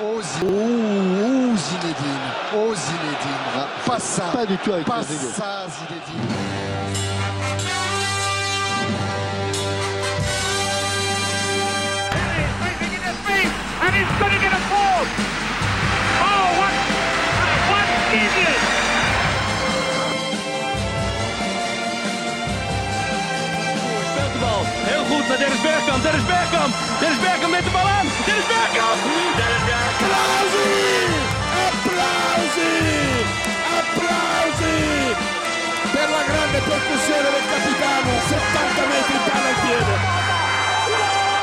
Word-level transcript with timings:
Oh, 0.00 0.22
Zinedine. 0.22 0.96
Oh, 1.12 1.54
Zinedine. 1.56 2.32
Oh, 2.54 2.74
Zinedine. 2.74 3.66
Pas 3.84 3.98
ça. 3.98 4.24
Pas 4.32 4.46
du 4.46 4.56
tout 4.56 4.72
avec 4.72 4.86
Pas 4.86 5.02
ça, 5.02 5.66
Zinedine. 5.68 6.28
Sweeping 12.60 12.94
in 12.94 13.02
his 13.02 13.18
feet, 13.26 13.50
and 13.82 13.94
he's 13.94 14.12
going 14.18 14.32
to 14.32 14.40
get 14.40 14.52
a 14.52 14.62
fourth. 14.72 15.10
Oh, 16.22 16.46
what, 16.58 16.72
Heel 24.90 25.04
goed 25.10 25.24
naar 25.28 25.40
Dennis 25.42 25.62
Bergkamp. 25.66 26.00
Dennis 26.06 26.26
Bergkamp. 26.32 26.72
Dennis 27.02 27.20
Bergkamp 27.24 27.52
met 27.56 27.64
de 27.68 27.72
bal 27.76 27.88
aan. 27.98 28.06
Dennis 28.28 28.48
Bergkamp. 28.52 29.00
Dennis 29.40 29.64
Bergkamp. 29.68 29.92
Applausie. 30.02 31.12
Applausie. 31.68 33.22
Applausie. 33.80 35.02
Per 35.94 36.08
la 36.14 36.22
grande 36.30 36.60
percussione 36.68 37.28
del 37.34 37.46
capitano. 37.52 38.12
70 38.30 38.86
metri 38.92 39.18
in. 39.76 39.86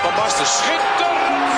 Van 0.04 0.14
Basten 0.18 0.48
schitterend. 0.58 1.52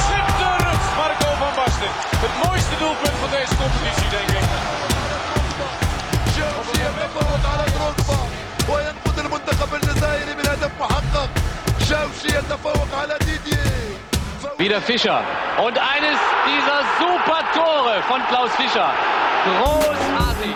Schitterend. 0.00 0.84
Marco 0.98 1.28
van 1.42 1.52
Basten. 1.58 1.92
Het 2.24 2.34
mooiste 2.44 2.76
doelpunt 2.82 3.16
van 3.22 3.30
deze 3.36 3.54
competitie, 3.60 4.08
denk 4.16 4.30
ik. 4.38 4.46
Chelsea. 6.34 6.84
وينقذ 8.69 9.19
المنتخب 9.19 9.75
الجزائري 9.75 10.35
من 10.35 10.47
هدف 10.47 10.71
محقق 10.79 11.29
شمسية 11.79 12.37
يتفوق 12.37 12.87
على 13.01 13.17
ديدييه 13.19 13.79
Wieder 14.57 14.81
Fischer. 14.81 15.21
Und 15.65 15.77
eines 15.77 16.19
dieser 16.45 16.81
super 16.99 17.41
Tore 17.53 18.01
von 18.09 18.19
Klaus 18.27 18.51
Fischer. 18.57 18.91
Großartig. 19.45 20.55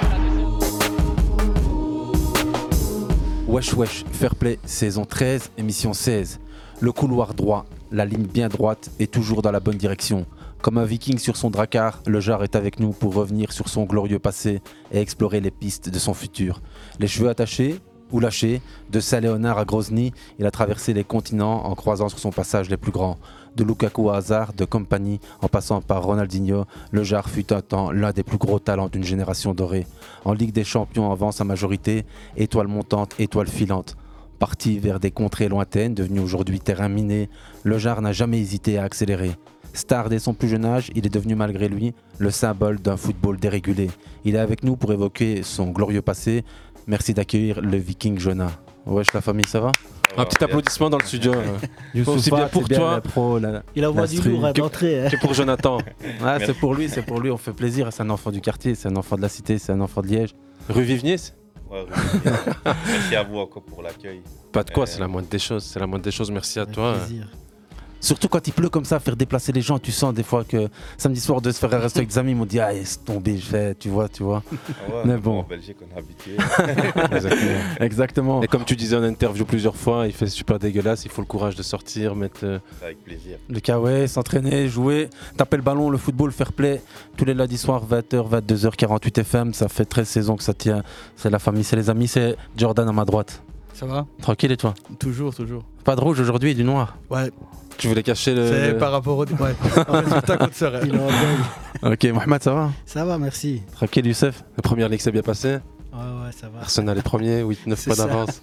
Wesh 3.48 3.78
Wesh, 3.78 4.04
Fair 4.12 4.36
Play, 4.36 4.60
saison 4.66 5.06
13, 5.06 5.52
émission 5.58 5.94
16. 5.94 6.42
Le 6.82 6.92
couloir 6.92 7.34
droit, 7.34 7.66
la 7.92 8.04
ligne 8.04 8.26
bien 8.26 8.50
droite 8.50 8.90
est 9.00 9.10
toujours 9.10 9.42
dans 9.42 9.52
la 9.52 9.60
bonne 9.62 9.78
direction. 9.78 10.26
Comme 10.62 10.78
un 10.78 10.86
viking 10.86 11.18
sur 11.18 11.38
son 11.38 11.50
dracar, 11.50 12.02
le 12.06 12.20
jar 12.20 12.44
est 12.44 12.56
avec 12.56 12.80
nous 12.80 12.92
pour 12.92 13.14
revenir 13.14 13.52
sur 13.52 13.70
son 13.70 13.84
glorieux 13.84 14.20
passé 14.20 14.62
et 14.92 15.00
explorer 15.00 15.40
les 15.40 15.52
pistes 15.52 15.90
de 15.90 16.00
son 16.00 16.14
futur. 16.14 16.62
Les 17.00 17.08
cheveux 17.08 17.30
attachés 17.30 17.80
ou 18.11 18.21
lâchés, 18.21 18.61
de 18.91 19.01
Saint-Léonard 19.01 19.59
à 19.59 19.65
Grozny, 19.65 20.13
il 20.39 20.47
a 20.47 20.51
traversé 20.51 20.93
les 20.95 21.05
continents 21.05 21.67
en 21.67 21.75
croisant 21.75 22.09
sur 22.09 22.19
son 22.19 22.31
passage 22.31 22.71
les 22.71 22.77
plus 22.77 22.93
grands. 22.93 23.19
De 23.57 23.65
Lukaku 23.65 24.11
à 24.11 24.17
Hazard, 24.17 24.53
de 24.53 24.65
Compagnie, 24.65 25.21
en 25.43 25.49
passant 25.49 25.81
par 25.81 26.05
Ronaldinho, 26.05 26.65
le 26.93 27.05
fut 27.05 27.53
un 27.53 27.61
temps 27.61 27.91
l'un 27.91 28.13
des 28.13 28.23
plus 28.23 28.39
gros 28.39 28.59
talents 28.59 28.89
d'une 28.89 29.05
génération 29.05 29.55
dorée. 29.55 29.87
En 30.25 30.33
Ligue 30.33 30.53
des 30.53 30.65
Champions 30.65 31.11
avant 31.11 31.33
sa 31.33 31.45
majorité, 31.45 32.05
étoile 32.37 32.69
montante, 32.69 33.15
étoile 33.19 33.49
filante. 33.49 33.97
Parti 34.39 34.79
vers 34.79 35.01
des 35.01 35.11
contrées 35.11 35.49
lointaines, 35.49 35.95
devenu 35.95 36.21
aujourd'hui 36.21 36.61
terrain 36.61 36.89
miné, 36.89 37.29
le 37.65 38.01
n'a 38.01 38.13
jamais 38.13 38.39
hésité 38.39 38.79
à 38.79 38.85
accélérer. 38.85 39.33
Star 39.75 40.09
dès 40.09 40.19
son 40.19 40.35
plus 40.35 40.49
jeune 40.49 40.65
âge, 40.65 40.91
il 40.95 41.07
est 41.07 41.13
devenu 41.13 41.35
malgré 41.35 41.69
lui 41.69 41.95
le 42.19 42.31
symbole 42.31 42.81
d'un 42.81 42.97
football 42.97 43.39
dérégulé. 43.39 43.91
Il 44.25 44.35
est 44.35 44.41
avec 44.41 44.65
nous 44.65 44.77
pour 44.77 44.93
évoquer 44.93 45.43
son 45.43 45.71
glorieux 45.71 46.03
passé. 46.03 46.45
Merci 46.89 47.15
d'accueillir 47.15 47.61
le 47.61 47.77
Viking 47.77 48.19
Jonah. 48.19 48.51
Wesh 48.87 49.13
la 49.13 49.21
famille, 49.21 49.47
ça 49.47 49.61
va 49.61 49.71
Un 50.17 50.25
petit 50.25 50.43
applaudissement 50.43 50.89
dans 50.89 50.97
le 50.99 51.05
studio. 51.05 51.33
Youssoupha, 51.95 52.17
Aussi 52.17 52.31
bien 52.31 52.45
c'est 52.47 52.51
pour 52.51 52.69
toi 52.69 52.91
la 52.93 53.01
pro, 53.03 53.39
la- 53.39 53.63
Il 53.77 53.85
envoie 53.87 54.03
la 54.03 54.07
du 54.09 54.21
lourd 54.23 54.53
d'entrée. 54.55 55.05
hein. 55.07 55.11
que 55.11 55.17
pour 55.21 55.35
Jonathan. 55.35 55.79
Ah, 56.25 56.39
c'est 56.45 56.55
pour 56.55 56.75
lui, 56.75 56.89
c'est 56.89 57.03
pour 57.03 57.21
lui, 57.21 57.31
on 57.31 57.37
fait 57.37 57.53
plaisir. 57.53 57.89
C'est 57.93 58.03
un 58.03 58.11
enfant 58.11 58.31
du 58.31 58.41
quartier, 58.41 58.75
c'est 58.75 58.89
un 58.89 58.97
enfant 58.97 59.17
de 59.17 59.23
la 59.23 59.29
cité, 59.29 59.59
c'est 59.59 59.73
un 59.73 59.81
enfant 59.83 60.01
de 60.01 60.07
Liège. 60.09 60.35
Rue 60.71 60.83
Vivniers 60.83 61.17
Ouais, 61.71 61.83
Rudy, 61.83 62.25
Merci 62.87 63.15
à 63.17 63.23
vous 63.25 63.37
encore 63.37 63.63
pour 63.63 63.83
l'accueil. 63.83 64.23
Pas 64.53 64.65
de 64.65 64.71
quoi, 64.71 64.85
Euh, 64.85 64.87
c'est 64.87 65.01
la 65.01 65.07
moindre 65.09 65.29
des 65.29 65.39
choses. 65.39 65.65
C'est 65.65 65.79
la 65.79 65.87
moindre 65.87 66.05
des 66.05 66.11
choses. 66.11 66.31
Merci 66.31 66.59
à 66.59 66.63
Avec 66.63 66.75
toi. 66.75 66.95
plaisir. 66.95 67.29
Surtout 68.01 68.29
quand 68.29 68.47
il 68.47 68.53
pleut 68.53 68.69
comme 68.69 68.85
ça, 68.85 69.01
faire 69.01 69.17
déplacer 69.17 69.53
les 69.53 69.61
gens, 69.61 69.79
tu 69.79 69.91
sens 69.93 70.15
des 70.15 70.23
fois 70.23 70.45
que 70.45 70.69
samedi 70.97 71.21
soir 71.21 71.41
de 71.41 71.51
se 71.51 71.59
faire 71.59 71.73
un 71.75 71.79
resto 71.79 71.99
avec 71.99 72.09
des 72.11 72.19
amis, 72.19 72.33
ils 72.33 72.37
m'ont 72.37 72.45
dit 72.47 72.61
ah 72.61 72.73
laisse 72.73 73.03
tomber, 73.05 73.37
je 73.39 73.45
fais, 73.47 73.75
tu 73.75 73.89
vois, 73.89 74.09
tu 74.09 74.23
vois. 74.23 74.43
Ah 74.47 74.93
ouais, 74.95 75.03
Mais 75.05 75.17
bon. 75.17 75.41
En 75.41 75.43
Belgique, 75.43 75.77
on 75.83 75.97
est 75.97 75.99
habitué. 75.99 76.37
Exactement. 77.17 77.59
Exactement. 77.81 78.43
Et 78.43 78.47
comme 78.47 78.65
tu 78.65 78.77
disais 78.77 78.97
en 78.97 79.03
interview 79.03 79.45
plusieurs 79.45 79.77
fois, 79.77 80.07
il 80.07 80.13
fait 80.13 80.27
super 80.29 80.59
dégueulasse. 80.59 81.05
Il 81.05 81.11
faut 81.11 81.23
le 81.23 81.27
courage 81.27 81.57
de 81.57 81.63
sortir, 81.63 82.15
mettre. 82.15 82.41
euh, 82.45 82.59
Avec 82.83 83.03
plaisir. 83.05 83.39
Le 83.49 83.61
Kawaii, 83.61 84.09
s'entraîner, 84.09 84.69
jouer, 84.69 85.11
taper 85.37 85.57
le 85.57 85.63
ballon, 85.63 85.91
le 85.91 85.99
football, 85.99 86.31
fair 86.33 86.53
play, 86.53 86.81
tous 87.17 87.25
les 87.25 87.35
lundis 87.35 87.59
soirs, 87.59 87.83
20h, 87.87 88.29
22h, 88.43 88.77
48 88.77 89.19
FM, 89.19 89.55
ça 89.55 89.69
fait 89.69 89.85
13 89.85 90.09
saisons 90.09 90.37
que 90.37 90.43
ça 90.45 90.55
tient. 90.55 90.83
C'est 91.17 91.31
la 91.31 91.39
famille, 91.39 91.65
c'est 91.65 91.77
les 91.77 91.91
amis, 91.91 92.09
c'est 92.09 92.37
Jordan 92.57 92.89
à 92.89 92.93
ma 92.93 93.05
droite. 93.05 93.43
Ça 93.79 93.87
va 93.87 94.07
Tranquille 94.21 94.51
et 94.51 94.57
toi 94.57 94.75
Toujours, 94.99 95.33
toujours. 95.33 95.63
Pas 95.85 95.95
de 95.95 96.01
rouge 96.01 96.19
aujourd'hui 96.19 96.51
et 96.51 96.55
du 96.55 96.65
noir. 96.65 96.97
Ouais, 97.11 97.31
Tu 97.77 97.87
voulais 97.87 98.03
cacher 98.03 98.35
le. 98.35 98.49
c'est 98.49 98.73
le- 98.73 98.79
par 98.79 98.91
rapport 98.91 99.17
au 99.19 99.25
ouais. 99.25 99.55
en 99.89 99.93
résultat 100.01 100.37
contre 100.37 100.55
Sorel. 100.57 100.83
Il 100.89 100.95
est 100.97 100.99
en 100.99 101.07
deuil. 101.07 101.93
Ok, 101.93 102.05
Mohamed, 102.13 102.43
ça 102.43 102.55
va 102.55 102.71
Ça 102.85 103.05
va, 103.05 103.19
merci. 103.19 103.63
Tranquille, 103.73 104.05
Youssef 104.09 104.43
La 104.57 104.63
première 104.63 104.89
ligue 104.89 105.01
s'est 105.01 105.13
bien 105.13 105.23
passée. 105.23 105.59
Ouais, 105.93 105.99
ouais, 106.25 106.33
ça 106.33 106.49
va. 106.49 106.61
Arsenal 106.63 106.99
est 106.99 107.03
premier, 107.03 107.43
8-9 107.45 107.75
C'est 107.77 107.95
points 107.95 108.05
d'avance. 108.05 108.43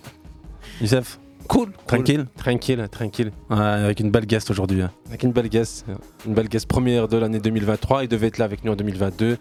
Youssef 0.79 1.19
Cool. 1.47 1.72
Tranquille 1.85 2.25
Tranquille, 2.38 2.88
tranquille. 2.90 3.31
Ouais, 3.52 3.57
avec 3.59 4.00
une 4.00 4.09
belle 4.09 4.25
guest 4.25 4.50
aujourd'hui. 4.50 4.81
hein. 4.81 4.90
Avec 5.09 5.22
une 5.22 5.31
belle 5.31 5.47
guest. 5.50 5.85
Une 6.25 6.34
belle 6.34 6.47
guest 6.47 6.66
première 6.66 7.07
de 7.07 7.17
l'année 7.17 7.40
2023. 7.40 8.03
Il 8.03 8.07
devait 8.07 8.28
être 8.28 8.40
là 8.40 8.46
avec 8.46 8.63
nous 8.63 8.72
en 8.72 8.75
2022. 8.75 9.38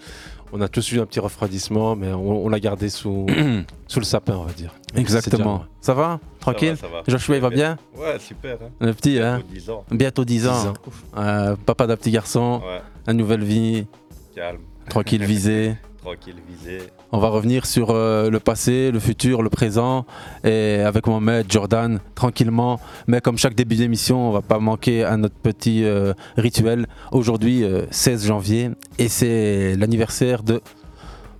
On 0.53 0.61
a 0.61 0.69
tous 0.69 0.93
eu 0.93 1.01
un 1.01 1.07
petit 1.07 1.21
refroidissement, 1.21 1.97
mais 1.97 2.13
on, 2.13 2.45
on 2.45 2.49
l'a 2.49 2.61
gardé 2.61 2.89
sous, 2.89 3.27
sous 3.89 3.99
le 3.99 4.05
sapin, 4.05 4.37
on 4.37 4.45
va 4.45 4.53
dire. 4.53 4.73
Exactement. 4.95 5.65
Ça 5.81 5.95
va 5.95 6.21
Tranquille 6.41 6.77
Ça 6.77 6.87
va, 6.87 6.93
ça 6.93 6.99
va. 6.99 7.03
Joshua, 7.09 7.37
il 7.37 7.43
va 7.43 7.51
bien 7.51 7.77
Ouais, 7.97 8.19
super. 8.21 8.59
Hein. 8.63 8.71
Le 8.81 8.93
petit, 8.95 9.19
hein 9.21 9.39
Bientôt 9.39 9.55
10 9.55 9.71
ans. 9.71 9.85
Bientôt 9.91 10.25
10 10.25 10.49
ans. 10.49 10.61
10 10.63 10.67
ans. 10.69 10.75
Euh, 11.17 11.57
papa 11.67 11.87
d'un 11.87 11.97
petit 11.97 12.11
garçon, 12.11 12.61
Ouais, 12.65 12.81
une 13.13 13.17
nouvelle 13.19 13.43
vie, 13.43 13.87
calme, 14.35 14.61
tranquille, 14.89 15.25
visée. 15.25 15.75
tranquille, 16.03 16.37
visé. 16.49 16.79
On 17.15 17.19
va 17.19 17.29
revenir 17.29 17.65
sur 17.65 17.91
euh, 17.91 18.29
le 18.29 18.41
passé, 18.41 18.91
le 18.91 18.99
futur, 18.99 19.43
le 19.43 19.49
présent, 19.49 20.05
et 20.43 20.81
avec 20.81 21.07
Mohamed, 21.07 21.47
Jordan, 21.49 22.01
tranquillement. 22.17 22.81
Mais 23.07 23.21
comme 23.21 23.39
chaque 23.39 23.55
début 23.55 23.77
d'émission, 23.77 24.31
on 24.31 24.33
va 24.33 24.43
pas 24.43 24.59
manquer 24.59 25.05
à 25.05 25.17
notre 25.17 25.37
petit 25.37 25.85
euh, 25.85 26.13
rituel. 26.37 26.89
Aujourd'hui, 27.13 27.63
euh, 27.63 27.83
16 27.93 28.27
janvier, 28.27 28.71
et 28.99 29.07
c'est 29.07 29.77
l'anniversaire 29.77 30.43
de 30.43 30.61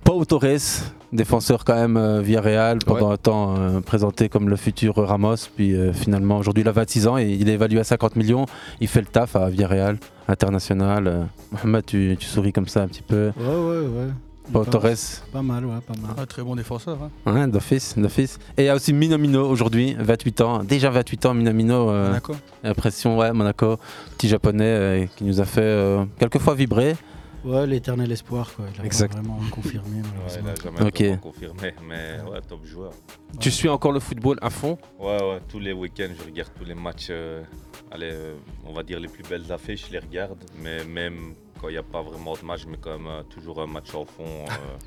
Pau 0.05 0.23
Torres, 0.23 0.93
défenseur 1.11 1.65
quand 1.65 1.75
même 1.75 1.97
euh, 1.97 2.21
Villarreal, 2.21 2.77
pendant 2.79 3.11
un 3.11 3.17
temps 3.17 3.55
euh, 3.57 3.81
présenté 3.81 4.29
comme 4.29 4.47
le 4.47 4.55
futur 4.55 4.95
Ramos. 4.95 5.35
Puis 5.57 5.75
euh, 5.75 5.91
finalement, 5.91 6.37
aujourd'hui, 6.37 6.61
il 6.63 6.69
a 6.69 6.71
26 6.71 7.07
ans 7.07 7.17
et 7.17 7.25
il 7.25 7.49
est 7.49 7.53
évalué 7.55 7.81
à 7.81 7.83
50 7.83 8.15
millions. 8.15 8.45
Il 8.79 8.87
fait 8.87 9.01
le 9.01 9.07
taf 9.07 9.35
à 9.35 9.49
Villarreal, 9.49 9.97
international. 10.29 11.07
Euh, 11.07 11.23
Mohamed, 11.51 11.85
tu, 11.85 12.15
tu 12.17 12.27
souris 12.27 12.53
comme 12.53 12.69
ça 12.69 12.83
un 12.83 12.87
petit 12.87 13.01
peu. 13.01 13.33
Ouais, 13.37 13.45
ouais, 13.45 13.87
ouais. 13.87 14.11
Pau 14.51 14.63
Pas- 14.63 14.71
Torres. 14.71 15.21
Pas 15.31 15.41
mal, 15.41 15.65
ouais, 15.65 15.79
pas 15.85 15.93
mal. 15.99 16.11
Ah, 16.17 16.25
très 16.25 16.43
bon 16.43 16.55
défenseur. 16.55 16.97
Hein. 17.25 17.31
Ouais, 17.33 17.47
d'office, 17.47 17.97
d'office. 17.97 18.37
Et 18.57 18.63
il 18.63 18.65
y 18.65 18.69
a 18.69 18.75
aussi 18.75 18.93
Minamino 18.93 19.47
aujourd'hui, 19.47 19.95
28 19.99 20.41
ans. 20.41 20.63
Déjà 20.63 20.89
28 20.91 21.25
ans, 21.25 21.33
Minamino. 21.33 21.89
Euh, 21.89 22.07
Monaco. 22.07 22.35
impression, 22.63 23.17
ouais, 23.17 23.33
Monaco. 23.33 23.77
Petit 24.17 24.27
japonais 24.27 24.63
euh, 24.65 25.05
qui 25.15 25.23
nous 25.23 25.41
a 25.41 25.45
fait 25.45 25.61
euh, 25.61 26.05
quelques 26.19 26.37
fois 26.39 26.53
vibrer. 26.53 26.95
Ouais, 27.43 27.67
l'éternel 27.67 28.11
espoir, 28.11 28.51
quoi. 28.55 28.65
Il 28.75 28.81
a 28.81 28.85
Exact. 28.85 29.13
pas 29.13 29.19
vraiment 29.21 29.39
confirmé, 29.51 29.97
Ouais, 29.99 30.03
il 30.25 30.31
a 30.31 30.33
jamais 30.33 30.53
vraiment 30.53 31.17
confirmé, 31.17 31.73
mais 31.87 32.17
ouais, 32.31 32.41
top 32.41 32.65
joueur. 32.65 32.91
Tu 33.39 33.51
suis 33.51 33.69
encore 33.69 33.91
le 33.91 33.99
football 33.99 34.39
à 34.41 34.49
fond? 34.49 34.79
Ouais, 34.99 35.21
ouais, 35.21 35.39
tous 35.47 35.59
les 35.59 35.71
week-ends, 35.71 36.09
je 36.19 36.25
regarde 36.25 36.49
tous 36.57 36.65
les 36.65 36.73
matchs. 36.73 37.07
euh, 37.11 37.43
allez, 37.91 38.09
euh, 38.11 38.33
on 38.65 38.73
va 38.73 38.81
dire 38.81 38.99
les 38.99 39.07
plus 39.07 39.21
belles 39.23 39.51
affiches, 39.51 39.85
je 39.87 39.91
les 39.91 39.99
regarde. 39.99 40.37
Mais 40.63 40.83
même 40.85 41.35
quand 41.65 41.69
il 41.69 41.73
n'y 41.73 41.77
a 41.79 41.83
pas 41.83 42.03
vraiment 42.03 42.33
de 42.35 42.45
match, 42.45 42.65
mais 42.67 42.77
quand 42.79 42.91
même 42.91 43.07
euh, 43.07 43.23
toujours 43.23 43.59
un 43.59 43.65
match 43.65 43.93
au 43.95 44.05
fond. 44.05 44.23
euh, 44.23 44.77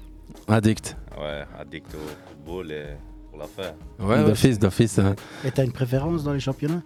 Addict. 0.55 0.97
ouais, 1.21 1.43
addict 1.59 1.93
au 1.95 1.99
football 2.29 2.71
et 2.71 2.85
pour 3.31 3.39
la 3.41 3.47
faire. 3.49 3.75
Ouais, 3.99 4.23
d'office, 4.25 4.59
d'office. 4.61 4.99
hein. 5.01 5.17
Et 5.45 5.51
t'as 5.51 5.65
une 5.65 5.73
préférence 5.73 6.23
dans 6.23 6.33
les 6.33 6.39
championnats? 6.41 6.83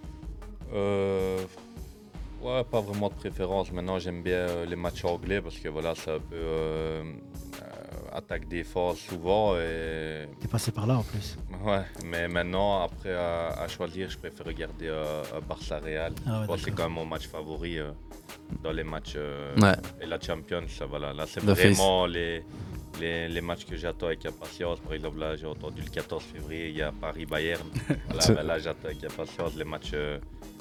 Euh, 0.73 1.37
ouais, 2.41 2.63
pas 2.63 2.81
vraiment 2.81 3.09
de 3.09 3.13
préférence. 3.13 3.71
Maintenant, 3.71 3.99
j'aime 3.99 4.23
bien 4.23 4.33
euh, 4.37 4.65
les 4.65 4.75
matchs 4.75 5.05
anglais 5.05 5.41
parce 5.41 5.59
que 5.59 5.69
voilà, 5.69 5.93
c'est 5.95 6.09
un 6.11 6.19
peu 6.19 6.35
euh, 6.35 7.03
euh, 7.93 8.17
attaque-défense 8.17 8.97
souvent. 8.99 9.55
Et, 9.57 10.27
T'es 10.39 10.47
passé 10.47 10.71
par 10.71 10.87
là 10.87 10.97
en 10.97 11.03
plus. 11.03 11.37
ouais, 11.65 11.81
mais 12.05 12.27
maintenant, 12.27 12.81
après 12.83 13.13
à, 13.13 13.49
à 13.49 13.67
choisir, 13.67 14.09
je 14.09 14.17
préfère 14.17 14.45
regarder 14.45 14.87
euh, 14.87 15.23
un 15.35 15.39
Barça 15.41 15.79
Real. 15.79 16.13
Ah 16.27 16.41
ouais, 16.49 16.57
c'est 16.63 16.71
quand 16.71 16.83
même 16.83 16.93
mon 16.93 17.05
match 17.05 17.27
favori 17.27 17.79
euh, 17.79 17.91
dans 18.63 18.71
les 18.71 18.83
matchs. 18.83 19.13
euh, 19.15 19.55
Ouais. 19.59 19.75
Et 20.01 20.05
la 20.05 20.19
Champions, 20.19 20.63
ça, 20.67 20.85
voilà, 20.85 21.13
là, 21.13 21.25
c'est 21.27 21.41
vraiment 21.43 22.05
les, 22.05 22.43
les, 22.99 23.27
les 23.27 23.41
matchs 23.41 23.65
que 23.65 23.75
j'attends 23.75 24.07
avec 24.07 24.25
impatience. 24.25 24.79
Par 24.79 24.93
exemple, 24.93 25.19
là, 25.19 25.35
j'ai 25.35 25.47
entendu 25.47 25.81
le 25.81 25.89
14 25.89 26.23
février, 26.23 26.69
il 26.69 26.77
y 26.77 26.81
a 26.81 26.91
Paris-Bayern. 26.91 27.61
Voilà, 28.25 28.43
là, 28.43 28.59
j'attends 28.59 28.85
avec 28.87 29.03
impatience 29.03 29.55
les 29.55 29.63
matchs 29.63 29.91
euh, 29.93 30.19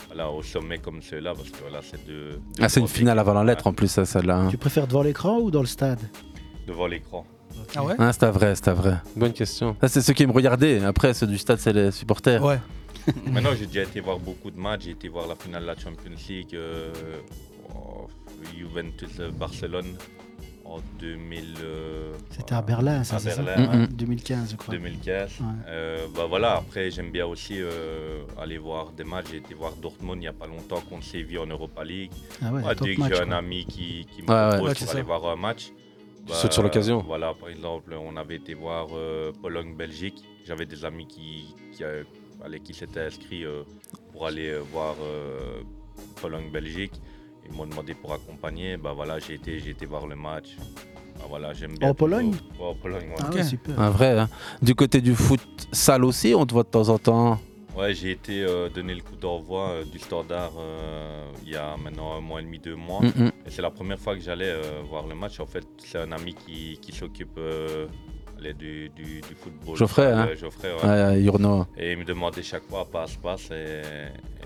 voilà, 0.09 0.31
au 0.31 0.43
sommet 0.43 0.79
comme 0.79 1.01
ceux-là, 1.03 1.35
parce 1.35 1.51
que 1.51 1.61
voilà, 1.61 1.81
c'est 1.83 2.05
deux, 2.07 2.31
deux 2.33 2.41
Ah, 2.61 2.69
c'est 2.69 2.81
une 2.81 2.89
finale 2.89 3.19
avant 3.19 3.35
la 3.35 3.45
lettre 3.45 3.65
ouais, 3.67 3.71
en 3.71 3.75
plus, 3.75 3.89
ça, 3.89 4.05
celle-là. 4.05 4.37
hein. 4.37 4.49
Tu 4.49 4.57
préfères 4.59 4.87
devant 4.87 5.03
l'écran 5.03 5.39
ou 5.39 5.51
dans 5.51 5.61
le 5.61 5.67
stade? 5.67 6.01
Devant 6.67 6.87
l'écran. 6.87 7.27
Ah 7.77 7.85
ouais 7.85 7.95
Ah, 7.99 8.13
c'était 8.13 8.31
vrai, 8.31 8.55
c'était 8.55 8.73
vrai. 8.73 8.97
Bonne 9.17 9.33
question. 9.33 9.77
Ça, 9.81 9.89
c'est 9.89 10.01
ceux 10.03 10.13
qui 10.15 10.27
me 10.27 10.33
regardaient. 10.33 10.83
Après, 10.85 11.13
ceux 11.15 11.27
du 11.27 11.39
stade, 11.39 11.59
c'est 11.59 11.73
les 11.73 11.91
supporters. 11.91 12.43
Ouais. 12.43 12.59
Maintenant, 13.27 13.51
j'ai 13.59 13.67
déjà 13.67 13.83
été 13.83 14.01
voir 14.01 14.19
beaucoup 14.19 14.51
de 14.51 14.59
matchs. 14.59 14.85
J'ai 14.85 14.91
été 14.93 15.09
voir 15.09 15.27
la 15.27 15.35
finale 15.37 15.63
de 15.63 15.67
la 15.67 15.77
Champions 15.77 16.13
League, 16.29 16.55
euh, 16.55 16.93
oh, 17.75 18.07
Juventus-Barcelone 18.57 19.97
en 20.65 20.79
2000. 21.01 21.55
euh, 21.63 22.13
C'était 22.31 22.55
à 22.55 22.63
Berlin, 22.63 23.05
ça, 23.05 23.17
à 23.17 23.19
ça 23.19 23.43
Berlin, 23.43 23.67
Mm, 23.67 23.71
ouais. 23.71 23.77
mm. 23.79 23.87
2015, 23.89 24.51
je 24.53 24.57
crois. 24.57 24.75
2015. 24.75 25.31
Ouais. 25.41 25.47
Euh, 25.69 26.07
bah 26.17 26.27
voilà, 26.29 26.57
après 26.57 26.91
j'aime 26.91 27.11
bien 27.11 27.27
aussi 27.27 27.55
euh, 27.59 28.23
aller 28.41 28.59
voir 28.59 28.93
des 28.93 29.05
matchs. 29.05 29.27
J'ai 29.33 29.39
été 29.39 29.55
voir 29.55 29.73
Dortmund 29.75 30.17
il 30.19 30.21
n'y 30.21 30.27
a 30.29 30.33
pas 30.33 30.47
longtemps 30.47 30.81
contre 30.89 31.05
Séville 31.05 31.39
en 31.39 31.47
Europa 31.47 31.85
League. 31.85 32.13
Ah 32.43 32.53
ouais, 32.53 32.63
dès 32.81 32.95
que 32.95 33.03
j'ai 33.09 33.21
un 33.21 33.33
ami 33.33 33.65
qui, 33.67 34.07
qui 34.11 34.23
me 34.23 34.27
propose 34.27 34.61
Ouais, 34.69 34.75
pour 34.75 34.91
aller 34.93 35.03
voir 35.03 35.27
un 35.27 35.37
match. 35.37 35.73
Bah, 36.27 36.35
sautes 36.35 36.53
sur 36.53 36.63
l'occasion. 36.63 37.03
Voilà, 37.07 37.35
par 37.35 37.49
exemple, 37.49 37.95
on 37.95 38.17
avait 38.17 38.37
été 38.37 38.55
voir 38.55 38.89
euh, 38.95 39.33
Pologne-Belgique. 39.43 40.23
J'avais 40.45 40.67
des 40.67 40.85
amis 40.85 41.07
qui, 41.07 41.55
qui, 41.73 41.85
euh, 41.85 42.05
allez, 42.45 42.61
qui 42.61 42.75
s'étaient 42.75 43.01
inscrits 43.07 43.45
euh, 43.45 43.63
pour 44.13 44.27
aller 44.27 44.49
euh, 44.49 44.61
voir 44.73 44.95
euh, 45.03 45.63
Pologne-Belgique. 46.21 46.95
Ils 47.49 47.57
m'ont 47.57 47.67
demandé 47.67 47.95
pour 47.95 48.13
accompagner. 48.13 48.77
Bah 48.77 48.93
voilà, 48.95 49.19
j'ai 49.19 49.35
été, 49.35 49.59
j'ai 49.59 49.71
été 49.71 49.85
voir 49.87 50.07
le 50.07 50.15
match. 50.17 50.57
Bah 51.19 51.25
voilà, 51.29 51.53
j'aime 51.53 51.77
bien. 51.77 51.91
En 51.91 51.95
Pologne 51.95 52.33
en 52.61 52.75
Pologne, 52.75 53.09
ouais. 53.09 53.17
Ah 53.21 53.31
ouais, 53.31 53.43
super. 53.43 53.79
Un 53.81 53.91
vrai. 53.91 54.19
hein. 54.19 54.29
Du 54.63 54.75
côté 54.75 55.01
du 55.01 55.15
foot 55.15 55.41
sale 55.73 56.05
aussi, 56.05 56.35
on 56.37 56.47
te 56.47 56.53
voit 56.53 56.63
de 56.63 56.69
temps 56.69 56.89
en 56.89 56.99
temps. 56.99 57.39
Ouais, 57.77 57.95
j'ai 57.95 58.11
été 58.11 58.43
euh, 58.43 58.69
donner 58.69 58.95
le 58.95 59.01
coup 59.01 59.17
d'envoi 59.17 59.71
euh, 59.71 59.85
du 59.85 59.99
standard 59.99 60.53
euh, 60.59 61.25
il 61.43 61.53
y 61.53 61.57
a 61.57 61.75
maintenant 61.83 62.15
un 62.17 62.21
mois 62.21 62.41
et 62.41 62.45
demi, 62.45 62.59
deux 62.59 62.77
mois. 62.77 63.01
Mm, 63.01 63.13
mm. 63.17 63.33
Et 63.47 63.51
c'est 63.51 63.63
la 63.63 63.71
première 63.71 63.99
fois 63.99 64.15
que 64.15 64.21
j'allais 64.21 64.51
euh, 64.51 64.83
voir 64.89 65.07
le 65.07 65.15
match. 65.15 65.41
En 65.41 65.47
fait, 65.47 65.67
c'est 65.79 65.99
un 65.99 66.13
ami 66.13 66.35
qui, 66.35 66.79
qui 66.83 66.93
s'occupe 66.93 67.41
du, 68.59 68.91
du, 68.91 69.21
du 69.21 69.35
football. 69.35 69.77
Geoffrey, 69.77 70.13
hein 70.13 70.29
Geoffrey, 70.39 70.73
ouais. 70.83 70.89
Ouais, 70.89 71.23
Yurno. 71.23 71.67
Et 71.79 71.93
il 71.93 71.99
me 71.99 72.05
demandait 72.05 72.43
chaque 72.43 72.65
fois 72.65 72.87
passe, 72.91 73.17
passe. 73.17 73.51
Et, 73.53 73.83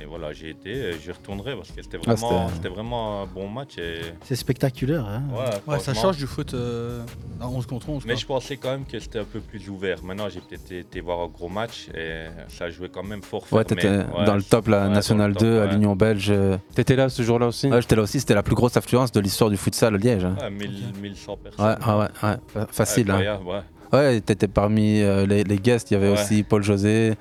et 0.00 0.04
voilà, 0.04 0.32
j'ai 0.32 0.50
été. 0.50 0.70
et 0.70 0.92
J'y 1.02 1.10
retournerai 1.12 1.54
parce 1.56 1.70
que 1.70 1.82
c'était 1.82 1.98
Ah, 2.06 2.14
vraiment, 2.14 2.46
c'était- 2.48 2.54
c'était 2.56 2.68
vraiment 2.68 3.22
un 3.22 3.26
bon 3.26 3.48
match. 3.48 3.78
Et, 3.78 4.00
C'est 4.24 4.36
spectaculaire. 4.36 5.04
Hein 5.06 5.22
ouais, 5.32 5.74
Ouais, 5.74 5.78
ça 5.80 5.94
change 5.94 6.16
du 6.18 6.26
foot 6.26 6.52
euh, 6.54 7.02
à 7.40 7.48
11 7.48 7.66
contre 7.66 7.88
11. 7.88 8.04
Mais 8.06 8.12
quoi. 8.14 8.20
je 8.20 8.26
pensais 8.26 8.56
quand 8.56 8.70
même 8.70 8.84
que 8.84 8.98
c'était 8.98 9.18
un 9.20 9.24
peu 9.24 9.40
plus 9.40 9.68
ouvert. 9.68 10.02
Maintenant, 10.04 10.28
j'ai 10.28 10.40
peut-être 10.40 10.70
été 10.72 11.00
voir 11.00 11.20
un 11.20 11.28
gros 11.28 11.48
match 11.48 11.88
et 11.94 12.26
ça 12.48 12.68
jouait 12.70 12.88
quand 12.88 13.02
même 13.04 13.22
fort 13.22 13.44
Ouais, 13.52 13.64
t'étais 13.64 13.88
Ouais, 13.88 14.24
dans 14.26 14.34
le 14.36 14.42
top, 14.42 14.68
la 14.68 15.00
top, 15.00 15.38
2, 15.38 15.60
à 15.60 15.66
l'Union 15.66 15.96
Belge. 15.96 16.32
T'étais 16.74 16.96
là 16.96 17.08
ce 17.08 17.22
jour-là 17.22 17.46
aussi 17.48 17.68
Ouais, 17.68 17.80
j'étais 17.80 17.96
là 17.96 18.02
aussi, 18.02 18.20
c'était 18.20 18.34
la 18.34 18.42
plus 18.42 18.54
grosse 18.54 18.76
affluence 18.76 19.12
de 19.12 19.20
l'histoire 19.20 19.50
du 19.50 19.56
futsal 19.56 19.94
à 19.94 19.98
Liège. 19.98 20.24
hein. 20.24 20.36
Ouais, 20.40 20.50
1000, 20.50 20.70
1100 21.00 21.36
personnes. 21.36 21.64
Ouais, 21.66 21.86
ouais, 21.86 21.94
ouais, 21.94 22.28
ouais, 22.30 22.36
fa- 22.48 22.66
facile. 22.70 23.10
hein. 23.10 23.14
Incroyable, 23.14 23.44
ouais. 23.46 23.60
Ouais, 23.92 24.20
t'étais 24.20 24.48
parmi 24.48 25.00
euh, 25.00 25.26
les, 25.26 25.44
les 25.44 25.58
guests, 25.58 25.90
il 25.90 25.94
y 25.94 25.96
avait 25.96 26.08
Ouais. 26.10 26.14
aussi 26.20 26.42
Paul 26.42 26.62
José, 26.62 27.14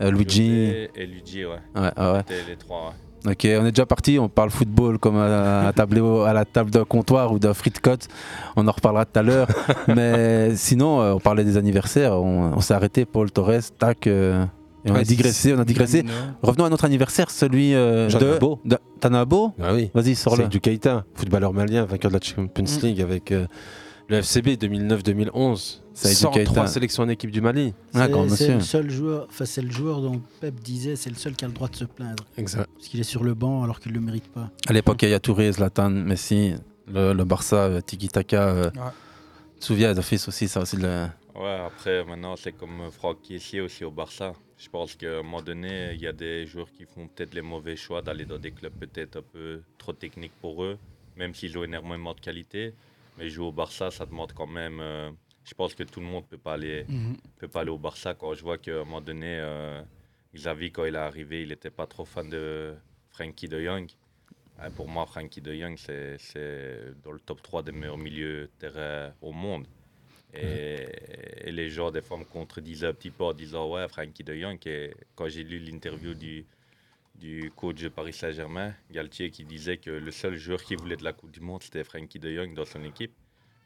euh, 0.00 0.10
Luigi. 0.10 0.50
Et 0.94 1.06
Luigi, 1.06 1.44
ouais. 1.44 1.56
Ouais, 1.74 1.90
les 2.48 2.56
trois. 2.56 2.88
ouais. 2.88 2.94
Ok, 3.32 3.40
on 3.60 3.66
est 3.66 3.72
déjà 3.72 3.84
parti, 3.84 4.16
on 4.20 4.28
parle 4.28 4.50
football 4.50 4.98
comme 4.98 5.16
à, 5.16 5.66
à, 5.66 5.72
tableau- 5.72 6.20
à 6.22 6.32
la 6.32 6.44
table 6.44 6.70
d'un 6.70 6.84
comptoir 6.84 7.32
ou 7.32 7.40
d'un 7.40 7.52
frite-cote. 7.52 8.06
On 8.54 8.66
en 8.68 8.70
reparlera 8.70 9.06
tout 9.06 9.18
à 9.18 9.22
l'heure. 9.24 9.48
Mais 9.88 10.54
sinon, 10.54 11.00
euh, 11.02 11.14
on 11.14 11.18
parlait 11.18 11.42
des 11.44 11.56
anniversaires, 11.56 12.12
on, 12.12 12.52
on 12.54 12.60
s'est 12.60 12.74
arrêté, 12.74 13.04
Paul 13.04 13.30
Torres, 13.32 13.72
tac. 13.76 14.06
euh, 14.06 14.44
et 14.84 14.90
on 14.92 14.94
Ouais, 14.94 15.00
a 15.00 15.02
digressé, 15.02 15.52
on 15.52 15.58
a 15.58 15.64
digressé. 15.64 16.04
Revenons 16.42 16.64
à 16.66 16.70
notre 16.70 16.84
anniversaire, 16.84 17.28
celui 17.30 17.74
euh, 17.74 18.08
de. 18.08 18.38
de- 18.70 19.24
beau 19.24 19.52
Ah 19.60 19.74
oui. 19.74 19.90
Vas-y, 19.92 20.14
sors-le. 20.14 20.44
C'est 20.44 20.48
du 20.48 20.60
Keita, 20.60 21.04
footballeur 21.14 21.52
malien, 21.52 21.84
vainqueur 21.86 22.12
de 22.12 22.16
la 22.16 22.22
Champions 22.22 22.64
Mm. 22.64 22.86
League 22.86 23.00
avec 23.02 23.32
euh, 23.32 23.46
le 24.08 24.18
FCB 24.22 24.50
2009-2011. 24.56 25.80
103 26.06 26.44
Keita. 26.44 26.66
sélections 26.66 27.02
en 27.02 27.08
équipe 27.08 27.30
du 27.30 27.40
Mali. 27.40 27.74
C'est- 27.92 28.54
le 28.54 28.60
seul 28.60 28.90
joueur, 28.90 29.26
enfin 29.28 29.44
c'est 29.44 29.62
le 29.62 29.70
joueur 29.70 30.00
dont 30.00 30.20
Pep 30.40 30.54
disait 30.60 30.96
c'est 30.96 31.10
le 31.10 31.16
seul 31.16 31.34
qui 31.34 31.44
a 31.44 31.48
le 31.48 31.54
droit 31.54 31.68
de 31.68 31.76
se 31.76 31.84
plaindre 31.84 32.24
Exact. 32.36 32.68
parce 32.74 32.88
qu'il 32.88 33.00
est 33.00 33.04
sur 33.04 33.24
le 33.24 33.34
banc 33.34 33.62
alors 33.64 33.80
qu'il 33.80 33.92
le 33.92 34.00
mérite 34.00 34.28
pas. 34.32 34.50
À 34.68 34.72
l'époque, 34.72 35.02
il 35.02 35.08
y 35.10 35.14
a 35.14 35.20
Touré, 35.20 35.50
Zlatan, 35.52 35.90
Messi, 35.90 36.54
le, 36.86 37.12
le 37.12 37.24
Barça, 37.24 37.64
euh, 37.66 37.80
Tiki 37.80 38.08
Taka. 38.08 38.48
Euh, 38.48 38.70
Ouais. 38.74 38.90
Tu 39.54 39.60
te 39.62 39.64
souviens 39.66 39.92
d'office 39.92 40.28
aussi, 40.28 40.46
ça 40.46 40.60
aussi. 40.60 40.76
Le... 40.76 41.06
Ouais, 41.34 41.58
après, 41.66 42.04
maintenant, 42.04 42.36
c'est 42.36 42.52
comme 42.52 42.90
Franck 42.92 43.22
Kessier 43.22 43.60
aussi 43.60 43.82
au 43.82 43.90
Barça. 43.90 44.34
Je 44.56 44.68
pense 44.68 44.94
qu'à 44.94 45.18
un 45.18 45.22
moment 45.24 45.42
donné, 45.42 45.90
il 45.94 46.00
y 46.00 46.06
a 46.06 46.12
des 46.12 46.46
joueurs 46.46 46.70
qui 46.70 46.84
font 46.84 47.08
peut-être 47.08 47.34
les 47.34 47.42
mauvais 47.42 47.74
choix 47.74 48.00
d'aller 48.00 48.24
dans 48.24 48.38
des 48.38 48.52
clubs 48.52 48.72
peut-être 48.72 49.16
un 49.16 49.22
peu 49.32 49.60
trop 49.76 49.92
techniques 49.92 50.32
pour 50.40 50.62
eux, 50.62 50.78
même 51.16 51.34
s'ils 51.34 51.58
ont 51.58 51.64
énormément 51.64 52.14
de 52.14 52.20
qualité. 52.20 52.72
Mais 53.18 53.28
jouer 53.30 53.46
au 53.46 53.52
Barça, 53.52 53.90
ça 53.90 54.06
demande 54.06 54.32
quand 54.32 54.46
même. 54.46 54.78
euh, 54.80 55.10
je 55.48 55.54
pense 55.54 55.74
que 55.74 55.82
tout 55.82 56.00
le 56.00 56.06
monde 56.06 56.24
ne 56.24 56.28
peut, 56.28 56.38
pas 56.38 56.54
aller- 56.54 56.84
Mhm. 56.88 57.16
peut 57.38 57.48
pas 57.48 57.60
aller 57.62 57.70
au 57.70 57.78
Barça. 57.78 58.14
Quand 58.14 58.34
je 58.34 58.42
vois 58.42 58.58
qu'à 58.58 58.72
un 58.74 58.84
moment 58.84 59.00
donné, 59.00 59.38
euh, 59.40 59.82
Xavi, 60.34 60.70
quand 60.70 60.84
il 60.84 60.94
est 60.94 60.98
arrivé, 60.98 61.42
il 61.42 61.48
n'était 61.48 61.70
pas 61.70 61.86
trop 61.86 62.04
fan 62.04 62.28
de 62.28 62.74
Frankie 63.10 63.48
de 63.48 63.60
Jong. 63.62 63.88
Euh, 64.60 64.70
pour 64.70 64.88
moi, 64.88 65.06
Frankie 65.06 65.40
de 65.40 65.54
Jong, 65.54 65.76
c'est 65.78 66.18
c'est 66.18 66.92
dans 67.02 67.12
le 67.12 67.20
top 67.20 67.40
3 67.42 67.62
des 67.62 67.72
meilleurs 67.72 67.96
milieux 67.98 68.42
de 68.42 68.50
terrain 68.58 69.12
au 69.22 69.32
monde. 69.32 69.66
Et, 70.34 70.86
et 71.46 71.52
les 71.52 71.70
gens, 71.70 71.90
des 71.90 72.02
fois, 72.02 72.18
me 72.18 72.24
contredisaient 72.24 72.88
un 72.88 72.92
petit 72.92 73.10
peu 73.10 73.24
en 73.24 73.32
disant 73.32 73.70
Ouais, 73.72 73.88
Frankie 73.88 74.24
de 74.24 74.34
Jong. 74.34 74.58
Et 74.66 74.92
quand 75.14 75.28
j'ai 75.28 75.42
lu 75.44 75.58
l'interview 75.60 76.12
du, 76.14 76.44
du 77.14 77.50
coach 77.56 77.80
de 77.80 77.88
Paris 77.88 78.12
Saint-Germain, 78.12 78.74
Galtier, 78.90 79.30
qui 79.30 79.44
disait 79.44 79.78
que 79.78 79.90
le 79.90 80.10
seul 80.10 80.36
joueur 80.36 80.62
qui 80.62 80.76
voulait 80.76 80.96
de 80.98 81.04
la 81.04 81.14
Coupe 81.14 81.30
du 81.30 81.40
Monde, 81.40 81.62
c'était 81.62 81.84
Frankie 81.84 82.18
de 82.18 82.30
Jong 82.34 82.52
dans 82.54 82.66
son 82.66 82.84
équipe. 82.84 83.12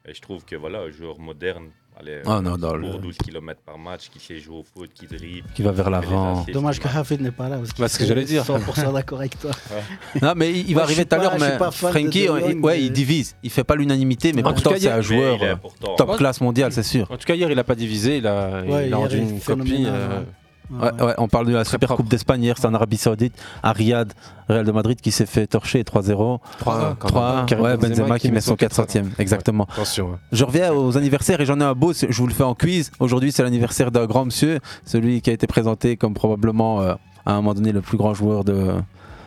Et 0.05 0.13
je 0.13 0.19
trouve 0.21 0.43
que 0.43 0.55
voilà, 0.57 0.79
un 0.81 0.89
joueur 0.91 1.17
moderne, 1.17 1.69
allez, 1.97 2.21
Ah 2.25 2.41
non, 2.41 2.57
dans 2.57 2.69
pour 2.71 2.77
le- 2.77 2.97
12 2.97 3.17
km 3.17 3.61
par 3.65 3.77
match, 3.77 4.09
qui 4.09 4.19
sait 4.19 4.37
jouer 4.37 4.57
au 4.57 4.63
foot, 4.63 4.89
qui 4.93 5.07
dribble. 5.07 5.47
Qui 5.55 5.61
va 5.63 5.71
vers 5.71 5.89
l'avant. 5.89 6.45
Dommage 6.51 6.79
que. 6.81 6.89
Hafid 6.89 7.21
n'est 7.21 7.31
pas 7.31 7.47
là 7.47 7.57
parce 7.57 7.73
Bah, 7.73 7.87
ce 7.87 7.99
que 7.99 8.05
j'allais 8.05 8.25
dire. 8.25 8.43
100% 8.43 8.91
d'accord 8.93 9.19
avec 9.19 9.39
toi. 9.39 9.51
Non, 10.21 10.33
mais 10.35 10.51
il 10.51 10.57
il 10.69 10.75
va 10.75 10.81
Moi, 10.81 10.83
arriver 10.83 11.05
tout 11.05 11.15
à 11.15 11.19
l'heure, 11.19 11.35
mais 11.39 11.57
Frankie, 11.71 12.25
il- 12.25 12.59
ouais, 12.59 12.81
il 12.81 12.91
divise. 12.91 13.37
Il 13.43 13.49
fait 13.49 13.63
pas 13.63 13.75
l'unanimité, 13.75 14.33
mais 14.33 14.43
En 14.45 14.51
pourtant, 14.51 14.71
c'est 14.77 14.91
un 14.91 14.99
joueur 15.01 15.41
euh, 15.41 15.55
top 15.95 16.17
classe 16.17 16.41
mondiale, 16.41 16.73
c'est 16.73 16.83
sûr. 16.83 17.09
En 17.09 17.15
tout 17.15 17.25
cas, 17.25 17.35
hier, 17.35 17.49
il 17.49 17.55
n'a 17.55 17.63
pas 17.63 17.75
divisé, 17.75 18.17
il 18.17 18.27
a, 18.27 18.63
il 18.85 18.93
a 18.93 18.97
rendu 18.97 19.17
une 19.19 19.39
copie. 19.39 19.85
euh, 19.87 20.21
ouais. 20.71 20.91
Ouais, 20.91 21.03
ouais, 21.03 21.13
on 21.17 21.27
parle 21.27 21.47
de 21.47 21.53
la 21.53 21.63
Super 21.65 21.87
propre. 21.87 22.01
Coupe 22.03 22.09
d'Espagne 22.09 22.43
hier, 22.43 22.55
c'est 22.57 22.67
en 22.67 22.73
Arabie 22.73 22.97
Saoudite, 22.97 23.33
à 23.61 23.71
Riyad, 23.71 24.13
Real 24.49 24.65
de 24.65 24.71
Madrid 24.71 24.99
qui 25.01 25.11
s'est 25.11 25.25
fait 25.25 25.47
torcher 25.47 25.83
3-0. 25.83 26.39
3 26.59 26.95
3 26.99 27.45
ouais, 27.59 27.77
Benzema 27.77 28.19
qui 28.19 28.31
met 28.31 28.41
son 28.41 28.55
400e, 28.55 29.05
exactement. 29.19 29.65
Attention. 29.71 30.13
hein. 30.13 30.19
Je 30.31 30.43
reviens 30.43 30.73
aux 30.73 30.97
anniversaires 30.97 31.39
et 31.41 31.45
j'en 31.45 31.59
ai 31.59 31.63
un 31.63 31.73
beau, 31.73 31.93
je 31.93 32.07
vous 32.17 32.27
le 32.27 32.33
fais 32.33 32.43
en 32.43 32.55
quiz. 32.55 32.91
Aujourd'hui, 32.99 33.31
c'est 33.31 33.43
l'anniversaire 33.43 33.91
d'un 33.91 34.05
grand 34.05 34.25
monsieur, 34.25 34.59
celui 34.85 35.21
qui 35.21 35.29
a 35.29 35.33
été 35.33 35.47
présenté 35.47 35.97
comme 35.97 36.13
probablement 36.13 36.81
euh, 36.81 36.93
à 37.25 37.33
un 37.33 37.35
moment 37.37 37.53
donné 37.53 37.71
le 37.71 37.81
plus 37.81 37.97
grand 37.97 38.13
joueur 38.13 38.43
de, 38.43 38.71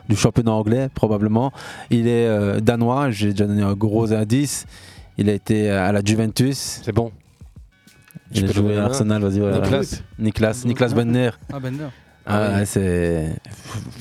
du 0.09 0.17
championnat 0.17 0.53
anglais, 0.53 0.89
probablement. 0.95 1.53
Il 1.91 2.09
est 2.09 2.27
euh, 2.27 2.61
danois, 2.61 3.11
j'ai 3.11 3.31
déjà 3.33 3.47
donné 3.47 3.63
un 3.63 3.75
gros 3.75 4.13
indice. 4.13 4.67
Il 5.19 5.31
a 5.31 5.33
été 5.33 5.71
à 5.71 5.93
la 5.93 6.03
Juventus. 6.05 6.81
C'est 6.85 6.93
bon. 6.93 7.11
Il 8.33 8.45
a 8.49 8.53
joué 8.53 8.77
à. 8.79 8.85
Arsenal, 8.87 9.23
vas-y, 9.23 9.39
voilà. 9.41 9.61
Niklas. 9.61 10.03
Niklas, 10.19 10.63
Niklas 10.65 10.95
Benner. 10.95 11.31
Ah, 11.53 11.61
Bender. 11.61 11.87
Ah, 12.29 12.39
Ah 12.45 12.49
oui. 12.53 12.55
ouais, 12.59 12.67
c'est. 12.67 13.37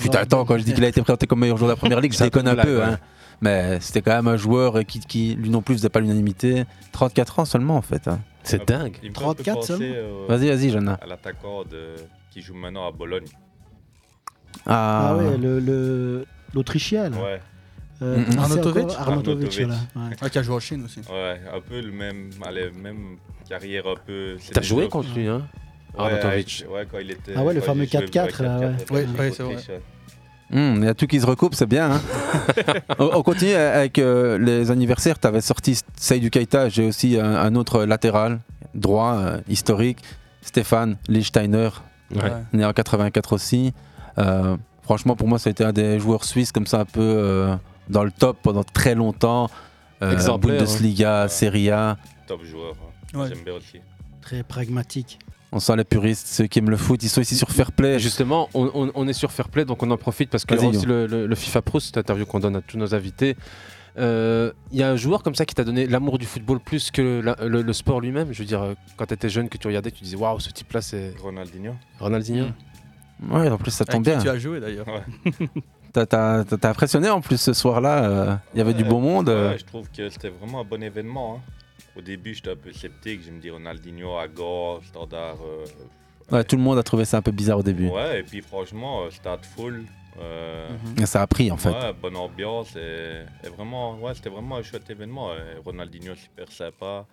Putain, 0.02 0.20
attends, 0.20 0.46
quand 0.46 0.58
je 0.58 0.64
dis 0.64 0.74
qu'il 0.74 0.84
a 0.84 0.88
été 0.88 1.02
présenté 1.02 1.28
comme 1.28 1.40
meilleur 1.42 1.58
joueur 1.58 1.70
de 1.70 1.74
la 1.74 1.78
première 1.78 2.02
ligue, 2.02 2.14
je 2.14 2.24
déconne 2.24 2.48
un 2.48 2.56
peu. 2.56 2.84
hein. 2.84 2.98
Mais 3.42 3.80
c'était 3.82 4.02
quand 4.02 4.14
même 4.16 4.28
un 4.28 4.38
joueur 4.38 4.80
qui, 4.86 5.00
qui, 5.02 5.36
lui 5.36 5.50
non 5.50 5.62
plus, 5.62 5.76
faisait 5.76 5.90
pas 5.90 6.00
l'unanimité. 6.00 6.64
34 6.94 7.40
ans 7.40 7.46
seulement, 7.46 7.76
en 7.78 7.82
fait. 7.82 8.08
hein. 8.08 8.20
C'est 8.44 8.66
dingue. 8.68 8.98
Un 9.04 9.08
peu 9.08 9.14
34 9.14 9.56
penser, 9.56 9.68
seulement 9.68 9.86
euh, 9.96 10.26
Vas-y, 10.30 10.48
vas-y, 10.50 10.70
Jana. 10.70 10.98
À 11.02 11.06
l'attaquant 11.06 11.64
de- 11.64 11.96
qui 12.32 12.42
joue 12.42 12.54
maintenant 12.56 12.88
à 12.88 12.92
Bologne. 12.92 13.26
Ah, 14.66 15.10
Ah 15.10 15.16
ouais, 15.18 15.38
le- 15.38 15.60
le- 15.60 16.26
l'Autrichien 16.54 17.10
là. 17.10 17.18
Ouais, 17.18 17.42
Euh, 18.02 18.18
Mm, 18.18 18.40
Arnautovic 18.40 18.88
Arnautovic, 19.00 19.54
voilà. 19.60 19.74
ouais. 19.96 20.16
Ah, 20.22 20.30
qui 20.30 20.38
a 20.38 20.44
joué 20.44 20.56
en 20.56 20.60
Chine 20.60 20.84
aussi. 20.86 21.00
ouais, 21.10 21.40
un 21.54 21.62
peu 21.62 21.80
le 21.82 21.92
même, 21.92 22.30
allez, 22.46 22.70
même 22.72 23.18
carrière 23.48 23.88
un 23.88 23.96
peu. 24.06 24.36
T'as 24.52 24.62
joué 24.62 24.90
contre 24.90 25.10
lui, 25.16 25.28
hein 25.28 25.44
Arnautovic. 25.98 26.66
ouais, 26.70 26.86
quand 26.92 26.98
il 27.00 27.12
était. 27.12 27.34
Ah 27.36 27.44
ouais, 27.44 27.54
le 27.54 27.62
fameux 27.62 27.86
il 27.86 27.90
jouait 27.90 28.06
4-4, 28.06 28.44
là, 28.44 28.60
ouais. 28.60 28.74
c'est 28.80 28.90
vrai. 28.90 29.06
ouais. 29.46 29.82
Il 30.52 30.84
y 30.84 30.88
a 30.88 30.94
tout 30.94 31.08
qui 31.08 31.20
se 31.20 31.26
recoupe, 31.26 31.56
c'est 31.56 31.66
bien. 31.66 31.94
hein. 31.94 32.02
on, 33.00 33.10
on 33.16 33.24
continue 33.24 33.54
avec 33.54 33.98
euh, 33.98 34.38
les 34.38 34.70
anniversaires. 34.72 35.18
Tu 35.20 35.28
avais 35.28 35.42
sorti 35.42 35.80
Seydou 35.98 36.30
Keita. 36.30 36.70
J'ai 36.70 36.86
aussi 36.86 37.18
un, 37.20 37.36
un 37.36 37.56
autre 37.56 37.84
latéral 37.84 38.40
droit 38.76 39.16
euh, 39.16 39.38
historique, 39.48 40.00
Stéphane 40.42 40.98
Lichtsteiner, 41.08 41.70
Ouais. 42.14 42.32
né 42.54 42.64
en 42.64 42.72
84 42.74 43.34
aussi. 43.34 43.74
Euh, 44.20 44.56
franchement, 44.84 45.16
pour 45.16 45.28
moi, 45.28 45.40
ça 45.40 45.50
a 45.50 45.52
été 45.52 45.64
un 45.64 45.74
des 45.74 46.00
joueurs 46.00 46.24
suisses 46.26 46.52
comme 46.52 46.68
ça, 46.68 46.82
un 46.82 46.86
peu 46.86 47.02
euh, 47.02 47.56
dans 47.90 48.04
le 48.04 48.12
top 48.12 48.38
pendant 48.42 48.64
très 48.64 48.96
longtemps. 48.96 49.50
Euh, 50.02 50.16
Bundesliga, 50.38 51.24
Ouais. 51.24 51.30
Serie 51.30 51.70
A. 51.72 51.98
Top 52.28 52.44
joueur. 52.44 52.74
hein. 53.14 53.20
Ouais. 53.20 53.28
J'aime 53.30 53.44
bien 53.46 53.54
aussi. 53.54 53.80
Très 54.22 54.44
pragmatique. 54.44 55.20
On 55.52 55.60
sent 55.60 55.76
les 55.78 55.86
puristes, 55.86 56.28
ceux 56.28 56.48
qui 56.48 56.60
aiment 56.60 56.70
le 56.70 56.76
foot, 56.76 57.02
ils 57.02 57.08
sont 57.10 57.22
ici 57.22 57.36
sur 57.38 57.50
Fair 57.50 57.72
Play. 57.72 57.98
Justement, 57.98 58.50
on, 58.54 58.70
on- 58.74 58.92
on 58.94 59.08
est 59.08 59.14
sur 59.14 59.32
Fair 59.32 59.48
Play, 59.48 59.64
donc 59.64 59.82
on 59.84 59.90
en 59.92 59.98
profite 59.98 60.30
parce 60.30 60.44
que 60.44 60.54
aussi 60.56 60.86
le, 60.86 61.08
le- 61.08 61.28
le 61.28 61.36
FIFA 61.36 61.62
Pro, 61.62 61.80
cette 61.80 61.98
interview 61.98 62.26
qu'on 62.26 62.40
donne 62.40 62.58
à 62.58 62.62
tous 62.62 62.78
nos 62.78 62.94
invités. 62.94 63.38
euh, 63.98 64.52
Il 64.74 64.80
y 64.80 64.84
a 64.84 64.90
un 64.90 64.98
joueur 64.98 65.24
comme 65.24 65.36
ça 65.36 65.46
qui 65.46 65.56
t'a 65.56 65.64
donné 65.64 65.88
l'amour 65.88 66.18
du 66.18 66.26
football 66.26 66.60
plus 66.60 66.92
que 66.92 67.22
la- 67.24 67.38
le, 67.48 67.62
le 67.62 67.74
sport 67.74 68.02
lui-même? 68.02 68.34
Je 68.34 68.40
veux 68.40 68.46
dire, 68.46 68.62
euh, 68.64 68.74
quand 68.98 69.06
tu 69.06 69.14
étais 69.14 69.30
jeune, 69.30 69.48
que 69.48 69.58
tu 69.58 69.68
regardais, 69.68 69.92
tu 69.92 70.04
disais 70.04 70.18
waouh, 70.18 70.40
ce 70.42 70.50
type-là, 70.50 70.82
c'est 70.82 71.14
Ronaldinho. 71.22 71.74
Ronaldinho. 72.00 72.48
Ouais, 73.30 73.48
en 73.50 73.58
plus 73.58 73.72
ça 73.72 73.86
tombe 73.86 74.04
bien. 74.04 74.18
tu 74.20 74.28
as 74.28 74.38
joué 74.38 74.60
d'ailleurs. 74.60 74.88
Ouais. 74.88 75.32
T'as- 76.04 76.44
impressionné 76.70 77.10
en 77.10 77.22
plus 77.22 77.38
ce 77.40 77.54
soir-là. 77.54 78.04
euh, 78.10 78.36
Il 78.54 78.58
y 78.58 78.62
avait 78.62 78.74
du 78.74 78.84
beau 78.84 79.00
monde. 79.00 79.30
euh. 79.30 79.52
ouais, 79.52 79.58
je 79.60 79.66
trouve 79.66 79.90
que 79.90 80.10
c'était 80.10 80.30
vraiment 80.30 80.62
un 80.62 80.64
bon 80.66 80.82
événement. 80.84 81.36
hein. 81.38 81.52
Au 81.98 82.02
début, 82.02 82.34
j'étais 82.34 82.52
un 82.52 82.56
peu 82.58 82.74
sceptique. 82.74 83.22
Je 83.26 83.32
me 83.32 83.40
dis 83.40 83.50
Ronaldinho 83.50 84.18
à 84.18 84.28
gauche, 84.28 84.88
standard. 84.88 85.38
euh, 85.46 85.66
Ouais, 86.32 86.44
tout 86.44 86.56
le 86.58 86.62
monde 86.64 86.78
a 86.80 86.84
trouvé 86.84 87.06
ça 87.06 87.18
un 87.18 87.22
peu 87.22 87.32
bizarre 87.32 87.60
au 87.60 87.64
début. 87.64 87.88
Ouais, 87.88 88.20
et 88.20 88.24
puis 88.24 88.42
franchement, 88.42 89.04
euh, 89.04 89.12
stade 89.12 89.46
full. 89.46 89.86
Et 90.98 91.06
ça 91.06 91.22
a 91.22 91.28
pris 91.28 91.52
en 91.52 91.58
fait. 91.58 91.70
Ouais, 91.70 91.94
bonne 92.02 92.16
ambiance 92.16 92.74
et, 92.78 93.24
et 93.46 93.50
vraiment, 93.50 93.96
ouais, 94.00 94.14
c'était 94.16 94.30
vraiment 94.30 94.56
un 94.58 94.64
chouette 94.64 94.90
événement. 94.90 95.34
et 95.34 95.60
Ronaldinho 95.64 96.16
super 96.16 96.50
sympa. 96.52 97.06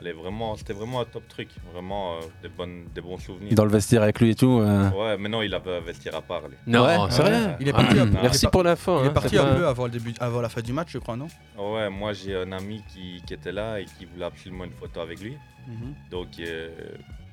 Vraiment, 0.00 0.56
c'était 0.56 0.72
vraiment 0.72 1.00
un 1.00 1.04
top 1.04 1.26
truc. 1.28 1.48
Vraiment 1.72 2.14
euh, 2.16 2.20
des, 2.42 2.48
bonnes, 2.48 2.86
des 2.94 3.00
bons 3.00 3.18
souvenirs. 3.18 3.52
Dans 3.54 3.64
le 3.64 3.70
vestiaire 3.70 4.02
avec 4.02 4.20
lui 4.20 4.30
et 4.30 4.34
tout. 4.34 4.60
euh. 4.60 4.90
Ouais, 4.90 5.16
mais 5.18 5.28
non, 5.28 5.42
il 5.42 5.52
avait 5.54 5.76
un 5.76 5.80
vestiaire 5.80 6.14
à 6.14 6.22
part. 6.22 6.48
lui. 6.48 6.56
Non, 6.66 6.84
Ouais, 6.84 6.96
c'est 7.10 7.22
ouais. 7.22 7.30
vrai. 7.30 7.56
Il 7.60 7.68
est 7.68 7.72
parti, 7.72 7.96
Ah, 7.98 8.02
un 8.02 8.06
peu- 8.06 8.18
Merci 8.22 8.46
par- 8.46 8.50
pour 8.52 8.62
l'info. 8.62 8.98
Il 9.00 9.06
hein, 9.06 9.10
est 9.10 9.14
parti 9.14 9.28
c'est 9.30 9.38
un 9.38 9.44
pas- 9.46 9.54
peu 9.56 9.66
avant, 9.66 9.84
le 9.84 9.90
début, 9.90 10.14
avant 10.20 10.40
la 10.40 10.48
fin 10.48 10.60
du 10.60 10.72
match, 10.72 10.88
je 10.92 10.98
crois, 10.98 11.16
non? 11.16 11.26
Ouais, 11.56 11.90
moi 11.90 12.12
j'ai 12.12 12.36
un 12.36 12.52
ami 12.52 12.82
qui, 12.92 13.22
qui 13.26 13.34
était 13.34 13.52
là 13.52 13.80
et 13.80 13.84
qui 13.84 14.04
voulait 14.06 14.24
absolument 14.26 14.64
une 14.64 14.72
photo 14.72 15.00
avec 15.00 15.20
lui. 15.20 15.36
Mhm. 15.66 15.94
Donc, 16.10 16.28
euh, 16.40 16.68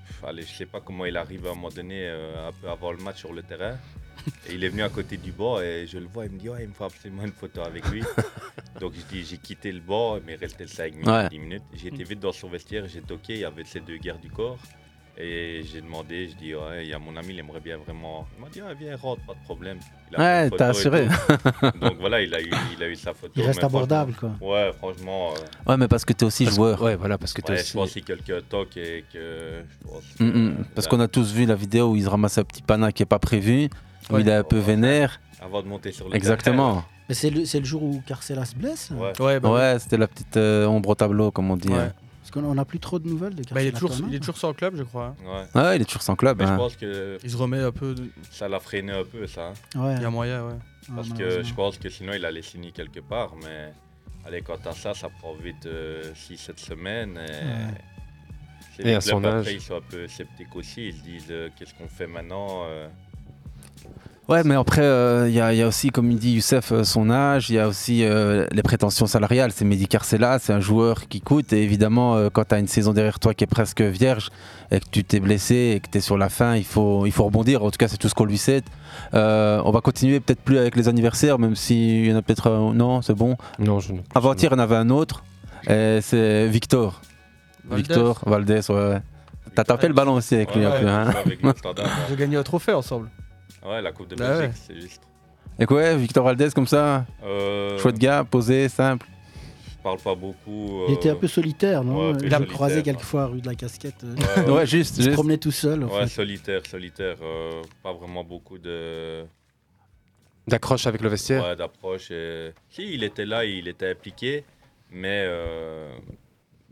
pff, 0.08 0.24
allez, 0.26 0.42
je 0.42 0.54
sais 0.54 0.66
pas 0.66 0.82
comment 0.82 1.06
il 1.06 1.16
arrive 1.18 1.46
à 1.48 1.52
un 1.52 1.56
moment 1.56 1.70
donné, 1.70 2.08
euh, 2.08 2.50
un 2.50 2.52
peu 2.52 2.70
avant 2.70 2.92
le 2.92 2.98
match 2.98 3.20
sur 3.20 3.32
le 3.32 3.44
terrain. 3.44 3.78
Et 4.50 4.54
il 4.56 4.64
est 4.64 4.70
venu 4.70 4.82
à 4.84 4.90
côté 4.90 5.18
du 5.18 5.32
banc 5.32 5.60
et 5.60 5.86
je 5.88 5.98
le 5.98 6.08
vois, 6.08 6.26
il 6.26 6.32
me 6.32 6.40
dit 6.40 6.50
ouais, 6.50 6.64
il 6.64 6.70
me 6.70 6.74
faut 6.74 6.86
absolument 6.86 7.24
une 7.24 7.32
photo 7.34 7.62
avec 7.62 7.88
lui. 7.90 8.02
Donc 8.80 8.94
je 8.96 9.02
dis 9.16 9.24
j'ai 9.26 9.38
quitté 9.38 9.72
le 9.72 9.80
banc, 9.80 10.18
mais 10.26 10.34
il 10.34 10.40
restait 10.40 10.68
5 10.68 10.92
minutes, 10.94 11.08
Ouais. 11.08 11.30
10 11.30 11.40
minutes. 11.40 11.64
J'ai 11.74 11.88
été 11.88 12.04
vite 12.04 12.20
dans 12.20 12.32
son 12.32 12.50
vestiaire, 12.50 12.86
j'ai 12.88 13.02
toqué, 13.02 13.34
il 13.34 13.40
y 13.40 13.46
avait 13.46 13.64
ces 13.66 13.80
deux 13.80 13.98
guerres 13.98 14.20
du 14.20 14.30
corps. 14.30 14.58
Et 15.18 15.62
j'ai 15.72 15.80
demandé, 15.80 16.28
je 16.28 16.36
dis 16.36 16.54
ouais, 16.54 16.84
il 16.84 16.90
y 16.90 16.94
a 16.94 17.00
mon 17.00 17.16
ami, 17.16 17.30
il 17.30 17.40
aimerait 17.40 17.62
bien 17.62 17.78
vraiment. 17.78 18.28
Il 18.38 18.44
m'a 18.44 18.50
dit 18.50 18.62
ouais, 18.62 18.76
viens, 18.78 18.98
rentre, 18.98 19.22
pas 19.26 19.34
de 19.34 19.40
problème. 19.46 19.78
Il 20.12 20.18
a 20.18 20.20
Ouais, 20.44 20.50
t'as 20.50 20.68
assuré. 20.72 21.08
Donc 21.80 21.94
voilà, 22.02 22.22
il 22.22 22.34
a 22.36 22.42
eu, 22.42 22.50
il 22.78 22.84
a 22.84 22.90
eu 22.90 22.96
sa 22.98 23.14
photo. 23.14 23.32
Il 23.38 23.44
reste 23.44 23.60
mais 23.60 23.66
abordable, 23.66 24.14
quoi. 24.20 24.32
Ouais, 24.42 24.74
franchement. 24.78 25.32
euh, 25.34 25.70
Ouais, 25.72 25.78
mais 25.78 25.88
parce 25.88 26.04
que 26.04 26.12
t'es 26.12 26.26
aussi 26.26 26.44
Parce- 26.44 26.58
joueur. 26.58 26.82
Ouais, 26.82 26.98
voilà, 26.98 27.18
parce 27.18 27.32
que 27.32 27.42
t'es 27.42 27.54
Ouais, 27.54 27.60
aussi. 27.62 27.70
je 27.70 27.74
pense 27.78 27.92
si 27.92 28.02
quelqu'un 28.02 28.42
toque 28.42 28.76
et 28.76 29.06
que. 29.14 29.64
je 29.70 29.88
pense 29.88 30.04
que, 30.20 30.24
Mm, 30.24 30.28
mm. 30.28 30.48
euh, 30.60 30.64
Parce 30.76 30.88
qu'on 30.88 31.00
a 31.00 31.08
tous 31.08 31.32
vu 31.32 31.46
la 31.46 31.56
vidéo 31.56 31.92
où 31.92 31.96
il 31.96 32.04
se 32.04 32.10
ramasse 32.10 32.38
un 32.38 32.44
petit 32.44 32.62
pana 32.62 32.92
qui 32.92 33.02
est 33.04 33.06
pas 33.06 33.18
prévu, 33.20 33.70
où 34.10 34.16
Ouais. 34.16 34.22
il 34.22 34.30
est 34.30 34.34
un 34.34 34.44
peu 34.44 34.58
vénère. 34.58 35.20
Avant 35.42 35.62
de 35.62 35.68
monter 35.68 35.92
sur 35.92 36.08
le 36.10 36.16
Exactement. 36.16 36.84
Mais 37.08 37.14
c'est 37.16 37.30
le, 37.30 37.46
c'est 37.46 37.60
le 37.60 37.66
jour 37.66 37.84
où 37.84 38.02
Carcela 38.08 38.46
se 38.46 38.56
blesse. 38.56 38.92
Ouais. 38.92 39.20
Ouais, 39.22 39.40
bah. 39.40 39.52
Ouais, 39.52 39.78
c'était 39.80 39.98
la 39.98 40.08
petite 40.08 40.38
euh, 40.38 40.66
ombre 40.66 40.90
au 40.90 40.96
tableau, 40.96 41.30
comme 41.32 41.52
on 41.52 41.58
dit. 41.58 41.68
Ouais. 41.70 41.78
hein. 41.78 41.94
Parce 42.22 42.32
qu'on 42.32 42.56
n'a 42.56 42.66
plus 42.66 42.80
trop 42.80 42.98
de 42.98 43.08
nouvelles 43.08 43.36
de 43.36 43.44
Bah, 43.54 43.62
il, 43.62 43.68
est 43.68 43.72
Carcela 43.72 43.90
toujours, 43.92 44.08
il 44.10 44.16
est 44.16 44.20
toujours 44.20 44.38
sans 44.38 44.54
club, 44.54 44.76
je 44.76 44.82
crois. 44.84 45.16
hein. 45.24 45.46
Ouais. 45.56 45.62
Ouais, 45.62 45.76
il 45.76 45.82
est 45.84 45.86
toujours 45.86 46.02
sans 46.02 46.16
club. 46.16 46.40
Mais 46.40 46.48
je 46.48 46.52
hein. 46.52 46.58
pense 46.58 46.76
que 46.76 47.20
Il 47.24 47.30
se 47.30 47.38
remet 47.38 47.60
un 47.60 47.72
peu. 47.72 47.94
de- 47.94 48.10
ça 48.32 48.48
l'a 48.50 48.60
freiné 48.60 48.92
un 48.94 49.04
peu, 49.04 49.28
ça. 49.28 49.50
hein. 49.76 49.80
Ouais. 49.80 49.94
Il 49.98 50.02
y 50.02 50.06
a 50.06 50.10
moyen, 50.10 50.46
ouais. 50.48 50.54
Ah, 50.90 50.94
Parce 50.96 51.10
que 51.10 51.44
je 51.44 51.54
pense 51.54 51.78
que 51.78 51.90
sinon, 51.90 52.14
il 52.16 52.26
allait 52.26 52.42
signer 52.42 52.72
quelque 52.72 53.00
part. 53.02 53.34
Mais 53.44 53.72
allez, 54.26 54.42
quand 54.42 54.58
t'as 54.64 54.72
ça, 54.74 54.96
ça 54.96 55.10
prend 55.10 55.36
vite 55.36 55.68
6-7 56.16 56.58
semaines. 56.60 57.18
Et, 57.20 57.32
c'est 58.76 58.82
Et 58.82 58.86
les 58.88 58.96
à 58.96 59.00
clubs, 59.00 59.12
son 59.12 59.26
âge. 59.26 59.40
Après, 59.42 59.54
ils 59.54 59.62
sont 59.62 59.76
un 59.78 59.82
peu 59.88 60.08
sceptiques 60.08 60.56
aussi. 60.56 60.88
Ils 60.88 60.94
se 60.94 61.04
disent 61.04 61.28
euh, 61.30 61.50
qu'est-ce 61.56 61.74
qu'on 61.76 61.88
fait 61.88 62.08
maintenant 62.08 62.64
euh, 62.66 62.88
Ouais, 64.28 64.42
mais 64.44 64.56
après, 64.56 64.82
euh, 64.82 65.28
il 65.30 65.36
y, 65.36 65.40
a- 65.40 65.54
il 65.54 65.60
y 65.60 65.62
a 65.62 65.68
aussi, 65.68 65.92
comme 65.92 66.10
il 66.10 66.18
dit 66.18 66.32
Youssef, 66.34 66.72
euh, 66.72 66.84
son 66.84 67.12
âge, 67.12 67.52
il 67.52 67.58
y 67.58 67.60
a 67.60 67.68
aussi 67.68 68.04
euh, 68.04 68.48
les 68.52 68.64
prétentions 68.64 69.06
salariales. 69.06 69.52
C'est 69.52 69.66
Mehdi 69.66 69.88
Carcela, 69.88 70.40
c'est 70.40 70.52
un 70.52 70.60
joueur 70.60 71.08
qui 71.08 71.22
coûte. 71.22 71.54
Et 71.54 71.62
évidemment, 71.62 72.16
euh, 72.16 72.30
quand 72.34 72.44
tu 72.46 72.56
as 72.56 72.58
une 72.58 72.68
saison 72.68 72.92
derrière 72.92 73.20
toi 73.20 73.36
qui 73.36 73.44
est 73.44 73.48
presque 73.48 73.82
vierge 73.82 74.30
et 74.72 74.80
que 74.80 74.86
tu 74.92 75.04
t'es 75.04 75.20
blessé 75.20 75.74
et 75.76 75.80
que 75.80 75.92
tu 75.92 76.00
es 76.00 76.02
sur 76.02 76.18
la 76.18 76.30
fin, 76.30 76.56
il 76.56 76.64
faut, 76.64 77.06
il 77.06 77.12
faut 77.12 77.24
rebondir. 77.24 77.64
En 77.64 77.70
tout 77.70 77.78
cas, 77.78 77.88
c'est 77.88 77.98
tout 77.98 78.10
ce 78.10 78.16
qu'on 78.16 78.26
lui 78.26 78.40
sait. 78.40 78.64
Euh, 79.14 79.62
on 79.64 79.70
va 79.70 79.82
continuer 79.82 80.20
peut-être 80.20 80.42
plus 80.42 80.58
avec 80.58 80.76
les 80.76 80.88
anniversaires, 80.88 81.38
même 81.38 81.56
s'il 81.56 82.08
y 82.08 82.12
en 82.12 82.18
a 82.18 82.24
peut-être. 82.24 82.48
euh, 82.48 82.74
non, 82.74 83.04
c'est 83.04 83.14
bon. 83.14 83.38
Non, 83.60 83.80
je 83.80 83.94
ne. 83.94 84.00
Avant-hier, 84.16 84.50
il 84.52 84.56
y 84.56 84.60
en 84.60 84.64
avait 84.64 84.76
un 84.76 84.90
autre. 84.90 85.24
et 85.70 86.00
C'est 86.02 86.48
Victor. 86.48 87.00
Valdez. 87.68 87.84
Victor 87.84 88.22
Valdez, 88.26 88.62
ouais. 88.72 88.76
ouais. 88.76 89.02
T'as 89.54 89.64
tapé 89.66 89.88
le 89.88 89.94
ballon 89.94 90.14
aussi 90.14 90.34
avec 90.34 90.56
lui 90.56 90.66
ouais, 90.66 90.72
un 90.72 90.80
peu. 90.80 90.86
ouais, 90.86 90.92
Hein. 90.92 91.14
avec 91.26 91.44
le 91.44 91.54
standard. 91.56 91.86
Ils 92.10 92.14
ont 92.14 92.18
gagné 92.18 92.38
un 92.38 92.44
trophée 92.44 92.74
ensemble. 92.74 93.08
Ouais, 93.66 93.82
la 93.82 93.92
Coupe 93.92 94.08
de 94.10 94.16
Bah 94.16 94.38
Belgique, 94.40 94.50
ouais. 94.56 94.62
c'est 94.68 94.80
juste. 94.82 95.02
Et 95.60 95.66
quoi, 95.66 95.96
Victor 95.96 96.24
Valdez 96.26 96.50
comme 96.54 96.68
ça 96.68 97.06
Euh, 97.24 97.78
Chouette 97.80 97.98
gars, 97.98 98.24
posé, 98.24 98.68
simple. 98.70 99.08
Je 99.70 99.82
parle 99.84 100.00
pas 100.00 100.16
beaucoup. 100.16 100.82
Il 100.88 100.96
était 100.96 101.10
un 101.12 101.16
peu 101.16 101.28
solitaire, 101.28 101.84
non 101.84 102.12
ouais, 102.12 102.18
Il 102.24 102.34
a 102.34 102.40
croisé 102.42 102.82
quelquefois 102.84 103.28
rue 103.28 103.40
de 103.42 103.48
la 103.48 103.56
Casquette. 103.56 104.04
euh, 104.04 104.52
ouais, 104.52 104.66
juste. 104.68 104.98
Il 104.98 105.04
se 105.06 105.10
promenait 105.12 105.38
tout 105.38 105.52
seul. 105.52 105.84
en 105.84 105.88
Ouais, 105.88 106.02
fait. 106.02 106.08
solitaire, 106.08 106.62
solitaire. 106.66 107.18
euh, 107.22 107.62
pas 107.84 107.94
vraiment 107.94 108.24
beaucoup 108.24 108.58
de 108.58 109.24
D'accroche 110.48 110.86
avec 110.88 111.02
le 111.02 111.10
vestiaire. 111.10 111.44
ouais, 111.44 111.56
d'approche. 111.56 112.12
et- 112.12 112.52
Si, 112.70 112.94
il 112.94 113.04
était 113.04 113.26
là, 113.26 113.46
il 113.46 113.68
était 113.68 113.90
impliqué, 113.92 114.44
mais 114.92 115.24
euh, 115.28 115.90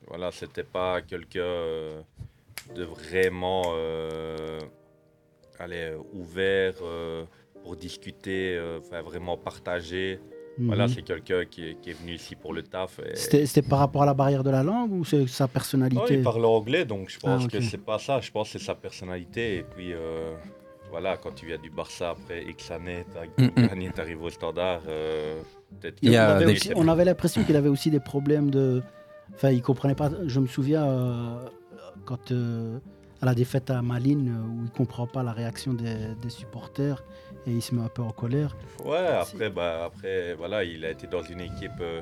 voilà, 0.07 0.31
c'était 0.31 0.63
pas 0.63 1.01
quelqu'un 1.01 1.41
de 2.75 2.83
vraiment 2.83 3.63
euh, 3.75 4.59
allez, 5.59 5.91
euh, 5.93 5.97
ouvert 6.13 6.73
euh, 6.81 7.23
pour 7.63 7.75
discuter, 7.75 8.55
euh, 8.57 8.79
enfin, 8.79 9.01
vraiment 9.01 9.37
partager. 9.37 10.19
Voilà, 10.59 10.83
Mhm. 10.85 10.89
c'est 10.93 11.01
quelqu'un 11.01 11.45
qui, 11.45 11.69
est- 11.69 11.81
qui 11.81 11.89
est 11.89 11.93
venu 11.99 12.13
ici 12.13 12.35
pour 12.35 12.53
le 12.53 12.61
taf. 12.61 12.99
et- 12.99 13.15
C'était 13.15 13.45
c'était 13.47 13.67
par 13.67 13.79
rapport 13.79 14.03
à 14.03 14.05
la 14.05 14.13
barrière 14.13 14.43
de 14.43 14.51
la 14.51 14.61
langue 14.61 14.91
ou 14.93 15.03
c'est 15.03 15.25
sa 15.27 15.47
personnalité? 15.47 16.13
Il 16.15 16.23
parle 16.23 16.45
anglais, 16.45 16.85
donc 16.85 17.09
je 17.09 17.17
pense 17.19 17.41
Ah, 17.41 17.45
ok. 17.45 17.51
que 17.51 17.61
c'est 17.61 17.79
pas 17.83 17.97
ça. 17.97 18.19
Je 18.21 18.29
pense 18.29 18.51
que 18.53 18.59
c'est 18.59 18.65
sa 18.65 18.75
personnalité. 18.75 19.57
Et 19.57 19.63
puis, 19.63 19.93
euh, 19.93 20.35
voilà, 20.91 21.17
quand 21.17 21.31
tu 21.33 21.47
viens 21.47 21.57
du 21.57 21.71
Barça 21.71 22.11
après 22.11 22.43
X 22.43 22.69
années, 22.69 23.03
t'as 23.11 23.25
gagné, 23.67 23.89
t'arrives 23.89 24.21
au 24.21 24.29
standard. 24.29 24.81
euh, 24.87 25.41
peut-être 25.81 25.97
Il 26.03 26.09
y 26.09 26.11
que- 26.11 26.17
a 26.17 26.27
on, 26.27 26.35
avait 26.35 26.51
aussi- 26.51 26.71
on 26.75 26.87
avait 26.87 27.05
l'impression 27.05 27.43
qu'il 27.43 27.55
avait 27.55 27.69
aussi 27.69 27.89
des 27.89 27.99
problèmes 27.99 28.51
de. 28.51 28.83
Enfin, 29.33 29.49
il 29.49 29.63
comprenait 29.63 29.95
pas. 29.95 30.11
Je 30.27 30.39
me 30.39 30.45
souviens 30.45 30.85
euh, 30.85 31.47
quand 32.05 32.31
euh, 32.31 32.77
à 33.23 33.25
la 33.25 33.33
défaite 33.33 33.69
à 33.69 33.81
Malines 33.81 34.27
euh, 34.37 34.47
où 34.47 34.65
il 34.65 34.71
comprend 34.71 35.07
pas 35.07 35.23
la 35.23 35.31
réaction 35.31 35.73
des, 35.73 36.13
des 36.21 36.29
supporters 36.29 37.01
et 37.47 37.51
il 37.51 37.61
se 37.61 37.73
met 37.73 37.81
un 37.81 37.87
peu 37.87 38.01
en 38.01 38.11
colère. 38.11 38.53
Ouais, 38.83 38.97
après, 38.97 39.49
bah, 39.49 39.85
après, 39.85 40.33
voilà, 40.35 40.65
il 40.65 40.83
a 40.83 40.89
été 40.91 41.07
dans 41.07 41.23
une 41.23 41.39
équipe, 41.39 41.71
euh, 41.79 42.01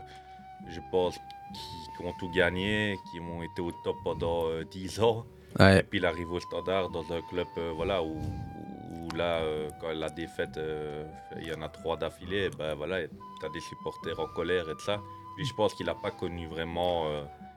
je 0.68 0.80
pense, 0.92 1.14
qui, 1.16 1.62
qui 1.98 2.06
ont 2.08 2.14
tout 2.20 2.30
gagné, 2.32 2.98
qui 3.12 3.20
ont 3.20 3.44
été 3.44 3.62
au 3.62 3.72
top 3.84 3.98
pendant 4.04 4.48
euh, 4.48 4.64
10 4.72 5.00
ans. 5.02 5.26
Et 5.60 5.64
Ouais. 5.64 5.84
puis 5.84 6.00
il 6.00 6.06
arrive 6.08 6.32
au 6.32 6.40
standard 6.40 6.90
dans 6.90 7.04
un 7.14 7.22
club 7.30 7.46
euh, 7.60 7.72
voilà, 7.76 8.02
où, 8.02 8.16
où 8.18 9.16
là, 9.16 9.42
euh, 9.42 9.70
quand 9.80 9.92
la 9.94 10.10
défaite, 10.10 10.58
euh, 10.58 11.06
il 11.40 11.48
y 11.48 11.54
en 11.54 11.62
a 11.62 11.70
trois 11.70 11.98
d'affilée, 11.98 12.50
ben 12.58 12.74
voilà, 12.74 13.06
tu 13.08 13.46
as 13.46 13.50
des 13.50 13.60
supporters 13.60 14.20
en 14.20 14.28
colère 14.28 14.68
et 14.70 14.74
tout 14.74 14.86
ça. 14.86 15.00
Lui, 15.38 15.46
je 15.46 15.54
pense 15.54 15.76
qu'il 15.76 15.86
n'a 15.86 15.94
pas 15.96 16.10
connu 16.12 16.48
vraiment. 16.48 17.06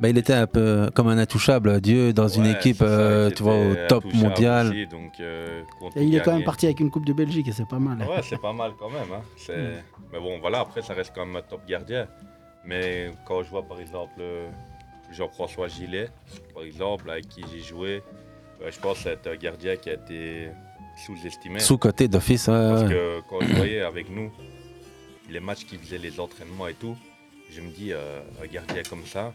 Bah, 0.01 0.09
il 0.09 0.19
était 0.19 0.33
un 0.35 0.47
peu 0.49 0.91
comme 0.95 1.07
un 1.09 1.19
intouchable, 1.19 1.81
Dieu, 1.81 2.13
dans 2.13 2.27
une 2.29 2.47
équipe, 2.47 2.79
ça, 2.79 2.85
euh, 2.85 3.31
tu 3.31 3.43
vois, 3.45 3.57
au 3.57 3.75
top 3.89 4.05
mondial. 4.13 4.69
aussi, 4.69 4.87
donc, 4.87 5.13
euh, 5.21 5.63
Et 5.97 6.03
il 6.05 6.15
est 6.17 6.21
quand 6.21 6.35
même 6.35 6.45
parti 6.45 6.67
avec 6.67 6.81
une 6.81 6.91
Coupe 6.91 7.07
de 7.07 7.13
Belgique 7.13 7.47
et 7.49 7.53
c'est 7.53 7.69
pas 7.69 7.79
mal. 7.79 7.99
Ouais, 7.99 8.21
c'est 8.23 8.41
pas 8.41 8.53
mal 8.53 8.73
quand 8.79 8.91
même. 8.91 9.13
Hein. 9.15 9.23
C'est- 9.37 9.57
Mm. 9.57 9.83
Mais 10.13 10.19
bon, 10.21 10.39
voilà, 10.41 10.61
après, 10.61 10.83
ça 10.83 10.95
reste 10.95 11.13
quand 11.15 11.25
même 11.25 11.37
un 11.37 11.43
top 11.43 11.65
gardien. 11.67 12.07
Mais 12.65 13.11
quand 13.27 13.43
je 13.43 13.51
vois 13.51 13.63
par 13.63 13.79
exemple 13.81 14.15
euh, 14.21 14.49
Jean-François 15.13 15.69
Gillet, 15.69 16.09
par 16.55 16.63
exemple, 16.65 17.11
avec 17.11 17.29
qui 17.29 17.45
j'ai 17.53 17.61
joué, 17.63 18.03
euh, 18.63 18.71
je 18.71 18.81
pense 18.81 19.03
que 19.03 19.11
c'est 19.23 19.31
un 19.31 19.37
gardien 19.37 19.77
qui 19.77 19.91
a 19.91 19.95
été 19.95 20.49
sous-estimé. 21.07 21.61
Sous-côté 21.61 22.09
d'office, 22.09 22.49
ouais, 22.49 22.55
Parce 22.71 22.85
que 22.85 23.21
quand 23.29 23.41
je 23.43 23.55
voyais 23.55 23.81
avec 23.83 24.09
nous 24.11 24.31
les 25.31 25.41
matchs 25.41 25.65
qu'il 25.67 25.79
faisait, 25.79 25.99
les 25.99 26.19
entraînements 26.21 26.67
et 26.69 26.75
tout, 26.75 26.97
je 27.51 27.61
me 27.61 27.69
dis, 27.71 27.93
euh, 27.93 28.21
un 28.43 28.47
gardien 28.47 28.83
comme 28.89 29.05
ça, 29.07 29.33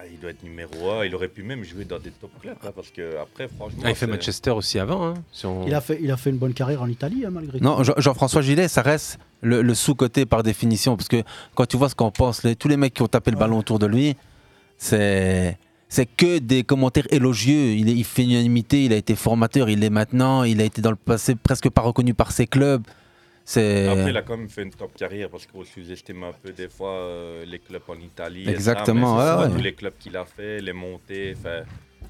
ah, 0.00 0.06
il 0.10 0.18
doit 0.18 0.30
être 0.30 0.42
numéro 0.42 0.90
1. 0.90 1.04
Il 1.04 1.14
aurait 1.14 1.28
pu 1.28 1.42
même 1.42 1.62
jouer 1.64 1.84
dans 1.84 1.98
des 1.98 2.10
top 2.10 2.30
clubs. 2.40 2.56
hein, 2.64 2.70
parce 2.74 2.90
que 2.90 3.16
après, 3.20 3.48
franchement. 3.48 3.80
Ah, 3.84 3.90
il 3.90 3.94
fait 3.96 4.06
Manchester 4.06 4.50
aussi 4.50 4.78
avant. 4.78 5.04
Hein, 5.06 5.14
si 5.32 5.46
on- 5.46 5.66
Il 5.66 5.74
a, 5.74 5.80
fait, 5.80 5.98
il 6.02 6.10
a 6.10 6.16
fait 6.16 6.30
une 6.30 6.38
bonne 6.38 6.54
carrière 6.54 6.82
en 6.82 6.88
Italie, 6.88 7.24
hein, 7.26 7.30
malgré 7.30 7.58
tout. 7.58 7.64
Non, 7.64 7.82
Jean- 7.82 7.94
Jean-François 7.98 8.42
Gillet, 8.42 8.68
ça 8.68 8.82
reste 8.82 9.18
le, 9.42 9.62
le 9.62 9.74
sous-côté 9.74 10.26
par 10.26 10.42
définition. 10.42 10.96
Parce 10.96 11.08
que 11.08 11.22
quand 11.54 11.66
tu 11.66 11.76
vois 11.76 11.88
ce 11.88 11.94
qu'on 11.94 12.10
pense, 12.10 12.42
les- 12.44 12.56
tous 12.56 12.68
les 12.68 12.76
mecs 12.76 12.94
qui 12.94 13.02
ont 13.02 13.08
tapé 13.08 13.30
le 13.30 13.36
ballon 13.36 13.58
autour 13.58 13.78
de 13.78 13.86
lui, 13.86 14.16
c'est. 14.78 15.58
C'est 15.92 16.06
que 16.06 16.38
des 16.38 16.62
commentaires 16.62 17.08
élogieux. 17.10 17.72
Il, 17.72 17.88
est- 17.88 17.94
il 17.94 18.04
fait 18.04 18.22
une 18.22 18.30
unanimité, 18.30 18.84
il 18.84 18.92
a 18.92 18.96
été 18.96 19.16
formateur, 19.16 19.68
il 19.68 19.80
l'est 19.80 19.90
maintenant, 19.90 20.44
il 20.44 20.60
a 20.60 20.64
été 20.64 20.80
dans 20.80 20.90
le 20.90 20.96
passé 20.96 21.34
presque 21.34 21.68
pas 21.68 21.82
reconnu 21.82 22.14
par 22.14 22.30
ses 22.30 22.46
clubs. 22.46 22.82
Après, 23.58 24.10
il 24.10 24.16
a 24.16 24.22
quand 24.22 24.36
même 24.36 24.48
fait 24.48 24.62
une 24.62 24.70
top 24.70 24.94
carrière 24.96 25.28
parce 25.30 25.46
qu'on 25.46 25.64
sous-estime 25.64 26.22
un 26.24 26.32
peu 26.32 26.52
des 26.52 26.68
fois 26.68 26.90
euh, 26.92 27.44
les 27.44 27.58
clubs 27.58 27.82
en 27.88 27.94
Italie. 27.98 28.44
ça, 28.44 28.50
Exactement, 28.52 29.16
ouais. 29.18 29.48
Tous 29.50 29.56
les 29.62 29.72
clubs 29.74 29.94
qu'il 29.98 30.16
a 30.16 30.24
fait, 30.24 30.60
les 30.60 30.72
montées, 30.72 31.34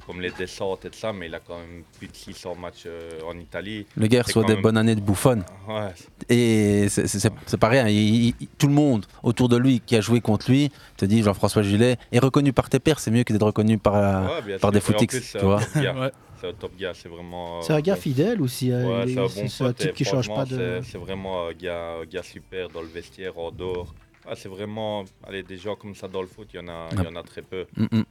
comme 0.06 0.20
les 0.20 0.30
descentes 0.30 0.84
et 0.86 0.90
tout 0.90 0.98
ça, 0.98 1.12
mais 1.12 1.26
il 1.26 1.34
a 1.34 1.40
quand 1.40 1.58
même 1.58 1.82
plus 1.98 2.08
de 2.08 2.16
600 2.16 2.54
matchs 2.56 2.84
euh, 2.86 3.20
en 3.26 3.36
Italie. 3.38 3.86
le 3.96 4.06
gars 4.06 4.22
reçoit 4.22 4.42
quand 4.42 4.48
des 4.48 4.54
même- 4.54 4.62
bonnes 4.62 4.76
années 4.78 4.94
de 4.94 5.00
bouffonne. 5.00 5.44
Ouais, 5.68 5.92
Et 6.28 6.88
c'est- 6.88 7.56
pas 7.58 7.68
rien. 7.68 7.86
Il- 7.88 8.34
il- 8.40 8.48
tout 8.58 8.66
le 8.66 8.72
monde 8.72 9.06
autour 9.22 9.48
de 9.48 9.56
lui 9.56 9.80
qui 9.80 9.96
a 9.96 10.00
joué 10.00 10.20
contre 10.20 10.50
lui 10.50 10.70
te 10.96 11.04
dit 11.04 11.22
Jean-François 11.22 11.62
Gillet 11.62 11.96
est 12.12 12.18
reconnu 12.18 12.52
par 12.52 12.68
tes 12.70 12.78
pairs, 12.80 12.98
c'est 12.98 13.10
mieux 13.10 13.24
que 13.24 13.32
d'être 13.32 13.46
reconnu 13.46 13.78
par, 13.78 14.30
par 14.60 14.72
des 14.72 14.80
footix. 14.80 15.32
Tu 15.32 15.38
vois. 15.44 15.60
C'est 16.40 16.48
un 16.48 16.52
top 16.54 16.76
gars, 16.76 16.92
c'est 16.94 17.08
vraiment. 17.08 17.60
C'est 17.62 17.72
un 17.74 17.80
gars 17.80 17.92
euh, 17.92 17.96
fidèle 17.96 18.40
aussi. 18.40 18.72
euh, 18.72 19.02
Ouais, 19.04 19.12
c'est 19.12 19.18
un 19.20 19.28
c'est 19.28 19.42
bon 19.42 19.48
c'est 19.48 19.64
un 19.64 19.66
pote. 19.68 19.76
type 19.76 19.92
qui 19.92 20.04
change 20.04 20.28
pas 20.28 20.44
de. 20.44 20.80
c'est- 20.82 20.92
C'est 20.92 20.98
vraiment 20.98 21.46
un 21.48 21.52
gars, 21.52 21.96
un 22.02 22.04
gars 22.06 22.22
super 22.22 22.68
dans 22.70 22.80
le 22.82 22.88
vestiaire, 22.88 23.36
en 23.38 23.50
dehors. 23.50 23.94
Ah, 24.26 24.34
c'est 24.36 24.48
vraiment. 24.48 25.04
Allez, 25.26 25.42
des 25.42 25.56
gens 25.58 25.76
comme 25.76 25.94
ça 25.94 26.08
dans 26.08 26.22
le 26.22 26.28
foot, 26.28 26.48
il 26.54 26.56
y 26.56 26.60
en 26.60 26.68
a, 26.68 26.88
il 26.92 27.02
y 27.02 27.06
en 27.06 27.16
a 27.16 27.22
très 27.22 27.42
peu. 27.42 27.66
Mm, 27.76 27.86
mm. 27.98 28.04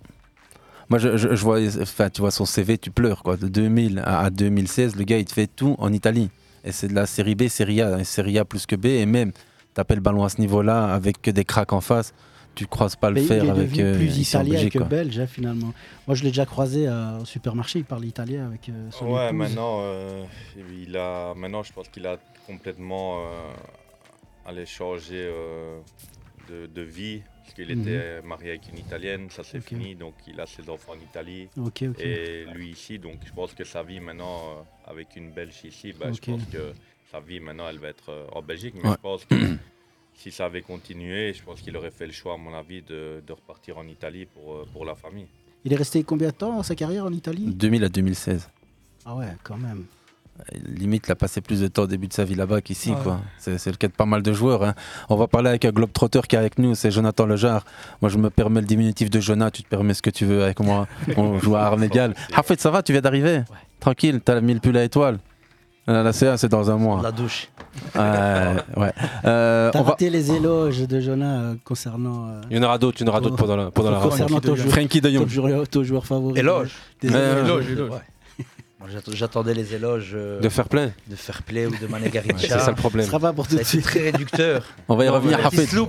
Moi, 0.90 0.98
je, 1.00 1.18
je- 1.18 1.36
je 1.36 1.44
vois, 1.44 1.60
enfin, 1.82 2.10
tu 2.10 2.22
vois 2.22 2.32
son 2.32 2.46
CV, 2.46 2.78
tu 2.78 2.90
pleures 2.92 3.22
quoi. 3.24 3.38
De 3.38 3.48
2000 3.48 4.00
à, 4.00 4.22
à 4.22 4.30
2016, 4.32 4.96
le 4.96 5.04
gars, 5.04 5.18
il 5.20 5.26
te 5.26 5.34
fait 5.34 5.48
tout 5.48 5.76
en 5.78 5.94
Italie. 5.94 6.30
Et 6.64 6.72
c'est 6.72 6.88
de 6.88 6.94
la 6.96 7.06
série 7.06 7.36
B, 7.36 7.48
série 7.48 7.82
A, 7.82 7.94
hein, 7.96 8.04
série 8.04 8.38
A 8.40 8.46
plus 8.46 8.66
que 8.66 8.76
B. 8.76 8.86
Et 8.88 9.06
même, 9.06 9.32
t'appelles 9.76 9.98
le 9.98 10.04
ballon 10.04 10.24
à 10.24 10.30
ce 10.30 10.42
niveau-là 10.42 10.94
avec 10.94 11.22
que 11.22 11.30
des 11.32 11.46
cracks 11.46 11.74
en 11.74 11.82
face, 11.82 12.14
tu 12.60 12.68
croises 12.68 12.96
pas 12.98 13.10
le 13.10 13.16
Mais 13.16 13.26
il 13.26 13.32
est 13.32 13.40
avec 13.50 13.72
devenu 13.72 13.84
euh, 13.84 13.96
plus 13.96 14.18
italien 14.20 14.70
que 14.70 14.80
quoi. 14.80 14.88
belge, 14.88 15.18
hein, 15.20 15.28
finalement. 15.28 15.74
Moi, 16.08 16.16
je 16.16 16.24
l'ai 16.24 16.30
déjà 16.30 16.46
croisé 16.46 16.88
euh, 16.88 17.20
au 17.20 17.26
supermarché, 17.26 17.80
il 17.80 17.86
parle 17.86 18.04
italien 18.06 18.46
avec 18.48 18.68
euh, 18.68 18.92
son 18.92 19.06
Ouais, 19.14 19.28
épouse. 19.28 19.38
maintenant, 19.38 19.78
euh, 19.82 20.26
il 20.84 20.98
a, 20.98 21.34
maintenant, 21.36 21.64
je 21.64 21.72
pense 21.72 21.88
qu'il 21.88 22.06
a 22.06 22.18
complètement 22.46 23.20
euh, 23.20 23.52
allé 24.46 24.66
changer 24.66 25.26
euh, 25.32 25.80
de, 26.50 26.66
de 26.68 26.82
vie. 26.82 27.22
Parce 27.44 27.54
qu'il 27.56 27.76
Mhm. 27.76 27.82
était 27.82 28.22
marié 28.22 28.50
avec 28.52 28.70
une 28.72 28.78
Italienne, 28.78 29.28
ça 29.32 29.42
c'est 29.44 29.60
fini, 29.62 29.96
donc 29.96 30.14
il 30.28 30.40
a 30.40 30.46
ses 30.46 30.70
enfants 30.70 30.92
en 30.92 31.00
Italie. 31.00 31.48
Ok, 31.58 31.84
ok. 31.90 32.00
Et 32.00 32.46
lui 32.54 32.70
ici, 32.70 33.00
donc 33.00 33.16
je 33.26 33.32
pense 33.34 33.54
que 33.56 33.64
sa 33.64 33.82
vie 33.84 34.00
maintenant, 34.00 34.38
euh, 34.38 34.92
avec 34.92 35.16
une 35.16 35.32
Belge 35.32 35.56
ici, 35.64 35.94
bah, 36.00 36.12
je 36.12 36.20
pense 36.32 36.44
que 36.52 36.74
sa 37.12 37.20
vie 37.22 37.40
maintenant, 37.40 37.68
elle 37.70 37.80
va 37.80 37.88
être 37.88 38.10
euh, 38.10 38.28
en 38.34 38.42
Belgique. 38.44 38.76
Mais 38.76 38.90
Ouais. 38.90 38.96
je 38.98 39.02
pense 39.02 39.26
que 39.26 39.36
si 40.22 40.32
ça 40.32 40.46
avait 40.46 40.62
continué, 40.62 41.34
je 41.34 41.42
pense 41.44 41.62
qu'il 41.62 41.76
aurait 41.78 41.92
fait 41.92 42.06
le 42.06 42.12
choix, 42.12 42.34
à 42.34 42.38
mon 42.38 42.54
avis, 42.54 42.82
de, 42.82 43.24
de 43.26 43.34
repartir 43.34 43.78
en 43.78 43.88
Italie 43.88 44.26
pour, 44.26 44.54
euh, 44.54 44.66
pour 44.74 44.86
la 44.86 44.94
famille. 44.96 45.28
Il 45.66 45.74
est 45.74 45.78
resté 45.78 46.04
combien 46.04 46.28
de 46.30 46.34
temps 46.34 46.54
dans 46.56 46.64
sa 46.64 46.76
carrière 46.76 47.06
en 47.06 47.12
Italie? 47.14 47.46
2000 47.48 47.84
à 47.86 47.90
2016. 47.90 48.50
Ah 49.06 49.16
ouais, 49.16 49.28
quand 49.44 49.58
même. 49.58 49.86
Limite, 50.66 51.04
il 51.08 51.12
a 51.12 51.16
passé 51.16 51.42
plus 51.42 51.60
de 51.60 51.68
temps 51.68 51.82
au 51.84 51.88
début 51.88 52.08
de 52.08 52.14
sa 52.14 52.24
vie 52.24 52.36
là-bas 52.36 52.62
qu'ici. 52.62 52.92
Ouais. 52.92 52.98
quoi. 53.04 53.20
C'est 53.40 53.66
le 53.66 53.76
cas 53.76 53.88
de 53.90 53.94
pas 53.94 54.06
mal 54.06 54.22
de 54.22 54.32
joueurs. 54.32 54.64
hein. 54.64 54.74
On 55.10 55.18
va 55.18 55.28
parler 55.28 55.50
avec 55.50 55.66
un 55.66 55.72
globetrotter 55.72 56.22
qui 56.30 56.36
est 56.38 56.40
avec 56.40 56.58
nous, 56.58 56.76
c'est 56.76 56.92
Jonathan 56.92 57.26
Lejar. 57.26 57.66
Moi, 58.02 58.08
je 58.10 58.18
me 58.18 58.30
permets 58.30 58.62
le 58.62 58.68
diminutif 58.68 59.10
de 59.10 59.20
Jonah, 59.20 59.52
tu 59.52 59.64
te 59.64 59.68
permets 59.68 59.94
ce 59.94 60.02
que 60.02 60.10
tu 60.10 60.26
veux 60.26 60.44
avec 60.44 60.62
moi. 60.62 60.88
On 61.18 61.40
joue 61.40 61.58
à 61.58 61.64
armes 61.64 61.84
égales. 61.84 62.16
Hafid, 62.34 62.60
ça 62.60 62.72
va 62.72 62.82
Tu 62.84 62.94
viens 62.94 63.02
d'arriver? 63.02 63.42
Tranquille, 63.82 64.22
t'as 64.24 64.40
mis 64.40 64.54
le 64.54 64.62
pull 64.62 64.78
à 64.78 64.84
étoile. 64.86 65.20
La 66.04 66.14
CA, 66.14 66.38
c'est 66.38 66.50
dans 66.50 66.70
un 66.72 66.76
mois. 66.78 67.02
La 67.02 67.12
douche. 67.12 67.50
Euh, 67.96 68.56
ouais. 68.78 68.92
Euh, 69.26 69.70
T'as 69.72 69.82
va- 69.82 69.90
raté 69.92 70.10
les 70.10 70.32
éloges 70.32 70.88
de 70.88 71.00
Jonah 71.00 71.40
euh, 71.42 71.56
concernant. 71.64 72.28
euh, 72.30 72.42
Il 72.50 72.58
y 72.58 72.60
en 72.60 72.64
aura 72.64 72.78
d'autres, 72.78 72.98
il 73.02 73.06
y 73.06 73.10
en 73.10 73.12
aura 73.12 73.22
d'autres 73.22 73.36
pendant 73.36 73.56
la, 73.58 73.70
pendant 73.72 73.92
la 73.92 74.00
concernant 74.00 74.40
ton 74.40 74.56
joueur, 74.56 74.70
Frankie 74.74 75.02
de 75.02 75.10
ton 75.10 75.16
Jong. 75.20 75.28
joueur, 75.30 75.68
ton 75.68 75.84
joueur 75.84 76.06
favori. 76.06 76.40
Éloge. 76.40 76.72
Des 77.02 77.10
éloges. 77.10 77.46
Éloge, 77.46 77.72
éloge. 77.72 77.90
Ouais. 77.92 77.98
J'attendais 79.12 79.54
les 79.54 79.76
éloges 79.76 80.14
euh, 80.16 80.40
De 80.40 80.50
fair 80.50 80.68
play 80.68 80.92
de 81.08 81.16
fair 81.16 81.44
play 81.44 81.66
ou 81.68 81.72
de 81.72 81.86
Mané 81.88 82.06
C'est 82.12 82.12
Garrincha. 82.12 82.60
ça 82.60 82.72
le 82.72 82.76
Ce 82.78 82.82
problème. 82.82 83.06
sera 83.06 83.20
pas 83.20 83.34
pour 83.34 83.48
tout 83.48 83.56
de 83.58 83.64
suite. 83.64 83.84
très 83.84 84.00
réducteur. 84.10 84.64
On 84.88 84.96
va 84.96 85.06
y 85.06 85.10
revenir, 85.10 85.38
Petit 85.50 85.62
Hafid. 85.62 85.80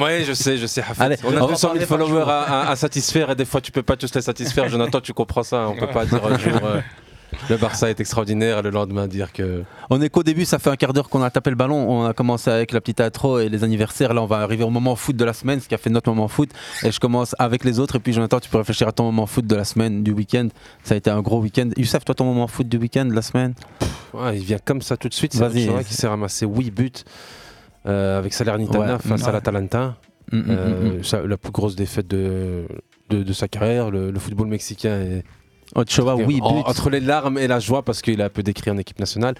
Ouais, 0.00 0.24
je 0.26 0.32
sais, 0.32 0.56
je 0.56 0.66
sais. 0.66 0.80
Hafid. 0.80 1.00
Allez, 1.02 1.16
on 1.22 1.36
a 1.36 1.40
va 1.40 1.46
200 1.46 1.56
000 1.74 1.86
parler 1.86 1.86
followers 1.86 2.24
à, 2.28 2.40
à- 2.40 2.70
à 2.70 2.76
satisfaire 2.76 3.30
et 3.30 3.34
des 3.36 3.44
fois 3.44 3.60
tu 3.60 3.70
peux 3.70 3.82
pas 3.82 3.96
tous 3.96 4.12
les 4.14 4.22
satisfaire. 4.22 4.68
Jonathan, 4.68 5.00
tu 5.00 5.12
comprends 5.12 5.42
ça. 5.44 5.68
On 5.68 5.76
peut 5.76 5.86
pas 5.86 6.06
dire 6.06 6.24
un 6.26 6.38
jour 6.38 6.60
le 7.50 7.56
Barça 7.56 7.90
est 7.90 8.00
extraordinaire 8.00 8.58
et 8.58 8.62
le 8.62 8.70
lendemain 8.70 9.06
dire 9.06 9.32
que. 9.32 9.62
On 9.90 10.00
est 10.00 10.08
qu'au 10.08 10.22
début, 10.22 10.44
ça 10.44 10.58
fait 10.58 10.70
un 10.70 10.76
quart 10.76 10.92
d'heure 10.92 11.08
qu'on 11.08 11.22
a 11.22 11.30
tapé 11.30 11.50
le 11.50 11.56
ballon. 11.56 11.76
On 11.90 12.04
a 12.06 12.12
commencé 12.12 12.50
avec 12.50 12.72
la 12.72 12.80
petite 12.80 13.00
intro 13.00 13.38
et 13.38 13.48
les 13.48 13.64
anniversaires. 13.64 14.14
Là, 14.14 14.22
on 14.22 14.26
va 14.26 14.38
arriver 14.38 14.64
au 14.64 14.70
moment 14.70 14.96
foot 14.96 15.16
de 15.16 15.24
la 15.24 15.32
semaine, 15.32 15.60
ce 15.60 15.68
qui 15.68 15.74
a 15.74 15.78
fait 15.78 15.90
notre 15.90 16.10
moment 16.10 16.28
foot. 16.28 16.50
Et 16.82 16.90
je 16.90 17.00
commence 17.00 17.34
avec 17.38 17.64
les 17.64 17.78
autres. 17.80 17.96
Et 17.96 18.00
puis, 18.00 18.12
Jonathan, 18.12 18.40
tu 18.40 18.48
peux 18.48 18.58
réfléchir 18.58 18.88
à 18.88 18.92
ton 18.92 19.04
moment 19.04 19.26
foot 19.26 19.46
de 19.46 19.54
la 19.56 19.64
semaine, 19.64 20.02
du 20.02 20.12
week-end. 20.12 20.48
Ça 20.82 20.94
a 20.94 20.96
été 20.96 21.10
un 21.10 21.20
gros 21.22 21.40
week-end. 21.40 21.70
Youssef, 21.76 22.04
toi, 22.04 22.14
ton 22.14 22.24
moment 22.24 22.46
foot 22.46 22.68
du 22.68 22.76
week-end, 22.78 23.04
de 23.06 23.14
la 23.14 23.22
semaine? 23.22 23.54
Ouais, 24.12 24.36
il 24.38 24.44
vient 24.44 24.58
comme 24.64 24.80
ça 24.82 24.96
tout 24.96 25.08
de 25.08 25.14
suite. 25.14 25.32
C'est. 25.34 25.42
Ochoa 25.44 25.82
qui 25.84 25.94
s'est 25.94 26.06
ramassé 26.08 26.46
8 26.46 26.70
buts 26.70 26.90
euh, 27.86 28.18
avec 28.18 28.32
Salernitana 28.32 28.94
Ouais. 28.94 28.98
face 28.98 29.26
à 29.26 29.32
l'Atalanta. 29.32 29.96
Mm, 30.32 30.36
mm, 30.38 30.42
mm, 30.42 30.46
Euh, 30.50 30.98
mm. 30.98 31.04
ça- 31.04 31.22
la 31.26 31.36
plus 31.36 31.52
grosse 31.52 31.76
défaite 31.76 32.06
de, 32.08 32.64
de, 33.10 33.22
de 33.22 33.32
sa 33.32 33.46
carrière. 33.48 33.90
Le, 33.90 34.10
le 34.10 34.18
football 34.18 34.46
mexicain 34.48 34.98
est 35.00 35.24
Ochoa, 35.74 36.16
oui, 36.16 36.38
en- 36.42 36.60
entre 36.60 36.90
les 36.90 37.00
larmes 37.00 37.38
et 37.38 37.46
la 37.46 37.60
joie 37.60 37.82
parce 37.82 38.00
qu'il 38.02 38.20
a 38.22 38.26
un 38.26 38.28
peu 38.30 38.42
décrit 38.42 38.70
en 38.70 38.78
équipe 38.78 38.98
nationale. 38.98 39.34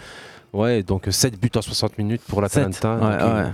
Ouais, 0.52 0.82
donc 0.82 1.06
7 1.10 1.38
buts 1.40 1.50
en 1.56 1.62
60 1.62 1.98
minutes 1.98 2.22
pour 2.28 2.40
l'Atalanta. 2.40 2.94
Ouais, 2.96 3.44
ouais. 3.44 3.52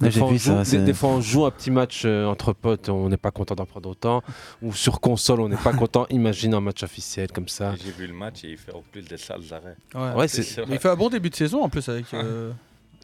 Des 0.00 0.10
J'ai 0.10 0.18
fois, 0.18 0.28
vu 0.28 0.34
on 0.34 0.38
joue, 0.38 0.64
ça. 0.64 0.76
des, 0.78 0.84
des 0.84 0.92
fois, 0.92 1.08
on 1.10 1.20
joue 1.20 1.46
un 1.46 1.52
petit 1.52 1.70
match 1.70 2.02
euh, 2.04 2.26
entre 2.26 2.52
potes, 2.52 2.88
on 2.88 3.08
n'est 3.08 3.16
pas 3.16 3.30
content 3.30 3.54
d'en 3.54 3.64
prendre 3.64 3.88
autant. 3.88 4.22
Ou 4.60 4.72
sur 4.72 5.00
console, 5.00 5.40
on 5.40 5.48
n'est 5.48 5.56
pas 5.56 5.72
content. 5.72 6.04
Imagine 6.10 6.52
un 6.54 6.60
match 6.60 6.82
officiel 6.82 7.30
comme 7.30 7.46
ça. 7.46 7.74
J'ai 7.82 7.92
vu 7.92 8.08
le 8.08 8.12
match 8.12 8.42
et 8.42 8.48
il 8.50 8.56
fait 8.58 8.74
en 8.74 8.82
plus 8.90 9.02
des 9.02 9.16
sales 9.16 9.40
arrêts. 9.52 9.76
Ouais. 9.94 10.18
Ouais, 10.18 10.28
C'est 10.28 10.42
c'est- 10.42 10.54
sûr. 10.54 10.64
Mais 10.68 10.74
il 10.74 10.80
fait 10.80 10.88
un 10.88 10.96
bon 10.96 11.08
début 11.10 11.30
de 11.30 11.36
saison 11.36 11.62
en 11.62 11.68
plus 11.68 11.88
avec 11.88 12.06
euh, 12.12 12.50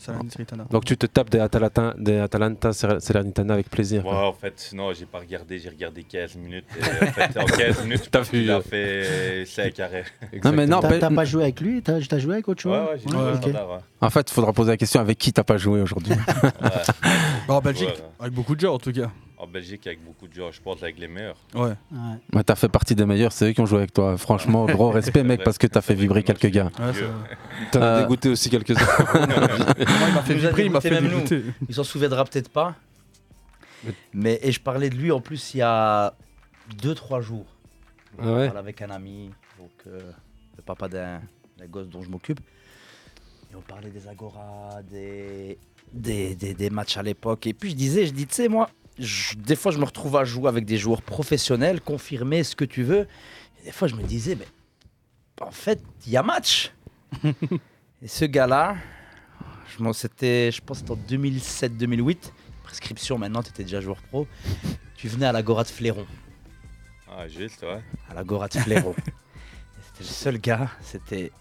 Salernitana. 0.00 0.64
Donc 0.70 0.84
tu 0.84 0.96
te 0.96 1.06
tapes 1.06 1.30
des 1.30 1.38
Atalanta, 1.38 1.94
des 1.98 2.18
Atalanta 2.18 2.72
Salernitana 2.72 3.54
avec 3.54 3.68
plaisir. 3.70 4.04
Ouais, 4.06 4.12
en 4.12 4.32
fait, 4.32 4.70
non, 4.74 4.92
j'ai 4.92 5.06
pas 5.06 5.18
regardé, 5.18 5.58
j'ai 5.58 5.68
regardé 5.68 6.02
15 6.02 6.36
minutes. 6.36 6.64
Et 6.78 6.82
en, 6.82 7.06
fait, 7.12 7.38
en 7.38 7.44
15 7.44 7.84
minutes, 7.84 8.08
T'as 8.10 8.22
vu, 8.22 8.50
a 8.50 8.56
euh, 8.56 8.60
fait 8.62 9.44
5 9.46 9.78
arrêts. 9.80 10.04
Non, 10.44 10.52
mais 10.52 10.66
non, 10.66 10.80
T'as 10.80 11.10
pas 11.10 11.24
joué 11.24 11.44
avec 11.44 11.60
lui? 11.60 11.82
T'as 11.82 12.00
joué 12.18 12.34
avec 12.34 12.48
autre 12.48 12.62
chose? 12.62 12.72
Ouais, 12.72 12.92
ouais, 12.92 12.98
j'ai 13.04 13.08
joué 13.10 13.20
au 13.20 13.34
ok. 13.34 13.36
standard, 13.42 13.70
ouais. 13.70 13.78
En 14.00 14.10
fait, 14.10 14.30
il 14.30 14.32
faudra 14.34 14.52
poser 14.52 14.70
la 14.70 14.76
question 14.76 15.00
avec 15.00 15.18
qui 15.18 15.32
t'as 15.32 15.44
pas 15.44 15.56
joué 15.58 15.80
aujourd'hui. 15.80 16.12
Ouais. 16.12 16.50
Bah, 17.48 17.54
en 17.54 17.60
Belgique, 17.60 17.88
Ouais, 17.88 17.94
ouais. 17.96 18.02
avec 18.20 18.32
beaucoup 18.34 18.54
de 18.54 18.60
gens 18.60 18.74
en 18.74 18.78
tout 18.78 18.92
cas. 18.92 19.10
En 19.42 19.46
Belgique, 19.46 19.86
avec 19.86 20.04
beaucoup 20.04 20.28
de 20.28 20.34
gens, 20.34 20.50
je 20.52 20.60
pense 20.60 20.82
avec 20.82 20.98
les 20.98 21.08
meilleurs. 21.08 21.38
Ouais. 21.54 21.72
Ouais. 22.34 22.44
T'as 22.44 22.54
fait 22.56 22.68
partie 22.68 22.94
des 22.94 23.06
meilleurs, 23.06 23.32
c'est 23.32 23.48
eux 23.48 23.52
qui 23.52 23.60
ont 23.62 23.66
joué 23.66 23.78
avec 23.78 23.94
toi. 23.94 24.18
Franchement, 24.18 24.66
gros 24.66 24.90
respect, 24.90 25.22
mec, 25.24 25.42
parce 25.42 25.56
que 25.56 25.66
t'as 25.66 25.80
fait 25.80 25.94
vibrer 25.94 26.22
quelques 26.22 26.48
gars. 26.48 26.70
Ouais, 26.78 26.92
T'en 27.72 27.80
as 27.80 27.84
Euh, 27.84 28.00
dégoûté 28.02 28.28
aussi 28.28 28.50
quelques-uns. 28.50 28.84
Moi, 29.14 30.08
il 30.08 30.14
m'a 30.14 30.22
fait 30.22 30.34
vibrer, 30.42 30.64
il 30.66 30.70
m'a 30.70 30.80
fait 30.82 31.00
dégoûter. 31.00 31.42
Il 31.68 31.74
s'en 31.74 31.84
souviendra 31.84 32.24
peut-être 32.26 32.50
pas. 32.50 32.74
Mais 34.12 34.38
et 34.42 34.52
je 34.52 34.60
parlais 34.60 34.90
de 34.90 34.96
lui 34.96 35.10
en 35.10 35.20
plus 35.22 35.54
il 35.54 35.58
y 35.58 35.62
a 35.62 36.14
2-3 36.82 37.22
jours. 37.22 37.46
Ah 38.18 38.24
ouais 38.26 38.40
Je 38.42 38.46
parlais 38.46 38.58
avec 38.58 38.82
un 38.82 38.90
ami, 38.90 39.30
donc 39.58 39.70
euh, 39.86 39.98
le 40.58 40.62
papa 40.62 40.86
d'un 40.88 41.22
d'un 41.58 41.66
gosse 41.66 41.88
dont 41.88 42.02
je 42.02 42.10
m'occupe. 42.10 42.40
Et 43.52 43.56
on 43.56 43.62
parlait 43.62 43.88
des 43.90 44.06
Agora, 44.06 44.80
des, 44.90 45.56
des, 45.94 46.34
des- 46.34 46.52
des 46.54 46.68
matchs 46.70 46.98
à 46.98 47.02
l'époque. 47.02 47.46
Et 47.46 47.54
puis 47.54 47.70
je 47.70 47.74
disais, 47.76 48.06
je 48.06 48.12
dis, 48.12 48.26
tu 48.26 48.34
sais, 48.34 48.48
moi, 48.48 48.68
je- 49.00 49.34
des 49.36 49.56
fois 49.56 49.72
je 49.72 49.78
me 49.78 49.84
retrouve 49.84 50.16
à 50.16 50.24
jouer 50.24 50.48
avec 50.48 50.64
des 50.64 50.78
joueurs 50.78 51.02
professionnels, 51.02 51.80
confirmés, 51.80 52.44
ce 52.44 52.54
que 52.54 52.64
tu 52.64 52.82
veux. 52.82 53.06
Et 53.60 53.64
des 53.66 53.72
fois 53.72 53.88
je 53.88 53.94
me 53.94 54.02
disais, 54.02 54.36
mais 54.36 54.46
en 55.40 55.50
fait, 55.50 55.82
il 56.06 56.12
y 56.12 56.16
a 56.16 56.22
match. 56.22 56.72
et 58.02 58.08
ce 58.08 58.24
gars-là, 58.26 58.76
je, 59.78 59.92
c'était, 59.92 60.50
je 60.52 60.60
pense 60.60 60.82
que 60.82 60.88
c'était 60.94 61.16
en 61.16 61.18
2007-2008. 61.18 62.30
Prescription 62.62 63.18
maintenant, 63.18 63.42
tu 63.42 63.48
étais 63.50 63.64
déjà 63.64 63.80
joueur 63.80 64.00
pro. 64.02 64.26
Tu 64.96 65.08
venais 65.08 65.26
à 65.26 65.32
l'Agora 65.32 65.64
de 65.64 65.68
Fléron 65.68 66.06
Ah, 67.10 67.26
juste, 67.26 67.62
ouais. 67.62 67.82
à 68.10 68.14
la 68.14 68.22
Gora 68.22 68.48
de 68.48 68.58
Fléron. 68.58 68.94
C'était 69.82 70.00
le 70.00 70.04
seul 70.04 70.38
gars, 70.38 70.68
c'était 70.82 71.32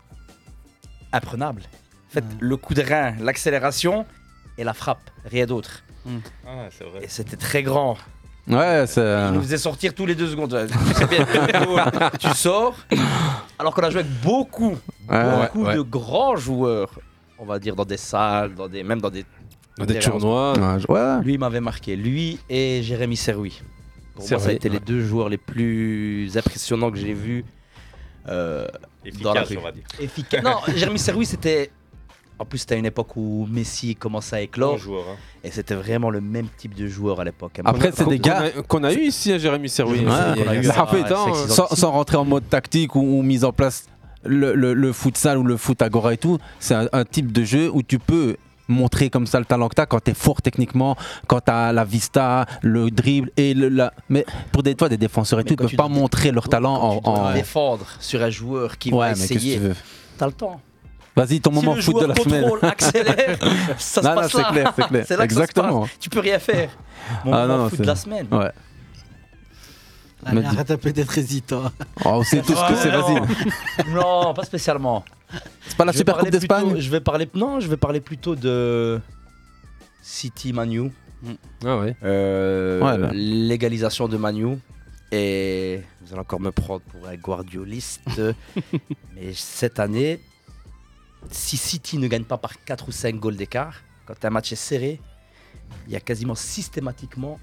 imprenable. 1.11 1.61
En 2.07 2.11
fait, 2.11 2.21
Ouais. 2.23 2.37
le 2.39 2.57
coup 2.57 2.73
de 2.73 2.81
rein, 2.81 3.15
l'accélération 3.19 4.05
et 4.57 4.63
la 4.63 4.73
frappe, 4.73 5.09
rien 5.25 5.45
d'autre. 5.45 5.83
Ah, 6.47 6.67
c'est 6.71 6.83
vrai. 6.85 7.03
Et 7.03 7.07
c'était 7.07 7.37
très 7.37 7.63
grand. 7.63 7.97
Ouais, 8.47 8.85
c'est. 8.87 9.27
Il 9.27 9.33
nous 9.35 9.41
faisait 9.41 9.57
sortir 9.57 9.93
tous 9.93 10.05
les 10.07 10.15
deux 10.15 10.27
secondes. 10.27 10.67
Tu 10.69 10.93
sais 10.95 11.05
bien, 11.07 11.25
tu 12.19 12.29
sors. 12.29 12.75
Alors 13.59 13.73
qu'on 13.75 13.83
a 13.83 13.89
joué 13.91 13.99
avec 14.01 14.11
beaucoup, 14.21 14.77
Ouais, 15.09 15.41
beaucoup 15.41 15.65
ouais. 15.65 15.75
de 15.75 15.81
grands 15.81 16.35
joueurs, 16.35 16.89
on 17.37 17.45
va 17.45 17.59
dire 17.59 17.75
dans 17.75 17.85
des 17.85 17.97
salles, 17.97 18.55
dans 18.55 18.67
des, 18.67 18.81
même 18.83 19.01
dans 19.01 19.09
des. 19.11 19.25
Dans 19.77 19.85
des 19.85 19.99
terrains. 19.99 20.11
tournois. 20.17 20.53
Ouais, 20.57 20.79
je- 20.79 20.87
ouais. 20.91 21.23
Lui, 21.23 21.33
il 21.33 21.39
m'avait 21.39 21.59
marqué. 21.61 21.95
Lui 21.95 22.39
et 22.49 22.81
Jérémy 22.83 23.15
Serwi. 23.17 23.61
Pour 24.15 24.27
moi, 24.29 24.39
ça 24.39 24.49
a 24.49 24.51
été 24.51 24.67
les 24.67 24.79
deux 24.79 25.01
joueurs 25.05 25.29
les 25.29 25.37
plus 25.37 26.29
impressionnants 26.35 26.91
que 26.91 26.97
j'ai 26.97 27.13
vus. 27.13 27.45
euh, 28.27 28.67
dans 29.21 29.33
la 29.33 29.41
Efficace, 29.43 29.49
rue. 29.49 29.57
on 29.57 29.61
va 29.61 29.71
dire. 29.71 29.83
efficace. 29.99 30.43
Non, 30.43 30.57
Jérémy 30.75 30.99
Serwi, 30.99 31.25
c'était. 31.25 31.71
En 32.41 32.45
plus, 32.45 32.59
c'était 32.59 32.75
à 32.75 32.77
une 32.77 32.85
époque 32.85 33.17
où 33.17 33.45
Messi 33.51 33.95
commençait 33.95 34.35
à 34.35 34.39
Bon 34.39 34.43
éclore. 34.45 34.77
joueur. 34.77 35.03
hein. 35.11 35.17
Et 35.43 35.51
c'était 35.51 35.75
vraiment 35.75 36.09
le 36.09 36.21
même 36.21 36.47
type 36.57 36.73
de 36.73 36.87
joueur 36.87 37.19
à 37.19 37.23
l'époque. 37.25 37.59
Après, 37.65 37.91
c'est 37.93 38.07
des 38.07 38.17
gars. 38.19 38.43
qu'on 38.67 38.83
a- 38.85 38.93
eu 38.93 39.01
ici 39.01 39.31
à 39.33 39.37
Jérémy 39.37 39.67
Serwi. 39.69 39.99
Ouais, 39.99 40.05
Il 40.05 40.07
y 40.07 40.09
a- 40.09 40.43
qu'on 40.45 40.49
a 40.51 40.55
il 40.55 40.63
y 40.63 40.65
eu 40.65 40.69
a 40.69 40.71
à- 40.71 40.75
ça 40.75 40.87
fait 40.87 41.03
à 41.03 41.09
temps, 41.09 41.25
Sexy 41.25 41.41
euh, 41.43 41.47
Dans 41.69 41.75
sans, 41.75 41.91
rentrer 41.91 42.15
en 42.17 42.25
mode 42.25 42.47
tactique 42.49 42.95
ou, 42.95 43.01
ou 43.01 43.21
mise 43.21 43.43
en 43.43 43.51
place 43.51 43.85
le, 44.23 44.53
le, 44.55 44.73
le 44.73 44.93
futsal 44.93 45.37
ou 45.37 45.43
le 45.43 45.57
foot 45.57 45.81
agora 45.81 46.13
et 46.13 46.17
tout, 46.17 46.37
c'est 46.59 46.75
un, 46.75 46.87
un 46.93 47.03
type 47.05 47.31
de 47.33 47.43
jeu 47.43 47.69
où 47.73 47.83
tu 47.83 47.99
peux 47.99 48.35
montrer 48.69 49.09
comme 49.09 49.25
ça 49.25 49.39
le 49.39 49.45
talent 49.45 49.67
que 49.67 49.75
tu 49.75 49.81
as 49.81 49.85
quand 49.85 50.03
tu 50.03 50.11
es 50.11 50.13
fort 50.13 50.41
techniquement, 50.41 50.95
quand 51.27 51.41
tu 51.41 51.51
as 51.51 51.73
la 51.73 51.83
vista, 51.85 52.45
le 52.61 52.89
dribble 52.91 53.31
et 53.35 53.53
le. 53.53 53.67
la- 53.69 53.91
Mais 54.09 54.25
pour 54.51 54.61
des, 54.63 54.75
toi, 54.75 54.87
des 54.89 54.97
défenseurs 54.97 55.39
et 55.39 55.43
tout, 55.43 55.53
ils 55.53 55.57
peuvent 55.57 55.75
pas 55.75 55.87
montrer 55.89 56.31
leur 56.31 56.47
talent 56.47 56.75
en. 56.75 56.97
Tu 56.97 57.03
dois 57.03 57.13
en- 57.13 57.33
défendre 57.33 57.85
sur 57.99 58.21
un 58.21 58.29
joueur 58.29 58.77
qui 58.77 58.91
Ouais, 58.93 59.09
va 59.09 59.15
mais 59.15 59.23
essayer. 59.23 59.59
tu 59.59 59.65
T'as 60.17 60.25
le 60.27 60.33
temps. 60.33 60.59
Vas-y, 61.19 61.41
ton 61.41 61.49
Si 61.51 61.55
moment 61.55 61.75
le 61.75 61.81
foot 61.81 61.99
de 62.01 62.05
la 62.05 62.15
semaine. 62.15 62.45
accélère, 62.61 63.37
ça 63.77 64.01
Non, 64.01 64.09
se 64.09 64.15
non, 64.15 64.15
passe 64.15 64.31
c'est 64.31 64.37
là. 64.41 64.49
clair, 64.51 64.73
c'est 64.75 64.87
clair. 64.87 65.05
C'est 65.07 65.17
là 65.17 65.27
que 65.27 65.33
ça 65.33 65.39
se 65.39 65.43
Exactement. 65.45 65.81
passe. 65.81 65.89
Tu 65.99 66.09
peux 66.09 66.19
rien 66.19 66.39
faire. 66.39 66.69
Mon 67.25 67.33
Ah, 67.33 67.41
moment 67.41 67.47
non, 67.57 67.63
non, 67.63 67.69
foot 67.69 67.77
c'est- 67.77 67.83
de 67.83 67.87
la 67.87 67.95
semaine. 67.95 68.27
Ouais. 68.31 68.51
Allez, 70.25 70.41
Mais- 70.41 70.45
arrête 70.47 70.71
un 70.71 70.77
peu 70.77 70.91
d'être 70.91 71.17
hésitant. 71.17 71.63
Oh, 72.05 72.09
on 72.09 72.23
sait 72.23 72.41
tout 72.41 72.53
ce 72.55 72.67
que 72.69 72.75
c'est, 72.75 72.91
non. 72.91 73.01
vas-y. 73.23 73.89
Non, 73.93 74.33
pas 74.33 74.43
spécialement. 74.43 75.03
C'est 75.67 75.77
pas 75.77 75.85
la 75.85 75.93
Super 75.93 76.17
Coupe 76.17 76.29
d'Espagne 76.29 76.79
Je 76.79 76.89
vais 76.89 76.99
parler. 77.01 77.29
Non, 77.33 77.59
je 77.59 77.67
vais 77.67 77.77
parler 77.77 78.01
plutôt 78.01 78.35
de 78.35 78.99
City 80.01 80.51
Manu. 80.53 80.91
Ah 81.65 81.77
ouais. 81.77 81.95
Euh, 82.03 82.81
Ouais, 82.81 83.13
légalisation 83.13 84.07
de 84.07 84.17
Manu. 84.17 84.57
Et 85.11 85.81
vous 86.01 86.11
allez 86.13 86.21
encore 86.21 86.39
me 86.39 86.51
prendre 86.51 86.81
pour 86.81 87.07
un 87.07 87.15
guardioliste. 87.15 88.01
mais 89.15 89.33
cette 89.33 89.79
année, 89.79 90.19
si 91.31 91.57
City 91.57 91.97
ne 91.97 92.07
gagne 92.07 92.23
pas 92.23 92.37
par 92.37 92.63
4 92.63 92.89
ou 92.89 92.91
5 92.91 93.15
goals 93.15 93.35
d'écart, 93.35 93.81
quand 94.05 94.25
un 94.25 94.29
match 94.29 94.51
est 94.51 94.57
serré, 94.57 94.99
il 95.87 95.93
y 95.93 95.95
a 95.95 95.99
quasiment 95.99 96.35
systématiquement 96.35 97.39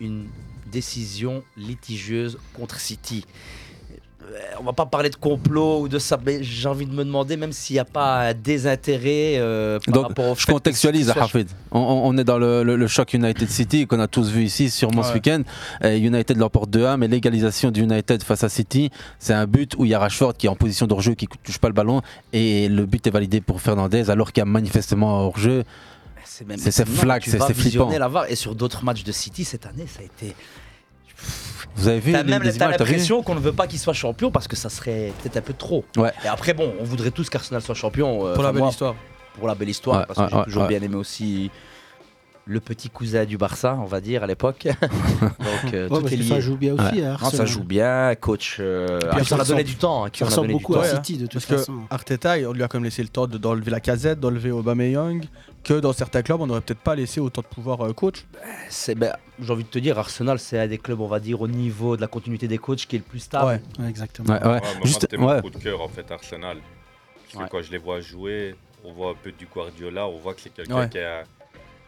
une 0.00 0.28
décision 0.70 1.42
litigieuse 1.56 2.38
contre 2.54 2.80
City. 2.80 3.24
Euh, 4.28 4.38
On 4.60 4.64
va 4.64 4.72
pas 4.72 4.86
parler 4.86 5.08
de 5.10 5.16
complot 5.16 5.80
ou 5.82 5.88
de 5.88 5.98
ça, 5.98 6.18
mais 6.24 6.42
j'ai 6.42 6.68
envie 6.68 6.86
de 6.86 6.92
me 6.92 7.04
demander, 7.04 7.36
même 7.36 7.52
s'il 7.52 7.74
n'y 7.74 7.80
a 7.80 7.84
pas 7.84 8.28
un 8.28 8.34
désintérêt 8.34 9.36
euh, 9.38 9.78
par 9.86 9.94
Donc, 9.94 10.08
rapport 10.08 10.26
au 10.30 10.34
je 10.34 10.46
contextualise, 10.46 11.10
Hafid. 11.10 11.48
On, 11.70 11.78
on- 11.80 12.08
on 12.08 12.18
est 12.18 12.24
dans 12.24 12.38
le, 12.38 12.62
le- 12.62 12.76
le 12.76 12.86
choc 12.88 13.12
United 13.14 13.48
City 13.48 13.86
qu'on 13.86 14.00
a 14.00 14.06
tous 14.08 14.28
vu 14.30 14.44
ici, 14.44 14.68
sûrement 14.70 15.02
ce 15.02 15.08
Ouais. 15.08 15.14
week-end. 15.14 15.42
Euh, 15.84 15.96
United 15.96 16.36
l'emporte 16.36 16.70
2-1, 16.70 16.96
mais 16.98 17.08
l'égalisation 17.08 17.70
du 17.70 17.82
United 17.82 18.22
face 18.22 18.44
à 18.44 18.48
City, 18.48 18.90
c'est 19.18 19.32
un 19.34 19.46
but 19.46 19.74
où 19.78 19.84
il 19.84 19.90
y 19.90 19.94
a 19.94 19.98
Rashford 19.98 20.34
qui 20.36 20.46
est 20.46 20.50
en 20.50 20.56
position 20.56 20.86
de 20.86 20.92
hors-jeu, 20.92 21.14
qui 21.14 21.26
ne 21.26 21.36
touche 21.44 21.58
pas 21.58 21.68
le 21.68 21.74
ballon, 21.74 22.02
et 22.32 22.68
le 22.68 22.84
but 22.86 23.06
est 23.06 23.10
validé 23.10 23.40
pour 23.40 23.60
Fernandez, 23.60 24.10
alors 24.10 24.32
qu'il 24.32 24.40
y 24.40 24.42
a 24.42 24.46
manifestement 24.46 25.20
hors-jeu. 25.26 25.64
C'est 26.24 26.86
flag, 26.86 27.22
c'est 27.26 27.54
flippant. 27.54 27.90
la 27.98 28.08
VAR. 28.08 28.30
Et 28.30 28.36
sur 28.36 28.54
d'autres 28.54 28.84
matchs 28.84 29.02
de 29.02 29.12
City 29.12 29.44
cette 29.44 29.66
année, 29.66 29.86
ça 29.86 30.00
a 30.00 30.04
été. 30.04 30.34
Vous 31.76 31.88
avez 31.88 32.00
vu 32.00 32.12
T'as 32.12 32.22
même 32.24 32.42
t'as 32.42 32.70
l'impression 32.70 33.22
qu'on 33.22 33.34
ne 33.34 33.40
veut 33.40 33.52
pas 33.52 33.66
qu'il 33.66 33.78
soit 33.78 33.92
champion 33.92 34.30
parce 34.30 34.48
que 34.48 34.56
ça 34.56 34.68
serait 34.68 35.12
peut-être 35.22 35.36
un 35.36 35.42
peu 35.42 35.52
trop. 35.52 35.84
Ouais. 35.96 36.12
Et 36.24 36.28
après, 36.28 36.54
bon, 36.54 36.72
on 36.80 36.84
voudrait 36.84 37.10
tous 37.12 37.30
qu'Arsenal 37.30 37.62
soit 37.62 37.74
champion. 37.74 38.26
euh, 38.26 38.34
Pour 38.34 38.42
la 38.42 38.52
belle 38.52 38.62
moi, 38.62 38.70
histoire. 38.70 38.94
Pour 39.38 39.46
la 39.46 39.54
belle 39.54 39.68
histoire, 39.68 40.00
Ouais, 40.00 40.04
parce 40.06 40.18
que 40.18 40.24
ouais, 40.24 40.28
j'ai 40.30 40.36
ouais, 40.38 40.44
toujours 40.44 40.62
ouais. 40.62 40.68
bien 40.68 40.82
aimé 40.82 40.96
aussi 40.96 41.50
le 42.50 42.60
petit 42.60 42.88
cousin 42.88 43.24
du 43.26 43.36
Barça, 43.36 43.76
on 43.80 43.84
va 43.84 44.00
dire, 44.00 44.22
à 44.22 44.26
l'époque. 44.26 44.66
Donc, 45.20 45.74
euh, 45.74 45.88
Ouais, 45.88 46.00
tout 46.00 46.06
est 46.06 46.10
que 46.10 46.14
lié. 46.16 46.28
ça 46.28 46.40
joue 46.40 46.56
bien 46.56 46.72
aussi, 46.74 47.02
hein, 47.02 47.16
Non, 47.22 47.30
ça 47.30 47.44
joue 47.44 47.62
bien, 47.62 48.14
coach. 48.18 48.56
euh, 48.58 48.98
puis 49.16 49.32
on 49.34 49.38
a 49.38 49.44
donné 49.44 49.64
du 49.64 49.76
temps. 49.76 50.08
qui 50.08 50.20
ça 50.20 50.24
ressemble 50.24 50.52
beaucoup 50.52 50.74
à 50.76 50.80
Ouais, 50.80 50.88
City, 50.94 51.18
de 51.18 51.26
toute 51.26 51.34
Parce 51.34 51.46
que 51.46 51.56
façon. 51.58 51.80
Arteta, 51.90 52.36
on 52.48 52.52
lui 52.52 52.62
a 52.62 52.68
quand 52.68 52.78
même 52.78 52.84
laissé 52.84 53.02
le 53.02 53.08
temps 53.10 53.26
de- 53.26 53.36
d'enlever 53.38 53.70
la 53.70 53.80
casette, 53.80 54.18
d'enlever 54.18 54.50
Aubameyang, 54.50 55.24
que 55.62 55.74
dans 55.74 55.92
certains 55.92 56.22
clubs, 56.22 56.40
on 56.40 56.46
n'aurait 56.46 56.62
peut-être 56.62 56.80
pas 56.80 56.94
laissé 56.94 57.20
autant 57.20 57.42
de 57.42 57.46
pouvoir 57.46 57.84
euh, 57.84 57.92
coach. 57.92 58.24
C'est, 58.70 58.94
ben, 58.94 59.12
j'ai 59.40 59.52
envie 59.52 59.64
de 59.64 59.68
te 59.68 59.78
dire, 59.78 59.98
Arsenal, 59.98 60.38
c'est 60.38 60.58
un 60.58 60.66
des 60.66 60.78
clubs, 60.78 61.00
on 61.00 61.06
va 61.08 61.20
dire, 61.20 61.40
au 61.42 61.48
niveau 61.48 61.96
de 61.96 62.00
la 62.00 62.06
continuité 62.06 62.48
des 62.48 62.58
coachs 62.58 62.86
qui 62.86 62.96
est 62.96 63.00
le 63.00 63.04
plus 63.04 63.18
stable. 63.20 63.44
Ouais. 63.46 63.60
Ouais, 63.84 63.90
exactement. 63.90 64.32
Ouais, 64.32 64.42
ouais. 64.42 64.48
Ouais, 64.54 64.60
mais 64.80 64.86
Juste, 64.86 64.92
moi, 64.94 65.00
c'était 65.00 65.16
ouais. 65.18 65.34
mon 65.36 65.40
coup 65.42 65.50
de 65.50 65.58
cœur 65.62 65.82
en 65.82 65.88
fait, 65.88 66.10
Arsenal. 66.10 66.56
Parce 67.24 67.34
que 67.34 67.38
Ouais. 67.42 67.48
quand 67.50 67.62
je 67.62 67.70
les 67.72 67.78
vois 67.78 68.00
jouer, 68.00 68.54
on 68.84 68.92
voit 68.92 69.10
un 69.10 69.14
peu 69.22 69.32
du 69.32 69.46
Guardiola, 69.46 70.08
on 70.08 70.16
voit 70.18 70.32
que 70.32 70.40
c'est 70.40 70.48
quelqu'un 70.54 70.78
Ouais. 70.78 70.88
qui, 70.88 70.98
a, 70.98 71.24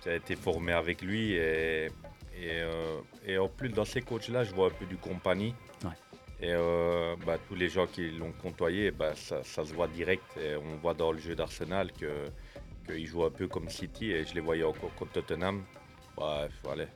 a 0.09 0.15
été 0.15 0.37
formé 0.37 0.73
avec 0.73 1.03
lui. 1.03 1.33
Et, 1.33 1.87
et, 1.87 2.61
euh, 2.63 3.01
et 3.27 3.39
en 3.39 3.49
plus, 3.49 3.69
dans 3.69 3.85
ces 3.85 4.01
coachs-là, 4.01 4.45
je 4.45 4.55
vois 4.55 4.69
un 4.69 4.71
peu 4.71 4.87
du 4.87 4.97
compagnie. 4.97 5.55
Ouais. 5.85 5.91
Et 6.43 6.53
euh, 6.55 7.17
bah, 7.27 7.37
tous 7.49 7.55
les 7.55 7.69
gens 7.69 7.87
qui 7.87 8.11
l'ont 8.11 8.33
côtoyé, 8.33 8.91
bah, 8.91 9.15
ça, 9.15 9.43
ça 9.45 9.65
se 9.65 9.75
voit 9.75 9.89
direct. 9.89 10.25
Et 10.41 10.57
on 10.57 10.77
voit 10.79 10.95
dans 10.95 11.13
le 11.13 11.19
jeu 11.19 11.35
d'Arsenal 11.35 11.93
que 11.93 12.27
qu'il 12.87 13.07
joue 13.07 13.25
un 13.25 13.31
peu 13.31 13.47
comme 13.47 13.69
City. 13.69 14.11
Et 14.11 14.25
je 14.25 14.35
les 14.35 14.41
voyais 14.41 14.65
encore 14.65 14.95
contre 14.95 15.13
Tottenham. 15.13 15.65
Bah, 16.17 16.49
allez, 16.71 16.89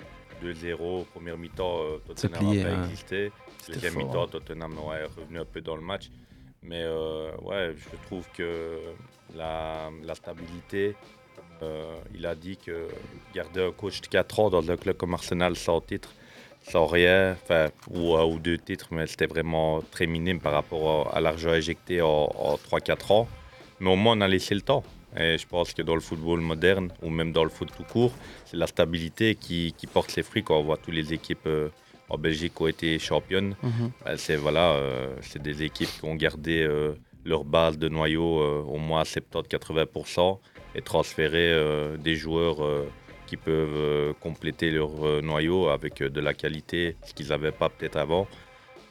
2-0, 0.42 1.04
première 1.06 1.38
mi-temps, 1.38 1.78
euh, 1.82 1.98
Tottenham 2.06 2.54
n'a 2.54 2.64
pas 2.64 2.70
hein. 2.70 2.84
existé. 2.84 3.32
Deuxième 3.68 3.96
mi-temps, 3.96 4.24
hein. 4.24 4.28
Tottenham 4.30 4.78
ouais, 4.86 5.00
est 5.00 5.20
revenu 5.20 5.40
un 5.40 5.44
peu 5.44 5.60
dans 5.60 5.76
le 5.76 5.82
match. 5.82 6.10
Mais 6.62 6.82
euh, 6.82 7.36
ouais, 7.42 7.74
je 7.76 7.96
trouve 8.06 8.26
que 8.34 8.80
la, 9.34 9.90
la 10.02 10.14
stabilité, 10.14 10.96
euh, 11.64 11.96
il 12.14 12.26
a 12.26 12.34
dit 12.34 12.56
que 12.56 12.88
garder 13.34 13.62
un 13.62 13.72
coach 13.72 14.00
de 14.00 14.06
4 14.06 14.40
ans 14.40 14.50
dans 14.50 14.70
un 14.70 14.76
club 14.76 14.96
comme 14.96 15.14
Arsenal 15.14 15.56
sans 15.56 15.80
titre, 15.80 16.14
sans 16.62 16.86
rien, 16.86 17.32
enfin, 17.42 17.68
ou 17.90 18.16
un 18.16 18.24
ou 18.24 18.38
deux 18.38 18.58
titres, 18.58 18.88
mais 18.90 19.06
c'était 19.06 19.26
vraiment 19.26 19.82
très 19.90 20.06
minime 20.06 20.40
par 20.40 20.52
rapport 20.52 21.08
à, 21.08 21.16
à 21.16 21.20
l'argent 21.20 21.50
injecté 21.50 22.00
en, 22.00 22.30
en 22.34 22.54
3-4 22.56 23.12
ans. 23.12 23.28
Mais 23.80 23.90
au 23.90 23.96
moins, 23.96 24.16
on 24.16 24.20
a 24.20 24.28
laissé 24.28 24.54
le 24.54 24.62
temps. 24.62 24.84
Et 25.16 25.38
je 25.38 25.46
pense 25.46 25.72
que 25.72 25.82
dans 25.82 25.94
le 25.94 26.00
football 26.00 26.40
moderne, 26.40 26.90
ou 27.02 27.10
même 27.10 27.32
dans 27.32 27.44
le 27.44 27.50
foot 27.50 27.70
tout 27.76 27.84
court, 27.84 28.12
c'est 28.46 28.56
la 28.56 28.66
stabilité 28.66 29.36
qui, 29.36 29.74
qui 29.76 29.86
porte 29.86 30.10
ses 30.10 30.22
fruits 30.22 30.42
quand 30.42 30.58
on 30.58 30.64
voit 30.64 30.76
toutes 30.76 30.94
les 30.94 31.12
équipes 31.12 31.46
euh, 31.46 31.68
en 32.08 32.18
Belgique 32.18 32.54
qui 32.54 32.62
ont 32.62 32.66
été 32.66 32.98
championnes. 32.98 33.54
Mhm. 33.62 33.90
Ben, 34.04 34.16
c'est 34.16 34.36
voilà, 34.36 34.72
euh, 34.72 35.14
des 35.36 35.62
équipes 35.62 35.88
qui 35.88 36.04
ont 36.04 36.16
gardé 36.16 36.62
euh, 36.62 36.94
leur 37.24 37.44
base 37.44 37.78
de 37.78 37.88
noyau 37.88 38.40
euh, 38.40 38.62
au 38.66 38.78
moins 38.78 39.00
à 39.00 39.04
70-80% 39.04 40.38
et 40.74 40.82
transféré 40.82 41.52
euh, 41.52 41.96
des 41.96 42.16
joueurs 42.16 42.64
euh, 42.64 42.88
qui 43.26 43.36
peuvent 43.36 43.76
euh, 43.76 44.12
compléter 44.20 44.70
leur 44.70 45.22
noyau 45.22 45.68
avec 45.68 46.02
de 46.02 46.20
la 46.20 46.34
qualité, 46.34 46.96
ce 47.04 47.14
qu'ils 47.14 47.28
n'avaient 47.28 47.52
pas 47.52 47.68
peut-être 47.68 47.96
avant. 47.96 48.26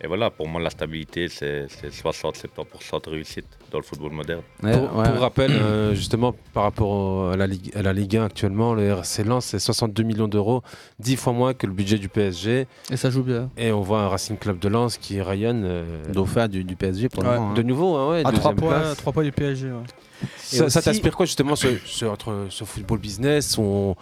Et 0.03 0.07
voilà, 0.07 0.29
pour 0.29 0.49
moi, 0.49 0.59
la 0.61 0.69
stabilité, 0.69 1.29
c'est 1.29 1.65
c'est 1.69 1.87
60-70% 1.87 3.05
de 3.05 3.09
réussite 3.09 3.45
dans 3.71 3.77
le 3.77 3.83
football 3.85 4.11
moderne. 4.11 4.41
Ouais, 4.61 4.73
pour, 4.77 4.97
ouais. 4.97 5.09
pour 5.09 5.19
rappel, 5.21 5.51
euh, 5.51 5.95
justement, 5.95 6.35
par 6.53 6.63
rapport 6.63 6.89
au- 6.89 7.27
à, 7.29 7.37
la 7.37 7.47
Ligue, 7.47 7.71
à 7.73 7.81
la 7.81 7.93
Ligue 7.93 8.17
1 8.17 8.25
actuellement, 8.25 8.73
le 8.73 8.83
RC 8.89 9.23
Lens, 9.23 9.45
c'est 9.45 9.59
62 9.59 10.03
millions 10.03 10.27
d'euros, 10.27 10.61
10 10.99 11.15
fois 11.15 11.31
moins 11.31 11.53
que 11.53 11.65
le 11.67 11.71
budget 11.73 11.97
du 11.97 12.09
PSG. 12.09 12.67
Et 12.91 12.97
ça 12.97 13.09
joue 13.09 13.23
bien. 13.23 13.49
Et 13.55 13.71
on 13.71 13.79
voit 13.79 14.01
un 14.01 14.09
Racing 14.09 14.37
Club 14.37 14.59
de 14.59 14.67
Lens 14.67 14.97
qui 14.97 15.21
rayonne. 15.21 15.63
euh, 15.63 16.03
Dauphin 16.11 16.49
du, 16.49 16.65
du 16.65 16.75
PSG 16.75 17.07
pour 17.07 17.23
le 17.23 17.29
moment. 17.29 17.51
hein. 17.51 17.53
de 17.53 17.61
nouveau, 17.63 17.95
hein, 17.95 18.09
ouais, 18.11 18.19
À 18.19 18.23
3 18.23 18.31
deuxième 18.33 18.55
points, 18.55 19.11
points 19.13 19.23
du 19.23 19.31
PSG. 19.31 19.67
ouais. 19.71 20.27
Ça, 20.37 20.69
ça 20.69 20.81
t'inspire 20.81 21.15
quoi 21.15 21.25
justement 21.25 21.55
ce, 21.55 21.67
ce- 21.85 22.05
entre 22.05 22.47
ce 22.49 22.63
football 22.65 22.99
business 22.99 23.57
on, 23.57 23.95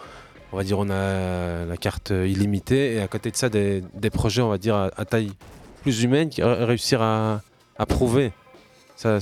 on 0.52 0.56
va 0.56 0.62
dire 0.64 0.78
on 0.78 0.88
a 0.90 1.64
la 1.64 1.76
carte 1.76 2.10
illimitée 2.10 2.94
et 2.94 3.00
à 3.00 3.08
côté 3.08 3.30
de 3.30 3.36
ça 3.36 3.48
des, 3.48 3.82
des 3.94 4.10
projets 4.10 4.42
on 4.42 4.48
va 4.48 4.58
dire 4.58 4.74
à, 4.76 4.90
à 4.96 5.04
taille 5.04 5.30
plus 5.82 6.02
humaine 6.02 6.30
réussir 6.38 7.02
à, 7.02 7.42
à 7.76 7.86
prouver. 7.86 8.32
Ça, 8.96 9.18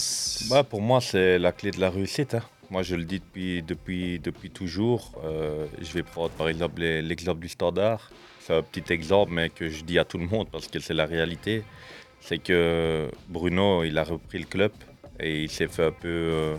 Bah, 0.51 0.62
pour 0.62 0.81
moi, 0.83 1.01
c'est 1.01 1.38
la 1.38 1.53
clé 1.53 1.70
de 1.70 1.81
la 1.81 1.90
réussite. 1.90 2.35
hein. 2.35 2.42
Moi, 2.70 2.83
je 2.83 2.94
le 2.94 3.05
dis 3.05 3.20
depuis, 3.20 4.20
toujours. 4.55 5.12
Euh, 5.25 5.66
je 5.81 5.92
vais 5.92 6.03
prendre 6.05 6.31
par 6.31 6.49
exemple 6.49 6.81
l'exemple 6.83 7.40
du 7.40 7.49
standard. 7.49 8.11
C'est 8.40 8.55
un 8.55 8.62
petit 8.62 8.92
exemple, 8.92 9.33
mais 9.33 9.49
que 9.49 9.68
je 9.68 9.83
dis 9.83 9.99
à 9.99 10.05
tout 10.05 10.18
le 10.18 10.27
monde 10.27 10.49
parce 10.51 10.68
que 10.68 10.79
c'est 10.79 10.94
la 10.94 11.07
réalité. 11.07 11.64
C'est 12.20 12.38
que 12.38 13.09
Bruno, 13.29 13.83
il 13.85 13.96
a 13.99 14.05
repris 14.05 14.38
le 14.38 14.44
club 14.44 14.73
et 15.18 15.42
il 15.44 15.51
s'est 15.51 15.68
fait 15.68 15.87
un 15.87 15.92
peu 15.92 16.09
euh, 16.09 16.57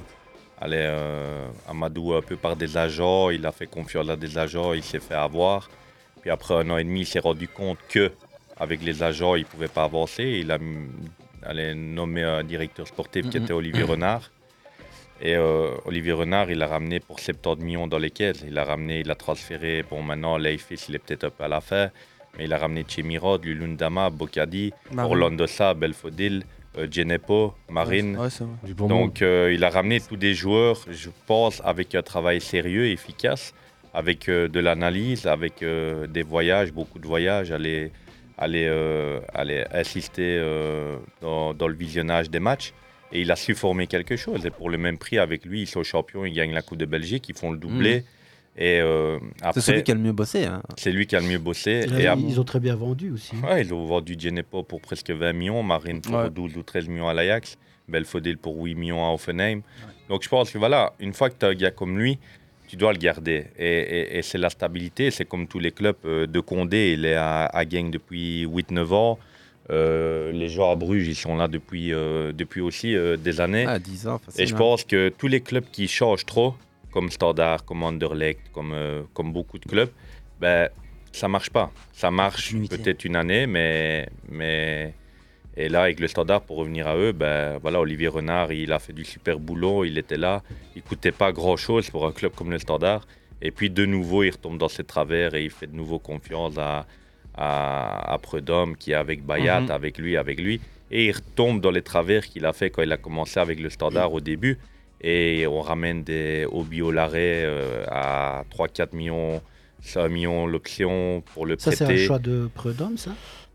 aller 0.60 0.78
euh, 0.80 1.48
amadouer 1.70 2.18
un 2.18 2.22
peu 2.22 2.36
par 2.36 2.56
des 2.56 2.76
agents. 2.76 3.30
Il 3.30 3.46
a 3.46 3.52
fait 3.52 3.68
confiance 3.68 4.10
à 4.10 4.16
des 4.16 4.38
agents, 4.38 4.74
il 4.74 4.84
s'est 4.84 5.00
fait 5.00 5.14
avoir. 5.16 5.70
Puis 6.22 6.30
après 6.30 6.56
un 6.56 6.70
an 6.72 6.78
et 6.78 6.84
demi, 6.84 7.02
il 7.02 7.06
s'est 7.06 7.20
rendu 7.20 7.48
compte 7.48 7.78
que 7.88 8.12
avec 8.62 8.84
les 8.84 9.02
agents, 9.02 9.36
il 9.36 9.42
ne 9.42 9.46
pouvait 9.46 9.68
pas 9.68 9.84
avancer. 9.84 10.24
Il 10.24 10.52
a 10.52 10.60
allé 11.44 11.74
nommer 11.74 12.24
un 12.24 12.44
directeur 12.44 12.88
sportif 12.88 13.28
qui 13.30 13.38
était 13.38 13.54
Olivier 13.54 13.84
Renard. 13.84 14.32
Et 15.20 15.36
euh, 15.36 15.72
Olivier 15.86 16.14
Renard, 16.14 16.52
il 16.52 16.62
a 16.62 16.68
ramené 16.68 17.00
pour 17.00 17.20
70 17.20 17.64
millions 17.66 17.88
dans 17.88 17.98
les 17.98 18.12
caisses. 18.12 18.44
Il 18.48 18.58
a 18.60 18.64
ramené, 18.64 19.00
il 19.00 19.10
a 19.10 19.16
transféré. 19.16 19.84
Bon, 19.90 20.04
maintenant, 20.04 20.38
Leifis, 20.38 20.86
il 20.90 20.96
est 20.96 21.00
peut-être 21.00 21.24
un 21.24 21.30
peu 21.32 21.44
à 21.44 21.48
la 21.48 21.60
fin. 21.60 21.90
Mais 22.38 22.46
il 22.46 22.54
a 22.54 22.60
ramené 22.60 22.86
Chemirod, 22.88 23.44
Lulundama, 23.44 24.12
Bocadi, 24.12 24.74
Marine. 24.92 25.12
Orlando 25.12 25.48
Sa, 25.48 25.74
Belfodil, 25.74 26.44
euh, 26.78 26.88
Genepo, 26.90 27.56
Marine. 27.70 28.16
Ouais, 28.18 28.30
bon. 28.76 28.88
Donc, 28.88 29.24
euh, 29.24 29.52
il 29.54 29.64
a 29.64 29.70
ramené 29.72 30.00
tous 30.00 30.18
des 30.18 30.36
joueurs, 30.36 30.78
je 30.90 31.10
pense, 31.26 31.62
avec 31.66 31.96
un 31.96 32.04
travail 32.04 32.42
sérieux, 32.42 32.88
efficace, 32.88 33.54
avec 33.94 34.30
euh, 34.30 34.48
de 34.48 34.60
l'analyse, 34.60 35.28
avec 35.28 35.64
euh, 35.64 36.08
des 36.08 36.24
voyages, 36.24 36.72
beaucoup 36.72 37.00
de 37.00 37.08
voyages, 37.08 37.52
aller, 37.52 37.92
aller, 38.42 38.66
euh, 38.68 39.20
aller 39.34 39.64
assister 39.72 40.38
euh, 40.40 40.98
dans, 41.22 41.54
dans 41.54 41.68
le 41.68 41.76
visionnage 41.76 42.30
des 42.30 42.40
matchs. 42.40 42.74
Et 43.14 43.22
il 43.22 43.32
a 43.32 43.36
su 43.36 43.56
former 43.56 43.88
quelque 43.88 44.16
chose. 44.16 44.46
Et 44.46 44.50
pour 44.52 44.70
le 44.70 44.78
même 44.78 44.98
prix, 44.98 45.18
avec 45.20 45.46
lui, 45.46 45.62
ils 45.64 45.68
sont 45.68 45.84
champions, 45.84 46.26
ils 46.26 46.34
gagnent 46.34 46.54
la 46.54 46.62
Coupe 46.62 46.78
de 46.78 46.86
Belgique, 46.86 47.28
ils 47.30 47.36
font 47.38 47.52
le 47.52 47.58
doublé. 47.58 48.04
Et 48.58 48.80
euh, 48.82 49.18
C'est 49.54 49.62
celui 49.62 49.84
qui 49.84 49.92
a 49.92 49.96
le 49.96 50.02
mieux 50.02 50.12
bossé. 50.12 50.46
hein. 50.46 50.62
c'est 50.78 50.92
lui 50.92 51.08
qui 51.08 51.16
a 51.16 51.20
le 51.22 51.26
mieux 51.28 51.38
bossé. 51.38 51.86
Ils, 51.88 52.02
Et 52.02 52.08
ap- 52.08 52.20
ils 52.22 52.40
ont 52.40 52.44
très 52.44 52.60
bien 52.60 52.76
vendu 52.76 53.12
aussi. 53.12 53.36
Ouais, 53.38 53.62
ils 53.62 53.74
ont 53.74 53.86
vendu 53.86 54.16
Genepo 54.20 54.64
pour 54.64 54.82
presque 54.82 55.10
20 55.12 55.34
millions, 55.34 55.64
Marine 55.64 56.02
pour 56.02 56.16
Ouais. 56.16 56.30
12 56.30 56.58
ou 56.58 56.64
13 56.64 56.88
millions 56.90 57.08
à 57.08 57.14
l'Ajax, 57.14 57.58
Belfodil 57.88 58.38
pour 58.38 58.58
8 58.62 58.76
millions 58.76 59.06
à 59.06 59.14
Offenheim. 59.14 59.62
Donc 60.10 60.24
je 60.24 60.30
pense 60.30 60.52
que 60.52 60.58
voilà, 60.58 60.94
une 61.00 61.14
fois 61.14 61.30
que 61.30 61.36
tu 61.40 61.46
as 61.46 61.50
un 61.50 61.54
gars 61.54 61.72
comme 61.72 61.98
lui, 61.98 62.18
tu 62.72 62.78
dois 62.78 62.94
le 62.94 63.00
garder. 63.00 63.40
Et, 63.58 63.80
et- 63.98 64.18
et 64.18 64.22
c'est 64.22 64.38
la 64.38 64.50
stabilité. 64.50 65.12
C'est 65.12 65.26
comme 65.32 65.46
tous 65.46 65.60
les 65.60 65.72
clubs 65.80 65.98
euh, 66.06 66.26
de 66.26 66.40
Condé. 66.40 66.94
Il 66.98 67.04
est 67.06 67.16
à, 67.16 67.46
à 67.48 67.62
Genk 67.68 67.92
depuis 67.92 68.46
8-9 68.46 68.94
ans. 68.94 69.20
Euh, 69.70 70.32
les 70.32 70.48
gens 70.48 70.72
à 70.72 70.76
Bruges, 70.78 71.06
ils 71.08 71.16
sont 71.16 71.36
là 71.36 71.48
depuis, 71.50 71.92
euh, 71.94 72.32
depuis 72.32 72.62
aussi 72.62 72.96
euh, 72.96 73.18
des 73.18 73.42
années. 73.42 73.66
Ah, 73.68 73.78
10 73.78 74.08
ans, 74.08 74.18
Et 74.18 74.20
je 74.28 74.32
facilement. 74.32 74.58
pense 74.60 74.84
que 74.86 75.10
tous 75.10 75.28
les 75.28 75.42
clubs 75.42 75.66
qui 75.70 75.88
changent 75.90 76.26
trop, 76.26 76.56
comme 76.94 77.10
Standard, 77.12 77.66
comme 77.66 77.84
Anderlecht, 77.84 78.40
comme, 78.54 78.74
comme 79.14 79.34
beaucoup 79.34 79.60
de 79.60 79.66
clubs, 79.66 79.92
ben, 80.40 80.70
ça 81.12 81.28
marche 81.28 81.50
pas. 81.50 81.72
Ça 81.92 82.10
marche 82.10 82.54
peut-être 82.70 83.04
une 83.04 83.18
année, 83.18 83.48
mais, 83.48 84.08
mais 84.30 84.94
et 85.58 85.68
là 85.70 85.84
avec 85.84 86.00
le 86.00 86.08
Standard 86.08 86.42
pour 86.42 86.58
revenir 86.58 86.88
à 86.88 86.96
eux, 86.96 87.12
ben 87.12 87.58
voilà 87.62 87.80
Olivier 87.82 88.08
Renard, 88.08 88.52
il 88.54 88.72
a 88.72 88.80
fait 88.80 88.94
du 88.94 89.04
super 89.06 89.40
boulot, 89.40 89.84
il 89.86 89.98
était 89.98 90.18
là, 90.18 90.44
il 90.76 90.82
coûtait 90.82 91.12
pas 91.12 91.32
grand 91.32 91.58
chose 91.58 91.90
pour 91.90 92.06
un 92.08 92.12
club 92.12 92.32
comme 92.34 92.52
le 92.52 92.60
Standard. 92.60 93.06
Et 93.42 93.52
puis 93.52 93.70
de 93.70 93.86
nouveau, 93.86 94.24
il 94.24 94.30
retombe 94.32 94.58
dans 94.58 94.70
ses 94.70 94.84
travers 94.84 95.34
et 95.34 95.44
il 95.44 95.50
fait 95.50 95.68
de 95.68 95.76
nouveau 95.76 95.98
confiance 96.00 96.58
à, 96.58 96.86
à, 97.36 98.14
à 98.14 98.18
Prudhomme 98.20 98.76
qui 98.76 98.92
est 98.92 98.96
avec 98.96 99.26
Bayat, 99.26 99.62
Mhm. 99.62 99.72
avec 99.72 99.98
lui, 99.98 100.18
avec 100.18 100.40
lui. 100.40 100.62
Et 100.92 101.06
il 101.08 101.12
retombe 101.12 101.62
dans 101.62 101.72
les 101.72 101.82
travers 101.82 102.26
qu'il 102.28 102.46
a 102.46 102.54
fait 102.54 102.70
quand 102.70 102.82
il 102.84 102.92
a 102.92 102.98
commencé 102.98 103.40
avec 103.40 103.60
le 103.60 103.70
Standard 103.70 104.14
au 104.14 104.20
début. 104.22 104.58
Et 105.02 105.48
on 105.48 105.62
ramène 105.62 106.04
des 106.04 106.46
Obi 106.52 106.82
Olaré 106.82 107.44
euh, 107.44 107.84
à 107.90 108.44
3-4 108.52 108.94
millions, 108.96 109.42
5 109.82 110.10
millions 110.10 110.46
l'option 110.46 111.24
pour 111.34 111.46
le 111.48 111.58
Ça, 111.58 111.72
c'est 111.72 111.86
prêter. 111.86 112.04
un 112.04 112.08
choix 112.08 112.20
de 112.20 112.50
Prudhomme, 112.54 112.98
ça? 112.98 113.12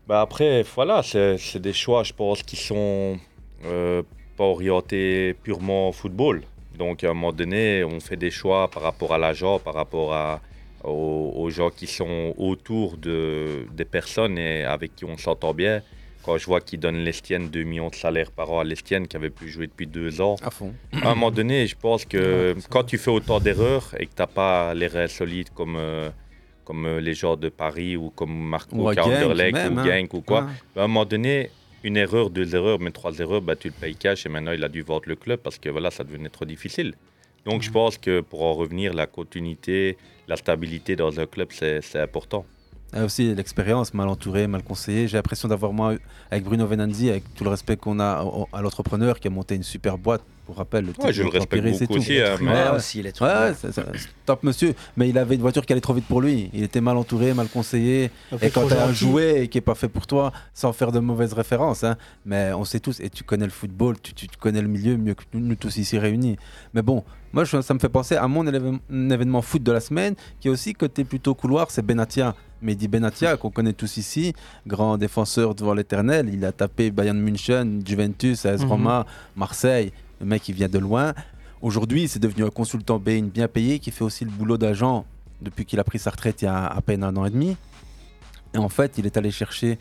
Bah 0.07 0.21
après, 0.21 0.63
voilà, 0.63 1.01
c'est 1.03 1.59
des 1.59 1.73
choix, 1.73 2.03
je 2.03 2.13
pense, 2.13 2.41
qui 2.41 2.55
sont 2.55 3.17
euh, 3.65 4.03
pas 4.37 4.45
orientés 4.45 5.35
purement 5.43 5.91
football. 5.91 6.43
Donc, 6.77 7.03
à 7.03 7.09
un 7.09 7.13
moment 7.13 7.33
donné, 7.33 7.83
on 7.83 7.99
fait 7.99 8.15
des 8.15 8.31
choix 8.31 8.69
par 8.69 8.83
rapport 8.83 9.13
à 9.13 9.17
l'agent, 9.17 9.59
par 9.59 9.73
rapport 9.73 10.13
à, 10.13 10.39
aux, 10.85 11.33
aux 11.35 11.49
gens 11.49 11.69
qui 11.71 11.87
sont 11.87 12.33
autour 12.37 12.97
de, 12.97 13.65
des 13.73 13.83
personnes 13.83 14.37
et 14.37 14.63
avec 14.63 14.95
qui 14.95 15.03
on 15.03 15.17
s'entend 15.17 15.53
bien. 15.53 15.81
Quand 16.23 16.37
je 16.37 16.45
vois 16.45 16.61
qu'ils 16.61 16.79
donnent 16.79 17.03
l'Estienne 17.03 17.49
2 17.49 17.63
millions 17.63 17.89
de 17.89 17.95
salaire 17.95 18.31
par 18.31 18.51
an 18.51 18.59
à 18.59 18.63
l'Estienne, 18.63 19.07
qui 19.07 19.17
avait 19.17 19.29
plus 19.29 19.49
joué 19.49 19.67
depuis 19.67 19.87
deux 19.87 20.21
ans. 20.21 20.35
À 20.41 20.51
fond. 20.51 20.73
À 21.01 21.11
un 21.11 21.15
moment 21.15 21.31
donné, 21.31 21.67
je 21.67 21.75
pense 21.75 22.05
que 22.05 22.55
quand 22.69 22.83
tu 22.83 22.97
fais 22.97 23.11
autant 23.11 23.39
d'erreurs 23.39 23.93
et 23.99 24.05
que 24.05 24.11
tu 24.15 24.21
n'as 24.21 24.27
pas 24.27 24.73
les 24.73 24.87
reins 24.87 25.07
solides 25.07 25.49
comme, 25.53 25.75
euh, 25.77 26.09
comme 26.67 26.85
euh, 26.85 26.99
les 26.99 27.13
gens 27.13 27.37
de 27.37 27.47
Paris 27.47 27.95
ou 27.95 28.09
comme 28.09 28.37
Marco 28.37 28.75
Ou 28.75 28.89
à 28.89 28.93
qui 28.93 28.99
a 28.99 29.03
Genk 29.03 29.23
Anderlecht 29.23 29.53
même, 29.53 29.77
ou 29.77 29.79
hein. 29.79 29.85
Genk 29.85 30.13
ou 30.13 30.21
quoi, 30.21 30.49
à 30.75 30.83
un 30.83 30.87
moment 30.87 31.05
donné, 31.05 31.49
une 31.85 31.95
erreur, 31.95 32.29
deux 32.29 32.55
erreurs, 32.55 32.79
mais 32.81 32.91
trois 32.91 33.17
erreurs, 33.19 33.41
bah, 33.41 33.55
tu 33.55 33.69
le 33.69 33.73
payes 33.73 33.95
cash 33.95 34.25
et 34.25 34.29
maintenant 34.29 34.51
il 34.51 34.61
a 34.65 34.67
dû 34.67 34.81
vendre 34.81 35.03
le 35.05 35.15
club 35.15 35.39
parce 35.39 35.57
que 35.57 35.69
voilà, 35.69 35.91
ça 35.91 36.03
devenait 36.03 36.27
trop 36.27 36.43
difficile. 36.43 36.95
Donc 37.45 37.61
je 37.61 37.71
pense 37.71 37.97
que 37.97 38.19
pour 38.19 38.43
en 38.43 38.53
revenir, 38.53 38.93
la 38.93 39.07
continuité, 39.07 39.97
la 40.27 40.35
stabilité 40.35 40.97
dans 40.97 41.21
un 41.21 41.25
club, 41.25 41.47
c'est 41.51 41.95
important. 41.95 42.45
Et 42.95 43.01
aussi 43.01 43.35
l'expérience, 43.35 43.93
mal 43.93 44.07
entouré, 44.07 44.47
mal 44.47 44.63
conseillé. 44.63 45.07
J'ai 45.09 45.17
l'impression 45.17 45.49
d'avoir 45.49 45.73
moi, 45.73 45.95
avec 46.31 46.45
Bruno 46.45 46.65
Venanzi, 46.65 47.09
avec 47.09 47.23
tout 47.35 47.43
le 47.43 47.49
respect 47.49 47.75
qu'on 47.75 47.99
a 47.99 48.23
à 48.53 48.61
l'entrepreneur 48.61 49.19
qui 49.19 49.27
a 49.27 49.31
monté 49.31 49.55
une 49.55 49.63
super 49.63 49.97
boîte, 49.97 50.21
pour 50.45 50.55
rappel. 50.55 50.85
Le 50.85 50.93
Ouais, 51.03 51.11
je 51.11 51.23
le 51.23 51.27
respecte 51.27 51.55
Empiris 51.61 51.75
et 51.75 51.79
beaucoup 51.81 51.95
tout. 51.95 51.99
aussi, 51.99 52.21
hein, 52.21 52.37
mais- 52.39 52.53
Ouais, 52.53 52.69
aussi, 52.77 52.99
il 52.99 53.05
est 53.07 53.09
Ouais, 53.09 53.11
trop 53.11 53.25
ouais, 53.25 53.47
bien. 53.49 53.53
c'est- 53.59 53.71
c'est- 53.73 53.83
c'est 53.97 54.07
top 54.25 54.43
monsieur. 54.43 54.73
Mais 54.95 55.09
il 55.09 55.17
avait 55.17 55.35
une 55.35 55.41
voiture 55.41 55.65
qui 55.65 55.73
allait 55.73 55.81
trop 55.81 55.93
vite 55.93 56.05
pour 56.05 56.21
lui. 56.21 56.49
Il 56.53 56.63
était 56.63 56.79
mal 56.79 56.95
entouré, 56.95 57.33
mal 57.33 57.49
conseillé. 57.49 58.09
En 58.31 58.37
fait, 58.37 58.47
Et 58.47 58.49
quand 58.51 58.65
tu 58.65 58.73
as 58.73 58.85
un 58.85 58.93
jouet 58.93 59.49
qui 59.51 59.57
est 59.57 59.61
pas 59.61 59.75
fait 59.75 59.89
pour 59.89 60.07
toi, 60.07 60.31
sans 60.53 60.71
faire 60.71 60.93
de 60.93 60.99
mauvaises 60.99 61.33
références, 61.33 61.83
hein, 61.83 61.97
mais 62.25 62.53
on 62.53 62.63
sait 62.63 62.79
tous, 62.79 63.01
et 63.01 63.09
tu 63.09 63.25
connais 63.25 63.43
le 63.43 63.51
football, 63.51 63.99
tu, 64.01 64.13
tu- 64.13 64.29
tu 64.29 64.37
connais 64.37 64.61
le 64.61 64.69
milieu 64.69 64.95
mieux 64.95 65.15
que 65.15 65.23
nous, 65.33 65.41
nous 65.41 65.55
tous 65.55 65.75
ici 65.75 65.99
réunis. 65.99 66.37
Mais 66.73 66.81
bon, 66.81 67.03
moi 67.33 67.43
je- 67.43 67.59
ça 67.61 67.73
me 67.73 67.79
fait 67.79 67.89
penser 67.89 68.15
à 68.15 68.29
mon 68.29 68.47
événement 68.47 69.41
foot 69.41 69.61
de 69.63 69.71
la 69.73 69.81
semaine, 69.81 70.15
qui 70.39 70.47
est 70.47 70.51
aussi 70.51 70.71
côté 70.73 71.03
plutôt 71.03 71.35
couloir, 71.35 71.69
c'est 71.71 71.81
Benatia. 71.85 72.33
Mehdi 72.61 72.87
Benatia, 72.87 73.37
qu'on 73.37 73.51
connaît 73.51 73.73
tous 73.73 73.97
ici, 73.97 74.33
grand 74.65 74.97
défenseur 74.97 75.53
devant 75.55 75.73
l'éternel. 75.73 76.29
Il 76.33 76.43
a 76.45 76.51
tapé 76.51 76.89
Bayern 76.91 77.19
München, 77.19 77.81
Juventus, 77.85 78.45
AS 78.45 78.61
Mhm. 78.63 78.69
Roma, 78.69 79.05
Marseille. 79.35 79.91
Le 80.19 80.25
mec, 80.25 80.47
il 80.49 80.55
vient 80.55 80.67
de 80.67 80.79
loin. 80.79 81.13
Aujourd'hui, 81.61 82.07
c'est 82.07 82.19
devenu 82.19 82.43
un 82.45 82.49
consultant 82.49 82.97
BIN 82.99 83.23
bien 83.33 83.47
payé 83.47 83.79
qui 83.79 83.91
fait 83.91 84.03
aussi 84.03 84.25
le 84.25 84.31
boulot 84.31 84.57
d'agent 84.57 85.05
depuis 85.41 85.65
qu'il 85.65 85.79
a 85.79 85.83
pris 85.83 85.99
sa 85.99 86.09
retraite 86.09 86.41
il 86.41 86.45
y 86.45 86.47
a 86.47 86.65
à 86.65 86.81
peine 86.81 87.03
un 87.03 87.15
an 87.15 87.25
et 87.25 87.29
demi. 87.29 87.55
Et 88.53 88.57
en 88.57 88.69
fait, 88.69 88.97
il 88.97 89.05
est 89.05 89.17
allé 89.17 89.29
chercher 89.29 89.77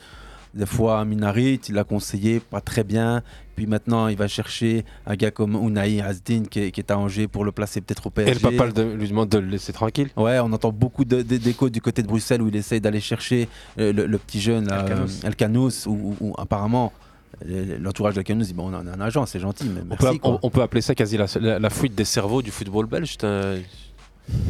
des 0.57 0.67
fois 0.67 1.05
Minarit, 1.05 1.61
il 1.69 1.75
l'a 1.75 1.85
conseillé, 1.85 2.41
pas 2.41 2.61
très 2.61 2.83
bien. 2.85 3.23
Puis 3.55 3.67
maintenant, 3.67 4.09
il 4.09 4.17
va 4.17 4.29
chercher 4.29 4.85
un 5.07 5.15
gars 5.15 5.31
comme 5.31 5.55
Unai 5.55 6.01
Asdin 6.03 6.43
qui 6.51 6.61
est, 6.61 6.71
qui 6.73 6.81
est 6.81 6.91
à 6.91 6.99
Angers 6.99 7.27
pour 7.29 7.45
le 7.45 7.53
placer 7.53 7.81
peut-être 7.81 8.07
au 8.07 8.11
PSG. 8.11 8.31
Et 8.31 8.35
le 8.35 8.41
papa 8.67 8.83
lui 8.83 9.09
demande 9.09 9.29
de 9.31 9.39
le 9.39 9.47
laisser 9.47 9.73
tranquille. 9.73 10.09
Ouais, 10.17 10.39
on 10.41 10.53
entend 10.53 10.73
beaucoup 10.73 11.05
de- 11.05 11.23
de- 11.23 11.37
d'échos 11.39 11.71
du 11.71 11.81
côté 11.81 12.03
de 12.03 12.07
Bruxelles 12.09 12.43
où 12.43 12.49
il 12.49 12.57
essaye 12.57 12.81
d'aller 12.81 13.01
chercher 13.01 13.49
euh, 13.79 13.93
le, 13.93 14.07
le 14.07 14.19
petit 14.19 14.41
jeune, 14.41 14.67
là, 14.69 14.85
Elkanous. 15.25 15.87
euh, 15.87 15.91
où, 15.91 16.17
où- 16.21 16.29
où 16.31 16.35
apparemment 16.37 16.93
euh, 17.49 17.79
l'entourage 17.81 18.15
d'Elkanous 18.15 18.45
dit 18.45 18.55
bon, 18.55 18.71
on 18.71 18.75
a 18.75 18.79
un 18.97 19.01
agent, 19.01 19.25
c'est 19.27 19.41
gentil, 19.41 19.65
mais 19.75 19.81
On 19.83 19.87
merci. 19.91 20.07
peut, 20.07 20.19
quoi. 20.19 20.31
on, 20.33 20.39
on 20.43 20.51
peut 20.51 20.63
appeler 20.63 20.81
ça 20.83 20.95
quasi 20.95 21.17
la, 21.17 21.27
la- 21.41 21.59
la 21.59 21.71
fuite 21.71 21.95
des 21.95 22.05
cerveaux 22.05 22.43
du 22.43 22.51
football 22.51 22.87
belge. 22.87 23.17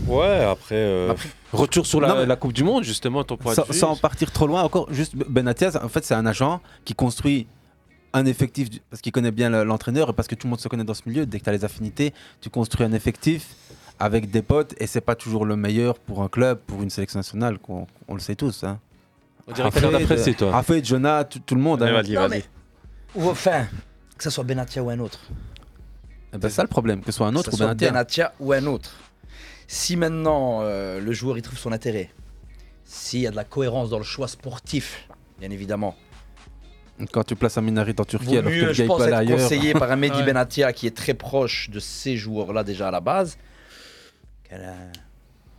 Ouais, 0.07 0.45
après. 0.45 0.75
euh, 0.77 1.15
Retour 1.53 1.87
sur 1.87 2.01
la, 2.01 2.09
Non, 2.09 2.17
mais- 2.17 2.27
la 2.27 2.37
Coupe 2.37 2.53
du 2.53 2.65
Monde, 2.65 2.85
justement, 2.85 3.25
ton 3.25 3.37
point 3.37 3.55
sans, 3.55 3.63
de 3.67 3.73
vue. 3.73 3.79
sans 3.79 3.97
partir 3.97 4.31
trop 4.31 4.47
loin, 4.47 4.63
encore 4.63 4.93
juste 4.93 5.15
Benatia, 5.17 5.71
en 5.85 5.89
fait, 5.89 6.05
c'est 6.05 6.15
un 6.15 6.27
agent 6.27 6.61
qui 6.85 6.95
construit 6.95 7.47
un 8.13 8.25
effectif 8.27 8.69
parce 8.91 9.03
qu'il 9.03 9.13
connaît 9.13 9.31
bien 9.31 9.51
le- 9.51 9.65
l'entraîneur 9.65 10.11
et 10.11 10.13
parce 10.13 10.29
que 10.29 10.35
tout 10.35 10.47
le 10.47 10.51
monde 10.51 10.61
se 10.61 10.69
connaît 10.69 10.85
dans 10.85 10.95
ce 10.95 11.03
milieu. 11.07 11.27
Dès 11.27 11.39
que 11.39 11.45
tu 11.45 11.51
as 11.51 11.53
les 11.53 11.65
affinités, 11.65 12.15
tu 12.41 12.49
construis 12.51 12.87
un 12.87 12.93
effectif 12.93 13.49
avec 13.99 14.31
des 14.31 14.43
potes 14.43 14.75
et 14.79 14.87
c'est 14.87 15.01
pas 15.01 15.15
toujours 15.15 15.45
le 15.45 15.57
meilleur 15.57 15.99
pour 15.99 16.23
un 16.23 16.29
club, 16.29 16.59
pour 16.67 16.83
une 16.83 16.91
sélection 16.91 17.19
nationale, 17.19 17.59
qu'on- 17.59 17.87
on, 18.09 18.15
le 18.15 18.21
sait 18.21 18.35
tous. 18.37 18.65
Hein. 18.65 18.79
On 19.47 19.53
dirait 19.53 19.71
que 19.71 20.31
toi. 20.33 20.51
Raphaël, 20.53 20.85
Jonah, 20.85 21.25
tout, 21.25 21.41
tout 21.45 21.55
le 21.55 21.61
monde. 21.61 21.83
Hein. 21.83 21.93
vas-y, 21.93 22.15
vas-y. 22.15 22.45
Ou 23.15 23.29
enfin, 23.31 23.67
que 24.17 24.25
ce 24.25 24.31
soit 24.31 24.45
Benatia 24.45 24.83
ou 24.83 24.91
un 24.91 24.99
autre. 24.99 25.21
Eh 26.33 26.39
ben, 26.39 26.49
c'est 26.49 26.57
ça 26.57 26.63
le 26.63 26.69
problème, 26.69 27.01
que 27.01 27.07
ce 27.07 27.13
soit 27.13 27.27
un 27.29 27.33
Que 27.33 27.39
autre 27.39 27.51
ce 27.51 27.55
ou 27.55 27.59
soit 27.59 27.67
Benatia. 27.69 27.91
Benatia 27.91 28.33
ou 28.41 28.53
un 28.53 28.67
autre. 28.67 28.91
Si 29.69 29.97
maintenant 29.97 30.61
euh, 30.63 31.01
le 31.01 31.13
joueur 31.13 31.39
y 31.39 31.43
trouve 31.43 31.59
son 31.59 31.73
intérêt, 31.73 32.11
s'il 32.85 33.21
y 33.21 33.27
a 33.27 33.31
de 33.31 33.37
la 33.37 33.45
cohérence 33.45 33.91
dans 33.91 33.99
le 33.99 34.05
choix 34.05 34.29
sportif, 34.29 35.09
bien 35.41 35.51
évidemment, 35.51 35.97
Quand 37.13 37.25
tu 37.25 37.35
places 37.37 37.59
un 37.59 37.63
Minarit 37.63 37.95
en 37.99 38.05
Turquie, 38.05 38.27
vaut 38.27 38.33
alors 38.39 38.45
que 38.45 38.57
mieux, 38.57 38.67
le 38.67 38.73
je 38.73 38.79
gars 38.79 38.85
il 38.85 38.87
pense, 38.89 38.97
peut 38.99 39.03
aller 39.05 39.13
être 39.13 39.19
ailleurs. 39.19 39.39
conseillé 39.39 39.73
par 39.75 39.91
un 39.91 39.97
Mehdi 40.03 40.17
Ouais. 40.19 40.23
Benatia 40.25 40.73
qui 40.73 40.87
est 40.87 40.97
très 40.97 41.15
proche 41.15 41.69
de 41.71 41.81
ces 41.81 42.17
joueurs-là 42.17 42.63
déjà 42.65 42.89
à 42.89 42.91
la 42.91 43.01
base, 43.01 43.37
qu'un 44.49 44.75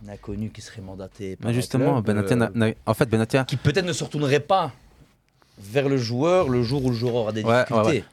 un 0.06 0.08
inconnu 0.12 0.50
qui 0.50 0.62
serait 0.62 0.80
mandaté 0.80 1.36
par 1.36 1.48
Mais 1.48 1.54
justement, 1.54 1.94
club, 2.02 2.06
Benatia, 2.06 2.36
euh, 2.36 2.38
n'a- 2.38 2.50
n'a- 2.68 2.74
en 2.86 2.94
fait, 2.94 3.06
Benatia, 3.10 3.44
qui 3.44 3.56
peut-être 3.56 3.84
ne 3.84 3.92
se 3.92 4.04
retournerait 4.04 4.40
pas 4.40 4.72
vers 5.58 5.88
le 5.88 5.96
joueur 5.98 6.48
le 6.48 6.62
jour 6.62 6.84
où 6.84 6.90
le 6.90 6.96
joueur 6.96 7.14
aura 7.14 7.32
des 7.32 7.42
Ouais, 7.44 7.64
difficultés. 7.64 7.88
ouais. 7.98 8.04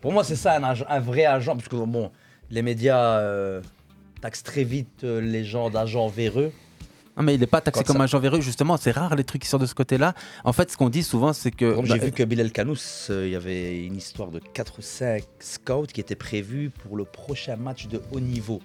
Pour 0.00 0.12
moi, 0.12 0.24
c'est 0.24 0.34
ça 0.36 0.56
un, 0.88 1.00
vrai 1.00 1.24
agent, 1.24 1.54
parce 1.56 1.68
que 1.68 1.76
bon, 1.76 2.10
les 2.50 2.60
médias 2.62 3.18
euh, 3.20 3.60
taxent 4.22 4.42
très 4.42 4.64
vite 4.64 5.04
euh, 5.04 5.20
les 5.20 5.44
gens 5.44 5.68
d'agents 5.68 6.08
véreux. 6.08 6.52
Non, 7.16 7.22
mais 7.24 7.34
il 7.34 7.40
n'est 7.40 7.46
pas 7.46 7.60
taxé 7.60 7.80
Quand 7.82 7.88
comme 7.92 7.98
ça- 7.98 8.04
agent 8.04 8.18
véreux, 8.20 8.40
justement. 8.40 8.78
C'est 8.78 8.92
rare 8.92 9.14
les 9.16 9.24
trucs 9.24 9.42
qui 9.42 9.48
sortent 9.48 9.60
de 9.60 9.66
ce 9.66 9.74
côté-là. 9.74 10.14
En 10.44 10.54
fait, 10.54 10.70
ce 10.70 10.78
qu'on 10.78 10.88
dit 10.88 11.02
souvent, 11.02 11.34
c'est 11.34 11.50
que. 11.50 11.74
Comme 11.74 11.86
bah, 11.86 11.96
j'ai 11.98 12.06
vu 12.06 12.12
que 12.12 12.22
Bilal 12.22 12.50
Kanous, 12.52 13.08
euh, 13.10 13.26
il 13.26 13.32
y 13.32 13.36
avait 13.36 13.84
une 13.84 13.96
histoire 13.96 14.30
de 14.30 14.38
4 14.38 14.78
ou 14.78 14.82
5 14.82 15.22
scouts 15.38 15.86
qui 15.92 16.00
étaient 16.00 16.14
prévus 16.14 16.70
pour 16.70 16.96
le 16.96 17.04
prochain 17.04 17.56
match 17.56 17.86
de 17.88 18.00
haut 18.12 18.20
niveau. 18.20 18.60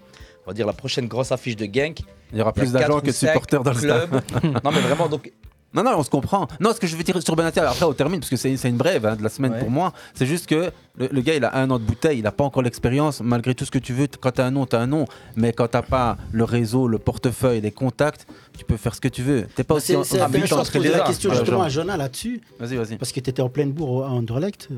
On 0.45 0.51
va 0.51 0.53
dire 0.53 0.65
la 0.65 0.71
prochaine 0.73 1.07
grosse 1.07 1.33
affiche 1.33 1.57
de 1.57 1.65
Genk. 1.65 1.99
Il 2.31 2.37
y 2.37 2.41
aura 2.41 2.53
plus 2.53 2.71
d'agents 2.71 3.01
que 3.01 3.07
de 3.07 3.11
supporters 3.11 3.63
dans 3.63 3.73
le 3.73 3.79
clubs. 3.79 4.21
non, 4.63 4.71
mais 4.71 4.79
vraiment, 4.79 5.09
donc. 5.09 5.31
Non, 5.73 5.83
non, 5.83 5.91
on 5.97 6.03
se 6.03 6.09
comprend. 6.09 6.47
Non, 6.61 6.73
ce 6.73 6.79
que 6.79 6.87
je 6.87 6.95
veux 6.95 7.03
dire 7.03 7.21
sur 7.21 7.35
Benatia, 7.35 7.69
après 7.69 7.85
on 7.85 7.93
termine, 7.93 8.19
parce 8.21 8.29
que 8.29 8.35
c'est 8.37 8.53
une 8.69 8.77
brève 8.77 9.05
hein, 9.05 9.15
de 9.17 9.21
la 9.23 9.29
semaine 9.29 9.51
Ouais. 9.51 9.59
pour 9.59 9.69
moi. 9.69 9.93
C'est 10.15 10.25
juste 10.25 10.47
que 10.47 10.71
le, 10.97 11.07
le 11.11 11.21
gars, 11.21 11.35
il 11.35 11.43
a 11.43 11.55
un 11.57 11.69
an 11.69 11.77
de 11.77 11.83
bouteille, 11.83 12.19
il 12.19 12.23
n'a 12.23 12.31
pas 12.31 12.45
encore 12.45 12.63
l'expérience. 12.63 13.19
Malgré 13.21 13.53
tout 13.53 13.65
ce 13.65 13.69
que 13.71 13.77
tu 13.77 13.93
veux, 13.93 14.07
quand 14.19 14.31
tu 14.31 14.41
as 14.41 14.45
un 14.45 14.51
nom, 14.51 14.65
tu 14.65 14.75
as 14.75 14.79
un 14.79 14.87
nom. 14.87 15.05
Mais 15.35 15.51
quand 15.53 15.67
tu 15.67 15.77
pas 15.89 16.17
le 16.31 16.43
réseau, 16.45 16.87
le 16.87 16.97
portefeuille, 16.99 17.61
les 17.61 17.71
contacts, 17.71 18.25
tu 18.57 18.63
peux 18.65 18.77
faire 18.77 18.95
ce 18.95 19.01
que 19.01 19.09
tu 19.09 19.21
veux. 19.23 19.45
Tu 19.55 19.63
pas 19.65 19.75
aussi 19.75 19.93
C'est 20.03 20.21
intéressant 20.21 20.63
de 20.63 20.69
poser 20.69 20.89
la 20.89 21.01
question 21.01 21.29
justement 21.31 21.57
genre. 21.57 21.63
à 21.63 21.69
Jonah 21.69 21.97
là-dessus. 21.97 22.41
Vas-y, 22.59 22.75
vas-y. 22.77 22.97
Parce 22.97 23.11
que 23.11 23.19
tu 23.19 23.29
étais 23.29 23.41
en 23.41 23.49
pleine 23.49 23.71
bourre 23.73 24.05
à 24.05 24.09
Anderlecht, 24.09 24.69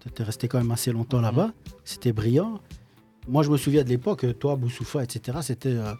tu 0.00 0.08
étais 0.08 0.22
resté 0.22 0.48
quand 0.48 0.58
même 0.58 0.70
assez 0.70 0.90
longtemps 0.90 1.20
là-bas, 1.20 1.50
c'était 1.84 2.12
brillant. 2.12 2.58
Moi, 3.28 3.42
je 3.42 3.50
me 3.50 3.58
souviens 3.58 3.84
de 3.84 3.88
l'époque, 3.90 4.24
toi, 4.38 4.56
Boussoufa, 4.56 5.04
etc., 5.04 5.38
c'était. 5.42 5.68
euh, 5.68 5.92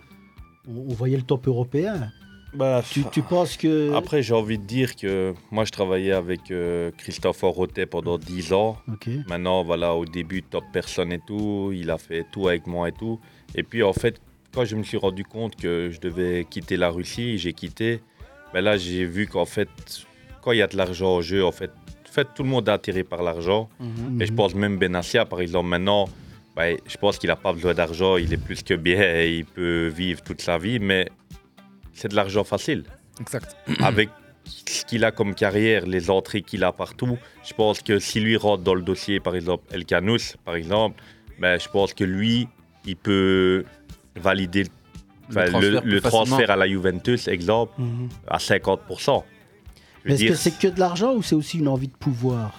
on, 0.67 0.87
on 0.91 0.95
voyait 0.95 1.19
le 1.19 1.23
top 1.23 1.47
européen. 1.47 2.11
Bah, 2.53 2.83
Tu, 2.89 3.05
tu 3.13 3.23
penses 3.23 3.57
que. 3.57 3.93
Après, 3.95 4.23
j'ai 4.23 4.35
envie 4.35 4.59
de 4.59 4.65
dire 4.65 4.97
que 4.97 5.35
moi, 5.51 5.65
je 5.65 5.71
travaillais 5.71 6.13
avec 6.13 6.51
euh, 6.51 6.91
Christophe 6.99 7.43
Rotet 7.43 7.87
pendant 7.87 8.19
10 8.19 8.53
ans. 8.53 8.77
Maintenant, 9.29 9.63
voilà, 9.63 9.95
au 9.95 10.05
début, 10.05 10.43
top 10.43 10.65
personne 10.73 11.13
et 11.13 11.21
tout. 11.21 11.71
Il 11.73 11.91
a 11.91 11.99
fait 11.99 12.27
tout 12.33 12.49
avec 12.49 12.67
moi 12.67 12.89
et 12.89 12.93
tout. 12.93 13.21
Et 13.55 13.63
puis, 13.63 13.83
en 13.83 13.93
fait, 13.93 14.21
quand 14.53 14.65
je 14.65 14.77
me 14.77 14.83
suis 14.83 14.97
rendu 14.97 15.25
compte 15.25 15.57
que 15.57 15.91
je 15.91 16.01
devais 16.01 16.45
quitter 16.49 16.77
la 16.77 16.91
Russie, 16.91 17.39
j'ai 17.39 17.53
quitté. 17.53 18.01
Ben 18.53 18.63
là, 18.63 18.77
j'ai 18.77 19.05
vu 19.05 19.27
qu'en 19.29 19.45
fait, 19.45 19.69
quand 20.43 20.53
il 20.53 20.59
y 20.59 20.63
a 20.63 20.67
de 20.67 20.77
l'argent 20.77 21.17
en 21.17 21.21
jeu, 21.21 21.45
en 21.45 21.53
fait, 21.53 21.71
en 22.09 22.13
fait, 22.13 22.29
tout 22.35 22.43
le 22.43 22.49
monde 22.49 22.69
est 22.69 22.73
attiré 22.73 23.05
par 23.05 23.23
l'argent. 23.23 23.69
Mhm. 23.79 24.21
Et 24.21 24.27
je 24.27 24.33
pense 24.33 24.55
même 24.55 24.79
Benassia, 24.79 25.25
par 25.25 25.41
exemple, 25.41 25.69
maintenant, 25.69 26.09
ouais, 26.57 26.79
je 26.87 26.97
pense 26.97 27.19
qu'il 27.19 27.29
n'a 27.29 27.37
pas 27.37 27.53
besoin 27.53 27.75
d'argent, 27.75 28.17
il 28.17 28.33
est 28.33 28.43
plus 28.45 28.65
que 28.65 28.75
bien, 28.75 29.23
il 29.23 29.45
peut 29.45 29.87
vivre 29.87 30.21
toute 30.23 30.41
sa 30.41 30.59
vie, 30.59 30.81
mais 30.81 31.07
c'est 32.01 32.09
de 32.09 32.17
l'argent 32.17 32.45
facile. 32.45 32.85
Exact. 33.21 33.57
Avec 33.81 34.09
ce 34.47 34.85
qu'il 34.87 35.05
a 35.05 35.11
comme 35.13 35.35
carrière, 35.35 35.85
les 35.87 36.09
entrées 36.11 36.41
qu'il 36.41 36.65
a 36.65 36.73
partout, 36.73 37.19
je 37.47 37.53
pense 37.53 37.83
que 37.83 37.99
si 37.99 38.21
lui 38.21 38.37
rentre 38.37 38.63
dans 38.63 38.75
le 38.75 38.83
dossier, 38.83 39.21
par 39.21 39.37
exemple, 39.37 39.65
El 39.71 39.85
Canous, 39.85 40.37
par 40.45 40.55
exemple, 40.55 41.03
ben, 41.39 41.61
je 41.61 41.69
pense 41.69 41.93
que 41.93 42.05
lui, 42.05 42.49
il 42.87 42.97
peut 42.97 43.65
valider 44.17 44.65
le, 45.29 45.99
transfert 46.01 46.39
le 46.39 46.51
à 46.51 46.57
la 46.57 46.67
Juventus, 46.69 47.29
exemple, 47.29 47.75
Mhm. 47.79 48.09
à 48.29 48.39
50%. 48.39 49.25
Je 50.05 50.09
veux 50.09 50.15
Mais 50.19 50.25
est-ce 50.25 50.33
que 50.33 50.35
c'est 50.35 50.59
que 50.59 50.69
de 50.69 50.81
l'argent 50.81 51.15
ou 51.15 51.23
c'est 51.23 51.35
aussi 51.35 51.59
une 51.59 51.69
envie 51.69 51.89
de 51.89 51.97
pouvoir? 51.97 52.59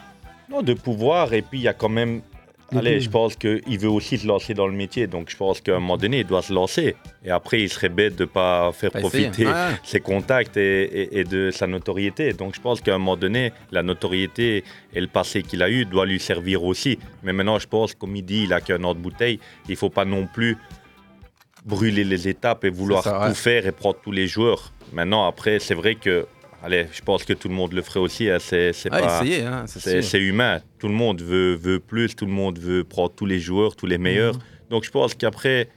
Non, 0.50 0.62
de 0.62 0.74
pouvoir, 0.76 1.34
et 1.34 1.42
puis 1.42 1.60
il 1.60 1.64
y 1.64 1.68
a 1.68 1.74
quand 1.74 1.90
même. 1.90 2.22
Allez, 2.74 3.02
je 3.02 3.10
pense 3.10 3.36
qu'il 3.36 3.78
veut 3.80 3.90
aussi 3.90 4.18
se 4.18 4.26
lancer 4.26 4.54
dans 4.54 4.68
le 4.68 4.74
métier, 4.74 5.06
donc 5.08 5.30
je 5.30 5.36
pense 5.36 5.60
qu'à 5.60 5.76
un 5.76 5.80
moment 5.80 5.98
donné, 5.98 6.20
il 6.20 6.26
doit 6.26 6.42
se 6.42 6.54
lancer. 6.54 6.96
Et 7.26 7.30
après, 7.32 7.62
il 7.62 7.70
serait 7.70 7.90
bête 7.90 8.16
de 8.16 8.24
ne 8.24 8.30
pas 8.30 8.72
faire 8.72 8.92
Pas 8.92 9.00
profiter 9.00 9.46
Ouais. 9.46 9.54
ses 9.84 10.00
contacts 10.00 10.56
et, 10.58 10.84
et- 10.84 11.20
et 11.20 11.24
de 11.26 11.52
sa 11.52 11.68
notoriété. 11.68 12.34
Donc 12.34 12.56
je 12.56 12.62
pense 12.62 12.80
qu'à 12.82 12.96
un 12.96 12.98
moment 12.98 13.18
donné, 13.18 13.52
la 13.72 13.84
notoriété 13.84 14.64
et 14.94 15.02
le 15.02 15.08
passé 15.08 15.44
qu'il 15.44 15.62
a 15.64 15.70
eu 15.70 15.86
doit 15.86 16.06
lui 16.06 16.20
servir 16.20 16.64
aussi. 16.64 16.98
Mais 17.24 17.34
maintenant, 17.34 17.60
je 17.60 17.68
pense, 17.68 17.94
comme 17.94 18.16
il 18.16 18.24
dit, 18.24 18.44
il 18.44 18.54
a 18.54 18.62
qu'un 18.62 18.84
an 18.84 18.94
de 18.94 19.00
bouteille. 19.00 19.40
Il 19.68 19.72
ne 19.72 19.76
faut 19.78 19.90
pas 19.90 20.06
non 20.06 20.28
plus 20.28 20.58
brûler 21.66 22.04
les 22.04 22.28
étapes 22.28 22.64
et 22.64 22.70
vouloir 22.70 23.06
ouais. 23.06 23.28
tout 23.30 23.36
faire 23.36 23.68
et 23.68 23.72
prendre 23.72 23.98
tous 24.02 24.12
les 24.12 24.28
joueurs. 24.28 24.72
Maintenant, 24.94 25.28
après, 25.28 25.60
c'est 25.60 25.76
vrai 25.76 25.96
que, 25.96 26.26
allez, 26.64 26.88
je 26.92 27.02
pense 27.02 27.24
que 27.24 27.34
tout 27.34 27.48
le 27.50 27.54
monde 27.56 27.74
le 27.74 27.82
ferait 27.82 28.00
aussi. 28.00 28.30
hein, 28.30 28.38
c'est 28.40 28.74
c'est 28.74 28.90
Ah, 28.92 29.00
pas, 29.00 29.22
hein, 29.24 29.66
c'est 29.68 30.02
c'est 30.02 30.20
humain. 30.20 30.62
Tout 30.80 30.88
le 30.88 30.94
monde 30.94 31.22
veut, 31.22 31.56
veut 31.56 31.80
plus, 31.80 32.16
tout 32.16 32.26
le 32.26 32.32
monde 32.32 32.60
veut 32.60 32.84
prendre 32.84 33.14
tous 33.14 33.26
les 33.26 33.40
joueurs, 33.40 33.76
tous 33.76 33.86
les 33.88 33.98
meilleurs. 33.98 34.36
Mhm. 34.36 34.42
Donc 34.70 34.84
je 34.84 34.92
pense 34.92 35.14
qu'après, 35.16 35.70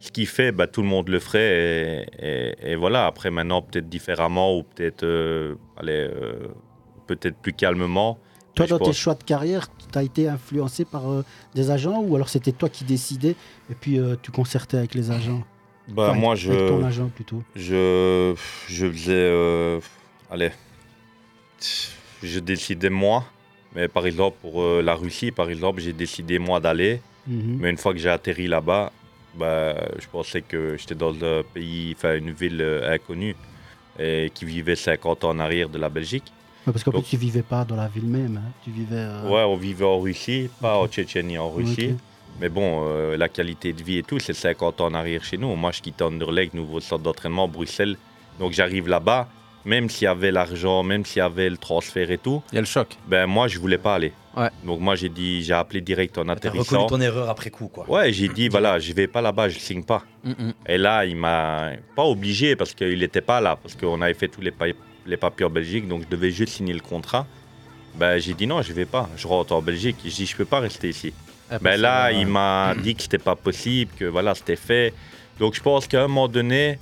ce 0.00 0.10
qu'il 0.10 0.26
fait, 0.26 0.52
bah, 0.52 0.66
tout 0.66 0.82
le 0.82 0.88
monde 0.88 1.08
le 1.08 1.18
ferait. 1.20 2.06
Et, 2.20 2.26
et- 2.60 2.72
et 2.72 2.76
voilà, 2.76 3.06
après 3.06 3.30
maintenant, 3.30 3.62
peut-être 3.62 3.88
différemment 3.88 4.56
ou 4.58 4.62
peut-être 4.62 5.04
euh, 5.04 5.54
allez, 5.76 5.92
euh, 6.12 6.48
peut-être 7.06 7.36
plus 7.36 7.52
calmement. 7.52 8.18
Toi, 8.54 8.66
dans 8.66 8.78
tes 8.78 8.92
choix 8.92 9.14
de 9.14 9.24
carrière, 9.24 9.68
tu 9.90 9.98
as 9.98 10.02
été 10.02 10.28
influencé 10.28 10.84
par 10.84 11.10
euh, 11.10 11.24
des 11.54 11.70
agents 11.70 12.02
ou 12.02 12.14
alors 12.16 12.28
c'était 12.28 12.52
toi 12.52 12.68
qui 12.68 12.84
décidais 12.84 13.34
et 13.70 13.74
puis 13.80 13.98
euh, 13.98 14.14
tu 14.20 14.30
concertais 14.30 14.76
avec 14.76 14.94
les 14.94 15.10
agents? 15.10 15.42
Bah, 15.88 16.08
Enfin, 16.10 16.18
moi, 16.18 16.32
avec 16.32 16.42
je, 16.44 16.68
ton 16.68 16.84
agent 16.84 17.08
plutôt. 17.08 17.42
je, 17.56 18.34
je 18.68 18.86
faisais. 18.92 19.30
Allez. 20.32 20.50
Je 22.22 22.38
décidais 22.40 22.90
moi. 22.90 23.24
Mais 23.74 23.88
par 23.88 24.06
exemple, 24.06 24.36
pour 24.42 24.62
euh, 24.62 24.82
la 24.82 24.94
Russie, 24.94 25.30
par 25.30 25.48
exemple, 25.48 25.80
j'ai 25.80 25.92
décidé 25.94 26.38
moi 26.38 26.60
d'aller. 26.60 27.00
Mhm. 27.26 27.58
Mais 27.60 27.70
une 27.70 27.78
fois 27.78 27.92
que 27.92 27.98
j'ai 27.98 28.10
atterri 28.10 28.46
là-bas, 28.46 28.92
bah, 29.34 29.74
je 29.98 30.06
pensais 30.10 30.42
que 30.42 30.76
j'étais 30.76 30.94
dans 30.94 31.14
un 31.24 31.42
pays, 31.54 31.94
enfin 31.96 32.16
une 32.16 32.32
ville 32.32 32.60
euh, 32.60 32.92
inconnue 32.92 33.34
et 33.98 34.30
qui 34.34 34.44
vivait 34.44 34.76
50 34.76 35.24
ans 35.24 35.30
en 35.30 35.38
arrière 35.38 35.68
de 35.68 35.78
la 35.78 35.88
Belgique. 35.88 36.24
Ouais, 36.66 36.72
parce 36.72 36.84
qu'en 36.84 36.92
plus, 36.92 37.02
tu 37.02 37.16
vivais 37.16 37.42
pas 37.42 37.64
dans 37.64 37.76
la 37.76 37.88
ville 37.88 38.06
même. 38.06 38.36
hein. 38.44 38.50
Tu 38.62 38.70
vivais. 38.70 38.96
euh, 38.96 39.28
Ouais, 39.30 39.42
on 39.44 39.56
vivait 39.56 39.84
en 39.86 39.98
Russie, 40.00 40.48
pas 40.60 40.76
en 40.78 40.86
Tchétchénie, 40.86 41.38
en 41.38 41.50
Russie. 41.50 41.94
Mais 42.40 42.48
bon, 42.48 42.84
euh, 42.86 43.16
la 43.16 43.28
qualité 43.28 43.72
de 43.72 43.82
vie 43.82 43.98
et 43.98 44.02
tout, 44.02 44.18
c'est 44.18 44.32
50 44.34 44.80
ans 44.80 44.86
en 44.86 44.94
arrière 44.94 45.24
chez 45.24 45.38
nous. 45.38 45.54
Moi, 45.54 45.70
je 45.72 45.80
quitte 45.80 46.00
Anderlecht, 46.02 46.54
nouveau 46.54 46.80
centre 46.80 47.02
d'entraînement, 47.02 47.48
Bruxelles. 47.48 47.96
Donc 48.38 48.52
j'arrive 48.52 48.88
là-bas, 48.88 49.28
même 49.64 49.88
s'il 49.90 50.04
y 50.04 50.08
avait 50.08 50.30
l'argent, 50.32 50.82
même 50.82 51.04
s'il 51.04 51.18
y 51.18 51.20
avait 51.22 51.48
le 51.50 51.56
transfert 51.56 52.10
et 52.10 52.18
tout. 52.18 52.42
Il 52.52 52.56
y 52.56 52.58
a 52.58 52.62
le 52.62 52.66
choc. 52.66 52.96
Ben 53.06 53.26
moi, 53.26 53.48
je 53.48 53.58
voulais 53.58 53.78
pas 53.78 53.94
aller. 53.96 54.12
Ouais. 54.36 54.48
Donc 54.64 54.80
moi, 54.80 54.94
j'ai 54.96 55.08
dit, 55.10 55.42
j'ai 55.42 55.52
appelé 55.52 55.80
direct 55.80 56.16
en 56.18 56.24
T'as 56.24 56.32
atterrissant. 56.32 56.84
reconnu 56.84 56.88
ton 56.88 57.00
erreur 57.00 57.28
après 57.28 57.50
coup, 57.50 57.68
quoi. 57.68 57.88
Ouais, 57.88 58.12
j'ai 58.12 58.28
dit, 58.28 58.48
voilà, 58.48 58.78
je 58.78 58.92
vais 58.92 59.06
pas 59.06 59.20
là-bas, 59.20 59.48
je 59.50 59.58
signe 59.58 59.82
pas. 59.84 60.02
Mm-mm. 60.26 60.52
Et 60.66 60.78
là, 60.78 61.04
il 61.04 61.16
m'a 61.16 61.72
pas 61.94 62.04
obligé 62.04 62.56
parce 62.56 62.72
qu'il 62.74 62.98
n'était 62.98 63.20
pas 63.20 63.40
là, 63.40 63.56
parce 63.62 63.74
qu'on 63.76 64.00
avait 64.00 64.14
fait 64.14 64.28
tous 64.28 64.40
les, 64.40 64.50
pa- 64.50 64.66
les 65.06 65.16
papiers 65.18 65.44
en 65.46 65.50
Belgique, 65.50 65.86
donc 65.86 66.02
je 66.04 66.08
devais 66.08 66.30
juste 66.30 66.54
signer 66.54 66.72
le 66.72 66.80
contrat. 66.80 67.26
Ben, 67.94 68.18
j'ai 68.18 68.32
dit 68.32 68.46
non, 68.46 68.62
je 68.62 68.72
vais 68.72 68.86
pas. 68.86 69.08
Je 69.16 69.26
rentre 69.26 69.52
en 69.52 69.60
Belgique. 69.60 69.96
Je 70.02 70.08
dis, 70.10 70.24
je 70.24 70.34
peux 70.34 70.46
pas 70.46 70.60
rester 70.60 70.88
ici. 70.88 71.12
Ah, 71.50 71.58
Ben 71.60 71.78
là, 71.78 72.10
il 72.10 72.26
euh, 72.26 72.30
m'a 72.30 72.74
dit 72.82 72.94
que 72.94 73.02
c'était 73.02 73.18
pas 73.18 73.36
possible, 73.36 73.90
que 73.98 74.06
voilà, 74.06 74.34
c'était 74.34 74.56
fait. 74.56 74.94
Donc 75.38 75.54
je 75.54 75.60
pense 75.60 75.86
qu'à 75.86 76.04
un 76.04 76.08
moment 76.08 76.26
donné, 76.28 76.78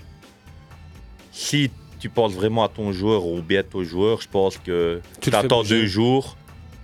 si 1.33 1.69
tu 2.01 2.09
penses 2.09 2.33
vraiment 2.33 2.65
à 2.65 2.69
ton 2.69 2.93
joueur 2.93 3.27
ou 3.27 3.43
bien 3.43 3.61
à 3.61 3.63
ton 3.63 3.85
joueur, 3.85 4.21
je 4.21 4.29
pense 4.29 4.59
que 4.59 5.01
Tu 5.21 5.33
attends 5.35 5.63
deux 5.63 5.87
jours, 5.87 6.37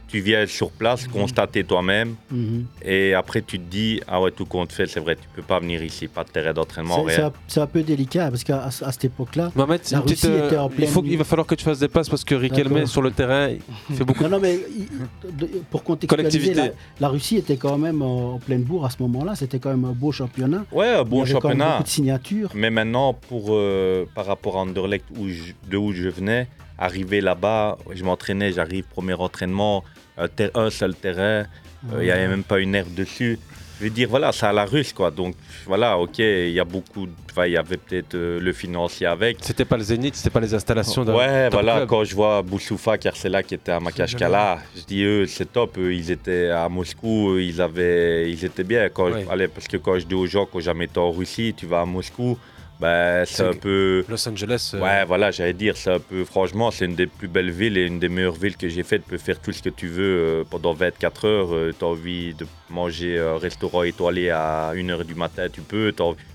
tu 0.08 0.20
viens 0.20 0.46
sur 0.46 0.70
place, 0.70 1.08
constater 1.08 1.64
toi-même, 1.64 2.14
Mhm. 2.30 2.64
et 2.84 3.14
après 3.14 3.42
tu 3.42 3.58
te 3.58 3.64
dis, 3.64 4.00
ah 4.06 4.20
ouais, 4.20 4.30
tout 4.30 4.46
compte 4.46 4.70
fait, 4.72 4.86
c'est 4.86 5.00
vrai, 5.00 5.16
tu 5.16 5.28
peux 5.34 5.42
pas 5.42 5.58
venir 5.58 5.82
ici, 5.82 6.06
pas 6.06 6.22
de 6.22 6.28
terrain 6.30 6.52
d'entraînement, 6.52 7.04
C'est 7.08 7.16
rien. 7.16 7.26
un, 7.26 7.32
c'est 7.48 7.60
un 7.60 7.66
peu 7.66 7.82
délicat 7.82 8.30
parce 8.30 8.44
qu'à 8.44 8.64
à 8.64 8.70
cette 8.70 9.04
époque-là. 9.06 9.50
Mohamed, 9.56 9.80
La 9.90 10.00
petite, 10.00 10.20
Russie 10.20 10.26
euh, 10.28 10.46
était 10.46 10.56
en 10.58 10.68
il, 10.68 10.74
pleine 10.76 10.88
faut, 10.88 11.02
il 11.04 11.18
va 11.18 11.24
falloir 11.24 11.46
que 11.46 11.54
tu 11.56 11.64
fasses 11.64 11.80
des 11.80 11.88
passes 11.88 12.08
parce 12.08 12.24
que 12.24 12.34
Riquelme 12.36 12.86
sur 12.86 13.02
le 13.02 13.10
terrain, 13.10 13.48
il 13.90 13.96
fait 13.96 14.04
beaucoup 14.04 14.22
Non, 14.22 14.30
non, 14.30 14.38
mais 14.40 14.60
pour 15.70 15.82
contextualiser, 15.82 16.38
la, 16.38 16.54
Collectivité. 16.54 16.76
la 17.00 17.08
Russie 17.08 17.36
était 17.36 17.56
quand 17.56 17.78
même 17.78 18.02
en, 18.02 18.38
pleine 18.38 18.62
bourre 18.62 18.84
à 18.86 18.90
ce 18.90 19.02
moment-là. 19.02 19.34
C'était 19.34 19.58
quand 19.58 19.70
même 19.70 19.84
un 19.84 19.92
beau 19.92 20.12
championnat. 20.12 20.64
Ouais, 20.72 20.88
un 20.88 20.90
Il 20.92 21.00
y 21.00 21.04
quand 21.04 21.16
même 21.16 21.26
championnat. 21.26 21.70
beaucoup 21.72 21.82
de 21.84 21.88
signatures. 21.88 22.50
Mais 22.54 22.70
maintenant, 22.70 23.12
pour, 23.14 23.46
euh, 23.50 24.04
par 24.14 24.26
rapport 24.26 24.56
à 24.56 24.60
Anderlecht, 24.60 25.04
où 25.18 25.28
je- 25.28 25.52
de 25.68 25.76
où 25.76 25.92
je 25.92 26.08
venais, 26.08 26.46
arriver 26.78 27.20
là-bas, 27.20 27.78
je 27.94 28.04
m'entraînais, 28.04 28.52
j'arrive, 28.52 28.84
premier 28.84 29.14
entraînement, 29.14 29.82
un, 30.16 30.28
ter- 30.28 30.50
un 30.54 30.70
seul 30.70 30.94
terrain, 30.94 31.46
euh, 31.92 31.98
il 32.00 32.04
n'y 32.04 32.10
avait 32.10 32.28
même 32.28 32.44
pas 32.44 32.58
une 32.58 32.74
herbe 32.74 32.94
dessus. 32.94 33.38
Je 33.78 33.84
veux 33.84 33.90
dire, 33.90 34.08
voilà, 34.08 34.32
c'est 34.32 34.46
à 34.46 34.54
la 34.54 34.64
russe, 34.64 34.94
quoi. 34.94 35.10
Donc, 35.10 35.34
voilà, 35.66 35.98
ok, 35.98 36.18
il 36.20 36.52
y 36.52 36.60
a 36.60 36.64
beaucoup. 36.64 37.06
Enfin, 37.30 37.44
il 37.44 37.52
y 37.52 37.56
avait 37.58 37.76
peut-être 37.76 38.14
euh, 38.14 38.40
le 38.40 38.52
financier 38.54 39.06
avec. 39.06 39.36
C'était 39.42 39.66
pas 39.66 39.76
le 39.76 39.82
Zénith, 39.82 40.14
c'était 40.14 40.30
pas 40.30 40.40
les 40.40 40.54
installations 40.54 41.04
d'un 41.04 41.14
Ouais, 41.14 41.50
voilà, 41.50 41.76
club. 41.76 41.88
quand 41.90 42.02
je 42.04 42.14
vois 42.14 42.40
Boussoufa, 42.40 42.96
Karsela 42.96 43.42
qui 43.42 43.52
était 43.54 43.72
à 43.72 43.78
Makashkala, 43.80 44.60
je 44.74 44.82
dis 44.84 45.02
eux, 45.04 45.26
c'est 45.26 45.52
top, 45.52 45.76
eux, 45.76 45.92
ils 45.92 46.10
étaient 46.10 46.48
à 46.48 46.66
Moscou, 46.70 47.32
eux, 47.34 47.42
ils 47.42 47.60
avaient, 47.60 48.30
ils 48.30 48.42
étaient 48.46 48.64
bien. 48.64 48.88
Quand 48.88 49.08
je- 49.10 49.14
Ouais. 49.16 49.26
allez, 49.30 49.48
parce 49.48 49.68
que 49.68 49.76
quand 49.76 49.98
je 49.98 50.06
dis 50.06 50.14
aux 50.14 50.26
gens 50.26 50.46
que 50.46 50.58
jamais 50.60 50.86
été 50.86 50.98
en 50.98 51.10
Russie, 51.10 51.52
tu 51.54 51.66
vas 51.66 51.82
à 51.82 51.84
Moscou, 51.84 52.38
ben, 52.80 53.24
c'est 53.24 53.42
un 53.44 53.52
peu. 53.54 54.04
Los 54.08 54.28
Angeles. 54.28 54.72
euh, 54.74 54.80
Ouais, 54.80 55.04
voilà, 55.04 55.30
j'allais 55.30 55.52
dire, 55.54 55.76
c'est 55.76 55.92
un 55.92 55.98
peu, 56.00 56.24
franchement, 56.24 56.70
c'est 56.70 56.84
une 56.84 56.94
des 56.94 57.06
plus 57.06 57.28
belles 57.28 57.50
villes 57.50 57.78
et 57.78 57.86
une 57.86 57.98
des 57.98 58.08
meilleures 58.08 58.34
villes 58.34 58.56
que 58.56 58.68
j'ai 58.68 58.82
faites. 58.82 59.02
Tu 59.04 59.10
peux 59.10 59.18
faire 59.18 59.40
tout 59.40 59.52
ce 59.52 59.62
que 59.62 59.70
tu 59.70 59.86
veux 59.88 60.02
euh, 60.42 60.44
pendant 60.48 60.72
24 60.74 61.24
heures. 61.26 61.74
tu 61.78 61.84
as 61.84 61.88
envie 61.88 62.34
de 62.34 62.46
manger 62.70 63.18
un 63.18 63.38
restaurant 63.38 63.82
étoilé 63.82 64.30
à 64.30 64.72
1h 64.74 65.04
du 65.04 65.14
matin, 65.14 65.46
tu 65.52 65.60
peux. 65.62 65.92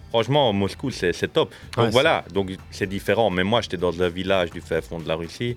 Franchement, 0.10 0.52
Moscou, 0.52 0.92
c'est 0.92 1.14
c'est 1.14 1.30
top. 1.32 1.54
Donc 1.78 1.86
Ouais, 1.86 1.92
voilà, 1.92 2.26
donc 2.34 2.52
c'est 2.70 2.88
différent. 2.88 3.30
Mais 3.30 3.44
moi, 3.44 3.62
j'étais 3.62 3.78
dans 3.78 4.02
un 4.02 4.10
village 4.10 4.50
du 4.52 4.60
fin 4.60 4.82
fond 4.82 5.00
de 5.00 5.08
la 5.08 5.16
Russie 5.16 5.56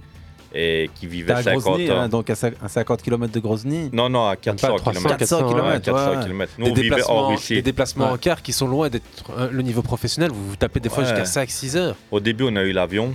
et 0.55 0.89
qui 0.95 1.07
vivait 1.09 1.33
T'es 1.33 1.39
à 1.41 1.43
50 1.43 1.63
Grozny, 1.63 1.91
ans. 1.91 1.99
hein, 2.01 2.09
donc 2.09 2.31
à, 2.31 2.35
cinq- 2.35 2.55
à 2.63 2.69
50 2.69 3.03
km 3.03 3.33
de 3.33 3.41
Grozny. 3.41 3.91
Non, 3.93 4.09
non, 4.09 4.29
à 4.29 4.37
400 4.37 4.77
300, 4.77 5.01
km. 5.01 5.17
400 5.19 5.49
kilomètres, 5.49 5.85
400 5.85 6.11
ouais. 6.21 6.25
km. 6.25 6.53
Nous, 6.59 6.65
des, 6.67 6.71
on 6.71 6.75
vivait 6.75 6.87
en 6.89 6.97
déplacements, 6.99 7.29
Russie. 7.29 7.55
des 7.55 7.63
déplacements 7.63 8.05
Ouais. 8.07 8.13
en 8.13 8.17
car 8.19 8.41
qui 8.43 8.53
sont 8.53 8.69
loin 8.69 8.89
d'être 8.89 9.05
euh, 9.37 9.49
le 9.51 9.63
niveau 9.63 9.83
professionnel. 9.83 10.31
Vous 10.31 10.51
vous 10.51 10.57
tapez 10.57 10.79
des 10.81 10.89
fois 10.89 11.03
jusqu'à 11.05 11.25
5-6 11.25 11.77
heures. 11.77 11.97
Au 12.11 12.21
début, 12.21 12.45
on 12.49 12.55
a 12.57 12.63
eu 12.63 12.73
l'avion. 12.73 13.15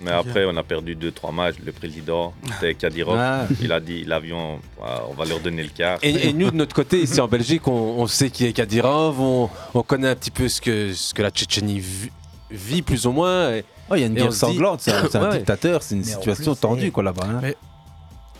Mais 0.00 0.10
après, 0.10 0.44
on 0.44 0.56
a 0.56 0.62
perdu 0.64 0.96
2-3 0.96 1.32
matchs. 1.32 1.54
Le 1.64 1.70
président, 1.70 2.34
c'était 2.54 2.74
Kadyrov. 2.74 3.16
Ah. 3.18 3.46
Il 3.62 3.72
a 3.72 3.78
dit 3.80 4.04
l'avion, 4.04 4.58
ah, 4.82 5.02
on 5.08 5.14
va 5.14 5.24
leur 5.24 5.38
donner 5.38 5.62
le 5.62 5.68
quart. 5.68 5.98
Et, 6.02 6.28
et 6.28 6.32
nous, 6.32 6.50
de 6.50 6.56
notre 6.56 6.74
côté, 6.74 7.00
ici 7.00 7.20
en 7.20 7.28
Belgique, 7.28 7.66
on, 7.68 7.72
on 7.98 8.06
sait 8.08 8.28
qui 8.28 8.44
est 8.44 8.52
Kadyrov, 8.52 9.20
on, 9.20 9.48
on 9.72 9.82
connaît 9.82 10.08
un 10.08 10.16
petit 10.16 10.32
peu 10.32 10.48
ce 10.48 10.60
que, 10.60 10.92
ce 10.92 11.14
que 11.14 11.22
la 11.22 11.30
Tchétchénie 11.30 11.78
vi- 11.78 12.10
vit, 12.50 12.82
plus 12.82 13.06
ou 13.06 13.12
moins. 13.12 13.52
Et- 13.52 13.64
Oh, 13.90 13.94
il 13.96 14.00
y 14.00 14.02
a 14.02 14.06
une 14.06 14.12
Et 14.16 14.20
guerre 14.20 14.28
dit- 14.30 14.36
sanglante, 14.36 14.80
c'est 14.80 14.92
un, 14.92 15.08
c'est 15.10 15.18
un 15.18 15.28
Ouais. 15.30 15.38
dictateur, 15.38 15.82
c'est 15.82 15.94
une 15.94 16.04
situation 16.04 16.52
plus, 16.54 16.60
tendue 16.60 16.92
quoi 16.92 17.02
là-bas. 17.02 17.24
hein. 17.26 17.38
Mais- 17.42 17.56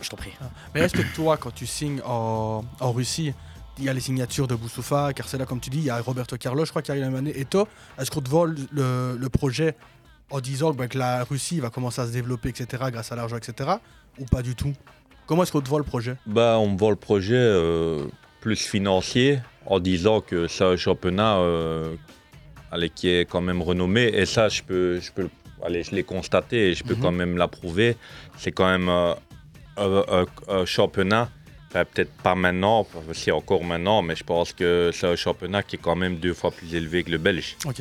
Je 0.01 0.09
t'en 0.11 0.17
prie. 0.17 0.33
Mais 0.75 0.81
est-ce 0.83 0.95
que 0.95 1.15
toi, 1.15 1.37
quand 1.37 1.53
tu 1.55 1.67
signes 1.67 2.01
en, 2.05 2.65
en 2.81 2.93
Russie, 2.93 3.33
il 3.79 3.85
y 3.85 3.89
a 3.89 3.93
les 3.93 4.01
signatures 4.01 4.47
de 4.47 4.55
Boussoufa, 4.55 5.13
Carcela, 5.13 5.47
comme 5.47 5.61
tu 5.61 5.69
dis, 5.71 5.79
il 5.79 5.85
y 5.85 5.91
a 5.91 6.01
Roberto 6.01 6.37
Carlos, 6.37 6.65
je 6.65 6.71
crois, 6.71 6.83
qui 6.83 6.91
arrive 6.91 7.03
la 7.03 7.09
même 7.11 7.19
année. 7.19 7.33
Et 7.39 7.45
toi, 7.45 7.67
est-ce 7.99 8.11
qu'on 8.11 8.21
te 8.21 8.29
vole 8.31 8.57
le, 8.73 9.17
le 9.19 9.29
projet 9.29 9.77
en 10.31 10.41
disant 10.41 10.73
ben, 10.73 10.89
que 10.89 10.97
la 10.99 11.25
Russie 11.25 11.61
va 11.61 11.71
commencer 11.71 12.01
à 12.01 12.07
se 12.07 12.13
développer, 12.13 12.51
etc., 12.51 12.85
grâce 12.93 13.13
à 13.13 13.17
l'argent, 13.17 13.37
etc., 13.37 13.71
ou 14.19 14.25
pas 14.27 14.43
du 14.43 14.55
tout? 14.55 14.73
Comment 15.27 15.43
est-ce 15.43 15.53
qu'on 15.53 15.61
te 15.63 15.69
vole 15.71 15.81
le 15.83 15.87
projet? 15.89 16.17
Bah, 16.27 16.57
on 16.59 16.69
me 16.71 16.79
vend 16.79 16.91
le 16.91 16.97
projet 16.97 17.35
euh, 17.35 18.05
plus 18.41 18.57
financier 18.65 19.41
en 19.67 19.81
disant 19.81 20.21
que 20.21 20.47
c'est 20.49 20.65
un 20.65 20.77
championnat 20.77 21.37
euh, 21.39 21.95
allez, 22.75 22.91
qui 22.91 23.09
est 23.09 23.25
quand 23.25 23.41
même 23.41 23.63
renommé. 23.63 24.03
Et 24.13 24.27
ça, 24.27 24.49
je 24.49 24.63
peux, 24.63 25.01
je 25.01 25.13
peux 25.13 25.29
allez, 25.63 25.83
je 25.83 25.93
l'ai 25.95 26.03
constaté 26.03 26.71
et 26.71 26.75
je 26.75 26.83
peux 26.85 26.95
Mhm. 26.95 27.01
quand 27.01 27.13
même 27.13 27.37
l'approuver. 27.37 27.97
C'est 28.37 28.53
quand 28.53 28.67
même 28.67 28.89
euh, 28.89 29.15
un, 29.77 30.05
un- 30.21 30.27
un 30.61 30.65
championnat. 30.67 31.31
enfin, 31.69 31.85
Peut-être 31.85 32.13
pas 32.23 32.35
maintenant, 32.35 32.87
c'est 33.13 33.31
encore 33.31 33.65
maintenant, 33.65 34.03
mais 34.03 34.17
je 34.17 34.25
pense 34.25 34.53
que 34.53 34.91
c'est 34.93 35.07
un 35.07 35.17
championnat 35.17 35.63
qui 35.63 35.77
est 35.77 35.83
quand 35.83 35.97
même 35.97 36.17
deux 36.17 36.35
fois 36.35 36.51
plus 36.51 36.75
élevé 36.75 37.05
que 37.05 37.11
le 37.11 37.19
belge. 37.19 37.57
Ok. 37.67 37.81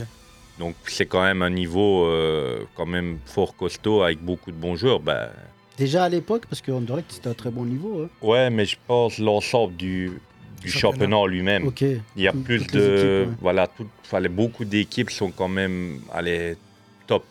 Donc 0.59 0.75
c'est 0.85 1.07
quand 1.07 1.23
même 1.23 1.41
un 1.41 1.49
niveau 1.49 2.05
euh, 2.05 2.63
quand 2.75 2.85
même 2.85 3.17
fort 3.25 3.55
costaud 3.55 4.03
avec 4.03 4.19
beaucoup 4.23 4.51
de 4.51 4.55
bons 4.57 4.75
joueurs. 4.75 4.99
Ben, 4.99 5.29
Déjà 5.77 6.03
à 6.03 6.09
l'époque, 6.09 6.43
parce 6.47 6.61
que 6.61 6.71
Anderlecht 6.71 7.11
c'était 7.11 7.29
un 7.29 7.33
très 7.33 7.49
bon 7.49 7.65
niveau. 7.65 8.03
hein. 8.03 8.09
Ouais, 8.21 8.51
mais 8.51 8.65
je 8.65 8.77
pense 8.87 9.17
l'ensemble 9.17 9.75
du, 9.75 10.11
du 10.63 10.71
championnat 10.71 11.25
lui-même. 11.27 11.69
Il 11.81 12.01
y 12.23 12.27
a 12.27 12.31
Tout- 12.31 12.39
plus 12.39 12.67
de. 12.67 12.79
équipes, 12.79 13.29
ouais. 13.31 13.37
Voilà, 13.41 13.67
tout, 13.67 13.87
fallait, 14.03 14.29
beaucoup 14.29 14.65
d'équipes 14.65 15.09
sont 15.09 15.31
quand 15.31 15.47
même 15.47 15.99
allez, 16.11 16.55
top. 17.07 17.25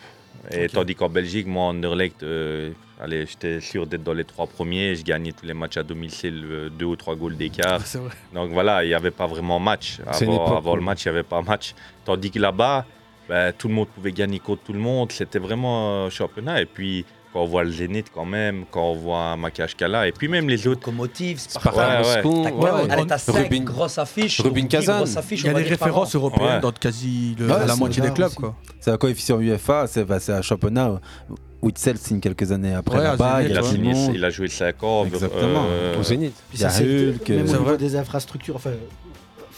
Et 0.51 0.69
tandis 0.69 0.95
qu'en 0.97 1.09
Belgique, 1.09 1.47
moi, 1.47 1.65
en 1.67 1.69
Anderlecht, 1.71 2.23
euh, 2.25 2.73
allez, 3.01 3.27
j'étais 3.27 3.61
sûr 3.61 3.87
d'être 3.87 4.03
dans 4.03 4.13
les 4.13 4.25
trois 4.25 4.47
premiers. 4.49 4.97
Je 4.97 5.05
gagnais 5.05 5.31
tous 5.33 5.47
les 5.47 5.55
matchs 5.55 5.77
à 5.77 5.85
domicile, 5.85 6.45
euh, 6.45 6.69
deux 6.69 6.87
ou 6.87 6.97
trois 6.97 7.15
goals 7.15 7.37
d'écart. 7.37 7.79
Vrai. 7.79 8.11
Donc 8.35 8.51
voilà, 8.51 8.85
il 8.85 8.89
n'y 8.89 8.95
avait 8.95 9.13
pas 9.13 9.27
vraiment 9.29 9.61
match. 9.61 10.01
Avant, 10.05 10.75
le 10.75 10.83
match, 10.83 11.05
il 11.05 11.09
n'y 11.09 11.15
avait 11.19 11.23
pas 11.23 11.43
match. 11.43 11.75
Tandis 12.05 12.31
que 12.33 12.41
là-bas, 12.41 12.85
ben, 13.29 13.53
tout 13.57 13.69
le 13.69 13.75
monde 13.75 13.89
pouvait 13.89 14.11
gagner 14.11 14.41
contre 14.41 14.65
tout 14.65 14.73
le 14.73 14.81
monde. 14.81 15.13
C'était 15.13 15.39
vraiment 15.39 16.07
un 16.07 16.11
championnat. 16.11 16.61
Et 16.61 16.67
puis, 16.67 17.05
quand 17.33 17.41
on 17.43 17.47
voit 17.47 17.65
le 17.65 17.71
Zénith 17.71 18.07
quand 18.15 18.25
même, 18.25 18.65
quand 18.71 18.91
on 18.91 18.95
voit 18.95 19.37
Makashkala, 19.37 20.07
et 20.09 20.13
puis 20.13 20.29
même 20.29 20.49
les 20.49 20.67
autres. 20.67 20.81
Locomotive, 20.81 21.41
T'as 21.53 21.71
ouais, 21.73 22.71
ouais. 22.99 23.07
T'as 23.07 23.19
cinq 23.19 23.37
Rubin- 23.49 23.65
grosses 23.65 23.99
affiches. 23.99 24.41
Rubin 24.41 24.67
Kazan. 24.67 25.05
Il 25.31 25.45
y 25.45 25.49
a 25.49 25.55
des 25.55 25.63
références 25.63 26.15
européennes 26.15 26.55
Ouais. 26.57 26.61
dans 26.61 26.73
quasi 26.73 27.35
le- 27.39 27.47
Ouais, 27.49 27.67
la 27.67 27.77
moitié 27.77 28.03
des 28.03 28.11
clubs. 28.13 28.31
C'est 28.81 28.91
un 28.91 28.97
coefficient 28.97 29.39
UEFA, 29.41 29.87
c'est 29.87 30.05
bah, 30.05 30.21
c'est 30.21 30.33
un 30.33 30.43
championnat 30.43 31.01
où 31.31 31.37
Witzel 31.67 31.97
signe 31.97 32.19
quelques 32.21 32.51
années 32.51 32.75
après 32.75 32.99
Ouais, 32.99 33.05
là-bas. 33.05 33.43
Il 33.45 33.57
a 33.57 33.63
ouais. 33.63 33.69
il 34.15 34.31
joué 34.31 34.49
5 34.49 34.83
ans. 34.83 35.05
Exactement. 35.07 35.65
euh, 35.69 35.99
Au 35.99 36.03
Zénith. 36.03 36.35
Puis 36.51 36.59
Il 36.59 36.63
y 36.63 36.65
a 36.65 36.71
ça, 36.71 36.79
c'est- 36.79 36.85
Hulk, 36.85 37.29
même 37.29 37.39
euh, 37.39 37.43
au 37.55 37.59
niveau 37.61 37.77
des 37.77 37.95
infrastructures, 37.97 38.57
enfin, 38.57 38.71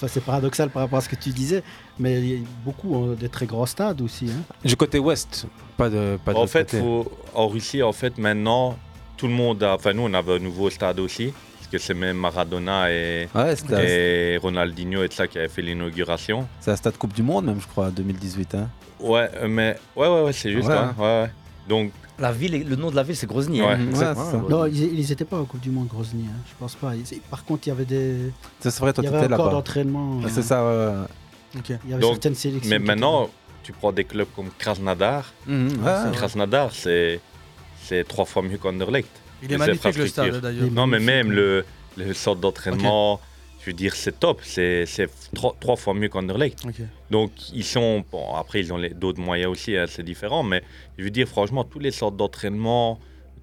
enfin, 0.05 0.12
c'est 0.12 0.20
paradoxal 0.24 0.70
par 0.70 0.82
rapport 0.82 0.98
à 0.98 1.02
ce 1.02 1.09
que 1.09 1.16
tu 1.16 1.30
disais, 1.30 1.62
mais 1.98 2.20
il 2.20 2.26
y 2.30 2.36
a 2.36 2.38
beaucoup 2.64 3.05
euh, 3.05 3.14
des 3.14 3.28
très 3.28 3.46
grands 3.46 3.66
stades 3.66 4.00
aussi. 4.00 4.26
hein. 4.30 4.42
Du 4.64 4.76
côté 4.76 4.98
ouest, 4.98 5.46
pas 5.76 5.88
de 5.88 6.18
pas 6.24 6.32
de 6.32 6.38
En 6.38 6.46
fait, 6.46 6.70
côté. 6.70 6.80
faut- 6.80 7.11
en 7.34 7.48
Russie, 7.48 7.82
en 7.82 7.92
fait, 7.92 8.18
maintenant, 8.18 8.76
tout 9.16 9.26
le 9.26 9.32
monde 9.34 9.62
a. 9.62 9.74
Enfin, 9.74 9.92
nous, 9.92 10.02
on 10.02 10.12
avait 10.14 10.34
un 10.36 10.38
nouveau 10.38 10.70
stade 10.70 11.00
aussi. 11.00 11.32
Parce 11.59 11.68
que 11.72 11.78
c'est 11.78 11.94
même 11.94 12.18
Maradona 12.18 12.92
et, 12.92 13.26
Ouais, 13.34 14.36
Ronaldinho 14.38 15.02
et 15.02 15.09
tout 15.09 15.16
ça 15.16 15.26
qui 15.26 15.38
avaient 15.38 15.48
fait 15.48 15.62
l'inauguration. 15.62 16.46
c'est 16.61 16.70
un 16.70 16.76
stade 16.76 16.96
Coupe 16.98 17.14
du 17.14 17.22
Monde, 17.22 17.46
même, 17.46 17.61
je 17.61 17.66
crois, 17.66 17.90
2018. 17.90 18.55
Hein. 18.55 18.68
Ouais, 19.00 19.28
euh, 19.36 19.48
mais. 19.48 19.76
Ouais, 19.96 20.07
ouais, 20.09 20.22
ouais, 20.22 20.32
c'est 20.32 20.52
juste. 20.52 20.68
Ouais. 20.68 20.74
hein, 20.74 20.94
ouais, 20.98 21.05
ouais. 21.22 21.30
Donc, 21.68 21.90
La 22.18 22.30
ville, 22.30 22.64
le 22.68 22.76
nom 22.76 22.90
de 22.90 22.96
la 22.96 23.02
ville, 23.02 23.16
c'est 23.16 23.26
Grozny. 23.26 23.60
Ouais. 23.60 23.68
hein. 23.72 23.78
Ouais, 23.86 23.94
c'est 23.94 24.14
ça. 24.14 24.42
Non, 24.48 24.66
ils 24.66 25.06
n'étaient 25.08 25.24
pas 25.24 25.38
en 25.40 25.44
Coupe 25.44 25.60
du 25.60 25.70
Monde, 25.70 25.88
Grozny. 25.88 26.26
hein, 26.28 26.36
Je 26.46 26.52
pense 26.58 26.74
pas. 26.76 26.94
Ils- 26.94 27.20
Par 27.22 27.44
contre, 27.44 27.66
il 27.66 27.70
y 27.70 27.72
avait 27.72 27.84
des. 27.84 28.30
Ça, 28.60 28.70
C'est 28.70 28.80
vrai, 28.80 28.92
toi, 28.92 29.02
Il 29.02 29.06
y 29.06 29.10
tu 29.10 29.16
avait 29.16 29.26
étais 29.26 29.36
là-bas. 29.36 29.50
d'entraînement. 29.50 30.20
Ah, 30.22 30.26
euh, 30.26 30.30
C'est 30.32 30.42
ça, 30.42 30.64
ouais, 30.64 30.86
ouais. 30.86 31.58
Ok. 31.58 31.78
Il 31.84 31.90
y 31.90 31.92
avait 31.94 32.00
Donc, 32.02 32.12
certaines 32.12 32.34
sélections. 32.36 32.70
mais 32.70 32.78
maintenant, 32.78 33.28
tu 33.64 33.72
prends 33.72 33.90
des 33.92 34.04
clubs 34.04 34.28
comme 34.36 34.48
Krasnodar. 34.58 35.32
Ouais. 35.48 35.54
c'est 35.70 35.76
vrai. 35.76 36.10
Krasnodar, 36.12 36.70
c'est 36.72 37.20
c'est 37.82 38.06
trois 38.06 38.24
fois 38.24 38.42
mieux 38.42 38.58
qu'Anderlecht. 38.58 39.08
Il 39.42 39.52
est 39.52 39.58
magnifique 39.58 39.96
le 39.96 40.06
stade 40.06 40.40
d'ailleurs. 40.40 40.70
Non, 40.70 40.86
mais 40.86 41.00
même 41.00 41.30
le, 41.32 41.64
le 41.96 42.14
centre 42.14 42.40
d'entraînement, 42.40 43.20
je 43.64 43.70
veux 43.70 43.76
dire, 43.76 43.94
c'est 43.94 44.18
top. 44.20 44.40
C'est 44.42 44.84
c'est 44.86 45.08
trois, 45.34 45.56
trois 45.58 45.76
fois 45.76 45.94
mieux 45.94 46.08
qu'Anderlecht. 46.08 46.60
Ok. 46.66 46.74
Donc, 47.10 47.30
ils 47.54 47.64
sont. 47.64 48.04
Bon, 48.12 48.34
après, 48.34 48.60
ils 48.60 48.72
ont 48.72 48.76
les- 48.76 48.90
d'autres 48.90 49.20
moyens 49.20 49.50
aussi, 49.50 49.76
hein, 49.76 49.86
c'est 49.88 50.02
différent. 50.02 50.42
Mais 50.42 50.62
je 50.98 51.04
veux 51.04 51.10
dire, 51.10 51.26
franchement, 51.26 51.64
tous 51.64 51.78
les 51.78 51.90
centres 51.90 52.16
d'entraînement, 52.16 52.98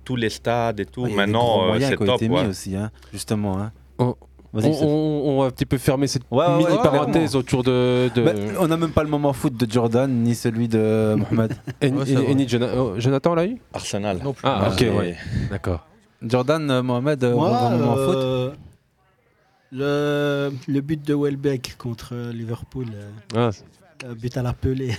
tous 0.05 0.15
les 0.15 0.29
stades 0.29 0.79
et 0.79 0.85
tout, 0.85 1.03
Ouais, 1.03 1.13
maintenant, 1.13 1.73
euh, 1.73 1.77
c'est 1.79 1.97
top. 1.97 2.21
été 2.21 2.29
ouais. 2.29 2.45
aussi, 2.45 2.75
hein, 2.75 2.91
justement. 3.11 3.59
Hein. 3.59 3.71
Oh. 3.97 4.15
On, 4.53 4.59
on- 4.59 5.23
on 5.29 5.39
va 5.39 5.45
un 5.47 5.49
petit 5.51 5.65
peu 5.65 5.77
fermer 5.77 6.07
cette 6.07 6.23
Ouais, 6.29 6.45
mini 6.57 6.65
ouais, 6.65 6.75
parenthèse 6.83 7.37
autour 7.37 7.63
de. 7.63 8.09
de- 8.13 8.21
Bah, 8.21 8.33
on 8.59 8.67
n'a 8.67 8.75
même 8.75 8.91
pas 8.91 9.01
le 9.03 9.09
moment 9.09 9.31
foot 9.31 9.55
de 9.55 9.71
Jordan 9.71 10.11
ni 10.11 10.35
celui 10.35 10.67
de 10.67 11.15
Mohamed. 11.31 11.53
et, 11.79 11.89
ni 11.89 12.45
Jona- 12.49 12.73
oh, 12.77 12.93
Jonathan 12.97 13.33
l'a 13.33 13.45
eu? 13.45 13.57
Arsenal. 13.73 14.19
Non 14.21 14.33
plus. 14.33 14.45
Ah, 14.45 14.69
ok. 14.73 14.85
D'accord. 15.49 15.87
Jordan, 16.21 16.69
euh, 16.69 16.83
Mohamed, 16.83 17.23
euh, 17.23 17.33
Moi, 17.33 17.47
on 17.47 17.51
va 17.53 17.75
au 17.75 17.79
moment 17.79 17.95
foot. 17.95 18.57
Le, 19.71 20.51
le 20.67 20.81
but 20.81 21.01
de 21.05 21.13
Welbeck 21.13 21.75
contre 21.77 22.13
Liverpool, 22.33 22.87
euh, 23.35 23.51
Ah, 24.03 24.07
but 24.19 24.35
à 24.37 24.41
la 24.41 24.53
pelée. 24.53 24.95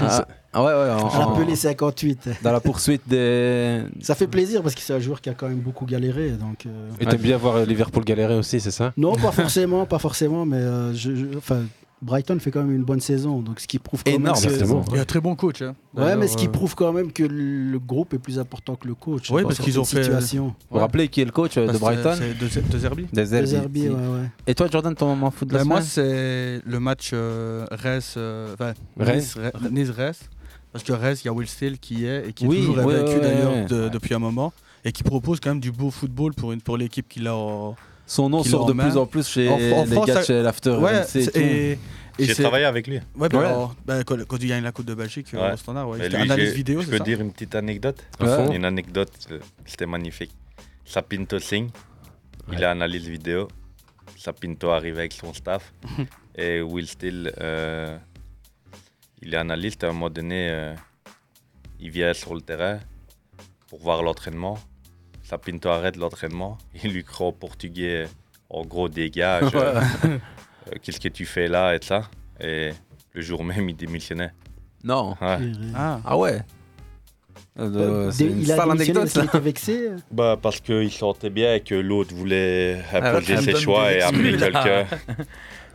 Ah, 0.00 0.24
ah 0.52 0.64
ouais, 0.64 0.72
ouais, 0.72 0.90
en- 0.90 1.08
À 1.08 1.18
la 1.18 1.26
pelée 1.36 1.56
58. 1.56 2.28
dans 2.42 2.52
la 2.52 2.60
poursuite 2.60 3.02
des. 3.06 3.82
Ça 4.00 4.14
fait 4.14 4.26
plaisir 4.28 4.62
parce 4.62 4.74
que 4.74 4.80
c'est 4.80 4.94
un 4.94 5.00
joueur 5.00 5.20
qui 5.20 5.28
a 5.28 5.34
quand 5.34 5.48
même 5.48 5.58
beaucoup 5.60 5.84
galéré. 5.86 6.30
Donc, 6.30 6.66
euh, 6.66 6.90
et 7.00 7.06
t'aimes 7.06 7.20
bien 7.20 7.36
voir 7.36 7.64
Liverpool 7.66 8.04
galérer 8.04 8.36
aussi, 8.36 8.60
c'est 8.60 8.70
ça? 8.70 8.92
Non, 8.96 9.14
pas 9.16 9.32
forcément, 9.32 9.84
pas 9.86 9.98
forcément, 9.98 10.46
mais 10.46 10.58
euh, 10.58 10.94
je, 10.94 11.14
je- 11.14 11.36
enfin, 11.36 11.62
Brighton 12.04 12.38
fait 12.38 12.50
quand 12.50 12.62
même 12.62 12.74
une 12.74 12.84
bonne 12.84 13.00
saison, 13.00 13.40
donc 13.40 13.60
ce 13.60 13.66
qui 13.66 13.78
prouve 13.78 14.04
quand 14.04 14.10
Énorme 14.12 14.38
même 14.40 14.50
que, 14.52 14.58
saison. 14.58 14.84
Il 14.90 14.96
y 14.96 14.98
a 14.98 15.02
un 15.02 15.04
très 15.06 15.20
bon 15.20 15.34
coach. 15.34 15.62
Hein. 15.62 15.74
Ouais, 15.96 16.14
mais 16.16 16.28
ce 16.28 16.36
qui 16.36 16.46
euh, 16.46 16.50
prouve 16.50 16.74
quand 16.74 16.92
même 16.92 17.10
que 17.12 17.22
le 17.22 17.78
groupe 17.78 18.12
est 18.14 18.18
plus 18.18 18.38
important 18.38 18.76
que 18.76 18.86
le 18.86 18.94
coach. 18.94 19.30
Oui, 19.30 19.42
parce 19.42 19.58
qu'ils 19.58 19.80
ont 19.80 19.84
fait- 19.84 20.02
situations. 20.04 20.48
Vous 20.48 20.54
vous 20.72 20.78
rappelez 20.80 21.08
qui 21.08 21.22
est 21.22 21.24
le 21.24 21.30
coach 21.32 21.56
euh, 21.56 21.66
de 21.72 21.78
Brighton 21.78 22.14
C'est 22.16 22.38
de, 22.38 22.70
de 22.72 22.78
Zerbi. 22.78 23.06
Les 23.12 23.24
Zerbi, 23.26 23.54
Herbiers, 23.54 23.82
si. 23.88 23.88
ouais, 23.94 23.94
ouais. 23.96 24.30
Et 24.46 24.54
toi, 24.54 24.66
Jordan, 24.70 24.94
ton 24.94 25.06
moment 25.06 25.30
foot 25.30 25.48
de 25.48 25.54
la 25.54 25.60
Ben, 25.60 25.64
moi, 25.68 25.80
semaine 25.82 26.60
c'est 26.62 26.70
le 26.70 26.80
match 26.80 27.10
euh, 27.14 27.66
Reims, 27.70 28.14
euh, 28.18 28.54
Reims. 28.58 28.76
Nice, 28.98 29.36
Re- 29.36 29.70
Nice-Reims. 29.72 30.20
Parce 30.72 30.84
que 30.84 30.92
Reims, 30.92 31.22
il 31.22 31.26
y 31.26 31.30
a 31.30 31.32
Will 31.32 31.48
Steele 31.48 31.78
qui 31.78 32.04
est 32.04 32.28
et 32.28 32.32
qui 32.32 32.46
Oui, 32.46 32.58
est 32.58 32.60
toujours 32.66 32.84
ouais, 32.84 33.02
d'ailleurs 33.20 33.52
ouais. 33.52 33.64
de- 33.66 33.88
depuis 33.88 34.12
un 34.14 34.18
moment 34.18 34.52
et 34.84 34.92
qui 34.92 35.02
propose 35.04 35.40
quand 35.40 35.50
même 35.50 35.60
du 35.60 35.72
beau 35.72 35.90
football 35.90 36.34
pour, 36.34 36.52
une, 36.52 36.60
pour 36.60 36.76
l'équipe 36.76 37.08
qu'il 37.08 37.26
a. 37.28 37.34
en- 37.34 37.76
Son 38.06 38.28
nom 38.28 38.42
sort 38.44 38.66
de 38.66 38.72
main. 38.74 38.84
plus 38.88 38.96
en 38.98 39.06
plus 39.06 39.26
chez 39.26 39.48
En- 39.48 39.54
en 39.54 39.58
les 39.58 39.70
France, 39.70 40.06
gars 40.06 40.20
de 40.20 40.24
chez 40.24 40.42
l'After 40.42 40.70
Ouais, 40.76 40.98
RMC 41.00 41.00
et 41.00 41.22
c'est- 41.22 41.30
tout. 41.32 41.38
et, 41.38 41.78
et 42.18 42.24
J'ai 42.26 42.34
travaillé 42.34 42.64
avec 42.66 42.86
lui. 42.86 42.96
Ouais, 43.16 43.34
Ouais. 43.34 43.44
alors, 43.44 43.74
ben, 43.86 44.04
quand, 44.04 44.22
quand 44.26 44.36
il 44.40 44.48
gagne 44.48 44.62
la 44.62 44.72
Coupe 44.72 44.84
de 44.86 44.94
Belgique 44.94 45.28
euh, 45.34 45.40
Ouais. 45.48 45.52
au 45.54 45.56
standard, 45.56 45.88
ouais. 45.88 46.08
Lui, 46.08 46.16
analyse 46.16 46.50
j'ai- 46.50 46.54
vidéo, 46.54 46.80
je 46.82 46.88
peux 46.90 46.98
ça 46.98 47.04
dire 47.04 47.20
une 47.20 47.32
petite 47.32 47.54
anecdote. 47.54 48.02
Une 48.52 48.64
anecdote, 48.64 49.10
euh, 49.30 49.38
c'était 49.64 49.86
magnifique. 49.86 50.32
Sapinto 50.84 51.38
signe, 51.38 51.70
il 52.52 52.62
a 52.62 52.70
analyse 52.70 53.08
vidéo. 53.08 53.48
Sapinto 54.18 54.70
arrive 54.70 54.98
avec 54.98 55.12
son 55.12 55.32
staff. 55.32 55.72
et 56.36 56.60
Will 56.60 56.86
Steele, 56.86 57.32
euh, 57.40 57.96
il 59.22 59.32
est 59.32 59.36
analyste. 59.38 59.82
À 59.82 59.88
un 59.88 59.92
moment 59.92 60.10
donné, 60.10 60.50
euh, 60.50 60.74
il 61.80 61.90
vient 61.90 62.12
sur 62.12 62.34
le 62.34 62.42
terrain 62.42 62.78
pour 63.68 63.80
voir 63.80 64.02
l'entraînement. 64.02 64.58
Sapinto 65.24 65.68
arrête 65.70 65.96
l'entraînement. 65.96 66.58
Il 66.84 66.92
lui 66.92 67.02
croit 67.02 67.26
en 67.28 67.32
portugais, 67.32 68.06
en 68.50 68.62
gros, 68.64 68.88
dégage. 68.88 69.50
euh, 69.54 69.80
Qu'est-ce 70.82 71.00
que 71.00 71.08
tu 71.08 71.26
fais 71.26 71.48
là 71.48 71.74
et 71.74 71.78
ça 71.82 72.02
Et 72.40 72.70
le 73.12 73.20
jour 73.22 73.42
même, 73.42 73.68
il 73.68 73.76
démissionnait. 73.76 74.30
Non. 74.84 75.16
Ouais. 75.20 75.38
Ah. 75.74 76.00
Ah 76.04 76.16
ouais 76.18 76.40
Euh, 77.58 78.10
C'est 78.10 78.26
une 78.26 78.42
il 78.42 78.52
a 78.52 78.56
sale 78.56 78.68
démissionné 78.70 79.00
anecdote, 79.00 79.02
parce 79.02 79.12
qu'il 79.12 79.22
ça. 79.22 79.26
était 79.28 79.40
vexé. 79.44 79.88
euh. 79.88 79.96
Bah 80.10 80.36
parce 80.40 80.60
qu'il 80.60 80.90
sentait 80.92 81.30
bien 81.30 81.58
que 81.60 81.74
l'autre 81.74 82.14
voulait 82.14 82.82
imposer 82.92 83.34
Ah, 83.38 83.42
ses 83.42 83.54
choix 83.56 83.92
et 83.92 84.02
amener 84.02 84.36
quelqu'un. 84.36 84.86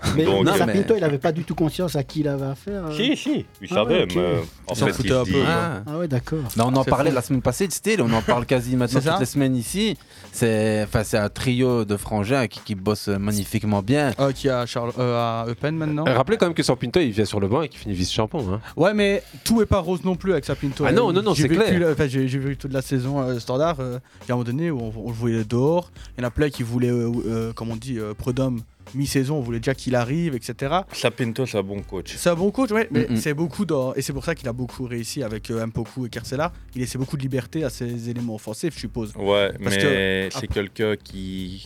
Mais 0.16 0.24
Donc, 0.26 0.46
Non, 0.46 0.54
Sapinto, 0.56 0.94
mais- 0.94 0.98
il 0.98 1.02
n'avait 1.02 1.18
pas 1.18 1.32
du 1.32 1.44
tout 1.44 1.56
conscience 1.56 1.96
à 1.96 2.04
qui 2.04 2.22
il 2.22 2.28
avait 2.28 2.46
affaire. 2.46 2.86
euh. 2.88 2.92
Si, 2.96 3.18
si, 3.18 3.46
il 3.62 3.68
Ah 3.72 3.76
savait, 3.76 3.96
ouais, 3.98 4.04
ok. 4.04 4.14
mais 4.16 4.22
euh, 4.22 4.40
en 4.68 4.74
Il 4.74 4.78
s'en 4.78 4.86
fait, 4.86 4.94
foutait 4.94 5.10
il 5.10 5.14
un 5.14 5.24
peu, 5.26 5.32
quoi. 5.32 5.42
Ah. 5.48 5.82
Ah 5.88 5.98
ouais, 5.98 6.08
d'accord. 6.08 6.40
On 6.58 6.76
en 6.76 6.84
parlait 6.84 7.10
fou. 7.10 7.16
la 7.16 7.22
semaine 7.22 7.42
passée 7.42 7.68
de 7.68 7.72
style, 7.74 8.02
on 8.02 8.12
en 8.14 8.22
parle 8.22 8.46
quasi 8.46 8.76
maintenant 8.78 9.02
toutes 9.02 9.20
les 9.20 9.26
semaines 9.26 9.56
ici. 9.56 9.98
C'est 10.32 10.84
enfin, 10.84 11.04
c'est 11.04 11.18
un 11.18 11.30
trio 11.30 11.86
de 11.86 11.98
frangins 11.98 12.48
qui, 12.48 12.60
qui 12.62 12.76
bossent 12.76 13.08
magnifiquement 13.10 13.82
bien. 13.82 14.12
Euh, 14.20 14.32
qui 14.32 14.48
est 14.48 14.52
à, 14.52 14.66
Charles, 14.66 14.92
euh, 15.00 15.16
à 15.18 15.46
Eupen 15.50 15.76
maintenant. 15.76 16.06
Euh, 16.08 16.14
Rappelez 16.16 16.38
quand 16.38 16.46
même 16.46 16.54
que 16.56 16.64
Sapinto 16.64 17.00
il 17.00 17.12
vient 17.12 17.26
sur 17.26 17.40
le 17.40 17.48
banc 17.48 17.62
et 17.64 17.70
qu'il 17.70 17.80
finit 17.80 17.96
vice-champion. 17.96 18.54
Hein. 18.54 18.62
Ouais, 18.78 18.94
mais 18.94 19.24
tout 19.44 19.62
est 19.62 19.66
pas 19.66 19.80
rose 19.80 20.04
non 20.04 20.16
plus 20.16 20.32
avec 20.32 20.46
Sapinto. 20.46 20.86
Ah 20.88 20.92
non, 20.92 21.12
non, 21.12 21.22
non, 21.22 21.34
J'ai 21.34 21.44
c'est 21.44 21.50
clair. 21.50 21.96
J'ai 22.08 22.26
vu 22.40 22.58
toute 22.58 22.74
la 22.74 22.82
saison 22.82 23.20
euh, 23.22 23.40
standard. 23.40 23.78
euh, 23.80 24.00
Il 24.26 24.30
y 24.30 24.32
a 24.32 24.34
un 24.34 24.38
moment 24.38 24.46
donné 24.46 24.72
où 24.72 24.80
on, 24.82 25.12
voyait 25.12 25.44
dehors. 25.44 25.92
Il 26.18 26.22
y 26.22 26.26
en 26.26 26.28
a 26.28 26.32
plein 26.32 26.50
qui 26.50 26.64
voulaient, 26.64 26.90
euh, 26.90 27.12
euh, 27.28 27.54
comme 27.54 27.72
on 27.72 27.76
dit, 27.76 27.98
euh, 28.00 28.14
Prud'homme 28.14 28.62
mi-saison. 28.96 29.38
On 29.38 29.42
voulait 29.42 29.60
déjà 29.60 29.74
qu'il 29.76 29.96
arrive, 29.96 30.36
etc. 30.36 30.80
Sapinto, 30.94 31.46
c'est 31.46 31.58
un 31.58 31.64
bon 31.64 31.82
coach. 31.82 32.14
C'est 32.18 32.30
un 32.30 32.36
bon 32.36 32.52
coach, 32.52 32.72
ouais, 32.72 32.88
mais 32.92 33.08
Mm, 33.10 33.14
mm. 33.14 33.18
c'est 33.18 33.34
beaucoup 33.34 33.66
dans... 33.66 33.94
et 33.96 34.02
c'est 34.02 34.14
pour 34.14 34.26
ça 34.26 34.36
qu'il 34.36 34.48
a 34.48 34.54
beaucoup 34.54 34.86
réussi 34.86 35.24
avec 35.24 35.50
euh, 35.52 35.66
Mpoku 35.68 36.06
et 36.06 36.10
Kercela. 36.10 36.52
Il 36.76 36.82
laissait 36.82 36.98
beaucoup 36.98 37.18
de 37.18 37.22
liberté 37.22 37.64
à 37.64 37.70
ses 37.70 38.10
éléments 38.10 38.36
offensifs, 38.36 38.74
je 38.76 38.80
suppose. 38.80 39.14
Ouais, 39.16 39.52
Parce 39.64 39.76
mais 39.76 39.82
que- 39.82 40.30
c'est 40.40 40.48
quelqu'un 40.48 40.96
qui, 40.96 41.66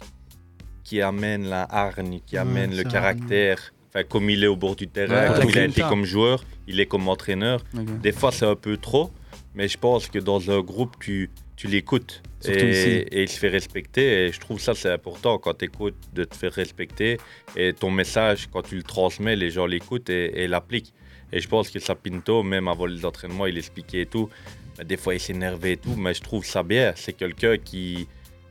qui 0.84 1.02
amène 1.02 1.46
la 1.50 1.64
hargne, 1.70 2.20
qui 2.26 2.36
Ouais, 2.36 2.42
amène 2.42 2.76
le 2.76 2.84
caractère. 2.84 3.74
Enfin, 3.90 4.04
comme 4.04 4.30
il 4.30 4.44
est 4.44 4.48
au 4.48 4.56
bord 4.56 4.76
du 4.76 4.88
terrain, 4.88 5.32
Ouais, 5.34 5.40
comme 5.40 5.50
il 5.50 5.60
a 5.60 5.66
été 5.66 5.82
comme 5.84 6.04
joueur, 6.04 6.44
il 6.68 6.80
est 6.80 6.88
comme 6.88 7.08
entraîneur. 7.08 7.64
Des 8.02 8.12
fois, 8.12 8.32
c'est 8.32 8.46
un 8.48 8.56
peu 8.56 8.78
trop, 8.78 9.12
mais 9.54 9.68
je 9.68 9.78
pense 9.78 10.08
que 10.08 10.18
dans 10.18 10.50
un 10.50 10.62
groupe, 10.62 10.96
tu, 11.00 11.30
tu 11.56 11.68
l'écoutes. 11.68 12.22
Et, 12.46 13.24
il 13.24 13.30
se 13.30 13.40
fait 13.40 13.50
respecter. 13.50 14.26
Et 14.26 14.32
je 14.32 14.40
trouve 14.40 14.60
ça, 14.60 14.76
c'est 14.76 14.92
important 14.92 15.38
quand 15.38 15.54
tu 15.54 15.66
écoutes 15.66 15.96
de 16.14 16.24
te 16.24 16.36
faire 16.36 16.52
respecter. 16.52 17.18
Et 17.56 17.74
ton 17.74 17.92
message, 17.92 18.48
quand 18.52 18.64
tu 18.64 18.76
le 18.76 18.84
transmets, 18.84 19.36
les 19.36 19.50
gens 19.50 19.66
l'écoutent 19.66 20.10
et, 20.10 20.44
et 20.44 20.48
l'appliquent. 20.48 20.94
Et 21.32 21.40
je 21.40 21.48
pense 21.48 21.70
que 21.70 21.80
Sapinto, 21.80 22.44
même 22.44 22.68
avant 22.68 22.86
les 22.86 23.06
entraînements, 23.06 23.46
il 23.46 23.58
expliquait 23.58 24.02
et 24.02 24.06
tout. 24.06 24.30
Mais 24.78 24.86
des 24.86 24.98
fois, 24.98 25.14
il 25.14 25.20
s'énervait 25.20 25.74
et 25.74 25.78
tout. 25.78 25.96
Mais 25.96 26.14
je 26.14 26.22
trouve 26.22 26.46
ça 26.46 26.64
bien. 26.64 26.94
C'est 26.96 27.14
quelqu'un 27.14 27.58
qui, 27.58 28.08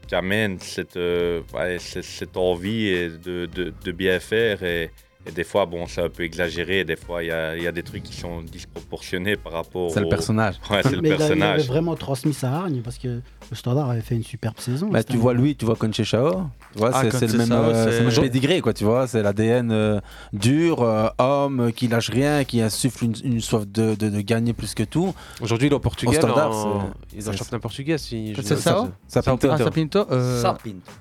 qui 0.09 0.15
amène 0.15 0.59
cette, 0.59 0.97
euh, 0.97 1.43
cette, 1.79 2.05
cette 2.05 2.37
envie 2.37 2.91
de, 3.23 3.47
de, 3.47 3.73
de 3.85 3.93
bien 3.93 4.19
faire. 4.21 4.63
Et, 4.63 4.91
Et 5.27 5.31
des 5.31 5.45
fois, 5.45 5.67
bon, 5.67 5.87
c'est 5.87 6.03
un 6.03 6.09
peu 6.09 6.25
exagéré. 6.25 6.85
Des 6.85 6.97
fois, 6.97 7.23
il 7.23 7.29
y 7.29 7.31
a, 7.31 7.57
il 7.57 7.63
y 7.63 7.67
a 7.69 7.73
des 7.73 7.83
trucs 7.85 8.03
qui 8.03 8.15
sont 8.17 8.43
disproportionnés 8.43 9.37
par 9.37 9.53
rapport 9.53 9.91
C'est 9.93 10.01
le 10.01 10.07
au- 10.07 10.11
personnage. 10.11 10.57
Ouais, 10.71 10.81
c'est 10.83 10.91
le 10.97 11.01
Mais 11.01 11.11
il 11.11 11.13
il 11.13 11.15
avait 11.15 11.19
personnage. 11.19 11.67
vraiment 11.69 11.95
transmis 11.95 12.33
sa 12.35 12.51
hargne 12.53 12.81
parce 12.83 12.99
que 12.99 13.09
le 13.51 13.57
Standard 13.57 13.91
avait 13.91 14.01
fait 14.01 14.15
une 14.17 14.25
superbe 14.25 14.59
saison. 14.59 14.89
Bah, 14.89 15.05
tu 15.05 15.17
vois 15.17 15.35
lui, 15.35 15.55
tu 15.55 15.65
vois 15.65 15.77
Conchechao, 15.77 16.43
tu 16.73 16.79
vois, 16.79 16.91
Ah, 16.93 17.03
c'est 17.03 17.19
c'est 17.19 17.27
le 17.33 17.39
même, 17.39 17.53
euh, 17.53 18.01
le 18.01 18.07
même 18.11 18.21
pédigré, 18.23 18.61
quoi, 18.61 18.73
tu 18.73 18.85
vois, 18.85 19.07
c'est 19.07 19.23
l'ADN 19.23 19.71
euh, 19.71 20.01
dur, 20.33 20.83
euh, 20.83 21.09
homme, 21.19 21.61
euh, 21.61 21.71
qui 21.71 21.87
lâche 21.89 22.11
rien, 22.11 22.45
qui 22.45 22.61
insuffle 22.61 23.05
une, 23.05 23.15
une 23.25 23.41
soif 23.41 23.67
de, 23.67 23.95
de- 23.95 24.09
de 24.09 24.21
gagner 24.23 24.53
plus 24.55 24.75
que 24.75 24.83
tout. 24.83 25.15
Aujourd'hui, 25.41 25.69
il 25.69 25.73
est 25.73 25.77
au 25.77 25.81
Portugal. 25.81 26.15
Standard, 26.17 26.51
en- 26.67 26.91
Il 27.13 27.19
le 27.19 27.23
c'est- 27.23 27.37
championnat 27.37 27.61
portugais. 27.61 27.99
Si 27.99 28.35
je 28.35 28.41
C'est 28.43 28.57
ça 28.57 28.89
Sapinto. 29.07 29.49
Ah, 29.51 29.59
Sapinto 29.59 30.07
euh. 30.11 30.43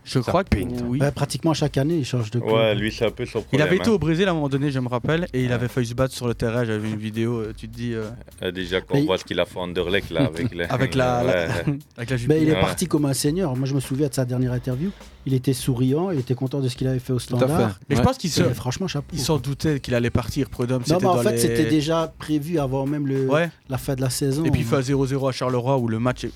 Je 0.04 0.20
crois 0.20 0.44
que 0.44 0.58
oui. 0.84 1.00
Ouais, 1.00 1.12
pratiquement 1.12 1.54
chaque 1.54 1.78
année, 1.78 1.96
il 1.96 2.06
change 2.06 2.30
de 2.32 2.40
club. 2.40 2.52
Ouais, 2.54 2.76
lui, 2.76 2.92
c'est 2.92 3.06
un 3.06 3.12
peu 3.12 3.26
son 3.26 3.40
Il 3.40 3.44
problème. 3.46 3.68
avait 3.68 3.78
été 3.78 3.90
hein. 3.90 3.94
au 3.94 3.98
Brésil 3.98 4.11
à 4.28 4.32
un 4.32 4.34
moment 4.34 4.50
donné, 4.50 4.72
je 4.72 4.80
me 4.80 4.88
rappelle, 4.88 5.28
et 5.34 5.44
il 5.44 5.52
avait 5.52 5.68
failli 5.68 5.88
se 5.88 5.94
battre 5.94 6.14
sur 6.14 6.28
le 6.28 6.34
terrain. 6.34 6.64
J'avais 6.66 6.80
vu 6.80 6.90
une 6.90 7.00
vidéo, 7.00 7.38
euh, 7.40 7.54
tu 7.56 7.68
te 7.70 7.76
dis. 7.76 7.94
euh, 7.94 8.10
Euh, 8.44 8.52
Déjà, 8.52 8.82
quand 8.82 8.94
Mais 8.96 9.00
on 9.00 9.04
il- 9.04 9.06
voit 9.08 9.18
ce 9.18 9.24
qu'il 9.26 9.40
a 9.40 9.46
fait 9.46 9.60
à 9.60 9.62
Anderlecht, 9.64 10.10
là, 10.12 10.26
avec, 10.26 10.54
les- 10.54 10.64
avec 10.70 10.96
la, 10.96 11.24
la- 11.24 11.34
Ouais. 11.48 11.78
avec 11.98 12.10
la 12.10 12.16
il 12.38 12.50
est 12.50 12.54
Ouais. 12.54 12.60
parti 12.60 12.88
comme 12.88 13.06
un 13.06 13.14
seigneur. 13.14 13.56
Moi, 13.56 13.68
je 13.68 13.74
me 13.76 13.80
souviens 13.80 14.08
de 14.08 14.14
sa 14.14 14.26
dernière 14.26 14.52
interview. 14.54 14.92
Il 15.26 15.34
était 15.34 15.54
souriant, 15.54 16.10
il 16.12 16.20
était 16.20 16.34
content 16.36 16.60
de 16.60 16.68
ce 16.68 16.76
qu'il 16.76 16.88
avait 16.88 17.00
fait 17.00 17.14
au 17.14 17.20
Tout 17.20 17.36
à 17.36 17.38
Standard. 17.38 17.80
Mais 17.90 17.96
je 17.96 18.02
pense 18.02 18.18
qu'il 18.18 18.30
se, 18.32 18.42
franchement, 18.44 18.88
chapeau. 18.88 19.08
il 19.14 19.20
s'en 19.20 19.38
doutait 19.38 19.80
qu'il 19.80 19.94
allait 19.96 20.10
partir. 20.10 20.50
Prud'homme, 20.50 20.80
Non, 20.80 20.86
c'était 20.86 21.00
mais 21.02 21.06
en 21.08 21.16
dans 21.16 21.22
fait, 21.22 21.32
les- 21.34 21.38
c'était 21.38 21.66
déjà 21.66 22.12
prévu 22.18 22.58
avant 22.60 22.86
même 22.88 23.06
le, 23.08 23.28
Ouais. 23.28 23.50
la 23.70 23.78
fin 23.78 23.96
de 23.96 24.02
la 24.02 24.10
saison. 24.10 24.44
Et 24.46 24.52
puis 24.52 24.62
il 24.62 24.66
fait 24.68 24.78
un 24.78 24.82
0-0 24.82 25.28
à 25.30 25.32
Charleroi 25.32 25.78
où 25.78 25.88
le 25.88 26.00
match 26.00 26.24
est 26.24 26.32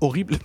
horrible. 0.00 0.36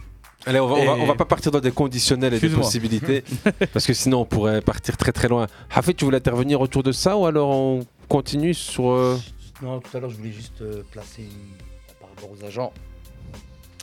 Allez, 0.46 0.60
on 0.60 0.68
va, 0.68 0.74
on, 0.76 0.86
va, 0.86 0.98
Et- 0.98 1.02
on 1.02 1.06
va 1.06 1.16
pas 1.16 1.26
partir 1.26 1.52
dans 1.52 1.60
des 1.62 1.72
conditionnels 1.72 2.34
et 2.34 2.40
des 2.40 2.50
possibilités, 2.50 3.24
parce 3.74 3.86
que 3.86 3.94
sinon 3.94 4.22
on 4.22 4.26
pourrait 4.26 4.62
partir 4.62 4.98
très 4.98 5.12
très 5.12 5.28
loin. 5.30 5.48
Hafid, 5.74 5.96
tu 5.96 6.04
voulais 6.06 6.18
intervenir 6.18 6.60
autour 6.62 6.84
de 6.84 6.92
ça 6.92 7.16
ou 7.18 7.26
alors 7.26 7.50
on 7.50 7.86
continue 8.10 8.54
sur. 8.54 8.90
euh, 8.90 9.18
Non, 9.62 9.80
tout 9.80 9.96
à 9.96 10.00
l'heure, 10.02 10.10
je 10.10 10.18
voulais 10.18 10.32
juste 10.32 10.62
euh, 10.62 10.84
placer 10.92 11.22
une- 11.24 11.98
par 12.00 12.10
rapport 12.10 12.30
aux 12.32 12.44
agents. 12.46 12.74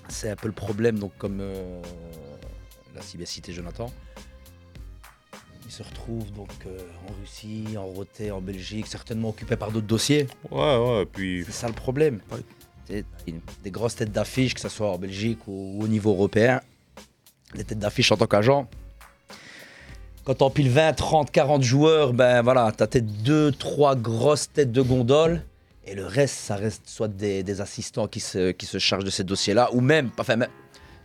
C'est 0.09 0.29
un 0.29 0.37
peu 0.37 0.49
le 0.49 0.53
problème, 0.55 0.99
donc 0.99 1.13
comme 1.19 1.39
euh, 1.41 1.81
l'a 2.95 3.01
si 3.03 3.17
bien 3.17 3.27
cité 3.27 3.53
Jonathan. 3.53 3.91
Il 5.67 5.73
se 5.73 5.83
retrouve 5.85 6.31
donc 6.33 6.49
euh, 6.67 6.79
en 7.09 7.13
Russie, 7.21 7.77
en 7.79 7.87
Roté, 7.87 8.33
en 8.33 8.41
Belgique, 8.41 8.89
certainement 8.89 9.29
occupé 9.29 9.55
par 9.57 9.71
d'autres 9.71 9.87
dossiers. 9.87 10.27
Ouais, 10.51 10.77
ouais, 10.77 11.07
puis. 11.07 11.45
C'est 11.47 11.53
ça 11.53 11.69
le 11.69 11.75
problème. 11.75 12.21
Des 13.63 13.71
grosses 13.71 13.97
têtes 13.97 14.13
d'affiche, 14.13 14.55
que 14.55 14.61
ce 14.61 14.69
soit 14.69 14.91
en 14.91 14.99
Belgique 14.99 15.41
ou 15.47 15.79
au 15.81 15.89
niveau 15.89 16.11
européen. 16.11 16.61
Les 17.55 17.65
têtes 17.65 17.79
d'affiche 17.79 18.11
en 18.13 18.17
tant 18.17 18.27
qu'agent. 18.27 18.69
Quand 20.25 20.35
t'empiles 20.35 20.69
20, 20.69 20.93
30, 20.93 21.31
40 21.31 21.63
joueurs, 21.63 22.13
ben 22.13 22.43
voilà, 22.43 22.73
t'as 22.77 22.87
peut-être 22.87 23.23
deux, 23.23 23.53
trois 23.53 23.97
grosses 23.97 24.53
têtes 24.53 24.73
de 24.73 24.83
gondole. 24.83 25.43
Et 25.87 25.95
le 25.95 26.07
reste, 26.07 26.37
ça 26.37 26.57
reste 26.57 26.83
soit 26.87 27.09
des, 27.09 27.43
des 27.43 27.61
assistants 27.61 28.07
qui 28.07 28.21
se, 28.21 28.51
qui 28.51 28.67
se 28.67 28.79
chargent 28.79 29.05
de 29.05 29.11
ces 29.11 29.25
dossiers-là, 29.25 29.71
ou 29.73 29.81
même, 29.81 30.11
enfin, 30.19 30.37
même, 30.37 30.51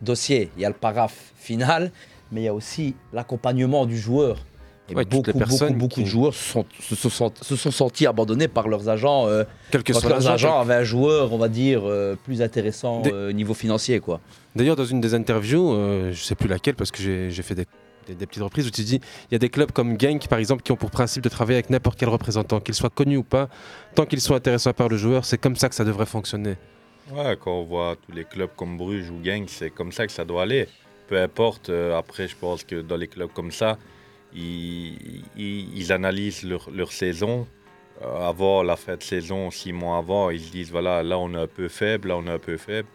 dossier, 0.02 0.52
il 0.56 0.62
y 0.62 0.66
a 0.66 0.70
le 0.70 0.76
paraphe 0.76 1.34
final, 1.38 1.92
mais 2.32 2.42
il 2.42 2.44
y 2.46 2.50
a 2.50 2.54
aussi 2.54 2.96
l'accompagnement 3.14 3.86
du 3.86 3.98
joueur. 3.98 4.46
Et 4.88 4.94
Ouais, 4.96 5.04
toutes 5.04 5.14
les 5.28 5.34
beaucoup, 5.34 5.40
beaucoup, 5.40 5.50
personnes 5.58 5.78
beaucoup 5.78 5.96
qui- 5.96 6.04
de 6.04 6.08
joueurs 6.08 6.34
se 6.36 6.52
sont, 6.52 6.66
se, 6.80 6.94
se 6.96 7.10
sont, 7.10 7.34
se 7.42 7.56
sont 7.56 7.72
sentis 7.72 8.06
abandonnés 8.06 8.48
par 8.48 8.68
leurs 8.68 8.88
agents. 8.88 9.28
euh, 9.28 9.44
Quel 9.72 9.82
que 9.82 9.94
soit 9.94 10.08
leurs 10.10 10.28
agents 10.30 10.60
avaient 10.60 10.76
un 10.76 10.84
joueur, 10.84 11.34
on 11.34 11.40
va 11.40 11.48
dire, 11.50 11.82
euh, 11.86 12.16
plus 12.24 12.42
intéressant 12.44 13.02
Des- 13.02 13.12
euh, 13.12 13.32
niveau 13.32 13.56
financier. 13.56 14.00
quoi. 14.00 14.20
D'ailleurs, 14.56 14.76
dans 14.76 14.86
une 14.86 15.02
des 15.02 15.16
interviews, 15.16 15.74
euh, 15.74 16.12
je 16.12 16.22
sais 16.22 16.36
plus 16.36 16.48
laquelle 16.48 16.76
parce 16.76 16.92
que 16.92 17.02
j'ai 17.02 17.32
fait 17.42 17.56
des, 17.56 17.66
des- 18.08 18.14
des 18.14 18.28
petites 18.28 18.44
reprises 18.44 18.68
où 18.68 18.70
tu 18.70 18.84
dis 18.84 19.00
il 19.32 19.34
y 19.34 19.36
a 19.36 19.40
des 19.40 19.50
clubs 19.50 19.72
comme 19.72 20.00
Genk 20.00 20.28
par 20.28 20.38
exemple 20.38 20.62
qui 20.62 20.72
ont 20.72 20.76
pour 20.76 20.92
principe 20.92 21.24
de 21.24 21.30
travailler 21.30 21.58
avec 21.58 21.72
n'importe 21.72 21.98
quel 21.98 22.10
représentant, 22.10 22.60
qu'il 22.60 22.76
soit 22.76 22.92
connu 22.92 23.18
ou 23.18 23.24
pas, 23.24 23.50
tant 23.96 24.06
qu'ils 24.06 24.22
sont 24.22 24.36
intéressants 24.36 24.74
par 24.74 24.88
le 24.88 24.98
joueur, 24.98 25.26
c'est 25.26 25.40
comme 25.40 25.56
ça 25.56 25.68
que 25.68 25.74
ça 25.74 25.84
devrait 25.84 26.06
fonctionner. 26.06 26.58
Ouais, 27.12 27.36
quand 27.44 27.52
on 27.60 27.64
voit 27.64 27.96
tous 28.06 28.16
les 28.16 28.24
clubs 28.24 28.52
comme 28.56 28.78
Bruges 28.78 29.10
ou 29.10 29.16
Genk, 29.26 29.50
c'est 29.50 29.72
comme 29.72 29.92
ça 29.92 30.06
que 30.06 30.12
ça 30.14 30.26
doit 30.26 30.44
aller. 30.44 30.68
Peu 31.08 31.20
importe, 31.20 31.70
euh, 31.70 31.98
après, 31.98 32.28
je 32.28 32.36
pense 32.40 32.64
que 32.64 32.82
dans 32.82 32.98
les 32.98 33.08
clubs 33.08 33.30
comme 33.34 33.52
ça, 33.52 33.78
ils, 34.36 35.92
analysent 35.92 36.44
leur, 36.44 36.70
leur 36.72 36.92
saison. 36.92 37.48
Euh, 38.02 38.28
avant 38.28 38.62
la 38.64 38.76
fin 38.76 38.98
de 38.98 39.04
saison, 39.04 39.50
six 39.52 39.72
mois 39.72 39.98
avant, 39.98 40.30
ils 40.30 40.42
se 40.42 40.52
disent 40.52 40.72
voilà, 40.72 41.02
là 41.02 41.18
on 41.18 41.34
est 41.34 41.40
un 41.40 41.48
peu 41.48 41.70
faible, 41.70 42.10
là 42.10 42.18
on 42.18 42.26
est 42.28 42.32
un 42.32 42.40
peu 42.40 42.58
faible. 42.58 42.90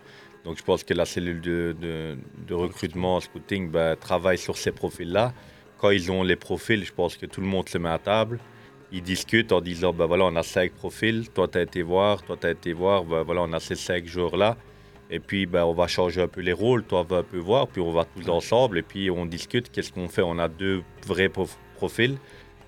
Donc 0.45 0.59
je 0.59 0.63
pense 0.63 0.85
que 0.85 0.95
la 0.95 1.05
cellule 1.07 1.41
de, 1.41 1.75
de- 1.81 2.17
de 2.47 2.55
recrutement, 2.55 3.21
scouting, 3.21 3.71
ben, 3.71 3.97
travaille 3.97 4.39
sur 4.39 4.57
ces 4.57 4.73
profils-là. 4.73 5.33
Quand 5.79 5.91
ils 5.91 6.11
ont 6.13 6.23
les 6.23 6.37
profils, 6.37 6.85
je 6.85 6.93
pense 6.93 7.17
que 7.17 7.27
tout 7.27 7.41
le 7.41 7.47
monde 7.47 7.69
se 7.69 7.79
met 7.79 7.89
à 7.89 7.99
table. 7.99 8.39
Ils 8.93 9.03
discutent 9.03 9.53
en 9.53 9.61
disant 9.61 9.93
ben 9.93 10.07
voilà, 10.07 10.25
on 10.25 10.37
a 10.37 10.43
cinq 10.43 10.73
profils, 10.73 11.29
toi 11.31 11.49
tu 11.49 11.59
as 11.59 11.63
été 11.63 11.83
voir, 11.83 12.23
toi 12.23 12.37
tu 12.39 12.47
as 12.47 12.51
été 12.51 12.73
voir, 12.73 13.05
ben 13.05 13.23
voilà, 13.23 13.43
on 13.43 13.53
a 13.53 13.61
ces 13.61 13.77
cinq 13.77 14.05
joueurs-là. 14.07 14.57
Et 15.11 15.19
puis 15.19 15.47
ben, 15.47 15.65
on 15.65 15.73
va 15.73 15.89
changer 15.89 16.23
un 16.23 16.29
peu 16.29 16.41
les 16.41 16.53
rôles, 16.53 16.85
toi 16.85 17.03
va 17.03 17.19
un 17.19 17.23
peu 17.23 17.39
voir, 17.39 17.67
puis 17.67 17.81
on 17.81 17.91
va 17.91 18.05
tous 18.05 18.29
ensemble 18.29 18.79
et 18.79 18.83
puis 18.83 19.11
on 19.11 19.27
discute 19.27 19.71
qu'est-ce 19.71 19.93
qu'on 19.93 20.09
fait. 20.09 20.23
On 20.23 20.39
a 20.39 20.49
deux 20.49 20.83
vrais 21.07 21.29
prof- 21.29 21.59
profils 21.77 22.17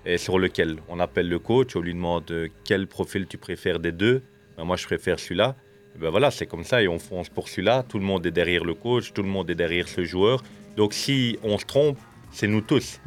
et 0.05 0.17
sur 0.17 0.37
lequel 0.39 0.77
on 0.89 0.99
appelle 0.99 1.29
le 1.29 1.39
coach, 1.39 1.75
on 1.77 1.79
lui 1.79 1.93
demande 1.93 2.29
euh, 2.31 2.49
quel 2.65 2.87
profil 2.87 3.25
tu 3.27 3.37
préfères 3.37 3.79
des 3.79 3.93
deux. 3.93 4.21
Ben, 4.57 4.65
moi 4.65 4.75
je 4.75 4.85
préfère 4.85 5.19
celui-là. 5.19 5.55
Et 5.95 5.99
ben 5.99 6.09
voilà, 6.09 6.31
c'est 6.31 6.47
comme 6.47 6.63
ça 6.65 6.81
et 6.83 6.87
on 6.87 6.99
fonce 6.99 7.29
pour 7.29 7.47
celui-là. 7.47 7.83
Tout 7.87 7.99
le 7.99 8.05
monde 8.05 8.25
est 8.25 8.31
derrière 8.31 8.65
le 8.65 8.73
coach, 8.73 9.13
tout 9.13 9.23
le 9.23 9.29
monde 9.29 9.49
est 9.49 9.55
derrière 9.55 9.87
ce 9.87 10.03
joueur. 10.03 10.43
Donc 10.75 10.93
si 10.93 11.37
on 11.43 11.57
se 11.57 11.65
trompe, 11.65 11.97
c'est 12.31 12.47
nous 12.47 12.61
tous. 12.61 12.99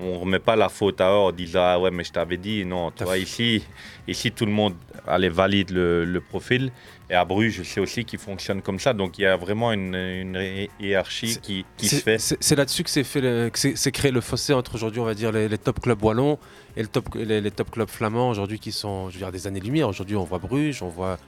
On 0.00 0.14
ne 0.14 0.16
remet 0.16 0.38
pas 0.40 0.56
la 0.56 0.68
faute 0.68 1.00
à 1.00 1.08
eux 1.12 1.16
en 1.28 1.30
disant 1.32 1.60
ah 1.62 1.78
ouais 1.78 1.90
mais 1.92 2.02
je 2.02 2.10
t'avais 2.12 2.36
dit 2.36 2.64
non. 2.64 2.90
Tu 2.90 3.04
vois 3.04 3.16
ici, 3.16 3.64
ici 4.08 4.32
tout 4.32 4.44
le 4.44 4.50
monde 4.50 4.74
allez, 5.06 5.28
valide 5.28 5.70
le, 5.70 6.04
le 6.04 6.20
profil 6.20 6.72
et 7.08 7.14
à 7.14 7.24
Bruges 7.24 7.58
je 7.58 7.62
sais 7.62 7.78
aussi 7.80 8.04
qu'il 8.04 8.18
fonctionne 8.18 8.60
comme 8.60 8.80
ça. 8.80 8.92
Donc 8.92 9.18
il 9.18 9.22
y 9.22 9.26
a 9.26 9.36
vraiment 9.36 9.70
une, 9.72 9.94
une 9.94 10.34
hi- 10.34 10.68
hiérarchie 10.80 11.38
qui, 11.40 11.64
qui 11.76 11.88
se 11.88 11.96
fait. 12.00 12.18
C'est 12.18 12.56
là-dessus 12.56 12.82
que 12.82 12.90
c'est 12.90 13.04
fait 13.04 13.20
le- 13.20 13.50
que 13.50 13.58
c'est 13.58 13.92
créé 13.92 14.10
le 14.10 14.20
fossé 14.20 14.52
entre 14.52 14.74
aujourd'hui, 14.74 15.00
on 15.00 15.04
va 15.04 15.14
dire, 15.14 15.30
les, 15.30 15.48
les 15.48 15.58
top 15.58 15.78
clubs 15.80 16.02
wallons 16.02 16.38
et 16.76 16.82
le 16.82 16.88
top, 16.88 17.14
les, 17.14 17.40
les 17.40 17.50
top 17.52 17.70
clubs 17.70 17.88
flamands 17.88 18.30
aujourd'hui 18.30 18.58
qui 18.58 18.72
sont, 18.72 19.10
je 19.10 19.14
veux 19.14 19.20
dire, 19.20 19.30
des 19.30 19.46
années-lumière. 19.46 19.88
Aujourd'hui, 19.88 20.16
on 20.16 20.24
voit 20.24 20.38
Bruges, 20.40 20.82
on 20.82 20.88
voit. 20.88 21.18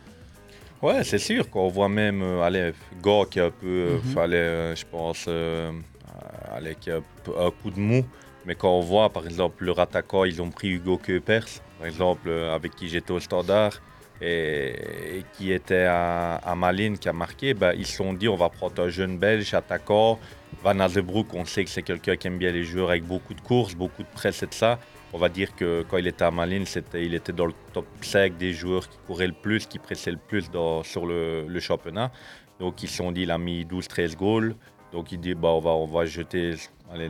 Ouais, 0.83 1.05
c'est 1.05 1.19
sûr. 1.19 1.47
On 1.55 1.69
voit 1.69 1.89
même, 1.89 2.21
euh, 2.21 2.43
allez, 2.43 2.73
Go 3.01 3.25
qui 3.31 3.39
a 3.41 3.45
un 3.47 3.51
peu, 3.51 3.67
euh, 3.67 3.97
Mhm. 4.05 4.13
fallait, 4.13 4.37
euh, 4.37 4.75
je 4.75 4.85
pense, 4.91 5.25
euh, 5.29 5.71
allez, 6.53 6.75
qui 6.81 6.91
a 6.91 6.97
un, 6.97 7.47
un 7.47 7.51
coup 7.51 7.71
de 7.71 7.79
mou. 7.79 8.05
Mais 8.47 8.55
quand 8.55 8.71
on 8.71 8.81
voit, 8.81 9.11
par 9.11 9.27
exemple, 9.27 9.65
leur 9.65 9.81
attaquant, 9.81 10.25
ils 10.25 10.41
ont 10.41 10.51
pris 10.51 10.69
Hugo 10.69 10.99
Keupers, 10.99 11.47
par 11.79 11.87
exemple, 11.87 12.29
euh, 12.29 12.55
avec 12.55 12.77
qui 12.77 12.89
j'étais 12.89 13.11
au 13.11 13.19
standard, 13.19 13.83
et, 14.23 15.25
qui 15.35 15.53
était 15.53 15.87
à, 15.89 16.55
Malines, 16.57 16.97
qui 16.97 17.09
a 17.09 17.13
marqué, 17.13 17.55
ben, 17.55 17.73
ils 17.77 17.87
se 17.87 17.97
sont 17.97 18.15
dit, 18.15 18.29
on 18.29 18.37
va 18.37 18.49
prendre 18.49 18.83
un 18.83 18.89
jeune 18.89 19.19
Belge 19.19 19.53
attaquant. 19.53 20.19
Van 20.63 20.79
Azebroek, 20.79 21.35
on 21.35 21.45
sait 21.45 21.65
que 21.65 21.71
c'est 21.71 21.83
quelqu'un 21.83 22.17
qui 22.17 22.29
aime 22.29 22.39
bien 22.39 22.53
les 22.53 22.65
joueurs 22.65 22.91
avec 22.91 23.05
beaucoup 23.05 23.35
de 23.35 23.41
courses, 23.41 23.75
beaucoup 23.75 24.05
de 24.05 24.09
presse 24.09 24.43
et 24.43 24.47
de 24.47 24.55
ça. 24.55 24.79
On 25.13 25.19
va 25.19 25.29
dire 25.29 25.55
que 25.55 25.85
quand 25.89 25.99
il 25.99 26.07
était 26.07 26.25
à 26.25 26.31
Malines, 26.31 26.65
il 26.95 27.15
était 27.15 27.33
dans 27.33 27.47
le 27.47 27.55
top 27.73 27.87
5 28.01 28.37
des 28.39 28.53
joueurs 28.53 28.89
qui 28.89 28.99
couraient 29.07 29.27
le 29.27 29.33
plus, 29.33 29.67
qui 29.67 29.79
pressaient 29.79 30.13
le 30.13 30.19
plus 30.19 30.49
sur 30.85 31.07
le, 31.07 31.47
le 31.47 31.61
championnat. 31.61 32.11
Donc 32.59 32.83
ils 32.83 32.89
se 32.89 32.97
sont 32.97 33.13
dit, 33.13 33.23
il 33.23 33.31
a 33.31 33.39
mis 33.39 33.65
12-13 33.65 34.17
goals. 34.17 34.55
Donc 34.97 35.13
il 35.13 35.21
dit, 35.21 35.35
bah, 35.35 35.49
on, 35.51 35.61
va, 35.61 35.73
on 35.73 35.85
va 35.85 36.07
jeter. 36.07 36.55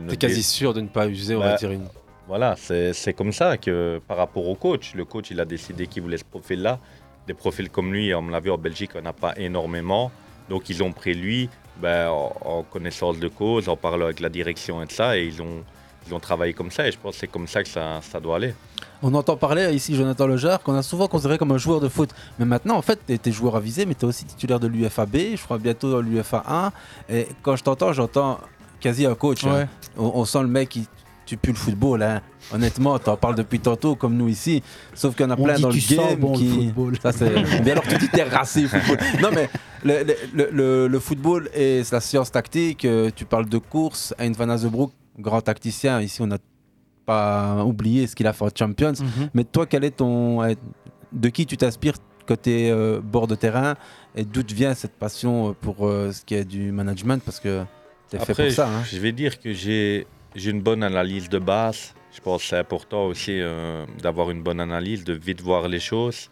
T'es 0.09 0.17
quasi 0.17 0.43
sûr 0.43 0.73
de 0.73 0.81
ne 0.81 0.89
pas 0.89 1.07
user, 1.07 1.37
on 1.37 1.39
va 1.39 1.51
Bah, 1.51 1.55
dire 1.55 1.71
une. 1.71 1.87
Voilà, 2.27 2.55
c'est 2.57 2.91
c'est 2.91 3.13
comme 3.13 3.31
ça 3.31 3.55
que 3.55 4.01
par 4.05 4.17
rapport 4.17 4.45
au 4.45 4.55
coach, 4.55 4.93
le 4.93 5.05
coach 5.05 5.31
il 5.31 5.39
a 5.39 5.45
décidé 5.45 5.87
qu'il 5.87 6.03
voulait 6.03 6.17
ce 6.17 6.25
profil-là. 6.25 6.79
Des 7.27 7.33
profils 7.33 7.69
comme 7.69 7.93
lui, 7.93 8.11
à 8.11 8.19
mon 8.19 8.33
avis, 8.33 8.49
en 8.49 8.57
Belgique, 8.57 8.91
on 8.95 9.01
n'a 9.01 9.13
pas 9.13 9.33
énormément. 9.37 10.11
Donc 10.49 10.69
ils 10.69 10.83
ont 10.83 10.91
pris 10.91 11.13
lui 11.13 11.49
ben, 11.81 12.09
en, 12.09 12.33
en 12.43 12.63
connaissance 12.63 13.19
de 13.19 13.29
cause, 13.29 13.69
en 13.69 13.77
parlant 13.77 14.05
avec 14.05 14.19
la 14.19 14.27
direction 14.27 14.83
et 14.83 14.85
de 14.87 14.91
ça, 14.91 15.17
et 15.17 15.23
ils 15.25 15.41
ont, 15.41 15.63
ils 16.07 16.13
ont 16.13 16.19
travaillé 16.19 16.53
comme 16.53 16.71
ça. 16.71 16.87
Et 16.87 16.91
je 16.91 16.97
pense 16.97 17.13
que 17.15 17.19
c'est 17.21 17.27
comme 17.27 17.47
ça 17.47 17.63
que 17.63 17.69
ça, 17.69 17.99
ça 18.01 18.19
doit 18.19 18.37
aller. 18.37 18.53
On 19.03 19.13
entend 19.13 19.37
parler 19.37 19.71
ici, 19.73 19.95
Jonathan 19.95 20.25
Lejar, 20.27 20.61
qu'on 20.63 20.73
a 20.75 20.81
souvent 20.81 21.07
considéré 21.07 21.37
comme 21.37 21.51
un 21.51 21.57
joueur 21.57 21.79
de 21.79 21.87
foot. 21.89 22.09
Mais 22.39 22.45
maintenant, 22.45 22.75
en 22.77 22.81
fait, 22.81 22.99
tu 23.05 23.29
es 23.29 23.31
joueur 23.31 23.55
avisé, 23.55 23.85
mais 23.85 23.93
tu 23.93 24.01
es 24.05 24.07
aussi 24.07 24.25
titulaire 24.25 24.59
de 24.59 24.67
l'UFAB, 24.67 25.15
je 25.35 25.43
crois 25.43 25.57
bientôt 25.59 25.91
dans 25.91 26.01
l'UFA 26.01 26.43
1. 26.47 27.13
Et 27.13 27.27
quand 27.43 27.55
je 27.55 27.63
t'entends, 27.63 27.93
j'entends 27.93 28.39
quasi 28.79 29.05
un 29.05 29.15
coach. 29.15 29.45
hein. 29.45 29.67
On, 29.97 30.11
on 30.15 30.25
sent 30.25 30.41
le 30.41 30.47
mec 30.47 30.69
qui 30.69 30.87
tu 31.27 31.35
pues 31.35 31.51
le 31.51 31.57
football. 31.57 32.01
Hein. 32.03 32.21
Honnêtement, 32.53 32.97
tu 32.99 33.09
en 33.09 33.17
parles 33.17 33.35
depuis 33.35 33.59
tantôt, 33.59 33.95
comme 33.95 34.15
nous 34.15 34.29
ici. 34.29 34.63
Sauf 34.95 35.13
qu'il 35.15 35.25
y 35.25 35.27
en 35.27 35.31
a 35.31 35.37
On 35.37 35.43
plein 35.43 35.59
dans 35.59 35.69
le 35.69 35.95
game 35.95 36.15
bon 36.17 36.31
le 36.31 36.37
qui. 36.39 36.47
football. 36.49 36.97
Ça, 37.03 37.11
c'est. 37.11 37.29
Mais 37.65 37.71
alors, 37.71 37.83
tu 37.83 37.97
dis 37.97 38.07
t'es 38.07 38.23
racé, 38.23 38.65
football. 38.65 38.97
Non, 39.21 39.29
mais 39.35 39.49
le, 39.83 40.03
le- 40.05 40.15
le- 40.33 40.49
le- 40.53 40.87
le 40.87 40.99
football 40.99 41.49
et 41.53 41.83
la 41.91 41.99
science 41.99 42.31
tactique. 42.31 42.85
euh, 42.85 43.09
Tu 43.13 43.25
parles 43.25 43.47
de 43.49 43.57
course. 43.57 44.13
Hein 44.17 44.31
Van 44.37 44.47
Azebroek, 44.47 44.91
grand 45.17 45.41
tacticien. 45.41 46.01
Ici, 46.01 46.21
on 46.21 46.27
n'a 46.27 46.37
pas 47.05 47.63
oublié 47.63 48.07
ce 48.07 48.15
qu'il 48.15 48.27
a 48.27 48.33
fait 48.33 48.43
en 48.45 48.49
Champions. 48.55 48.93
Mhm. 48.99 49.29
Mais 49.33 49.43
toi, 49.43 49.65
quel 49.65 49.83
est 49.83 49.97
ton. 49.97 50.41
euh, 50.43 50.53
De 51.13 51.29
qui 51.29 51.45
tu 51.45 51.55
t'inspires 51.57 51.95
côté 52.27 52.69
euh, 52.69 52.99
bord 53.01 53.27
de 53.27 53.35
terrain? 53.35 53.75
Et 54.15 54.25
d'où 54.25 54.43
te 54.43 54.53
vient 54.53 54.73
cette 54.73 54.93
passion 54.97 55.55
pour 55.61 55.87
euh, 55.87 56.11
ce 56.11 56.23
qui 56.25 56.35
est 56.35 56.43
du 56.45 56.71
management? 56.71 57.23
Parce 57.23 57.39
que 57.39 57.63
tu 58.09 58.17
es 58.17 58.19
fait 58.19 58.33
pour 58.33 58.51
ça. 58.51 58.67
hein. 58.67 58.83
je, 58.83 58.97
vais 58.99 59.11
dire 59.13 59.39
que 59.39 59.53
j'ai 59.53 60.05
j'ai 60.35 60.51
une 60.51 60.61
bonne 60.61 60.83
analyse 60.83 61.29
de 61.29 61.39
base. 61.39 61.93
Je 62.13 62.19
pense 62.21 62.41
que 62.41 62.47
c'est 62.49 62.57
important 62.57 63.05
aussi 63.05 63.39
euh, 63.39 63.85
d'avoir 64.01 64.31
une 64.31 64.41
bonne 64.43 64.59
analyse, 64.59 65.03
de 65.03 65.13
vite 65.13 65.41
voir 65.41 65.67
les 65.67 65.79
choses. 65.79 66.29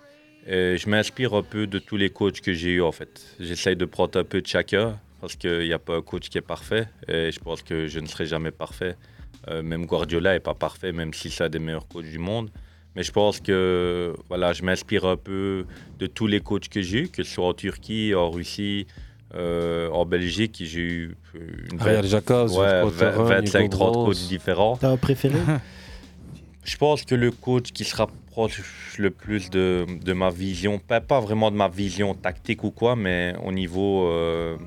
Et 0.47 0.77
je 0.77 0.89
m'inspire 0.89 1.33
un 1.33 1.41
peu 1.43 1.65
de 1.67 1.79
tous 1.79 1.97
les 1.97 2.09
coachs 2.09 2.41
que 2.41 2.53
j'ai 2.53 2.71
eu 2.71 2.81
en 2.81 2.91
fait. 2.91 3.21
J'essaye 3.39 3.75
de 3.75 3.85
prendre 3.85 4.19
un 4.19 4.23
peu 4.23 4.41
de 4.41 4.47
chacun 4.47 4.99
parce 5.25 5.37
qu'il 5.37 5.61
n'y 5.65 5.73
a 5.73 5.79
pas 5.79 5.95
un 5.95 6.03
coach 6.03 6.29
qui 6.29 6.37
est 6.37 6.41
parfait 6.55 6.87
et 7.07 7.31
je 7.31 7.39
pense 7.39 7.63
que 7.63 7.87
je 7.87 7.99
ne 7.99 8.05
serai 8.05 8.27
jamais 8.27 8.51
parfait. 8.51 8.95
Euh, 9.47 9.63
même 9.63 9.87
Guardiola 9.87 10.33
n'est 10.33 10.39
pas 10.39 10.53
parfait, 10.53 10.91
même 10.91 11.15
si 11.15 11.31
c'est 11.31 11.45
un 11.45 11.49
des 11.49 11.57
meilleurs 11.57 11.87
coachs 11.87 12.05
du 12.05 12.19
monde. 12.19 12.51
Mais 12.95 13.01
je 13.01 13.11
pense 13.11 13.39
que 13.39 14.13
voilà, 14.29 14.53
je 14.53 14.61
m'inspire 14.61 15.05
un 15.05 15.17
peu 15.17 15.65
de 15.97 16.05
tous 16.05 16.27
les 16.27 16.41
coachs 16.41 16.69
que 16.69 16.83
j'ai 16.83 16.99
eu, 16.99 17.07
que 17.07 17.23
ce 17.23 17.33
soit 17.33 17.47
en 17.47 17.55
Turquie, 17.55 18.13
en 18.13 18.29
Russie, 18.29 18.85
euh, 19.33 19.89
en 19.89 20.05
Belgique. 20.05 20.61
J'ai 20.63 20.81
eu 20.81 21.17
une 21.71 21.81
Ariel 21.81 22.05
Jacobs, 22.05 22.51
ouais, 22.51 22.81
Hugo 22.81 22.91
Terren, 22.91 23.23
25, 23.23 23.59
Hugo 23.61 23.69
30 23.77 23.93
Broos. 23.93 24.05
coachs 24.05 24.27
différents. 24.27 24.77
T'as 24.77 24.91
un 24.91 24.97
préféré? 24.97 25.39
Je 26.63 26.77
pense 26.77 27.03
que 27.03 27.15
le 27.15 27.31
coach 27.31 27.71
qui 27.71 27.83
se 27.83 27.95
rapproche 27.95 28.95
le 28.97 29.09
plus 29.11 29.49
de, 29.49 29.85
de 30.03 30.13
ma 30.13 30.29
vision, 30.29 30.79
pas, 30.79 31.01
pas 31.01 31.19
vraiment 31.19 31.49
de 31.51 31.55
ma 31.55 31.67
vision 31.67 32.13
tactique 32.15 32.63
ou 32.63 32.71
quoi, 32.71 32.95
mais 32.95 33.33
au 33.43 33.51
niveau 33.51 34.07
euh, 34.07 34.57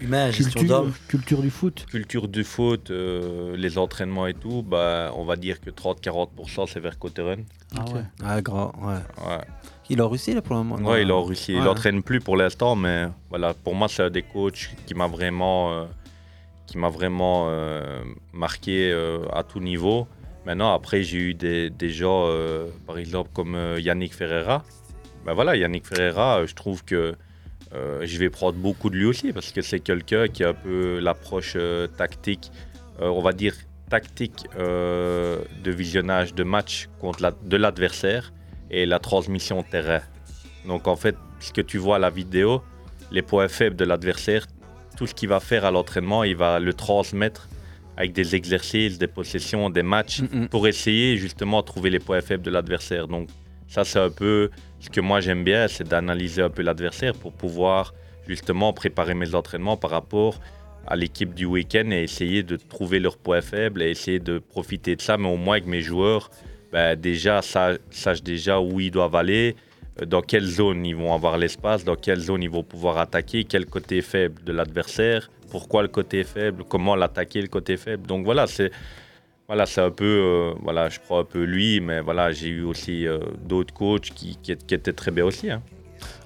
Humain, 0.00 0.30
gestion 0.30 0.90
culture, 1.08 1.42
du 1.42 1.50
foot. 1.50 1.86
culture 1.90 2.28
du 2.28 2.42
foot, 2.44 2.90
euh, 2.90 3.54
les 3.56 3.76
entraînements 3.78 4.26
et 4.26 4.34
tout, 4.34 4.62
bah, 4.62 5.12
on 5.16 5.24
va 5.24 5.36
dire 5.36 5.60
que 5.60 5.70
30-40% 5.70 6.66
c'est 6.66 6.80
vers 6.80 6.98
Coteren. 6.98 7.44
Ah 7.76 7.84
ouais. 7.92 8.02
Ah, 8.24 8.40
grand, 8.40 8.72
ouais. 8.82 8.94
Ouais. 9.26 9.44
Il 9.90 9.98
est 9.98 10.02
en 10.02 10.08
Russie 10.08 10.32
là 10.34 10.40
pour 10.40 10.56
le 10.56 10.62
moment 10.62 10.88
Ouais, 10.88 11.02
il 11.02 11.08
est 11.08 11.12
en 11.12 11.22
Russie. 11.22 11.52
Il 11.52 11.62
n'entraîne 11.64 12.02
plus 12.02 12.20
pour 12.20 12.36
l'instant, 12.36 12.76
mais 12.76 13.06
voilà, 13.28 13.52
pour 13.54 13.74
moi, 13.74 13.88
c'est 13.88 14.02
un 14.04 14.10
des 14.10 14.22
coachs 14.22 14.70
qui 14.86 14.94
m'a 14.94 15.06
vraiment, 15.08 15.72
euh, 15.72 15.84
qui 16.66 16.78
m'a 16.78 16.88
vraiment 16.88 17.46
euh, 17.48 18.02
marqué 18.32 18.90
euh, 18.92 19.24
à 19.32 19.42
tout 19.42 19.60
niveau. 19.60 20.06
Maintenant, 20.46 20.72
après, 20.72 21.02
j'ai 21.02 21.18
eu 21.18 21.34
des, 21.34 21.68
des 21.70 21.90
gens, 21.90 22.24
euh, 22.26 22.68
par 22.86 22.98
exemple, 22.98 23.30
comme 23.34 23.54
euh, 23.54 23.80
Yannick 23.80 24.14
Ferreira. 24.14 24.64
Ben 25.26 25.34
voilà, 25.34 25.54
Yannick 25.56 25.86
Ferreira, 25.86 26.38
euh, 26.38 26.46
je 26.46 26.54
trouve 26.54 26.84
que 26.84 27.14
euh, 27.74 28.00
je 28.04 28.18
vais 28.18 28.30
prendre 28.30 28.58
beaucoup 28.58 28.90
de 28.90 28.96
lui 28.96 29.04
aussi 29.04 29.32
parce 29.32 29.52
que 29.52 29.62
c'est 29.62 29.80
quelqu'un 29.80 30.26
qui 30.28 30.42
a 30.44 30.48
un 30.50 30.54
peu 30.54 30.98
l'approche 31.00 31.54
euh, 31.56 31.86
tactique, 31.86 32.50
euh, 33.00 33.06
on 33.08 33.22
va 33.22 33.32
dire 33.32 33.54
tactique 33.88 34.46
de 34.56 35.70
visionnage 35.70 36.32
de 36.34 36.44
match 36.44 36.88
contre 37.00 37.22
la- 37.22 37.32
de 37.42 37.56
l'adversaire 37.56 38.32
et 38.70 38.86
la 38.86 38.98
transmission 39.00 39.62
terrain. 39.64 40.00
Donc 40.66 40.86
en 40.86 40.94
fait, 40.94 41.16
ce 41.40 41.52
que 41.52 41.60
tu 41.60 41.78
vois 41.78 41.96
à 41.96 41.98
la 41.98 42.10
vidéo, 42.10 42.62
les 43.10 43.22
points 43.22 43.48
faibles 43.48 43.74
de 43.74 43.84
l'adversaire, 43.84 44.46
tout 44.96 45.08
ce 45.08 45.14
qu'il 45.14 45.28
va 45.28 45.40
faire 45.40 45.64
à 45.64 45.72
l'entraînement, 45.72 46.22
il 46.22 46.36
va 46.36 46.60
le 46.60 46.72
transmettre 46.72 47.48
avec 47.96 48.12
des 48.12 48.36
exercices, 48.36 48.96
des 48.98 49.08
possessions, 49.08 49.70
des 49.70 49.82
matchs, 49.82 50.20
Mm, 50.20 50.42
mm. 50.42 50.48
pour 50.48 50.68
essayer 50.68 51.16
justement 51.16 51.60
de 51.60 51.66
trouver 51.66 51.90
les 51.90 51.98
points 51.98 52.20
faibles 52.20 52.44
de 52.44 52.50
l'adversaire. 52.50 53.08
Donc 53.08 53.28
ça, 53.66 53.84
c'est 53.84 53.98
un 53.98 54.10
peu 54.10 54.50
ce 54.80 54.90
que 54.90 55.00
moi 55.00 55.20
j'aime 55.20 55.44
bien, 55.44 55.68
c'est 55.68 55.86
d'analyser 55.86 56.42
un 56.42 56.50
peu 56.50 56.62
l'adversaire 56.62 57.14
pour 57.14 57.32
pouvoir 57.32 57.94
justement 58.26 58.72
préparer 58.72 59.14
mes 59.14 59.34
entraînements 59.34 59.76
par 59.76 59.90
rapport 59.90 60.40
à 60.86 60.96
l'équipe 60.96 61.34
du 61.34 61.44
week-end 61.44 61.90
et 61.90 62.02
essayer 62.02 62.42
de 62.42 62.56
trouver 62.56 62.98
leurs 62.98 63.18
points 63.18 63.42
faibles 63.42 63.82
et 63.82 63.90
essayer 63.90 64.18
de 64.18 64.38
profiter 64.38 64.96
de 64.96 65.02
ça, 65.02 65.16
mais 65.16 65.28
au 65.28 65.36
moins 65.36 65.60
que 65.60 65.66
mes 65.66 65.82
joueurs 65.82 66.30
ben, 66.72 66.96
déjà 66.96 67.42
sa- 67.42 67.76
sachent 67.90 68.22
déjà 68.22 68.60
où 68.60 68.80
ils 68.80 68.90
doivent 68.90 69.16
aller, 69.16 69.56
euh, 70.00 70.06
dans 70.06 70.22
quelle 70.22 70.44
zone 70.46 70.86
ils 70.86 70.96
vont 70.96 71.12
avoir 71.12 71.36
l'espace, 71.36 71.84
dans 71.84 71.96
quelle 71.96 72.20
zone 72.20 72.42
ils 72.42 72.50
vont 72.50 72.62
pouvoir 72.62 72.98
attaquer, 72.98 73.44
quel 73.44 73.66
côté 73.66 74.02
faible 74.02 74.42
de 74.44 74.52
l'adversaire, 74.52 75.30
pourquoi 75.50 75.82
le 75.82 75.88
côté 75.88 76.22
faible, 76.24 76.64
comment 76.68 76.94
l'attaquer 76.94 77.42
le 77.42 77.48
côté 77.48 77.76
faible. 77.76 78.06
Donc 78.06 78.24
voilà, 78.24 78.46
c'est 78.46 78.70
voilà, 79.50 79.66
c'est 79.66 79.80
un 79.80 79.90
peu, 79.90 80.04
euh, 80.04 80.52
voilà, 80.62 80.88
je 80.88 81.00
crois 81.00 81.18
un 81.20 81.24
peu 81.24 81.42
lui, 81.42 81.80
mais 81.80 82.00
voilà, 82.00 82.30
j'ai 82.30 82.46
eu 82.46 82.62
aussi 82.62 83.04
euh, 83.08 83.18
d'autres 83.44 83.74
coachs 83.74 84.10
qui, 84.14 84.38
qui, 84.40 84.56
qui 84.56 84.74
étaient 84.74 84.92
très 84.92 85.10
bien 85.10 85.24
aussi. 85.24 85.50
hein. 85.50 85.60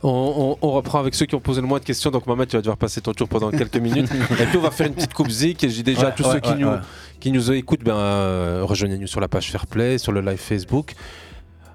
On, 0.03 0.57
on- 0.61 0.69
on 0.69 0.73
reprend 0.73 1.01
avec 1.01 1.15
ceux 1.15 1.25
qui 1.25 1.35
ont 1.35 1.41
posé 1.41 1.63
le 1.63 1.67
moins 1.67 1.79
de 1.79 1.85
questions. 1.85 2.11
Donc, 2.11 2.27
Maman, 2.27 2.45
tu 2.45 2.55
vas 2.57 2.61
devoir 2.61 2.77
passer 2.77 3.01
ton 3.01 3.13
tour 3.15 3.27
pendant 3.27 3.51
quelques 3.51 3.77
minutes. 3.89 4.11
et 4.13 4.45
puis, 4.47 4.59
on 4.59 4.61
va 4.61 4.71
faire 4.71 4.87
une 4.89 4.95
petite 4.95 5.15
coupe 5.15 5.31
zik. 5.31 5.65
Et 5.65 5.71
je 5.71 5.75
dis 5.77 5.83
déjà 5.83 6.03
à 6.03 6.05
Ouais, 6.11 6.15
tous 6.15 6.25
ouais, 6.27 6.33
ceux 6.35 6.41
qui, 6.41 6.51
ouais, 6.51 6.57
nous, 6.59 6.71
qui 7.19 7.33
nous 7.33 7.51
écoutent, 7.53 7.83
ben, 7.83 7.97
euh, 7.97 8.61
rejoignez-nous 8.65 9.07
sur 9.07 9.21
la 9.21 9.29
page 9.29 9.51
Fairplay, 9.51 9.97
sur 9.97 10.13
le 10.13 10.21
live 10.21 10.37
Facebook. 10.39 10.93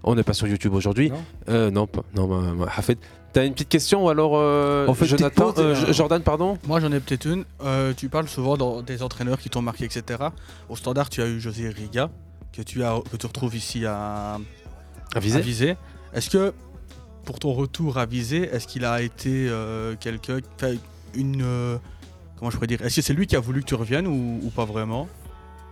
On 0.04 0.14
n'est 0.14 0.24
pas 0.24 0.34
sur 0.34 0.48
YouTube 0.48 0.74
aujourd'hui. 0.76 1.10
Non 1.10 1.24
Euh, 1.50 1.72
non, 1.72 1.88
pas. 1.88 2.04
Non, 2.16 2.28
bah, 2.28 2.54
bah, 2.58 2.72
Hafed. 2.78 3.00
T'as 3.32 3.46
une 3.46 3.54
petite 3.54 3.70
question 3.70 4.06
ou 4.06 4.10
alors 4.10 4.32
euh, 4.36 4.88
On 4.88 4.94
fait 4.96 5.06
Jonathan, 5.06 5.54
euh, 5.60 5.76
J- 5.76 5.94
Jordan, 5.94 6.22
pardon? 6.24 6.58
Moi, 6.68 6.80
j'en 6.80 6.92
ai 6.92 7.00
peut-être 7.00 7.26
une. 7.28 7.46
Euh, 7.64 7.94
tu 7.96 8.10
parles 8.10 8.28
souvent 8.28 8.58
dans 8.58 8.82
des 8.82 9.04
entraîneurs 9.04 9.38
qui 9.40 9.50
t'ont 9.50 9.62
marqué, 9.62 9.86
etc. 9.86 10.20
Au 10.68 10.76
standard, 10.76 11.10
tu 11.10 11.22
as 11.22 11.28
eu 11.28 11.40
José 11.40 11.70
Riga, 11.70 12.10
que 12.52 12.64
tu, 12.64 12.84
as, 12.84 13.00
que 13.12 13.18
tu 13.18 13.26
retrouves 13.28 13.56
ici 13.56 13.86
à, 13.86 14.40
À 15.38 15.40
Visé. 15.42 15.76
Est-ce 16.14 16.30
que, 16.32 16.54
pour 17.24 17.38
ton 17.38 17.54
retour 17.54 18.00
à 18.00 18.08
Visé, 18.08 18.50
est-ce 18.52 18.68
qu'il 18.68 18.84
a 18.84 19.02
été 19.04 19.48
euh, 19.50 19.96
quelqu'un. 20.00 20.40
une. 21.14 21.42
euh, 21.44 21.78
comment 22.38 22.50
je 22.50 22.56
pourrais 22.56 22.66
dire? 22.68 22.82
Est-ce 22.82 22.96
que 22.96 23.02
c'est 23.04 23.14
lui 23.14 23.28
qui 23.28 23.36
a 23.36 23.40
voulu 23.40 23.62
que 23.62 23.68
tu 23.68 23.76
reviennes 23.76 24.08
ou, 24.08 24.40
ou 24.44 24.50
pas 24.50 24.66
vraiment? 24.66 25.08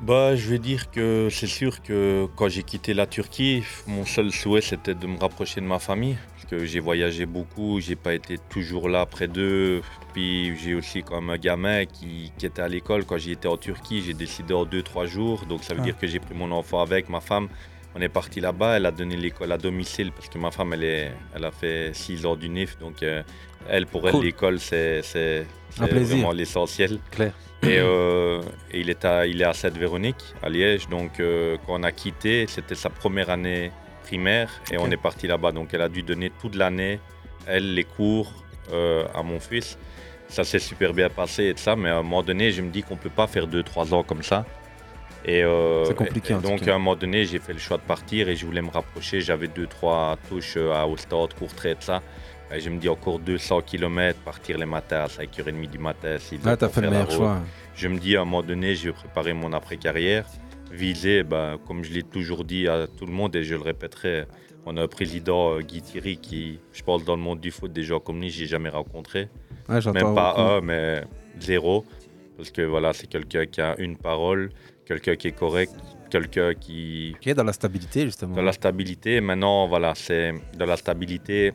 Bah, 0.02 0.36
je 0.36 0.50
vais 0.52 0.60
dire 0.60 0.92
que 0.92 1.28
c'est 1.32 1.48
sûr 1.48 1.82
que 1.82 2.28
quand 2.36 2.50
j'ai 2.50 2.62
quitté 2.62 2.94
la 2.94 3.08
Turquie, 3.08 3.64
mon 3.88 4.06
seul 4.06 4.32
souhait 4.32 4.62
c'était 4.62 4.94
de 4.94 5.08
me 5.08 5.18
rapprocher 5.18 5.60
de 5.60 5.66
ma 5.66 5.80
famille. 5.80 6.18
Parce 6.36 6.46
que 6.46 6.66
j'ai 6.66 6.80
voyagé 6.80 7.26
beaucoup, 7.26 7.80
j'ai 7.82 7.96
pas 7.96 8.14
été 8.14 8.38
toujours 8.50 8.90
là 8.90 9.06
près 9.08 9.28
d'eux. 9.28 9.82
Puis 10.14 10.56
j'ai 10.58 10.76
aussi 10.76 11.02
quand 11.02 11.20
même 11.20 11.32
un 11.32 11.38
gamin 11.40 11.86
qui, 11.86 12.32
qui 12.38 12.46
était 12.46 12.62
à 12.62 12.68
l'école 12.68 13.06
quand 13.06 13.18
j'y 13.18 13.32
étais 13.32 13.48
en 13.48 13.58
Turquie. 13.58 14.04
J'ai 14.06 14.14
décidé 14.14 14.54
en 14.54 14.66
2-3 14.66 15.08
jours. 15.08 15.46
Donc 15.48 15.64
ça 15.64 15.74
veut 15.74 15.80
Ah. 15.82 15.86
dire 15.86 15.98
que 15.98 16.06
j'ai 16.06 16.20
pris 16.20 16.36
mon 16.36 16.52
enfant 16.52 16.80
avec, 16.82 17.10
ma 17.10 17.20
femme. 17.20 17.50
On 17.96 18.00
est 18.02 18.10
parti 18.10 18.40
là-bas, 18.40 18.78
elle 18.78 18.86
a 18.86 18.92
donné 18.92 19.18
l'école 19.18 19.52
à 19.52 19.58
domicile 19.58 20.12
parce 20.12 20.30
que 20.30 20.38
ma 20.38 20.52
femme 20.52 20.74
elle, 20.74 20.84
est, 20.84 21.12
elle 21.36 21.44
a 21.46 21.52
fait 21.52 21.90
6 21.96 22.24
ans 22.28 22.36
du 22.36 22.50
NIF. 22.50 22.78
Donc 22.78 23.02
euh, 23.02 23.24
elle, 23.68 23.88
pour 23.88 24.06
elle, 24.08 24.12
Cool. 24.14 24.26
l'école 24.26 24.60
c'est 24.60 25.02
c'est- 25.02 25.48
c'est 25.72 25.92
vraiment 25.92 26.32
l'essentiel. 26.32 27.00
Claire. 27.10 27.34
Et, 27.64 27.80
euh, 27.80 28.42
et 28.72 28.80
il, 28.80 28.90
est 28.90 29.04
à, 29.04 29.26
il 29.26 29.42
est 29.42 29.46
à 29.46 29.54
Sainte-Véronique, 29.54 30.36
à 30.44 30.50
Liège. 30.50 30.88
Donc, 30.90 31.20
euh, 31.20 31.58
quand 31.66 31.80
on 31.80 31.84
a 31.84 31.92
quitté, 31.92 32.46
c'était 32.48 32.76
sa 32.76 32.90
première 32.90 33.30
année 33.30 33.72
primaire 34.04 34.50
et 34.72 34.78
on 34.78 34.90
est 34.92 34.98
parti 34.98 35.28
là-bas. 35.28 35.52
Donc, 35.52 35.70
elle 35.74 35.82
a 35.82 35.90
dû 35.90 36.04
donner 36.04 36.32
toute 36.40 36.56
l'année, 36.56 37.00
elle, 37.48 37.74
les 37.74 37.84
cours 37.84 38.32
euh, 38.72 39.06
à 39.14 39.24
mon 39.24 39.40
fils. 39.40 39.78
Ça 40.30 40.44
s'est 40.44 40.60
super 40.60 40.94
bien 40.94 41.10
passé 41.10 41.46
et 41.48 41.54
tout 41.54 41.64
ça, 41.64 41.76
mais 41.76 41.90
à 41.90 41.98
un 41.98 42.04
moment 42.04 42.22
donné, 42.22 42.52
je 42.52 42.62
me 42.62 42.70
dis 42.70 42.84
qu'on 42.84 42.96
ne 42.96 43.00
peut 43.00 43.10
pas 43.10 43.28
faire 43.28 43.48
2-3 43.48 43.94
ans 43.94 44.04
comme 44.04 44.24
ça. 44.24 44.46
Et, 45.26 45.44
C'est 45.86 45.96
compliqué, 45.96 46.34
et 46.34 46.38
donc, 46.38 46.68
à 46.68 46.76
un 46.76 46.78
moment 46.78 46.96
donné, 46.96 47.26
j'ai 47.26 47.40
fait 47.40 47.54
le 47.54 47.60
choix 47.60 47.78
de 47.78 47.82
partir 47.82 48.30
et 48.30 48.36
je 48.36 48.46
voulais 48.46 48.62
me 48.62 48.70
rapprocher. 48.70 49.20
J'avais 49.20 49.48
2-3 49.48 50.18
touches 50.30 50.58
à 50.58 50.88
Ostad, 50.88 51.34
Courtrai, 51.34 51.76
tout 51.76 51.82
ça. 51.82 52.02
Et 52.54 52.60
je 52.62 52.70
me 52.70 52.78
dis 52.80 52.88
encore 52.88 53.20
200 53.20 53.62
km, 53.62 54.20
partir 54.22 54.58
les 54.58 54.66
matins 54.66 55.02
à 55.02 55.08
5h30 55.08 55.70
du 55.70 55.78
matin. 55.80 56.16
doit 56.42 56.56
t'as 56.58 56.70
fait 56.70 56.82
le 56.82 56.90
meilleur 56.90 57.08
route. 57.08 57.18
choix. 57.18 57.42
Je 57.76 57.88
me 57.90 57.98
dis 58.00 58.16
à 58.16 58.22
un 58.22 58.26
moment 58.26 58.42
donné, 58.44 58.74
je 58.76 58.88
vais 58.90 58.94
préparer 58.94 59.34
mon 59.34 59.52
après-carrière. 59.54 60.26
Viser, 60.72 61.24
ben, 61.24 61.58
comme 61.66 61.84
je 61.84 61.94
l'ai 61.94 62.04
toujours 62.04 62.44
dit 62.44 62.68
à 62.68 62.88
tout 62.88 63.06
le 63.06 63.12
monde 63.12 63.36
et 63.36 63.44
je 63.44 63.56
le 63.56 63.62
répéterai, 63.62 64.26
on 64.66 64.76
a 64.78 64.84
un 64.84 64.88
président, 64.88 65.54
euh, 65.56 65.62
Guy 65.62 65.82
Thierry, 65.82 66.18
qui, 66.18 66.60
je 66.74 66.84
pense, 66.84 67.06
dans 67.06 67.16
le 67.16 67.22
monde 67.22 67.40
du 67.40 67.52
foot, 67.52 67.72
des 67.72 67.84
gens 67.84 68.00
comme 68.00 68.20
lui, 68.22 68.30
j'ai 68.30 68.48
jamais 68.48 68.68
rencontré. 68.70 69.30
Ouais, 69.70 69.80
Même 69.94 70.14
pas 70.16 70.34
beaucoup. 70.36 70.42
un, 70.42 70.62
mais 70.62 71.04
zéro. 71.40 71.86
Parce 72.36 72.52
que 72.52 72.62
voilà, 72.62 72.94
c'est 72.94 73.08
quelqu'un 73.08 73.46
qui 73.46 73.62
a 73.62 73.76
une 73.80 73.98
parole, 73.98 74.50
quelqu'un 74.86 75.16
qui 75.16 75.30
est 75.30 75.32
correct, 75.38 75.72
quelqu'un 76.10 76.54
qui, 76.54 77.16
Qui 77.22 77.30
est 77.30 77.34
dans 77.34 77.44
la 77.46 77.54
stabilité, 77.54 78.04
justement. 78.06 78.36
de 78.36 78.42
la 78.42 78.52
stabilité. 78.52 79.22
Maintenant, 79.22 79.68
voilà, 79.68 79.94
c'est 79.96 80.34
de 80.58 80.64
la 80.66 80.76
stabilité 80.78 81.54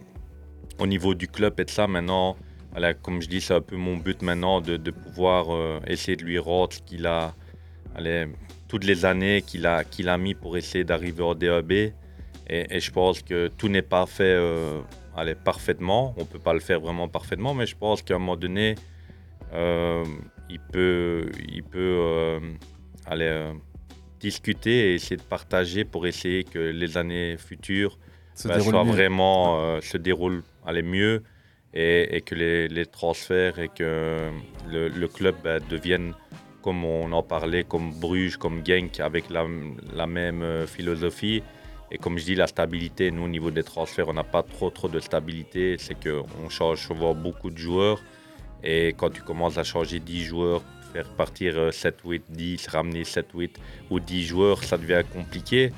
au 0.78 0.86
niveau 0.86 1.14
du 1.14 1.28
club 1.28 1.58
et 1.60 1.64
de 1.64 1.70
ça. 1.70 1.86
Maintenant, 1.86 2.36
voilà, 2.72 2.94
comme 2.94 3.20
je 3.20 3.28
dis, 3.28 3.40
c'est 3.40 3.54
un 3.54 3.60
peu 3.60 3.76
mon 3.76 3.96
but 3.96 4.22
maintenant 4.22 4.60
de, 4.60 4.76
de 4.76 4.90
pouvoir 4.90 5.54
euh, 5.54 5.78
essayer 5.86 6.16
de 6.16 6.24
lui 6.24 6.38
rendre 6.38 6.72
ce 6.72 6.80
qu'il 6.80 7.06
a, 7.06 7.34
allez, 7.94 8.26
toutes 8.66 8.84
les 8.84 9.04
années 9.04 9.42
qu'il 9.42 9.66
a, 9.66 9.84
qu'il 9.84 10.08
a 10.08 10.16
mis 10.16 10.34
pour 10.34 10.56
essayer 10.56 10.82
d'arriver 10.82 11.22
au 11.22 11.34
DAB. 11.34 11.72
Et, 11.72 11.92
et 12.48 12.80
je 12.80 12.90
pense 12.90 13.22
que 13.22 13.48
tout 13.48 13.68
n'est 13.68 13.82
pas 13.82 14.06
fait 14.06 14.24
euh, 14.24 14.80
allez, 15.14 15.34
parfaitement. 15.34 16.14
On 16.16 16.20
ne 16.20 16.26
peut 16.26 16.38
pas 16.38 16.54
le 16.54 16.60
faire 16.60 16.80
vraiment 16.80 17.08
parfaitement, 17.08 17.52
mais 17.54 17.66
je 17.66 17.76
pense 17.76 18.02
qu'à 18.02 18.14
un 18.14 18.18
moment 18.18 18.36
donné, 18.36 18.74
euh, 19.52 20.04
il 20.48 20.58
peut, 20.58 21.30
il 21.46 21.62
peut 21.62 22.40
aller 23.06 23.52
discuter 24.18 24.92
et 24.92 24.94
essayer 24.94 25.16
de 25.16 25.22
partager 25.22 25.84
pour 25.84 26.06
essayer 26.06 26.44
que 26.44 26.58
les 26.58 26.96
années 26.96 27.36
futures 27.36 27.98
bah, 28.44 28.56
déroule 28.56 28.72
soient 28.72 28.84
vraiment 28.84 29.80
se 29.80 29.96
déroulent 29.98 30.42
aller 30.66 30.82
mieux 30.82 31.22
et, 31.74 32.22
que 32.24 32.34
les, 32.34 32.86
transferts 32.86 33.58
et 33.58 33.68
que 33.68 34.30
le, 34.70 35.06
club 35.08 35.36
bah, 35.42 35.58
devienne 35.60 36.14
comme 36.62 36.84
on 36.84 37.10
en 37.12 37.22
parlait, 37.22 37.64
comme 37.64 37.92
Bruges, 37.92 38.36
comme 38.36 38.64
Genk, 38.64 39.00
avec 39.00 39.30
la, 39.30 39.46
la 39.94 40.06
même 40.06 40.42
euh, 40.42 40.66
philosophie. 40.66 41.42
Et 41.90 41.98
comme 41.98 42.18
je 42.18 42.24
dis, 42.24 42.34
la 42.36 42.46
stabilité, 42.46 43.10
nous 43.10 43.24
au 43.24 43.28
niveau 43.28 43.50
des 43.50 43.64
transferts, 43.64 44.08
on 44.08 44.12
n'a 44.12 44.24
pas 44.24 44.44
trop 44.44 44.70
trop 44.70 44.88
de 44.88 45.00
stabilité. 45.00 45.76
C'est 45.78 45.96
qu'on 45.96 46.48
change 46.48 46.86
souvent 46.86 47.14
beaucoup 47.14 47.50
de 47.50 47.58
joueurs. 47.58 48.00
Et 48.62 48.94
quand 48.96 49.10
tu 49.10 49.22
commences 49.22 49.58
à 49.58 49.64
changer 49.64 49.98
10 49.98 50.24
joueurs 50.24 50.62
faire 50.92 51.08
partir 51.08 51.56
euh, 51.56 51.70
7, 51.70 52.00
8, 52.04 52.24
10, 52.28 52.66
ramener 52.68 53.04
7, 53.04 53.26
8 53.34 53.60
ou 53.90 54.00
10 54.00 54.24
joueurs, 54.24 54.62
ça 54.62 54.76
devient 54.76 55.02
compliqué. 55.12 55.72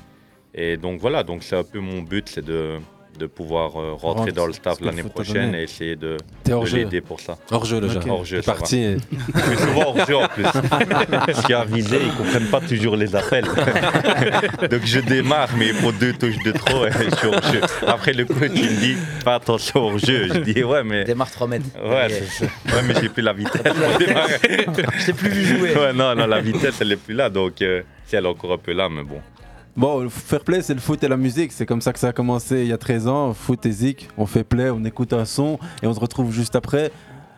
Et 0.53 0.77
donc 0.77 0.99
voilà, 0.99 1.23
donc 1.23 1.43
c'est 1.43 1.55
un 1.55 1.63
peu 1.63 1.79
mon 1.79 2.01
but, 2.01 2.29
c'est 2.29 2.43
de, 2.45 2.79
de 3.17 3.25
pouvoir 3.27 3.79
euh, 3.79 3.93
rentrer 3.93 4.25
Rentre, 4.25 4.33
dans 4.33 4.45
le 4.47 4.53
staff 4.53 4.77
ce 4.79 4.85
l'année 4.85 5.03
prochaine 5.03 5.55
et 5.55 5.63
essayer 5.63 5.95
de, 5.95 6.17
T'es 6.43 6.51
de 6.51 6.55
hors 6.55 6.65
jeu. 6.65 6.77
l'aider 6.77 7.01
pour 7.01 7.19
ça. 7.19 7.37
Hors 7.51 7.65
jeu, 7.65 7.79
le. 7.79 7.89
Hors 8.09 8.25
jeu, 8.25 8.41
parti. 8.41 8.97
suis 9.47 9.57
souvent 9.57 9.95
hors 9.95 10.05
jeu 10.05 10.15
en 10.17 10.27
plus. 10.27 10.45
Y 11.49 11.53
a 11.53 11.65
visé, 11.65 11.99
ils 12.03 12.11
comprennent 12.13 12.49
pas 12.49 12.61
toujours 12.61 12.95
les 12.95 13.15
appels. 13.15 13.45
Donc 14.71 14.81
je 14.85 14.99
démarre, 14.99 15.49
mais 15.57 15.67
il 15.67 15.73
faut 15.75 15.91
deux 15.91 16.13
touches 16.13 16.41
de 16.43 16.51
trop 16.51 16.85
et 16.85 16.91
je 16.91 17.15
suis 17.15 17.27
hors 17.27 17.43
jeu. 17.43 17.61
Après 17.87 18.13
le 18.13 18.25
coach 18.25 18.51
il 18.55 18.63
me 18.63 18.79
dit 18.79 18.95
fais 19.23 19.29
attention 19.31 19.81
hors 19.81 19.97
jeu. 19.97 20.27
Je 20.33 20.39
dis 20.39 20.63
ouais 20.63 20.83
mais. 20.83 21.03
Démarre 21.05 21.31
3 21.31 21.47
mètres. 21.47 21.65
Ouais, 21.83 22.07
c'est 22.09 22.45
ça. 22.45 22.45
ouais 22.45 22.81
mais 22.87 22.93
j'ai 23.01 23.09
plus 23.09 23.21
la 23.23 23.33
vitesse 23.33 23.61
pour. 23.61 23.73
Je 24.99 25.05
t'ai 25.05 25.13
plus 25.13 25.29
vu 25.29 25.57
jouer. 25.57 25.75
Ouais 25.75 25.93
non, 25.93 26.15
non, 26.15 26.27
la 26.27 26.41
vitesse 26.41 26.75
elle 26.81 26.91
est 26.91 26.97
plus 26.97 27.13
là 27.13 27.29
donc 27.29 27.61
euh, 27.61 27.81
si 28.05 28.15
elle 28.15 28.25
est 28.25 28.29
encore 28.29 28.53
un 28.53 28.57
peu 28.57 28.73
là, 28.73 28.87
mais 28.89 29.03
bon. 29.03 29.19
Bon, 29.75 29.99
le 30.01 30.09
fair 30.09 30.39
play, 30.41 30.61
c'est 30.61 30.73
le 30.73 30.79
foot 30.79 31.03
et 31.03 31.07
la 31.07 31.17
musique. 31.17 31.51
C'est 31.51 31.65
comme 31.65 31.81
ça 31.81 31.91
que 31.91 31.99
ça 31.99 32.07
a 32.09 32.13
commencé 32.13 32.61
il 32.61 32.67
y 32.67 32.73
a 32.73 32.77
13 32.77 33.07
ans. 33.07 33.33
Foot 33.33 33.65
et 33.65 33.71
zik, 33.71 34.07
on 34.17 34.25
fait 34.25 34.43
play, 34.45 34.69
on 34.69 34.83
écoute 34.85 35.11
un 35.13 35.25
son 35.25 35.59
et 35.83 35.87
on 35.87 35.93
se 35.93 35.99
retrouve 35.99 36.31
juste 36.31 36.55
après. 36.55 36.91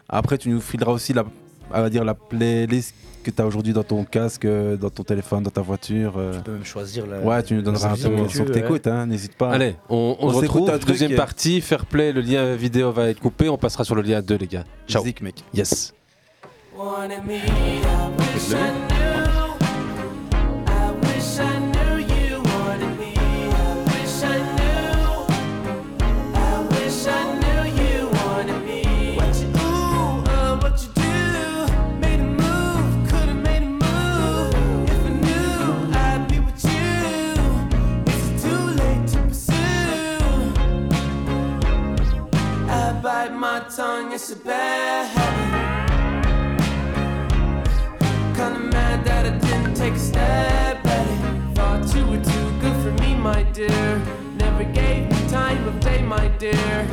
Après, 0.07 0.37
tu 0.37 0.49
nous 0.49 0.61
fileras 0.61 0.91
aussi 0.91 1.13
la, 1.13 1.25
on 1.73 1.81
va 1.81 1.89
dire, 1.89 2.05
la 2.05 2.13
playlist 2.13 2.93
que 3.23 3.31
tu 3.31 3.41
as 3.41 3.45
aujourd'hui 3.47 3.73
dans 3.73 3.83
ton 3.83 4.05
casque, 4.05 4.45
euh, 4.45 4.77
dans 4.77 4.89
ton 4.89 5.03
téléphone, 5.03 5.43
dans 5.43 5.49
ta 5.49 5.61
voiture. 5.61 6.13
Tu 6.33 6.41
peux 6.43 6.51
même 6.53 6.63
choisir 6.63 7.07
la- 7.07 7.19
Ouais, 7.19 7.41
tu 7.43 7.55
nous 7.55 7.61
donneras 7.61 7.89
un 7.89 7.95
peu 7.97 8.07
musique 8.09 8.17
le 8.19 8.23
que 8.25 8.31
son 8.31 8.43
tu 8.45 8.51
que 8.51 8.53
t'écoutes, 8.53 8.87
hein, 8.87 9.05
n'hésite 9.07 9.35
pas. 9.35 9.51
Allez, 9.51 9.75
on, 9.89 10.15
on, 10.19 10.29
se 10.33 10.41
s'écoute 10.41 10.61
retrouve. 10.61 10.69
un 10.69 10.77
Deuxième 10.77 11.11
euh, 11.13 11.17
partie, 11.17 11.59
fair 11.59 11.85
play, 11.87 12.13
le 12.13 12.21
lien 12.21 12.55
vidéo 12.55 12.91
va 12.91 13.09
être 13.09 13.19
coupé. 13.19 13.49
On 13.49 13.57
passera 13.57 13.83
sur 13.83 13.95
le 13.95 14.03
lien 14.03 14.21
2, 14.21 14.35
les 14.35 14.47
gars. 14.47 14.63
Ciao. 14.87 15.03
Zik, 15.03 15.21
mec. 15.21 15.43
Yes. 15.53 15.93
Bite 43.27 43.35
my 43.35 43.59
tongue, 43.75 44.13
it's 44.13 44.31
a 44.31 44.35
bad 44.35 45.07
habit. 45.07 45.87
Kinda 48.35 48.59
mad 48.59 49.05
that 49.05 49.25
I 49.25 49.37
didn't 49.37 49.73
take 49.75 49.93
a 49.93 49.99
step 49.99 50.85
at 50.85 51.07
it. 51.07 51.55
Thought 51.55 51.95
you 51.95 52.05
were 52.05 52.23
too 52.23 52.59
good 52.61 52.75
for 52.83 53.03
me, 53.03 53.15
my 53.15 53.43
dear. 53.43 54.01
Never 54.37 54.63
gave 54.65 55.09
me 55.09 55.29
time 55.29 55.67
of 55.67 55.79
day, 55.79 56.01
my 56.03 56.27
dear. 56.39 56.87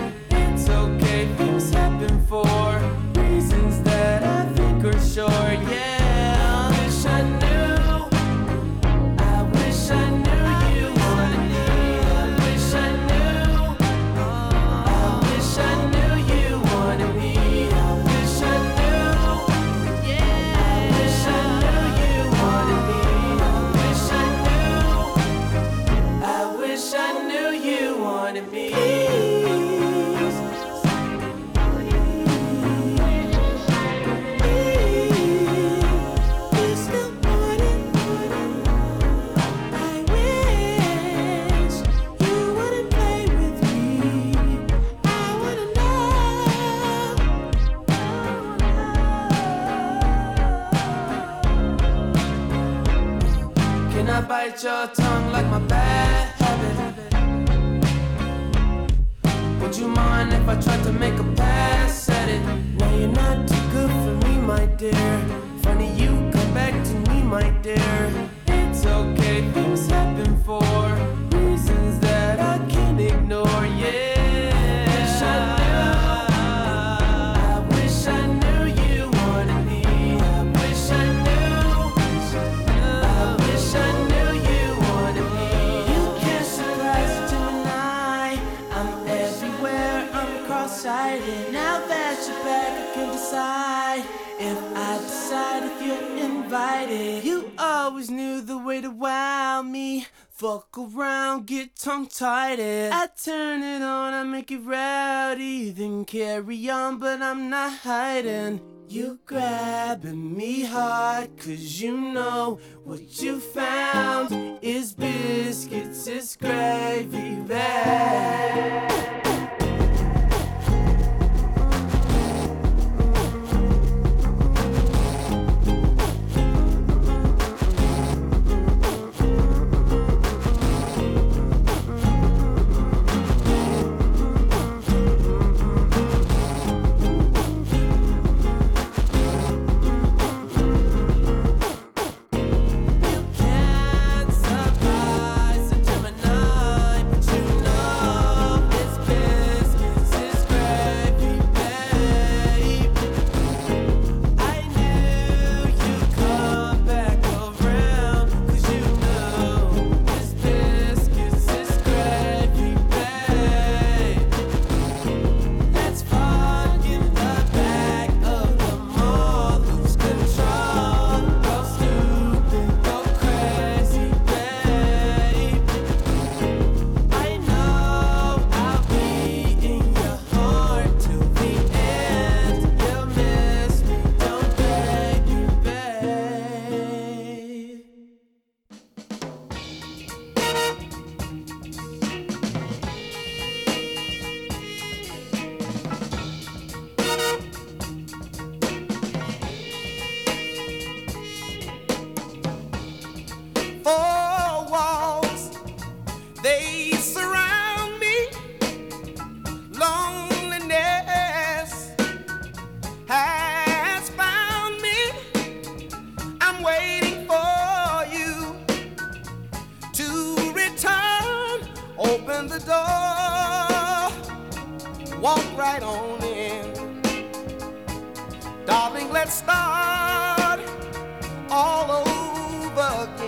Tongue-tied. 102.14 102.60
I 102.92 103.08
turn 103.22 103.62
it 103.62 103.82
on, 103.82 104.14
I 104.14 104.22
make 104.22 104.50
it 104.50 104.58
rowdy, 104.58 105.70
then 105.70 106.04
carry 106.04 106.70
on, 106.70 106.98
but 106.98 107.20
I'm 107.20 107.50
not 107.50 107.72
hiding. 107.78 108.60
You 108.88 109.18
grabbing 109.26 110.36
me 110.36 110.64
hard, 110.64 111.36
cause 111.38 111.80
you 111.80 111.96
know 111.96 112.60
what 112.84 113.20
you 113.20 113.40
found 113.40 114.58
is 114.62 114.92
biscuits, 114.92 116.06
is 116.06 116.36
gravy 116.36 117.36
bag. 117.46 119.34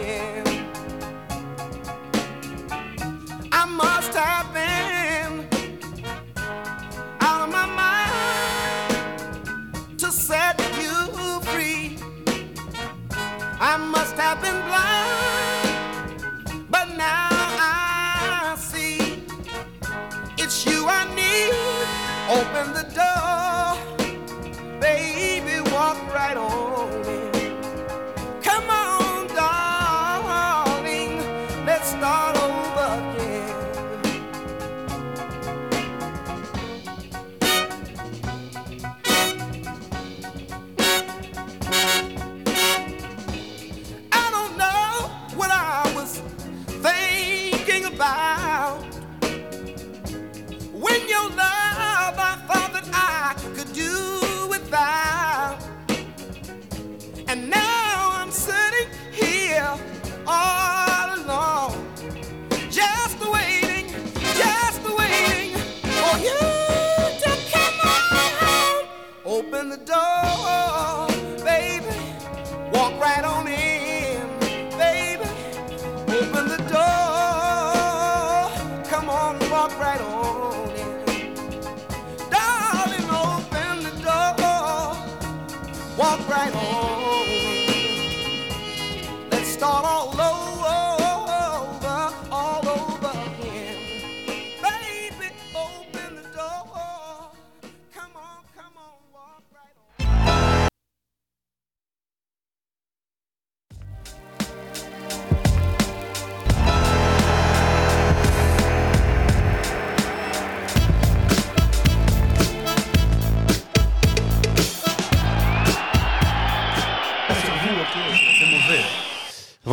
Yeah. 0.06 0.35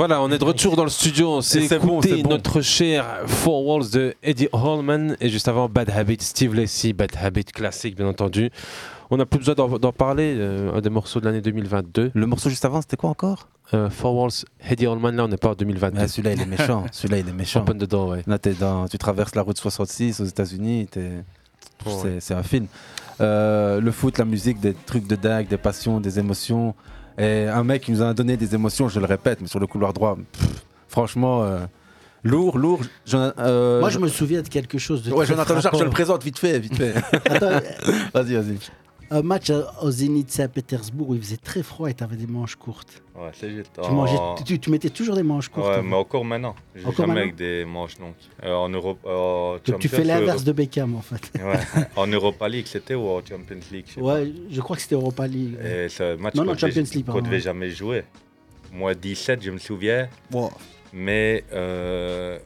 Voilà, 0.05 0.21
on 0.21 0.29
est 0.31 0.37
de 0.37 0.43
retour 0.43 0.75
dans 0.75 0.83
le 0.83 0.89
studio. 0.89 1.29
On 1.29 1.39
s'est 1.39 1.65
bon, 1.79 2.01
écouté 2.01 2.23
bon. 2.23 2.31
notre 2.31 2.59
cher 2.59 3.21
Four 3.25 3.65
Walls 3.65 3.89
de 3.89 4.13
Eddie 4.21 4.49
Hallman 4.51 5.15
et 5.21 5.29
juste 5.29 5.47
avant 5.47 5.69
Bad 5.69 5.89
Habit, 5.89 6.17
Steve 6.19 6.53
Lacy, 6.53 6.91
Bad 6.91 7.11
Habit 7.15 7.45
classique 7.45 7.95
bien 7.95 8.07
entendu. 8.07 8.49
On 9.11 9.15
n'a 9.15 9.25
plus 9.25 9.39
besoin 9.39 9.55
d'en 9.55 9.93
parler, 9.93 10.35
euh, 10.37 10.73
un 10.73 10.81
des 10.81 10.89
morceaux 10.89 11.21
de 11.21 11.25
l'année 11.25 11.39
2022. 11.39 12.11
Le 12.13 12.25
morceau 12.25 12.49
juste 12.49 12.65
avant, 12.65 12.81
c'était 12.81 12.97
quoi 12.97 13.11
encore? 13.11 13.47
Euh, 13.73 13.89
Four 13.89 14.15
Walls, 14.15 14.43
Eddie 14.69 14.87
Hallman, 14.87 15.15
là 15.15 15.23
on 15.23 15.29
n'est 15.29 15.37
pas 15.37 15.51
en 15.51 15.55
2022. 15.55 16.01
Ah, 16.01 16.07
Celui-là, 16.09 16.33
il 16.33 16.41
est 16.41 16.47
méchant. 16.47 16.83
Celui-là, 16.91 17.19
il 17.19 17.29
est 17.29 17.31
méchant. 17.31 17.61
Open 17.61 17.77
the 17.77 17.89
door, 17.89 18.09
ouais. 18.09 18.23
Là, 18.27 18.37
t'es 18.37 18.51
dans, 18.51 18.89
tu 18.89 18.97
traverses 18.97 19.35
la 19.35 19.41
route 19.41 19.57
66 19.57 20.19
aux 20.19 20.25
États-Unis. 20.25 20.89
Oh, 20.97 20.99
c'est, 21.85 21.89
ouais. 21.89 22.17
c'est 22.19 22.33
un 22.33 22.43
film. 22.43 22.67
Euh, 23.21 23.79
le 23.79 23.91
foot, 23.93 24.17
la 24.17 24.25
musique, 24.25 24.59
des 24.59 24.73
trucs 24.73 25.07
de 25.07 25.15
dingue, 25.15 25.47
des 25.47 25.55
passions, 25.55 26.01
des 26.01 26.19
émotions. 26.19 26.75
Et 27.17 27.47
un 27.47 27.63
mec 27.63 27.83
qui 27.83 27.91
nous 27.91 28.01
a 28.01 28.13
donné 28.13 28.37
des 28.37 28.55
émotions, 28.55 28.89
je 28.89 28.99
le 28.99 29.05
répète, 29.05 29.39
mais 29.41 29.47
sur 29.47 29.59
le 29.59 29.67
couloir 29.67 29.93
droit, 29.93 30.15
pff, 30.15 30.49
franchement, 30.87 31.43
euh, 31.43 31.59
lourd, 32.23 32.57
lourd. 32.57 32.81
Euh, 33.13 33.79
Moi, 33.79 33.89
je 33.89 33.99
me 33.99 34.07
souviens 34.07 34.41
de 34.41 34.47
quelque 34.47 34.77
chose 34.77 35.03
de. 35.03 35.11
Ouais, 35.11 35.25
Jonathan 35.25 35.59
Jarre, 35.59 35.75
je 35.77 35.83
le 35.83 35.89
présente 35.89 36.23
vite 36.23 36.39
fait, 36.39 36.59
vite 36.59 36.75
fait. 36.75 36.93
Attends, 37.29 37.49
vas-y, 38.13 38.35
vas-y. 38.35 38.57
Un 39.13 39.21
match 39.21 39.51
à- 39.51 39.71
au 39.83 39.91
Zénith 39.91 40.31
Saint-Pétersbourg 40.31 41.09
où 41.09 41.13
il 41.15 41.21
faisait 41.21 41.37
très 41.37 41.61
froid 41.61 41.87
et 41.87 41.93
tu 41.93 42.03
avais 42.03 42.15
des 42.15 42.25
manches 42.25 42.55
courtes. 42.55 43.03
Ouais, 43.15 43.29
c'est 43.33 43.51
juste. 43.51 43.69
Tu, 43.83 43.91
mangeais, 43.91 44.17
tu, 44.43 44.59
tu 44.59 44.71
mettais 44.71 44.89
toujours 44.89 45.15
des 45.15 45.21
manches 45.21 45.49
courtes. 45.49 45.67
Ouais, 45.67 45.83
mais 45.83 45.95
encore 45.95 46.25
maintenant. 46.25 46.55
Je 46.73 46.81
Encore 46.81 46.93
jamais 46.93 47.07
maintenant 47.09 47.21
avec 47.21 47.35
des 47.35 47.63
manches 47.63 47.99
longues. 47.99 48.13
Euh, 48.43 48.53
en 48.55 48.69
Europe, 48.69 48.97
euh, 49.05 49.53
Donc 49.53 49.63
tu 49.63 49.87
Champions 49.87 49.89
fais 49.89 50.03
l'inverse 50.03 50.43
de 50.43 50.51
Beckham 50.51 50.95
en 50.95 51.01
fait. 51.01 51.31
Ouais. 51.35 51.83
en 51.95 52.07
Europa 52.07 52.49
League, 52.49 52.65
c'était 52.65 52.95
ou 52.95 53.07
en 53.07 53.23
Champions 53.23 53.59
League 53.71 53.85
je 53.95 53.99
Ouais, 53.99 54.31
je 54.49 54.61
crois 54.61 54.75
que 54.77 54.81
c'était 54.81 54.95
Europa 54.95 55.27
League. 55.27 55.57
Et 55.63 55.89
ce 55.89 56.15
match 56.15 56.33
Non, 56.33 56.43
non, 56.45 56.57
Champions 56.57 56.81
League, 56.81 57.05
qu'on 57.05 57.11
pardon. 57.13 57.27
devait 57.27 57.39
jamais 57.39 57.69
jouer. 57.69 58.05
Moi, 58.71 58.95
17, 58.95 59.43
je 59.43 59.51
me 59.51 59.59
souviens. 59.59 60.09
Mais 60.91 61.43
euh, 61.53 62.39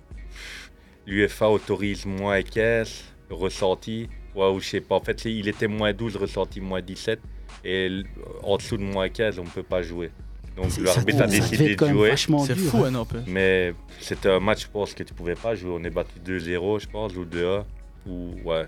l'UEFA 1.06 1.48
autorise 1.50 2.06
moins 2.06 2.42
15 2.42 3.06
ressenti. 3.30 4.10
Ouais, 4.38 4.50
ou 4.52 4.60
je 4.60 4.68
sais 4.68 4.82
pas. 4.82 4.96
En 4.96 5.02
fait, 5.02 5.26
il 5.26 5.48
était 5.48 5.68
moins 5.68 5.92
12, 5.94 6.16
ressenti 6.16 6.62
moins 6.62 6.82
17. 6.82 7.20
Et 7.66 8.04
en 8.44 8.58
dessous 8.58 8.78
de 8.78 8.84
moins 8.84 9.10
15, 9.10 9.40
on 9.40 9.44
ne 9.44 9.50
peut 9.50 9.64
pas 9.64 9.82
jouer. 9.82 10.12
Donc 10.56 10.78
l'arbitre 10.78 11.18
ça- 11.20 11.24
a 11.26 11.28
ça 11.28 11.40
décidé 11.40 11.76
de 11.76 11.88
jouer. 11.88 12.16
C'est 12.16 12.56
fou, 12.56 12.84
hein. 12.84 12.94
hein, 12.94 13.00
un 13.02 13.06
peu. 13.06 13.20
Mais 13.28 13.74
c'était 14.00 14.30
un 14.30 14.40
match, 14.40 14.64
je 14.64 14.68
pense, 14.70 14.94
que 14.94 15.04
tu 15.04 15.14
pouvais 15.14 15.36
pas 15.36 15.56
jouer. 15.56 15.72
On 15.74 15.84
est 15.84 15.90
battu 15.90 16.20
2-0, 16.24 16.80
je 16.80 16.88
pense, 16.88 17.16
ou 17.16 17.26
2-1. 17.26 17.64
Ou, 18.08 18.32
ouais. 18.46 18.66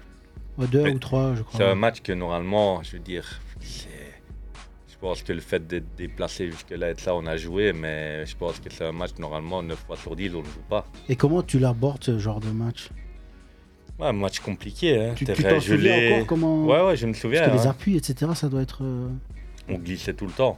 Ouais, 0.58 0.68
deux 0.68 0.84
Mais 0.84 0.92
ou 0.92 1.00
trois, 1.00 1.36
je 1.36 1.44
crois. 1.44 1.60
C'est 1.60 1.66
un 1.66 1.76
match 1.76 2.02
que 2.02 2.12
normalement, 2.12 2.84
je 2.84 2.94
veux 2.94 3.00
dire, 3.00 3.40
je 3.62 4.98
pense 5.00 5.24
que 5.24 5.32
le 5.32 5.40
fait 5.40 5.66
d'être 5.66 5.96
déplacé 5.96 6.48
jusque-là, 6.52 6.90
être 6.90 7.06
là, 7.06 7.16
on 7.16 7.26
a 7.26 7.38
joué, 7.38 7.72
mais 7.74 8.26
je 8.26 8.36
pense 8.36 8.60
que 8.60 8.70
c'est 8.70 8.86
un 8.86 8.92
match, 8.92 9.12
normalement, 9.18 9.64
9 9.64 9.78
fois 9.88 9.96
sur 9.98 10.16
10, 10.16 10.34
on 10.36 10.40
ne 10.40 10.46
joue 10.46 10.64
pas. 10.68 10.86
Et 11.08 11.16
comment 11.16 11.42
tu 11.42 11.58
l'abordes 11.60 12.04
ce 12.04 12.18
genre 12.20 12.40
de 12.42 12.50
match? 12.50 12.90
Ouais, 14.00 14.08
un 14.08 14.14
match 14.14 14.40
compliqué. 14.40 14.98
Hein. 14.98 15.14
Tu- 15.16 15.26
t'en 15.26 15.60
souviens 15.60 16.14
encore 16.16 16.28
comment- 16.28 16.66
Ouais, 16.66 16.82
ouais, 16.86 16.96
je 16.98 17.06
me 17.06 17.14
souviens. 17.14 17.42
Parce 17.42 17.52
que 17.52 17.58
les 17.62 17.68
hein. 17.68 17.72
appuis, 17.72 17.98
etc., 17.98 18.32
ça 18.36 18.48
doit 18.50 18.62
être. 18.62 18.84
euh, 18.84 19.10
On 19.68 19.76
glissait 19.78 20.14
tout 20.14 20.26
le 20.26 20.32
temps. 20.32 20.58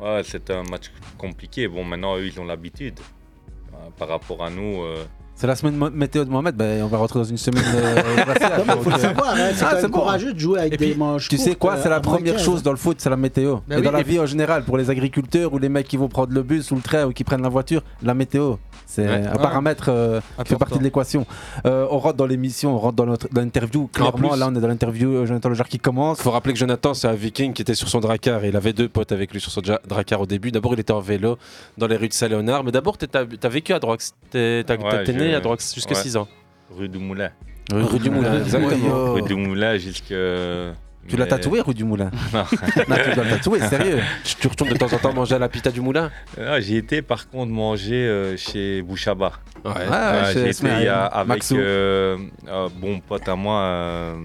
Ouais, 0.00 0.22
c'était 0.24 0.52
un 0.52 0.62
match 0.64 0.90
compliqué. 1.16 1.66
Bon, 1.68 1.82
maintenant, 1.84 2.16
eux, 2.18 2.26
ils 2.26 2.38
ont 2.38 2.44
l'habitude. 2.44 3.00
Euh, 3.72 3.76
Par 3.98 4.08
rapport 4.08 4.44
à 4.44 4.50
nous. 4.50 4.82
euh, 4.82 5.04
C'est 5.38 5.46
la 5.46 5.54
semaine 5.54 5.78
météo 5.92 6.24
de 6.24 6.30
Mohamed, 6.30 6.56
ben, 6.56 6.82
on 6.82 6.86
va 6.86 6.96
rentrer 6.96 7.18
dans 7.18 7.24
une 7.26 7.36
semaine 7.36 7.62
euh, 7.66 8.24
glaciale, 8.24 8.52
Non, 8.58 8.64
mais 8.66 8.72
donc, 8.74 8.82
faut 8.84 8.88
le 8.90 8.96
euh, 8.96 8.98
savoir, 8.98 9.34
hein, 9.34 9.50
c'est 9.54 9.64
ah, 9.66 9.68
quand 9.72 9.82
même 9.82 9.90
bon. 9.90 9.98
courageux 9.98 10.32
de 10.32 10.38
jouer 10.38 10.60
avec 10.60 10.72
Et 10.74 10.76
des 10.78 10.94
manches 10.94 11.28
Tu 11.28 11.36
sais 11.36 11.54
quoi, 11.56 11.74
euh, 11.74 11.80
c'est 11.82 11.90
la 11.90 12.00
moins 12.00 12.14
première 12.16 12.36
15. 12.36 12.42
chose 12.44 12.62
dans 12.62 12.70
le 12.70 12.78
foot, 12.78 12.96
c'est 13.00 13.10
la 13.10 13.16
météo. 13.16 13.56
Bah 13.68 13.74
et 13.74 13.76
oui, 13.76 13.82
dans 13.84 13.90
la 13.90 14.02
vie 14.02 14.18
en 14.18 14.24
général, 14.24 14.64
pour 14.64 14.78
les 14.78 14.88
agriculteurs 14.88 15.52
ou 15.52 15.58
les 15.58 15.68
mecs 15.68 15.86
qui 15.88 15.98
vont 15.98 16.08
prendre 16.08 16.32
le 16.32 16.42
bus 16.42 16.70
ou 16.70 16.76
le 16.76 16.80
train 16.80 17.04
ou 17.04 17.12
qui 17.12 17.22
prennent 17.22 17.42
la 17.42 17.50
voiture, 17.50 17.82
la 18.02 18.14
météo. 18.14 18.54
C'est 18.88 19.06
Ouais. 19.06 19.26
un 19.26 19.32
Ah. 19.34 19.38
paramètre 19.38 19.86
euh, 19.88 20.20
qui 20.42 20.50
fait 20.50 20.56
partie 20.56 20.78
de 20.78 20.84
l'équation. 20.84 21.26
Euh, 21.66 21.86
on 21.90 21.98
rentre 21.98 22.16
dans 22.16 22.24
l'émission, 22.24 22.74
on 22.76 22.78
rentre 22.78 22.94
dans 22.96 23.04
notre- 23.04 23.28
dans 23.30 23.40
l'interview. 23.42 23.90
Clairement, 23.92 24.12
plus- 24.30 24.38
là, 24.38 24.46
on 24.48 24.54
est 24.54 24.60
dans 24.60 24.68
l'interview 24.68 25.10
euh, 25.16 25.26
Jonathan 25.26 25.48
Lejar 25.50 25.68
qui 25.68 25.78
commence. 25.78 26.22
faut 26.22 26.30
rappeler 26.30 26.54
que 26.54 26.58
Jonathan, 26.58 26.94
c'est 26.94 27.08
un 27.08 27.12
viking 27.14 27.52
qui 27.52 27.60
était 27.62 27.74
sur 27.74 27.88
son 27.88 27.98
dracar. 28.00 28.42
Et 28.44 28.48
il 28.48 28.56
avait 28.56 28.72
deux 28.72 28.88
potes 28.88 29.12
avec 29.12 29.32
lui 29.34 29.40
sur 29.40 29.50
son 29.50 29.60
ja- 29.62 29.80
dracar 29.86 30.20
au 30.22 30.26
début. 30.26 30.50
D'abord, 30.52 30.72
il 30.72 30.80
était 30.80 30.92
en 30.92 31.00
vélo 31.00 31.36
dans 31.76 31.88
les 31.88 31.96
rues 31.96 32.08
de 32.08 32.14
Saint-Léonard. 32.14 32.62
Mais 32.64 32.70
d'abord, 32.72 32.96
t'as 32.96 33.20
as 33.42 33.48
vécu 33.48 33.74
à 33.74 33.80
Droix. 33.80 33.96
T'es 34.30 34.62
t'as- 34.64 34.76
À 35.34 35.40
Droix 35.40 35.56
jusqu'à 35.58 35.94
ouais. 35.94 36.02
6 36.02 36.16
ans. 36.16 36.28
Rue 36.70 36.88
du 36.88 36.98
Moulin. 36.98 37.30
Rue- 37.72 37.82
rue 37.84 37.98
du 37.98 38.10
Moulin, 38.10 38.40
exactement. 38.42 39.12
Rue 39.12 39.22
du 39.22 39.34
Moulin 39.34 39.76
jusque. 39.78 40.12
Tu 41.08 41.16
l'as 41.16 41.26
tatoué, 41.26 41.60
rue 41.60 41.72
du 41.74 41.84
Moulin 41.84 42.10
Non. 42.32 42.44
Non, 42.88 42.96
tu 43.04 43.14
dois 43.14 43.24
le 43.24 43.30
tatouer, 43.30 43.60
sérieux. 43.60 44.00
Tu, 44.24 44.34
tu 44.34 44.48
retournes 44.48 44.70
de 44.70 44.76
temps 44.76 44.92
en 44.92 44.98
temps 44.98 45.12
manger 45.12 45.36
à 45.36 45.38
la 45.38 45.48
pita 45.48 45.70
du 45.70 45.80
Moulin 45.80 46.10
J'ai 46.58 46.78
été 46.78 47.00
par 47.00 47.28
contre 47.28 47.52
manger 47.52 47.94
euh, 48.08 48.36
chez 48.36 48.82
Bouchaba. 48.82 49.32
Ouais. 49.64 49.72
Ah, 49.88 50.22
Ah, 50.24 50.32
J'ai 50.32 50.48
été 50.50 50.88
a- 50.88 51.04
avec 51.06 51.44
euh, 51.52 52.18
un 52.48 52.68
bon 52.68 52.98
pote 52.98 53.28
à 53.28 53.36
moi, 53.36 53.60
euh, 53.60 54.16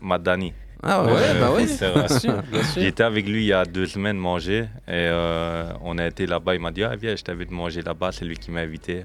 Madani. 0.00 0.52
Ah 0.82 1.04
ouais, 1.04 1.12
Euh, 1.12 1.40
bah 1.40 1.50
oui. 1.54 1.68
J'étais 2.74 3.02
avec 3.02 3.26
lui 3.28 3.42
il 3.42 3.46
y 3.48 3.52
a 3.52 3.64
deux 3.64 3.86
semaines 3.86 4.16
manger 4.16 4.60
et 4.88 4.92
euh, 4.92 5.64
on 5.84 5.98
a 5.98 6.06
été 6.06 6.26
là-bas. 6.26 6.54
Il 6.54 6.60
m'a 6.60 6.70
dit 6.70 6.82
ah, 6.84 6.96
Viens, 6.96 7.14
je 7.16 7.22
t'invite 7.22 7.50
manger 7.50 7.82
là-bas. 7.82 8.10
C'est 8.12 8.24
lui 8.24 8.36
qui 8.36 8.50
m'a 8.50 8.60
invité. 8.60 9.02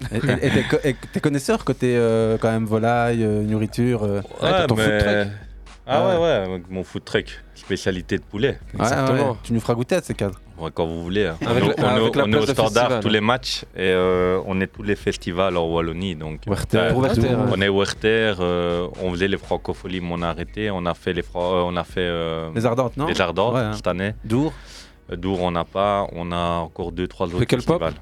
Et- 0.83 0.95
t'es 1.11 1.19
connaisseur 1.19 1.65
côté 1.65 1.95
euh, 1.97 2.37
quand 2.39 2.51
même 2.51 2.65
volaille, 2.65 3.23
euh, 3.23 3.41
nourriture 3.43 4.03
euh, 4.03 4.21
Ouais, 4.41 4.49
t'as 4.51 4.67
ton 4.67 4.75
mais- 4.75 4.83
food 4.83 4.99
truck? 4.99 5.27
Ah 5.87 6.07
ouais, 6.07 6.17
ouais, 6.17 6.29
avec 6.31 6.69
mon 6.69 6.83
food 6.83 7.03
truck. 7.05 7.27
Spécialité 7.53 8.17
de 8.17 8.23
poulet. 8.23 8.57
Ouais, 8.77 8.81
ouais, 8.85 9.33
Tu 9.43 9.53
nous 9.53 9.59
feras 9.59 9.75
goûter 9.75 9.95
à 9.95 10.01
ces 10.01 10.13
cadres. 10.15 10.39
Ouais, 10.57 10.69
quand 10.73 10.85
vous 10.85 11.03
voulez. 11.03 11.25
hein. 11.27 11.37
Avec 11.45 11.63
on, 11.63 11.67
la- 11.67 11.75
on- 11.77 11.83
avec 12.03 12.15
la 12.15 12.23
on 12.23 12.31
est 12.31 12.35
au 12.37 12.41
standard 12.45 12.65
festival, 12.83 12.99
tous 13.01 13.07
hein. 13.07 13.11
les 13.11 13.21
matchs 13.21 13.63
et 13.75 13.81
euh, 13.81 14.39
on 14.47 14.59
est 14.61 14.67
tous 14.67 14.83
les 14.83 14.95
festivals 14.95 15.55
en 15.57 15.65
Wallonie. 15.67 16.15
Donc, 16.15 16.41
Werther. 16.47 16.77
euh, 16.77 16.91
Pour 16.91 17.01
Werther, 17.01 17.21
ouais. 17.35 17.51
on 17.55 17.61
est 17.61 17.69
Werther, 17.69 18.35
euh, 18.39 18.87
on 19.01 19.11
faisait 19.11 19.27
les 19.27 19.37
francopholies, 19.37 20.01
mais 20.01 20.09
on 20.11 20.21
a 20.21 20.29
arrêté. 20.29 20.71
On 20.71 20.85
a 20.85 20.93
fait 20.93 21.13
les, 21.13 21.21
euh, 21.21 21.63
on 21.65 21.75
a 21.75 21.83
fait, 21.83 21.99
euh, 21.99 22.49
Les 22.55 22.65
Ardentes, 22.65 22.97
non 22.97 23.05
Les 23.07 23.19
Ardentes 23.21 23.53
Ouais, 23.55 23.59
hein. 23.61 23.73
cette 23.73 23.87
année. 23.87 24.13
Dour 24.23 24.53
Euh, 25.11 25.15
Dour, 25.15 25.41
on 25.43 25.51
n'a 25.51 25.65
pas. 25.65 26.07
On 26.13 26.31
a 26.31 26.59
encore 26.61 26.91
deux, 26.91 27.07
trois 27.07 27.27
autres 27.27 27.45
festivals. 27.47 27.93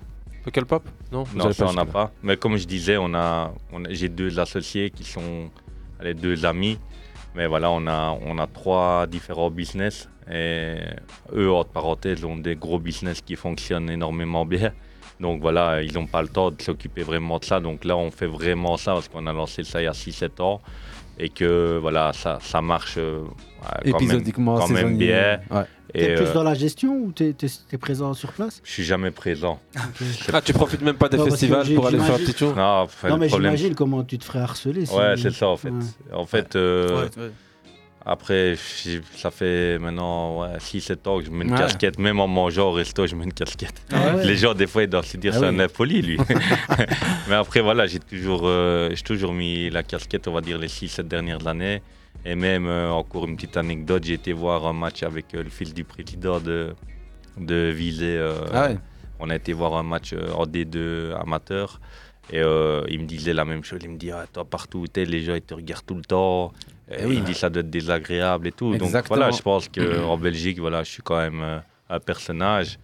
Non 1.11 1.23
vous 1.23 1.37
Non, 1.37 1.45
avez 1.45 1.53
ça, 1.53 1.65
on 1.67 1.73
n'a 1.73 1.85
pas. 1.85 2.11
Mais 2.21 2.37
comme 2.37 2.57
je 2.57 2.65
disais, 2.65 2.97
on 2.97 3.13
a, 3.13 3.51
on 3.71 3.85
a- 3.85 3.89
j'ai 3.91 4.09
deux 4.09 4.39
associés 4.39 4.89
qui 4.89 5.03
sont 5.03 5.49
les 6.01 6.13
deux 6.13 6.45
amis. 6.45 6.77
Mais 7.35 7.47
voilà, 7.47 7.71
on 7.71 7.85
a, 7.87 8.17
on 8.25 8.37
a 8.37 8.47
trois 8.47 9.07
différents 9.07 9.49
business. 9.49 10.09
Et 10.31 10.75
eux, 11.35 11.51
entre 11.51 11.71
parenthèses, 11.71 12.23
ont 12.23 12.37
des 12.37 12.55
gros 12.55 12.79
business 12.79 13.21
qui 13.21 13.35
fonctionnent 13.35 13.89
énormément 13.89 14.45
bien. 14.45 14.71
Donc 15.19 15.41
voilà, 15.41 15.81
ils 15.81 15.93
n'ont 15.93 16.07
pas 16.07 16.21
le 16.21 16.27
temps 16.27 16.51
de 16.51 16.61
s'occuper 16.61 17.03
vraiment 17.03 17.39
de 17.39 17.45
ça. 17.45 17.59
Donc 17.59 17.85
là, 17.85 17.95
on 17.97 18.11
fait 18.11 18.27
vraiment 18.27 18.77
ça 18.77 18.93
parce 18.93 19.07
qu'on 19.07 19.27
a 19.27 19.33
lancé 19.33 19.63
ça 19.63 19.81
il 19.81 19.85
y 19.85 19.87
a 19.87 19.91
6-7 19.91 20.41
ans. 20.41 20.61
Et 21.19 21.29
que 21.29 21.77
voilà, 21.79 22.11
ça, 22.13 22.39
ça 22.41 22.61
marche 22.61 22.95
euh, 22.97 23.21
quand 23.91 23.97
même- 24.07 24.23
quand 24.59 24.67
bien. 24.97 25.39
Ouais. 25.51 25.65
Et, 25.95 25.99
T'es 26.07 26.15
plus 26.15 26.25
euh, 26.25 26.33
dans 26.33 26.43
la 26.43 26.55
gestion 26.55 26.95
ou 26.95 27.11
t'es 27.11 27.35
es, 27.71 27.77
présent 27.77 28.13
sur 28.15 28.31
place? 28.31 28.61
Je 28.63 28.71
suis 28.71 28.83
jamais 28.83 29.11
présent. 29.11 29.59
Ah, 30.33 30.41
tu 30.41 30.51
profites 30.53 30.81
même 30.81 30.95
pas 30.95 31.07
des 31.09 31.17
Non, 31.17 31.25
festivals 31.25 31.71
pour 31.75 31.85
aller 31.87 31.99
faire 31.99 32.15
un 32.15 32.17
petit 32.17 32.33
tour 32.33 32.55
Non, 32.55 32.63
enfin, 32.81 33.09
Non, 33.09 33.17
mais 33.17 33.27
problème, 33.27 33.55
j'imagine 33.55 33.75
comment 33.75 34.03
tu 34.03 34.17
te 34.17 34.25
ferais 34.25 34.39
harceler. 34.39 34.85
si- 34.87 34.95
Ouais, 34.95 35.13
c'est 35.17 35.31
ça 35.31 35.47
en 35.49 35.57
fait. 35.57 35.69
Ouais. 35.69 35.83
En 36.13 36.25
fait, 36.25 36.55
euh, 36.55 37.03
Ouais, 37.03 37.09
ouais. 37.23 37.31
après, 38.05 38.55
ça 39.15 39.29
fait 39.29 39.77
maintenant 39.77 40.41
ouais, 40.41 40.57
6-7 40.59 41.07
ans 41.07 41.19
que 41.19 41.25
je 41.25 41.29
mets 41.31 41.45
une 41.45 41.51
Ouais. 41.51 41.57
casquette. 41.59 41.99
Même 41.99 42.19
en 42.19 42.27
mangeant 42.27 42.69
au 42.69 42.71
resto, 42.71 43.05
je 43.05 43.13
mets 43.15 43.25
une 43.25 43.33
casquette. 43.33 43.75
Ah 43.91 44.15
ouais 44.15 44.25
Les 44.25 44.35
gens, 44.35 44.55
des 44.55 44.65
fois, 44.67 44.81
ils 44.83 44.89
doivent 44.89 45.05
se 45.05 45.17
dire 45.17 45.33
Ah 45.35 45.39
c'est 45.41 45.49
oui. 45.49 45.55
un 45.55 45.59
impoli, 45.59 46.01
lui. 46.01 46.17
Mais 47.29 47.35
après, 47.35 47.61
voilà, 47.61 47.85
j'ai 47.85 47.99
toujours, 47.99 48.41
euh, 48.45 48.89
j'ai 48.95 49.03
toujours 49.03 49.31
mis 49.33 49.69
la 49.69 49.83
casquette, 49.83 50.27
on 50.27 50.33
va 50.33 50.41
dire, 50.41 50.57
les 50.57 50.67
6-7 50.69 51.07
dernières 51.07 51.45
années. 51.47 51.81
Et 52.25 52.35
même, 52.35 52.67
euh, 52.67 52.89
encore 52.89 53.25
une 53.25 53.35
petite 53.35 53.57
anecdote, 53.57 54.03
j'ai 54.05 54.13
été 54.13 54.31
voir 54.33 54.65
un 54.65 54.73
match 54.73 55.03
avec 55.03 55.33
euh, 55.33 55.43
le 55.43 55.49
fils 55.49 55.73
du 55.73 55.83
président 55.83 56.39
de, 56.39 56.73
de 57.37 57.75
euh, 58.01 58.45
Ah 58.53 58.67
ouais. 58.67 58.77
On 59.19 59.29
a 59.29 59.35
été 59.35 59.53
voir 59.53 59.75
un 59.75 59.83
match 59.83 60.13
en 60.13 60.45
D2 60.45 61.13
amateur. 61.19 61.79
Et 62.31 62.39
euh, 62.39 62.83
il 62.89 63.01
me 63.01 63.05
disait 63.05 63.33
la 63.33 63.43
même 63.43 63.63
chose. 63.63 63.79
Il 63.83 63.89
me 63.89 63.97
dit 63.97 64.11
ah, 64.11 64.25
Toi, 64.31 64.45
partout 64.45 64.79
où 64.79 64.87
t'es, 64.87 65.03
les 65.05 65.21
gens 65.23 65.35
ils 65.35 65.41
te 65.41 65.53
regardent 65.53 65.85
tout 65.85 65.95
le 65.95 66.03
temps. 66.03 66.53
Et 66.89 66.95
Eh 66.99 67.05
oui. 67.05 67.15
Il 67.17 67.23
dit 67.23 67.33
Ça 67.33 67.49
doit 67.49 67.59
être 67.61 67.69
désagréable 67.69 68.47
et 68.47 68.51
tout. 68.53 68.71
Donc 68.71 68.81
Exactement. 68.83 69.17
voilà, 69.17 69.31
je 69.31 69.41
pense 69.41 69.67
qu'en 69.67 70.17
Belgique, 70.17 70.59
voilà, 70.59 70.83
je 70.83 70.89
suis 70.91 71.03
quand 71.03 71.17
même 71.17 71.61
un 71.89 71.99
personnage. 71.99 72.79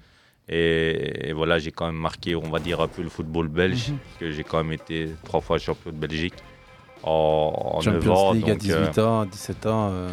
Et, 0.50 1.30
et 1.30 1.34
voilà, 1.34 1.60
j'ai 1.60 1.72
quand 1.72 1.86
même 1.86 1.96
marqué, 2.02 2.36
on 2.36 2.50
va 2.50 2.60
dire, 2.60 2.82
un 2.82 2.88
peu 2.88 3.02
le 3.02 3.10
football 3.10 3.48
belge. 3.48 3.90
Mhm. 3.90 3.98
Parce 3.98 4.18
que 4.20 4.32
j'ai 4.32 4.44
quand 4.44 4.58
même 4.64 4.74
été 4.74 5.10
trois 5.24 5.42
fois 5.42 5.58
champion 5.58 5.92
de 5.92 5.98
Belgique 5.98 6.34
en, 7.04 7.74
en 7.76 7.82
9 7.82 7.84
Champions 7.96 8.14
ans. 8.16 8.34
League 8.34 8.50
à 8.50 8.54
donc, 8.56 8.70
euh, 8.70 8.86
18 8.90 9.00
ans, 9.00 9.26
17 9.26 9.66
ans. 9.66 9.90
euh. 9.92 10.10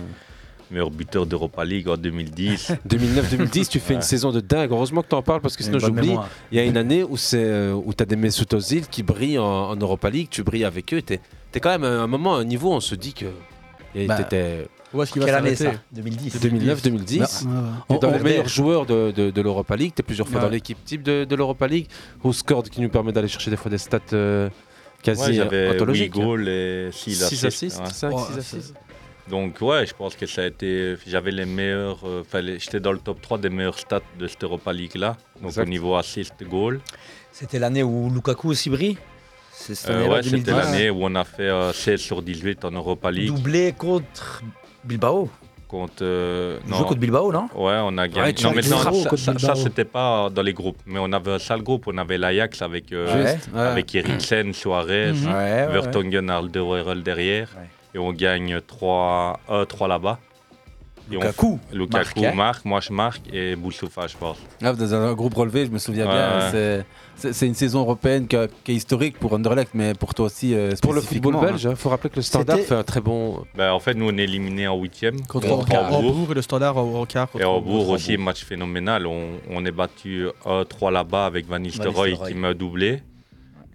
meilleur 0.71 0.91
buteur 0.91 1.27
d'Europa 1.27 1.65
League 1.65 1.89
en 1.89 1.97
2010. 1.97 2.73
2009-2010, 2.89 3.69
tu 3.71 3.79
fais 3.81 3.95
une 3.95 4.03
saison 4.03 4.33
de 4.33 4.41
dingue. 4.41 4.71
Heureusement 4.73 5.03
que 5.03 5.09
tu 5.09 5.15
en 5.15 5.23
parles 5.23 5.41
parce 5.41 5.57
que 5.57 5.63
sinon 5.63 5.79
j'oublie. 5.79 6.17
Il 6.51 6.59
y 6.59 6.61
a 6.61 6.65
une 6.65 6.77
année 6.77 7.05
où, 7.05 7.17
c'est, 7.17 7.39
euh, 7.43 7.73
où 7.73 7.93
tu 7.95 8.03
as 8.03 8.07
des 8.07 8.17
Mesut 8.17 8.53
Özil 8.55 8.83
qui 8.91 9.03
brillent 9.03 9.39
en, 9.39 9.71
en 9.71 9.77
Europa 9.77 10.11
League, 10.11 10.29
tu 10.31 10.43
brilles 10.43 10.65
avec 10.65 10.93
eux. 10.93 11.03
Tu 11.03 11.15
es, 11.15 11.61
quand 11.61 11.71
même 11.71 11.85
à 11.85 12.03
un 12.03 12.07
moment, 12.07 12.35
à 12.37 12.41
un 12.41 12.45
niveau, 12.45 12.73
on 12.73 12.81
se 12.81 12.95
dit 12.95 13.13
que. 13.15 13.27
Bah, 14.07 14.17
t'étais 14.17 14.67
Où 14.93 15.01
est-ce 15.03 15.11
qu'il 15.13 15.21
va 15.23 15.27
Quelle 15.27 15.37
année 15.37 15.55
s'arrêter 15.55 15.79
ça? 15.79 15.83
2010. 16.03 16.37
2009-2010. 16.45 17.47
Ouais, 17.47 17.51
ouais. 17.55 17.61
T'es 17.89 17.99
dans 17.99 18.09
On- 18.09 18.13
les 18.13 18.21
on- 18.21 18.23
meilleurs 18.25 18.49
joueurs 18.49 18.85
de, 18.85 19.11
de, 19.11 19.31
de 19.31 19.41
l'Europa 19.41 19.75
League. 19.75 19.93
Tu 19.97 20.01
es 20.01 20.03
plusieurs 20.03 20.29
fois 20.29 20.41
Ouais. 20.41 20.47
dans 20.47 20.53
l'équipe 20.53 20.77
type 20.85 21.03
de, 21.03 21.25
de 21.25 21.35
l'Europa 21.37 21.67
League. 21.67 21.87
Scored 22.33 22.69
qui 22.69 22.83
nous 22.83 22.91
permet 22.91 23.13
d'aller 23.13 23.29
chercher 23.29 23.51
des 23.51 23.57
fois 23.57 23.71
des 23.71 23.79
stats 23.79 24.01
euh, 24.13 24.51
quasi 25.07 25.23
Ouais, 25.23 25.39
euh, 25.39 25.45
j'avais 25.45 25.67
8 25.69 25.75
anthologiques. 25.77 26.13
goals 26.13 26.49
et 26.49 26.89
6 26.93 27.15
6 27.15 27.23
assists. 27.25 27.45
assists, 27.45 27.81
ouais. 27.81 27.91
5, 27.93 28.13
Ouais, 28.13 28.23
6 28.23 28.33
c'est- 28.33 28.39
assists. 28.57 28.75
Donc 29.29 29.61
ouais, 29.61 29.87
je 29.87 29.95
pense 29.95 30.15
que 30.15 30.25
ça 30.27 30.43
a 30.43 30.47
été, 30.47 30.95
j'avais 31.07 31.33
les 31.33 31.47
meilleurs, 31.47 31.99
euh, 32.07 32.23
j'étais 32.59 32.79
dans 32.79 32.93
le 32.93 32.99
top 32.99 33.21
3 33.21 33.39
des 33.39 33.51
meilleurs 33.51 33.79
stats 33.79 34.01
de 34.19 34.27
cette 34.29 34.45
Europa 34.45 34.73
League 34.73 34.95
là. 34.95 35.17
Donc 35.41 35.51
Exact. 35.51 35.63
au 35.63 35.69
niveau 35.69 35.97
assist 35.97 36.35
goal. 36.45 36.81
C'était 37.33 37.59
l'année 37.59 37.83
où 37.83 38.09
Lukaku 38.09 38.51
aussi 38.51 38.71
brille? 38.71 38.97
C'est 39.53 39.75
cette 39.75 39.91
Euh, 39.91 40.07
ouais, 40.09 40.23
c'était 40.23 40.37
2010. 40.39 40.51
l'année 40.53 40.91
où 40.91 40.99
on 41.03 41.15
a 41.17 41.25
fait 41.25 41.43
euh, 41.49 41.73
16 41.73 42.01
sur 42.01 42.23
18 42.23 42.65
en 42.65 42.71
Europa 42.71 43.11
League 43.11 43.27
Doublé 43.35 43.75
contre 43.77 44.43
Bilbao. 44.85 45.29
Contre. 45.67 46.03
euh, 46.03 46.59
On 46.71 46.75
joue 46.75 46.85
contre 46.85 47.01
Bilbao, 47.01 47.33
non? 47.33 47.49
Ouais, 47.55 47.79
on 47.83 47.97
a 47.99 48.07
gagné. 48.09 48.35
non, 48.43 48.53
mais 48.55 48.63
non, 48.63 48.79
ça, 48.79 49.17
ça- 49.17 49.39
ça, 49.39 49.55
c'était 49.55 49.85
pas 49.85 50.29
dans 50.31 50.43
les 50.43 50.53
groupes, 50.53 50.79
mais 50.87 50.99
on 51.01 51.13
avait 51.13 51.33
un 51.33 51.39
sale 51.39 51.63
groupe. 51.63 51.85
On 51.87 51.99
avait 51.99 52.19
l'Ajax 52.19 52.63
avec 52.63 52.93
euh, 52.93 53.25
ouais. 53.55 53.61
avec 53.61 53.95
Eriksen, 53.95 54.53
Suarez, 54.53 55.13
Mhm. 55.13 55.27
Ouais, 55.27 55.33
ouais, 55.33 55.67
Vertonghen, 55.73 56.31
Alderweireld 56.31 57.03
derrière, 57.03 57.49
et 57.95 57.99
on 57.99 58.13
gagne 58.13 58.61
3 58.67 59.41
3 59.69 59.89
là-bas. 59.89 60.19
Lukaku 61.11 61.59
Lukaku 61.73 61.97
marque, 61.97 62.19
hein. 62.19 62.35
marque, 62.35 62.65
moi 62.65 62.81
je 62.81 62.93
marque 62.93 63.23
et 63.33 63.55
Boussoufa 63.57 64.07
je 64.07 64.17
pense. 64.17 64.39
Ah, 64.63 64.73
dans 64.73 64.95
un 64.95 65.13
groupe 65.15 65.35
relevé, 65.35 65.67
je 65.67 65.71
me 65.71 65.79
souviens 65.79 66.07
Ouais, 66.07 66.13
bien. 66.13 66.85
c'est- 67.17 67.47
une 67.47 67.55
saison 67.55 67.81
européenne 67.81 68.27
qui, 68.27 68.37
a- 68.37 68.49
qui 68.65 68.73
est 68.73 68.75
historique 68.75 69.19
pour 69.19 69.33
Anderlecht, 69.33 69.71
mais 69.75 69.95
pour 69.95 70.13
toi 70.15 70.27
aussi. 70.27 70.53
euh, 70.55 70.73
Pour 70.83 70.93
le 70.93 71.01
football 71.01 71.33
spécifiquement, 71.35 71.41
belge, 71.41 71.67
hein. 71.67 71.71
il 71.71 71.77
faut 71.77 71.89
rappeler 71.89 72.11
que 72.11 72.17
le 72.17 72.23
Standard 72.23 72.59
fait 72.59 72.75
un 72.75 72.83
très 72.83 73.01
bon. 73.01 73.43
Ben, 73.55 73.73
en 73.73 73.79
fait, 73.81 73.95
nous 73.95 74.09
on 74.11 74.17
est 74.19 74.25
éliminés 74.25 74.67
en 74.69 74.77
huitième 74.77 75.21
Contre 75.27 75.49
Hambourg 75.49 76.29
et 76.31 76.35
le 76.35 76.43
Standard 76.43 76.77
au 76.77 77.07
quart. 77.07 77.29
Et 77.39 77.45
Hambourg. 77.45 77.89
Aussi, 77.91 78.17
match 78.17 78.45
phénoménal. 78.45 79.07
On, 79.07 79.39
on 79.51 79.65
est 79.65 79.71
battu 79.71 80.27
1-3 80.45 80.91
là-bas 80.91 81.27
avec 81.27 81.47
Van 81.47 81.59
Nistelrooy 81.59 82.19
qui 82.27 82.35
m'a 82.35 82.53
doublé. 82.53 83.03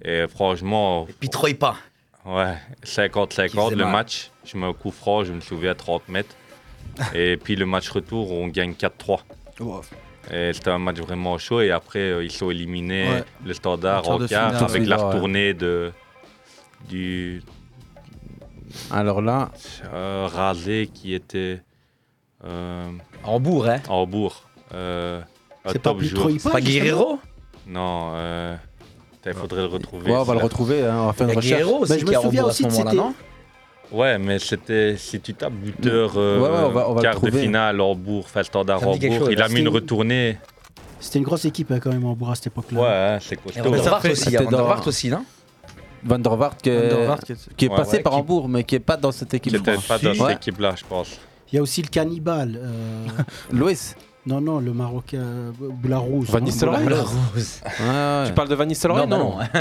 Et 0.03 0.25
franchement, 0.27 1.05
Et 1.09 1.13
puis 1.19 1.29
Troy 1.29 1.53
pas. 1.53 1.75
ouais, 2.25 2.55
50-50 2.83 3.49
Qui 3.49 3.57
faisait 3.57 3.75
le 3.75 3.83
mal. 3.83 3.91
match. 3.91 4.31
Je 4.43 4.57
un 4.57 4.73
coup 4.73 4.91
franc, 4.91 5.23
je 5.23 5.33
me 5.33 5.39
souviens 5.41 5.71
à 5.71 5.75
30 5.75 6.07
mètres. 6.09 6.35
Et 7.13 7.37
puis 7.37 7.55
le 7.55 7.65
match 7.65 7.89
retour, 7.89 8.31
on 8.31 8.47
gagne 8.47 8.73
4-3. 8.73 9.19
Wow. 9.59 9.81
Et 10.31 10.51
c'était 10.53 10.69
un 10.69 10.77
match 10.79 10.97
vraiment 10.97 11.37
chaud. 11.37 11.61
Et 11.61 11.71
après, 11.71 11.99
euh, 11.99 12.23
ils 12.23 12.31
sont 12.31 12.49
éliminés, 12.51 13.09
Ouais. 13.09 13.23
le 13.45 13.53
standard 13.53 14.07
En 14.07 14.19
quart 14.19 14.61
en 14.61 14.65
avec 14.65 14.85
la 14.87 14.97
Ouais. 14.97 15.03
retournée 15.13 15.53
de, 15.53 15.91
du 16.89 17.41
Alors 18.91 19.21
là, 19.21 19.51
euh, 19.93 20.27
rasé 20.31 20.89
qui 20.93 21.13
était 21.13 21.61
euh, 22.45 22.87
Hambourg, 23.23 23.67
hein 23.67 23.81
à 23.87 23.91
Hambourg. 23.93 24.47
Euh, 24.73 25.21
C'est 25.67 25.79
pas 25.81 25.93
plus 25.93 26.07
C'est 26.39 26.61
Guerrero 26.61 27.19
Non, 27.67 28.11
euh, 28.15 28.55
il 29.25 29.33
faudrait 29.33 29.61
le 29.61 29.67
retrouver. 29.67 30.11
ouais, 30.11 30.17
on 30.17 30.23
va 30.23 30.33
le 30.35 30.39
retrouver, 30.39 30.83
hein, 30.85 30.97
on 31.01 31.05
va 31.07 31.13
faire 31.13 31.27
une 31.27 31.33
a 31.33 31.35
recherche. 31.35 31.59
Guerrero 31.61 31.79
aussi 31.81 31.91
Bah, 31.91 31.97
je 31.99 32.05
me 32.05 32.09
qui 32.09 32.13
est 32.13 32.17
à 32.17 32.21
ce 32.51 32.63
que 32.63 32.67
moment-là, 32.69 32.91
c'était- 32.91 33.03
non 33.03 33.13
Ouais, 33.91 34.17
mais 34.17 34.39
c'était 34.39 34.95
si 34.97 35.19
tu 35.19 35.33
tapes 35.33 35.53
buteur 35.53 36.13
euh, 36.15 36.39
Ouais, 36.39 36.49
ouais, 36.49 36.63
on 36.65 36.69
va- 36.69 36.89
on 36.89 36.93
va 36.93 37.01
le 37.01 37.01
quart 37.01 37.19
de 37.21 37.31
finale 37.31 37.81
Hambourg, 37.81 38.23
enfin 38.25 38.43
standard 38.43 38.87
Hambourg, 38.87 39.29
il 39.31 39.41
a 39.41 39.49
mis 39.49 39.59
une 39.61 39.67
retournée. 39.67 40.37
C'était 40.99 41.19
une 41.19 41.25
grosse 41.25 41.45
équipe 41.45 41.71
hein, 41.71 41.79
quand 41.81 41.89
même, 41.91 42.05
Hambourg 42.05 42.31
à 42.31 42.35
cette 42.35 42.47
époque-là. 42.47 42.79
Ouais, 42.79 42.87
hein, 42.87 43.17
c'est 43.19 43.35
costaud. 43.35 43.63
Van 43.63 43.71
der 43.71 44.11
aussi, 44.11 44.23
il 44.27 44.31
y 44.33 44.35
a 44.37 44.39
c'était 44.39 44.43
Van 44.45 44.51
der 44.77 44.87
aussi, 44.87 45.09
non 45.09 45.25
Van 46.03 46.19
der 46.19 46.35
Vaart 46.35 46.57
qui 46.57 46.69
est, 46.69 47.55
qui 47.57 47.67
Ouais, 47.67 47.75
passé 47.75 47.97
ouais, 47.97 48.03
par 48.03 48.13
qui- 48.13 48.19
Hambourg, 48.19 48.47
mais 48.49 48.63
qui 48.63 48.75
est 48.75 48.79
pas 48.79 48.97
dans 48.97 49.11
cette 49.11 49.33
équipe. 49.33 49.51
Qui 49.51 49.57
était 49.59 49.75
pas 49.87 49.97
dans 49.97 50.13
cette 50.13 50.37
équipe-là, 50.37 50.73
je 50.77 50.83
pense. 50.85 51.19
Il 51.51 51.55
y 51.57 51.59
a 51.59 51.61
aussi 51.61 51.81
le 51.81 51.89
cannibale. 51.89 52.57
euh, 52.57 53.05
Louis. 53.51 53.77
non, 54.25 54.39
non, 54.39 54.59
le 54.59 54.71
Marocain 54.73 55.51
Boularous. 55.59 56.23
Van 56.29 56.39
Nistelrooy. 56.39 56.85
Tu 58.25 58.33
parles 58.33 58.47
de 58.47 58.55
Van 58.55 58.65
Nistelrooy 58.65 59.01
Non, 59.01 59.07
Non, 59.07 59.17
non, 59.17 59.37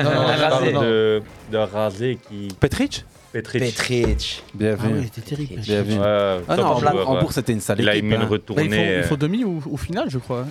non. 0.73 1.21
Non, 1.53 1.69
non, 1.75 1.91
qui. 2.29 2.49
Petric? 2.61 3.05
Petric. 3.33 3.63
Petric. 3.63 4.43
Bien 4.55 4.77
Ah 4.79 4.87
vu. 4.87 4.95
ouais, 4.95 5.03
c'était 5.05 5.21
terrible. 5.37 5.61
Bien 5.63 5.83
vu. 5.83 5.93
Ouais, 5.93 6.41
Ah 6.49 6.57
non, 6.57 6.79
joueur, 6.79 6.95
ouais. 6.95 7.03
Hambourg, 7.07 7.33
c'était 7.33 7.53
une 7.53 7.61
sale 7.61 7.79
Il 7.81 7.89
a 7.89 7.97
une 7.97 8.13
hein. 8.13 8.17
Bah, 8.19 8.25
il, 8.25 8.29
retournée. 8.29 8.65
faut, 8.69 8.75
il 8.75 8.79
euh, 8.79 9.03
faut 9.05 9.17
demi 9.17 9.45
ou, 9.45 9.63
au 9.71 9.77
final, 9.77 10.07
je 10.09 10.19
crois. 10.19 10.47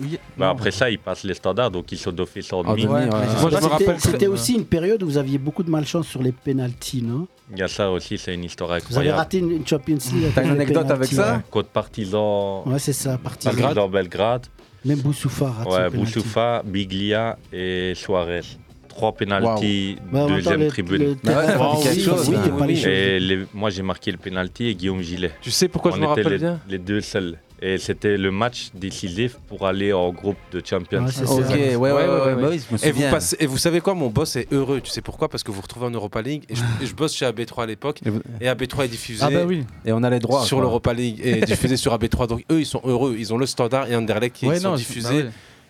Oui, 0.00 0.18
bah, 0.36 0.46
non. 0.46 0.52
après 0.52 0.70
ça, 0.70 0.90
il 0.90 0.98
passe 0.98 1.24
les 1.24 1.34
standards, 1.34 1.70
donc 1.70 1.90
ils 1.92 1.98
sont 1.98 2.12
d'office 2.12 2.52
en 2.52 2.60
En 2.60 2.72
demi. 2.74 2.86
Ouais, 2.86 3.04
ouais. 3.06 3.96
c'était- 3.98 4.26
aussi 4.26 4.54
une 4.54 4.64
période 4.64 5.02
où 5.02 5.06
vous 5.06 5.18
aviez 5.18 5.38
beaucoup 5.38 5.62
de 5.62 5.70
malchance 5.70 6.06
sur 6.08 6.22
les 6.22 6.32
pénalties, 6.32 7.02
non? 7.02 7.26
Il 7.52 7.58
y 7.58 7.62
a 7.62 7.68
ça 7.68 7.90
aussi, 7.90 8.16
c'est 8.18 8.34
une 8.34 8.44
histoire 8.44 8.70
Vous 8.70 8.74
avez 8.74 8.82
incroyable. 9.10 9.18
raté 9.18 9.38
une, 9.38 9.50
une 9.50 9.66
Champions 9.66 9.98
League. 10.12 10.26
à 10.26 10.32
T'as 10.34 10.44
une 10.44 10.50
anecdote 10.52 10.90
avec 10.90 11.08
ça? 11.12 11.42
Contre 11.50 11.68
Partisan, 11.70 12.62
Ouais, 12.66 12.78
c'est 12.78 12.92
ça, 12.92 13.18
parti. 13.18 13.48
Partisan 13.48 13.88
Belgrade. 13.88 14.46
Même 14.84 14.98
Boussoufa 15.00 15.52
Ouais. 15.66 15.90
Boussoufa, 15.90 16.62
Biglia 16.64 17.36
et 17.52 17.92
Suarez. 17.94 18.42
Trois 18.90 19.12
pénalties, 19.12 19.96
temps, 20.12 20.26
deuxième 20.28 20.66
tribune. 20.68 21.16
oui, 21.24 22.82
hein. 22.84 22.88
Et 22.88 23.38
moi, 23.54 23.70
j'ai 23.70 23.82
marqué 23.82 24.10
le 24.10 24.18
penalty 24.18 24.66
et 24.66 24.74
Guillaume 24.74 25.00
Gillet. 25.00 25.30
Tu 25.40 25.50
sais 25.50 25.68
pourquoi 25.68 25.92
On 25.92 25.94
je 25.96 26.00
me 26.00 26.06
rappelle 26.06 26.26
les, 26.28 26.38
bien 26.38 26.60
les 26.68 26.78
deux 26.78 27.00
seuls. 27.00 27.38
Et 27.62 27.76
c'était 27.76 28.16
le 28.16 28.30
match 28.30 28.70
décisif 28.74 29.36
pour 29.46 29.66
aller 29.66 29.92
en 29.92 30.10
groupe 30.12 30.38
de 30.50 30.62
Champions. 30.64 31.06
C'est 31.08 31.28
Ok, 31.28 31.42
ça. 31.44 31.52
ouais, 31.54 31.76
ouais, 31.76 31.92
ouais, 31.92 31.92
ouais, 31.92 32.34
bah 32.34 32.48
oui, 32.50 32.60
je 32.68 32.74
me 32.74 32.78
Et 32.82 32.90
vous, 32.90 32.96
souviens. 32.96 33.10
passez- 33.10 33.36
et 33.38 33.46
vous 33.46 33.58
savez 33.58 33.80
quoi, 33.82 33.92
mon 33.94 34.08
boss 34.08 34.34
est 34.36 34.50
heureux. 34.50 34.80
Tu 34.80 34.90
sais 34.90 35.02
pourquoi? 35.02 35.28
Parce 35.28 35.42
que 35.42 35.50
vous 35.50 35.60
retrouvez 35.60 35.84
en 35.86 35.90
Europa 35.90 36.22
League. 36.22 36.44
Et 36.48 36.54
je, 36.54 36.62
et 36.82 36.86
je 36.86 36.94
bosse 36.94 37.14
chez 37.14 37.26
AB3 37.26 37.64
à 37.64 37.66
l'époque. 37.66 38.00
Et 38.06 38.08
vous- 38.10 38.22
Et 38.40 38.46
AB3 38.48 38.86
est 38.86 38.88
diffusé 38.88 39.22
Ah 39.22 39.30
bah 39.30 39.44
oui. 39.46 39.64
Et 39.84 39.92
on 39.92 40.02
a 40.02 40.08
les 40.10 40.20
droits. 40.20 40.42
sur 40.44 40.60
l'Europa 40.62 40.94
League 40.94 41.20
et 41.22 41.42
diffusé 41.42 41.76
sur 41.76 41.92
AB3. 41.94 42.26
Donc 42.28 42.44
eux, 42.50 42.60
ils 42.60 42.66
sont 42.66 42.80
heureux. 42.84 43.14
Ils 43.18 43.32
ont 43.34 43.38
le 43.38 43.44
standard 43.46 43.90
et 43.90 43.94
Anderlecht 43.94 44.34
qui 44.36 44.46
Ouais, 44.48 44.58
sont 44.58 44.70
non, 44.70 44.76
diffusés. 44.76 45.24
bah 45.24 45.28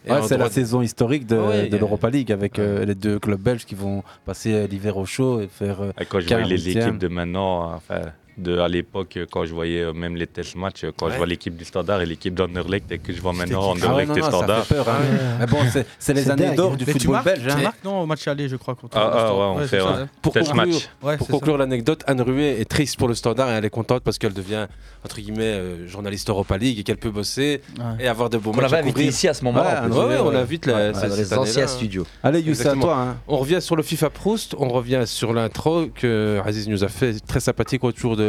Ouais, 0.09 0.23
c'est 0.23 0.39
la 0.39 0.49
saison 0.49 0.81
historique 0.83 1.27
de, 1.27 1.37
Ouais, 1.37 1.69
de 1.69 1.77
euh, 1.77 1.79
l'Europa 1.79 2.09
League 2.11 2.33
avec 2.33 2.59
euh, 2.59 2.85
les 2.85 2.95
deux 2.95 3.19
clubs 3.19 3.41
belges 3.41 3.65
qui 3.67 3.75
vont 3.75 4.03
passer 4.25 4.67
l'hiver 4.67 4.97
au 4.97 5.05
chaud 5.05 5.41
et 5.41 5.49
faire. 5.49 5.83
euh, 5.83 5.93
Et 6.01 6.07
quand 6.07 6.21
je 6.21 6.29
vois 6.29 6.93
de 6.99 7.09
maintenant, 7.09 7.75
enfin, 7.75 8.01
de 8.39 8.59
à 8.59 8.69
l'époque 8.69 9.17
euh, 9.17 9.27
quand 9.31 9.45
je 9.45 9.53
voyais 9.55 9.81
euh, 9.81 9.93
même 9.93 10.17
les 10.17 10.27
test 10.27 10.57
matchs, 10.57 10.85
euh, 10.85 10.93
quand 10.97 11.07
Ouais. 11.07 11.13
je 11.13 11.17
vois 11.19 11.27
l'équipe 11.27 11.57
du 11.57 11.65
Standard 11.65 12.01
et 12.03 12.07
l'équipe 12.07 12.35
d'Anderlecht 12.35 12.91
et 12.93 12.99
que 12.99 13.13
je 13.13 13.21
vois 13.21 13.33
maintenant 13.33 13.61
Ah 13.63 13.71
Anderlecht 13.73 14.09
non, 14.11 14.17
et 14.17 14.23
ça 14.23 14.29
Standard. 14.29 14.65
fait 14.65 14.75
peur, 14.77 14.89
hein. 14.89 14.99
Mais 15.41 15.47
bon, 15.47 15.59
c'est- 15.99 16.13
les 16.15 16.31
années 16.31 16.55
d'or 16.55 16.77
du 16.77 16.85
Mais 16.87 16.93
football 16.93 17.13
marques- 17.13 17.25
belge. 17.27 17.47
hein. 17.49 17.55
Tu 17.57 17.63
marques, 17.63 17.85
non, 17.85 18.01
au 18.03 18.07
match 18.07 18.27
aller, 18.29 18.49
je 18.49 18.57
crois. 18.57 18.75
Contre 18.75 18.97
Ah, 18.97 19.01
ah, 19.07 19.11
Standard. 19.19 19.37
ouais, 19.39 19.45
on 19.45 19.57
Ouais, 19.59 19.67
fait 19.67 19.79
un. 19.81 20.09
Pour 20.23 20.33
test 20.33 20.51
conclure, 20.53 20.67
match. 20.67 20.89
Ouais, 21.03 21.17
pour 21.17 21.27
c'est 21.27 21.33
conclure 21.33 21.59
l'anecdote, 21.59 22.03
Anne 22.07 22.21
Rué 22.23 22.61
est 22.61 22.65
triste 22.69 22.97
pour 22.99 23.09
le 23.09 23.15
Standard 23.15 23.51
et 23.51 23.55
elle 23.55 23.65
est 23.65 23.71
contente 23.71 24.03
parce 24.03 24.19
qu'elle 24.19 24.33
devient 24.35 24.67
entre 25.05 25.17
guillemets 25.21 25.43
euh, 25.45 25.89
journaliste 25.89 26.29
Europa 26.29 26.57
League 26.59 26.79
et 26.79 26.83
qu'elle 26.83 26.99
peut 26.99 27.11
bosser 27.11 27.63
Ouais. 27.79 28.05
et 28.05 28.09
avoir 28.09 28.31
de 28.31 28.39
beaux 28.39 28.51
On 28.51 28.55
matchs 28.55 28.63
l'avait 28.65 28.77
à 28.77 28.79
invité 28.81 28.93
couvrir. 28.95 29.09
ici 29.11 29.29
à 29.29 29.35
ce 29.35 29.45
moment-là, 29.45 29.87
Ouais, 29.89 30.19
on 30.21 30.31
l'invite 30.31 30.69
dans 30.69 30.77
les 31.17 31.35
anciens 31.35 31.67
studios. 31.67 32.07
Allez, 32.23 32.41
Youssef, 32.41 32.79
toi, 32.81 32.97
hein. 32.97 33.17
On 33.29 33.37
revient 33.39 33.61
sur 33.61 33.77
le 33.77 33.83
FIFA 33.83 34.11
Proust, 34.11 34.55
on 34.59 34.69
revient 34.69 35.03
sur 35.07 35.33
l'intro 35.33 35.87
que 35.95 36.41
Aziz 36.45 36.69
nous 36.69 36.85
a 36.85 36.89
fait 36.89 37.15
très 37.27 37.41
sympathique 37.41 37.85
autour 37.85 38.17
de 38.17 38.20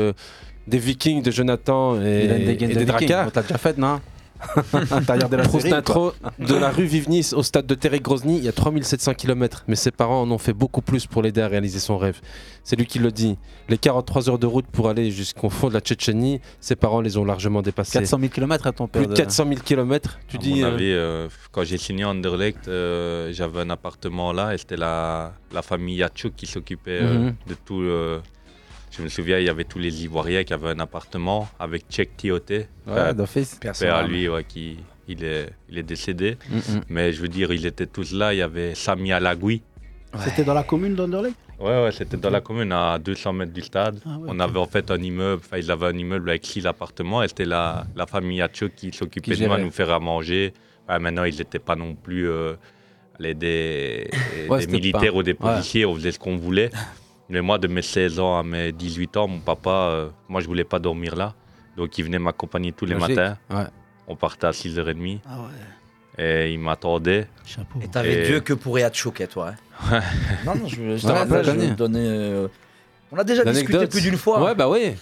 des 0.67 0.77
Vikings, 0.77 1.21
de 1.23 1.31
Jonathan 1.31 1.99
et, 2.01 2.25
et 2.25 2.27
de 2.27 2.55
des 2.55 2.75
Viking. 2.75 2.85
Dracars. 2.85 3.27
On 3.27 3.31
t'a 3.31 3.41
déjà 3.41 3.57
fait, 3.57 3.77
non 3.77 3.99
T'as 5.05 5.13
regardé 5.13 5.37
la 5.37 5.47
série, 5.47 5.71
intro 5.71 6.13
de 6.39 6.55
la 6.55 6.71
rue 6.71 6.85
Vivnis 6.85 7.29
au 7.35 7.43
stade 7.43 7.67
de 7.67 7.75
Terek 7.75 8.01
Grozny, 8.01 8.39
il 8.39 8.43
y 8.43 8.47
a 8.47 8.51
3700 8.51 9.13
km, 9.13 9.63
mais 9.67 9.75
ses 9.75 9.91
parents 9.91 10.23
en 10.23 10.31
ont 10.31 10.39
fait 10.39 10.53
beaucoup 10.53 10.81
plus 10.81 11.05
pour 11.05 11.21
l'aider 11.21 11.41
à 11.41 11.47
réaliser 11.47 11.77
son 11.77 11.99
rêve. 11.99 12.19
C'est 12.63 12.75
lui 12.75 12.87
qui 12.87 12.97
le 12.97 13.11
dit. 13.11 13.37
Les 13.69 13.77
43 13.77 14.31
heures 14.31 14.39
de 14.39 14.47
route 14.47 14.65
pour 14.65 14.89
aller 14.89 15.11
jusqu'au 15.11 15.51
fond 15.51 15.69
de 15.69 15.75
la 15.75 15.79
Tchétchénie, 15.79 16.41
ses 16.59 16.75
parents 16.75 17.01
les 17.01 17.17
ont 17.17 17.23
largement 17.25 17.61
dépassés. 17.61 17.99
400 17.99 18.17
000 18.19 18.31
km 18.31 18.65
à 18.65 18.71
ton 18.71 18.87
père. 18.87 19.03
Plus 19.03 19.09
de 19.11 19.15
400 19.15 19.45
000 19.47 19.59
km, 19.63 20.17
tu 20.27 20.37
À 20.37 20.39
dis. 20.39 20.55
mon 20.61 20.63
euh, 20.63 20.73
avis, 20.73 20.91
euh, 20.91 21.27
quand 21.51 21.63
j'ai 21.63 21.77
signé 21.77 22.03
Anderlecht, 22.03 22.67
euh, 22.67 23.31
j'avais 23.33 23.59
un 23.59 23.69
appartement 23.69 24.33
là 24.33 24.55
et 24.55 24.57
c'était 24.57 24.75
la, 24.77 25.33
la 25.53 25.61
famille 25.61 25.97
Yachuk 25.97 26.35
qui 26.35 26.47
s'occupait 26.47 26.99
euh, 27.03 27.13
Mhm. 27.27 27.35
de 27.47 27.53
tout. 27.63 27.83
Je 28.91 29.01
me 29.01 29.07
souviens, 29.07 29.39
il 29.39 29.45
y 29.45 29.49
avait 29.49 29.63
tous 29.63 29.79
les 29.79 30.03
Ivoiriens 30.03 30.43
qui 30.43 30.53
avaient 30.53 30.69
un 30.69 30.79
appartement 30.79 31.47
avec 31.59 31.85
Tchèque 31.89 32.17
Tioté. 32.17 32.67
Ouais, 32.85 33.13
d'office. 33.13 33.59
Père 33.79 33.95
à 33.95 34.03
lui, 34.03 34.27
ouais, 34.27 34.43
qui 34.43 34.77
il 35.07 35.23
est, 35.23 35.49
il 35.69 35.77
est 35.77 35.83
décédé. 35.83 36.37
Mhm. 36.49 36.81
Mais 36.89 37.11
je 37.13 37.21
veux 37.21 37.27
dire, 37.27 37.51
ils 37.51 37.65
étaient 37.65 37.85
tous 37.87 38.13
là. 38.13 38.33
Il 38.33 38.37
y 38.37 38.41
avait 38.41 38.75
Sami 38.75 39.11
Alagui. 39.11 39.61
C'était 40.19 40.43
dans 40.43 40.53
la 40.53 40.63
commune 40.63 40.93
d'Anderlecht? 40.95 41.35
Ouais, 41.59 41.83
ouais, 41.83 41.91
c'était 41.91 42.17
dans 42.17 42.29
la 42.31 42.41
commune, 42.41 42.71
à 42.71 42.97
200 42.99 43.33
mètres 43.33 43.53
du 43.53 43.61
stade. 43.61 44.01
Ah 44.05 44.17
ouais, 44.17 44.27
on 44.27 44.39
avait 44.39 44.57
en 44.59 44.65
fait 44.65 44.89
un 44.91 44.97
immeuble, 44.97 45.41
enfin, 45.45 45.57
ils 45.57 45.69
avaient 45.71 45.85
un 45.87 45.97
immeuble 45.97 46.29
avec 46.31 46.45
six 46.45 46.65
appartements. 46.65 47.23
Et 47.23 47.27
c'était 47.29 47.45
la, 47.45 47.85
la 47.95 48.05
famille 48.07 48.41
Hatchuk 48.41 48.73
qui 48.75 48.91
s'occupait 48.91 49.35
de 49.35 49.45
nous, 49.45 49.45
à 49.45 49.55
gérait. 49.55 49.63
nous 49.63 49.71
faire 49.71 49.89
à 49.91 49.99
manger. 49.99 50.53
Ouais, 50.89 50.99
maintenant, 50.99 51.23
ils 51.23 51.37
n'étaient 51.37 51.59
pas 51.59 51.75
non 51.77 51.95
plus 51.95 52.27
euh, 52.27 52.53
les, 53.19 53.33
des, 53.35 54.09
Ouais, 54.49 54.57
des 54.57 54.63
c'était 54.63 54.73
militaires 54.73 55.11
pas- 55.13 55.17
ou 55.19 55.23
des 55.23 55.31
ouais. 55.31 55.37
policiers, 55.37 55.85
on 55.85 55.95
faisait 55.95 56.11
ce 56.11 56.19
qu'on 56.19 56.35
voulait. 56.35 56.71
Mais 57.31 57.41
moi, 57.41 57.57
de 57.57 57.67
mes 57.67 57.81
16 57.81 58.19
ans 58.19 58.37
à 58.37 58.43
mes 58.43 58.71
18 58.71 59.17
ans, 59.17 59.27
mon 59.27 59.39
papa, 59.39 59.69
euh, 59.71 60.09
moi, 60.29 60.41
je 60.41 60.47
voulais 60.47 60.63
pas 60.65 60.77
dormir 60.79 61.15
là. 61.15 61.33
Donc, 61.77 61.97
il 61.97 62.03
venait 62.03 62.19
m'accompagner 62.19 62.71
tous 62.73 62.85
les 62.85 62.93
Logique, 62.95 63.15
matins. 63.15 63.37
ouais. 63.49 63.63
On 64.07 64.15
partait 64.15 64.47
à 64.47 64.51
6h30. 64.51 65.19
Ah 65.25 65.37
ouais. 65.39 66.23
Et 66.23 66.51
il 66.53 66.59
m'attendait. 66.59 67.27
Chapeau. 67.45 67.79
Et 67.81 67.87
t'avais 67.87 68.23
Et- 68.23 68.27
Dieu 68.27 68.39
que 68.41 68.53
pour 68.53 68.77
Yatchouk, 68.77 69.25
toi. 69.29 69.53
Hein. 69.91 70.01
non, 70.45 70.55
non, 70.55 70.67
je, 70.67 70.97
je 70.97 71.07
te 71.07 71.11
rappelle, 71.11 71.45
je 71.45 71.51
vais 71.51 71.67
te 71.69 71.73
donner. 71.73 71.99
euh, 72.05 72.47
On 73.13 73.17
a 73.17 73.23
déjà 73.23 73.45
discuté 73.45 73.87
plus 73.87 74.01
d'une 74.01 74.17
fois. 74.17 74.43
Ouais, 74.43 74.53
bah 74.53 74.67
oui. 74.69 74.93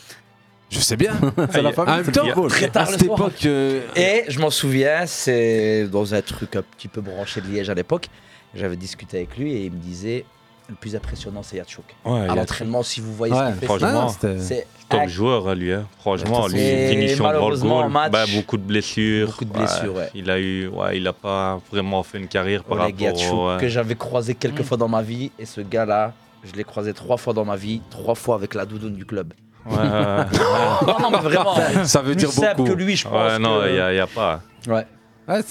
Je 0.69 0.77
sais 0.79 0.95
bien. 0.95 1.13
C'est 1.51 1.63
la 1.63 1.71
famille, 1.73 1.93
En 1.93 1.97
même 2.03 2.11
temps. 2.11 2.47
Très 2.47 2.69
tard 2.69 2.83
à 2.83 2.91
cette 2.91 3.03
soir. 3.05 3.17
époque, 3.19 3.43
euh, 3.47 3.81
Et 3.95 4.25
je 4.27 4.39
m'en 4.39 4.51
souviens, 4.51 5.07
c'est 5.07 5.87
dans 5.87 6.13
un 6.13 6.21
truc 6.21 6.55
un 6.55 6.61
petit 6.61 6.87
peu 6.87 7.01
branché 7.01 7.41
de 7.41 7.47
Liège 7.47 7.71
à 7.71 7.73
l'époque. 7.73 8.07
J'avais 8.53 8.75
discuté 8.75 9.17
avec 9.17 9.35
lui 9.35 9.51
et 9.53 9.65
il 9.65 9.71
me 9.71 9.77
disait 9.79 10.25
le 10.69 10.75
plus 10.75 10.95
impressionnant, 10.95 11.41
c'est 11.43 11.57
Yatchouk. 11.57 11.83
Ouais, 12.05 12.27
à 12.29 12.35
l'entraînement, 12.35 12.83
si 12.83 13.01
vous 13.01 13.13
voyez 13.13 13.33
Ouais, 13.33 13.39
ce 13.39 13.45
qu'il 13.51 13.59
fait, 13.59 13.65
franchement, 13.65 14.07
c'est- 14.39 14.67
Top 14.87 15.07
joueur, 15.07 15.47
hein, 15.47 15.53
lui. 15.53 15.71
hein. 15.71 15.85
Franchement, 15.99 16.47
lui, 16.47 16.57
finition 16.57 17.17
devant 17.25 17.29
le 17.29 17.33
malheureusement, 17.35 17.77
en 17.77 17.81
goal. 17.83 17.91
match, 17.91 18.11
bah, 18.11 18.25
beaucoup 18.33 18.57
de 18.57 18.63
blessures. 18.63 19.27
beaucoup 19.27 19.45
de 19.45 19.51
blessures, 19.53 19.95
ouais. 19.95 20.09
Il 20.15 20.31
a 20.31 20.39
eu, 20.39 20.67
ouais, 20.67 20.97
il 20.97 21.07
a 21.07 21.13
pas 21.13 21.59
vraiment 21.71 22.01
fait 22.01 22.17
une 22.17 22.27
carrière 22.27 22.63
par 22.63 22.79
Oleg 22.79 22.99
rapport 23.05 23.33
au. 23.33 23.49
ouais. 23.51 23.57
que 23.59 23.67
j'avais 23.67 23.93
croisé 23.93 24.33
quelques 24.33 24.63
fois 24.63 24.77
dans 24.77 24.87
ma 24.87 25.03
vie. 25.03 25.31
Et 25.37 25.45
ce 25.45 25.61
gars-là, 25.61 26.13
je 26.43 26.53
l'ai 26.53 26.63
croisé 26.63 26.93
trois 26.95 27.17
fois 27.17 27.33
dans 27.33 27.45
ma 27.45 27.55
vie, 27.55 27.81
trois 27.91 28.15
fois 28.15 28.33
avec 28.33 28.55
la 28.55 28.65
doudoune 28.65 28.95
du 28.95 29.05
club. 29.05 29.31
Ouais, 29.69 29.75
non, 30.87 30.99
non, 30.99 31.11
mais 31.11 31.17
vraiment. 31.19 31.55
ça 31.83 31.99
veut 32.01 32.13
plus 32.13 32.15
dire 32.15 32.31
simple 32.31 32.55
beaucoup. 32.57 32.69
que 32.69 32.75
lui, 32.75 32.95
je 32.95 33.07
pense. 33.07 33.13
Ouais, 33.33 33.37
non, 33.37 33.59
que- 33.61 33.67
il 33.67 33.73
n'y 33.73 33.79
a, 33.79 33.93
y 33.93 33.99
a 33.99 34.07
pas. 34.07 34.41
Ouais. 34.67 34.87
Ouais, 35.27 35.41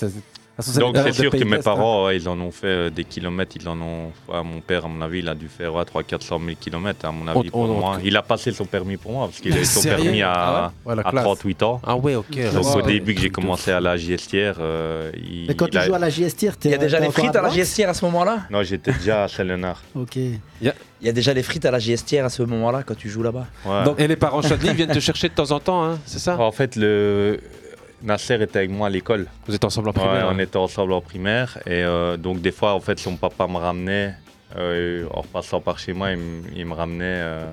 Donc 0.79 0.97
c'est 0.97 1.13
sûr 1.13 1.31
que 1.31 1.45
mes 1.45 1.57
hein. 1.57 1.61
parents, 1.63 2.07
ouais, 2.07 2.17
ils 2.17 2.29
en 2.29 2.39
ont 2.41 2.51
fait 2.51 2.67
euh, 2.67 2.91
des 2.91 3.05
kilomètres. 3.05 3.57
Ils 3.61 3.69
en 3.69 3.81
ont. 3.81 4.13
ouais, 4.29 4.43
mon 4.43 4.61
père, 4.61 4.85
à 4.85 4.89
mon 4.89 5.01
avis, 5.03 5.21
il 5.21 5.29
a 5.29 5.35
dû 5.35 5.47
faire 5.49 5.73
ouais, 5.75 5.85
300-400 5.85 6.27
000 6.29 6.41
kilomètres, 6.61 7.07
à 7.07 7.13
mon 7.13 7.29
avis, 7.29 7.39
On- 7.39 7.51
pour 7.51 7.61
on- 7.61 7.75
moi. 7.79 7.99
Il 8.03 8.17
a 8.17 8.23
passé 8.23 8.51
son 8.51 8.65
permis 8.65 8.97
pour 8.97 9.13
moi, 9.13 9.27
parce 9.29 9.41
qu'il 9.41 9.53
a 9.57 9.61
eu 9.61 9.65
son 9.65 9.83
permis 9.83 10.21
à, 10.23 10.33
Ah 10.33 10.73
ouais 10.85 10.91
Ouais, 10.91 10.97
la 10.97 11.07
à 11.07 11.11
classe. 11.13 11.25
38 11.25 11.63
ans. 11.63 11.81
Ah 11.87 11.97
ouais, 11.97 12.15
ok. 12.17 12.53
Donc 12.53 12.77
au 12.77 12.83
début 12.83 13.15
que 13.15 13.21
j'ai 13.21 13.31
commencé 13.31 13.71
à 13.71 13.81
la 13.81 13.97
JSTR, 13.97 14.57
euh, 14.59 15.11
il, 15.17 15.47
Mais 15.49 15.55
quand 15.55 15.67
il 15.67 15.71
tu 15.71 15.79
a- 15.79 15.87
joues 15.87 15.95
à 15.95 15.99
la 16.01 16.11
JSTR, 16.11 16.57
t'es 16.57 16.69
Il 16.69 16.73
y 16.73 16.75
a 16.75 16.79
déjà 16.79 16.99
les 17.01 17.11
frites 17.11 17.37
à 17.37 17.43
la 17.43 17.51
GSTR 17.51 17.89
à 17.91 17.95
ce 17.95 18.05
moment-là? 18.07 18.39
Non, 18.51 18.63
j'étais 18.65 18.93
déjà 18.93 19.25
à 19.25 19.29
Sellenard. 19.29 19.81
Ok. 19.95 20.17
Il 20.17 21.07
y 21.07 21.09
a 21.09 21.13
déjà 21.13 21.33
les 21.33 21.45
frites 21.45 21.65
à 21.67 21.71
la 21.71 21.79
GSTR 21.79 22.25
à 22.25 22.29
ce 22.31 22.43
moment-là 22.43 22.83
quand 22.85 22.97
tu 22.97 23.09
joues 23.09 23.23
là-bas? 23.23 23.47
Ouais. 23.65 23.85
Donc, 23.85 24.01
et 24.01 24.09
les 24.09 24.17
parents 24.17 24.43
Chadli 24.43 24.75
viennent 24.75 24.91
te 24.91 24.99
chercher 24.99 25.29
de 25.29 25.35
temps 25.35 25.53
en 25.53 25.61
temps, 25.61 25.85
hein, 25.85 25.99
c'est 26.07 26.19
ça? 26.19 26.37
En 26.41 26.51
fait, 26.51 26.75
le 26.75 27.39
Nasser 28.03 28.41
était 28.43 28.59
avec 28.61 28.71
moi 28.71 28.87
à 28.87 28.91
l'école. 28.91 29.27
Vous 29.47 29.55
êtes 29.55 29.65
ensemble 29.65 29.89
en 29.89 29.93
Ouais, 29.93 29.99
primaire 30.01 30.29
on 30.33 30.39
était 30.39 30.57
ensemble 30.57 30.93
en 30.93 31.01
primaire. 31.01 31.59
Et 31.67 31.83
euh, 31.83 32.17
donc, 32.17 32.41
des 32.41 32.53
fois, 32.53 32.75
en 32.75 32.81
fait, 32.81 32.99
son 32.99 33.17
papa 33.17 33.47
me 33.49 33.57
ramenait, 33.57 34.15
euh, 34.57 35.07
en 35.13 35.23
repassant 35.23 35.61
par 35.61 35.79
chez 35.79 35.93
moi, 35.93 36.13
il, 36.13 36.19
me- 36.19 36.43
il 36.55 36.65
me 36.67 36.75
ramenait. 36.75 37.05
Euh, 37.05 37.45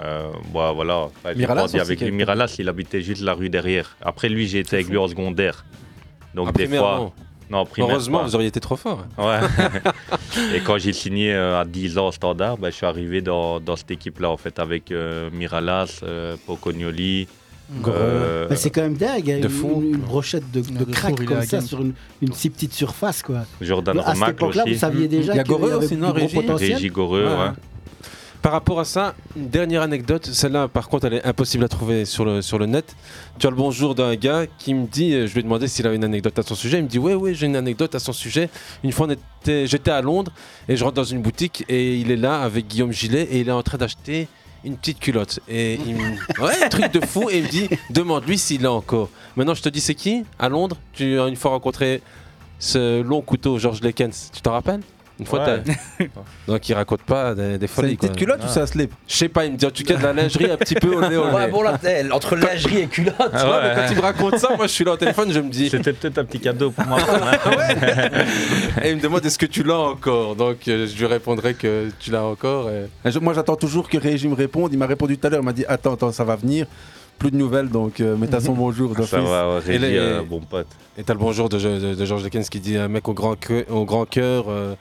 euh, 0.00 0.30
bah, 0.54 0.70
voilà, 0.72 1.08
j'ai 1.26 1.34
Miralas 1.34 1.74
avec 1.80 2.00
lui. 2.00 2.12
Miralas, 2.12 2.54
il 2.60 2.68
habitait 2.68 3.02
juste 3.02 3.22
la 3.22 3.34
rue 3.34 3.48
derrière. 3.50 3.96
Après, 4.00 4.28
lui, 4.28 4.46
j'ai 4.46 4.60
été 4.60 4.76
avec 4.76 4.88
lui 4.88 4.98
en 4.98 5.08
secondaire. 5.08 5.64
Donc, 6.34 6.48
des 6.54 6.64
primaire, 6.64 6.80
fois. 6.80 6.96
non. 6.98 7.12
Non, 7.50 7.66
primaire. 7.66 7.90
Heureusement, 7.90 8.18
pas. 8.20 8.24
vous 8.24 8.34
auriez 8.36 8.48
été 8.48 8.60
trop 8.60 8.76
fort. 8.76 9.04
Ouais. 9.18 9.40
et 10.54 10.60
quand 10.60 10.78
j'ai 10.78 10.92
signé 10.94 11.34
euh, 11.34 11.60
à 11.60 11.64
10 11.66 11.98
ans 11.98 12.06
au 12.08 12.12
standard, 12.12 12.56
bah, 12.56 12.70
je 12.70 12.76
suis 12.76 12.86
arrivé 12.86 13.20
dans, 13.20 13.60
dans 13.60 13.76
cette 13.76 13.90
équipe-là, 13.90 14.30
en 14.30 14.36
fait, 14.38 14.58
avec 14.60 14.90
euh, 14.92 15.28
Miralas, 15.32 16.02
Pocognoli. 16.46 17.26
Euh, 17.86 18.46
Mais 18.50 18.56
c'est 18.56 18.70
quand 18.70 18.82
même 18.82 18.96
dingue, 18.96 19.30
hein, 19.30 19.38
de 19.40 19.44
une, 19.44 19.48
fou. 19.48 19.80
une- 19.82 19.94
une 19.94 20.00
brochette 20.00 20.50
de, 20.52 20.60
de 20.60 20.84
de 20.84 20.92
crack 20.92 21.24
comme 21.24 21.42
ça 21.42 21.60
sur 21.60 21.80
une, 21.80 21.92
une 22.20 22.32
si 22.32 22.50
petite 22.50 22.72
surface. 22.72 23.22
Quoi. 23.22 23.44
Jordan 23.60 23.98
à 23.98 24.02
cette 24.02 24.12
Romac 24.14 24.30
époque-là, 24.30 24.62
vous 24.64 24.70
aussi. 24.70 24.78
saviez 24.78 25.08
déjà 25.08 25.32
Il 25.34 25.36
y 25.36 25.40
a 25.40 25.44
qu'il 25.44 25.52
y 25.54 25.56
Goreux 25.58 25.72
avait 25.72 25.84
aussi, 25.86 25.96
non, 25.96 26.08
gros 26.08 26.14
Régis 26.20 26.34
potentiel 26.34 26.74
Régis 26.74 26.90
Goreux, 26.92 27.24
Ouais. 27.24 27.30
ouais. 27.30 27.50
Par 28.42 28.50
rapport 28.50 28.80
à 28.80 28.84
ça, 28.84 29.14
une 29.36 29.48
dernière 29.50 29.82
anecdote, 29.82 30.26
celle-là 30.26 30.66
par 30.66 30.88
contre 30.88 31.06
elle 31.06 31.14
est 31.14 31.24
impossible 31.24 31.62
à 31.62 31.68
trouver 31.68 32.04
sur 32.04 32.24
le, 32.24 32.42
sur 32.42 32.58
le 32.58 32.66
net. 32.66 32.96
Tu 33.38 33.46
as 33.46 33.50
le 33.50 33.54
bonjour 33.54 33.94
d'un 33.94 34.16
gars 34.16 34.46
qui 34.58 34.74
me 34.74 34.88
dit, 34.88 35.14
euh, 35.14 35.28
je 35.28 35.34
lui 35.34 35.40
ai 35.40 35.42
demandé 35.44 35.68
s'il 35.68 35.86
avait 35.86 35.94
une 35.94 36.02
anecdote 36.02 36.36
à 36.40 36.42
son 36.42 36.56
sujet, 36.56 36.78
il 36.78 36.82
me 36.82 36.88
dit 36.88 36.98
ouais 36.98 37.14
ouais 37.14 37.34
j'ai 37.34 37.46
une 37.46 37.54
anecdote 37.54 37.94
à 37.94 38.00
son 38.00 38.12
sujet. 38.12 38.48
Une 38.82 38.90
fois 38.90 39.06
j'étais 39.46 39.92
à 39.92 40.02
Londres 40.02 40.32
et 40.68 40.74
je 40.76 40.82
rentre 40.82 40.96
dans 40.96 41.04
une 41.04 41.22
boutique 41.22 41.64
et 41.68 41.94
il 41.94 42.10
est 42.10 42.16
là 42.16 42.42
avec 42.42 42.66
Guillaume 42.66 42.90
Gillet 42.92 43.28
et 43.30 43.38
il 43.42 43.48
est 43.48 43.52
en 43.52 43.62
train 43.62 43.78
d'acheter 43.78 44.26
une 44.64 44.76
petite 44.76 45.00
culotte. 45.00 45.40
Et 45.48 45.74
il 45.74 45.94
me... 45.96 46.42
Ouais, 46.42 46.68
truc 46.68 46.92
de 46.92 47.04
fou. 47.04 47.28
Et 47.30 47.38
il 47.38 47.44
me 47.44 47.48
dit 47.48 47.68
demande-lui 47.90 48.38
s'il 48.38 48.62
l'a 48.62 48.72
encore. 48.72 49.08
Maintenant 49.36 49.54
je 49.54 49.62
te 49.62 49.68
dis 49.68 49.80
c'est 49.80 49.94
qui? 49.94 50.24
À 50.38 50.48
Londres, 50.48 50.76
tu 50.92 51.18
as 51.20 51.26
une 51.26 51.36
fois 51.36 51.52
rencontré 51.52 52.02
ce 52.58 53.02
long 53.02 53.22
couteau 53.22 53.58
George 53.58 53.80
Lekens, 53.82 54.30
tu 54.32 54.40
t'en 54.40 54.52
rappelles? 54.52 54.82
Une 55.22 55.26
fois, 55.26 55.44
Ouais. 55.44 55.62
t'as- 55.98 56.04
donc 56.46 56.68
il 56.68 56.74
raconte 56.74 57.02
pas 57.02 57.34
des, 57.34 57.56
des 57.58 57.66
C'est 57.66 57.72
folies. 57.72 57.90
une 57.92 57.96
petite 57.96 58.16
culotte 58.16 58.40
ou 58.44 58.48
c'est 58.48 58.60
un 58.60 58.66
slip? 58.66 58.92
Je 59.08 59.14
sais 59.16 59.28
pas, 59.28 59.44
il 59.46 59.52
me 59.52 59.56
dit 59.56 59.66
en 59.66 59.70
tout 59.70 59.82
cas 59.84 59.96
de 59.96 60.02
la 60.02 60.12
lingerie 60.12 60.50
un 60.50 60.56
petit 60.56 60.74
peu 60.74 60.94
au 60.94 61.00
nez 61.00 61.16
Ouais, 61.16 61.48
bon, 61.50 61.62
là, 61.62 61.78
entre 62.12 62.36
lingerie 62.36 62.78
et 62.80 62.86
culotte. 62.86 63.16
Tu 63.18 63.46
vois, 63.46 63.62
mais 63.62 63.74
quand 63.74 63.86
il 63.90 63.96
me 63.96 64.02
raconte 64.02 64.38
ça, 64.38 64.48
moi 64.56 64.66
je 64.66 64.72
suis 64.72 64.84
là 64.84 64.92
au 64.92 64.96
téléphone, 64.96 65.32
je 65.32 65.40
me 65.40 65.48
dis. 65.50 65.70
C'était 65.70 65.92
peut-être 65.92 66.18
un 66.18 66.24
petit 66.24 66.40
cadeau 66.40 66.70
pour 66.70 66.84
moi. 66.86 66.98
Et 68.84 68.90
il 68.90 68.96
me 68.96 69.00
demande 69.00 69.24
est-ce 69.24 69.38
que 69.38 69.46
tu 69.46 69.62
l'as 69.62 69.78
encore? 69.78 70.34
Donc 70.36 70.66
euh, 70.68 70.86
je 70.86 70.96
lui 70.98 71.06
répondrai 71.06 71.54
que 71.54 71.88
tu 71.98 72.10
l'as 72.10 72.24
encore. 72.24 72.68
et- 72.70 72.88
Et 73.08 73.10
je- 73.10 73.18
Moi, 73.18 73.34
j'attends 73.34 73.56
toujours 73.56 73.88
que 73.88 73.98
Régis 73.98 74.28
me 74.28 74.34
réponde. 74.34 74.72
Il 74.72 74.78
m'a 74.78 74.86
répondu 74.86 75.16
tout 75.16 75.26
à 75.26 75.30
l'heure. 75.30 75.40
Il 75.40 75.44
m'a 75.44 75.52
dit 75.52 75.64
Attends, 75.68 75.94
attends, 75.94 76.12
ça 76.12 76.24
va 76.24 76.36
venir. 76.36 76.66
Plus 77.18 77.30
de 77.30 77.36
nouvelles, 77.36 77.68
donc 77.68 78.00
euh, 78.00 78.16
mettez 78.16 78.34
à 78.36 78.40
son 78.40 78.52
bonjour 78.64 78.94
d'office. 78.94 79.10
Ça 79.10 79.20
va, 79.20 79.48
ouais, 79.48 79.60
Et 79.68 79.72
Régis, 79.76 79.80
les- 79.82 79.98
euh, 79.98 80.22
bon 80.28 80.40
pote. 80.40 80.66
Et 80.98 81.04
t'as 81.04 81.12
le 81.12 81.20
bonjour 81.20 81.48
de, 81.48 81.58
de, 81.58 81.94
de 81.94 82.04
Georges 82.04 82.24
Lekens 82.24 82.48
qui 82.50 82.58
dit 82.58 82.76
un 82.76 82.88
mec 82.88 83.06
au 83.08 83.14
grand, 83.14 83.36
cœur- 83.36 83.64
au 83.70 83.84
grand 83.84 84.04
cœur. 84.06 84.46
euh, 84.48 84.74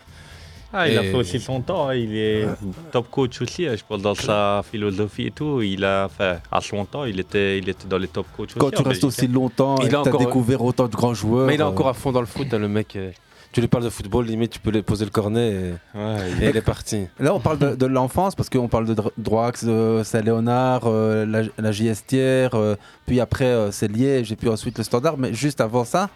Ah, 0.74 0.88
il 0.88 0.98
a 0.98 1.04
fait 1.04 1.14
aussi 1.14 1.40
son 1.40 1.60
temps, 1.62 1.90
hein, 1.90 1.96
il 1.96 2.16
est 2.16 2.48
top 2.92 3.10
coach 3.10 3.42
aussi, 3.42 3.68
hein, 3.68 3.76
je 3.78 3.84
pense, 3.88 4.02
dans 4.02 4.16
sa 4.16 4.62
philosophie 4.70 5.28
et 5.28 5.32
tout. 5.32 5.62
Il 5.62 5.84
a, 5.84 6.06
enfin, 6.06 6.38
à 6.52 6.62
son 6.62 6.86
temps, 6.86 7.04
il 7.06 7.20
était, 7.20 7.58
il 7.58 7.68
était 7.68 7.88
dans 7.90 7.98
les 7.98 8.08
top 8.08 8.26
coachs 8.36 8.54
Quand 8.58 8.68
aussi. 8.68 8.76
tu 8.82 8.88
restes 8.88 9.04
aussi 9.04 9.28
longtemps 9.28 9.76
Il 9.80 9.84
et 9.84 9.86
a 9.88 9.88
que 9.88 9.90
tu 9.92 9.96
as 9.96 10.00
encore- 10.02 10.20
découvert 10.20 10.64
autant 10.64 10.88
de 10.88 10.96
grands 10.96 11.14
joueurs. 11.14 11.48
Mais 11.48 11.56
il 11.56 11.60
est 11.60 11.64
euh, 11.64 11.68
encore 11.68 11.90
à 11.90 11.94
fond 11.94 12.12
dans 12.14 12.22
le 12.22 12.26
foot, 12.26 12.48
hein, 12.54 12.60
le 12.60 12.70
mec. 12.70 12.96
euh, 12.96 13.12
Tu 13.52 13.60
lui 13.60 13.68
parles 13.68 13.84
de 13.84 13.90
football, 13.90 14.26
limite 14.28 14.52
tu 14.52 14.60
peux 14.62 14.72
lui 14.72 14.82
poser 14.82 15.04
le 15.04 15.12
cornet 15.12 15.50
et, 15.52 15.74
hein. 15.94 16.16
Ouais, 16.16 16.46
et 16.46 16.50
il 16.52 16.56
est 16.56 16.62
parti. 16.62 17.08
Là, 17.20 17.36
on 17.36 17.42
parle 17.42 17.58
de, 17.60 17.76
de 17.76 17.86
l'enfance 17.86 18.34
parce 18.34 18.50
qu'on 18.50 18.70
parle 18.70 18.86
de 18.86 18.94
Dr- 18.94 19.12
Droax, 19.18 19.66
de 19.66 20.02
Saint-Léonard, 20.06 20.84
euh, 20.86 21.26
la, 21.26 21.42
la 21.58 21.72
JSTR, 21.74 22.56
euh, 22.56 22.76
puis 23.06 23.20
après 23.20 23.44
euh, 23.44 23.70
c'est 23.72 23.90
Liège 23.92 24.32
et 24.32 24.38
puis 24.38 24.48
ensuite 24.48 24.78
le 24.78 24.86
Standard. 24.86 25.18
Mais 25.18 25.34
juste 25.34 25.60
avant 25.60 25.84
ça, 25.84 26.10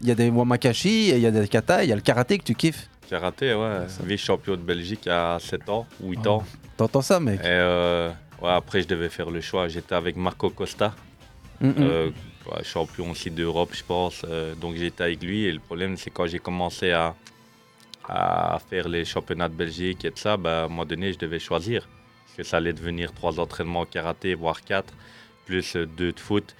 il 0.00 0.06
y 0.06 0.12
a 0.12 0.14
des 0.14 0.28
Wamakashi, 0.30 1.10
et 1.10 1.16
il 1.16 1.22
y 1.22 1.26
a 1.26 1.30
des 1.32 1.48
kata, 1.48 1.82
il 1.82 1.88
y 1.90 1.92
a 1.92 1.96
le 1.96 2.02
karaté 2.02 2.38
que 2.38 2.44
tu 2.44 2.54
kiffes. 2.54 2.88
Karaté, 3.08 3.54
ouais. 3.54 3.86
Vice-champion 4.04 4.52
de 4.56 4.62
Belgique 4.62 5.06
à 5.06 5.38
7 5.40 5.68
ans, 5.68 5.86
8 6.02 6.26
ans. 6.26 6.44
T'entends 6.76 7.02
ça, 7.02 7.20
mec? 7.20 7.40
Et 7.40 7.44
euh, 7.46 8.10
ouais, 8.42 8.50
après, 8.50 8.82
je 8.82 8.88
devais 8.88 9.08
faire 9.08 9.30
le 9.30 9.40
choix. 9.40 9.68
J'étais 9.68 9.94
avec 9.94 10.16
Marco 10.16 10.50
Costa, 10.50 10.94
Mhm. 11.60 11.74
euh, 11.78 12.10
ouais, 12.52 12.62
champion 12.64 13.10
aussi 13.10 13.30
d'Europe, 13.30 13.70
je 13.72 13.82
pense. 13.82 14.22
euh, 14.28 14.54
donc 14.54 14.74
j'étais 14.76 15.04
avec 15.04 15.22
lui. 15.22 15.44
Et 15.44 15.52
le 15.52 15.60
problème, 15.60 15.96
c'est 15.96 16.10
quand 16.10 16.26
j'ai 16.26 16.38
commencé 16.38 16.90
à, 16.92 17.14
à 18.08 18.58
faire 18.68 18.88
les 18.88 19.04
championnats 19.04 19.48
de 19.48 19.54
Belgique 19.54 20.04
et 20.04 20.10
tout 20.10 20.18
ça, 20.18 20.36
bah, 20.36 20.62
à 20.62 20.64
un 20.64 20.68
moment 20.68 20.84
donné, 20.84 21.12
je 21.12 21.18
devais 21.18 21.38
choisir. 21.38 21.88
Parce 22.26 22.36
que 22.36 22.42
ça 22.42 22.58
allait 22.58 22.72
devenir 22.74 23.12
trois 23.12 23.40
entraînements 23.40 23.86
karaté, 23.86 24.34
voire 24.34 24.60
quatre, 24.62 24.92
plus 25.46 25.76
euh, 25.76 25.86
deux 25.86 26.12
de 26.12 26.20
foot. 26.20 26.54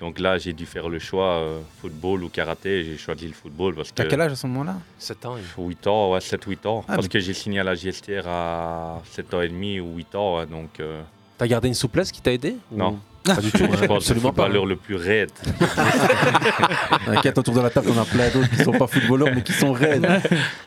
Donc 0.00 0.18
là, 0.18 0.38
j'ai 0.38 0.52
dû 0.54 0.64
faire 0.66 0.88
le 0.88 0.98
choix 0.98 1.34
euh, 1.40 1.60
football 1.80 2.24
ou 2.24 2.28
karaté. 2.30 2.84
J'ai 2.84 2.96
choisi 2.96 3.26
le 3.28 3.34
football 3.34 3.74
parce 3.74 3.92
T'as 3.94 4.04
que. 4.04 4.08
quel 4.08 4.20
âge 4.22 4.32
à 4.32 4.36
ce 4.36 4.46
moment-là? 4.46 4.76
7 4.98 5.26
ans. 5.26 5.36
8 5.58 5.86
ans, 5.86 6.12
ouais, 6.12 6.20
7-8 6.20 6.66
ans. 6.66 6.82
Ah, 6.88 6.94
parce 6.94 7.02
mais- 7.04 7.08
que 7.10 7.20
j'ai 7.20 7.34
signé 7.34 7.60
à 7.60 7.64
la 7.64 7.74
GSTR 7.74 8.26
à 8.26 9.02
7 9.10 9.34
ans 9.34 9.42
et 9.42 9.48
demi 9.48 9.78
ou 9.78 9.96
8 9.96 10.14
ans. 10.14 10.38
ouais, 10.38 10.46
donc. 10.46 10.80
euh, 10.80 11.02
T'as 11.36 11.46
gardé 11.46 11.68
une 11.68 11.74
souplesse 11.74 12.10
qui 12.12 12.20
t'a 12.22 12.32
aidé 12.32 12.56
ou- 12.72 12.76
Non. 12.76 12.98
Pas 13.24 13.36
du 13.36 13.50
tout. 13.52 13.58
Je 13.58 13.84
pense 13.86 13.96
Absolument 13.98 14.32
pas. 14.32 14.48
le 14.48 14.76
plus 14.76 14.96
raide. 14.96 15.30
T'inquiète, 17.06 17.38
autour 17.38 17.54
de 17.54 17.60
la 17.60 17.70
table, 17.70 17.88
on 17.94 18.00
a 18.00 18.04
plein 18.04 18.28
d'autres 18.30 18.48
qui 18.50 18.62
sont 18.64 18.72
pas 18.72 18.86
footballeurs, 18.86 19.28
mais 19.34 19.42
qui 19.42 19.52
sont 19.52 19.72
raides. 19.72 20.06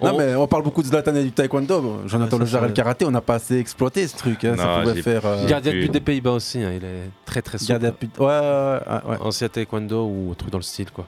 Non, 0.02 0.18
mais 0.18 0.36
on 0.36 0.48
parle 0.48 0.64
beaucoup 0.64 0.82
de 0.82 0.88
Zlatan 0.88 1.16
et 1.16 1.24
du 1.24 1.32
taekwondo. 1.32 2.02
Jonathan 2.06 2.38
Ouais, 2.38 2.40
Le 2.42 2.46
c'est 2.46 2.52
Jarre 2.52 2.66
et 2.66 2.68
le 2.68 2.74
karaté, 2.74 3.06
on 3.06 3.12
n'a 3.12 3.22
pas 3.22 3.36
assez 3.36 3.58
exploité 3.58 4.08
ce 4.08 4.16
truc. 4.18 4.44
hein, 4.46 4.56
ça 4.58 4.82
pouvait 4.84 5.02
faire. 5.02 5.26
euh, 5.26 5.48
Gardien 5.48 5.72
de 5.74 5.80
but 5.80 5.92
des 5.92 6.00
Pays-Bas 6.00 6.32
aussi, 6.32 6.60
hein, 6.62 6.72
il 6.76 6.84
est 6.86 7.10
très 7.26 7.42
très 7.42 7.58
souple. 7.58 7.72
Gardien 7.72 7.90
de 7.90 7.96
but- 8.00 8.18
ouais, 8.20 8.26
ouais, 8.28 9.12
ouais. 9.12 9.18
Ancien 9.22 9.50
taekwondo 9.50 10.06
ou 10.06 10.30
un 10.32 10.36
truc 10.36 10.52
dans 10.52 10.58
le 10.60 10.64
style 10.64 10.92
quoi. 10.92 11.08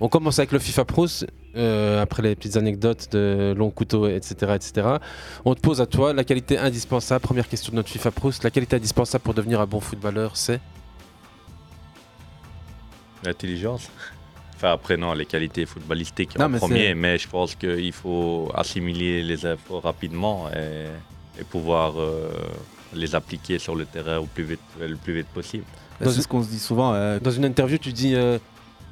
On 0.00 0.08
commence 0.08 0.38
avec 0.38 0.52
le 0.52 0.58
FIFA 0.58 0.84
Pro, 0.84 1.06
euh, 1.56 2.02
après 2.02 2.22
les 2.22 2.34
petites 2.36 2.56
anecdotes 2.56 3.08
de 3.12 3.54
long 3.56 3.70
couteau, 3.70 4.06
etc., 4.08 4.34
etc. 4.54 4.86
On 5.44 5.54
te 5.54 5.60
pose 5.60 5.80
à 5.80 5.86
toi 5.86 6.12
la 6.12 6.22
qualité 6.24 6.58
indispensable, 6.58 7.20
première 7.22 7.48
question 7.48 7.70
de 7.70 7.76
notre 7.76 7.88
FIFA 7.88 8.10
Pro, 8.10 8.30
la 8.42 8.50
qualité 8.50 8.76
indispensable 8.76 9.24
pour 9.24 9.34
devenir 9.34 9.60
un 9.60 9.66
bon 9.66 9.80
footballeur, 9.80 10.36
c'est? 10.36 10.60
L'intelligence. 13.24 13.90
Enfin, 14.54 14.72
après, 14.72 14.96
non, 14.96 15.12
les 15.14 15.26
qualités 15.26 15.66
footballistiques 15.66 16.38
Non, 16.38 16.46
en 16.46 16.48
mais 16.48 16.58
premier, 16.58 16.94
mais 16.94 17.18
je 17.18 17.28
pense 17.28 17.54
qu'il 17.54 17.92
faut 17.92 18.50
assimiler 18.54 19.22
les 19.22 19.44
infos 19.44 19.80
rapidement 19.80 20.48
et, 20.54 20.86
et 21.40 21.44
pouvoir 21.44 22.00
euh, 22.00 22.28
les 22.94 23.14
appliquer 23.14 23.58
sur 23.58 23.74
le 23.74 23.84
terrain 23.84 24.18
au 24.18 24.26
plus 24.26 24.44
vite, 24.44 24.60
le 24.80 24.96
plus 24.96 25.14
vite 25.14 25.26
possible. 25.28 25.64
C'est 26.00 26.10
ce 26.22 26.28
qu'on 26.28 26.42
se 26.42 26.48
dit 26.48 26.58
souvent. 26.58 26.92
euh, 26.94 27.18
Dans 27.20 27.30
une 27.30 27.44
interview, 27.44 27.78
tu 27.78 27.92
dis 27.92 28.14
euh, 28.14 28.38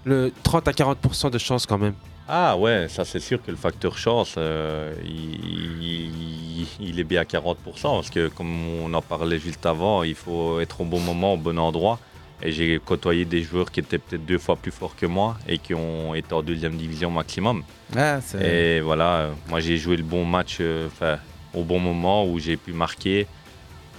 le 0.05 0.33
30 0.43 0.69
à 0.69 0.73
40% 0.73 1.31
de 1.31 1.39
chance 1.39 1.67
quand 1.67 1.79
même. 1.79 1.95
Ah 2.29 2.57
ouais, 2.57 2.87
ça 2.89 3.05
c'est 3.05 3.21
sûr 3.21 3.43
que 3.43 3.51
le 3.51 3.57
facteur 3.57 3.99
chance, 3.99 4.35
euh, 4.39 4.95
il, 5.05 5.83
il- 5.83 6.67
il 6.81 6.99
est 7.01 7.05
bien 7.05 7.21
à 7.21 7.25
40%, 7.25 7.57
parce 7.83 8.11
que 8.11 8.29
comme 8.29 8.53
on 8.83 8.93
en 8.95 9.03
parlait 9.03 9.39
juste 9.39 9.67
avant, 9.67 10.03
il 10.03 10.15
faut 10.15 10.61
être 10.61 10.81
au 10.81 10.85
bon 10.85 11.01
moment, 11.01 11.35
au 11.35 11.37
bon 11.37 11.59
endroit. 11.59 11.99
Et 12.43 12.51
j'ai 12.53 12.79
côtoyé 12.85 13.25
des 13.25 13.43
joueurs 13.43 13.71
qui 13.71 13.81
étaient 13.81 13.99
peut-être 13.99 14.25
deux 14.27 14.39
fois 14.39 14.57
plus 14.57 14.73
forts 14.73 14.97
que 14.97 15.07
moi 15.07 15.37
et 15.49 15.59
qui 15.59 15.73
ont 15.73 16.15
été 16.15 16.35
en 16.35 16.43
deuxième 16.43 16.77
division 16.77 17.11
maximum. 17.11 17.63
Ah, 17.97 18.19
et 18.43 18.81
voilà, 18.81 19.31
moi 19.49 19.61
j'ai 19.61 19.77
joué 19.77 19.97
le 19.97 20.03
bon 20.03 20.25
match 20.25 20.59
euh, 20.61 20.89
enfin, 20.89 21.19
au 21.55 21.63
bon 21.63 21.79
moment 21.79 22.27
où 22.27 22.39
j'ai 22.39 22.57
pu 22.57 22.73
marquer 22.73 23.27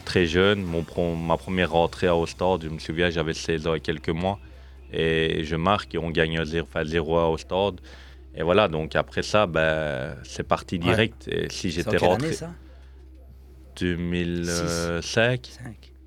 très 0.04 0.26
jeune. 0.26 0.64
Mon 0.64 0.84
pro- 0.84 1.16
ma 1.16 1.38
première 1.38 1.72
rentrée 1.72 2.08
à 2.08 2.16
Ostard, 2.16 2.60
je 2.62 2.68
me 2.70 2.78
souviens, 2.80 3.10
j'avais 3.10 3.34
16 3.34 3.68
ans 3.68 3.74
et 3.76 3.80
quelques 3.80 4.10
mois. 4.10 4.38
Et 4.94 5.44
je 5.44 5.56
marque 5.56 5.96
et 5.96 5.98
on 5.98 6.10
gagne 6.10 6.44
0 6.44 6.68
enfin, 6.70 6.86
0 6.86 7.18
à 7.18 7.30
Ostard. 7.30 7.74
Et 8.36 8.44
voilà, 8.44 8.68
donc 8.68 8.96
après 8.96 9.24
ça, 9.24 9.46
ben, 9.48 10.16
c'est 10.24 10.44
parti 10.44 10.78
direct. 10.80 11.28
Et 11.28 11.48
si 11.50 11.72
j'étais 11.72 11.98
rentré. 11.98 12.28
année, 12.28 12.36
ça? 12.36 12.52
2005. 13.80 15.50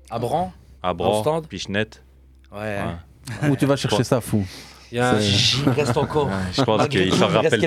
À 0.09 0.19
Bran? 0.19 0.51
À 0.81 0.93
Bran, 0.93 1.19
Ostende 1.19 1.47
Pichenette. 1.47 2.03
Ouais. 2.51 2.79
Où 3.49 3.55
tu 3.55 3.65
vas 3.65 3.75
chercher 3.75 4.03
ça, 4.03 4.21
fou? 4.21 4.45
Il 4.91 4.99
reste 5.67 5.95
encore. 5.97 6.27
Ouais, 6.27 6.33
je 6.51 6.63
pense 6.63 6.79
Malgré 6.79 7.03
qu'il 7.03 7.13
s'en 7.13 7.27
rappelle, 7.27 7.63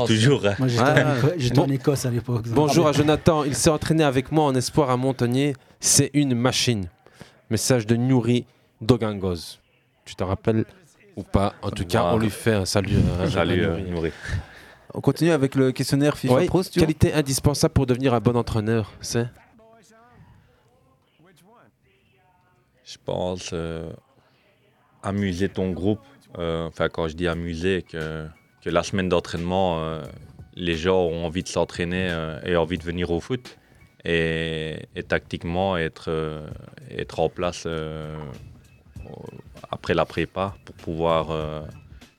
il 0.00 0.06
toujours. 0.06 0.46
hein. 0.46 0.54
Moi, 0.60 0.68
j'étais 0.68 1.58
Ouais. 1.58 1.64
en 1.64 1.68
Écosse 1.68 2.06
à 2.06 2.10
l'époque. 2.10 2.44
Bonjour 2.48 2.86
à 2.86 2.92
Jonathan, 2.92 3.42
il 3.42 3.54
s'est 3.56 3.70
entraîné 3.70 4.04
avec 4.04 4.30
moi 4.30 4.44
en 4.44 4.54
espoir 4.54 4.90
à 4.90 4.96
Montagnier, 4.96 5.54
c'est 5.80 6.10
une 6.14 6.36
machine. 6.36 6.88
Message 7.50 7.84
de 7.86 7.96
Nouri 7.96 8.46
Dogangoz. 8.80 9.58
Tu 10.06 10.14
te 10.14 10.24
rappelles 10.24 10.64
ou 11.16 11.22
pas 11.22 11.54
En 11.62 11.70
tout 11.70 11.84
cas, 11.84 12.04
on 12.14 12.18
lui 12.18 12.30
fait 12.30 12.54
un 12.54 12.64
salut. 12.64 12.96
Salut, 13.28 13.62
euh, 13.64 13.78
Nouri. 13.80 14.10
On 14.94 15.00
continue 15.02 15.32
avec 15.32 15.54
le 15.54 15.72
questionnaire 15.72 16.16
FIFA 16.16 16.34
Ouais, 16.34 16.46
Pro. 16.46 16.62
si 16.62 16.70
qualité 16.70 17.12
indispensable 17.12 17.74
pour 17.74 17.84
devenir 17.86 18.14
un 18.14 18.20
bon 18.20 18.36
entraîneur, 18.36 18.92
c'est 19.00 19.26
Je 22.84 22.96
pense 23.04 23.50
euh, 23.52 23.90
amuser 25.02 25.48
ton 25.48 25.70
groupe. 25.70 26.00
Euh, 26.38 26.66
Enfin, 26.68 26.88
quand 26.88 27.08
je 27.08 27.14
dis 27.16 27.26
amuser, 27.28 27.82
que, 27.82 28.26
que 28.62 28.70
la 28.70 28.82
semaine 28.84 29.08
d'entraînement, 29.08 29.80
euh, 29.80 30.02
les 30.54 30.76
gens 30.76 31.00
ont 31.02 31.24
envie 31.26 31.42
de 31.42 31.48
s'entraîner 31.48 32.08
euh, 32.10 32.40
et 32.44 32.56
envie 32.56 32.78
de 32.78 32.84
venir 32.84 33.10
au 33.10 33.20
foot. 33.20 33.58
Et, 34.04 34.78
et 34.94 35.02
tactiquement, 35.02 35.76
être, 35.76 36.04
euh, 36.10 36.46
être 36.90 37.18
en 37.18 37.28
place 37.28 37.64
euh, 37.66 38.16
après 39.70 39.94
la 39.94 40.04
prépa 40.04 40.54
pour 40.64 40.74
pouvoir 40.76 41.30
euh, 41.30 41.62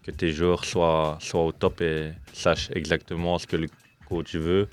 que 0.04 0.12
tes 0.12 0.32
joueurs 0.32 0.66
soient, 0.66 1.18
au 1.34 1.52
top 1.52 1.82
et 1.82 2.12
sachent 2.34 2.70
exactement 2.72 3.38
ce 3.38 3.48
que 3.48 3.58
le 3.58 3.68
coach 4.08 4.36
veut 4.36 4.68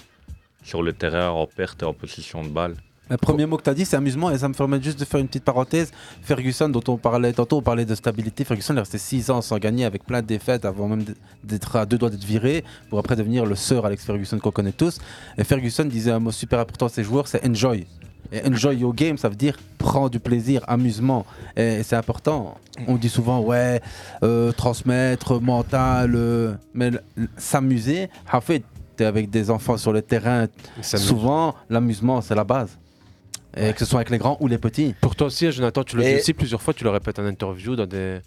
sur 0.62 0.82
le 0.82 0.92
terrain 0.92 1.28
en 1.30 1.46
perte 1.46 1.82
et 1.82 1.86
en 1.86 1.92
position 1.92 2.42
de 2.42 2.48
balle. 2.48 2.76
Le 3.10 3.18
premier 3.18 3.44
mot 3.44 3.58
que 3.58 3.62
tu 3.62 3.68
as 3.68 3.74
dit, 3.74 3.84
c'est 3.84 3.96
amusement, 3.96 4.30
et 4.30 4.38
ça 4.38 4.48
me 4.48 4.54
permet 4.54 4.80
juste 4.82 4.98
de 4.98 5.04
faire 5.04 5.20
une 5.20 5.26
petite 5.26 5.44
parenthèse. 5.44 5.92
Ferguson, 6.22 6.70
dont 6.70 6.82
on 6.88 6.96
parlait 6.96 7.34
tantôt, 7.34 7.58
on 7.58 7.62
parlait 7.62 7.84
de 7.84 7.94
stabilité. 7.94 8.44
Ferguson, 8.44 8.74
est 8.76 8.80
resté 8.80 8.96
6 8.96 9.30
ans 9.30 9.42
sans 9.42 9.58
gagner, 9.58 9.84
avec 9.84 10.04
plein 10.04 10.22
de 10.22 10.26
défaites, 10.26 10.64
avant 10.64 10.88
même 10.88 11.04
d'être 11.42 11.76
à 11.76 11.84
deux 11.84 11.98
doigts 11.98 12.08
d'être 12.08 12.24
viré, 12.24 12.64
pour 12.88 12.98
après 12.98 13.14
devenir 13.14 13.44
le 13.44 13.56
sœur 13.56 13.84
Alex 13.84 14.06
Ferguson 14.06 14.38
qu'on 14.38 14.52
connaît 14.52 14.72
tous. 14.72 15.00
Et 15.36 15.44
Ferguson 15.44 15.84
disait 15.84 16.12
un 16.12 16.18
mot 16.18 16.32
super 16.32 16.60
important 16.60 16.86
à 16.86 16.88
ses 16.88 17.04
joueurs, 17.04 17.28
c'est 17.28 17.46
enjoy. 17.46 17.86
Et 18.32 18.46
enjoy 18.46 18.76
your 18.76 18.94
game, 18.94 19.16
ça 19.18 19.28
veut 19.28 19.36
dire 19.36 19.56
prends 19.84 20.08
du 20.08 20.18
plaisir, 20.18 20.62
amusement. 20.66 21.26
Et 21.56 21.82
c'est 21.82 21.96
important. 21.96 22.56
On 22.88 22.96
dit 22.96 23.08
souvent, 23.08 23.40
ouais, 23.40 23.80
euh, 24.22 24.50
transmettre, 24.52 25.40
mental, 25.40 26.14
euh, 26.16 26.54
mais 26.72 26.90
s'amuser. 27.36 28.08
En 28.32 28.40
fait, 28.40 28.64
tu 28.96 29.02
es 29.02 29.06
avec 29.06 29.30
des 29.30 29.50
enfants 29.50 29.76
sur 29.76 29.92
le 29.92 30.02
terrain. 30.02 30.46
Souvent, 30.82 31.54
l'amusement, 31.68 32.20
c'est 32.22 32.34
la 32.34 32.44
base. 32.44 32.78
Et 33.56 33.72
que 33.72 33.78
ce 33.78 33.84
soit 33.84 34.00
avec 34.00 34.10
les 34.10 34.18
grands 34.18 34.36
ou 34.40 34.48
les 34.48 34.58
petits. 34.58 34.94
Pour 35.00 35.14
toi 35.14 35.28
aussi, 35.28 35.52
Jonathan, 35.52 35.84
tu 35.84 35.96
le 35.96 36.02
dis 36.02 36.14
aussi 36.16 36.32
plusieurs 36.32 36.60
fois, 36.60 36.74
tu 36.74 36.82
le 36.82 36.90
répètes 36.90 37.18
en 37.18 37.26
interview 37.26 37.76
dans 37.76 37.86
des. 37.86 38.20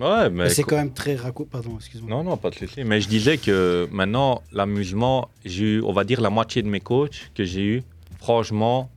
Ouais, 0.00 0.30
mais. 0.30 0.44
Mais 0.44 0.48
c'est 0.48 0.62
quand 0.62 0.76
même 0.76 0.92
très 0.92 1.14
raccourci. 1.14 1.50
Pardon, 1.50 1.76
excuse-moi. 1.76 2.10
Non, 2.10 2.24
non, 2.24 2.36
pas 2.36 2.50
de 2.50 2.54
souci. 2.54 2.84
Mais 2.84 3.00
je 3.00 3.08
disais 3.08 3.36
que 3.36 3.86
maintenant, 3.92 4.40
l'amusement, 4.52 5.28
j'ai 5.44 5.64
eu, 5.64 5.82
on 5.82 5.92
va 5.92 6.04
dire, 6.04 6.20
la 6.20 6.30
moitié 6.30 6.62
de 6.62 6.68
mes 6.68 6.80
coachs 6.80 7.30
que 7.34 7.44
j'ai 7.44 7.64
eu. 7.64 7.82
Franchement, 8.24 8.90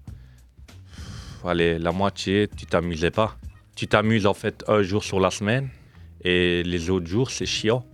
allez, 1.43 1.77
la 1.79 1.91
moitié, 1.91 2.47
tu 2.47 2.65
t'amusais 2.65 3.11
pas. 3.11 3.35
Tu 3.75 3.85
t'amuses 3.85 4.25
en 4.25 4.33
fait 4.33 4.63
un 4.69 4.81
jour 4.83 5.03
sur 5.03 5.19
la 5.19 5.31
semaine 5.31 5.67
et 6.23 6.63
les 6.63 6.89
autres 6.89 7.07
jours, 7.07 7.29
c'est 7.29 7.45
chiant. 7.45 7.85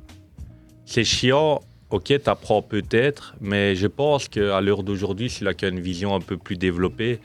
C'est 0.86 1.04
chiant, 1.04 1.62
ok, 1.90 2.22
t'apprends 2.22 2.62
peut-être, 2.62 3.34
mais 3.42 3.76
je 3.76 3.88
pense 3.88 4.28
qu'à 4.28 4.62
l'heure 4.62 4.84
d'aujourd'hui, 4.84 5.28
celui 5.28 5.50
a 5.50 5.68
une 5.68 5.80
vision 5.80 6.14
un 6.14 6.20
peu 6.20 6.38
plus 6.38 6.56
développée 6.56 7.20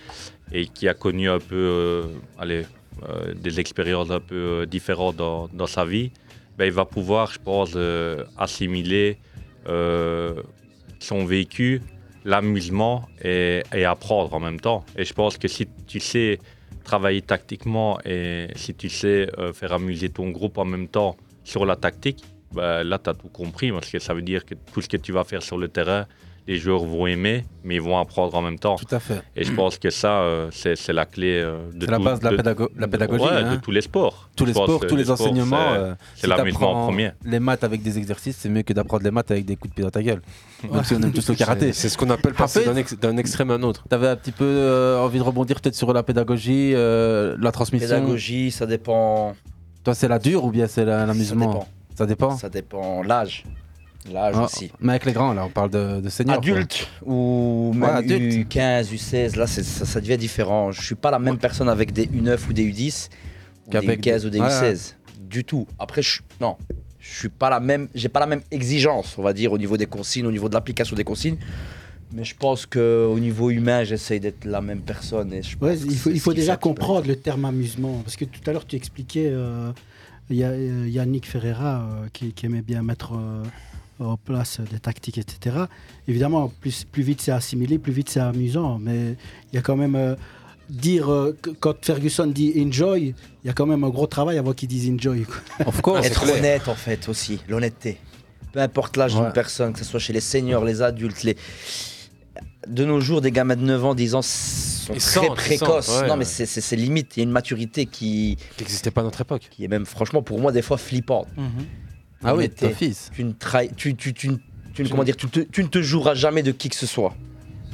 et 0.53 0.69
qui 0.69 0.89
a 0.89 0.95
connu 0.95 1.29
un 1.29 1.39
peu, 1.39 1.55
euh, 1.55 2.05
euh, 2.41 3.35
des 3.35 3.61
expériences 3.61 4.11
un 4.11 4.21
peu 4.21 4.37
euh, 4.63 4.65
différentes 4.65 5.17
dans, 5.17 5.49
dans 5.49 5.67
sa 5.67 5.85
vie, 5.85 6.13
ben, 6.57 6.65
il 6.65 6.73
va 6.73 6.87
pouvoir, 6.87 7.31
je 7.31 7.41
pense, 7.41 7.77
assimiler 8.39 9.19
son 10.99 11.27
vécu, 11.27 11.83
l'amusement 12.25 13.09
et, 13.23 13.63
apprendre 13.85 14.35
en 14.35 14.41
même 14.41 14.61
temps. 14.61 14.85
Et 14.97 15.05
je 15.05 15.15
pense 15.15 15.39
que 15.39 15.49
si 15.49 15.69
tu 15.87 16.01
sais 16.01 16.39
travailler 16.85 17.23
tactiquement 17.23 17.99
et 18.05 18.49
si 18.57 18.75
tu 18.75 18.89
sais 18.89 19.29
euh, 19.39 19.53
faire 19.53 19.73
amuser 19.73 20.09
ton 20.09 20.31
groupe 20.31 20.59
en 20.59 20.65
même 20.65 20.89
temps 20.89 21.17
sur 21.45 21.67
la 21.67 21.77
tactique, 21.77 22.25
ben, 22.53 22.83
là, 22.83 22.99
tu 22.99 23.11
as 23.11 23.15
tout 23.15 23.29
compris 23.29 23.71
parce 23.71 23.91
que 23.91 23.99
ça 23.99 24.15
veut 24.15 24.23
dire 24.23 24.45
que 24.45 24.55
tout 24.73 24.81
ce 24.81 24.89
que 24.89 24.97
tu 24.97 25.13
vas 25.13 25.25
faire 25.25 25.43
sur 25.43 25.59
le 25.59 25.69
terrain, 25.69 26.07
les 26.49 26.57
joueurs 26.57 26.83
vont 26.85 27.07
aimer, 27.07 27.45
mais 27.63 27.75
ils 27.77 27.81
vont 27.81 27.99
apprendre 27.99 28.35
en 28.35 28.41
même 28.43 28.59
temps. 28.59 28.77
Tout 28.77 28.93
à 28.95 28.99
fait. 28.99 29.23
Et 29.37 29.45
je 29.45 29.53
pense 29.53 29.77
que 29.79 29.91
ça, 29.91 30.21
euh, 30.23 30.49
c'est 30.51 30.77
c'est 30.77 30.95
la 30.95 31.05
clé 31.05 31.39
euh, 31.41 31.59
de 31.75 31.85
C'est 31.85 31.91
la 31.91 31.99
base 31.99 32.21
de 32.21 32.25
la, 32.25 32.31
de- 32.31 32.37
pédago- 32.39 32.69
la 32.77 32.89
pédagogie. 32.89 33.23
Ouais, 33.25 33.31
hein. 33.33 33.55
de 33.57 33.61
tous 33.61 33.71
les 33.71 33.83
sports. 33.83 34.31
Tous 34.35 34.47
les 34.47 34.53
sports, 34.55 34.81
tous 34.87 34.97
les 34.97 35.05
sport, 35.05 35.21
enseignements. 35.21 35.57
c'est- 35.75 35.79
euh, 35.79 35.95
C'est 36.15 36.21
si 36.23 36.27
l'amusement 36.27 36.71
en 36.73 36.85
premier. 36.87 37.11
Les 37.25 37.39
maths 37.39 37.63
avec 37.65 37.83
des 37.83 37.99
exercices, 37.99 38.37
c'est 38.39 38.49
mieux 38.49 38.63
que 38.63 38.73
d'apprendre 38.73 39.05
les 39.05 39.11
maths 39.11 39.31
avec 39.31 39.45
des 39.45 39.57
coups 39.57 39.71
de 39.71 39.75
pied 39.75 39.85
dans 39.85 39.91
ta 39.91 40.03
gueule. 40.03 40.23
Même 40.73 40.85
si 40.85 40.95
on 40.95 41.03
aime 41.03 41.13
tous 41.13 41.29
le 41.29 41.35
karaté. 41.35 41.67
C'est- 41.75 41.83
c'est 41.83 41.89
ce 41.91 41.99
qu'on 41.99 42.09
appelle 42.11 42.33
passer 42.35 42.65
d'un 42.65 42.77
ex- 42.77 42.99
d'un 42.99 43.17
extrême 43.19 43.51
à 43.51 43.55
un 43.55 43.63
autre. 43.63 43.85
Tu 43.89 43.95
avais 43.95 44.09
un 44.09 44.17
petit 44.17 44.33
peu 44.33 44.45
euh, 44.47 44.99
envie 45.01 45.19
de 45.19 45.25
rebondir 45.25 45.61
peut-être 45.61 45.75
sur 45.77 45.93
la 45.93 46.03
pédagogie, 46.03 46.73
euh, 46.75 47.37
la 47.39 47.53
transmission. 47.53 47.87
Pédagogie, 47.89 48.51
ça 48.51 48.65
dépend. 48.65 49.35
Toi, 49.85 49.95
c'est 49.95 50.09
la 50.09 50.19
dure 50.19 50.45
ou 50.45 50.51
bien 50.51 50.67
c'est 50.67 50.87
la- 50.87 51.05
l'amusement? 51.05 51.47
dépend. 51.53 51.69
Ça 51.95 52.07
dépend. 52.07 52.37
Ça 52.39 52.49
dépend 52.49 53.03
l'âge. 53.03 53.45
L'âge 54.13 54.35
Ah, 54.39 54.45
aussi. 54.45 54.71
Mais 54.81 54.93
avec 54.93 55.05
les 55.07 55.13
grands, 55.13 55.33
là, 55.35 55.45
on 55.45 55.51
parle 55.51 55.71
de, 55.71 56.01
de 56.01 56.09
seniors. 56.09 56.41
quoi. 56.41 56.51
Adulte 56.51 56.89
ou 57.05 57.71
Ouais, 57.75 57.79
même 57.81 57.91
adulte. 57.97 58.49
U15, 58.55 58.93
U16, 58.93 59.37
là 59.37 59.47
c'est- 59.47 59.63
ça, 59.65 59.85
ça 59.85 60.01
devient 60.01 60.17
différent. 60.17 60.73
Je 60.73 60.81
suis 60.83 60.95
pas 60.95 61.11
la 61.11 61.19
même 61.19 61.37
personne 61.39 61.69
avec 61.69 61.93
des 61.93 62.07
U9 62.07 62.39
ou 62.49 62.53
des 62.53 62.65
U10 62.65 63.11
ou 63.67 63.71
des 63.71 63.73
Qu'avec 63.73 64.01
U15 64.01 64.21
des- 64.23 64.27
ou 64.27 64.31
des 64.31 64.41
Ouais, 64.41 64.47
U16. 64.49 64.95
Du 65.21 65.45
tout. 65.45 65.67
Après, 65.79 66.01
je, 66.01 66.21
non, 66.41 66.57
je 66.99 67.19
suis 67.19 67.29
pas 67.29 67.51
la 67.51 67.61
même, 67.61 67.89
j'ai 67.95 68.09
pas 68.09 68.21
la 68.21 68.27
même 68.27 68.41
exigence, 68.51 69.17
on 69.19 69.23
va 69.23 69.33
dire, 69.35 69.53
au 69.53 69.59
niveau 69.59 69.77
des 69.77 69.87
consignes, 69.87 70.27
au 70.27 70.33
niveau 70.33 70.49
de 70.49 70.55
l'application 70.55 70.97
des 70.97 71.05
consignes. 71.05 71.37
Mais 72.15 72.25
je 72.25 72.35
pense 72.35 72.65
que 72.65 73.07
au 73.07 73.19
niveau 73.19 73.51
humain, 73.51 73.85
j'essaye 73.85 74.21
d'être 74.21 74.47
la 74.47 74.63
même 74.63 74.81
personne. 74.81 75.31
Et 75.35 75.43
je 75.43 75.59
Ouais, 75.61 75.75
pense 75.75 75.85
que 75.85 75.91
il 76.11 76.21
faut, 76.21 76.33
il 76.33 76.37
déjà 76.37 76.57
comprendre 76.57 77.07
le 77.07 77.17
terme 77.17 77.45
amusement. 77.45 78.01
Parce 78.03 78.17
que 78.17 78.25
tout 78.25 78.41
à 78.47 78.53
l'heure, 78.55 78.67
tu 78.67 78.77
expliquais, 78.77 79.29
euh, 79.31 79.71
il 80.31 80.37
y 80.37 80.45
a 80.45 80.49
euh, 80.49 80.89
Yannick 80.89 81.27
Ferreira 81.27 81.83
euh, 81.83 82.07
qui, 82.15 82.33
qui 82.33 82.47
aimait 82.47 82.63
bien 82.63 82.83
mettre 82.83 83.13
euh, 83.13 83.43
en 84.01 84.17
place 84.17 84.61
des 84.71 84.79
tactiques, 84.79 85.19
etc. 85.19 85.57
Évidemment, 86.07 86.53
plus, 86.61 86.85
plus 86.85 87.03
vite 87.03 87.21
c'est 87.21 87.33
assimilé, 87.33 87.79
plus 87.79 87.93
vite 87.93 88.09
c'est 88.11 88.21
amusant. 88.21 88.79
Mais 88.79 89.17
il 89.53 89.57
y 89.57 89.59
a 89.59 89.63
quand 89.63 89.77
même. 89.77 89.95
euh, 89.97 90.15
dire 90.71 91.11
euh, 91.11 91.35
quand 91.61 91.83
Ferguson 91.83 92.27
dit 92.27 92.53
enjoy, 92.63 93.15
il 93.43 93.47
y 93.47 93.49
a 93.49 93.55
quand 93.55 93.65
même 93.65 93.85
un 93.85 93.89
gros 93.89 94.07
travail 94.07 94.37
avant 94.37 94.53
qu'il 94.53 94.69
dise 94.69 94.91
enjoy. 94.91 95.25
Of 95.65 95.81
course. 95.81 96.05
Être 96.07 96.31
honnête 96.31 96.69
en 96.69 96.75
fait 96.75 97.09
aussi, 97.09 97.41
l'honnêteté. 97.49 97.97
Peu 98.53 98.61
importe 98.61 98.99
l'âge 98.99 99.15
Ouais. 99.15 99.23
d'une 99.23 99.33
personne, 99.33 99.73
que 99.73 99.79
ce 99.79 99.85
soit 99.87 99.99
chez 99.99 100.13
les 100.13 100.21
seniors, 100.21 100.65
les 100.67 100.83
adultes, 100.83 101.23
les... 101.23 101.37
De 102.67 102.85
nos 102.85 103.01
jours, 103.01 103.23
des 103.23 103.31
gamins 103.33 103.57
de 103.57 103.63
9 103.63 103.85
ans, 103.85 103.95
10 103.95 104.15
ans 104.15 104.21
sont 104.21 104.93
Ils 104.93 105.01
très 105.01 105.27
précoces. 105.29 105.87
sentent, 105.87 106.03
ouais, 106.03 106.09
non 106.09 106.17
mais 106.17 106.27
ouais. 106.27 106.47
c'est- 106.47 106.77
limite, 106.77 107.17
il 107.17 107.21
y 107.21 107.23
a 107.23 107.25
une 107.25 107.31
maturité 107.31 107.87
qui... 107.87 108.37
Qui 108.57 108.63
n'existait 108.63 108.91
pas 108.91 109.01
à 109.01 109.05
notre 109.05 109.23
époque. 109.23 109.49
Qui 109.51 109.65
est 109.65 109.69
même 109.69 109.87
franchement 109.87 110.23
pour 110.23 110.39
moi 110.39 110.53
des 110.53 110.61
fois 110.63 110.77
flippante. 110.77 111.29
Ah 112.25 112.33
oui, 112.35 112.45
L'honnêteté. 112.45 112.69
d'office. 112.69 113.11
Tu 113.15 113.25
ne 113.25 113.33
tu, 113.77 113.95
tu, 113.95 114.13
tu, 114.15 114.29
tu 114.75 114.83
ne- 114.83 114.89
comment 114.89 115.05
dire, 115.05 115.17
tu, 115.17 115.29
te- 115.29 115.41
tu 115.41 115.63
ne 115.63 115.69
te 115.69 115.81
joueras 115.83 116.15
jamais 116.15 116.43
de 116.43 116.51
qui 116.53 116.69
que 116.69 116.77
ce 116.77 116.87
soit. 116.87 117.15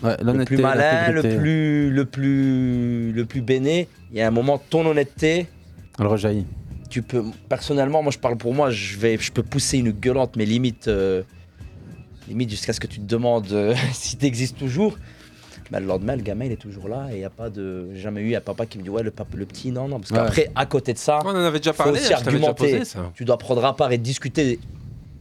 Ouais, 0.03 0.17
Le 0.23 0.45
plus 0.45 0.59
malin, 0.59 1.11
le 1.13 1.23
plus, 1.23 1.91
le 1.91 2.05
plus, 2.05 3.13
le 3.13 3.25
plus 3.25 3.41
béné. 3.41 3.89
Il 4.13 4.19
y 4.19 4.21
a 4.21 4.27
un 4.29 4.31
moment, 4.31 4.59
ton 4.59 4.85
honnêteté, 4.87 5.47
Elle 5.99 6.07
rejaillit. 6.07 6.45
tu 6.91 7.01
peux 7.03 7.25
personnellement 7.49 8.03
moi 8.03 8.13
je 8.13 8.19
parle 8.19 8.37
pour 8.37 8.53
moi 8.55 8.71
je 8.71 8.97
vais 8.99 9.17
je 9.19 9.33
peux 9.33 9.43
pousser 9.43 9.79
une 9.79 9.91
gueulante 9.93 10.37
mais 10.37 10.45
limite 10.45 10.87
euh, 10.89 11.23
limite 12.29 12.51
jusqu'à 12.51 12.73
ce 12.73 12.81
que 12.81 12.87
tu 12.87 12.99
te 13.01 13.07
demandes 13.07 13.51
euh, 13.53 13.75
si 13.93 14.17
tu 14.17 14.27
existes 14.27 14.59
toujours 14.59 14.97
bah, 15.71 15.81
le 15.81 15.87
lendemain 15.87 16.15
le 16.17 16.23
gamin 16.23 16.45
il 16.47 16.53
est 16.53 16.57
toujours 16.57 16.89
là 16.89 17.09
et 17.11 17.15
il 17.17 17.21
y 17.21 17.25
a 17.25 17.31
pas 17.31 17.49
de 17.51 17.89
j'ai 17.95 18.01
jamais 18.01 18.21
eu 18.21 18.35
un 18.37 18.41
papa 18.41 18.67
qui 18.67 18.79
me 18.79 18.83
dit 18.83 18.91
ouais 18.91 19.03
le 19.03 19.11
papa 19.11 19.37
le 19.37 19.47
petit 19.47 19.71
non 19.73 19.89
non 19.89 19.99
parce 19.99 20.11
Ouais. 20.11 20.19
qu'après 20.19 20.51
à 20.55 20.67
côté 20.67 20.93
de 20.93 20.99
ça 20.99 21.21
On 21.25 21.29
en 21.31 21.35
avait 21.37 21.59
déjà 21.59 21.73
faut 21.73 21.83
parlé, 21.85 21.99
aussi 22.01 22.13
je 22.13 22.23
t'avais 22.25 22.39
déjà 22.39 22.55
posé 22.55 22.85
ça. 22.85 23.11
tu 23.15 23.25
dois 23.25 23.39
prendre 23.39 23.65
à 23.65 23.75
part 23.75 23.91
et 23.93 23.99
discuter 23.99 24.59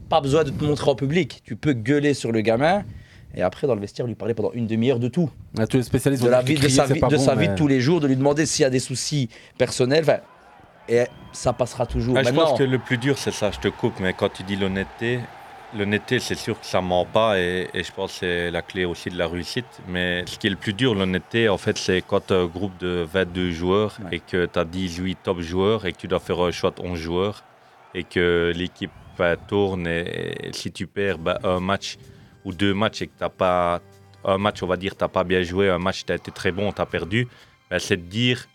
pas 0.10 0.22
besoin 0.22 0.44
de 0.44 0.50
te 0.52 0.64
montrer 0.64 0.90
en 0.92 0.96
public 0.96 1.42
tu 1.46 1.56
peux 1.56 1.74
gueuler 1.74 2.14
sur 2.14 2.32
le 2.32 2.42
gamin 2.42 2.84
et 3.36 3.42
après 3.42 3.66
dans 3.68 3.74
le 3.76 3.82
vestiaire 3.82 4.06
lui 4.06 4.16
parler 4.16 4.34
pendant 4.34 4.52
une 4.54 4.68
demi-heure 4.68 5.00
de 5.00 5.08
tout 5.08 5.30
Ah, 5.58 5.66
tous 5.66 5.78
les 5.78 5.84
spécialistes 5.84 6.24
de 6.24 6.30
la 6.30 6.42
vie, 6.42 6.54
de 6.56 6.68
sa, 6.68 6.86
vie, 6.86 7.00
de, 7.00 7.08
bon, 7.08 7.18
sa 7.18 7.34
vie 7.36 7.48
de 7.48 7.56
tous 7.56 7.68
les 7.68 7.80
jours, 7.82 8.00
de 8.00 8.06
lui 8.08 8.16
demander 8.16 8.46
s'il 8.46 8.62
y 8.62 8.66
a 8.66 8.70
des 8.70 8.80
soucis 8.80 9.28
personnels. 9.58 10.22
Et 10.88 11.06
ça 11.32 11.52
passera 11.54 11.88
toujours. 11.88 12.16
Ah, 12.18 12.22
je 12.24 12.30
pense 12.30 12.60
que 12.60 12.64
le 12.64 12.78
plus 12.78 12.98
dur, 13.00 13.18
c'est 13.18 13.32
ça, 13.32 13.50
je 13.50 13.60
te 13.60 13.70
coupe, 13.70 13.94
mais 14.02 14.14
quand 14.14 14.30
tu 14.32 14.44
dis 14.44 14.56
l'honnêteté, 14.56 15.20
l'honnêteté, 15.78 16.20
c'est 16.20 16.36
sûr 16.36 16.60
que 16.60 16.66
ça 16.66 16.82
ment 16.82 17.06
pas 17.06 17.40
et, 17.40 17.70
et 17.74 17.84
je 17.84 17.92
pense 17.92 18.14
que 18.14 18.20
c'est 18.20 18.52
la 18.52 18.62
clé 18.62 18.86
aussi 18.86 19.10
de 19.10 19.18
la 19.18 19.28
réussite. 19.28 19.66
Mais 19.88 20.24
ce 20.26 20.38
qui 20.38 20.48
est 20.48 20.50
le 20.50 20.56
plus 20.56 20.74
dur, 20.74 20.96
l'honnêteté, 20.96 21.50
en 21.50 21.58
fait, 21.58 21.78
c'est 21.78 22.02
quand 22.02 22.28
tu 22.28 22.34
as 22.34 22.38
un 22.38 22.46
groupe 22.46 22.78
de 22.80 23.06
22 23.12 23.52
joueurs 23.52 23.98
et 24.12 24.20
que 24.20 24.46
tu 24.46 24.60
as 24.60 24.66
18 24.66 25.18
top 25.24 25.42
joueurs 25.42 25.86
et 25.86 25.94
que 25.94 25.98
tu 25.98 26.08
dois 26.08 26.20
faire 26.20 26.40
un 26.40 26.52
choix 26.52 26.72
de 26.72 26.82
11 26.82 27.00
joueurs 27.00 27.44
et 27.94 28.04
que 28.04 28.52
l'équipe 28.56 28.92
bah, 29.18 29.36
tourne 29.36 29.88
et, 29.88 30.48
et 30.48 30.54
si 30.54 30.72
tu 30.72 30.88
perds 30.88 31.20
bah, 31.20 31.40
un 31.44 31.60
match 31.60 31.98
ou 32.46 32.54
deux 32.54 32.74
matchs 32.74 33.04
et 33.04 33.08
que 33.08 33.24
tu 33.24 33.30
pas 33.38 33.82
un 34.26 34.38
match, 34.38 34.64
on 34.64 34.68
va 34.68 34.78
dire, 34.78 34.96
tu 34.96 35.08
pas 35.08 35.24
bien 35.24 35.44
joué, 35.44 35.70
un 35.70 35.80
match, 35.80 36.06
tu 36.06 36.12
as 36.12 36.16
été 36.16 36.32
très 36.32 36.52
bon, 36.52 36.72
tu 36.72 36.82
as 36.82 36.86
perdu, 36.86 37.28
bah, 37.70 37.80
c'est 37.80 37.98
de 37.98 38.04
dire 38.04 38.48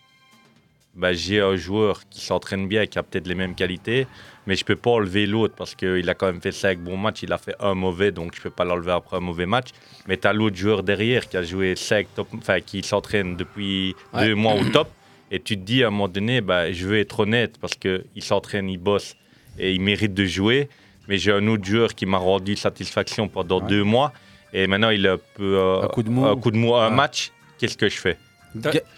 j'ai 1.11 1.41
un 1.41 1.55
joueur 1.55 2.07
qui 2.09 2.21
s'entraîne 2.21 2.67
bien, 2.67 2.85
qui 2.85 2.99
a 2.99 3.03
peut-être 3.03 3.27
les 3.27 3.35
mêmes 3.35 3.55
qualités, 3.55 4.07
mais 4.47 4.55
je 4.55 4.65
peux 4.65 4.75
pas 4.75 4.91
enlever 4.91 5.25
l'autre 5.25 5.53
parce 5.55 5.75
qu'il 5.75 6.09
a 6.09 6.13
quand 6.13 6.25
même 6.27 6.41
fait 6.41 6.51
5 6.51 6.79
bons 6.79 6.97
matchs, 6.97 7.23
il 7.23 7.31
a 7.33 7.37
fait 7.37 7.55
un 7.59 7.73
mauvais, 7.75 8.11
donc 8.11 8.35
je 8.35 8.41
peux 8.41 8.49
pas 8.49 8.65
l'enlever 8.65 8.91
après 8.91 9.17
un 9.17 9.21
mauvais 9.21 9.45
match. 9.45 9.67
Mais 10.07 10.17
tu 10.17 10.27
as 10.27 10.33
l'autre 10.33 10.55
joueur 10.55 10.81
derrière 10.83 11.27
qui 11.27 11.37
a 11.37 11.43
joué 11.43 11.75
5 11.75 12.07
top, 12.15 12.27
enfin 12.37 12.59
qui 12.61 12.81
s'entraîne 12.83 13.35
depuis 13.35 13.95
Ouais. 14.13 14.25
deux 14.27 14.35
mois 14.35 14.53
au 14.55 14.63
top, 14.65 14.89
et 15.31 15.39
tu 15.39 15.55
te 15.55 15.61
dis 15.63 15.83
à 15.83 15.87
un 15.87 15.91
moment 15.91 16.07
donné, 16.07 16.41
bah, 16.41 16.71
je 16.71 16.87
veux 16.87 16.97
être 16.99 17.19
honnête 17.19 17.57
parce 17.59 17.75
qu'il 17.75 18.03
s'entraîne, 18.23 18.69
il 18.69 18.77
bosse 18.79 19.15
et 19.59 19.73
il 19.73 19.81
mérite 19.81 20.13
de 20.13 20.25
jouer, 20.25 20.69
mais 21.07 21.17
j'ai 21.17 21.31
un 21.31 21.45
autre 21.47 21.65
joueur 21.65 21.93
qui 21.93 22.05
m'a 22.05 22.17
rendu 22.17 22.55
satisfaction 22.55 23.27
pendant 23.27 23.59
deux 23.61 23.83
mois, 23.83 24.13
et 24.53 24.65
maintenant 24.67 24.89
il 24.89 25.05
a 25.07 25.13
un 25.13 25.19
peu 25.35 25.57
euh, 25.57 25.81
Un 25.83 25.87
coup 25.89 26.01
de 26.03 26.09
mou. 26.09 26.25
un, 26.25 26.35
coup 26.37 26.49
de 26.51 26.57
mou 26.57 26.75
à 26.75 26.85
un 26.85 26.89
Ouais. 26.89 26.95
match, 26.95 27.31
qu'est-ce 27.59 27.77
que 27.77 27.89
je 27.89 27.97
fais? 27.97 28.17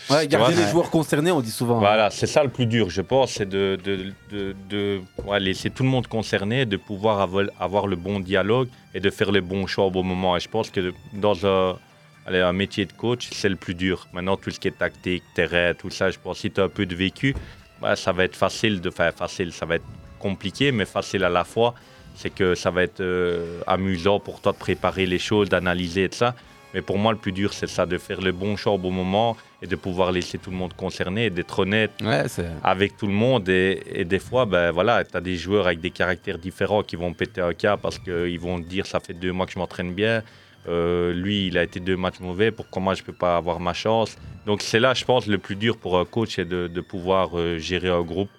Ouais, 0.10 0.28
garder 0.28 0.56
les 0.56 0.68
joueurs 0.72 0.90
concernés, 0.90 1.32
on 1.32 1.42
dit 1.42 1.52
souvent. 1.52 1.80
voilà, 1.80 2.10
c'est 2.10 2.28
ça 2.28 2.44
le 2.44 2.50
plus 2.50 2.66
dur, 2.66 2.90
je 2.90 3.02
pense, 3.02 3.32
c'est 3.34 3.50
de, 3.50 3.78
de, 3.84 4.14
de, 4.32 4.56
de- 4.70 5.02
ouais, 5.26 5.40
laisser 5.40 5.70
tout 5.70 5.84
le 5.84 5.90
monde 5.90 6.08
concerné, 6.08 6.66
de 6.66 6.78
pouvoir 6.78 7.20
avoir, 7.20 7.46
avoir 7.60 7.88
le 7.88 7.96
bon 7.98 8.20
dialogue 8.20 8.70
et 8.94 9.00
de 9.00 9.10
faire 9.10 9.32
les 9.32 9.42
bons 9.42 9.68
choix 9.68 9.86
au 9.86 9.92
bon 9.92 10.04
moment. 10.04 10.38
Et 10.38 10.40
je 10.40 10.48
pense 10.50 10.70
que 10.70 10.94
dans 11.14 11.46
un, 11.46 11.78
allez, 12.26 12.40
un 12.40 12.54
métier 12.54 12.86
de 12.86 12.94
coach, 12.94 13.28
c'est 13.34 13.50
le 13.50 13.58
plus 13.58 13.74
dur. 13.76 14.08
Maintenant, 14.14 14.38
tout 14.38 14.52
ce 14.52 14.60
qui 14.60 14.70
est 14.70 14.78
tactique, 14.78 15.24
terrain, 15.36 15.74
tout 15.74 15.90
ça, 15.90 16.10
je 16.12 16.18
pense 16.18 16.40
si 16.40 16.50
tu 16.52 16.62
as 16.62 16.66
un 16.66 16.70
peu 16.70 16.86
de 16.86 16.96
vécu, 16.96 17.36
ouais, 17.82 17.96
ça 17.96 18.12
va 18.14 18.24
être 18.24 18.36
facile 18.38 18.80
de 18.80 18.90
faire 18.90 19.14
facile. 19.14 19.52
Ça 19.52 19.66
va 19.66 19.76
être 19.76 19.86
compliqué, 20.20 20.72
mais 20.72 20.86
facile 20.86 21.24
à 21.24 21.30
la 21.30 21.44
fois. 21.44 21.74
C'est 22.16 22.30
que 22.30 22.56
ça 22.56 22.70
va 22.72 22.84
être 22.84 23.00
euh, 23.02 23.62
amusant 23.68 24.20
pour 24.20 24.42
toi 24.42 24.52
de 24.52 24.58
préparer 24.58 25.06
les 25.06 25.18
choses, 25.20 25.50
d'analyser 25.50 26.04
et 26.06 26.10
tout 26.10 26.18
ça. 26.18 26.36
Mais 26.74 26.82
pour 26.82 26.98
moi, 26.98 27.12
le 27.12 27.18
plus 27.18 27.32
dur, 27.32 27.54
c'est 27.54 27.68
ça, 27.68 27.86
de 27.86 27.98
faire 27.98 28.22
le 28.22 28.32
bon 28.32 28.56
choix 28.56 28.74
au 28.74 28.78
bon 28.78 28.92
moment 28.92 29.36
et 29.62 29.68
de 29.68 29.76
pouvoir 29.76 30.12
laisser 30.12 30.38
tout 30.38 30.52
le 30.52 30.56
monde 30.58 30.74
concerné 30.74 31.26
et 31.26 31.30
d'être 31.30 31.60
honnête 31.60 31.92
Ouais, 32.02 32.24
avec 32.64 32.98
tout 32.98 33.08
le 33.08 33.14
monde. 33.14 33.50
Et, 33.50 33.82
et 33.94 34.06
des 34.06 34.20
fois, 34.20 34.46
ben, 34.46 34.72
voilà, 34.72 35.04
tu 35.04 35.16
as 35.16 35.22
des 35.22 35.36
joueurs 35.36 35.66
avec 35.68 35.82
des 35.82 35.92
caractères 35.92 36.38
différents 36.38 36.84
qui 36.84 36.96
vont 36.96 37.14
péter 37.14 37.42
un 37.42 37.54
cas 37.54 37.78
parce 37.78 38.00
qu'ils 38.00 38.40
vont 38.40 38.60
dire 38.60 38.86
ça 38.86 39.00
fait 39.00 39.14
deux 39.14 39.32
mois 39.32 39.46
que 39.46 39.52
je 39.52 39.60
m'entraîne 39.60 39.94
bien. 39.94 40.24
Euh, 40.70 41.12
lui, 41.14 41.48
il 41.48 41.58
a 41.58 41.64
été 41.64 41.80
deux 41.80 41.98
matchs 41.98 42.20
mauvais. 42.20 42.52
Pourquoi 42.52 42.82
moi, 42.82 42.94
je 42.94 43.04
peux 43.04 43.14
pas 43.14 43.36
avoir 43.36 43.60
ma 43.60 43.74
chance? 43.74 44.16
Donc, 44.46 44.62
c'est 44.62 44.80
là, 44.80 44.94
je 44.94 45.04
pense, 45.06 45.26
le 45.28 45.38
plus 45.40 45.56
dur 45.56 45.78
pour 45.78 45.98
un 46.00 46.06
coach, 46.06 46.36
c'est 46.36 46.48
de, 46.48 46.68
de 46.68 46.82
pouvoir 46.82 47.30
euh, 47.34 47.58
gérer 47.58 47.90
un 47.90 48.02
groupe. 48.02 48.30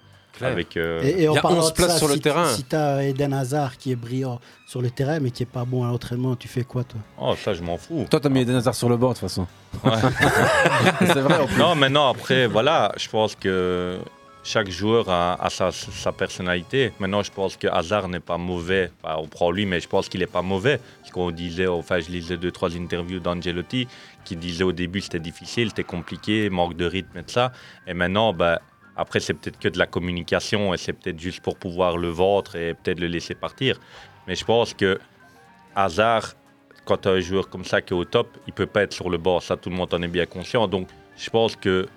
Avec, 0.41 0.77
euh, 0.77 1.01
Et, 1.03 1.23
et 1.23 1.27
en 1.29 1.33
Il 1.33 1.35
y 1.35 1.37
a 1.37 1.41
parlant 1.41 1.59
11 1.59 1.69
de 1.69 1.73
places 1.73 1.91
ça, 1.91 1.97
sur 1.97 2.07
le 2.07 2.15
si, 2.15 2.21
terrain. 2.21 2.47
Si 2.47 2.63
tu 2.63 2.75
as 2.75 3.03
Eden 3.03 3.33
Hazard 3.33 3.77
qui 3.77 3.91
est 3.91 3.95
brillant 3.95 4.39
sur 4.65 4.81
le 4.81 4.89
terrain 4.89 5.19
mais 5.19 5.31
qui 5.31 5.43
est 5.43 5.47
pas 5.47 5.65
bon 5.65 5.83
à 5.83 5.87
l'entraînement, 5.87 6.35
tu 6.35 6.47
fais 6.47 6.63
quoi 6.63 6.83
toi? 6.83 6.99
Oh, 7.19 7.35
ça, 7.35 7.53
je 7.53 7.61
m'en 7.61 7.77
fous. 7.77 8.05
Toi, 8.09 8.19
t'as 8.19 8.29
mis 8.29 8.41
Eden 8.41 8.55
Hazard 8.55 8.75
sur 8.75 8.89
le 8.89 8.97
bord, 8.97 9.13
de 9.13 9.19
toute 9.19 9.29
façon. 9.29 9.47
Ouais. 9.83 9.91
c'est 10.99 11.21
vrai, 11.21 11.39
en 11.39 11.45
plus. 11.45 11.57
Non, 11.57 11.75
mais 11.75 11.89
non, 11.89 12.07
après, 12.07 12.47
voilà, 12.47 12.91
je 12.97 13.07
pense 13.09 13.35
que 13.35 13.99
chaque 14.43 14.69
joueur 14.69 15.09
a, 15.09 15.41
a 15.41 15.49
sa, 15.49 15.71
sa 15.71 16.11
personnalité. 16.11 16.91
Maintenant, 16.99 17.23
je 17.23 17.31
pense 17.31 17.55
que 17.55 17.67
Hazard 17.67 18.09
n'est 18.09 18.19
pas 18.19 18.37
mauvais. 18.37 18.91
Enfin, 19.01 19.15
on 19.19 19.27
prend 19.27 19.51
lui, 19.51 19.65
mais 19.65 19.79
je 19.79 19.87
pense 19.87 20.09
qu'il 20.09 20.19
n'est 20.19 20.27
pas 20.27 20.41
mauvais. 20.41 20.79
Parce 20.99 21.11
qu'on 21.11 21.31
disait, 21.31 21.67
enfin, 21.67 21.99
je 21.99 22.09
lisais 22.09 22.37
deux, 22.37 22.51
trois 22.51 22.75
interviews 22.75 23.19
d'Angelotti 23.19 23.87
qui 24.25 24.35
disait 24.35 24.63
au 24.63 24.71
début 24.71 25.01
c'était 25.01 25.19
difficile, 25.19 25.69
c'était 25.69 25.83
compliqué, 25.83 26.49
manque 26.49 26.75
de 26.75 26.85
rythme 26.85 27.17
et 27.19 27.23
tout 27.23 27.31
ça. 27.31 27.51
Et 27.87 27.93
maintenant, 27.93 28.33
ben, 28.33 28.59
après, 28.95 29.19
c'est 29.19 29.33
peut-être 29.33 29.59
que 29.59 29.69
de 29.69 29.77
la 29.79 29.87
communication 29.87 30.73
et 30.73 30.77
c'est 30.77 30.93
peut-être 30.93 31.19
juste 31.19 31.41
pour 31.41 31.57
pouvoir 31.57 31.97
le 31.97 32.09
vendre 32.09 32.55
et 32.55 32.73
peut-être 32.73 32.99
le 32.99 33.07
laisser 33.07 33.33
partir. 33.35 33.79
Mais 34.27 34.35
je 34.35 34.45
pense 34.45 34.73
que 34.73 34.99
Hazard, 35.75 36.33
quand 36.85 36.97
tu 36.97 37.07
as 37.07 37.11
un 37.13 37.19
joueur 37.19 37.49
comme 37.49 37.65
ça 37.65 37.81
qui 37.81 37.93
est 37.93 37.97
au 37.97 38.05
top, 38.05 38.37
il 38.47 38.53
peut 38.53 38.65
pas 38.65 38.83
être 38.83 38.93
sur 38.93 39.09
le 39.09 39.17
bord. 39.17 39.41
Ça, 39.41 39.57
tout 39.57 39.69
le 39.69 39.75
monde 39.75 39.93
en 39.93 40.01
est 40.01 40.07
bien 40.07 40.25
conscient. 40.25 40.67
Donc, 40.67 40.87
je 41.17 41.29
pense 41.29 41.55
que 41.55 41.87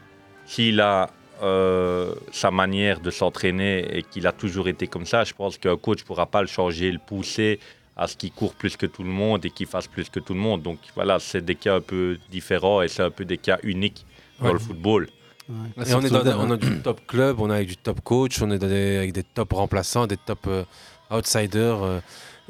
s'il 0.47 0.81
a 0.81 1.11
euh, 1.43 2.15
sa 2.33 2.51
manière 2.51 3.01
de 3.01 3.11
s'entraîner 3.11 3.97
et 3.99 4.03
qu'il 4.03 4.27
a 4.27 4.33
toujours 4.33 4.69
été 4.69 4.87
comme 4.87 5.05
ça, 5.07 5.25
je 5.25 5.35
pense 5.35 5.59
qu'un 5.59 5.77
coach 5.77 6.01
ne 6.01 6.05
pourra 6.07 6.27
pas 6.27 6.41
le 6.41 6.47
changer, 6.47 6.91
le 6.91 6.99
pousser 6.99 7.59
à 7.97 8.07
ce 8.07 8.17
qu'il 8.17 8.31
court 8.33 8.55
plus 8.55 8.77
que 8.77 8.87
tout 8.87 9.03
le 9.03 9.11
monde 9.11 9.45
et 9.45 9.51
qu'il 9.51 9.67
fasse 9.67 9.87
plus 9.87 10.09
que 10.09 10.21
tout 10.21 10.35
le 10.35 10.41
monde. 10.41 10.63
Donc 10.63 10.79
voilà, 10.95 11.19
c'est 11.19 11.45
des 11.45 11.55
cas 11.55 11.77
un 11.77 11.81
peu 11.81 12.19
différents 12.31 12.81
et 12.83 12.89
c'est 12.89 13.03
un 13.03 13.11
peu 13.11 13.25
des 13.25 13.39
cas 13.39 13.59
uniques 13.63 14.07
dans 14.39 14.47
Ouais. 14.47 14.53
le 14.53 14.59
football. 14.59 15.09
Et 15.49 15.95
on, 15.95 16.01
est 16.01 16.11
dans, 16.11 16.41
on 16.41 16.51
a 16.51 16.57
du 16.57 16.79
top 16.83 17.07
club, 17.07 17.41
on 17.41 17.51
a 17.51 17.55
avec 17.57 17.69
du 17.69 17.77
top 17.77 18.01
coach, 18.01 18.43
on 18.43 18.51
est 18.51 18.59
dans 18.59 18.67
des- 18.69 18.97
avec 18.97 19.13
des 19.13 19.23
top 19.23 19.53
remplaçants, 19.53 20.07
des 20.07 20.17
top 20.17 20.47
euh, 20.49 20.65
outsiders. 21.11 21.83
euh. 21.85 22.01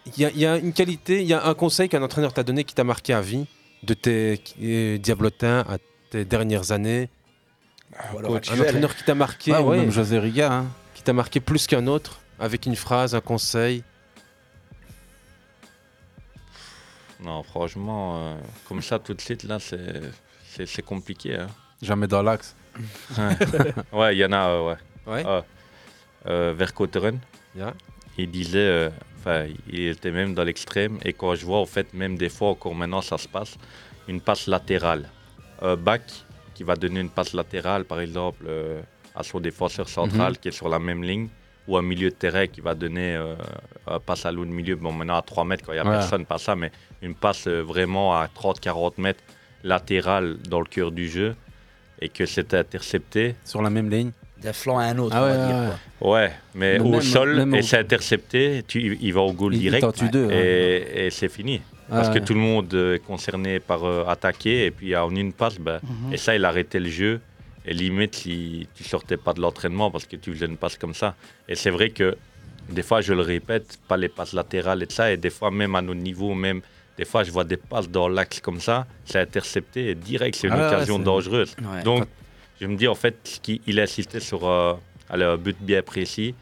Il 0.07 0.23
y, 0.23 0.25
a- 0.25 0.31
il 0.31 0.39
y 0.39 0.47
a 0.47 0.57
une 0.57 0.73
qualité, 0.73 1.21
il 1.21 1.27
y 1.27 1.35
a 1.35 1.45
un 1.47 1.55
conseil 1.55 1.89
qu'un 1.89 2.03
entraîneur 2.03 2.33
t'a 2.33 2.43
donné 2.43 2.65
qui 2.65 2.75
t'a 2.75 2.85
marqué 2.85 3.13
à 3.13 3.21
vie, 3.21 3.47
de 3.83 3.93
tes 3.95 4.41
euh, 4.63 4.99
diablotins 4.99 5.61
à 5.69 5.77
tes 6.11 6.25
dernières 6.25 6.73
années. 6.73 7.11
alors 8.19 8.37
un 8.37 8.39
entraîneur 8.61 8.97
qui 8.97 9.05
t'a 9.05 9.15
marqué, 9.15 9.53
Ouais, 9.53 9.59
ou 9.59 9.69
ouais, 9.71 9.79
même 9.79 9.91
José 9.91 10.19
Riga. 10.19 10.53
hein. 10.53 10.67
qui 10.95 11.03
t'a 11.03 11.13
marqué 11.13 11.41
plus 11.41 11.67
qu'un 11.67 11.87
autre, 11.89 12.21
avec 12.39 12.65
une 12.67 12.77
phrase, 12.77 13.15
un 13.15 13.21
conseil. 13.21 13.83
Non, 17.23 17.43
franchement, 17.43 18.17
euh, 18.19 18.37
comme 18.69 18.83
ça 18.83 18.99
tout 18.99 19.15
de 19.15 19.21
suite, 19.21 19.43
là, 19.45 19.59
c'est, 19.59 20.01
c'est, 20.51 20.67
c'est 20.67 20.83
compliqué. 20.83 21.37
hein. 21.37 21.47
Jamais 21.83 22.07
dans 22.07 22.23
l'axe. 22.23 22.55
Ouais. 23.93 24.15
Il 24.15 24.19
y 24.19 24.25
en 24.25 24.33
a, 24.33 24.49
euh, 24.49 24.69
ouais. 24.69 24.77
Ouais. 25.13 25.23
Ah, 25.27 25.43
euh, 26.27 26.53
Verkotteren, 26.57 27.19
il 28.19 28.31
disait, 28.31 28.59
euh, 28.59 28.91
Enfin, 29.19 29.47
il 29.69 29.81
était 29.89 30.13
même 30.13 30.35
dans 30.35 30.45
l'extrême. 30.45 30.99
Et 31.05 31.13
quand 31.13 31.35
je 31.35 31.45
vois, 31.45 31.59
en 31.59 31.67
fait, 31.67 31.93
même 31.95 32.17
des 32.17 32.29
fois, 32.29 32.51
encore 32.51 32.77
maintenant, 32.77 33.03
ça 33.03 33.19
se 33.19 33.27
passe, 33.27 33.57
une 34.07 34.21
passe 34.21 34.47
latérale. 34.47 35.09
Un 35.61 35.75
back 35.75 36.03
qui 36.55 36.63
va 36.63 36.77
donner 36.77 37.01
une 37.01 37.11
passe 37.11 37.33
latérale, 37.33 37.85
par 37.85 37.99
exemple, 38.01 38.45
euh, 38.47 38.81
à 39.17 39.25
son 39.25 39.41
défenseur 39.41 39.89
central 39.89 40.33
Mhm. 40.33 40.37
qui 40.39 40.49
est 40.49 40.53
sur 40.53 40.69
la 40.69 40.79
même 40.79 41.03
ligne, 41.03 41.27
ou 41.67 41.77
un 41.77 41.83
milieu 41.83 42.11
de 42.11 42.15
terrain 42.15 42.47
qui 42.47 42.61
va 42.61 42.77
donner 42.77 43.17
euh, 43.17 43.35
un 43.89 43.99
passe 43.99 44.25
à 44.27 44.31
l'eau 44.31 44.45
de 44.45 44.51
milieu. 44.51 44.77
Bon, 44.77 44.93
maintenant, 44.93 45.17
à 45.17 45.23
3 45.23 45.45
mètres, 45.45 45.65
quand 45.67 45.73
il 45.73 45.77
n'y 45.77 45.81
a 45.81 45.85
Ouais. 45.85 45.91
personne, 45.99 46.25
pas 46.25 46.39
ça, 46.39 46.55
mais 46.55 46.71
une 47.03 47.17
passe 47.17 47.49
euh, 47.49 47.63
vraiment 47.63 48.15
à 48.17 48.29
30-40 48.29 48.99
mètres 48.99 49.25
latérale 49.65 50.37
dans 50.49 50.61
le 50.61 50.67
cœur 50.67 50.93
du 50.93 51.09
jeu 51.09 51.35
et 52.01 52.09
que 52.09 52.27
c'était 52.27 52.59
intercepté. 52.59 53.35
Sur 53.45 53.63
la 53.63 53.71
même 53.71 53.89
ligne 53.91 54.11
D'un 54.43 54.53
flanc 54.53 54.79
à 54.79 54.85
un 54.85 54.99
autre, 54.99 55.15
Ah 55.17 55.23
on 55.23 55.27
ouais, 55.27 55.37
va 55.37 55.47
dire. 55.47 55.57
ouais, 55.57 55.77
quoi. 56.01 56.13
Ouais, 56.13 56.33
mais 56.55 56.79
au 56.79 56.89
même- 56.91 57.01
sol, 57.01 57.37
même 57.37 57.55
et 57.55 57.63
c'est 57.63 57.79
intercepté, 57.79 58.63
tu, 58.69 58.99
il 59.01 59.13
va 59.15 59.21
au 59.23 59.33
goal 59.33 59.55
Il- 59.55 59.59
il 59.59 59.63
direct 59.63 59.83
t'en 59.83 59.93
tue 59.93 60.09
deux, 60.11 60.31
et, 60.31 61.07
et 61.07 61.11
c'est 61.11 61.29
fini. 61.31 61.63
Parce 61.89 62.09
Ouais. 62.09 62.15
que 62.21 62.25
tout 62.25 62.35
le 62.35 62.41
monde 62.41 62.75
est 62.75 62.99
concerné 63.05 63.61
par 63.61 63.85
euh, 63.85 64.05
attaquer 64.07 64.67
et 64.67 64.71
puis 64.73 64.95
en 64.97 65.09
une 65.15 65.33
passe, 65.33 65.57
et 66.13 66.17
ça, 66.17 66.35
il 66.37 66.45
arrêtait 66.45 66.81
le 66.81 66.89
jeu. 66.91 67.21
Et 67.69 67.73
limite, 67.75 68.15
si 68.15 68.69
tu 68.75 68.85
sortais 68.85 69.17
pas 69.17 69.33
de 69.33 69.41
l'entraînement 69.41 69.91
parce 69.91 70.07
que 70.07 70.15
tu 70.17 70.33
faisais 70.33 70.47
une 70.47 70.57
passe 70.57 70.77
comme 70.77 70.95
ça. 70.95 71.17
Et 71.49 71.55
c'est 71.57 71.71
vrai 71.71 71.91
que 71.91 72.17
des 72.69 72.83
fois, 72.83 73.01
je 73.01 73.13
le 73.13 73.23
répète, 73.23 73.79
pas 73.89 73.97
les 73.97 74.09
passes 74.09 74.33
latérales 74.35 74.83
et 74.83 74.87
de 74.87 74.93
ça, 74.93 75.11
et 75.13 75.17
des 75.17 75.31
fois, 75.31 75.51
même 75.51 75.75
à 75.75 75.83
notre 75.83 76.01
niveau, 76.01 76.35
même 76.35 76.61
des 76.99 77.05
fois, 77.05 77.23
je 77.25 77.31
vois 77.31 77.45
des 77.45 77.57
passes 77.57 77.89
dans 77.89 78.09
l'axe 78.09 78.41
comme 78.41 78.61
ça, 78.61 78.87
c'est 79.05 79.21
intercepté 79.21 79.91
et 79.91 79.95
direct, 79.95 80.37
c'est 80.37 80.47
une 80.49 80.55
Ah 80.55 80.69
occasion 80.69 80.97
c'est- 80.99 81.05
dangereuse. 81.05 81.55
Ouais. 81.61 81.83
Donc, 81.83 82.05
je 82.61 82.67
me 82.67 82.77
dis 82.77 82.89
en 82.89 82.95
fait 82.95 83.17
qu'il 83.43 83.61
il 83.67 83.79
a 83.81 83.83
insisté 83.83 84.19
sur 84.21 84.47
euh, 84.49 84.75
un 85.11 85.37
but 85.37 85.57
bien 85.61 85.83
précis. 85.83 86.35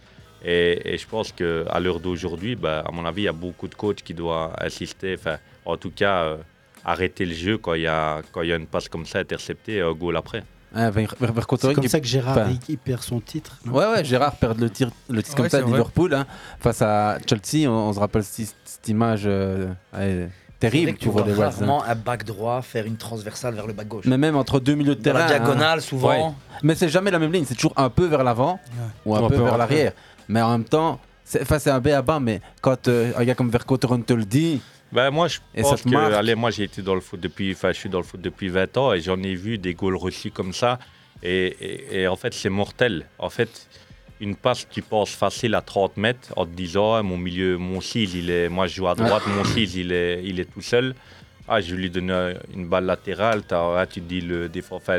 Et, 0.47 0.93
et 0.95 0.99
je 0.99 1.07
pense 1.07 1.33
qu'à 1.33 1.81
l'heure 1.81 2.01
d'aujourd'hui, 2.01 2.55
bah, 2.55 2.85
à 2.87 2.93
mon 2.93 3.05
avis, 3.07 3.23
il 3.23 3.25
y 3.25 3.29
a 3.29 3.33
beaucoup 3.33 3.67
de 3.67 3.75
coachs 3.75 4.03
qui 4.03 4.13
doivent 4.13 4.55
insister, 4.61 5.17
enfin, 5.19 5.39
en 5.65 5.77
tout 5.79 5.91
cas, 5.91 6.25
euh, 6.25 6.37
arrêter 6.85 7.25
le 7.25 7.33
jeu 7.35 7.57
quand 7.57 7.73
il 7.75 7.83
y 7.83 7.87
a, 7.87 8.21
quand 8.31 8.43
il 8.43 8.51
y 8.51 8.53
a 8.53 8.57
une 8.57 8.67
passe 8.67 8.89
comme 8.91 9.07
ça 9.07 9.21
interceptée 9.21 9.77
et 9.77 9.81
un 9.81 9.93
goal 9.93 10.17
après. 10.19 10.43
Ouais, 10.77 10.91
vers, 10.91 11.15
vers, 11.19 11.33
vers 11.33 11.47
C'est 11.59 11.73
comme 11.75 11.89
ça 11.89 11.99
que 12.01 12.07
Gérard 12.07 12.37
enfin, 12.37 12.51
il, 12.51 12.75
il 12.75 12.79
perd 12.79 13.01
son 13.01 13.21
titre. 13.21 13.59
non? 13.65 13.73
Ouais, 13.73 13.87
ouais, 13.87 14.05
Gérard 14.05 14.37
perd 14.37 14.61
le, 14.61 14.69
tir, 14.69 14.91
le 15.09 15.23
titre 15.23 15.37
comme 15.37 15.49
ça 15.49 15.61
vrai. 15.63 15.71
Liverpool 15.71 16.13
hein, 16.13 16.27
face 16.61 16.83
à 16.83 17.17
Chelsea. 17.27 17.67
On, 17.71 17.89
on 17.89 17.93
se 17.95 17.99
rappelle 18.01 18.25
cette, 18.25 18.55
cette 18.65 18.89
image 18.89 19.23
euh, 19.25 19.69
terrible 20.71 20.99
tu 20.99 21.09
pour 21.09 21.23
vois 21.23 21.31
hein. 21.31 21.51
rarement 21.51 21.85
un 21.85 21.95
back 21.95 22.25
droit 22.25 22.63
faire 22.63 22.87
une 22.87 22.97
transversale 22.97 23.55
vers 23.55 23.67
le 23.67 23.73
back 23.73 23.89
gauche. 23.89 24.05
Mais 24.07 24.19
même 24.19 24.37
entre 24.37 24.61
deux 24.61 24.75
milieux 24.75 24.95
de 24.95 25.01
Dans 25.01 25.13
terrain. 25.13 25.19
la 25.21 25.27
diagonale, 25.27 25.79
hein. 25.79 25.83
souvent. 25.83 26.29
Ouais. 26.29 26.35
Mais 26.63 26.75
c'est 26.75 26.89
jamais 26.89 27.11
la 27.11 27.19
même 27.19 27.33
ligne, 27.33 27.45
c'est 27.47 27.55
toujours 27.55 27.75
un 27.77 27.91
peu 27.91 28.07
vers 28.07 28.25
l'avant 28.25 28.59
ou 29.05 29.15
un 29.15 29.21
Ou 29.21 29.25
un 29.25 29.29
peu 29.29 29.37
peu 29.37 29.43
vers 29.43 29.59
l'arrière. 29.59 29.93
Mais 30.29 30.41
en 30.43 30.51
même 30.53 30.65
temps, 30.65 31.01
c'est 31.25 31.69
un 31.69 31.81
B 31.81 31.89
à 31.89 32.03
bas, 32.03 32.21
mais 32.21 32.41
quand 32.61 32.89
euh, 32.89 33.13
un 33.17 33.25
gars 33.25 33.35
comme 33.35 33.51
Vercotteren 33.51 34.03
te 34.05 34.13
le 34.13 34.25
dit. 34.25 34.61
Ben, 34.93 35.11
moi, 35.11 35.27
je 35.29 35.39
et 35.55 35.63
ça 35.63 35.71
pense 35.71 35.83
que, 35.83 35.97
allez, 35.97 36.35
moi, 36.35 36.51
j'ai 36.51 36.65
été 36.65 36.81
dans 36.83 36.95
le 36.95 37.01
foot 37.01 37.19
depuis, 37.21 37.53
enfin, 37.53 37.69
je 37.73 37.79
suis 37.79 37.89
dans 37.89 37.99
le 37.99 38.05
foot 38.05 38.21
depuis 38.21 38.49
20 38.49 38.77
ans 38.77 38.93
et 38.93 39.01
j'en 39.01 39.21
ai 39.23 39.35
vu 39.35 39.59
des 39.59 39.75
goals 39.75 39.97
reçus 39.97 40.31
comme 40.31 40.53
ça. 40.53 40.79
Et, 41.23 41.47
et- 41.61 42.01
et 42.03 42.09
en 42.09 42.17
fait, 42.17 42.33
c'est 42.35 42.49
mortel. 42.51 43.07
En 43.19 43.31
fait, 43.31 43.67
une 44.21 44.37
passe 44.37 44.65
qui 44.65 44.81
passe 44.81 45.11
facile 45.11 45.55
à 45.55 45.61
30 45.61 45.97
mètres 45.97 46.33
en 46.37 46.47
te 46.47 46.53
disant, 46.53 47.03
mon 47.03 47.19
milieu, 47.19 47.59
mon 47.59 47.81
cil, 47.81 48.15
il 48.15 48.31
est, 48.31 48.49
moi, 48.49 48.67
je 48.67 48.77
joue 48.77 48.89
à 48.89 48.95
droite, 48.95 49.25
mon 49.27 49.45
cil, 49.45 49.77
il 49.77 49.93
est, 49.93 50.23
il 50.25 50.41
est 50.41 50.51
tout 50.53 50.63
seul. 50.63 50.95
Ah, 51.47 51.61
je 51.61 51.75
lui 51.75 51.91
donner 51.91 52.35
une 52.55 52.67
balle 52.67 52.87
latérale. 52.87 53.43
ah, 53.51 53.87
tu 53.91 54.01
te 54.01 54.09
dis, 54.09 54.21
le 54.21 54.51
enfin, 54.71 54.99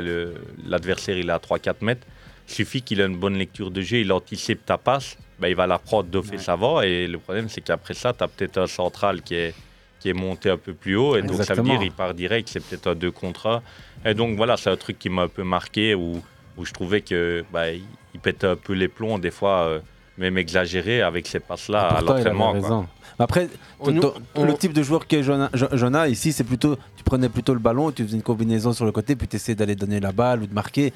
l'adversaire, 0.66 1.18
il 1.18 1.30
est 1.30 1.32
à 1.32 1.40
3-4 1.40 1.76
mètres. 1.82 2.06
Il 2.48 2.54
suffit 2.54 2.82
qu'il 2.84 3.00
ait 3.00 3.06
une 3.06 3.18
bonne 3.18 3.38
lecture 3.38 3.72
de 3.72 3.82
jeu, 3.82 3.98
il 3.98 4.12
anticipe 4.12 4.64
ta 4.64 4.78
passe, 4.78 5.18
ben, 5.40 5.48
il 5.48 5.56
va 5.56 5.66
la 5.66 5.80
prendre 5.80 6.10
d'office 6.10 6.48
avant. 6.48 6.82
Et 6.82 7.08
le 7.08 7.18
problème, 7.18 7.50
c'est 7.50 7.62
qu'après 7.62 7.96
ça, 7.96 8.14
tu 8.14 8.24
as 8.24 8.28
peut-être 8.28 8.60
un 8.60 8.68
central 8.68 9.24
qui 9.24 9.34
est, 9.34 9.56
qui 10.00 10.10
est 10.10 10.14
monté 10.14 10.52
un 10.52 10.58
peu 10.58 10.74
plus 10.74 10.96
haut. 10.96 11.16
Et 11.16 11.24
donc, 11.24 11.42
ça 11.44 11.56
veut 11.56 11.64
dire 11.64 11.82
il 11.82 11.92
part 11.92 12.14
direct, 12.14 12.50
c'est 12.52 12.64
peut-être 12.64 12.88
un 12.88 12.96
2 12.96 13.10
contre 13.10 13.48
1. 14.06 14.12
Et 14.12 14.14
donc, 14.14 14.38
voilà, 14.38 14.58
c'est 14.58 14.70
un 14.70 14.78
truc 14.78 15.00
qui 15.00 15.10
m'a 15.10 15.24
un 15.24 15.28
peu 15.28 15.44
marqué 15.44 15.96
où, 15.96 16.22
où 16.58 16.66
je 16.66 16.72
trouvais 16.74 17.02
que 17.02 17.44
bah, 17.52 17.64
pétait 18.26 18.47
un 18.47 18.56
peu 18.56 18.73
les 18.73 18.88
plombs, 18.97 19.19
des 19.19 19.31
fois, 19.31 19.57
euh, 19.68 19.80
même 20.18 20.38
exagéré 20.38 21.02
avec 21.02 21.27
ces 21.27 21.39
passes-là 21.39 21.81
à 21.88 22.02
il 22.02 22.10
avait 22.10 22.23
l'entraînement. 22.31 22.85
Après, 23.19 23.47
On- 23.80 23.93
ton- 23.99 24.14
on- 24.35 24.45
le 24.45 24.53
type 24.56 24.73
de 24.73 24.84
joueur 24.84 25.07
que 25.07 25.22
Jonah, 25.22 25.49
Jo- 25.53 25.68
Jonah, 25.72 26.07
ici, 26.10 26.34
c'est 26.34 26.43
plutôt. 26.43 26.76
Tu 26.97 27.03
prenais 27.03 27.30
plutôt 27.30 27.53
le 27.53 27.60
ballon, 27.60 27.91
tu 27.91 28.03
faisais 28.03 28.18
une 28.18 28.23
combinaison 28.23 28.73
sur 28.73 28.84
le 28.85 28.91
côté, 28.91 29.15
puis 29.15 29.27
tu 29.27 29.35
essayais 29.38 29.56
d'aller 29.56 29.76
donner 29.76 29.99
la 30.02 30.11
balle 30.11 30.41
ou 30.43 30.47
de 30.47 30.53
marquer. 30.53 30.91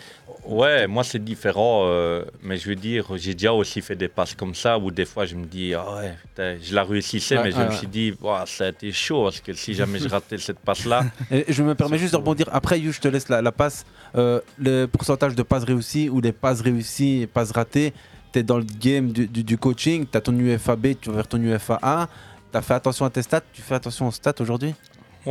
Ouais, 0.50 0.88
moi 0.88 1.04
c'est 1.04 1.24
différent, 1.24 1.84
euh, 1.86 2.24
mais 2.42 2.58
je 2.58 2.68
veux 2.70 2.76
dire, 2.76 3.06
j'ai 3.18 3.34
déjà 3.34 3.54
aussi 3.54 3.82
fait 3.82 3.96
des 3.96 4.08
passes 4.08 4.34
comme 4.34 4.56
ça 4.56 4.80
où 4.80 4.90
des 4.90 5.06
fois 5.06 5.26
je 5.26 5.36
me 5.36 5.46
dis, 5.46 5.76
ah 5.76 5.86
ouais, 5.98 6.14
putain, 6.22 6.58
je 6.62 6.74
la 6.74 6.84
réussissais, 6.84 7.38
Ouais, 7.38 7.44
mais 7.44 7.52
je 7.52 7.58
ouais, 7.58 7.66
me 7.68 7.72
suis 7.72 7.86
dit, 7.88 8.14
ça 8.48 8.66
a 8.66 8.70
été 8.70 8.92
chaud 8.92 9.26
parce 9.26 9.40
que 9.42 9.54
si 9.54 9.76
jamais 9.76 10.00
je 10.00 10.08
ratais 10.10 10.40
cette 10.40 10.60
passe-là. 10.60 11.06
Je 11.48 11.62
me 11.62 11.76
permets 11.76 12.00
juste 12.00 12.14
de 12.14 12.18
rebondir. 12.18 12.48
Après, 12.52 12.80
You, 12.80 12.92
je 12.92 13.00
te 13.00 13.08
laisse 13.08 13.30
la, 13.30 13.42
la 13.44 13.52
passe. 13.52 13.86
Euh, 14.16 14.42
le 14.58 14.88
pourcentage 14.88 15.36
de 15.36 15.44
passes 15.44 15.66
réussies 15.66 16.10
ou 16.10 16.20
des 16.20 16.32
passes 16.32 16.62
réussies 16.62 17.22
et 17.22 17.28
passes 17.28 17.52
ratées, 17.52 17.94
tu 18.34 18.40
es 18.40 18.44
dans 18.44 18.58
le 18.58 18.64
game 18.64 19.12
du, 19.12 19.28
du- 19.28 19.44
du 19.44 19.58
coaching, 19.58 20.06
tu 20.12 20.18
as 20.18 20.22
ton 20.22 20.34
UFAB, 20.38 20.88
tu 21.00 21.10
vas 21.10 21.18
vers 21.18 21.28
ton 21.28 21.38
UFA1. 21.38 22.08
Tu 22.52 22.58
as 22.58 22.62
fait 22.64 22.74
attention 22.74 23.06
à 23.06 23.12
tes 23.12 23.22
stats, 23.22 23.42
tu 23.54 23.62
fais 23.62 23.76
attention 23.76 24.08
aux 24.08 24.12
stats 24.12 24.34
aujourd'hui? 24.40 24.74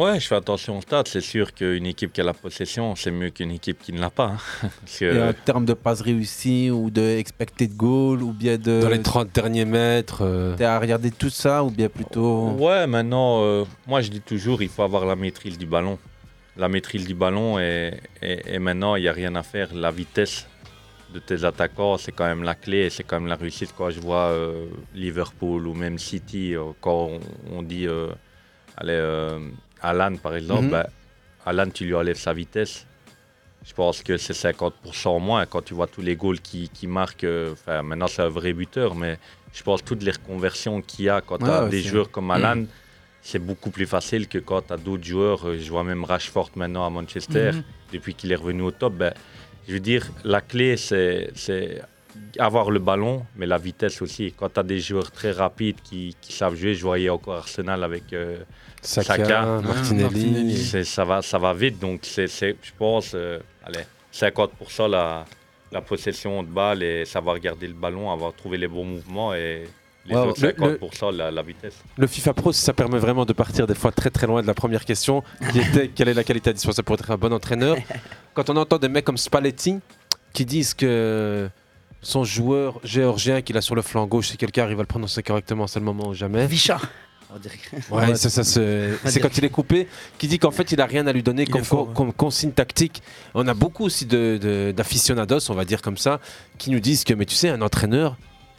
Ouais, 0.01 0.21
je 0.21 0.29
fais 0.29 0.37
attention 0.37 0.79
aux 0.79 0.81
stats. 0.81 1.03
C'est 1.07 1.21
sûr 1.21 1.53
qu'une 1.53 1.87
équipe 1.87 2.13
qui 2.13 2.21
a 2.21 2.25
la 2.25 2.33
possession, 2.33 2.95
c'est 2.95 3.11
mieux 3.11 3.31
qu'une 3.31 3.51
équipe 3.51 3.81
qui 3.83 3.93
ne 3.93 3.99
l'a 4.01 4.11
pas. 4.11 4.37
hein. 4.37 4.39
Parce 4.81 4.99
que- 5.01 5.05
Et 5.05 5.21
en 5.23 5.33
termes 5.33 5.65
de 5.65 5.75
passes 5.75 6.03
réussies 6.03 6.71
ou 6.71 6.89
de 6.89 7.03
expected 7.03 7.75
goal 7.77 8.23
ou 8.23 8.33
bien 8.33 8.57
de. 8.59 8.81
Dans 8.81 8.91
les 8.91 9.03
30 9.03 9.33
derniers 9.35 9.65
mètres. 9.65 10.21
euh, 10.23 10.55
T'es 10.57 10.65
à 10.65 10.79
regarder 10.79 11.11
tout 11.11 11.31
ça 11.31 11.65
ou 11.65 11.71
bien 11.71 11.89
plutôt. 11.89 12.51
Ouais, 12.51 12.87
maintenant, 12.87 13.43
euh, 13.43 13.65
moi 13.89 14.01
je 14.01 14.11
dis 14.11 14.21
toujours, 14.21 14.63
il 14.63 14.69
faut 14.69 14.83
avoir 14.85 15.05
la 15.05 15.17
maîtrise 15.17 15.59
du 15.59 15.67
ballon. 15.67 15.99
La 16.57 16.69
maîtrise 16.69 17.05
du 17.07 17.15
ballon 17.15 17.59
et, 17.59 17.95
et- 18.23 18.55
et 18.55 18.59
maintenant, 18.61 18.95
il 18.97 19.03
n'y 19.03 19.09
a 19.09 19.13
rien 19.13 19.35
à 19.35 19.43
faire. 19.43 19.75
La 19.75 19.91
vitesse 19.91 20.47
de 21.13 21.19
tes 21.19 21.45
attaquants, 21.45 21.97
c'est 21.99 22.13
quand 22.13 22.27
même 22.27 22.45
la 22.45 22.55
clé 22.55 22.79
et 22.87 22.91
c'est 22.91 23.03
quand 23.03 23.19
même 23.19 23.29
la 23.29 23.37
réussite. 23.37 23.75
Quand 23.77 23.91
je 23.91 24.01
vois 24.01 24.27
euh, 24.31 24.67
Liverpool 24.95 25.67
ou 25.67 25.75
même 25.75 25.99
City, 25.99 26.55
euh, 26.55 26.65
quand 26.81 27.11
on, 27.13 27.21
on 27.59 27.63
dit, 27.63 27.87
euh, 27.89 28.09
allez, 28.77 28.93
euh, 28.93 29.39
Alan 29.83 30.17
par 30.17 30.35
exemple, 30.35 30.65
Mhm. 30.65 30.71
ben, 30.71 30.87
Alan, 31.47 31.71
tu 31.71 31.85
lui 31.85 31.95
enlèves 31.95 32.19
sa 32.19 32.33
vitesse. 32.33 32.87
Je 33.65 33.73
pense 33.75 34.03
que 34.03 34.17
c'est 34.17 34.33
50% 34.35 35.17
en 35.17 35.19
moins 35.21 35.45
quand 35.47 35.63
tu 35.63 35.75
vois 35.75 35.87
tous 35.87 36.01
les 36.03 36.17
goals 36.17 36.41
qui, 36.41 36.69
qui 36.69 36.87
marquent. 36.87 37.25
euh, 37.25 37.53
Enfin, 37.53 37.83
maintenant, 37.83 38.07
c'est 38.09 38.23
un 38.23 38.29
vrai 38.29 38.53
buteur, 38.53 38.95
mais 38.95 39.19
je 39.53 39.63
pense 39.63 39.85
toutes 39.85 40.03
les 40.03 40.13
reconversions 40.13 40.81
qu'il 40.83 41.07
y 41.07 41.09
a 41.09 41.21
quand 41.21 41.39
tu 41.39 41.45
as 41.45 41.65
Ouais, 41.65 41.71
des 41.71 41.83
joueurs 41.83 42.11
comme 42.11 42.31
Alan, 42.31 42.65
c'est 43.23 43.39
beaucoup 43.39 43.71
plus 43.71 43.87
facile 43.87 44.29
que 44.29 44.39
quand 44.39 44.63
tu 44.69 44.73
as 44.73 44.77
d'autres 44.77 45.05
joueurs. 45.05 45.47
Euh, 45.49 45.59
Je 45.59 45.69
vois 45.71 45.85
même 45.85 46.05
Rashford 46.05 46.51
maintenant 46.57 46.87
à 46.87 46.91
Manchester, 46.91 47.51
Mhm. 47.55 47.63
depuis 47.93 48.15
qu'il 48.15 48.31
est 48.33 48.37
revenu 48.37 48.63
au 48.63 48.71
top. 48.71 48.95
Ben, 48.95 49.13
je 49.67 49.73
veux 49.75 49.81
dire, 49.81 50.07
la 50.25 50.41
clé, 50.41 50.77
c'est 50.77 51.31
c'est 51.35 51.83
avoir 52.39 52.71
le 52.71 52.79
ballon, 52.79 53.27
mais 53.37 53.47
la 53.47 53.59
vitesse 53.59 54.01
aussi. 54.03 54.33
Quand 54.37 54.49
tu 54.55 54.61
as 54.61 54.63
des 54.63 54.81
joueurs 54.81 55.11
très 55.11 55.31
rapides 55.33 55.81
qui, 55.83 56.17
qui 56.21 56.33
savent 56.33 56.55
jouer, 56.57 56.75
je 56.75 56.83
voyais 56.83 57.11
encore 57.11 57.37
Arsenal 57.37 57.85
avec 57.85 58.13
euh, 58.13 58.39
Saka, 58.83 59.61
Martinelli. 59.63 60.57
C'est- 60.57 60.85
Ça 60.85 61.05
va, 61.05 61.23
ça 61.23 61.39
va 61.39 61.53
vite, 61.53 61.79
donc 61.79 62.01
c'est, 62.03 62.27
je 62.29 62.71
pense, 62.79 63.13
euh, 63.15 63.39
allez, 63.65 63.81
50% 64.13 64.89
la, 64.89 65.25
la 65.73 65.81
possession 65.81 66.43
de 66.43 66.49
balle 66.49 66.83
et 66.83 67.05
savoir 67.05 67.39
garder 67.39 67.67
le 67.67 67.75
ballon, 67.75 68.11
avoir 68.11 68.33
trouvé 68.35 68.57
les 68.59 68.69
bons 68.69 68.85
mouvements 68.85 69.35
et 69.35 69.65
les 70.07 70.15
autres 70.17 70.43
le- 70.47 70.53
50% 70.79 71.11
la, 71.17 71.31
la 71.31 71.43
vitesse. 71.43 71.75
Le 71.97 72.07
FIFA 72.07 72.33
Pro, 72.35 72.53
ça 72.53 72.73
permet 72.73 72.99
vraiment 72.99 73.25
de 73.27 73.33
partir 73.33 73.67
des 73.67 73.75
fois 73.75 73.93
très 73.93 74.11
très 74.11 74.27
loin 74.27 74.41
de 74.43 74.47
la 74.47 74.55
première 74.55 74.85
question, 74.85 75.23
qui 75.53 75.59
était 75.61 75.89
quelle 75.95 76.09
est 76.09 76.15
la 76.15 76.25
qualité 76.25 76.51
indispensable 76.51 76.87
pour 76.87 76.95
être 76.95 77.11
un 77.11 77.17
bon 77.19 77.33
entraîneur? 77.33 77.77
Quand 78.35 78.49
on 78.51 78.57
entend 78.57 78.79
des 78.79 78.89
mecs 78.89 79.05
comme 79.05 79.19
Spalletti 79.19 79.79
qui 80.33 80.45
disent 80.47 80.73
que 80.75 81.49
son 82.01 82.23
joueur 82.25 82.79
géorgien 82.85 83.43
qu'il 83.43 83.57
a 83.57 83.61
sur 83.61 83.75
le 83.75 83.83
flanc 83.83 84.07
gauche, 84.07 84.29
si 84.29 84.37
quelqu'un 84.37 84.63
arrive 84.63 84.79
à 84.79 84.83
le 84.83 84.87
prononcer 84.87 85.23
correctement, 85.23 85.67
c'est 85.67 85.81
le 85.81 85.85
moment 85.85 86.09
ou 86.09 86.15
jamais. 86.15 86.47
Vicha. 86.47 86.79
On 87.35 87.39
dirait. 87.39 87.59
Ouais, 87.91 88.15
ça, 88.15 88.31
ça, 88.31 88.43
c'est 88.43 89.21
quand 89.21 89.37
il 89.37 89.45
est 89.45 89.51
coupé, 89.51 89.87
qui 90.19 90.29
dit 90.29 90.39
qu'en 90.39 90.51
fait 90.51 90.73
il 90.73 90.81
a 90.81 90.87
rien 90.87 91.07
à 91.07 91.13
lui 91.13 91.23
donner 91.23 91.47
comme, 91.47 91.61
est 91.61 91.65
fort, 91.65 91.87
co- 91.89 91.93
comme 91.93 92.13
consigne 92.13 92.53
tactique. 92.53 93.03
On 93.35 93.47
a 93.49 93.55
beaucoup 93.55 93.85
aussi 93.85 94.07
de- 94.07 94.39
de- 94.41 94.73
d'aficionados, 94.75 95.51
on 95.51 95.55
va 95.55 95.65
dire 95.67 95.83
comme 95.83 95.99
ça, 95.99 96.21
qui 96.57 96.71
nous 96.71 96.81
disent 96.81 97.05
que, 97.05 97.13
mais 97.13 97.27
tu 97.27 97.35
sais, 97.35 97.51
un 97.51 97.61
entraîneur, 97.61 98.17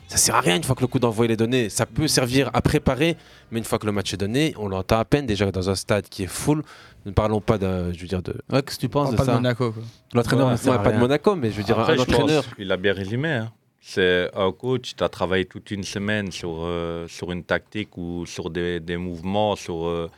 ça 0.08 0.18
sert 0.18 0.36
à 0.36 0.42
rien 0.42 0.56
une 0.56 0.64
fois 0.64 0.76
que 0.76 0.82
le 0.82 0.88
coup 0.88 1.00
d'envoi 1.00 1.26
est 1.26 1.36
donné. 1.36 1.70
Ça 1.70 1.86
peut 1.86 2.08
servir 2.08 2.50
à 2.54 2.62
préparer, 2.62 3.18
mais 3.52 3.60
une 3.60 3.66
fois 3.66 3.78
que 3.80 3.86
le 3.88 3.92
match 3.92 4.14
est 4.14 4.18
donné, 4.18 4.54
on 4.58 4.68
l'entend 4.68 5.00
à 5.00 5.06
peine 5.06 5.26
déjà 5.26 5.52
dans 5.52 5.70
un 5.70 5.76
stade 5.76 6.08
qui 6.10 6.24
est 6.24 6.28
full. 6.28 6.64
Ne 7.06 7.12
parlons 7.12 7.42
pas 7.42 7.58
de, 7.58 7.92
je 7.94 8.00
veux 8.02 8.08
dire, 8.08 8.22
de. 8.22 8.34
Ouais, 8.52 8.62
qu'est-ce 8.62 8.76
que 8.76 8.82
tu 8.82 8.90
penses 8.90 9.08
On 9.10 9.12
de 9.12 9.16
parle 9.18 9.28
pas 9.28 9.34
ça 9.34 9.38
de 9.38 9.42
Monaco, 9.44 9.72
quoi. 9.72 9.84
L'entraîneur 10.14 10.48
Ouais, 10.50 10.84
pas 10.84 10.92
de. 10.92 10.98
Monaco, 10.98 11.36
mais 11.36 11.50
je 11.52 11.58
veux 11.58 11.64
dire, 11.64 11.80
Après, 11.80 11.94
un 11.94 12.00
entraîneur. 12.00 12.44
pense, 12.44 12.54
il 12.60 12.72
a 12.72 12.78
bien 12.78 12.94
résumé. 12.94 13.30
hein. 13.30 13.52
C'est 13.82 14.30
un 14.36 14.52
coach, 14.52 14.96
tu 14.96 15.04
as 15.04 15.10
travaillé 15.10 15.46
toute 15.46 15.72
une 15.72 15.84
semaine 15.84 16.32
sur, 16.32 16.58
euh, 16.60 17.08
sur 17.08 17.32
une 17.32 17.44
tactique 17.44 17.98
ou 17.98 18.26
sur 18.26 18.50
des, 18.50 18.80
des 18.80 18.98
mouvements, 18.98 19.56
sur 19.56 19.88
euh, 19.88 20.10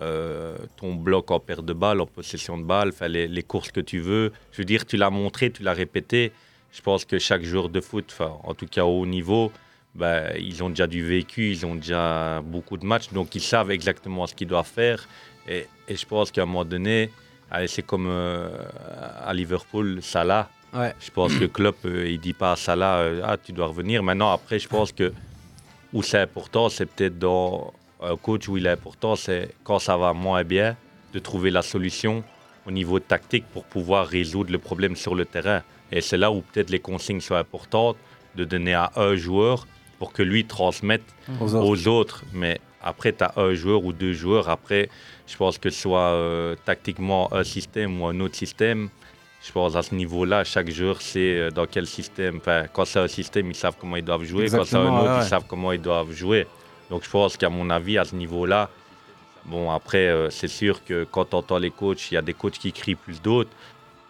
euh, 0.00 0.56
ton 0.76 0.94
bloc 0.94 1.30
en 1.30 1.38
perte 1.38 1.64
de 1.64 1.74
balle, 1.74 2.00
en 2.00 2.06
possession 2.06 2.56
de 2.56 2.64
balle, 2.64 2.92
les, 3.08 3.28
les 3.28 3.42
courses 3.42 3.70
que 3.70 3.80
tu 3.80 4.00
veux. 4.00 4.32
Je 4.52 4.58
veux 4.58 4.64
dire, 4.64 4.86
tu 4.86 4.96
l'as 4.96 5.10
montré, 5.10 5.50
tu 5.50 5.62
l'as 5.62 5.74
répété. 5.74 6.32
Je 6.72 6.80
pense 6.80 7.04
que 7.04 7.18
chaque 7.18 7.42
joueur 7.42 7.68
de 7.68 7.82
foot, 7.82 8.16
en 8.44 8.54
tout 8.54 8.66
cas 8.66 8.84
au 8.84 9.02
haut 9.02 9.06
niveau, 9.06 9.52
ben, 9.94 10.32
ils 10.38 10.62
ont 10.64 10.70
déjà 10.70 10.86
du 10.86 11.04
vécu, 11.04 11.50
ils 11.50 11.66
ont 11.66 11.74
déjà 11.74 12.40
beaucoup 12.40 12.78
de 12.78 12.86
matchs, 12.86 13.12
donc 13.12 13.34
ils 13.34 13.42
savent 13.42 13.70
exactement 13.70 14.26
ce 14.26 14.34
qu'ils 14.34 14.48
doivent 14.48 14.66
faire. 14.66 15.06
Et, 15.46 15.66
et 15.86 15.96
je 15.96 16.06
pense 16.06 16.30
qu'à 16.30 16.44
un 16.44 16.46
moment 16.46 16.64
donné, 16.64 17.10
c'est 17.66 17.84
comme 17.84 18.08
à 18.08 19.34
Liverpool, 19.34 19.98
Salah. 20.00 20.48
Ouais. 20.72 20.94
Je 21.00 21.10
pense 21.10 21.34
que 21.34 21.44
Klopp, 21.44 21.76
euh, 21.84 22.08
il 22.08 22.18
dit 22.18 22.32
pas 22.32 22.52
à 22.52 22.56
Salah, 22.56 22.96
euh, 22.98 23.22
ah, 23.24 23.36
tu 23.36 23.52
dois 23.52 23.66
revenir. 23.66 24.02
Maintenant, 24.02 24.32
après, 24.32 24.58
je 24.58 24.68
pense 24.68 24.92
que 24.92 25.12
où 25.92 26.02
c'est 26.02 26.18
important, 26.18 26.68
c'est 26.68 26.86
peut-être 26.86 27.18
dans 27.18 27.72
un 28.02 28.16
coach 28.16 28.48
où 28.48 28.56
il 28.56 28.66
est 28.66 28.70
important, 28.70 29.14
c'est 29.14 29.54
quand 29.64 29.78
ça 29.78 29.96
va 29.96 30.12
moins 30.12 30.44
bien, 30.44 30.76
de 31.12 31.18
trouver 31.18 31.50
la 31.50 31.62
solution 31.62 32.24
au 32.66 32.70
niveau 32.70 32.98
tactique 33.00 33.44
pour 33.52 33.64
pouvoir 33.64 34.06
résoudre 34.06 34.50
le 34.50 34.58
problème 34.58 34.96
sur 34.96 35.14
le 35.14 35.24
terrain. 35.26 35.62
Et 35.90 36.00
c'est 36.00 36.16
là 36.16 36.32
où 36.32 36.40
peut-être 36.40 36.70
les 36.70 36.78
consignes 36.78 37.20
sont 37.20 37.34
importantes, 37.34 37.96
de 38.34 38.44
donner 38.44 38.72
à 38.72 38.90
un 38.96 39.14
joueur 39.14 39.66
pour 39.98 40.12
que 40.12 40.22
lui 40.22 40.46
transmette 40.46 41.04
Aux 41.40 41.54
aux 41.54 41.86
autres. 41.86 41.88
autres. 41.88 42.24
Mais 42.32 42.60
après, 42.82 43.12
tu 43.12 43.22
as 43.22 43.34
un 43.36 43.52
joueur 43.54 43.84
ou 43.84 43.92
deux 43.92 44.14
joueurs. 44.14 44.48
Après, 44.48 44.88
je 45.26 45.36
pense 45.36 45.58
que 45.58 45.68
ce 45.68 45.80
soit 45.82 46.12
euh, 46.12 46.56
tactiquement 46.64 47.32
un 47.34 47.44
système 47.44 48.00
ou 48.00 48.06
un 48.06 48.18
autre 48.20 48.34
système, 48.36 48.88
je 49.44 49.50
pense 49.52 49.74
à 49.76 49.82
ce 49.82 49.94
niveau-là, 49.94 50.44
chaque 50.44 50.70
joueur 50.70 51.00
sait 51.02 51.36
euh, 51.38 51.50
dans 51.50 51.66
quel 51.66 51.86
système? 51.86 52.36
Enfin, 52.36 52.66
quand 52.72 52.84
c'est 52.84 53.00
un 53.00 53.08
système, 53.08 53.50
ils 53.50 53.54
savent 53.56 53.76
comment 53.80 53.96
ils 53.96 54.04
doivent 54.04 54.22
jouer. 54.24 54.48
Quand 54.48 54.64
c'est 54.64 54.76
un 54.76 54.96
autre, 54.98 55.16
ouais, 55.18 55.24
ils 55.24 55.28
savent 55.28 55.44
comment 55.48 55.72
ils 55.72 55.80
doivent 55.80 56.12
jouer. 56.12 56.46
Donc 56.90 57.04
je 57.04 57.10
pense 57.10 57.36
qu'à 57.36 57.48
mon 57.48 57.68
avis, 57.70 57.98
à 57.98 58.04
ce 58.04 58.14
niveau-là, 58.14 58.70
bon, 59.46 59.70
après, 59.70 60.06
euh, 60.08 60.30
c'est 60.30 60.48
sûr 60.48 60.84
que 60.84 61.04
quand 61.10 61.34
on 61.34 61.38
entend 61.38 61.58
les 61.58 61.70
coachs, 61.70 62.10
il 62.10 62.14
y 62.14 62.16
a 62.16 62.22
des 62.22 62.34
coachs 62.34 62.58
qui 62.58 62.72
crient 62.72 62.94
plus 62.94 63.20
d'autres. 63.20 63.50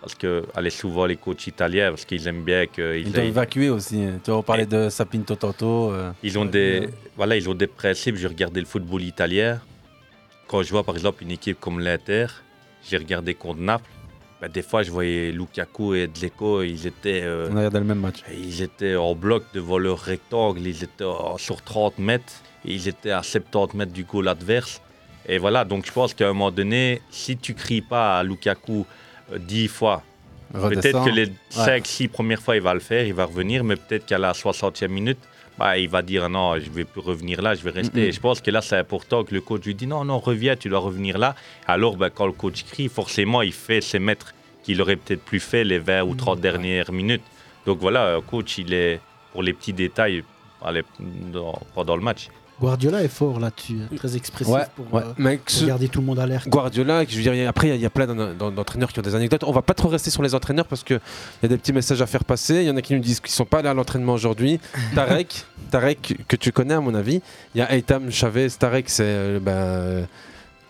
Parce 0.03 0.17
que, 0.17 0.45
allez, 0.57 0.71
souvent 0.71 1.07
les 1.07 1.15
coachs 1.17 1.47
italiens, 1.47 1.91
parce 1.91 2.05
qu'ils 2.05 2.27
aiment 2.27 2.43
bien 2.43 2.67
qu'ils 2.67 3.07
Ils 3.07 3.13
doivent 3.13 3.25
aient- 3.25 3.29
évacuer 3.29 3.71
aussi. 3.71 4.03
hein. 4.03 4.19
Tu 4.25 4.33
vois, 4.33 4.41
on 4.41 4.43
parlait 4.43 4.67
de 4.67 4.89
Sapinto 4.89 5.37
tantôt. 5.37 5.93
euh. 5.93 6.11
ils 6.25 6.37
ont 6.41 6.45
des, 6.45 6.89
voilà, 7.17 7.37
ils 7.37 7.49
ont 7.49 7.55
des 7.55 7.69
principes. 7.69 8.17
J'ai 8.17 8.27
regardé 8.27 8.59
le 8.61 8.67
football 8.67 9.01
italien. 9.03 9.61
Quand 10.49 10.63
je 10.65 10.71
vois 10.71 10.83
par 10.83 10.97
exemple 10.97 11.23
une 11.23 11.31
équipe 11.31 11.59
comme 11.61 11.79
l'Inter, 11.79 12.27
j'ai 12.85 12.97
regardé 12.97 13.33
contre 13.35 13.61
Naples. 13.61 13.89
Ben, 14.43 14.48
des 14.51 14.62
fois, 14.62 14.82
je 14.82 14.90
voyais 14.90 15.31
Lukaku 15.32 15.94
et 15.94 16.09
Dzeko, 16.12 16.62
ils 16.62 16.86
étaient, 16.86 17.23
euh, 17.23 17.47
On 17.51 17.55
a 17.55 17.59
regardé 17.60 17.78
le 17.78 17.85
même 17.85 18.01
match. 18.01 18.23
ils 18.36 18.60
étaient 18.60 18.97
en 18.97 19.14
bloc 19.14 19.44
devant 19.55 19.78
leur 19.78 19.98
rectangle. 20.01 20.60
Ils 20.66 20.82
étaient 20.85 21.05
en- 21.05 21.39
sur 21.39 21.62
30 21.62 21.98
mètres. 21.98 22.32
Et 22.64 22.73
ils 22.74 22.89
étaient 22.89 23.10
à 23.12 23.23
70 23.23 23.77
mètres 23.77 23.93
du 23.93 24.05
goal 24.05 24.27
adverse. 24.28 24.82
Et 25.28 25.39
voilà, 25.39 25.64
donc 25.64 25.86
je 25.86 25.93
pense 25.93 26.12
qu'à 26.14 26.24
un 26.28 26.32
moment 26.32 26.51
donné, 26.51 27.01
si 27.10 27.36
tu 27.36 27.55
cries 27.55 27.81
pas 27.82 28.19
à 28.19 28.23
Lukaku 28.24 28.85
euh, 29.32 29.39
10 29.39 29.69
fois, 29.69 30.02
Peut-être 30.52 31.02
que 31.06 31.09
les 31.09 31.27
Ouais. 31.28 31.81
5-6 31.81 32.09
premières 32.09 32.43
fois, 32.43 32.56
il 32.56 32.60
va 32.62 32.74
le 32.74 32.81
faire, 32.81 33.06
il 33.06 33.14
va 33.14 33.24
revenir, 33.24 33.64
mais 33.64 33.74
peut-être 33.77 34.05
qu'à 34.05 34.19
la 34.19 34.35
60e 34.35 34.93
minute, 34.93 35.19
bah, 35.59 35.79
il 35.79 35.89
va 35.89 36.03
dire 36.03 36.29
non, 36.29 36.59
je 36.59 36.70
vais 36.70 36.85
plus 36.85 37.01
revenir 37.01 37.43
là, 37.43 37.55
je 37.55 37.62
vais 37.62 37.70
rester. 37.70 38.11
Je 38.12 38.20
pense 38.20 38.41
que 38.41 38.51
là, 38.51 38.61
c'est 38.62 38.77
important 38.77 39.23
que 39.24 39.35
le 39.35 39.41
coach 39.41 39.65
lui 39.65 39.74
dise 39.74 39.89
non, 39.89 40.05
non, 40.05 40.19
reviens, 40.19 40.57
tu 40.57 40.69
dois 40.69 40.79
revenir 40.81 41.19
là. 41.19 41.35
Alors, 41.66 41.97
bah, 41.97 42.11
quand 42.11 42.27
le 42.27 42.33
coach 42.33 42.65
crie, 42.65 42.89
forcément, 42.89 43.43
il 43.43 43.53
fait 43.53 43.81
ses 43.81 43.99
mètres 43.99 44.35
qu'il 44.62 44.81
aurait 44.81 44.97
peut-être 44.97 45.23
plus 45.24 45.41
fait 45.41 45.65
les 45.65 45.79
20 45.79 46.03
ou 46.05 46.15
30 46.15 46.41
dernières 46.41 46.93
minutes. 46.93 47.23
Donc 47.66 47.79
voilà, 47.81 48.16
un 48.16 48.20
coach, 48.20 48.59
il 48.59 48.73
est 48.73 49.01
pour 49.33 49.43
les 49.43 49.53
petits 49.53 49.73
détails 49.73 50.24
allez, 50.65 50.83
dans- 51.01 51.59
pendant 51.74 51.97
le 51.97 52.03
match. 52.03 52.29
Guardiola 52.62 53.02
est 53.02 53.09
fort 53.09 53.40
là-dessus, 53.40 53.78
hein, 53.82 53.97
très 53.97 54.16
expressif 54.16 54.52
Ouais, 54.55 54.62
pour, 54.76 54.86
ouais. 54.94 55.02
euh, 55.05 55.12
Mec, 55.18 55.40
garder 55.66 55.89
tout 55.89 56.01
le 56.01 56.06
monde 56.06 56.20
à 56.20 56.26
l'air. 56.26 56.44
Guardiola, 56.47 57.05
je 57.09 57.16
veux 57.16 57.22
dire, 57.22 57.34
il 57.34 57.40
y 57.40 57.44
a- 57.44 57.48
après, 57.48 57.66
il 57.66 57.70
y 57.70 57.72
a- 57.72 57.76
il 57.76 57.82
y, 57.82 57.86
a 57.86 57.90
plein 57.90 58.06
d'en- 58.06 58.32
d'en- 58.34 58.52
d'entraîneurs 58.52 58.93
qui 58.93 59.01
ont 59.01 59.02
des 59.02 59.16
anecdotes. 59.16 59.43
On 59.44 59.51
va 59.51 59.62
pas 59.62 59.74
trop 59.74 59.89
rester 59.89 60.10
sur 60.12 60.22
les 60.22 60.32
entraîneurs 60.34 60.66
parce 60.66 60.84
qu'il 60.84 61.01
y 61.43 61.47
a 61.47 61.48
des 61.48 61.59
petits 61.59 61.72
messages 61.72 62.01
à 62.01 62.06
faire 62.06 62.24
passer. 62.24 62.55
Il 62.62 62.64
y 62.68 62.70
en 62.70 62.76
a 62.76 62.82
qui 62.82 62.94
nous 62.94 63.01
disent 63.01 63.18
qu'ils 63.18 63.32
sont 63.32 63.44
pas 63.44 63.59
allés 63.59 63.68
à 63.68 63.74
l'entraînement 63.74 64.12
aujourd'hui. 64.12 64.60
Tarek, 64.94 65.44
Tarek, 65.72 66.18
que 66.28 66.36
tu 66.36 66.52
connais 66.52 66.74
à 66.74 66.80
mon 66.80 66.94
avis. 66.94 67.20
Il 67.55 67.59
y 67.59 67.62
a 67.62 67.74
Eitam 67.74 68.10
Chavez. 68.12 68.48
Tarek, 68.51 68.89
c'est 68.89 69.02
euh, 69.05 69.40
euh, 69.47 70.05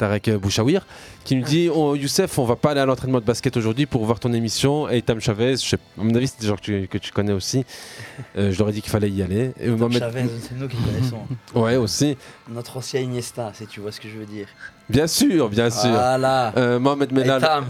Tarek 0.02 0.30
Bouchawir, 0.36 0.84
qui 1.24 1.36
nous 1.36 1.44
dit 1.44 1.68
oh, 1.72 1.94
Youssef, 1.94 2.36
on 2.36 2.44
va 2.44 2.56
pas 2.56 2.72
aller 2.72 2.80
à 2.80 2.86
l'entraînement 2.86 3.20
de 3.20 3.24
basket 3.24 3.56
aujourd'hui 3.56 3.86
pour 3.86 4.04
voir 4.04 4.18
ton 4.18 4.32
émission. 4.32 4.88
Eitam 4.88 5.20
Chavez, 5.20 5.52
je 5.52 5.58
sais- 5.68 5.76
à 5.76 6.02
mon 6.02 6.12
avis, 6.16 6.26
c'est 6.26 6.40
des 6.40 6.48
gens 6.48 6.56
que 6.56 6.60
tu, 6.60 6.88
que 6.88 6.98
tu 6.98 7.12
connais 7.12 7.32
aussi. 7.32 7.64
Euh, 8.36 8.50
je 8.50 8.58
leur 8.58 8.68
ai 8.70 8.72
dit 8.72 8.82
qu'il 8.82 8.90
fallait 8.90 9.08
y 9.10 9.22
aller. 9.22 9.52
Et 9.60 9.68
Mohamed- 9.68 10.00
Chavez, 10.00 10.24
c'est 10.40 10.56
nous 10.58 10.66
qui 10.66 10.76
connaissons. 10.78 11.20
Ouais, 11.54 11.76
aussi. 11.76 12.16
Notre 12.48 12.78
ancien 12.78 13.00
Iniesta, 13.00 13.52
si 13.54 13.64
tu 13.68 13.78
vois 13.78 13.92
ce 13.92 14.00
que 14.00 14.08
je 14.08 14.18
veux 14.18 14.26
dire. 14.26 14.48
Bien 14.88 15.06
sûr, 15.06 15.48
bien 15.48 15.70
sûr. 15.70 15.90
Voilà. 15.90 16.52
Euh, 16.56 16.80
Mohamed 16.80 17.12
Melal. 17.12 17.40
Eitam. 17.40 17.64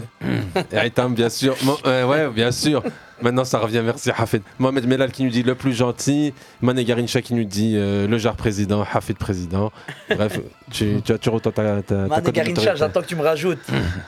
Et 0.71 0.75
Eitam, 0.77 1.13
bien 1.13 1.29
sûr. 1.29 1.55
Mo- 1.63 1.77
euh, 1.85 2.07
ouais, 2.07 2.29
bien 2.29 2.51
sûr. 2.51 2.81
Maintenant, 3.23 3.45
ça 3.45 3.57
revient. 3.57 3.81
Merci, 3.83 4.11
Hafid. 4.15 4.41
Mohamed 4.59 4.85
Melal 4.85 5.11
qui 5.11 5.23
nous 5.23 5.29
dit 5.29 5.43
le 5.43 5.55
plus 5.55 5.73
gentil. 5.73 6.33
Mané 6.61 6.83
Garincha 6.83 7.21
qui 7.21 7.33
nous 7.33 7.45
dit 7.45 7.73
euh, 7.77 8.05
le 8.05 8.17
jar 8.17 8.35
président. 8.35 8.83
Hafid 8.83 9.17
président. 9.17 9.71
Bref, 10.09 10.39
tu, 10.71 11.01
tu 11.03 11.17
toujours 11.17 11.35
autant 11.35 11.51
ta, 11.51 11.81
ta, 11.81 11.81
ta 11.83 12.07
Mané 12.07 12.31
Garincha, 12.33 12.75
j'attends 12.75 13.01
que 13.01 13.07
tu 13.07 13.15
me 13.15 13.23
rajoutes. 13.23 13.59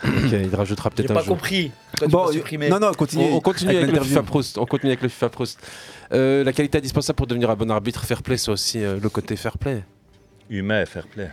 Ok, 0.05 0.31
il 0.33 0.53
rajoutera 0.53 0.89
peut-être 0.89 1.11
un 1.11 1.13
pas 1.13 1.21
jour. 1.23 1.35
compris. 1.37 1.71
Tu 1.97 2.07
Bon, 2.09 2.25
m'as 2.25 2.31
supprimé 2.33 2.69
On, 2.71 2.75
on 3.37 3.39
continue 3.39 3.77
avec, 3.77 3.91
le 3.91 4.01
FIFA 4.01 4.23
Proust. 4.23 4.57
On 4.57 4.65
continue 4.65 4.91
avec 4.91 5.01
le 5.01 5.07
FIFA 5.07 5.29
Proust. 5.29 5.59
Euh, 6.11 6.43
la 6.43 6.51
qualité 6.51 6.77
indispensable 6.77 7.15
pour 7.15 7.27
devenir 7.27 7.49
un 7.49 7.55
bon 7.55 7.71
arbitre, 7.71 8.03
fair 8.03 8.21
play, 8.21 8.35
c'est 8.37 8.51
aussi 8.51 8.83
euh, 8.83 8.99
le 9.01 9.09
côté 9.09 9.37
fair 9.37 9.57
play. 9.57 9.83
Humain 10.49 10.81
et 10.81 10.85
fair 10.85 11.07
play. 11.07 11.29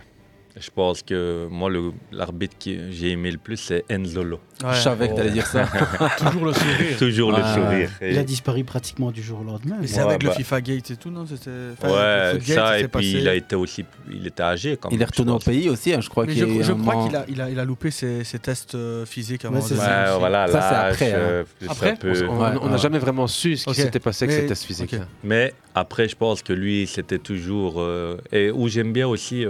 Je 0.59 0.69
pense 0.69 1.01
que 1.01 1.47
moi, 1.49 1.67
l'arbitre 2.11 2.55
que 2.63 2.91
j'ai 2.91 3.09
aimé 3.11 3.31
le 3.31 3.39
plus, 3.39 3.57
c'est 3.57 3.83
Enzolo. 3.91 4.39
Ouais. 4.63 4.69
Je 4.73 4.81
savais 4.81 5.09
que 5.09 5.15
t'allais 5.15 5.31
dire 5.31 5.47
ça. 5.47 5.65
Toujours 6.17 6.45
le 6.45 6.53
sourire. 6.53 6.97
Toujours 6.99 7.31
le 7.31 7.43
sourire. 7.43 7.89
Il 8.01 8.17
a 8.19 8.23
disparu 8.23 8.63
pratiquement 8.63 9.09
du 9.11 9.23
jour 9.23 9.39
au 9.41 9.43
lendemain. 9.43 9.77
Mais 9.81 9.87
c'est 9.87 10.01
Ouais, 10.03 10.09
avec 10.09 10.21
le 10.21 10.29
bah. 10.29 10.35
FIFA 10.35 10.61
Gate 10.61 10.91
et 10.91 10.95
tout, 10.95 11.09
non 11.09 11.25
C'était. 11.25 11.49
enfin, 11.81 11.87
Ouais, 12.33 12.39
ça, 12.41 12.77
et 12.77 12.81
puis 12.83 12.87
passé. 12.89 13.07
il 13.07 13.27
a 13.27 13.33
été 13.33 13.55
aussi, 13.55 13.83
il 14.11 14.27
était 14.27 14.43
âgé 14.43 14.77
quand 14.77 14.89
même. 14.91 14.99
Il 14.99 15.01
est 15.01 15.05
retourné 15.05 15.31
au 15.31 15.39
pays 15.39 15.69
aussi, 15.69 15.91
hein, 15.91 16.01
je 16.01 16.09
crois 16.09 16.25
Mais 16.27 16.33
qu'il 16.33 16.63
je, 16.63 16.71
crois 16.71 16.75
moment- 16.75 17.07
qu'il 17.07 17.15
a, 17.15 17.25
il 17.27 17.41
a, 17.41 17.49
il 17.49 17.59
a 17.59 17.65
loupé 17.65 17.89
ses, 17.89 18.23
ses 18.23 18.37
tests 18.37 18.75
euh, 18.75 19.07
physiques 19.07 19.45
avant 19.45 19.57
de- 19.59 19.73
voilà, 20.19 20.47
Ça, 20.47 20.61
c'est 20.61 20.75
après, 21.05 21.11
hein. 21.13 21.17
euh, 21.17 21.43
Après 21.67 21.95
peu- 21.95 22.27
On 22.29 22.69
n'a 22.69 22.77
jamais 22.77 22.99
vraiment 22.99 23.25
su 23.25 23.57
ce 23.57 23.65
qui 23.65 23.73
s'était 23.75 23.99
passé 23.99 24.25
avec 24.25 24.35
ces 24.41 24.45
tests 24.45 24.65
physiques. 24.65 24.93
ok. 24.93 24.99
Mais 25.23 25.53
après, 25.73 26.07
je 26.07 26.15
pense 26.15 26.43
que 26.43 26.53
lui, 26.53 26.85
c'était 26.85 27.17
toujours. 27.17 27.81
euh, 27.81 28.17
et 28.31 28.51
où 28.51 28.67
j'aime 28.67 28.93
bien 28.93 29.07
aussi. 29.07 29.43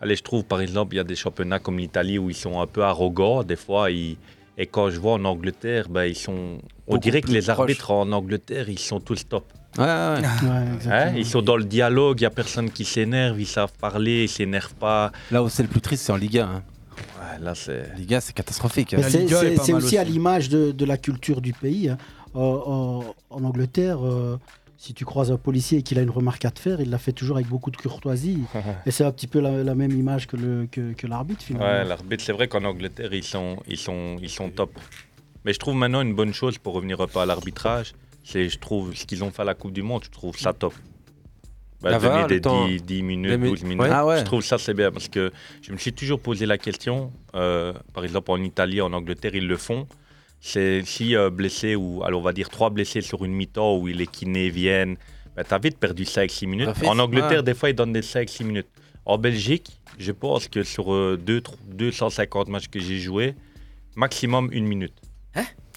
Euh, 0.00 0.04
allez, 0.04 0.16
je 0.16 0.22
trouve 0.22 0.44
par 0.44 0.60
exemple, 0.60 0.94
il 0.94 0.98
y 0.98 1.00
a 1.00 1.04
des 1.04 1.16
championnats 1.16 1.58
comme 1.58 1.78
l'Italie 1.78 2.18
où 2.18 2.30
ils 2.30 2.36
sont 2.36 2.60
un 2.60 2.66
peu 2.66 2.82
arrogants. 2.84 3.42
Des 3.42 3.56
fois, 3.56 3.90
ils- 3.90 4.16
et 4.56 4.66
quand 4.66 4.90
je 4.90 4.98
vois 4.98 5.12
en 5.14 5.24
Angleterre, 5.24 5.88
ben, 5.88 6.04
ils 6.04 6.16
sont. 6.16 6.58
On 6.86 6.92
Beaucoup 6.94 6.98
dirait 7.02 7.20
que 7.20 7.30
les 7.30 7.48
arbitres 7.50 7.90
en 7.92 8.10
Angleterre, 8.12 8.68
ils 8.68 8.78
sont 8.78 8.98
tous 9.00 9.28
top. 9.28 9.44
Ouais, 9.76 9.84
ouais. 9.84 9.90
Ouais, 9.90 10.26
Hein, 10.48 10.74
exactement. 10.74 11.16
ils 11.18 11.26
sont 11.26 11.42
dans 11.42 11.56
le 11.56 11.64
dialogue, 11.64 12.18
il 12.20 12.22
n'y 12.22 12.26
a 12.26 12.30
personne 12.30 12.70
qui 12.70 12.84
s'énerve, 12.84 13.40
ils 13.40 13.46
savent 13.46 13.72
parler, 13.80 14.24
ils 14.24 14.28
s'énervent 14.28 14.74
pas. 14.74 15.12
Là 15.30 15.42
où 15.44 15.48
c'est 15.48 15.62
le 15.62 15.68
plus 15.68 15.80
triste, 15.80 16.04
c'est 16.06 16.12
en 16.12 16.16
Liga. 16.16 16.48
hein. 16.52 16.62
Ouais, 17.20 17.38
là, 17.44 17.54
c'est. 17.54 17.94
Liga, 17.96 18.20
c'est 18.20 18.32
catastrophique. 18.32 18.94
Hein. 18.94 19.02
c'est- 19.08 19.72
aussi, 19.72 19.98
à 19.98 20.02
l'image 20.04 20.48
de, 20.48 20.72
de 20.72 20.84
la 20.84 20.96
culture 20.96 21.40
du 21.40 21.52
pays. 21.52 21.90
hein. 21.90 21.98
Euh, 22.34 22.40
en, 22.40 23.04
en 23.30 23.44
Angleterre, 23.44 24.04
euh, 24.04 24.38
si 24.80 24.94
tu 24.94 25.04
croises 25.04 25.30
un 25.32 25.36
policier 25.36 25.78
et 25.78 25.82
qu'il 25.82 25.98
a 25.98 26.02
une 26.02 26.10
remarque 26.10 26.44
à 26.44 26.50
te 26.52 26.60
faire, 26.60 26.80
il 26.80 26.88
la 26.88 26.98
fait 26.98 27.10
toujours 27.12 27.36
avec 27.36 27.48
beaucoup 27.48 27.70
de 27.72 27.76
courtoisie. 27.76 28.38
et 28.86 28.90
c'est 28.92 29.04
un 29.04 29.10
petit 29.10 29.26
peu 29.26 29.40
la, 29.40 29.64
la 29.64 29.74
même 29.74 29.90
image 29.90 30.26
que 30.28 30.36
le- 30.36 30.68
que, 30.70 30.92
que 30.92 31.06
l'arbitre 31.08 31.42
finalement. 31.42 31.66
Ouais, 31.66 31.84
l'arbitre, 31.84 32.22
c'est 32.24 32.32
vrai 32.32 32.46
qu'en 32.48 32.62
Angleterre, 32.64 33.12
ils 33.12 33.24
sont, 33.24 33.58
ils, 33.66 33.76
sont, 33.76 34.16
ils 34.22 34.30
sont 34.30 34.48
top. 34.50 34.70
Mais 35.44 35.52
je 35.52 35.58
trouve 35.58 35.74
maintenant 35.74 36.00
une 36.00 36.14
bonne 36.14 36.32
chose 36.32 36.58
pour 36.58 36.74
revenir 36.74 37.00
un 37.00 37.08
peu 37.08 37.18
à 37.18 37.26
l'arbitrage, 37.26 37.92
c'est, 38.22 38.48
je 38.48 38.58
trouve, 38.58 38.94
ce 38.94 39.04
qu'ils 39.04 39.24
ont 39.24 39.30
fait 39.32 39.42
à 39.42 39.44
la 39.44 39.54
Coupe 39.54 39.72
du 39.72 39.82
Monde, 39.82 40.04
je 40.04 40.10
trouve 40.10 40.38
ça 40.38 40.52
top. 40.52 40.74
Bah, 41.80 41.90
La 41.90 41.98
donner 42.00 42.26
des 42.26 42.40
temps- 42.40 42.66
10, 42.66 42.82
10 42.82 43.02
minutes, 43.02 43.30
les 43.30 43.38
mi- 43.38 43.48
12 43.50 43.62
minutes. 43.64 43.80
Ouais. 43.82 43.88
Ah 43.90 44.04
ouais. 44.04 44.18
Je 44.18 44.24
trouve 44.24 44.42
ça 44.42 44.58
c'est 44.58 44.74
bien 44.74 44.90
parce 44.90 45.08
que 45.08 45.30
je 45.62 45.70
me 45.72 45.76
suis 45.76 45.92
toujours 45.92 46.18
posé 46.20 46.44
la 46.44 46.58
question, 46.58 47.12
euh, 47.36 47.72
par 47.94 48.02
exemple 48.04 48.30
en 48.32 48.42
Italie, 48.42 48.80
en 48.80 48.92
Angleterre, 48.92 49.34
ils 49.36 49.46
le 49.46 49.56
font. 49.56 49.86
C'est 50.40 50.82
si 50.84 51.16
euh, 51.16 51.30
blessé 51.30 51.74
ou 51.74 52.02
alors 52.04 52.20
on 52.20 52.24
va 52.24 52.32
dire 52.32 52.48
trois 52.48 52.70
blessés 52.70 53.00
sur 53.00 53.24
une 53.24 53.32
mi-temps 53.32 53.76
où 53.76 53.86
les 53.86 54.06
kinés 54.06 54.50
viennent, 54.50 54.96
bah, 55.36 55.44
t'as 55.44 55.58
vite 55.58 55.78
perdu 55.78 56.04
5-6 56.04 56.46
minutes. 56.46 56.68
En 56.86 56.98
Angleterre, 56.98 57.42
des 57.42 57.54
fois, 57.54 57.70
ils 57.70 57.74
donnent 57.74 57.92
des 57.92 58.02
5-6 58.02 58.44
minutes. 58.44 58.68
En 59.04 59.18
Belgique, 59.18 59.80
je 59.98 60.12
pense 60.12 60.48
que 60.48 60.62
sur 60.62 60.92
euh, 60.94 61.16
deux- 61.20 61.42
250 61.68 62.48
matchs 62.48 62.68
que 62.68 62.78
j'ai 62.78 62.98
joués, 62.98 63.34
maximum 63.96 64.48
une 64.52 64.66
minute. 64.66 64.94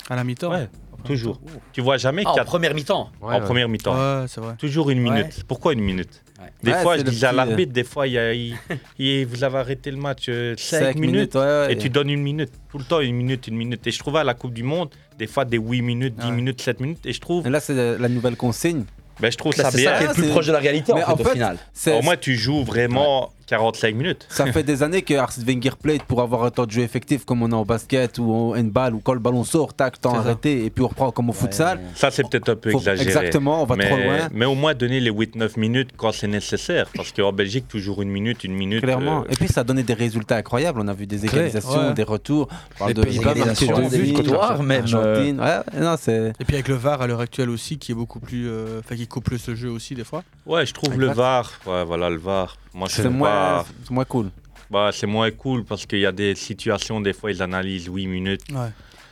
À 0.10 0.16
la 0.16 0.24
mi-temps? 0.24 0.52
Ouais, 0.52 0.68
toujours. 1.06 1.40
Tu 1.72 1.80
vois 1.82 1.98
jamais 1.98 2.24
Ah, 2.26 2.32
en 2.42 2.44
première 2.46 2.74
mi-temps? 2.74 3.10
Ouais, 3.22 3.34
en 3.36 3.40
ouais. 3.40 3.46
première 3.46 3.70
mi-temps. 3.70 3.96
Ouais, 3.96 4.26
c'est 4.28 4.42
vrai. 4.42 4.56
Toujours 4.58 4.90
une 4.90 5.04
Ouais. 5.08 5.12
minute. 5.12 5.44
Pourquoi 5.48 5.74
une 5.74 5.80
minute? 5.82 6.24
Des 6.64 6.72
Ouais, 6.72 6.82
fois, 6.82 6.94
c'est 6.98 7.06
je 7.06 7.10
disais 7.10 7.26
à 7.26 7.30
petit, 7.30 7.40
euh, 7.40 7.46
l'arbitre, 7.46 7.72
des 7.74 7.84
fois, 7.84 8.08
il 8.08 8.14
y 8.14 8.18
a, 8.20 8.34
il- 8.34 8.56
il- 9.00 9.26
vous 9.26 9.44
avez 9.44 9.58
arrêté 9.58 9.92
le 9.92 9.98
match 9.98 10.26
5 10.26 10.58
Cinq 10.58 10.96
minutes, 10.96 11.36
ouais, 11.36 11.42
ouais. 11.42 11.74
et 11.74 11.78
tu 11.78 11.90
donnes 11.90 12.10
une 12.10 12.22
minute. 12.22 12.52
Tout 12.72 12.78
le 12.78 12.84
temps, 12.84 13.00
une 13.02 13.16
minute, 13.16 13.48
une 13.48 13.56
minute. 13.58 13.86
Et 13.88 13.92
je 13.92 14.00
trouvais 14.00 14.20
à 14.20 14.24
la 14.24 14.34
Coupe 14.34 14.54
du 14.54 14.64
Monde, 14.64 14.90
des 15.18 15.28
fois, 15.28 15.46
des 15.46 15.58
8 15.58 15.82
minutes, 15.82 16.16
10 16.18 16.28
Ouais. 16.28 16.32
minutes, 16.32 16.62
7 16.62 16.80
minutes. 16.80 17.06
Et 17.06 17.14
je 17.14 17.20
trouve, 17.22 17.46
Et 17.48 17.50
là, 17.50 17.60
c'est 17.60 17.98
la- 17.98 18.10
nouvelle 18.10 18.36
consigne. 18.36 18.84
ben, 19.20 19.32
je 19.32 19.38
trouve 19.38 19.56
Là, 19.58 19.66
ça 19.66 19.72
c'est 19.72 19.78
bien. 19.78 19.92
ça 19.92 19.98
qui 20.00 20.04
est 20.04 20.08
le 20.08 20.14
plus 20.14 20.24
c'est- 20.24 20.30
proche 20.30 20.48
de 20.48 20.52
la 20.52 20.60
réalité 20.60 20.92
en 20.92 20.96
Mais 20.96 21.02
fait, 21.02 21.12
en 21.12 21.14
au 21.16 21.26
final. 21.26 21.58
C'est 21.74 21.94
Au 21.98 22.02
moins, 22.02 22.18
tu 22.18 22.36
joues 22.36 22.64
vraiment 22.64 23.32
45 23.56 23.96
minutes. 23.96 24.26
Ça 24.30 24.46
fait 24.52 24.64
des 24.64 24.82
années 24.82 25.02
que 25.02 25.14
Arsène 25.14 25.44
Wenger 25.44 25.72
plate 25.82 26.04
pour 26.04 26.22
avoir 26.22 26.46
un 26.46 26.52
temps 26.52 26.66
de 26.66 26.72
jeu 26.72 26.84
effectif 26.84 27.26
comme 27.26 27.44
on 27.44 27.52
a 27.52 27.56
au 27.58 27.66
basket 27.66 28.18
ou 28.18 28.32
au 28.32 28.56
handball 28.56 28.96
ou 28.96 29.00
quand 29.02 29.14
le 29.14 29.20
ballon 29.20 29.44
sort, 29.44 29.74
tac, 29.74 30.00
temps 30.00 30.16
arrêté 30.16 30.64
et 30.66 30.70
puis 30.70 30.84
on 30.86 30.88
reprend 30.88 31.12
comme 31.12 31.30
au 31.30 31.34
futsal. 31.34 31.82
Ça, 31.94 32.12
c'est 32.12 32.24
peut-être 32.30 32.48
un 32.48 32.56
peu 32.56 32.72
Faut- 32.72 32.78
exagéré. 32.80 33.10
exactement, 33.10 33.62
on 33.62 33.66
va 33.66 33.76
mais, 33.76 33.88
trop 33.88 33.98
loin. 33.98 34.30
Mais 34.32 34.46
au 34.46 34.56
moins 34.56 34.74
donner 34.74 35.02
les 35.02 35.12
8-9 35.12 35.58
minutes 35.60 35.90
quand 35.98 36.14
c'est 36.14 36.28
nécessaire. 36.28 36.88
Parce 36.96 37.12
qu'en 37.12 37.34
Belgique, 37.34 37.68
toujours 37.68 38.02
une 38.02 38.10
minute, 38.10 38.46
une 38.46 38.54
minute. 38.54 38.84
Clairement. 38.84 39.22
euh, 39.24 39.32
Et 39.32 39.36
puis 39.36 39.50
ça 39.50 39.62
a 39.62 39.64
donné 39.66 39.84
des 39.84 39.94
résultats 39.96 40.38
incroyables. 40.38 40.80
On 40.82 40.88
a 40.88 40.94
vu 40.94 41.06
des 41.06 41.26
égalisations, 41.26 41.90
Ouais. 41.90 41.94
des 41.94 42.04
retours. 42.04 42.48
Les 42.88 42.94
de 42.94 43.02
pays 43.04 43.18
Ghana, 43.20 43.32
égalisations, 43.32 43.68
qui 43.68 43.74
a 43.74 43.82
des 43.82 43.90
deux 43.90 43.98
buts, 43.98 44.04
victoires, 44.16 44.52
contre 44.54 44.64
même, 44.64 44.82
Argentine. 44.84 45.40
Ouais, 45.42 45.82
non, 45.82 45.96
c'est. 46.00 46.32
Et 46.40 46.46
puis 46.46 46.56
avec 46.56 46.70
le 46.70 46.76
VAR 46.76 47.02
à 47.02 47.08
l'heure 47.08 47.20
actuelle 47.20 47.50
aussi, 47.50 47.78
qui 47.78 47.92
est 47.92 47.96
beaucoup 47.96 48.22
plus. 48.22 48.48
euh, 48.48 48.80
Enfin, 48.80 48.96
qui 48.96 49.08
coupe 49.08 49.26
plus 49.26 49.46
le 49.50 49.56
jeu 49.56 49.70
aussi, 49.70 49.94
des 49.94 50.06
fois. 50.06 50.24
Ouais, 50.46 50.66
je 50.66 50.74
trouve 50.74 50.98
le. 50.98 51.08
VAR. 51.08 51.52
Ouais, 51.66 51.84
voilà, 51.84 52.10
le 52.10 52.18
VAR. 52.18 52.56
Moi, 52.74 52.88
je 52.90 52.96
C'est 52.96 53.02
trouve 53.04 53.16
moins- 53.16 53.30
pas- 53.42 53.66
c'est 53.84 53.92
moins 53.92 54.06
cool. 54.06 54.30
Bah, 54.70 54.90
c'est 54.94 55.08
moins 55.08 55.32
cool 55.32 55.66
parce 55.66 55.86
qu'il 55.86 56.00
y 56.00 56.06
a 56.06 56.12
des 56.14 56.34
situations, 56.36 57.02
des 57.02 57.14
fois, 57.14 57.32
ils 57.32 57.42
analysent 57.42 57.88
8 57.92 58.08
minutes. 58.08 58.42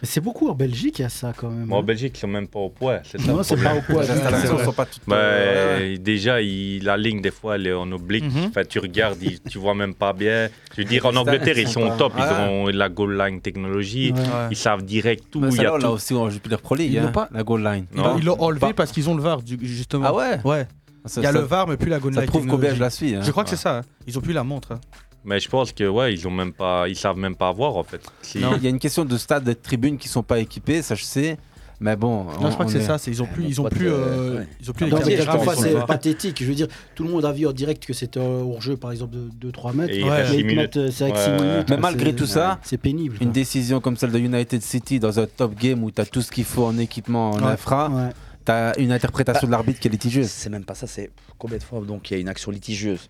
Mais 0.02 0.08
c'est 0.08 0.22
beaucoup 0.22 0.48
en 0.48 0.54
Belgique, 0.54 1.00
il 1.00 1.02
y 1.02 1.06
a 1.06 1.10
ça 1.10 1.34
quand 1.36 1.50
même. 1.50 1.74
En 1.74 1.84
Belgique, 1.84 2.14
ils 2.16 2.20
sont 2.22 2.28
même 2.30 2.48
pas 2.48 2.60
au 2.60 2.70
poids. 2.70 3.00
C'est 3.04 3.20
Non, 3.28 3.44
c'est 3.44 3.62
pas 3.62 3.76
au 3.76 3.82
poids. 3.82 4.02
Les 4.04 4.12
installations 4.12 4.58
sont 4.60 4.72
pas 4.72 4.86
toutes, 4.86 5.02
Bah, 5.06 5.18
euh, 5.18 5.98
Déjà, 5.98 6.42
il- 6.42 6.82
la 6.86 6.96
ligne, 6.96 7.20
des 7.22 7.32
fois, 7.32 7.56
elle 7.56 7.68
est 7.68 7.74
en 7.74 7.92
oblique. 7.92 8.24
Mhm. 8.24 8.46
Enfin, 8.48 8.62
tu 8.64 8.80
regardes, 8.80 9.22
il- 9.22 9.42
tu 9.42 9.58
vois 9.58 9.76
même 9.76 9.94
pas 9.94 10.14
bien. 10.14 10.48
Je 10.74 10.78
veux 10.84 10.86
dire, 10.88 11.06
en 11.06 11.14
Angleterre, 11.18 11.58
ils 11.58 11.64
ils 11.64 11.68
sont 11.68 11.82
sont 11.82 11.88
pas- 11.90 11.96
au 11.96 11.98
top. 11.98 12.16
Ouais. 12.16 12.22
Ils 12.30 12.50
ont 12.50 12.68
la 12.68 12.88
goal 12.88 13.18
line 13.18 13.42
technologie. 13.42 14.14
Ouais. 14.14 14.22
Ils 14.52 14.56
savent 14.56 14.84
direct 14.84 15.26
tout. 15.30 15.42
Bah, 15.42 15.50
il 15.52 15.58
y 15.58 15.60
a 15.60 15.64
là, 15.64 15.74
on 15.76 15.80
tout. 15.80 15.86
aussi 15.88 16.14
en 16.14 16.30
Jupiler 16.30 16.56
Pro 16.64 16.76
League, 16.76 16.94
Ils 16.94 17.00
hein, 17.00 17.04
l'ont 17.08 17.12
pas 17.12 17.28
la 17.34 17.44
goal 17.44 17.62
line. 17.66 17.86
Ils 17.94 17.98
l'ont- 18.02 18.18
Ils 18.20 18.24
l'ont 18.24 18.40
enlevé 18.42 18.72
parce 18.74 18.94
qu'ils 18.94 19.10
ont 19.10 19.16
le 19.16 19.22
VAR, 19.22 19.42
justement. 19.62 20.06
Ah 20.08 20.14
ouais 20.14 20.40
Ouais. 20.46 20.66
Ça- 21.06 21.22
Il 21.22 21.24
y 21.24 21.28
a 21.28 21.32
ça- 21.32 21.40
le 21.40 21.46
VAR, 21.46 21.68
mais 21.68 21.78
plus 21.78 21.90
la 21.90 22.00
goal 22.00 22.14
ça 22.14 22.22
prouve 22.24 22.46
je 22.74 22.80
la 22.80 22.90
suis, 22.90 23.16
hein. 23.16 23.22
Je 23.24 23.32
crois 23.32 23.44
que 23.44 23.50
c'est 23.50 23.56
ça. 23.56 23.78
hein. 23.80 23.82
Ils 24.08 24.18
ont 24.18 24.22
plus 24.22 24.34
la 24.34 24.44
montre. 24.44 24.74
hein. 24.74 24.80
Mais 25.26 25.40
je 25.40 25.50
pense 25.50 25.72
que 25.74 25.84
ouais, 25.88 26.14
ils 26.14 26.28
ont 26.28 26.32
même 26.32 26.54
pas, 26.54 26.88
ils 26.88 26.96
savent 26.96 27.18
même 27.18 27.36
pas 27.36 27.50
avoir 27.50 27.76
en 27.76 27.84
fait. 27.84 28.02
Si- 28.22 28.40
Non, 28.40 28.52
il 28.56 28.64
y 28.64 28.68
a 28.68 28.70
une 28.70 28.80
question 28.80 29.04
de 29.06 29.18
stade, 29.18 29.44
de 29.44 29.54
tribunes 29.54 29.98
qui 29.98 30.08
sont 30.08 30.24
pas 30.24 30.40
équipées, 30.40 30.82
ça 30.82 30.96
je 30.96 31.04
sais. 31.04 31.38
Mais 31.82 31.96
bon. 31.96 32.26
Non, 32.42 32.50
je 32.50 32.54
crois 32.54 32.66
que 32.66 32.72
c'est 32.74 32.82
ça. 32.82 32.98
c'est- 32.98 33.10
Ils 33.10 33.22
ont 33.24 33.26
plus, 33.26 33.46
ils 33.46 33.62
ont 33.62 33.64
plus, 33.70 33.88
euh, 33.90 33.94
euh, 33.96 34.38
ouais. 34.40 34.48
ils 34.62 34.70
ont 34.70 34.74
plus 34.74 34.86
les 34.86 34.92
Non, 34.92 34.98
mais 34.98 35.04
caméras, 35.16 35.38
mais 35.38 35.44
ils 35.46 35.50
ont 35.50 35.62
c'est 35.62 35.70
le 35.70 35.76
VAR. 35.78 35.86
pathétique. 35.86 36.38
Je 36.44 36.46
veux 36.46 36.54
dire, 36.56 36.68
tout 36.94 37.04
le 37.06 37.10
monde 37.10 37.24
a 37.24 37.32
vu 37.32 37.48
en 37.48 37.54
direct 37.54 37.86
que 37.86 37.94
c'était 37.94 38.20
hors 38.20 38.62
jeu, 38.62 38.76
par 38.76 38.92
exemple, 38.92 39.16
de 39.16 39.30
2-3 39.40 39.72
mètres. 39.72 39.94
Et 39.94 40.00
il 40.00 40.06
Mais 40.06 40.12
reste 40.12 40.32
six 40.32 40.36
ils 40.36 40.42
te 40.42 40.48
minutes. 40.48 40.58
mettent, 40.58 40.78
euh, 40.78 40.92
C'est 40.92 41.04
avec 41.06 41.16
Ouais, 41.16 41.24
6 41.24 41.30
ouais. 41.32 41.42
minutes. 41.52 41.70
Mais 41.70 41.78
malgré 41.78 42.10
c'est- 42.10 42.16
tout 42.18 42.26
ça, 42.26 42.60
c'est 42.64 42.78
pénible. 42.78 43.16
Une 43.22 43.32
décision 43.32 43.80
comme 43.80 43.96
celle 43.96 44.12
de 44.12 44.20
United 44.20 44.62
City 44.62 45.00
dans 45.00 45.20
un 45.22 45.26
top 45.26 45.56
game 45.56 45.82
où 45.84 45.90
tu 45.90 46.02
as 46.02 46.06
tout 46.06 46.22
ce 46.22 46.32
qu'il 46.32 46.44
faut 46.44 46.66
en 46.66 46.78
équipement, 46.78 47.32
en 47.32 47.38
Ouais. 47.40 47.44
infra, 47.52 47.90
Ouais. 47.90 48.10
Tu 48.46 48.52
as 48.52 48.78
une 48.80 48.92
interprétation 48.92 49.48
de 49.48 49.52
l'arbitre 49.52 49.80
qui 49.80 49.88
est 49.88 49.92
litigieuse. 49.92 50.30
C'est 50.30 50.50
même 50.50 50.66
pas 50.66 50.76
ça, 50.76 50.88
c'est 50.88 51.12
combien 51.38 51.58
de 51.58 51.64
fois 51.64 51.82
donc 51.82 52.10
il 52.10 52.14
y 52.14 52.18
a 52.18 52.20
une 52.20 52.30
action 52.30 52.52
litigieuse 52.52 53.10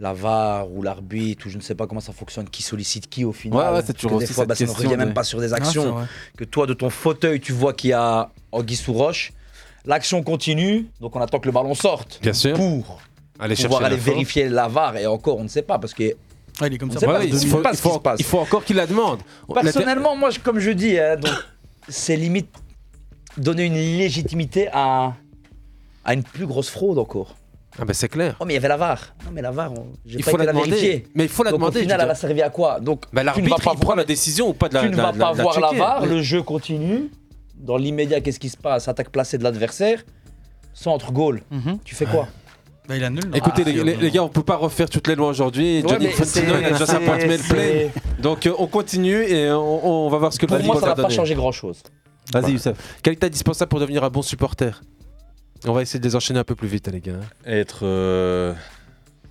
La 0.00 0.12
VAR 0.12 0.70
ou 0.72 0.82
l'arbitre 0.82 1.46
ou 1.46 1.50
je 1.50 1.56
ne 1.56 1.62
sais 1.62 1.74
pas 1.74 1.86
comment 1.86 2.00
ça 2.00 2.12
fonctionne, 2.12 2.48
qui 2.48 2.62
sollicite 2.62 3.08
qui 3.10 3.24
au 3.24 3.32
final. 3.32 3.58
Ouais, 3.58 3.78
ouais, 3.78 3.82
c'est 3.84 3.92
toujours 3.94 4.12
que 4.12 4.18
des 4.18 4.24
aussi 4.24 4.32
fois, 4.34 4.42
cette 4.44 4.48
bah, 4.48 4.54
ça 4.54 4.64
ne 4.64 4.70
revient 4.70 4.96
même 4.96 5.12
pas 5.14 5.24
sur 5.24 5.40
des 5.40 5.52
actions 5.52 5.96
que 6.36 6.44
toi 6.44 6.66
de 6.66 6.74
ton 6.74 6.88
fauteuil 6.90 7.40
tu 7.40 7.52
vois 7.52 7.72
qu'il 7.72 7.90
y 7.90 7.92
a 7.94 8.30
Anguille 8.52 8.76
sous 8.76 8.92
roche. 8.92 9.32
L'action 9.84 10.22
continue, 10.22 10.86
donc 11.00 11.16
on 11.16 11.20
attend 11.20 11.38
que 11.40 11.46
le 11.46 11.52
ballon 11.52 11.74
sorte. 11.74 12.18
Bien 12.22 12.32
sûr. 12.32 12.54
Pour 12.56 13.00
Aller 13.40 13.54
pouvoir 13.54 13.82
aller 13.84 13.96
vérifier 13.96 14.48
la 14.48 14.66
VAR 14.68 14.96
et 14.96 15.06
encore 15.06 15.38
on 15.38 15.44
ne 15.44 15.48
sait 15.48 15.62
pas 15.62 15.78
parce 15.78 15.94
que 15.94 16.02
il 16.02 16.74
est 16.74 16.78
comme 16.78 16.90
on 16.90 16.92
ça. 16.92 16.98
sait 17.00 17.06
pas, 17.06 17.12
Ouais, 17.12 17.18
on 17.20 17.28
il 17.28 17.34
ne 17.34 17.38
sait 17.38 17.46
faut- 17.46 17.58
pas 17.58 17.70
il 17.72 17.76
ce 17.76 17.82
qui 17.82 17.88
faut- 17.88 17.94
se 17.94 17.98
passe. 18.00 18.18
il 18.20 18.24
faut 18.24 18.38
encore 18.40 18.64
qu'il 18.64 18.74
la 18.76 18.86
demande. 18.86 19.20
Personnellement, 19.54 20.16
moi, 20.16 20.30
je- 20.30 20.40
comme 20.40 20.58
je 20.58 20.70
dis, 20.72 20.98
hein, 20.98 21.16
donc, 21.16 21.32
c'est 21.88 22.16
limite 22.16 22.48
donner 23.38 23.64
une 23.64 23.74
légitimité 23.74 24.68
à, 24.72 25.14
à 26.04 26.14
une 26.14 26.22
plus 26.22 26.46
grosse 26.46 26.68
fraude 26.70 26.98
encore. 26.98 27.34
Ah 27.80 27.84
ben 27.84 27.92
c'est 27.92 28.08
clair. 28.08 28.36
Oh 28.40 28.44
mais 28.44 28.54
il 28.54 28.56
y 28.56 28.58
avait 28.58 28.68
la 28.68 28.76
VAR. 28.76 29.14
Non 29.24 29.30
mais 29.32 29.40
la 29.42 29.50
VAR, 29.52 29.72
on... 29.72 29.86
j'ai 30.04 30.18
Il 30.18 30.24
pas 30.24 30.30
faut 30.32 30.36
été 30.36 30.46
la 30.46 30.52
la 30.52 30.52
demander. 30.52 30.70
vérifier. 30.70 31.06
Mais 31.14 31.24
il 31.24 31.28
faut 31.28 31.44
la 31.44 31.50
Donc, 31.52 31.60
demander, 31.60 31.78
Au 31.78 31.82
final, 31.82 32.00
elle 32.02 32.10
a 32.10 32.14
servi 32.14 32.42
à 32.42 32.50
quoi? 32.50 32.80
Donc 32.80 33.02
tu 33.02 33.08
ne 33.12 33.16
vas 33.16 33.22
l'arbitre, 33.24 33.56
pas 33.56 33.62
prend 33.62 33.74
voir- 33.74 33.96
la 33.96 34.04
décision 34.04 34.48
ou 34.48 34.52
pas 34.52 34.68
de 34.68 34.74
la 34.74 34.80
Tu 34.82 34.88
ne 34.90 34.96
vas 34.96 35.02
la- 35.04 35.12
pas 35.12 35.32
la 35.34 35.42
voir 35.42 35.60
la. 35.60 35.72
VAR, 35.72 36.06
le 36.06 36.20
jeu 36.22 36.42
continue. 36.42 37.10
Dans 37.56 37.76
l'immédiat, 37.76 38.20
qu'est-ce 38.20 38.40
qui 38.40 38.48
se 38.48 38.56
passe? 38.56 38.88
Attaque 38.88 39.10
placée 39.10 39.38
de 39.38 39.44
l'adversaire. 39.44 40.04
Centre 40.74 41.12
goal. 41.12 41.42
Tu 41.84 41.94
fais 41.94 42.06
quoi? 42.06 42.26
Bah, 42.88 42.96
il 42.96 43.04
annule. 43.04 43.30
Écoutez 43.34 43.62
Ah, 43.66 43.68
les, 43.70 43.84
les- 43.84 43.96
les 43.96 44.10
gars, 44.10 44.22
on 44.24 44.28
peut 44.28 44.42
pas 44.42 44.56
refaire 44.56 44.88
toutes 44.88 45.06
les 45.08 45.14
lois 45.14 45.28
aujourd'hui. 45.28 45.82
Ouais, 45.82 45.88
Johnny 45.88 46.06
il 46.06 46.64
a 46.64 46.70
déjà 46.70 46.86
sa 46.86 46.98
boîte 47.00 47.26
mail 47.26 47.40
pleine. 47.40 47.90
Donc 48.20 48.46
euh, 48.46 48.54
on 48.58 48.66
continue 48.66 49.22
et 49.24 49.50
on, 49.52 50.06
on 50.06 50.08
va 50.08 50.18
voir 50.18 50.32
ce 50.32 50.38
que 50.38 50.46
le 50.46 50.56
Pour 50.56 50.64
moi, 50.64 50.74
football 50.76 50.80
ça 50.80 50.86
va 50.86 50.90
n'a 50.92 50.96
pas 50.96 51.02
donner. 51.02 51.14
changé 51.14 51.34
grand-chose. 51.34 51.82
Vas-y, 52.32 52.52
Youssef. 52.52 52.98
Quel 53.02 53.14
est 53.14 53.24
indispensable 53.24 53.68
pour 53.68 53.80
devenir 53.80 54.04
un 54.04 54.10
bon 54.10 54.22
supporter? 54.22 54.80
On 55.66 55.72
va 55.72 55.82
essayer 55.82 55.98
de 55.98 56.04
les 56.04 56.14
enchaîner 56.14 56.38
un 56.38 56.44
peu 56.44 56.54
plus 56.54 56.68
vite, 56.68 56.88
les 56.88 57.00
gars. 57.00 57.20
Être 57.44 57.80
euh, 57.82 58.54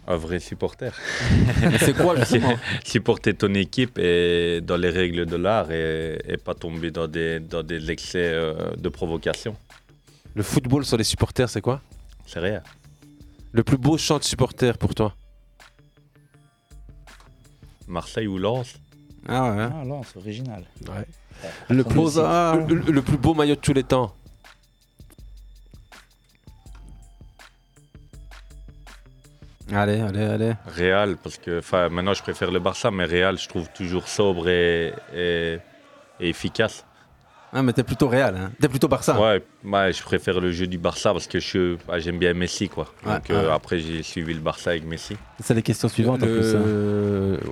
un 0.07 0.15
vrai 0.17 0.39
supporter. 0.39 0.93
C'est 1.79 1.95
quoi, 1.95 2.17
justement? 2.17 2.53
Supporter 2.83 3.33
ton 3.33 3.53
équipe 3.53 3.97
et 3.97 4.61
dans 4.61 4.77
les 4.77 4.89
règles 4.89 5.25
de 5.25 5.35
l'art 5.35 5.71
et, 5.71 6.19
et 6.27 6.37
pas 6.37 6.53
tomber 6.53 6.91
dans 6.91 7.07
des, 7.07 7.39
dans 7.39 7.63
des 7.63 7.91
excès 7.91 8.31
euh, 8.33 8.75
de 8.75 8.89
provocation. 8.89 9.55
Le 10.33 10.43
football 10.43 10.85
sur 10.85 10.97
les 10.97 11.03
supporters, 11.03 11.49
c'est 11.49 11.61
quoi? 11.61 11.81
C'est 12.25 12.39
rien. 12.39 12.61
Le 13.53 13.63
plus 13.63 13.77
beau 13.77 13.97
chant 13.97 14.19
de 14.19 14.23
supporter 14.23 14.77
pour 14.77 14.93
toi? 14.93 15.15
Marseille 17.87 18.27
ou 18.27 18.37
Lens? 18.37 18.75
Ah 19.27 19.51
ouais. 19.51 19.63
Ah 19.63 20.01
c'est 20.05 20.17
original. 20.19 20.65
Ouais. 20.87 21.05
Le 21.69 21.83
plus, 21.83 22.17
le- 22.17 23.01
plus 23.01 23.17
beau 23.17 23.33
maillot 23.33 23.55
de 23.55 23.59
tous 23.61 23.73
les 23.73 23.83
temps 23.83 24.13
Allez, 29.73 29.99
allez, 29.99 30.23
allez. 30.23 30.53
Real, 30.77 31.17
parce 31.21 31.37
que 31.37 31.59
enfin, 31.59 31.89
maintenant 31.89 32.13
je 32.13 32.21
préfère 32.23 32.51
le 32.51 32.59
Barça, 32.59 32.89
mais 32.89 33.03
Real, 33.03 33.37
je 33.37 33.49
trouve 33.49 33.67
toujours 33.73 34.07
sobre 34.07 34.47
et, 34.47 34.93
et- 35.13 35.57
et 36.21 36.29
efficace. 36.29 36.85
Ah, 37.51 37.61
mais 37.63 37.73
t'es 37.73 37.83
plutôt 37.83 38.07
Real, 38.07 38.35
hein. 38.37 38.51
T'es 38.61 38.69
plutôt 38.69 38.87
Barça. 38.87 39.19
Ouais, 39.19 39.43
ouais, 39.65 39.91
je 39.93 40.03
préfère 40.03 40.39
le 40.39 40.51
jeu 40.51 40.67
du 40.67 40.77
Barça 40.77 41.11
parce 41.11 41.27
que 41.27 41.39
je 41.39 41.45
suis- 41.47 41.77
ah, 41.89 41.99
j'aime 41.99 42.17
bien 42.17 42.33
Messi. 42.33 42.69
Quoi. 42.69 42.87
Ouais, 43.05 43.13
Donc 43.15 43.29
euh, 43.29 43.47
ouais. 43.47 43.53
après, 43.53 43.79
j'ai 43.79 44.03
suivi 44.03 44.33
le 44.33 44.39
Barça 44.39 44.69
avec 44.71 44.85
Messi. 44.85 45.17
C'est 45.41 45.53
les 45.53 45.61
questions 45.63 45.89
suivantes 45.89 46.23
en 46.23 46.25
Le- 46.25 46.39
plus. 46.39 46.55
hein. 46.55 47.51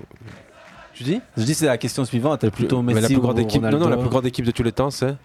Tu 0.96 1.04
dis? 1.04 1.22
Je 1.38 1.44
dis 1.44 1.54
c'est 1.54 1.66
la 1.68 1.78
question 1.78 2.04
suivante. 2.06 2.40
T'es 2.42 2.50
plutôt 2.52 2.82
Mais 2.82 2.94
Messi 2.94 3.02
la 3.04 3.08
plus 3.10 3.18
ou 3.18 3.22
grande 3.22 3.40
équipe, 3.40 3.62
non, 3.62 3.68
Ronaldo? 3.68 3.86
non, 3.86 3.90
la 3.92 3.98
plus 3.98 4.10
grande 4.10 4.26
équipe 4.26 4.46
de 4.46 4.52
tous 4.52 4.64
les 4.64 4.72
temps, 4.72 4.90
c'est 4.90 5.16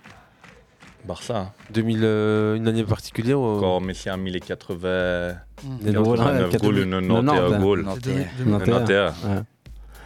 Barça. 1.06 1.38
hein. 1.38 1.52
2000, 1.72 2.00
euh, 2.02 2.56
une 2.56 2.68
année 2.68 2.84
particulière 2.84 3.40
ou... 3.40 3.58
Quand 3.60 3.80
Messi 3.80 4.10
a 4.10 4.16
mis 4.18 4.30
les 4.30 4.40
80, 4.40 5.34
Des 5.80 5.92
goals, 5.92 6.18
89 6.18 6.52
ouais, 6.52 6.58
goals, 6.58 6.74
le 6.74 6.84
91 6.84 7.24
90, 7.24 7.58
goals. 7.62 7.84
91. 7.84 8.58
91. 8.58 9.14
Ouais. 9.24 9.42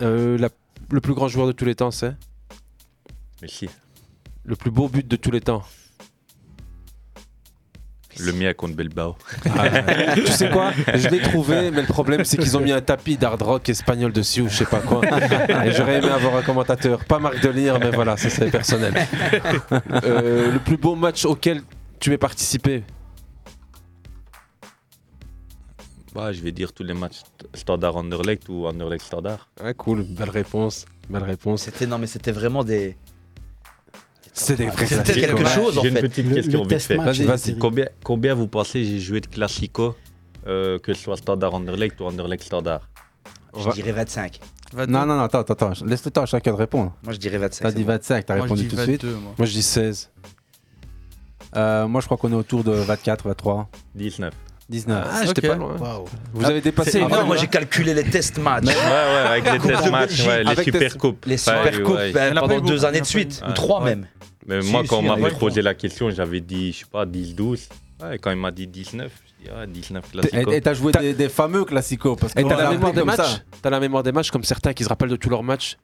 Euh, 0.03 0.39
la- 0.39 0.49
le 0.91 1.01
plus 1.01 1.15
grand 1.15 1.29
joueur 1.29 1.47
de 1.47 1.53
tous 1.53 1.65
les 1.65 1.75
temps, 1.75 1.91
c'est 1.91 2.15
Messi. 3.43 3.69
Le 4.45 4.55
plus 4.57 4.71
beau 4.71 4.89
but 4.89 5.09
de 5.09 5.17
tous 5.17 5.31
les 5.31 5.41
temps 5.41 5.63
Le 8.21 8.33
mien 8.33 8.53
contre 8.53 8.77
Bilbao. 8.77 9.17
Ah, 9.47 10.15
tu 10.15 10.27
sais 10.27 10.51
quoi? 10.51 10.73
Je 10.95 11.09
l'ai 11.09 11.21
trouvé, 11.21 11.71
mais 11.71 11.83
le 11.83 11.87
problème 11.87 12.25
c'est 12.25 12.37
qu'ils 12.37 12.57
ont 12.57 12.61
mis 12.61 12.73
un 12.73 12.81
tapis 12.81 13.17
d'hard 13.17 13.39
rock 13.41 13.69
espagnol 13.69 14.13
dessus 14.13 14.43
ou 14.43 14.49
je 14.49 14.57
sais 14.57 14.67
pas 14.67 14.81
quoi. 14.81 15.03
Et 15.65 15.73
j'aurais 15.73 15.99
aimé 15.99 16.09
avoir 16.09 16.37
un 16.37 16.43
commentateur, 16.43 17.05
pas 17.05 17.19
Marc 17.19 17.41
Delire, 17.41 17.79
mais 17.79 17.91
voilà, 17.91 18.17
ça 18.17 18.31
c'est 18.31 18.51
personnel. 18.51 18.95
Euh, 20.05 20.53
le 20.53 20.59
plus 20.59 20.77
beau 20.77 20.95
match 20.95 21.25
auquel 21.25 21.63
tu 21.99 22.13
aies 22.13 22.19
participé? 22.19 22.85
Bah, 26.15 26.33
je 26.33 26.41
vais 26.41 26.53
dire 26.53 26.73
tous 26.73 26.85
les 26.85 26.95
matchs 26.95 27.23
Standard 27.55 27.97
Anderlecht 27.97 28.49
ou 28.49 28.67
Anderlecht 28.67 29.05
Standard. 29.05 29.49
Cool, 29.77 30.05
belle 30.05 30.31
réponse. 30.31 30.87
Belle 31.11 31.25
réponse. 31.25 31.63
C'était 31.63 31.87
non 31.87 31.99
mais 31.99 32.07
c'était 32.07 32.33
vraiment 32.33 32.63
des. 32.63 32.97
C'est 34.37 34.57
des 34.57 34.67
vrais 34.67 34.85
quelque 34.87 35.37
quoi. 35.43 35.45
chose 35.49 35.79
en 35.79 35.83
J'ai 35.83 35.89
une 35.89 35.95
fait. 35.97 36.03
petite 36.03 36.35
question 36.35 36.63
le 36.65 36.69
vite 36.69 36.83
fait. 36.83 36.97
match 36.97 37.21
Vas-y. 37.21 37.57
Combien, 37.57 37.87
combien 38.03 38.35
vous 38.35 38.49
pensez 38.49 38.85
j'ai 38.85 38.99
joué 38.99 39.21
de 39.21 39.27
Classico, 39.27 39.95
euh, 40.47 40.79
que 40.81 40.93
ce 40.93 41.03
soit 41.05 41.17
Standard 41.17 41.55
Anderlecht 41.55 42.01
ou 42.01 42.05
Anderlecht 42.05 42.43
Standard? 42.45 42.89
Je 43.57 43.71
dirais 43.71 43.93
25. 43.93 44.41
Non, 44.77 44.87
non, 44.87 45.07
non, 45.07 45.21
attends, 45.23 45.41
attends. 45.43 45.73
Laisse 45.87 46.05
le 46.05 46.11
temps 46.11 46.23
à 46.23 46.27
chacun 46.27 46.51
de 46.51 46.57
répondre. 46.57 46.93
Moi 47.05 47.13
je 47.13 47.19
dirais 47.19 47.39
25. 47.39 47.63
T'as 47.65 47.71
dit 47.71 47.85
bon. 47.85 47.93
25, 47.93 48.27
t'as 48.27 48.35
Moi, 48.35 48.39
je 48.49 48.53
répondu 48.53 48.63
dis 48.65 48.69
tout 48.69 48.77
de 48.77 48.83
suite. 48.83 49.05
22, 49.05 49.17
moi. 49.19 49.33
Moi 49.39 49.47
je 49.47 49.53
dis 49.53 49.63
16. 49.63 50.11
Euh, 51.57 51.87
moi, 51.87 52.01
je 52.01 52.07
crois 52.07 52.17
qu'on 52.17 52.33
est 52.33 52.37
autour 52.37 52.65
de 52.65 52.73
24, 52.73 53.29
23, 53.29 53.69
19. 53.95 54.35
19. 54.69 55.07
Ah, 55.11 55.27
j'étais 55.27 55.49
Ok. 55.49 55.55
pas 55.55 55.59
loin. 55.59 56.05
Vous 56.33 56.45
avez 56.45 56.61
dépassé 56.61 57.01
heure, 57.01 57.09
moi 57.27 57.35
là 57.35 57.41
j'ai 57.41 57.47
calculé 57.49 57.93
les 57.95 58.05
test 58.05 58.39
matchs. 58.39 58.65
Ouais, 58.67 58.73
ouais, 58.75 59.29
avec 59.29 59.53
les 59.53 59.59
test 59.59 59.91
matchs, 59.91 60.27
ouais, 60.27 60.45
les 60.45 60.63
super 60.65 60.99
coupes. 60.99 61.25
Les 61.27 61.37
super 61.37 61.83
coupes 61.83 61.97
ouais. 61.97 62.13
ben, 62.13 62.35
pendant 62.35 62.61
deux 62.61 62.85
années 62.85 63.01
de 63.01 63.07
suite, 63.07 63.43
ou 63.49 63.53
trois 63.53 63.81
Ouais. 63.83 63.91
même. 63.97 64.07
Mais 64.47 64.61
Si, 64.63 64.71
moi, 64.73 64.83
si, 64.83 64.89
quand 64.89 64.99
on 64.99 65.03
m'avait 65.03 65.35
posé 65.35 65.63
la 65.63 65.75
question, 65.75 66.11
j'avais 66.11 66.41
dit, 66.41 66.73
je 66.73 66.79
sais 66.81 66.85
pas, 66.91 67.07
10-12. 67.07 67.69
Ouais, 68.03 68.19
quand 68.19 68.31
il 68.31 68.37
m'a 68.37 68.51
dit 68.51 68.67
19, 68.67 69.11
je 69.39 69.45
dis, 69.45 69.51
ah, 69.55 69.67
19 69.67 70.11
Classico. 70.11 70.53
Et 70.53 70.61
t'as 70.61 70.75
joué 70.75 70.93
des, 70.93 71.15
des 71.15 71.29
fameux 71.29 71.65
classicos. 71.65 72.17
Parce 72.21 72.35
que 72.35 72.41
Et 72.41 72.45
t'as 72.45 72.57
la 72.57 72.65
l'a 72.65 72.71
mémoire 72.73 72.93
des 72.93 73.05
matchs. 73.05 73.41
T'as 73.63 73.71
la 73.71 73.81
mémoire 73.81 74.03
des 74.03 74.13
matchs 74.13 74.31
comme 74.31 74.45
certains 74.45 74.73
qui 74.75 74.85
se 74.85 74.89
rappellent 74.89 75.09
de 75.11 75.17
tous 75.17 75.31
leurs 75.31 75.43
matchs 75.43 75.77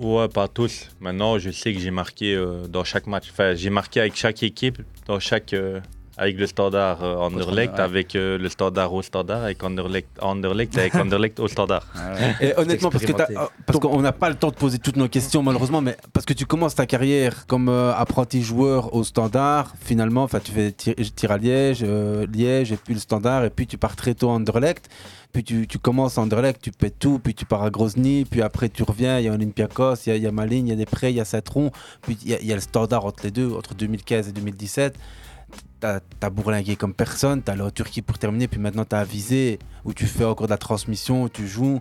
Ouais, 0.00 0.26
pas 0.28 0.48
tous. 0.48 0.88
Maintenant, 1.00 1.38
je 1.38 1.50
sais 1.50 1.72
que 1.74 1.78
j'ai 1.78 1.90
marqué 1.90 2.34
euh, 2.34 2.66
dans 2.66 2.82
chaque 2.82 3.06
match. 3.06 3.28
Enfin, 3.30 3.54
j'ai 3.54 3.68
marqué 3.70 4.00
avec 4.00 4.16
chaque 4.16 4.42
équipe, 4.42 4.78
dans 5.06 5.20
chaque, 5.20 5.52
euh, 5.52 5.80
avec 6.18 6.38
le 6.38 6.46
standard 6.46 7.02
euh, 7.02 7.16
Anderlecht, 7.16 7.74
ouais. 7.74 7.80
avec 7.80 8.14
euh, 8.16 8.36
le 8.38 8.48
standard 8.48 8.92
au 8.92 9.00
standard, 9.02 9.44
avec 9.44 9.62
Anderlecht, 9.64 10.08
Anderlecht 10.20 10.76
avec 10.76 10.94
Anderlecht 10.94 11.40
au 11.40 11.48
standard. 11.48 11.86
Et 12.40 12.52
honnêtement, 12.58 12.90
parce 12.90 13.04
que 13.04 13.12
parce 13.66 13.78
qu'on 13.78 14.00
n'a 14.02 14.12
pas 14.12 14.28
le 14.28 14.34
temps 14.34 14.50
de 14.50 14.54
poser 14.56 14.78
toutes 14.78 14.96
nos 14.96 15.08
questions 15.08 15.42
malheureusement, 15.42 15.80
mais 15.80 15.96
parce 16.12 16.26
que 16.26 16.34
tu 16.34 16.44
commences 16.46 16.74
ta 16.74 16.86
carrière 16.86 17.46
comme 17.46 17.68
euh, 17.68 17.94
apprenti 17.94 18.42
joueur 18.42 18.94
au 18.94 19.04
Standard, 19.04 19.74
finalement, 19.80 20.22
enfin 20.24 20.40
tu 20.40 20.52
fais 20.52 20.72
tir, 20.72 20.94
tir 21.16 21.30
à 21.32 21.38
Liège, 21.38 21.80
euh, 21.82 22.26
Liège 22.32 22.72
et 22.72 22.76
puis 22.76 22.94
le 22.94 23.00
Standard, 23.00 23.44
et 23.44 23.50
puis 23.50 23.66
tu 23.66 23.78
pars 23.78 23.96
très 23.96 24.14
tôt 24.14 24.28
à 24.30 24.32
Anderlecht, 24.34 24.88
puis 25.32 25.42
tu, 25.42 25.66
tu 25.66 25.78
commences 25.78 26.18
à 26.18 26.20
Anderlecht, 26.20 26.60
tu 26.60 26.72
paies 26.72 26.90
tout, 26.90 27.18
puis 27.22 27.34
tu 27.34 27.46
pars 27.46 27.62
à 27.62 27.70
Grozny, 27.70 28.26
puis 28.26 28.42
après 28.42 28.68
tu 28.68 28.82
reviens, 28.82 29.18
il 29.18 29.24
y 29.24 29.28
a 29.28 29.32
Olympiakos, 29.32 29.94
il 30.06 30.10
y 30.10 30.12
a, 30.12 30.16
il 30.16 30.22
y 30.22 30.26
a 30.26 30.32
Malines, 30.32 30.66
il 30.66 30.70
y 30.70 30.74
a 30.74 30.76
des 30.76 30.84
prêts, 30.84 31.10
il 31.10 31.16
y 31.16 31.20
a 31.20 31.24
Saint-Tron, 31.24 31.70
puis 32.02 32.18
il 32.22 32.30
y, 32.30 32.34
a- 32.34 32.40
il 32.40 32.46
y 32.46 32.52
a 32.52 32.54
le 32.54 32.60
Standard 32.60 33.06
entre 33.06 33.22
les 33.24 33.30
deux, 33.30 33.50
entre 33.52 33.74
2015 33.74 34.28
et 34.28 34.32
2017. 34.32 34.94
T'as 35.82 35.98
as 36.22 36.30
bourlingué 36.30 36.76
comme 36.76 36.94
personne, 36.94 37.42
t'as 37.42 37.52
allé 37.54 37.62
en 37.62 37.70
Turquie 37.70 38.02
pour 38.02 38.16
terminer, 38.16 38.46
puis 38.46 38.60
maintenant 38.60 38.84
t'as 38.84 39.00
avisé 39.00 39.58
où 39.84 39.92
tu 39.92 40.06
fais 40.06 40.24
encore 40.24 40.46
de 40.46 40.52
la 40.52 40.56
transmission, 40.56 41.24
où 41.24 41.28
tu 41.28 41.48
joues. 41.48 41.80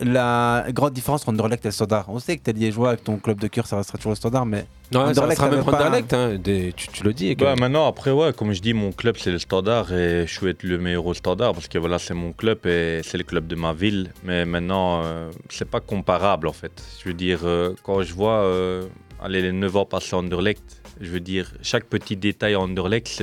La 0.00 0.64
grande 0.70 0.92
différence 0.94 1.22
entre 1.22 1.30
Anderlecht 1.30 1.64
et 1.66 1.68
le 1.68 1.72
Standard, 1.72 2.06
on 2.08 2.18
sait 2.20 2.38
que 2.38 2.42
t'es 2.44 2.52
liégeois 2.52 2.90
avec 2.90 3.04
ton 3.04 3.18
club 3.18 3.38
de 3.40 3.48
cœur, 3.48 3.66
ça 3.66 3.76
restera 3.76 3.98
toujours 3.98 4.12
le 4.12 4.16
Standard, 4.16 4.46
mais 4.46 4.64
Non, 4.92 5.12
ça 5.12 5.30
sera 5.34 5.50
même 5.50 5.64
pas- 5.64 5.72
Anderlecht, 5.84 6.12
hein, 6.14 6.36
des- 6.38 6.72
tu, 6.74 6.88
tu 6.88 7.02
le 7.04 7.12
dis. 7.12 7.34
Bah, 7.34 7.56
maintenant, 7.56 7.86
après, 7.88 8.10
ouais, 8.12 8.32
comme 8.32 8.52
je 8.52 8.62
dis, 8.62 8.72
mon 8.72 8.92
club, 8.92 9.16
c'est 9.18 9.32
le 9.32 9.38
standard 9.40 9.92
et 9.92 10.26
je 10.26 10.32
souhaite 10.32 10.62
le 10.62 10.78
meilleur 10.78 11.04
au 11.04 11.12
standard 11.12 11.52
parce 11.52 11.68
que 11.68 11.76
voilà, 11.78 11.98
c'est 11.98 12.14
mon 12.14 12.32
club 12.32 12.64
et 12.66 13.00
c'est 13.04 13.18
le 13.18 13.24
club 13.24 13.46
de 13.48 13.56
ma 13.56 13.72
ville. 13.74 14.12
Mais 14.22 14.46
maintenant, 14.46 15.02
euh, 15.04 15.30
c'est 15.50 15.68
pas 15.68 15.80
comparable 15.80 16.46
en 16.48 16.52
fait. 16.54 16.82
Je 17.02 17.08
veux 17.08 17.14
dire, 17.14 17.40
euh, 17.44 17.74
quand 17.82 18.02
je 18.02 18.14
vois 18.14 18.44
euh, 18.44 18.84
allez, 19.22 19.42
les 19.42 19.52
9 19.52 19.76
ans 19.76 19.84
passés 19.84 20.14
à 20.14 20.20
Anderlecht, 20.20 20.79
je 21.00 21.10
veux 21.10 21.20
dire, 21.20 21.52
chaque 21.62 21.84
petit 21.84 22.16
détail 22.16 22.54
à 22.54 22.60
Anderlecht, 22.60 23.22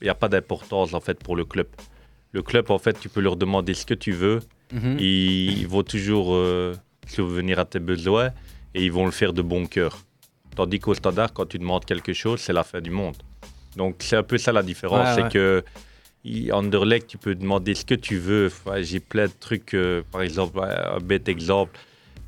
il 0.00 0.04
n'y 0.04 0.08
a 0.10 0.14
pas 0.14 0.28
d'importance 0.28 0.94
en 0.94 1.00
fait 1.00 1.18
pour 1.22 1.36
le 1.36 1.44
club. 1.44 1.66
Le 2.32 2.42
club, 2.42 2.70
en 2.70 2.78
fait, 2.78 2.98
tu 3.00 3.08
peux 3.08 3.20
leur 3.20 3.36
demander 3.36 3.74
ce 3.74 3.86
que 3.86 3.94
tu 3.94 4.12
veux. 4.12 4.40
Mhm. 4.72 4.98
Ils 4.98 5.66
vont 5.66 5.82
toujours 5.82 6.34
euh, 6.34 6.74
subvenir 7.06 7.58
à 7.58 7.64
tes 7.64 7.78
besoins 7.78 8.30
et 8.74 8.84
ils 8.84 8.92
vont 8.92 9.06
le 9.06 9.10
faire 9.10 9.32
de 9.32 9.42
bon 9.42 9.66
cœur. 9.66 9.98
Tandis 10.56 10.78
qu'au 10.78 10.94
standard, 10.94 11.32
quand 11.32 11.46
tu 11.46 11.58
demandes 11.58 11.84
quelque 11.84 12.12
chose, 12.12 12.40
c'est 12.40 12.52
la 12.52 12.64
fin 12.64 12.80
du 12.80 12.90
monde. 12.90 13.16
Donc 13.76 13.96
c'est 14.00 14.16
un 14.16 14.22
peu 14.22 14.38
ça 14.38 14.52
la 14.52 14.62
différence, 14.62 15.08
Ouais, 15.08 15.14
c'est 15.14 15.22
ouais. 15.22 15.30
que 15.30 15.64
Anderlecht, 16.52 17.06
tu 17.06 17.16
peux 17.18 17.34
demander 17.34 17.74
ce 17.74 17.84
que 17.84 17.94
tu 17.94 18.18
veux. 18.18 18.50
J'ai 18.80 19.00
plein 19.00 19.26
de 19.26 19.32
trucs, 19.38 19.74
euh, 19.74 20.02
par 20.10 20.22
exemple, 20.22 20.60
un 20.60 20.98
bête 20.98 21.28
exemple, 21.28 21.78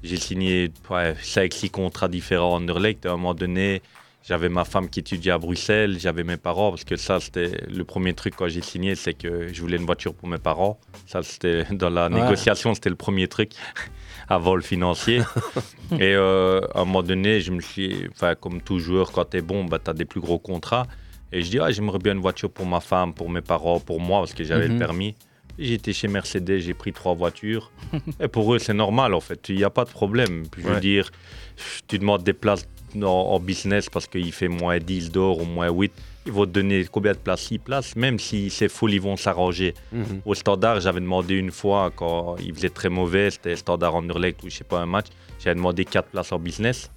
j'ai 0.03 0.17
signé 0.17 0.71
5-6 0.89 1.71
contrats 1.71 2.09
différents 2.09 2.55
à 2.55 2.59
Anderlecht. 2.59 3.05
À 3.05 3.11
un 3.11 3.17
moment 3.17 3.35
donné, 3.35 3.83
j'avais 4.27 4.49
ma 4.49 4.65
femme 4.65 4.89
qui 4.89 5.01
étudiait 5.01 5.33
à 5.33 5.39
Bruxelles, 5.39 5.99
j'avais 5.99 6.25
mes 6.25 6.37
parents, 6.37 6.71
parce 6.71 6.85
que 6.85 6.97
ça, 6.97 7.21
c'était 7.21 7.53
le 7.69 7.85
premier 7.85 8.15
truc 8.15 8.35
quand 8.37 8.49
j'ai 8.49 8.63
signé, 8.63 8.95
c'est 8.95 9.15
que 9.15 9.53
je 9.53 9.61
voulais 9.61 9.77
une 9.79 9.87
voiture 9.87 10.15
pour 10.15 10.29
mes 10.29 10.39
parents. 10.39 10.79
Ça, 11.07 11.23
c'était 11.23 11.65
dans 11.71 11.91
la 11.91 12.09
Ouais. 12.09 12.21
négociation, 12.23 12.75
c'était 12.75 12.91
le 12.91 12.97
premier 12.97 13.29
truc 13.29 13.53
avant 14.29 14.55
le 14.55 14.63
financier. 14.63 15.23
Et 15.93 16.15
euh, 16.15 16.61
à 16.75 16.81
un 16.83 16.85
moment 16.85 17.03
donné, 17.03 17.41
je 17.41 17.51
me 17.51 17.61
suis, 17.61 18.07
enfin, 18.13 18.35
comme 18.35 18.61
tout 18.61 18.79
joueur, 18.79 19.11
quand 19.13 19.25
tu 19.31 19.39
es 19.39 19.43
bon, 19.43 19.65
bah, 19.65 19.79
tu 19.83 19.91
as 19.91 19.95
des 19.95 20.05
plus 20.05 20.21
gros 20.21 20.39
contrats. 20.39 20.87
Et 21.33 21.43
je 21.43 21.51
dis, 21.51 21.59
ah, 21.61 21.71
j'aimerais 21.71 21.99
bien 21.99 22.13
une 22.13 22.21
voiture 22.21 22.51
pour 22.51 22.67
ma 22.67 22.81
femme, 22.81 23.15
pour 23.15 23.31
mes 23.31 23.41
parents, 23.41 23.81
pour 23.81 24.01
moi, 24.01 24.21
parce 24.21 24.35
que 24.35 24.45
j'avais 24.45 24.67
Mhm. 24.69 24.73
le 24.75 24.79
permis. 24.79 25.15
J'ai 25.59 25.75
été 25.75 25.93
chez 25.93 26.09
Mercedes, 26.09 26.59
j'ai 26.59 26.75
pris 26.75 26.93
trois 26.93 27.15
voitures. 27.15 27.71
Et 28.21 28.29
pour 28.29 28.55
eux, 28.55 28.59
c'est 28.59 28.73
normal, 28.75 29.15
en 29.15 29.21
fait. 29.21 29.49
Il 29.49 29.57
n'y 29.57 29.65
a 29.65 29.71
pas 29.71 29.85
de 29.85 29.91
problème. 29.91 30.45
Je 30.57 30.63
veux 30.63 30.75
Ouais. 30.75 30.81
dire, 30.81 31.11
tu 31.89 31.99
demandes 31.99 32.23
des 32.23 32.33
places 32.33 32.67
en, 32.97 33.07
en 33.07 33.41
business 33.41 33.89
parce 33.89 34.07
qu'il 34.07 34.33
fait 34.33 34.49
moins 34.49 34.79
10 34.79 35.11
d'or 35.11 35.41
ou 35.41 35.45
moins 35.45 35.71
8. 35.71 35.93
Ils 36.27 36.33
vont 36.33 36.45
te 36.45 36.51
donner 36.51 36.85
combien 36.91 37.13
de 37.13 37.19
places? 37.19 37.41
6 37.43 37.59
places. 37.59 37.97
Même 37.97 38.19
si 38.19 38.51
c'est 38.51 38.69
full, 38.69 38.93
ils 38.93 39.01
vont 39.01 39.17
s'arranger. 39.17 39.75
Mhm. 39.93 40.21
Au 40.27 40.35
standard, 40.35 40.81
j'avais 40.81 41.01
demandé 41.01 41.35
une 41.35 41.51
fois, 41.51 41.91
quand 41.95 42.37
il 42.39 42.55
faisait 42.55 42.69
très 42.71 42.89
mauvais, 42.91 43.31
c'était 43.31 43.57
standard 43.57 43.95
Anderlecht 43.95 44.43
ou 44.43 44.51
je 44.51 44.57
sais 44.57 44.65
pas, 44.65 44.81
un 44.81 44.87
match, 44.87 45.07
j'avais 45.39 45.55
demandé 45.57 45.85
4 45.85 46.09
places 46.09 46.33
en 46.33 46.39
business. 46.39 46.91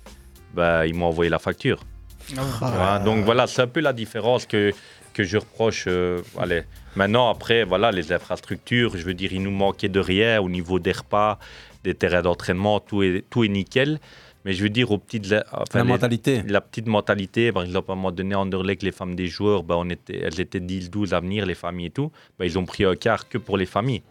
Bah, 0.53 0.85
ils 0.85 0.93
m'ont 0.93 1.07
envoyé 1.07 1.29
la 1.29 1.39
facture. 1.39 1.79
Tu 2.27 2.35
vois, 2.35 2.99
Donc 2.99 3.23
voilà, 3.25 3.47
c'est 3.47 3.61
un 3.61 3.67
peu 3.67 3.79
la 3.79 3.91
différence 3.93 4.45
que, 4.45 4.71
que 5.13 5.23
je 5.23 5.37
reproche. 5.37 5.85
euh, 5.87 6.21
allez. 6.37 6.63
Maintenant, 6.95 7.29
après, 7.29 7.63
voilà, 7.63 7.91
les 7.91 8.11
infrastructures, 8.13 8.95
je 8.97 9.03
veux 9.03 9.13
dire, 9.15 9.33
il 9.33 9.41
nous 9.41 9.51
manquait 9.51 9.89
de 9.89 9.99
rien 9.99 10.39
au 10.41 10.47
niveau 10.49 10.77
des 10.79 10.91
repas, 10.91 11.39
des 11.83 11.95
terrains 11.95 12.21
d'entraînement, 12.21 12.79
tout 12.79 13.01
est, 13.03 13.25
tout 13.29 13.43
est 13.43 13.47
nickel. 13.49 13.99
Mais 14.45 14.53
je 14.53 14.61
veux 14.63 14.69
dire, 14.69 14.91
aux 14.91 14.97
petites. 14.97 15.33
enfin, 15.51 15.79
La 15.79 15.83
les- 15.83 15.89
mentalité. 15.89 16.43
La 16.47 16.59
petite 16.61 16.87
mentalité, 16.87 17.51
par 17.51 17.63
exemple, 17.63 17.89
à 17.91 17.93
un 17.93 17.95
moment 17.95 18.11
donné, 18.11 18.35
à 18.35 18.39
Anderlecht, 18.39 18.83
les 18.83 18.91
femmes 18.91 19.15
des 19.15 19.27
joueurs, 19.27 19.63
bah, 19.63 19.75
on 19.77 19.89
était, 19.89 20.19
elles 20.21 20.39
étaient 20.41 20.59
10-12 20.59 21.13
à 21.13 21.19
venir, 21.21 21.45
les 21.45 21.55
familles 21.55 21.85
et 21.87 21.91
tout. 21.91 22.11
Bah, 22.37 22.45
ils 22.45 22.59
ont 22.59 22.65
pris 22.65 22.83
un 22.85 22.95
quart 22.95 23.29
que 23.29 23.37
pour 23.37 23.57
les 23.57 23.65
familles. 23.65 24.01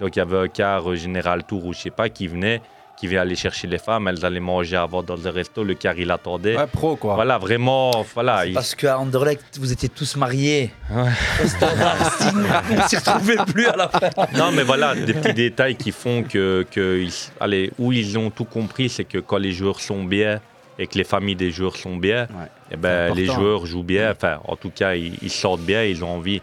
Donc 0.00 0.16
il 0.16 0.18
y 0.18 0.22
avait 0.22 0.38
un 0.38 0.48
quart 0.48 0.90
euh, 0.90 0.94
général 0.96 1.44
tour 1.44 1.64
ou 1.64 1.72
je 1.72 1.78
sais 1.80 1.90
pas 1.90 2.08
qui 2.10 2.26
venait, 2.28 2.60
qui 2.98 3.06
venait 3.06 3.18
aller 3.18 3.36
chercher 3.36 3.66
les 3.68 3.78
femmes, 3.78 4.08
elles 4.08 4.24
allaient 4.24 4.40
manger 4.40 4.76
avant 4.76 5.02
dans 5.02 5.26
un 5.26 5.30
resto, 5.30 5.62
le 5.62 5.74
quart 5.74 5.94
il 5.98 6.10
attendait. 6.10 6.56
Ouais, 6.56 6.66
pro 6.66 6.96
quoi. 6.96 7.14
Voilà, 7.14 7.38
vraiment, 7.38 7.90
voilà. 8.14 8.44
il- 8.46 8.54
Parce 8.54 8.74
qu'à 8.74 8.98
Anderlecht, 8.98 9.56
vous 9.60 9.72
étiez 9.72 9.88
tous 9.88 10.16
mariés. 10.16 10.70
Ouais. 10.90 11.10
Au 11.44 11.46
standard, 11.46 11.96
sinon, 12.18 12.48
on 12.72 12.88
s'y 12.88 12.96
retrouvait 12.96 13.36
plus 13.46 13.66
à 13.68 13.76
la 13.76 13.88
fin. 13.88 14.08
Non, 14.36 14.50
mais 14.52 14.62
voilà, 14.64 14.94
des 14.94 15.14
petits 15.14 15.34
détails 15.34 15.76
qui 15.76 15.92
font 15.92 16.22
que, 16.24 16.66
que 16.70 16.98
ils- 17.00 17.30
allez, 17.40 17.70
où 17.78 17.92
ils 17.92 18.18
ont 18.18 18.30
tout 18.30 18.44
compris, 18.44 18.88
c'est 18.88 19.04
que 19.04 19.18
quand 19.18 19.38
les 19.38 19.52
joueurs 19.52 19.80
sont 19.80 20.02
bien 20.02 20.40
et 20.78 20.86
que 20.86 20.96
les 20.98 21.04
familles 21.04 21.36
des 21.36 21.50
joueurs 21.50 21.76
sont 21.76 21.96
bien, 21.96 22.26
eh 22.70 22.76
ben, 22.76 23.14
les 23.14 23.26
joueurs 23.26 23.66
jouent 23.66 23.82
bien. 23.84 24.10
Enfin, 24.12 24.38
en 24.46 24.56
tout 24.56 24.70
cas, 24.70 24.94
ils, 24.94 25.14
ils 25.22 25.30
sortent 25.30 25.60
bien, 25.60 25.84
ils 25.84 26.02
ont 26.04 26.14
envie. 26.16 26.40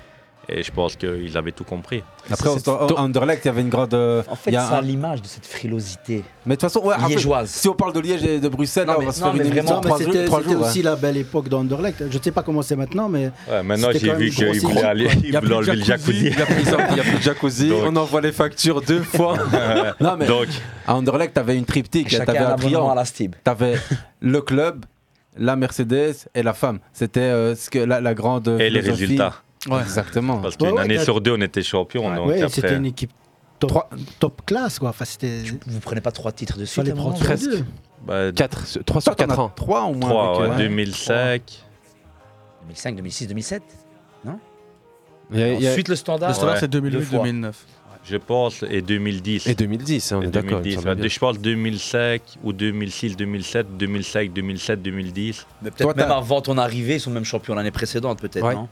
Et 0.48 0.62
je 0.64 0.72
pense 0.72 0.96
qu'ils 0.96 1.36
avaient 1.38 1.52
tout 1.52 1.64
compris. 1.64 2.04
Après, 2.30 2.50
au 2.50 2.98
Anderlecht, 2.98 3.44
il 3.46 3.48
y 3.48 3.50
avait 3.50 3.62
une 3.62 3.70
grande. 3.70 3.94
euh, 3.94 4.22
En 4.30 4.36
fait, 4.36 4.52
il 4.52 4.54
y 4.54 4.58
a 4.58 4.66
c'est 4.68 4.74
à 4.74 4.78
un- 4.78 4.82
l'image 4.82 5.22
de 5.22 5.28
cette 5.28 5.46
frilosité. 5.46 6.24
Mais 6.46 6.56
de 6.56 6.60
toute 6.60 6.70
façon, 6.72 6.86
ouais, 6.86 6.96
fait, 7.00 7.08
liégeoise. 7.10 7.50
si 7.50 7.68
on 7.68 7.74
parle 7.74 7.94
de 7.94 8.00
Liège 8.00 8.24
et 8.24 8.40
de 8.40 8.48
Bruxelles, 8.48 8.86
Non, 8.86 8.94
là, 8.94 8.98
on 8.98 9.02
mais- 9.02 9.06
va 9.08 9.12
se 9.12 9.20
faire 9.20 9.32
une 9.32 9.38
mais 9.38 9.48
émission 9.48 9.82
vraiment, 9.82 9.98
c'était 9.98 10.28
ouais. 10.30 10.56
aussi 10.56 10.82
la 10.84 10.96
belle 10.96 11.18
époque 11.18 11.50
d'Anderlecht. 11.50 12.04
Je 12.12 12.18
ne 12.18 12.24
sais 12.24 12.32
pas 12.32 12.44
comment 12.44 12.62
c'est 12.62 12.76
maintenant, 12.76 13.10
mais. 13.10 13.32
Ouais, 13.50 13.64
maintenant, 13.64 13.90
j'ai 13.92 14.00
vu 14.00 14.08
même 14.12 14.30
qu'il 14.30 14.46
grosse 14.46 14.58
voulait 14.60 14.74
équipe, 14.76 14.86
aller, 14.86 15.08
enlever 15.38 15.76
le 15.76 15.84
jacuzzi. 15.84 16.28
Il 16.28 16.38
y 16.38 16.42
a 16.42 16.46
plus, 16.46 17.18
de 17.18 17.22
jacuzzi, 17.22 17.72
on 17.84 17.96
envoie 17.96 18.22
les 18.22 18.32
factures 18.32 18.82
deux 18.82 19.02
fois. 19.04 19.38
Non, 20.00 20.16
mais 20.18 20.28
Donc, 20.28 20.48
à 20.88 20.96
Anderlecht, 20.96 21.34
tu 21.34 21.40
avais 21.40 21.58
une 21.58 21.66
triptyque, 21.66 22.08
tu 22.10 22.16
Chacun 22.18 22.34
avais 22.34 22.40
un 22.54 22.56
triangle. 22.56 23.00
à. 23.00 23.04
Tu 23.44 23.52
avais 23.52 23.76
le 24.22 24.42
club, 24.42 24.86
la 25.38 25.56
Mercedes 25.56 26.16
et 26.34 26.44
la 26.44 26.54
femme. 26.54 26.80
C'était 26.94 27.20
euh, 27.22 27.56
ce 27.56 27.70
que 27.70 27.80
la, 27.80 28.00
la 28.02 28.14
grande. 28.14 28.48
et 28.60 28.70
les 28.70 28.82
philosophie. 28.82 29.20
Résultats. 29.74 30.02
Exactement. 30.02 30.38
Parce 30.38 30.58
qu'une 30.58 30.68
Ouais, 30.68 30.74
ouais, 30.74 30.82
année 30.82 31.00
sur 31.04 31.22
deux, 31.22 31.34
on 31.36 31.42
était 31.42 31.64
champion. 31.64 32.08
Ouais, 32.08 32.36
après- 32.42 32.50
c'était 32.50 32.76
une 32.76 32.86
équipe 32.86 33.12
top, 33.60 33.72
top 34.20 34.46
classe, 34.46 34.80
quoi. 34.80 34.90
Enfin. 34.90 35.06
Vous 35.68 35.80
prenez 35.80 36.02
pas 36.02 36.12
trois 36.12 36.32
titres 36.32 36.58
de 36.58 36.66
suite 36.66 36.88
vous 36.90 37.16
sur 37.16 37.38
deux. 37.38 37.66
Bah, 38.06 38.32
4, 38.32 38.84
3 38.84 39.02
sur 39.02 39.16
Toi, 39.16 39.16
t'en 39.16 39.34
4 39.34 39.40
as 39.40 39.44
ans. 39.44 39.52
Trois 39.56 39.82
au 39.86 39.94
moins. 39.96 40.10
trois, 40.10 40.30
avec, 40.38 40.50
ouais, 40.50 40.56
euh, 40.56 40.68
2005. 40.68 41.42
2005, 42.64 42.96
2006, 42.98 43.28
2007 43.28 43.64
Il 45.32 45.40
y 45.40 45.44
a- 45.44 45.54
il 45.54 45.62
y 45.62 45.68
a- 45.68 45.72
Ensuite, 45.72 45.88
le 45.88 45.96
standard. 45.96 46.30
Le 46.30 46.36
standard, 46.36 46.54
Ouais. 46.54 46.60
c'est 46.60 46.68
Deux 46.68 46.82
2008, 46.82 47.06
fois. 47.06 47.20
2009. 47.20 47.66
Je 48.08 48.18
pense, 48.18 48.64
et 48.70 48.82
2010. 48.82 49.48
Et 49.48 49.56
2010, 49.56 50.12
hein, 50.12 50.20
on 50.20 50.22
est 50.22 50.28
d'accord. 50.28 50.50
il 50.52 50.56
me 50.58 50.62
2010, 50.64 50.76
semble 50.76 50.88
ouais. 50.90 50.96
bien. 50.96 51.08
Je 51.08 51.20
pense 51.20 51.40
2005 51.40 52.22
ou 52.44 52.54
2006, 52.54 53.16
2007, 53.18 53.78
2005, 53.78 54.32
2007, 54.34 54.82
2010. 54.82 55.46
Mais 55.64 55.70
Toi, 55.72 55.78
peut-être 55.78 55.98
même 55.98 56.08
t'as- 56.08 56.18
avant 56.18 56.42
ton 56.42 56.58
arrivée, 56.58 56.96
ils 56.96 57.00
sont 57.00 57.10
même 57.12 57.26
champions 57.26 57.56
l'année 57.56 57.72
précédente, 57.72 58.20
peut-être, 58.22 58.46
Ouais. 58.46 58.54
non 58.56 58.68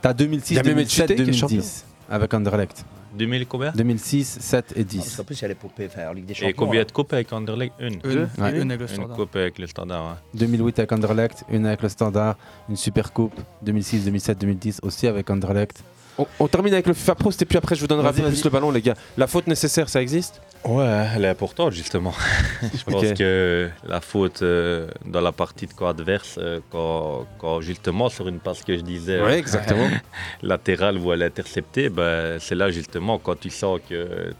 T'as 0.00 0.12
2006, 0.14 0.54
Il 0.54 0.56
y 0.56 0.60
a 0.60 0.62
même 0.62 0.74
2007, 0.74 1.10
Etchité 1.10 1.14
qui 1.24 1.30
est 1.30 1.40
2010 1.48 1.84
avec 2.08 2.32
Anderlecht. 2.34 2.84
2000 3.18 3.46
combien 3.46 3.72
2006, 3.72 4.38
7 4.40 4.72
et 4.76 4.80
Ah, 4.80 4.84
Parce 4.84 4.86
10. 5.06 5.16
qu'en 5.16 5.24
plus, 5.24 5.38
il 5.38 5.42
y 5.42 5.44
a 5.46 5.48
l'épopée 5.48 5.86
enfin, 5.90 6.08
en 6.10 6.12
Ligue 6.12 6.26
des 6.26 6.34
Champions. 6.34 6.48
Et 6.50 6.52
combien 6.52 6.84
de 6.84 6.92
coupes 6.92 7.12
avec 7.14 7.32
Anderlecht 7.32 7.72
Une. 7.80 7.94
Une, 8.04 8.28
Ouais. 8.38 8.60
une 8.60 8.70
avec 8.70 8.80
le 8.80 8.86
Une 8.88 8.88
standard. 8.88 9.16
coupe 9.16 9.36
avec 9.36 9.58
le 9.58 9.66
standard. 9.66 10.04
ouais. 10.04 10.38
2008 10.38 10.78
avec 10.80 10.92
Anderlecht, 10.92 11.44
une 11.50 11.64
avec 11.66 11.82
le 11.82 11.88
Standard, 11.88 12.36
une 12.68 12.76
super 12.76 13.12
coupe. 13.14 13.32
2006, 13.62 14.04
2007, 14.04 14.38
2010 14.38 14.80
aussi 14.82 15.06
avec 15.06 15.30
Anderlecht. 15.30 15.82
On, 16.18 16.26
on 16.40 16.48
termine 16.48 16.72
avec 16.72 16.86
le 16.86 16.94
FIFA 16.94 17.14
Pro, 17.14 17.30
et 17.30 17.44
puis 17.44 17.58
après 17.58 17.74
je 17.74 17.80
vous 17.80 17.86
donnerai 17.86 18.04
Vas-y, 18.10 18.22
plus 18.22 18.30
vas-y. 18.32 18.44
le 18.44 18.50
ballon, 18.50 18.70
les 18.70 18.82
gars. 18.82 18.94
La 19.18 19.26
faute 19.26 19.46
nécessaire, 19.46 19.88
ça 19.88 20.00
existe? 20.00 20.40
Ouais, 20.64 21.06
elle 21.14 21.24
est 21.24 21.28
importante 21.28 21.72
justement. 21.72 22.12
Je 22.62 22.82
pense 22.90 23.12
que 23.12 23.68
la 23.86 24.00
faute 24.00 24.42
euh, 24.42 24.88
dans 25.04 25.20
la 25.20 25.30
partie 25.30 25.66
de 25.66 25.72
camp 25.72 25.86
adverse, 25.88 26.38
euh, 26.38 26.58
quand, 26.70 27.26
quand 27.38 27.60
justement 27.60 28.08
sur 28.08 28.26
une 28.26 28.40
passe 28.40 28.64
que 28.64 28.76
je 28.76 28.82
disais 28.82 29.20
Ouais, 29.22 29.38
exactement. 29.38 29.88
latérale 30.42 30.98
où 30.98 31.12
elle 31.12 31.22
est 31.22 31.26
interceptée, 31.26 31.88
ben, 31.88 32.38
c'est 32.40 32.56
là 32.56 32.70
justement 32.70 33.18
quand 33.18 33.38
tu 33.38 33.50
sens 33.50 33.78
que 33.88 34.32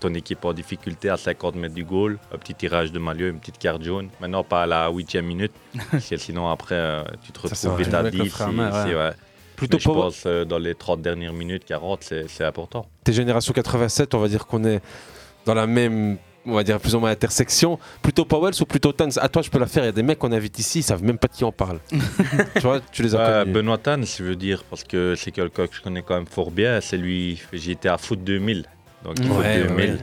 ton 0.00 0.12
équipe 0.14 0.44
est 0.44 0.48
en 0.48 0.52
difficulté 0.52 1.08
à 1.08 1.16
50 1.16 1.54
mètres 1.54 1.74
du 1.74 1.84
goal, 1.84 2.18
un 2.34 2.38
petit 2.38 2.54
tirage 2.54 2.92
de 2.92 2.98
Malieu, 2.98 3.28
une 3.28 3.38
petite 3.38 3.58
carte 3.58 3.82
jaune. 3.82 4.08
Maintenant 4.20 4.44
pas 4.44 4.64
à 4.64 4.66
la 4.66 4.90
huitième 4.90 5.24
minute, 5.26 5.52
parce 5.90 6.06
que 6.06 6.16
sinon 6.18 6.50
après 6.50 6.74
euh, 6.74 7.02
tu 7.24 7.32
te 7.32 7.40
retrouves 7.40 7.78
vite 7.78 7.94
à 7.94 8.00
Avec 8.00 8.14
le 8.14 8.24
10. 8.24 8.34
Plutôt 9.62 9.76
Mais 9.76 9.80
je 9.82 9.88
power- 9.88 10.00
pense 10.02 10.24
euh, 10.26 10.44
dans 10.44 10.58
les 10.58 10.74
30 10.74 11.00
dernières 11.02 11.32
minutes, 11.32 11.64
40, 11.64 12.02
c'est 12.02 12.28
c'est 12.28 12.44
important. 12.44 12.86
T'es 13.04 13.12
génération 13.12 13.52
87, 13.52 14.14
on 14.14 14.18
va 14.18 14.28
dire 14.28 14.46
qu'on 14.46 14.64
est 14.64 14.80
dans 15.46 15.54
la 15.54 15.66
même 15.66 16.18
on 16.44 16.54
va 16.54 16.64
dire 16.64 16.80
plus 16.80 16.96
ou 16.96 16.98
moins 16.98 17.10
intersection, 17.10 17.78
plutôt 18.02 18.24
Powell 18.24 18.52
ou 18.60 18.64
plutôt 18.64 18.92
Tans? 18.92 19.08
À 19.20 19.28
toi, 19.28 19.42
je 19.42 19.50
peux 19.50 19.60
la 19.60 19.66
faire. 19.66 19.84
Il 19.84 19.86
y 19.86 19.90
a 19.90 19.92
des 19.92 20.02
mecs 20.02 20.18
qu'on 20.18 20.32
invite 20.32 20.58
ici, 20.58 20.80
ils 20.80 20.82
savent 20.82 21.04
même 21.04 21.16
pas 21.18 21.28
de 21.28 21.32
qui 21.34 21.44
on 21.44 21.52
parle. 21.52 21.78
tu 22.56 22.60
vois, 22.62 22.80
tu 22.90 23.04
les 23.04 23.14
as 23.14 23.42
connus. 23.44 23.52
Benoît 23.54 23.78
Tan, 23.78 24.02
je 24.02 24.24
veux 24.24 24.34
dire, 24.34 24.64
parce 24.68 24.82
que 24.82 25.14
c'est 25.14 25.30
quelqu'un 25.30 25.68
que 25.68 25.76
je 25.76 25.80
connais 25.80 26.02
quand 26.02 26.16
même 26.16 26.26
fort 26.26 26.50
bien. 26.50 26.80
C'est 26.80 26.96
lui, 26.96 27.40
j'étais 27.52 27.88
à 27.88 27.96
Foot 27.96 28.24
2000. 28.24 28.64
Donc, 29.04 29.18
Ouais, 29.18 29.24
Foot 29.26 29.36
ouais, 29.38 29.62
2000, 29.68 29.76
ouais. 29.92 29.96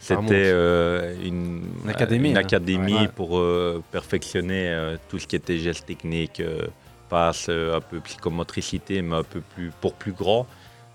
Ça 0.00 0.16
remonte. 0.16 0.28
c'était 0.30 0.50
euh, 0.52 1.14
une, 1.24 1.62
Une 1.84 1.90
académie, 1.90 2.30
une 2.30 2.36
hein. 2.36 2.40
académie 2.40 2.94
Ouais. 2.94 3.08
pour 3.14 3.38
euh, 3.38 3.80
perfectionner 3.92 4.68
euh, 4.70 4.96
tout 5.08 5.20
ce 5.20 5.26
qui 5.28 5.36
était 5.36 5.58
gestes 5.58 5.86
techniques, 5.86 6.40
passe, 7.08 7.46
euh, 7.48 7.76
un 7.76 7.80
peu 7.80 8.00
psychomotricité, 8.00 9.02
mais 9.02 9.16
un 9.16 9.22
peu 9.22 9.40
plus, 9.40 9.70
pour 9.80 9.94
plus 9.94 10.12
grand. 10.12 10.46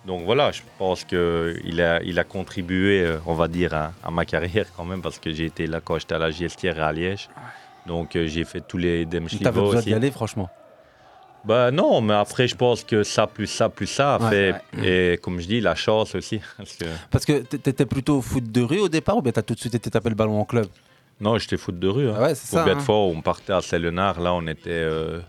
Donc 0.06 0.24
voilà, 0.26 0.52
je 0.52 0.62
pense 0.80 1.04
qu'il 1.04 1.82
a, 1.82 2.02
il 2.04 2.18
a 2.20 2.24
contribué, 2.24 3.02
euh, 3.06 3.18
on 3.28 3.34
va 3.36 3.48
dire, 3.48 3.74
à, 3.74 3.92
à 4.04 4.10
ma 4.12 4.26
carrière 4.26 4.66
quand 4.76 4.84
même, 4.86 5.02
parce 5.02 5.20
que 5.20 5.32
j'ai 5.32 5.46
été 5.46 5.68
là 5.68 5.80
quand 5.84 6.00
j'étais 6.00 6.16
à 6.16 6.20
la 6.20 6.32
GSTR 6.32 6.78
et 6.78 6.82
à 6.82 6.92
Liège. 6.92 7.30
Donc 7.86 8.16
euh, 8.16 8.26
j'ai 8.28 8.44
fait 8.46 8.62
tous 8.62 8.78
les 8.78 9.06
Demschlivo 9.06 9.44
T'avais 9.44 9.62
besoin 9.62 9.78
aussi. 9.80 9.88
d'y 9.90 9.94
aller, 9.94 10.12
franchement. 10.12 10.50
Bah 11.44 11.72
non, 11.72 12.02
mais 12.02 12.14
après, 12.14 12.48
je 12.48 12.56
pense 12.56 12.84
que 12.84 13.02
ça 13.04 13.26
plus 13.26 13.48
ça 13.48 13.68
plus 13.70 13.88
ça 13.88 14.20
Ouais, 14.22 14.54
fait. 14.74 15.14
Et 15.14 15.18
comme 15.18 15.40
je 15.40 15.48
dis, 15.48 15.60
la 15.62 15.74
chance 15.74 16.14
aussi. 16.14 16.40
Parce 16.58 16.76
que... 16.76 16.86
Parce 17.10 17.26
que 17.26 17.40
t'étais 17.42 17.86
plutôt 17.88 18.22
foot 18.22 18.44
de 18.52 18.62
rue 18.62 18.80
au 18.80 18.90
départ 18.90 19.18
ou 19.18 19.22
bien 19.24 19.32
t'as 19.32 19.42
tout 19.42 19.56
de 19.56 19.60
suite 19.60 19.74
été 19.74 19.90
tapé 19.90 20.10
le 20.10 20.16
ballon 20.16 20.40
en 20.40 20.46
club? 20.46 20.68
Non, 21.20 21.38
j'étais 21.40 21.58
foot 21.58 21.80
de 21.80 21.88
rue. 21.88 22.10
Hein. 22.10 22.16
Ah 22.18 22.22
ouais, 22.24 22.36
c'est 22.36 22.48
ça, 22.48 22.64
hein. 22.64 22.80
fois 22.80 22.96
on 22.98 23.22
partait 23.22 23.54
à 23.54 23.62
Saint-Léonard, 23.62 24.20
là, 24.22 24.34
on 24.36 24.46
était. 24.48 24.70
euh, 24.70 25.20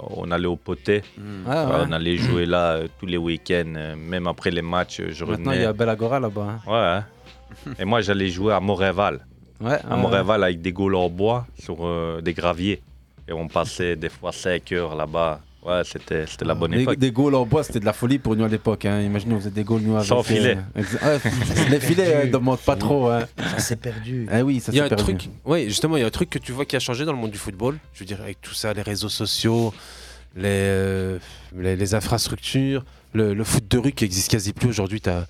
on 0.00 0.30
allait 0.30 0.46
au 0.46 0.56
poté. 0.56 1.02
Ah 1.46 1.66
ouais. 1.66 1.74
On 1.88 1.92
allait 1.92 2.16
jouer 2.16 2.46
là 2.46 2.72
euh, 2.74 2.88
tous 2.98 3.06
les 3.06 3.16
week-ends, 3.16 3.72
euh, 3.76 3.94
même 3.96 4.26
après 4.26 4.50
les 4.50 4.62
matchs, 4.62 5.00
euh, 5.00 5.10
je 5.10 5.24
Maintenant, 5.24 5.50
revenais. 5.50 5.56
il 5.56 5.62
y 5.62 5.66
a 5.66 5.72
Belagora 5.72 6.20
là-bas. 6.20 6.60
hein. 6.66 6.70
Ouais. 6.70 6.74
hein. 6.76 7.72
Et 7.78 7.84
moi, 7.84 8.00
j'allais 8.00 8.28
jouer 8.28 8.52
à 8.54 8.60
Montréval. 8.60 9.26
Ouais, 9.60 9.78
à 9.88 9.96
Montréval 9.96 10.42
avec 10.42 10.60
des 10.60 10.72
gaules 10.72 10.94
en 10.96 11.08
bois 11.08 11.46
sur 11.58 11.86
euh, 11.86 12.20
des 12.20 12.32
graviers. 12.32 12.82
Et 13.28 13.32
on 13.32 13.46
passait 13.46 13.94
des 13.94 14.08
fois 14.08 14.32
5 14.32 14.72
heures 14.72 14.94
là-bas. 14.96 15.40
Ouais, 15.64 15.82
c'était 15.84 16.26
c'était 16.26 16.44
la 16.44 16.54
bonne 16.56 16.72
Des, 16.72 16.82
époque. 16.82 16.98
des 16.98 17.12
goals 17.12 17.36
en 17.36 17.46
bois, 17.46 17.62
c'était 17.62 17.78
de 17.78 17.84
la 17.84 17.92
folie 17.92 18.18
pour 18.18 18.34
nous 18.34 18.44
à 18.44 18.48
l'époque. 18.48 18.84
Hein. 18.84 19.00
Imaginez, 19.00 19.34
on 19.34 19.38
faisait 19.38 19.50
des 19.50 19.62
goals 19.62 19.82
nous 19.82 19.94
avec. 19.96 20.08
Sans 20.08 20.22
filet. 20.24 20.58
euh, 20.76 20.82
ouais, 20.82 21.20
les 21.70 21.78
filets 21.80 22.26
ne 22.26 22.32
demandent 22.32 22.58
pas 22.58 22.74
trop. 22.74 23.08
Hein. 23.08 23.26
Ça 23.52 23.58
s'est 23.60 23.76
perdu. 23.76 24.26
Ah 24.30 24.42
oui, 24.42 24.58
ça 24.58 24.72
Il 24.72 24.78
y 24.78 24.80
a 24.80 24.88
s'est 24.88 24.92
un 24.92 24.96
perdu. 24.96 25.16
truc, 25.18 25.30
oui, 25.44 25.64
justement, 25.68 25.96
il 25.96 26.00
y 26.00 26.02
a 26.02 26.06
un 26.06 26.10
truc 26.10 26.30
que 26.30 26.38
tu 26.40 26.50
vois 26.50 26.64
qui 26.64 26.74
a 26.74 26.80
changé 26.80 27.04
dans 27.04 27.12
le 27.12 27.18
monde 27.18 27.30
du 27.30 27.38
football. 27.38 27.78
Je 27.94 28.00
veux 28.00 28.06
dire, 28.06 28.20
avec 28.20 28.40
tout 28.40 28.54
ça, 28.54 28.72
les 28.72 28.82
réseaux 28.82 29.08
sociaux, 29.08 29.72
les, 30.34 30.42
euh, 30.48 31.18
les, 31.56 31.76
les 31.76 31.94
infrastructures, 31.94 32.84
le, 33.12 33.32
le 33.32 33.44
foot 33.44 33.64
de 33.70 33.78
rue 33.78 33.92
qui 33.92 34.04
existe 34.04 34.32
quasi 34.32 34.52
plus 34.52 34.68
aujourd'hui. 34.68 35.00
Tu 35.00 35.10
as 35.10 35.26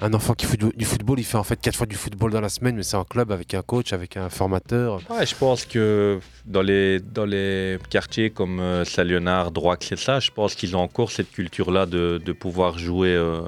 un 0.00 0.12
enfant 0.12 0.34
qui 0.34 0.44
fait 0.44 0.58
du, 0.58 0.84
football, 0.84 1.18
il 1.18 1.24
fait 1.24 1.38
en 1.38 1.42
fait 1.42 1.58
quatre 1.58 1.76
fois 1.76 1.86
du 1.86 1.96
football 1.96 2.30
dans 2.30 2.40
la 2.40 2.50
semaine, 2.50 2.76
mais 2.76 2.82
c'est 2.82 2.98
en 2.98 3.04
club 3.04 3.32
avec 3.32 3.54
un 3.54 3.62
coach, 3.62 3.94
avec 3.94 4.18
un 4.18 4.28
formateur. 4.28 5.00
Ouais, 5.08 5.24
je 5.24 5.34
pense 5.34 5.64
que 5.64 6.20
dans 6.44 6.60
les, 6.60 7.00
dans 7.00 7.24
les 7.24 7.78
quartiers 7.88 8.28
comme 8.28 8.60
euh, 8.60 8.84
Saint-Léonard, 8.84 9.52
Droix, 9.52 9.78
c'est 9.80 9.98
ça, 9.98 10.20
je 10.20 10.30
pense 10.30 10.54
qu'ils 10.54 10.76
ont 10.76 10.80
encore 10.80 11.10
cette 11.10 11.30
culture-là 11.30 11.86
de, 11.86 12.20
de 12.22 12.32
pouvoir 12.32 12.78
jouer, 12.78 13.14
euh, 13.14 13.40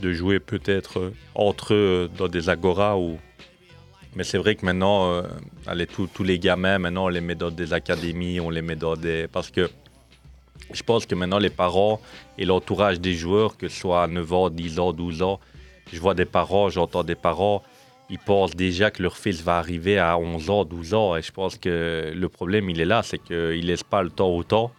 jouer 0.00 0.38
peut-être 0.38 1.00
euh, 1.00 1.14
entre 1.34 1.74
eux 1.74 2.10
dans 2.16 2.28
des 2.28 2.48
agoras. 2.48 2.96
Mais 4.14 4.22
c'est 4.22 4.38
vrai 4.38 4.54
que 4.54 4.64
maintenant, 4.64 5.22
allez, 5.68 5.86
tous 5.86 6.08
tous 6.08 6.24
les 6.24 6.40
gamins, 6.40 6.78
maintenant, 6.78 7.04
on 7.04 7.08
les 7.08 7.20
met 7.20 7.36
dans 7.36 7.50
des 7.50 7.72
académies, 7.72 8.40
on 8.40 8.50
les 8.50 8.62
met 8.62 8.74
dans 8.74 8.96
des... 8.96 9.28
Parce 9.28 9.52
que 9.52 9.70
je 10.72 10.82
pense 10.82 11.06
que 11.06 11.14
maintenant, 11.14 11.38
les 11.38 11.50
parents 11.50 12.00
et 12.36 12.44
l'entourage 12.44 13.00
des 13.00 13.14
joueurs, 13.14 13.56
que 13.56 13.68
ce 13.68 13.78
soit 13.78 14.02
à 14.02 14.06
9 14.08 14.32
ans, 14.32 14.50
10 14.50 14.80
ans, 14.80 14.92
12 14.92 15.22
ans, 15.22 15.38
je 15.92 16.00
vois 16.00 16.14
des 16.14 16.24
parents, 16.24 16.68
j'entends 16.68 17.04
des 17.04 17.14
parents, 17.14 17.62
ils 18.08 18.18
pensent 18.18 18.56
déjà 18.56 18.90
que 18.90 19.02
leur 19.02 19.16
fils 19.16 19.40
va 19.42 19.58
arriver 19.58 19.98
à 19.98 20.18
11 20.18 20.50
ans, 20.50 20.64
12 20.64 20.94
ans. 20.94 21.16
Et 21.16 21.22
je 21.22 21.30
pense 21.32 21.56
que 21.56 22.12
le 22.14 22.28
problème, 22.28 22.68
il 22.70 22.80
est 22.80 22.84
là, 22.84 23.02
c'est 23.02 23.18
qu'ils 23.18 23.36
ne 23.36 23.66
laissent 23.66 23.84
pas 23.84 24.02
le 24.02 24.10
temps 24.10 24.28
au 24.30 24.42
temps 24.42 24.72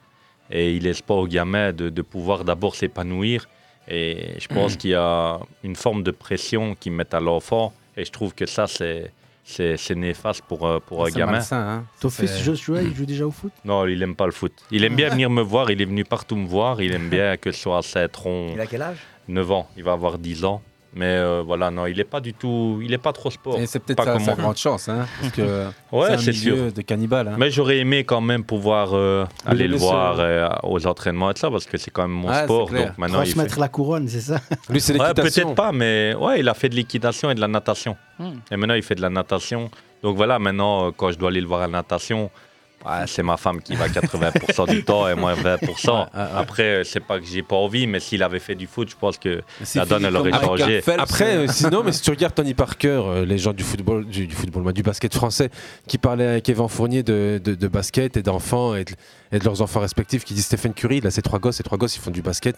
et 0.50 0.74
ils 0.74 0.80
ne 0.80 0.88
laissent 0.90 1.02
pas 1.02 1.14
aux 1.14 1.28
gamins 1.28 1.72
de, 1.72 1.90
de 1.90 2.02
pouvoir 2.02 2.44
d'abord 2.44 2.76
s'épanouir. 2.76 3.48
Et 3.88 4.34
je 4.38 4.48
pense 4.48 4.76
qu'il 4.76 4.92
y 4.92 4.96
a 4.96 5.40
une 5.64 5.76
forme 5.76 6.04
de 6.04 6.12
pression 6.12 6.76
qu'ils 6.76 6.92
mettent 6.92 7.14
à 7.14 7.20
l'enfant. 7.22 7.74
Et 7.98 8.04
je 8.06 8.12
trouve 8.12 8.34
que 8.34 8.46
ça, 8.46 8.68
c'est, 8.68 9.12
c'est, 9.44 9.96
néfaste 9.96 10.44
pour, 10.48 10.66
euh, 10.66 10.80
pour 10.80 11.04
un 11.06 11.10
C'est 11.10 11.18
gamin. 11.20 11.32
malsain, 11.34 11.58
hein. 11.70 11.86
Ton 12.00 12.10
fils 12.10 12.42
Joshua, 12.44 12.82
il 12.82 12.94
joue 12.96 13.06
déjà 13.06 13.26
au 13.26 13.32
foot? 13.32 13.52
Non, 13.66 13.86
il 13.88 14.02
aime 14.04 14.16
pas 14.16 14.26
le 14.26 14.32
foot. 14.32 14.54
Il 14.72 14.84
aime 14.84 14.96
bien 14.96 15.10
venir 15.10 15.30
me 15.30 15.42
voir, 15.42 15.72
il 15.72 15.82
est 15.82 15.86
venu 15.86 16.04
partout 16.06 16.36
me 16.36 16.48
voir. 16.48 16.82
Il 16.82 16.94
aime 16.94 17.10
bien 17.10 17.38
que 17.38 17.52
ce 17.52 17.60
soit 17.62 17.80
à 17.80 17.82
Saint-Tron. 17.82 18.52
Il 18.54 18.60
a 18.62 18.66
quel 18.66 18.82
âge? 18.82 18.98
9 19.28 19.52
ans, 19.52 19.70
il 19.78 19.84
va 19.84 19.94
avoir 19.94 20.18
10 20.18 20.46
ans. 20.46 20.62
Mais 20.94 21.06
euh, 21.06 21.42
voilà, 21.46 21.72
non, 21.72 21.86
il 21.86 21.98
est 22.02 22.04
pas 22.04 22.20
du 22.20 22.34
tout, 22.34 22.80
il 22.84 22.92
est 22.94 22.98
pas 22.98 23.14
trop 23.14 23.32
sport. 23.32 23.58
Et 23.58 23.66
c'est 23.66 23.80
peut-être 23.80 23.98
Pas 23.98 24.04
sa, 24.06 24.12
comme 24.14 24.22
sa 24.24 24.36
moi. 24.36 24.44
grande 24.44 24.58
chance. 24.58 24.90
Hein, 24.90 25.06
parce 25.22 25.32
que 25.34 25.42
Ouais, 25.94 26.18
c'est 26.18 26.30
un 26.30 26.32
milieu 26.34 26.56
sûr. 26.66 26.74
de 26.74 26.82
cannibales. 26.82 27.28
Hein. 27.30 27.36
Mais 27.38 27.50
j'aurais 27.50 27.78
aimé 27.78 28.04
quand 28.04 28.20
même 28.20 28.44
pouvoir 28.44 28.90
euh, 28.94 29.26
aller 29.46 29.70
le 29.70 29.78
voir 29.78 30.18
euh, 30.20 30.50
aux 30.64 30.86
entraînements 30.88 31.32
et 31.32 31.34
tout 31.34 31.40
ça 31.40 31.50
parce 31.50 31.66
que 31.66 31.78
c'est 31.78 31.92
quand 31.92 32.02
même 32.02 32.12
mon 32.12 32.28
Ah, 32.30 32.44
sport. 32.44 32.70
Donc 32.70 32.98
maintenant, 32.98 33.22
il 33.22 33.28
fait... 33.28 33.34
Transmettre 33.36 33.60
la 33.60 33.70
couronne, 33.70 34.08
c'est 34.10 34.20
ça? 34.20 34.42
Lui, 34.70 34.82
c'est 34.82 35.00
Ouais, 35.00 35.14
peut-être 35.14 35.56
pas, 35.56 35.72
mais 35.72 36.14
ouais, 36.20 36.42
il 36.42 36.50
a 36.50 36.54
fait 36.54 36.68
de 36.68 36.76
l'équitation 36.76 37.32
et 37.32 37.36
de 37.36 37.40
la 37.42 37.48
natation. 37.48 37.96
Hmm. 38.20 38.32
Et 38.52 38.58
maintenant, 38.58 38.76
il 38.76 38.84
fait 38.84 38.96
de 38.96 39.02
la 39.02 39.10
natation. 39.10 39.72
Donc 40.04 40.18
voilà, 40.18 40.40
maintenant, 40.40 40.88
euh, 40.88 40.92
quand 40.96 41.12
je 41.12 41.18
dois 41.18 41.30
aller 41.30 41.40
le 41.42 41.48
voir 41.48 41.62
à 41.62 41.68
la 41.68 41.72
natation, 41.72 42.30
ouais, 42.86 43.06
c'est 43.08 43.24
ma 43.24 43.38
femme 43.38 43.62
qui 43.62 43.76
va 43.76 43.88
80% 43.88 44.70
du 44.70 44.84
temps 44.84 45.08
et 45.08 45.16
moi 45.16 45.34
20%. 45.36 46.08
Après, 46.14 46.64
euh, 46.64 46.84
c'est 46.84 47.00
pas 47.00 47.20
que 47.20 47.26
j'ai 47.26 47.44
pas 47.44 47.56
envie, 47.56 47.88
mais 47.88 48.00
s'il 48.00 48.24
avait 48.24 48.40
fait 48.40 48.56
du 48.56 48.68
foot, 48.68 48.90
je 48.90 48.96
pense 48.96 49.18
que 49.18 49.42
la 49.80 49.86
donne, 49.86 50.06
elle 50.06 50.16
aurait 50.16 50.32
changé. 50.46 50.82
Après, 51.02 51.36
euh, 51.38 51.48
sinon, 51.52 51.84
mais 51.84 51.92
si 51.92 52.02
tu 52.02 52.10
regardes 52.10 52.36
Tony 52.36 52.54
Parker, 52.54 53.02
euh, 53.06 53.26
les 53.26 53.38
gens 53.38 53.54
du 53.54 53.64
football, 53.64 54.06
du, 54.06 54.28
du 54.28 54.36
football, 54.36 54.64
moi, 54.64 54.74
du 54.74 54.84
basket 54.84 55.14
français, 55.14 55.50
qui 55.88 55.98
parlaient 55.98 56.28
avec 56.28 56.50
Evan 56.50 56.68
Fournier 56.68 57.04
de, 57.04 57.40
de- 57.44 57.56
de 57.56 57.68
basket 57.68 58.18
et 58.18 58.24
d'enfants 58.24 58.76
et 58.76 58.86
de, 58.86 58.92
et 59.32 59.40
de 59.40 59.44
leurs 59.46 59.62
enfants 59.62 59.80
respectifs, 59.80 60.24
qui 60.24 60.34
dit 60.34 60.42
Stephen 60.42 60.74
Curry, 60.74 60.98
il 60.98 61.08
a 61.08 61.12
ses 61.12 61.22
trois 61.22 61.40
gosses, 61.40 61.58
ses 61.58 61.64
trois 61.64 61.78
gosses, 61.78 61.96
ils 61.96 62.02
font 62.02 62.12
du 62.12 62.22
basket. 62.22 62.56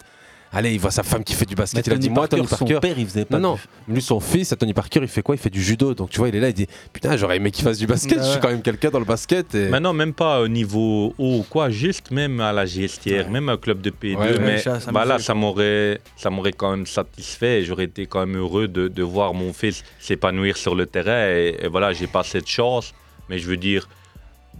Allez, 0.54 0.72
il 0.72 0.78
voit 0.78 0.90
sa 0.90 1.02
femme 1.02 1.24
qui 1.24 1.34
fait 1.34 1.46
du 1.46 1.54
basket. 1.54 1.76
Mais 1.76 1.82
il 1.82 1.92
a 1.92 1.96
Tony 1.96 2.08
dit 2.08 2.10
Moi, 2.10 2.28
Parker, 2.28 2.36
Tony 2.36 2.48
son 2.48 2.56
Parker. 2.56 2.78
père, 2.80 2.98
il 2.98 3.06
faisait 3.06 3.24
pas 3.24 3.38
Non, 3.38 3.52
non. 3.52 3.58
Lui, 3.88 4.00
son 4.00 4.20
fils, 4.20 4.52
à 4.52 4.56
Tony 4.56 4.72
Parker, 4.72 5.00
il 5.02 5.08
fait 5.08 5.22
quoi? 5.22 5.34
Il 5.34 5.38
fait 5.38 5.50
du 5.50 5.62
judo. 5.62 5.94
Donc, 5.94 6.10
tu 6.10 6.18
vois, 6.18 6.28
il 6.28 6.36
est 6.36 6.40
là, 6.40 6.48
il 6.48 6.54
dit 6.54 6.66
Putain, 6.92 7.16
j'aurais 7.16 7.36
aimé 7.36 7.50
qu'il 7.50 7.64
fasse 7.64 7.78
du 7.78 7.86
basket. 7.86 8.18
Ouais, 8.18 8.24
Je 8.24 8.30
suis 8.30 8.40
quand 8.40 8.48
même 8.50 8.62
quelqu'un 8.62 8.90
dans 8.90 9.00
le 9.00 9.04
basket. 9.04 9.54
Et... 9.54 9.68
Maintenant, 9.68 9.92
même 9.92 10.12
pas 10.12 10.40
au 10.40 10.48
niveau 10.48 11.14
haut 11.18 11.38
ou 11.38 11.46
quoi, 11.48 11.70
juste 11.70 12.10
même 12.10 12.40
à 12.40 12.52
la 12.52 12.66
GSTR, 12.66 13.28
même 13.30 13.48
un 13.48 13.56
club 13.56 13.80
de 13.80 13.90
P2. 13.90 14.16
Ouais, 14.16 14.32
ouais, 14.32 14.38
mais 14.38 14.58
ça, 14.58 14.78
ça 14.78 14.92
bah 14.92 15.00
là, 15.00 15.14
m'amuse. 15.14 15.24
ça 15.26 15.34
m'aurait, 15.34 16.00
ça 16.16 16.30
m'aurait 16.30 16.52
quand 16.52 16.70
même 16.70 16.86
satisfait 16.86 17.64
j'aurais 17.64 17.84
été 17.84 18.06
quand 18.06 18.20
même 18.24 18.36
heureux 18.36 18.68
de, 18.68 18.88
de 18.88 19.02
voir 19.02 19.34
mon 19.34 19.52
fils 19.52 19.82
s'épanouir 19.98 20.56
sur 20.56 20.74
le 20.74 20.86
terrain. 20.86 21.26
Et, 21.28 21.56
et 21.62 21.68
voilà, 21.68 21.92
j'ai 21.92 22.06
pas 22.06 22.22
cette 22.22 22.46
chance. 22.48 22.94
Mais 23.28 23.38
je 23.38 23.48
veux 23.48 23.56
dire, 23.56 23.88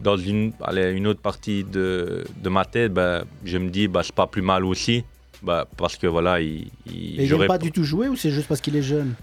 dans 0.03 0.17
une, 0.17 0.53
allez, 0.63 0.91
une 0.93 1.07
autre 1.07 1.21
partie 1.21 1.65
de, 1.65 2.25
de 2.43 2.49
ma 2.49 2.65
tête, 2.65 2.93
ben, 2.93 3.25
je 3.45 3.59
me 3.59 3.69
dis, 3.69 3.87
bah, 3.89 4.01
c'est 4.03 4.15
pas 4.15 4.27
plus 4.27 4.43
mal 4.43 4.65
aussi. 4.65 5.05
Bah, 5.45 5.69
parce 5.77 5.97
que 5.97 6.07
voilà, 6.07 6.41
il, 6.41 6.69
il- 6.87 7.21
Et 7.21 7.25
il 7.25 7.31
n'aime 7.37 7.47
pas 7.47 7.59
du 7.59 7.71
tout 7.71 7.85
jouer 7.85 8.09
ou 8.09 8.17
c'est 8.17 8.31
juste 8.31 8.49
parce 8.49 8.61
qu'il 8.63 8.75
est 8.77 8.83
jeune? 8.83 9.15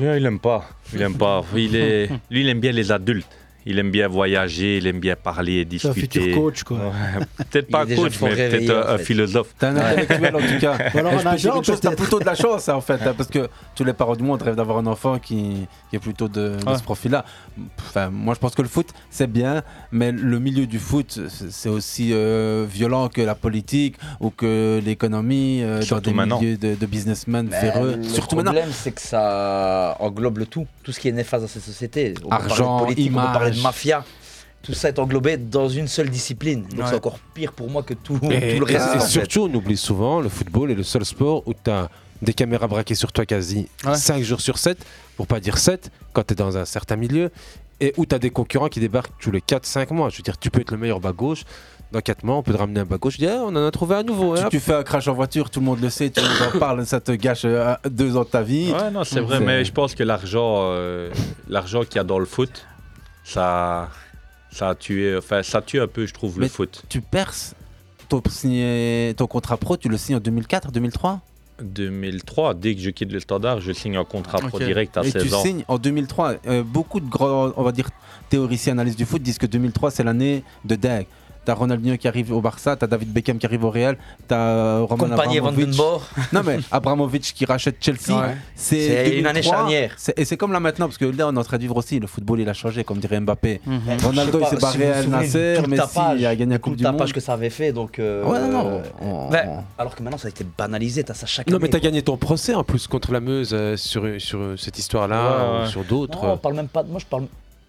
Il 0.00 0.06
aime 0.06 0.40
pas. 0.40 0.68
Il 0.94 1.02
aime 1.02 1.16
pas. 1.18 1.44
Il 1.54 1.76
est... 1.76 2.08
Lui, 2.30 2.40
il 2.40 2.48
aime 2.48 2.60
bien 2.60 2.72
les 2.72 2.90
adultes. 2.90 3.28
Il 3.66 3.78
aime 3.78 3.90
bien 3.90 4.08
voyager, 4.08 4.78
il 4.78 4.86
aime 4.86 5.00
bien 5.00 5.16
parler, 5.16 5.66
C'est 5.78 5.88
un 5.88 5.92
discuter. 5.92 6.20
futur 6.20 6.34
coach, 6.42 6.62
quoi. 6.64 6.78
Ouais, 6.78 7.24
Peut-être 7.50 7.68
pas 7.70 7.82
un 7.82 7.94
coach, 7.94 8.14
mais 8.22 8.30
peut-être 8.30 8.70
un, 8.70 8.80
en 8.90 8.94
un 8.94 8.98
fait. 8.98 9.04
philosophe. 9.04 9.54
T'es 9.58 9.66
un 9.66 9.76
intellectuel 9.76 10.36
en 10.36 10.38
tout 10.40 10.58
cas. 10.60 10.72
Alors 10.94 11.12
Et 11.12 11.16
un 11.16 11.26
agent, 11.26 11.62
chose, 11.62 11.80
t'as 11.80 11.94
plutôt 11.94 12.18
de 12.20 12.24
la 12.24 12.34
chance 12.34 12.68
hein, 12.68 12.74
en 12.74 12.80
fait, 12.80 13.00
hein, 13.06 13.14
parce 13.16 13.28
que 13.28 13.48
tous 13.74 13.84
les 13.84 13.92
parents 13.92 14.16
du 14.16 14.22
monde 14.22 14.40
rêvent 14.42 14.56
d'avoir 14.56 14.78
un 14.78 14.86
enfant 14.86 15.18
qui, 15.18 15.66
qui 15.90 15.96
est 15.96 15.98
plutôt 15.98 16.28
de, 16.28 16.56
de 16.56 16.64
Ouais. 16.70 16.78
ce 16.78 16.82
profil-là. 16.82 17.24
Enfin, 17.80 18.08
moi 18.10 18.34
je 18.34 18.38
pense 18.40 18.54
que 18.54 18.62
le 18.62 18.68
foot 18.68 18.88
c'est 19.10 19.30
bien, 19.30 19.62
mais 19.92 20.10
le 20.12 20.38
milieu 20.38 20.66
du 20.66 20.78
foot 20.78 21.20
c'est 21.28 21.68
aussi 21.68 22.10
euh, 22.12 22.66
violent 22.68 23.08
que 23.08 23.20
la 23.20 23.34
politique 23.34 23.96
ou 24.20 24.30
que 24.30 24.80
l'économie 24.84 25.62
euh, 25.62 25.80
dans 25.80 25.84
Surtout 25.84 26.10
des 26.10 26.16
maintenant. 26.16 26.40
milieux 26.40 26.56
de, 26.56 26.74
de 26.74 26.86
businessmen 26.86 27.48
Mais 27.50 27.60
véreux. 27.60 27.96
Le 27.96 28.04
Surtout 28.04 28.36
maintenant. 28.36 28.52
problème, 28.52 28.72
c'est 28.72 28.92
que 28.92 29.00
ça 29.00 29.96
englobe 30.00 30.38
le 30.38 30.46
tout, 30.46 30.66
tout 30.82 30.92
ce 30.92 31.00
qui 31.00 31.08
est 31.08 31.12
néfaste 31.12 31.42
dans 31.42 31.48
cette 31.48 31.62
société. 31.62 32.14
On 32.24 32.30
Argent, 32.30 32.86
de 32.86 32.94
mafia. 33.62 34.04
Tout 34.62 34.74
ça 34.74 34.88
est 34.90 34.98
englobé 34.98 35.38
dans 35.38 35.68
une 35.68 35.88
seule 35.88 36.10
discipline. 36.10 36.62
Donc 36.64 36.80
Ouais. 36.80 36.86
c'est 36.90 36.94
encore 36.96 37.18
pire 37.34 37.52
pour 37.52 37.70
moi 37.70 37.82
que 37.82 37.94
tout, 37.94 38.18
Et, 38.30 38.58
tout 38.58 38.64
le 38.66 38.66
reste. 38.66 38.96
et 38.96 39.00
surtout, 39.00 39.48
on 39.50 39.54
oublie 39.54 39.78
souvent, 39.78 40.20
le 40.20 40.28
football 40.28 40.70
est 40.70 40.74
le 40.74 40.82
seul 40.82 41.04
sport 41.06 41.42
où 41.46 41.54
tu 41.54 41.70
as 41.70 41.88
des 42.20 42.34
caméras 42.34 42.66
braquées 42.68 42.94
sur 42.94 43.10
toi 43.10 43.24
quasi 43.24 43.68
5 43.94 44.22
jours 44.22 44.42
sur 44.42 44.58
7, 44.58 44.76
pour 45.16 45.26
pas 45.26 45.40
dire 45.40 45.56
7, 45.56 45.90
quand 46.12 46.22
tu 46.24 46.34
es 46.34 46.36
dans 46.36 46.58
un 46.58 46.66
certain 46.66 46.96
milieu, 46.96 47.30
et 47.80 47.94
où 47.96 48.04
tu 48.04 48.14
as 48.14 48.18
des 48.18 48.28
concurrents 48.28 48.68
qui 48.68 48.80
débarquent 48.80 49.18
tous 49.18 49.30
les 49.30 49.40
4-5 49.40 49.94
mois. 49.94 50.10
Je 50.10 50.18
veux 50.18 50.22
dire, 50.22 50.36
tu 50.36 50.50
peux 50.50 50.60
être 50.60 50.70
le 50.72 50.76
meilleur 50.76 51.00
bas 51.00 51.12
gauche, 51.12 51.44
dans 51.92 52.00
4 52.00 52.22
mois, 52.24 52.36
on 52.36 52.42
peut 52.42 52.52
te 52.52 52.58
ramener 52.58 52.80
un 52.80 52.84
bas 52.84 52.98
gauche, 52.98 53.14
je 53.14 53.18
dis, 53.18 53.26
Ah, 53.26 53.40
on 53.42 53.56
en 53.56 53.66
a 53.66 53.70
trouvé 53.70 53.96
un 53.96 54.02
nouveau. 54.02 54.36
Si 54.36 54.42
hein. 54.42 54.48
tu 54.50 54.60
fais 54.60 54.74
un 54.74 54.82
crash 54.82 55.08
en 55.08 55.14
voiture, 55.14 55.48
tout 55.48 55.60
le 55.60 55.66
monde 55.66 55.80
le 55.80 55.88
sait, 55.88 56.10
tout 56.10 56.20
le 56.20 56.28
monde 56.28 56.54
en 56.54 56.58
parle, 56.58 56.84
ça 56.84 57.00
te 57.00 57.12
gâche 57.12 57.42
euh, 57.46 57.74
deux 57.88 58.18
ans 58.18 58.24
de 58.24 58.28
ta 58.28 58.42
vie. 58.42 58.70
Ouais, 58.72 58.90
non, 58.90 59.02
c'est 59.04 59.20
vrai, 59.20 59.40
mais 59.40 59.64
je 59.64 59.72
pense 59.72 59.94
que 59.94 60.02
l'argent, 60.02 60.58
euh, 60.72 61.10
l'argent 61.48 61.80
qu'il 61.84 61.96
y 61.96 61.98
a 61.98 62.04
dans 62.04 62.18
le 62.18 62.26
foot, 62.26 62.66
ça, 63.30 63.88
ça 64.50 64.70
a 64.70 64.74
tué, 64.74 65.16
enfin, 65.16 65.42
ça 65.42 65.62
tue 65.62 65.80
un 65.80 65.86
peu, 65.86 66.06
je 66.06 66.12
trouve, 66.14 66.40
le 66.40 66.48
foot. 66.48 66.82
Tu 66.88 67.00
perces 67.00 67.54
ton, 68.08 68.22
signé- 68.28 69.14
ton 69.16 69.26
contrat 69.26 69.56
pro, 69.56 69.76
tu 69.76 69.88
le 69.88 69.96
signes 69.96 70.16
en 70.16 70.20
2004, 70.20 70.72
2003 70.72 71.20
2003, 71.62 72.54
dès 72.54 72.74
que 72.74 72.80
je 72.80 72.88
quitte 72.88 73.12
le 73.12 73.20
standard, 73.20 73.60
je 73.60 73.72
signe 73.72 73.96
un 73.96 74.04
contrat 74.04 74.38
pro 74.38 74.58
direct 74.58 74.96
à 74.96 75.02
Et 75.02 75.10
16 75.10 75.22
tu 75.28 75.34
ans. 75.34 75.42
signes 75.42 75.64
en 75.68 75.76
2003. 75.78 76.36
Euh, 76.46 76.62
beaucoup 76.62 77.00
de 77.00 77.08
grands, 77.08 77.52
on 77.54 77.62
va 77.62 77.70
dire, 77.72 77.90
théoriciens 78.30 78.72
analystes 78.72 78.96
du 78.98 79.04
foot 79.04 79.20
disent 79.22 79.36
que 79.38 79.46
2003 79.46 79.90
c'est 79.90 80.02
l'année 80.04 80.42
de 80.64 80.74
dingue. 80.74 81.04
T'as 81.44 81.54
Ronaldinho 81.54 81.96
qui 81.96 82.06
arrive 82.06 82.32
au 82.32 82.40
Barça, 82.42 82.76
t'as 82.76 82.86
David 82.86 83.12
Beckham 83.12 83.38
qui 83.38 83.46
arrive 83.46 83.64
au 83.64 83.70
Real, 83.70 83.96
t'as 84.28 84.36
euh, 84.36 84.84
Roman 84.88 85.08
Compagnie 85.08 85.38
Abramovich. 85.38 85.74
Non 86.34 86.42
mais 86.44 86.58
Abramovich 86.70 87.32
qui 87.32 87.46
rachète 87.46 87.76
Chelsea. 87.80 88.10
Ouais. 88.10 88.36
C'est 88.54 89.16
une 89.16 89.22
2003, 89.24 89.30
année 89.30 89.42
charnière. 89.42 89.96
Et 90.16 90.24
c'est 90.26 90.36
comme 90.36 90.52
là 90.52 90.60
maintenant 90.60 90.86
parce 90.86 90.98
que 90.98 91.06
là 91.06 91.28
on 91.28 91.34
est 91.34 91.38
en 91.38 91.42
train 91.42 91.56
de 91.56 91.62
vivre 91.62 91.76
aussi. 91.76 91.98
Le 91.98 92.06
football 92.06 92.40
il 92.40 92.48
a 92.48 92.52
changé 92.52 92.84
comme 92.84 92.98
dirait 92.98 93.18
Mbappé. 93.20 93.62
Mhm. 93.64 93.80
Ronaldo 94.04 94.38
il 94.40 94.46
s'est 94.48 94.56
pas, 94.56 94.60
barré 94.60 94.78
si 94.78 94.84
à 94.84 95.02
de 95.02 95.08
Nasser, 95.08 95.62
Messi 95.66 95.98
il 96.18 96.26
a 96.26 96.36
gagné 96.36 96.52
la 96.52 96.58
Coupe 96.58 96.76
du 96.76 96.84
Monde. 96.84 96.92
tapage 96.92 97.12
que 97.14 97.20
ça 97.20 97.32
avait 97.32 97.50
fait. 97.50 97.72
Donc, 97.72 97.98
euh, 97.98 98.22
Ouais, 98.24 98.38
non, 98.38 98.48
non, 98.64 98.82
on- 99.00 99.06
on- 99.06 99.30
Alors 99.78 99.94
que 99.96 100.02
maintenant, 100.02 100.18
ça 100.18 100.28
a 100.28 100.30
été 100.30 100.44
banalisé. 100.58 101.04
T'as 101.04 101.14
ça 101.14 101.26
chaque 101.26 101.46
Non, 101.48 101.56
année. 101.56 101.62
mais 101.62 101.68
t'as 101.70 101.78
gagné 101.80 102.02
ton 102.02 102.16
procès 102.18 102.54
en 102.54 102.64
plus 102.64 102.86
contre 102.86 103.12
la 103.12 103.20
Meuse 103.20 103.50
euh, 103.54 103.76
sur, 103.76 104.02
sur 104.18 104.38
euh, 104.40 104.56
cette 104.58 104.78
histoire-là, 104.78 105.22
Ouais, 105.22 105.58
ou 105.58 105.62
ouais. 105.62 105.68
sur 105.68 105.84
d'autres. 105.84 106.22
Non, 106.22 106.32
on 106.32 106.36
parle 106.36 106.54
même 106.56 106.68
pas. 106.68 106.82
Moi, 106.82 107.00
je 107.00 107.06
parle. 107.06 107.24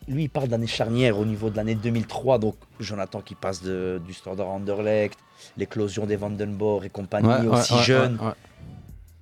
Lui, 0.07 0.23
il 0.23 0.29
parle 0.29 0.47
d'année 0.47 0.67
charnière 0.67 1.17
au 1.19 1.25
niveau 1.25 1.49
de 1.49 1.55
l'année 1.57 1.75
2003. 1.75 2.39
Donc, 2.39 2.55
Jonathan 2.79 3.21
qui 3.21 3.35
passe 3.35 3.61
de, 3.61 4.01
du 4.05 4.13
Standard 4.13 4.47
Anderlecht, 4.47 5.17
l'éclosion 5.57 6.05
des 6.05 6.15
Vandenborg 6.15 6.85
et 6.85 6.89
compagnie, 6.89 7.27
Ouais, 7.27 7.47
aussi 7.47 7.73
ouais, 7.73 7.83
jeune. 7.83 8.17
ouais, 8.19 8.27
ouais. 8.27 8.33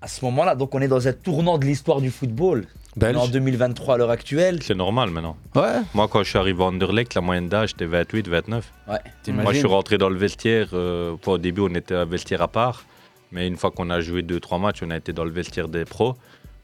À 0.01 0.07
ce 0.07 0.23
moment-là, 0.25 0.55
donc, 0.55 0.73
on 0.73 0.81
est 0.81 0.87
dans 0.87 1.07
un 1.07 1.13
tournant 1.13 1.57
de 1.57 1.65
l'histoire 1.65 1.99
du 1.99 2.09
football. 2.09 2.65
Belge. 2.95 3.17
On 3.17 3.19
est 3.19 3.23
en 3.23 3.27
2023 3.27 3.95
à 3.95 3.97
l'heure 3.97 4.09
actuelle. 4.09 4.63
C'est 4.63 4.73
normal 4.75 5.09
maintenant. 5.11 5.35
Ouais. 5.55 5.81
Moi, 5.93 6.07
quand 6.07 6.23
je 6.23 6.29
suis 6.29 6.39
arrivé 6.39 6.63
à 6.63 6.67
Anderlecht, 6.67 7.13
la 7.13 7.21
moyenne 7.21 7.49
d'âge 7.49 7.71
était 7.71 7.85
28, 7.85 8.27
29. 8.29 8.73
Ouais. 8.87 8.97
Moi, 9.33 9.51
je 9.53 9.59
suis 9.59 9.67
rentré 9.67 9.97
dans 9.97 10.09
le 10.09 10.17
vestiaire. 10.17 10.69
euh, 10.73 11.15
au 11.25 11.37
début, 11.37 11.61
on 11.61 11.75
était 11.75 11.95
un 11.95 12.05
vestiaire 12.05 12.41
à 12.41 12.47
part. 12.47 12.85
Mais 13.31 13.45
une 13.47 13.57
fois 13.57 13.69
qu'on 13.71 13.89
a 13.89 13.99
joué 13.99 14.23
2-3 14.23 14.59
matchs, 14.59 14.79
on 14.81 14.89
a 14.89 14.97
été 14.97 15.11
dans 15.13 15.25
le 15.25 15.29
vestiaire 15.31 15.67
des 15.67 15.85
pros. 15.85 16.15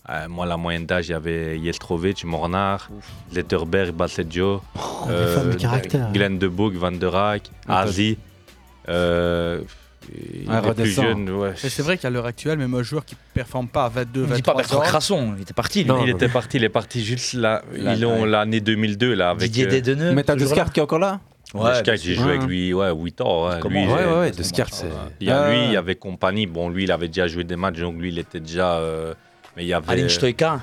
Euh, 0.10 0.28
moi, 0.30 0.46
la 0.46 0.56
moyenne 0.58 0.86
d'âge, 0.86 1.08
il 1.08 1.12
y 1.12 1.16
avait 1.16 1.60
Jestrovic, 1.64 2.24
Mornar, 2.26 2.90
Letterberg, 3.34 3.92
Basseggio, 3.92 4.62
Oh, 4.76 5.08
des 5.08 5.34
femmes 5.34 5.50
de 5.52 5.56
caractère, 5.56 6.06
hein. 6.06 6.12
Glenn 6.14 6.38
de 6.38 6.48
Boek, 6.48 6.76
Van 6.76 6.92
der 6.92 7.12
Raak, 7.12 7.50
Ah, 7.68 7.82
Azi. 7.82 8.18
Euh, 8.90 9.62
Ouais, 10.08 10.14
les 10.14 10.46
plus 10.62 10.68
redescend. 10.70 11.06
jeunes, 11.06 11.30
ouais. 11.32 11.54
Et 11.64 11.70
c'est 11.70 11.82
vrai 11.82 11.98
qu'à 11.98 12.12
l'heure 12.12 12.28
actuelle, 12.28 12.60
même 12.60 12.76
un 12.76 12.84
joueur 12.84 13.04
qui 13.06 13.16
performe 13.34 13.68
pas 13.68 13.86
à 13.86 13.90
22, 13.90 14.28
On 14.30 14.36
dit 14.36 14.44
pas 14.44 14.54
23 14.54 14.56
Bertrand 14.58 14.78
ans. 14.78 14.82
Crasson, 14.82 15.34
il 15.36 15.42
était 15.42 15.54
parti. 15.56 15.80
lui. 15.82 15.90
Non, 15.90 16.04
il 16.04 16.12
était 16.12 16.30
parti, 16.30 16.58
il 16.58 16.64
est 16.64 16.70
parti 16.70 17.04
juste 17.04 17.34
là. 17.34 17.64
L'année 17.74 18.60
2002 18.62 19.16
là 19.16 19.32
avec. 19.32 19.50
Didier 19.50 19.66
euh, 19.66 19.70
Desdeneux, 19.82 20.12
Mais 20.14 20.24
t'as 20.24 20.36
Descartes 20.36 20.72
qui 20.72 20.80
est 20.80 20.84
encore 20.84 21.00
là? 21.00 21.22
Ouais, 21.56 21.72
j'ai 21.84 22.14
joué 22.14 22.24
Ouais. 22.26 22.30
avec 22.38 22.44
lui 22.44 22.72
ouais, 22.72 22.92
8 22.94 23.22
ans. 23.22 23.48
Ouais, 23.48 23.60
lui, 23.68 23.88
Ouais, 23.88 23.94
ouais, 23.94 24.20
ouais, 24.20 24.28
c'est 24.32 24.38
Descartes, 24.38 24.86
Il 25.20 25.28
y 25.28 25.32
a 25.32 25.42
Ah. 25.42 25.50
lui, 25.50 25.66
il 25.66 25.72
y 25.72 25.78
avait 25.78 25.96
compagnie. 25.96 26.46
Bon, 26.46 26.70
lui, 26.70 26.84
il 26.84 26.92
avait 26.92 27.08
déjà 27.08 27.26
joué 27.26 27.44
des 27.44 27.56
matchs, 27.56 27.80
donc 27.80 27.96
lui, 27.98 28.10
il 28.10 28.20
était 28.20 28.40
déjà. 28.40 28.74
euh, 28.76 29.16
Mais 29.56 29.64
il 29.64 29.68
y 29.68 29.74
avait. 29.74 29.90
Aline 29.92 30.10
Stoïka. 30.10 30.62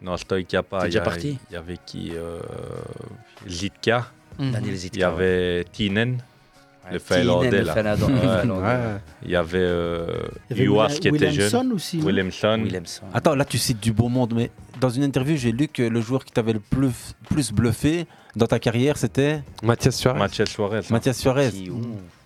Non, 0.00 0.16
Stoïka 0.16 0.62
pas. 0.62 0.80
Il 0.82 0.90
déjà 0.90 1.00
parti 1.00 1.38
il 1.50 1.54
y 1.54 1.56
avait 1.56 1.78
qui 1.84 2.12
euh, 2.14 2.40
Zitka. 3.48 4.06
Daniel 4.38 4.74
Il 4.74 4.78
Zitka. 4.78 4.98
y 4.98 5.02
avait 5.04 5.64
Tinen. 5.72 6.18
Le 6.90 6.98
Finlandais 6.98 7.50
le 7.50 7.60
là. 7.62 7.74
Finlandais, 7.74 8.04
Ouais. 8.04 8.40
Finlandais. 8.40 8.66
Ouais. 8.66 9.00
Il 9.24 9.30
y 9.30 9.36
avait 9.36 9.58
euh, 9.60 10.06
Il 10.50 10.56
y 10.56 10.60
avait 10.60 10.64
Juas 10.66 10.84
William- 10.86 10.98
qui 11.00 11.08
était 11.08 11.26
Williamson 11.28 11.58
jeune. 11.62 11.72
aussi, 11.72 12.00
Williamson. 12.00 12.60
Williamson. 12.62 13.02
Attends, 13.14 13.34
là 13.34 13.44
tu 13.44 13.58
cites 13.58 13.80
du 13.80 13.92
beau 13.92 14.08
monde, 14.08 14.32
mais 14.34 14.50
dans 14.80 14.90
une 14.90 15.04
interview, 15.04 15.36
j'ai 15.36 15.52
lu 15.52 15.68
que 15.68 15.82
le 15.82 16.00
joueur 16.00 16.24
qui 16.24 16.32
t'avait 16.32 16.52
le 16.54 16.60
plus, 16.60 17.14
plus 17.28 17.52
bluffé 17.52 18.06
dans 18.34 18.46
ta 18.46 18.58
carrière, 18.58 18.96
c'était 18.98 19.42
Mathias 19.62 19.96
Suarez. 19.96 20.18
Mathias 20.18 20.48
Suarez. 20.50 20.78
hein. 20.78 20.88
Mathias 20.90 21.18
Suarez. 21.18 21.50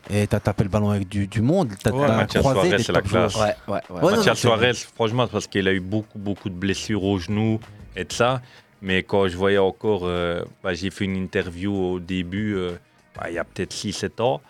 Et 0.08 0.26
t'as 0.28 0.38
tapé 0.40 0.62
le 0.62 0.70
ballon 0.70 0.90
avec 0.90 1.08
du, 1.08 1.26
du 1.26 1.40
monde, 1.42 1.70
t'as 1.82 1.90
Ouais, 1.90 2.06
Mathias 2.06 2.40
croisé 2.40 2.60
Suarez, 2.60 2.76
des 2.78 2.82
c'est 2.84 2.92
la 2.92 3.02
classe. 3.02 3.32
joueurs. 3.32 3.46
Ouais, 3.46 3.54
ouais, 3.74 3.80
ouais. 3.90 3.96
Ouais, 3.96 4.10
non, 4.12 4.16
Mathias 4.18 4.26
non, 4.28 4.34
Suarez, 4.50 4.72
franchement, 4.94 5.26
parce 5.26 5.46
qu'il 5.48 5.66
a 5.66 5.72
eu 5.72 5.80
beaucoup, 5.80 6.18
beaucoup 6.18 6.48
de 6.48 6.54
blessures 6.54 7.02
au 7.02 7.18
genou 7.18 7.58
et 7.96 8.04
de 8.04 8.12
ça. 8.12 8.40
Mais 8.82 9.02
quand 9.02 9.26
je 9.26 9.36
voyais 9.36 9.58
encore, 9.58 10.02
euh, 10.04 10.42
bah, 10.62 10.74
j'ai 10.74 10.90
fait 10.90 11.06
une 11.06 11.16
interview 11.16 11.74
au 11.74 11.98
début, 11.98 12.54
euh, 12.54 12.72
bah, 13.16 13.26
il 13.28 13.34
y 13.34 13.38
a 13.38 13.44
peut-être 13.44 13.72
6-7 13.74 14.20
ans. 14.22 14.40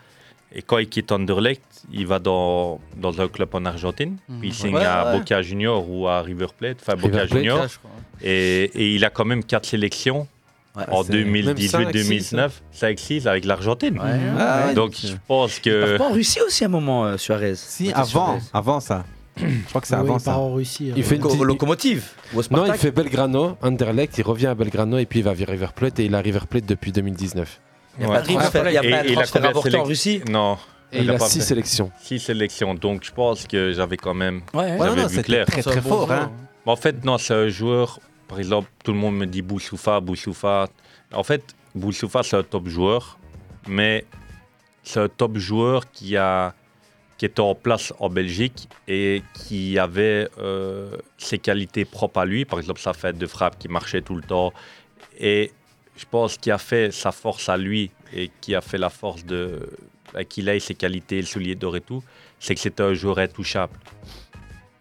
Et 0.54 0.62
quand 0.62 0.78
il 0.78 0.88
quitte 0.88 1.12
Anderlecht, 1.12 1.62
il 1.92 2.06
va 2.06 2.18
dans, 2.18 2.80
dans 2.96 3.20
un 3.20 3.28
club 3.28 3.48
en 3.54 3.64
Argentine. 3.66 4.16
Puis 4.40 4.48
il 4.48 4.54
signe 4.54 4.74
Ouais, 4.74 4.84
à 4.84 5.06
ouais. 5.12 5.18
Boca 5.18 5.42
Junior 5.42 5.84
ou 5.90 6.06
à 6.08 6.22
River 6.22 6.46
Plate. 6.56 6.78
Enfin, 6.80 6.94
Boca 6.96 7.08
Plate, 7.26 7.32
Junior. 7.32 7.66
Et, 8.22 8.64
et 8.74 8.94
il 8.94 9.04
a 9.04 9.10
quand 9.10 9.24
même 9.24 9.44
4 9.44 9.66
sélections 9.66 10.26
Ouais, 10.76 10.84
en 10.90 11.02
c'est- 11.02 11.24
même 11.24 11.58
ça 11.68 11.78
avec 11.78 11.94
2018-2019. 11.96 12.50
5-6 12.72 13.26
avec 13.26 13.44
l'Argentine. 13.46 13.98
Ouais, 13.98 14.66
ouais. 14.68 14.74
Donc 14.74 14.94
je 14.94 15.14
pense 15.26 15.56
Il 15.58 15.62
que. 15.62 15.96
part 15.96 16.06
pas 16.06 16.12
en 16.12 16.14
Russie 16.14 16.40
aussi 16.46 16.64
à 16.64 16.66
un 16.66 16.70
moment, 16.70 17.06
euh, 17.06 17.16
Suarez. 17.16 17.54
Si, 17.56 17.90
avant, 17.92 18.04
Suarez. 18.04 18.40
avant 18.52 18.80
ça. 18.80 19.04
Je 19.38 19.44
crois 19.68 19.80
que 19.80 19.86
c'est 19.86 19.94
Oui, 19.94 20.00
avant 20.00 20.18
il 20.18 20.24
part 20.24 20.34
ça. 20.34 20.38
en 20.38 20.52
Russie. 20.54 20.92
Il 20.94 21.00
euh, 21.02 21.06
fait 21.06 21.16
une 21.16 21.22
petite- 21.22 21.40
Locomotive 21.42 22.04
Non, 22.50 22.66
il 22.66 22.74
fait 22.74 22.90
Belgrano, 22.90 23.56
Anderlecht, 23.62 24.16
il 24.18 24.22
revient 24.22 24.46
à 24.48 24.54
Belgrano 24.54 24.98
et 24.98 25.06
puis 25.06 25.20
il 25.20 25.22
va 25.22 25.30
à 25.30 25.34
River 25.34 25.68
Plate 25.74 25.98
et 25.98 26.04
il 26.06 26.14
a 26.14 26.20
River 26.20 26.40
Plate 26.48 26.66
depuis 26.66 26.92
2019. 26.92 27.58
Il 27.98 28.00
n'y 28.00 28.06
a 28.06 28.08
Ouais. 28.08 28.16
pas 28.16 28.22
de 28.22 28.32
transfert, 28.34 28.68
il 28.68 28.74
y 28.74 28.78
a 28.78 28.84
Et- 28.84 28.90
pas 28.90 29.02
de 29.02 29.08
il 29.08 29.14
transfert 29.14 29.44
avorté 29.44 29.76
en 29.76 29.84
Russie 29.84 30.20
Non. 30.28 30.58
Et 30.92 31.00
il 31.00 31.10
a 31.10 31.14
pas 31.18 31.26
6 31.28 31.38
fait. 31.40 31.44
sélections. 31.46 31.90
Six 32.00 32.20
sélections, 32.20 32.74
donc 32.74 33.04
je 33.04 33.10
pense 33.12 33.46
que 33.46 33.72
j'avais 33.72 33.96
quand 33.96 34.14
même. 34.14 34.42
Ouais, 34.54 34.60
Ouais, 34.60 34.68
J'avais 34.78 34.90
non, 34.90 34.96
non, 34.96 35.02
vu 35.08 35.14
c'était 35.16 35.22
clair. 35.24 35.46
très 35.46 35.62
très 35.62 35.80
fort. 35.80 36.10
Hein. 36.12 36.30
Mais 36.64 36.72
en 36.72 36.76
fait, 36.76 37.04
non, 37.04 37.18
c'est 37.18 37.34
un 37.34 37.48
joueur. 37.48 37.98
Par 38.28 38.38
exemple, 38.38 38.68
tout 38.84 38.92
le 38.92 38.98
monde 38.98 39.16
me 39.16 39.26
dit 39.26 39.42
Boussoufa, 39.42 40.00
Boussoufa. 40.00 40.68
En 41.12 41.22
fait, 41.22 41.42
Boussoufa, 41.74 42.22
c'est 42.22 42.36
un 42.36 42.42
top 42.42 42.68
joueur, 42.68 43.18
mais 43.66 44.04
c'est 44.82 45.00
un 45.00 45.08
top 45.08 45.36
joueur 45.38 45.90
qui, 45.90 46.16
a, 46.16 46.54
qui 47.18 47.24
était 47.26 47.40
en 47.40 47.54
place 47.54 47.92
en 47.98 48.08
Belgique 48.08 48.68
et 48.88 49.22
qui 49.34 49.78
avait 49.78 50.28
euh, 50.38 50.90
ses 51.18 51.38
qualités 51.38 51.84
propres 51.84 52.20
à 52.20 52.24
lui. 52.24 52.44
Par 52.44 52.58
exemple, 52.60 52.80
sa 52.80 52.92
fête 52.92 53.18
de 53.18 53.26
frappe 53.26 53.58
qui 53.58 53.68
marchait 53.68 54.02
tout 54.02 54.14
le 54.14 54.22
temps. 54.22 54.52
Et 55.18 55.50
je 55.96 56.04
pense 56.10 56.36
qu'il 56.38 56.52
a 56.52 56.58
fait 56.58 56.92
sa 56.92 57.12
force 57.12 57.48
à 57.48 57.56
lui 57.56 57.90
et 58.14 58.30
qui 58.40 58.54
a 58.54 58.60
fait 58.60 58.78
la 58.78 58.90
force 58.90 59.24
de 59.24 59.68
qu'il 60.28 60.48
ait 60.48 60.60
ses 60.60 60.74
qualités, 60.74 61.16
le 61.20 61.26
soulier 61.26 61.54
d'or 61.54 61.76
et 61.76 61.80
tout, 61.80 62.02
c'est 62.38 62.54
que 62.54 62.60
c'était 62.60 62.82
un 62.82 62.94
joueur 62.94 63.18
intouchable. 63.18 63.72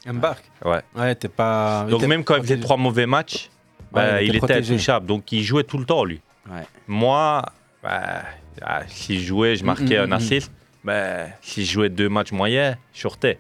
Embarque. 0.08 0.46
Ouais. 0.64 0.82
Ouais, 0.96 1.16
t'es 1.16 1.28
pas. 1.28 1.86
Donc 1.90 2.04
même 2.04 2.24
quand 2.24 2.36
il 2.36 2.44
faisait 2.44 2.60
trois 2.60 2.78
mauvais 2.78 3.06
matchs, 3.08 3.50
bah, 3.92 4.14
Ouais, 4.16 4.26
il 4.26 4.30
il 4.30 4.36
était 4.38 4.54
intouchable. 4.54 5.08
Donc 5.08 5.32
il 5.32 5.44
jouait 5.44 5.64
tout 5.64 5.78
le 5.78 5.86
temps, 5.86 6.04
lui. 6.06 6.22
Ouais. 6.50 6.62
Moi, 6.88 7.42
bah, 7.82 8.22
ah, 8.62 8.82
si 8.88 9.20
je 9.20 9.26
jouais, 9.26 9.56
je 9.56 9.64
marquais 9.66 9.98
Mm, 9.98 10.04
un 10.04 10.08
mm, 10.08 10.14
assist. 10.14 10.52
Bah, 10.84 11.26
si 11.42 11.66
je 11.66 11.72
jouais 11.72 11.90
deux 11.90 12.08
matchs 12.10 12.32
moyens, 12.32 12.78
je 12.94 13.02
sortais. 13.02 13.40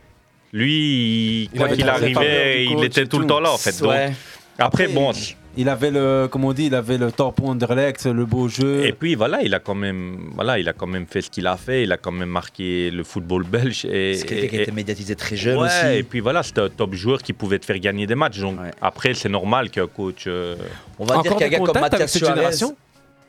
Lui, 0.52 0.73
il- 0.73 1.43
Il 1.43 1.49
quand 1.60 1.65
avait 1.65 1.76
il 1.76 1.85
la 1.85 1.93
faveur 1.93 2.18
arrivait, 2.18 2.65
il 2.65 2.84
était 2.84 3.06
tout 3.06 3.19
le 3.19 3.27
temps 3.27 3.39
là, 3.39 3.52
en 3.52 3.57
fait. 3.57 3.80
Donc, 3.80 3.89
Ouais. 3.91 4.11
après, 4.57 4.88
bon. 4.88 5.11
Il 5.11 5.35
avait 5.69 5.91
le, 5.91 6.27
comme 6.30 6.44
on 6.44 6.52
dit, 6.53 6.65
il 6.65 6.76
avait 6.76 6.98
le 6.98 7.11
tampon 7.11 7.49
Anderlecht, 7.52 8.06
le 8.06 8.26
beau 8.26 8.48
jeu. 8.49 8.86
Et 8.86 8.91
puis 8.91 9.15
voilà, 9.15 9.41
il 9.41 9.53
a 9.53 9.60
quand 9.60 9.76
même, 9.76 10.32
voilà, 10.36 10.60
il 10.60 10.68
a 10.68 10.73
quand 10.73 10.88
même 10.88 11.06
fait 11.07 11.22
ce 11.22 11.30
qu'il 11.30 11.48
a 11.48 11.56
fait. 11.56 11.84
Il 11.84 11.91
a 11.94 11.98
quand 11.98 12.11
même 12.11 12.30
marqué 12.30 12.91
le 12.91 13.03
football 13.06 13.44
belge. 13.45 13.86
Et, 13.86 14.15
C'est 14.15 14.26
quelqu'un 14.26 14.48
qui 14.48 14.56
été 14.64 14.72
médiatisé 14.72 15.15
très 15.15 15.36
jeune 15.38 15.57
ouais, 15.57 15.68
aussi. 15.68 15.98
et 15.98 16.03
puis 16.03 16.19
voilà, 16.19 16.44
c'était 16.44 16.61
un 16.61 16.69
top 16.69 16.94
joueur 16.94 17.22
qui 17.22 17.32
pouvait 17.34 17.57
te 17.60 17.65
faire 17.65 17.80
gagner 17.80 18.06
des 18.06 18.15
matchs. 18.15 18.40
Donc 18.40 18.60
Ouais. 18.60 18.72
après, 18.82 19.14
c'est 19.14 19.30
normal 19.30 19.69
qu'un 19.69 19.88
coach. 19.88 20.26
euh, 20.27 20.56
On 20.99 21.06
va 21.06 21.14
dire 21.15 21.19
Encore 21.22 21.38
qu'un 21.40 21.45
des 21.45 21.52
gars 21.52 21.57
comme 21.60 21.68
contacts 21.68 21.84
avec 21.86 21.91
Mathias 21.94 22.11
cette 22.11 22.22
Suarez. 22.23 22.36
génération 22.36 22.76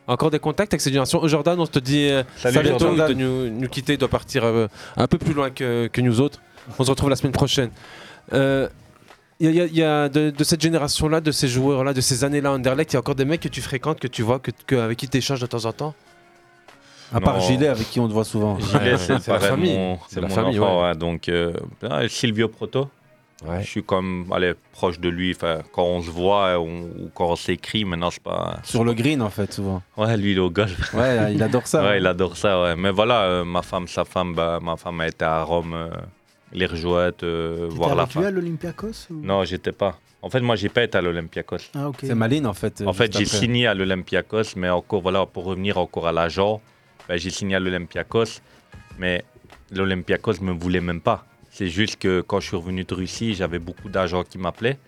Encore 0.09 0.31
des 0.31 0.39
contacts 0.39 0.73
avec 0.73 0.81
cette 0.81 0.93
génération. 0.93 1.21
Oh, 1.23 1.29
Jordan, 1.29 1.59
on 1.61 1.67
te 1.67 1.79
dit 1.79 2.09
euh, 2.11 2.23
Salut, 2.37 2.55
ça 2.57 2.63
bientôt 2.63 2.87
Jordan. 2.87 3.09
de 3.09 3.15
nous, 3.15 3.51
nous 3.51 3.69
quitter, 3.69 3.93
il 3.95 3.99
doit 3.99 4.09
partir 4.09 4.45
euh, 4.45 4.67
un 4.97 5.07
peu 5.07 5.19
plus 5.19 5.33
loin 5.33 5.51
que, 5.51 5.89
que 5.93 6.01
nous 6.01 6.21
autres. 6.21 6.41
On 6.79 6.85
se 6.85 6.91
retrouve 6.91 7.11
la 7.11 7.17
semaine 7.17 7.33
prochaine. 7.33 7.71
Euh, 8.33 8.69
Il 9.39 9.51
y 9.55 9.61
a, 9.61 9.65
il 9.67 9.77
y 9.77 9.83
a 9.83 10.09
de, 10.09 10.31
de 10.31 10.45
cette 10.45 10.63
génération-là, 10.63 11.21
de 11.21 11.31
ces 11.31 11.47
joueurs-là, 11.49 11.93
de 11.93 12.01
ces 12.01 12.25
années-là, 12.25 12.53
Anderlecht, 12.53 12.93
il 12.93 12.95
y 12.95 12.97
a 12.97 13.01
encore 13.01 13.15
des 13.15 13.27
mecs 13.27 13.41
que 13.43 13.49
tu 13.49 13.61
fréquentes, 13.61 14.01
que 14.01 14.09
tu 14.09 14.23
vois, 14.23 14.39
que, 14.39 14.51
que- 14.67 14.77
avec 14.77 14.97
qui 14.99 15.09
tu 15.09 15.19
échanges 15.19 15.41
de 15.41 15.47
temps 15.47 15.65
en 15.67 15.73
temps? 15.73 15.95
À 17.13 17.21
part 17.21 17.35
Non. 17.35 17.41
Gilet, 17.41 17.69
avec 17.69 17.89
qui 17.91 18.01
on 18.01 18.09
te 18.09 18.13
voit 18.15 18.25
souvent. 18.25 18.59
Gilet, 18.59 18.93
Ouais, 18.93 18.99
c'est 18.99 19.29
la 19.29 19.39
famille. 19.41 19.77
mon- 19.77 19.99
C'est 20.09 20.21
la 20.21 20.29
famille, 20.29 20.59
enfant, 20.59 20.81
ouais. 20.83 20.89
ouais, 20.89 20.95
donc, 20.97 21.29
euh, 21.29 21.53
ah, 21.89 22.09
Silvio 22.09 22.49
Proto. 22.49 22.89
Ouais. 23.47 23.63
Je 23.63 23.67
suis 23.69 23.83
comme 23.85 24.25
allez, 24.33 24.55
proche 24.73 24.99
de 24.99 25.11
lui. 25.11 25.37
Quand 25.73 25.85
on 25.85 26.01
se 26.01 26.11
voit 26.11 26.59
on- 26.59 26.85
ou 26.85 27.11
quand 27.15 27.29
on 27.29 27.37
s'écrit, 27.37 27.85
maintenant, 27.85 28.11
c'est 28.11 28.23
pas. 28.23 28.57
Sur 28.65 28.83
le 28.83 28.95
green, 28.95 29.21
en 29.21 29.29
fait, 29.29 29.53
souvent. 29.53 29.83
Ouais, 29.99 30.17
lui, 30.17 30.33
il 30.33 30.39
est 30.39 30.41
au 30.41 30.51
golf. 30.51 30.95
Ouais, 30.95 31.35
il 31.35 31.43
adore 31.43 31.67
ça. 31.67 31.83
ouais, 31.85 31.99
il 31.99 32.07
adore 32.07 32.37
ça, 32.39 32.61
ouais. 32.63 32.75
Mais 32.77 32.91
voilà, 32.91 33.21
euh, 33.25 33.45
ma 33.45 33.61
femme, 33.61 33.87
sa 33.87 34.07
femme, 34.07 34.35
bah, 34.35 34.59
ma 34.63 34.77
femme 34.79 34.99
a 35.03 35.07
été 35.09 35.25
à 35.27 35.43
Rome, 35.43 35.75
euh, 35.75 35.91
les 36.53 36.67
rejouettes, 36.67 37.23
euh, 37.23 37.67
voir 37.71 37.95
la 37.95 38.07
fin. 38.07 38.23
à 38.25 38.31
l'Olympiakos 38.31 39.09
ou- 39.11 39.15
Non, 39.23 39.45
j'étais 39.45 39.73
pas. 39.73 39.99
En 40.23 40.31
fait, 40.31 40.41
moi, 40.41 40.57
j'ai 40.57 40.69
pas 40.69 40.83
été 40.85 40.97
à 40.99 41.03
l'Olympiakos. 41.03 41.59
Ah, 41.75 41.89
ok. 41.89 41.99
C'est 42.01 42.15
Maline, 42.15 42.47
en 42.47 42.55
fait. 42.55 42.83
En 42.87 42.93
fait, 42.93 43.17
j'ai 43.17 43.25
signé 43.27 43.67
à 43.67 43.75
l'Olympiakos, 43.75 44.57
mais 44.57 44.69
encore, 44.69 45.03
voilà, 45.03 45.25
pour 45.27 45.45
revenir 45.45 45.79
encore 45.79 46.07
à 46.09 46.13
l'agent, 46.13 46.61
ben, 47.09 47.17
j'ai 47.19 47.31
signé 47.31 47.55
à 47.57 47.61
l'Olympiakos, 47.61 48.41
mais 48.99 49.25
l'Olympiakos 49.71 50.41
me 50.41 50.53
voulait 50.53 50.81
même 50.81 51.01
pas. 51.01 51.25
C'est 51.51 51.69
juste 51.69 51.97
que 51.97 52.21
quand 52.23 52.41
je 52.41 52.49
suis 52.49 52.57
revenu 52.57 52.85
de 52.85 52.95
Russie, 52.95 53.35
j'avais 53.35 53.59
beaucoup 53.59 53.89
d'agents 53.89 54.25
qui 54.25 54.39
m'appelaient. 54.39 54.79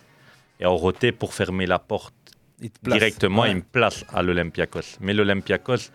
Et 0.61 0.67
en 0.67 0.77
roté, 0.77 1.13
pour 1.13 1.33
fermer 1.35 1.67
la 1.67 1.79
porte 1.79 2.15
Il 2.61 2.71
place. 2.71 2.99
directement, 2.99 3.43
Ouais. 3.43 3.51
ils 3.53 3.57
me 3.57 3.63
placent 3.63 4.05
à 4.13 4.23
l'Olympiakos. 4.23 4.99
Mais 5.01 5.15
l'Olympiakos, 5.15 5.91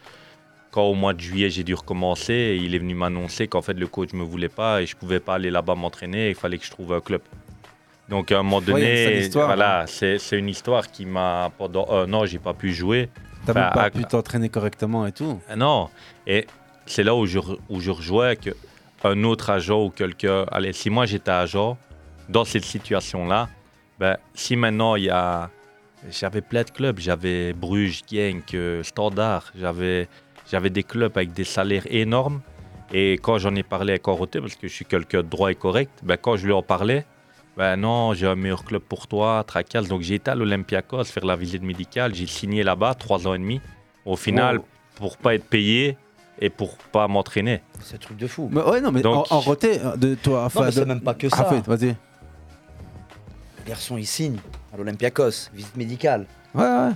quand 0.74 0.86
au 0.86 0.96
mois 0.96 1.14
de 1.14 1.20
juillet, 1.22 1.52
j'ai 1.52 1.64
dû 1.64 1.76
recommencer, 1.76 2.60
il 2.60 2.74
est 2.74 2.80
venu 2.80 2.96
m'annoncer 2.96 3.48
qu'en 3.48 3.62
fait, 3.62 3.74
le 3.76 3.86
coach 3.86 4.12
me 4.14 4.24
voulait 4.24 4.50
pas 4.50 4.82
et 4.82 4.88
je 4.88 4.96
pouvais 4.96 5.20
pas 5.20 5.36
aller 5.36 5.52
là-bas 5.52 5.76
m'entraîner. 5.76 6.30
Il 6.30 6.36
fallait 6.36 6.58
que 6.58 6.66
je 6.66 6.72
trouve 6.72 6.94
un 6.94 7.00
club. 7.00 7.22
Donc 8.10 8.32
à 8.32 8.40
un 8.40 8.44
moment 8.44 8.58
Ouais, 8.58 8.66
donné, 8.66 9.20
histoire, 9.20 9.46
voilà, 9.46 9.86
c'est 9.88 10.18
c'est 10.18 10.38
une 10.38 10.50
histoire 10.50 10.90
qui 10.92 11.06
m'a 11.06 11.52
pendant 11.58 11.88
un 11.92 12.12
an, 12.14 12.26
j'ai 12.26 12.40
pas 12.40 12.54
pu 12.56 12.74
jouer. 12.74 13.10
T'as 13.46 13.54
même 13.54 13.64
Enfin, 13.66 13.74
pas 13.74 13.84
à- 13.84 13.90
pu 13.92 14.04
t'entraîner 14.04 14.50
correctement 14.50 15.06
et 15.06 15.12
tout. 15.12 15.40
ah 15.50 15.56
Non. 15.56 15.90
Et 16.26 16.48
c'est 16.88 17.04
là 17.04 17.14
où 17.16 17.26
je, 17.28 17.40
où 17.70 17.80
je 17.80 17.92
rejoins 17.92 18.36
que 18.36 18.50
un 19.04 19.24
autre 19.24 19.50
agent 19.52 19.80
ou 19.86 19.90
quelqu'un. 19.90 20.46
Allez, 20.52 20.74
si 20.74 20.90
moi 20.90 21.06
j'étais 21.06 21.32
agent 21.32 21.78
dans 22.30 22.46
cette 22.46 22.66
situation-là, 22.66 23.48
ben, 24.00 24.18
si 24.34 24.56
maintenant 24.56 24.96
il 24.96 25.04
y 25.06 25.10
a. 25.10 25.50
J'avais 26.12 26.42
plein 26.42 26.64
de 26.64 26.70
clubs. 26.72 27.00
J'avais 27.00 27.54
Bruges, 27.54 28.02
Genk, 28.12 28.54
euh, 28.54 28.84
Standard. 28.84 29.54
J'avais, 29.58 30.10
j'avais 30.54 30.70
des 30.70 30.84
clubs 30.84 31.12
avec 31.18 31.34
des 31.34 31.46
salaires 31.46 31.88
énormes. 31.90 32.42
Et 32.94 33.14
quand 33.14 33.40
j'en 33.40 33.56
ai 33.56 33.64
parlé 33.64 33.94
à 33.94 33.98
Coroté, 33.98 34.40
parce 34.40 34.54
que 34.56 34.68
je 34.68 34.74
suis 34.74 34.86
quelqu'un 34.86 35.24
de 35.24 35.28
droit 35.28 35.50
et 35.52 35.56
correct, 35.56 35.90
ben, 36.04 36.16
quand 36.16 36.36
je 36.38 36.46
lui 36.46 36.54
en 36.54 36.62
parlais, 36.62 37.06
ben 37.58 37.76
non, 37.76 38.14
j'ai 38.14 38.28
un 38.28 38.36
meilleur 38.36 38.64
club 38.64 38.84
pour 38.84 39.08
toi, 39.08 39.44
Tracas. 39.48 39.82
Donc 39.82 40.02
j'ai 40.02 40.14
été 40.16 40.30
à 40.30 40.36
l'Olympiakos 40.36 41.06
faire 41.06 41.26
la 41.26 41.36
visite 41.36 41.64
médicale. 41.64 42.14
J'ai 42.14 42.28
signé 42.28 42.62
là-bas 42.62 42.94
trois 42.94 43.28
ans 43.28 43.34
et 43.34 43.40
demi. 43.40 43.62
Au 44.06 44.16
final, 44.16 44.58
Wow. 44.60 44.66
pour 44.96 45.18
pas 45.18 45.34
être 45.34 45.46
payé 45.46 45.98
et 46.40 46.52
pour 46.52 46.78
pas 46.78 47.08
m'entraîner. 47.08 47.64
C'est 47.82 47.96
un 47.96 47.98
truc 47.98 48.18
de 48.18 48.28
fou. 48.28 48.48
Mais 48.52 48.62
ouais, 48.62 48.80
non, 48.80 48.92
mais 48.92 49.02
Donc- 49.02 49.32
en, 49.32 49.38
en 49.38 49.40
roté, 49.40 49.80
euh, 49.84 49.96
de 49.96 50.14
toi. 50.14 50.50
mais 50.56 50.66
de- 50.68 50.72
c'est 50.72 50.86
même 50.86 51.02
pas 51.02 51.16
que 51.16 51.26
Ah, 51.32 51.38
ça. 51.38 51.46
fait, 51.46 51.66
vas-y. 51.66 51.96
Le 53.58 53.70
garçon, 53.70 53.98
il 53.98 54.06
signe 54.06 54.38
à 54.72 54.78
l'Olympiakos, 54.78 55.50
visite 55.52 55.76
médicale. 55.78 56.28
Ouais, 56.54 56.62
ouais. 56.64 56.92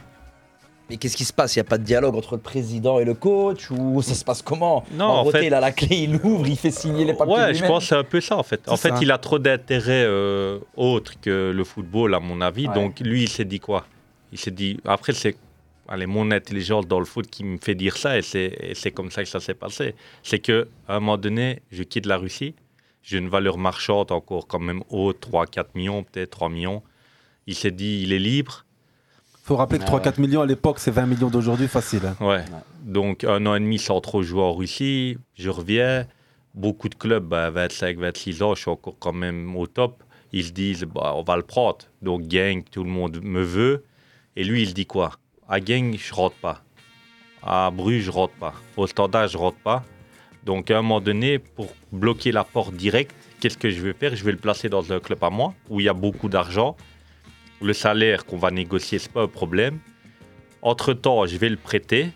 Mais 0.90 0.98
qu'est-ce 0.98 1.18
qui 1.18 1.26
se 1.26 1.34
passe? 1.34 1.56
Il 1.56 1.60
n'y 1.60 1.62
a 1.62 1.70
pas 1.70 1.78
de 1.78 1.84
dialogue 1.84 2.16
entre 2.16 2.36
le 2.36 2.42
président 2.42 3.00
et 3.00 3.06
le 3.06 3.14
coach? 3.14 3.70
Ou 3.72 4.02
ça 4.02 4.14
se 4.14 4.24
passe 4.24 4.42
comment? 4.42 4.86
Non, 4.94 5.06
en 5.06 5.30
fait- 5.30 5.46
il 5.46 5.54
a 5.54 5.60
la 5.60 5.72
clé, 5.72 5.98
il 5.98 6.16
ouvre, 6.16 6.48
il 6.48 6.58
fait 6.58 6.72
signer 6.72 7.04
les 7.04 7.14
papiers. 7.14 7.34
Ouais, 7.36 7.54
je 7.54 7.66
pense 7.66 7.84
que 7.84 7.90
c'est 7.90 7.96
un 7.96 8.04
peu 8.04 8.22
ça 8.22 8.38
en 8.38 8.44
fait. 8.44 8.68
En 8.70 8.78
fait, 8.78 8.90
ça. 8.90 9.00
il 9.02 9.12
a 9.12 9.18
trop 9.18 9.40
d'intérêt 9.40 10.06
euh, 10.06 10.60
autre 10.76 11.20
que 11.20 11.52
le 11.52 11.64
football, 11.64 12.16
à 12.16 12.20
mon 12.20 12.40
avis. 12.42 12.68
Ouais. 12.68 12.74
Donc 12.74 13.00
lui, 13.02 13.24
il 13.24 13.30
s'est 13.30 13.46
dit 13.46 13.60
quoi? 13.60 13.86
Il 14.32 14.38
s'est 14.38 14.52
dit. 14.52 14.80
Après, 14.86 15.14
c'est 15.14 15.36
allez, 15.88 16.06
mon 16.06 16.32
intelligence 16.32 16.88
dans 16.88 17.00
le 17.00 17.06
foot 17.06 17.28
qui 17.28 17.44
me 17.44 17.58
fait 17.58 17.76
dire 17.76 17.98
ça, 17.98 18.18
et 18.18 18.22
c'est 18.22 18.92
comme 18.92 19.12
ça 19.12 19.24
que 19.24 19.30
ça 19.30 19.40
s'est 19.40 19.54
passé. 19.54 19.96
C'est 20.24 20.40
que 20.40 20.68
à 20.88 20.96
un 20.96 21.00
moment 21.00 21.18
donné, 21.18 21.62
je 21.72 21.84
quitte 21.84 22.06
la 22.06 22.18
Russie. 22.18 22.56
J'ai 23.04 23.18
une 23.20 23.30
valeur 23.30 23.58
marchande 23.58 24.12
encore 24.12 24.48
quand 24.48 24.60
même 24.60 24.84
haute, 24.90 25.26
3-4 25.32 25.68
millions, 25.76 26.04
peut-être 26.04 26.32
3 26.32 26.50
millions. 26.50 26.84
Il 27.46 27.56
s'est 27.56 27.72
dit, 27.72 28.02
il 28.04 28.12
est 28.12 28.20
libre. 28.20 28.66
Faut 29.48 29.56
rappeler 29.56 29.80
que 29.80 29.86
Ah 29.88 29.98
3-4 29.98 30.20
millions 30.20 30.42
à 30.42 30.46
l'époque, 30.46 30.78
c'est 30.78 30.92
20 30.92 31.06
millions 31.06 31.30
d'aujourd'hui, 31.30 31.70
facile. 31.70 32.02
hein. 32.06 32.18
Ouais. 32.20 32.44
Donc 32.84 33.24
un 33.24 33.46
an 33.46 33.56
et 33.56 33.62
demi 33.62 33.80
sans 33.80 34.02
trop 34.02 34.22
jouer 34.22 34.42
en 34.42 34.54
Russie, 34.54 35.18
je 35.36 35.50
reviens. 35.50 36.06
Beaucoup 36.54 36.90
de 36.90 36.96
clubs, 36.96 37.24
bah, 37.24 37.50
25, 37.50 37.98
26 37.98 38.42
ans, 38.44 38.56
je 38.56 38.62
suis 38.62 38.70
encore 38.70 38.96
quand 39.00 39.14
même 39.14 39.56
au 39.56 39.66
top. 39.66 40.04
Ils 40.34 40.44
se 40.44 40.52
disent, 40.52 40.84
bah, 40.84 41.14
on 41.16 41.24
va 41.24 41.38
le 41.38 41.44
prendre. 41.44 41.78
Donc 42.02 42.24
gang, 42.28 42.62
tout 42.70 42.84
le 42.84 42.90
monde 42.90 43.22
me 43.24 43.42
veut. 43.42 43.86
Et 44.36 44.44
lui, 44.44 44.64
il 44.64 44.74
dit 44.74 44.86
quoi 44.86 45.12
À 45.48 45.62
gang, 45.62 45.96
je 45.98 46.14
rentre 46.14 46.36
pas. 46.36 46.62
À 47.42 47.72
Bruges, 47.72 48.04
je 48.04 48.12
rentre 48.12 48.34
pas. 48.34 48.54
Au 48.76 48.86
standard, 48.86 49.30
je 49.30 49.38
rentre 49.38 49.60
pas. 49.60 49.86
Donc 50.44 50.70
à 50.72 50.78
un 50.80 50.82
moment 50.82 51.00
donné, 51.00 51.40
pour 51.40 51.68
bloquer 51.94 52.34
la 52.34 52.44
porte 52.44 52.74
directe, 52.74 53.16
qu'est-ce 53.40 53.58
que 53.58 53.70
je 53.70 53.82
vais 53.82 53.94
faire? 53.94 54.14
Je 54.14 54.26
vais 54.26 54.32
le 54.34 54.38
placer 54.38 54.68
dans 54.68 54.92
un 54.92 55.00
club 55.00 55.24
à 55.24 55.30
moi, 55.30 55.54
où 55.70 55.80
il 55.80 55.86
y 55.86 55.90
a 55.90 55.94
beaucoup 55.94 56.28
d'argent. 56.28 56.76
Le 57.62 57.74
salaire 57.74 58.26
qu'on 58.26 58.38
va 58.38 58.52
négocier, 58.52 59.00
c'est 59.00 59.12
pas 59.12 59.24
un 59.24 59.28
problème. 59.28 59.80
Entre-temps, 60.62 61.26
je 61.26 61.38
vais 61.38 61.50
le 61.50 61.58
prêter 61.58 62.10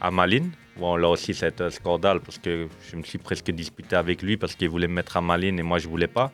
à 0.00 0.10
Malines. 0.10 0.50
Bon, 0.78 0.96
là 0.96 1.08
aussi, 1.08 1.34
c'est 1.34 1.60
un 1.60 1.70
scandale 1.70 2.20
parce 2.20 2.38
que 2.38 2.68
je 2.90 2.96
me 2.96 3.02
suis 3.02 3.18
presque 3.18 3.50
disputé 3.50 3.96
avec 3.96 4.22
lui 4.22 4.36
parce 4.36 4.54
qu'il 4.54 4.68
voulait 4.68 4.86
me 4.88 4.94
mettre 4.94 5.16
à 5.16 5.20
Malines 5.20 5.58
et 5.58 5.62
moi, 5.62 5.78
je 5.78 5.88
voulais 5.88 6.06
pas. 6.06 6.30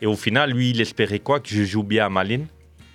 Et 0.00 0.06
au 0.06 0.14
final, 0.16 0.52
lui, 0.52 0.70
il 0.70 0.80
espérait 0.80 1.18
quoi? 1.18 1.40
Que 1.40 1.48
je 1.48 1.64
joue 1.64 1.82
bien 1.82 2.06
à 2.06 2.08
Malines, 2.08 2.46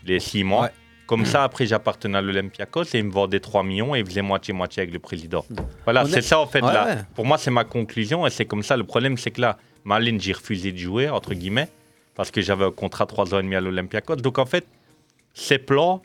les 0.05 0.19
six 0.19 0.43
mois. 0.43 0.69
Comme 1.05 1.25
ça, 1.25 1.43
après, 1.43 1.65
j'appartenais 1.65 2.17
à 2.17 2.21
l'Olympiakos 2.21 2.83
et 2.93 2.99
il 2.99 3.03
me 3.05 3.11
vendait 3.11 3.41
3 3.41 3.61
millions 3.63 3.93
et 3.93 3.99
il 3.99 4.05
faisait 4.05 4.21
moitié-moitié 4.21 4.81
avec 4.83 4.93
le 4.93 4.99
président. 4.99 5.45
Voilà, 5.83 6.05
c'est 6.05 6.19
est- 6.19 6.21
ça, 6.21 6.39
en 6.39 6.47
fait. 6.47 6.61
Ouais, 6.63 6.73
là. 6.73 6.85
ouais. 6.85 7.01
Pour 7.13 7.25
moi, 7.25 7.37
c'est 7.37 7.51
ma 7.51 7.65
conclusion 7.65 8.25
et 8.25 8.29
c'est 8.29 8.45
comme 8.45 8.63
ça. 8.63 8.77
Le 8.77 8.85
problème, 8.85 9.17
c'est 9.17 9.31
que 9.31 9.41
là, 9.41 9.57
Malines, 9.83 10.19
j'ai 10.21 10.31
refusé 10.31 10.71
de 10.71 10.77
jouer, 10.77 11.09
entre 11.09 11.33
guillemets, 11.33 11.67
parce 12.15 12.31
que 12.31 12.41
j'avais 12.41 12.63
un 12.65 12.71
contrat 12.71 13.05
3 13.05 13.33
ans 13.35 13.39
et 13.39 13.43
demi 13.43 13.55
à 13.55 13.61
l'Olympiakos. 13.61 14.15
Donc, 14.15 14.39
en 14.39 14.45
fait, 14.45 14.65
ces 15.33 15.57
plans, 15.57 16.01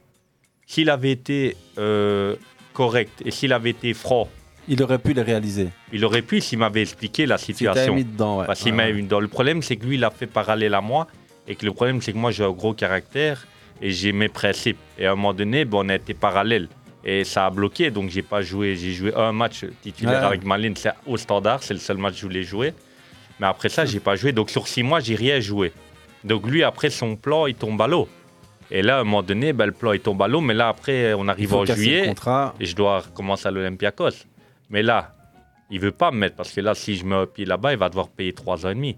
s'il 0.67 0.91
avait 0.91 1.11
été 1.13 1.57
euh, 1.79 2.37
correct 2.73 3.23
et 3.25 3.31
s'il 3.31 3.53
avait 3.53 3.71
été 3.71 3.95
franc, 3.95 4.29
il 4.71 4.83
aurait 4.83 4.99
pu 4.99 5.15
les 5.15 5.23
réaliser. 5.23 5.69
Il 5.95 6.05
aurait 6.05 6.21
pu 6.21 6.43
s'il 6.43 6.59
m'avait 6.59 6.83
expliqué 6.83 7.25
la 7.25 7.39
situation. 7.39 7.95
mis 7.95 8.05
dedans, 8.05 8.41
ouais. 8.41 8.47
Parce 8.47 8.61
qu'il 8.61 8.73
Ouais, 8.73 8.77
m'avait 8.77 8.91
ouais. 8.91 8.97
mis 8.99 9.03
dedans. 9.05 9.21
Le 9.21 9.29
problème, 9.29 9.63
c'est 9.63 9.77
que 9.77 9.87
lui, 9.87 9.95
il 9.97 10.05
a 10.05 10.11
fait 10.11 10.27
parallèle 10.27 10.75
à 10.75 10.83
moi 10.83 11.07
et 11.47 11.55
que 11.55 11.65
le 11.65 11.73
problème, 11.73 12.03
c'est 12.03 12.13
que 12.13 12.19
moi, 12.19 12.33
j'ai 12.33 12.45
un 12.45 12.51
gros 12.51 12.75
caractère 12.75 13.47
et 13.81 13.91
j'ai 13.91 14.13
mes 14.13 14.29
principes. 14.29 14.77
Et 14.99 15.07
à 15.07 15.13
un 15.13 15.15
moment 15.15 15.33
donné, 15.33 15.65
ben, 15.65 15.79
on 15.81 15.89
a 15.89 15.95
été 15.95 16.13
parallèles. 16.13 16.69
Et 17.03 17.25
ça 17.25 17.47
a 17.47 17.51
bloqué, 17.51 17.91
donc 17.91 18.11
j'ai 18.11 18.21
pas 18.21 18.43
joué. 18.43 18.77
J'ai 18.77 18.93
joué 18.93 19.15
un 19.15 19.33
match 19.33 19.65
titulaire 19.83 20.25
avec 20.27 20.45
Maline, 20.45 20.77
c'est 20.77 20.91
au 21.07 21.17
standard, 21.17 21.63
c'est 21.63 21.73
le 21.73 21.81
seul 21.81 21.97
match 21.97 22.15
que 22.15 22.21
je 22.21 22.27
voulais 22.27 22.43
jouer. 22.43 22.75
Mais 23.41 23.47
après 23.47 23.71
ça, 23.71 23.87
j'ai 23.87 24.01
pas 24.01 24.17
joué. 24.17 24.33
Donc 24.33 24.51
sur 24.51 24.69
six 24.69 24.83
mois, 24.83 25.01
j'ai 25.01 25.15
rien 25.15 25.41
joué. 25.41 25.73
Donc 26.25 26.47
lui, 26.47 26.63
après 26.63 26.91
son 26.91 27.17
plan, 27.17 27.47
il 27.47 27.55
tombe 27.55 27.81
à 27.81 27.87
l'eau. 27.87 28.07
Et 28.71 28.83
là, 28.83 28.99
à 28.99 29.01
un 29.01 29.05
moment 29.05 29.23
donné, 29.23 29.53
ben, 29.53 29.67
le 29.67 29.73
plan, 29.73 29.93
il 29.93 30.01
tombe 30.01 30.21
à 30.23 30.29
l'eau. 30.29 30.41
Mais 30.41 30.55
là, 30.55 30.69
après, 30.69 31.15
on 31.15 31.27
arrive 31.29 31.55
en 31.55 31.65
juillet. 31.65 32.13
Et 32.61 32.67
je 32.67 32.77
dois 32.77 33.01
recommencer 33.01 33.49
à 33.49 33.51
l'Olympiakos. 33.51 34.27
Mais 34.71 34.83
là, 34.83 35.15
il 35.71 35.81
veut 35.81 35.93
pas 35.93 36.11
me 36.11 36.19
mettre 36.19 36.37
parce 36.37 36.53
que 36.53 36.61
là, 36.61 36.75
si 36.75 36.97
je 36.97 37.05
mets 37.05 37.15
un 37.15 37.27
pied 37.27 37.45
là-bas, 37.45 37.73
il 37.73 37.79
va 37.79 37.89
devoir 37.89 38.09
payer 38.09 38.33
trois 38.33 38.67
ans 38.67 38.71
et 38.71 38.75
demi. 38.75 38.97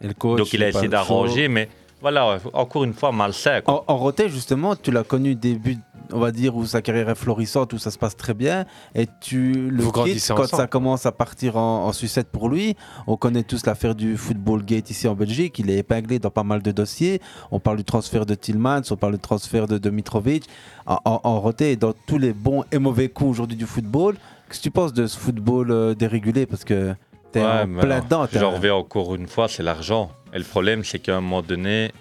Et 0.00 0.06
le 0.08 0.14
coach, 0.14 0.38
Donc 0.38 0.52
il 0.52 0.62
a 0.62 0.68
essayé 0.68 0.88
d'arranger, 0.88 1.48
mais 1.48 1.68
voilà, 2.00 2.38
encore 2.52 2.84
une 2.84 2.94
fois, 2.94 3.10
malsain. 3.10 3.60
En, 3.66 3.82
en 3.86 3.96
roté, 3.96 4.28
justement, 4.28 4.76
tu 4.76 4.92
l'as 4.92 5.02
connu 5.02 5.34
début, 5.34 5.76
on 6.12 6.18
va 6.18 6.30
dire, 6.32 6.56
où 6.56 6.64
sa 6.66 6.82
carrière 6.82 7.08
est 7.10 7.14
florissante, 7.14 7.72
où 7.72 7.78
ça 7.78 7.90
se 7.90 7.98
passe 7.98 8.16
très 8.16 8.34
bien, 8.34 8.64
et 8.94 9.06
tu 9.20 9.52
le 9.70 9.82
Vous 9.82 9.92
quittes 9.92 10.24
quand 10.28 10.34
ensemble. 10.44 10.62
ça 10.62 10.66
commence 10.66 11.06
à 11.06 11.12
partir 11.12 11.56
en, 11.56 11.86
en 11.86 11.92
sucette 11.92 12.28
pour 12.28 12.48
lui. 12.48 12.76
On 13.06 13.16
connaît 13.16 13.42
tous 13.42 13.66
l'affaire 13.66 13.94
du 13.94 14.16
Football 14.16 14.64
Gate 14.64 14.90
ici 14.90 15.06
en 15.08 15.14
Belgique, 15.14 15.58
il 15.58 15.70
est 15.70 15.78
épinglé 15.78 16.18
dans 16.18 16.30
pas 16.30 16.42
mal 16.44 16.62
de 16.62 16.70
dossiers. 16.72 17.20
On 17.50 17.60
parle 17.60 17.76
du 17.78 17.84
transfert 17.84 18.26
de 18.26 18.34
Tillmans, 18.34 18.82
on 18.90 18.96
parle 18.96 19.14
du 19.14 19.18
transfert 19.20 19.66
de, 19.66 19.78
de 19.78 19.90
Mitrovic. 19.90 20.44
En, 20.86 20.98
en, 21.04 21.20
en 21.24 21.40
roté, 21.40 21.72
et 21.72 21.76
dans 21.76 21.92
tous 22.06 22.16
les 22.18 22.32
bons 22.32 22.64
et 22.72 22.78
mauvais 22.78 23.08
coups 23.10 23.30
aujourd'hui 23.32 23.56
du 23.58 23.66
football, 23.66 24.14
qu'est-ce 24.48 24.58
que 24.60 24.62
tu 24.62 24.70
penses 24.70 24.94
de 24.94 25.06
ce 25.06 25.18
football 25.18 25.70
euh, 25.70 25.94
dérégulé? 25.94 26.46
Parce 26.46 26.64
que 26.64 26.94
t'es 27.30 27.40
Ouais, 27.42 27.46
en 27.62 27.80
plein 27.80 28.00
dedans. 28.00 28.26
J'en 28.32 28.52
reviens 28.52 28.74
encore 28.74 29.14
une 29.14 29.26
fois, 29.28 29.48
c'est 29.48 29.62
l'argent. 29.62 30.10
Et 30.32 30.38
le 30.38 30.44
problème, 30.44 30.84
c'est 30.84 30.98
qu'à 30.98 31.16
un 31.16 31.20
moment 31.20 31.42
donné, 31.42 31.92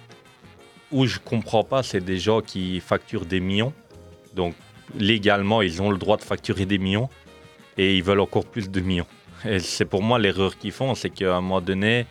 où 0.92 1.06
je 1.06 1.20
comprends 1.20 1.66
pas, 1.66 1.84
c'est 1.84 2.00
des 2.00 2.18
gens 2.18 2.40
qui 2.40 2.80
facturent 2.80 3.26
des 3.26 3.42
millions. 3.42 3.74
Donc, 4.38 4.54
légalement, 4.98 5.62
ils 5.62 5.82
ont 5.82 5.90
le 5.92 5.98
droit 5.98 6.16
de 6.18 6.22
facturer 6.24 6.66
des 6.66 6.78
millions 6.78 7.10
et 7.78 7.98
ils 7.98 8.04
veulent 8.04 8.22
encore 8.22 8.46
plus 8.46 8.70
de 8.70 8.80
millions. 8.80 9.06
Et 9.46 9.60
c'est 9.60 9.86
pour 9.86 10.02
moi 10.02 10.18
l'erreur 10.20 10.58
qu'ils 10.58 10.72
font, 10.72 10.96
c'est 10.96 11.10
qu'à 11.10 11.36
un 11.36 11.42
moment 11.42 11.62
donné, 11.62 12.06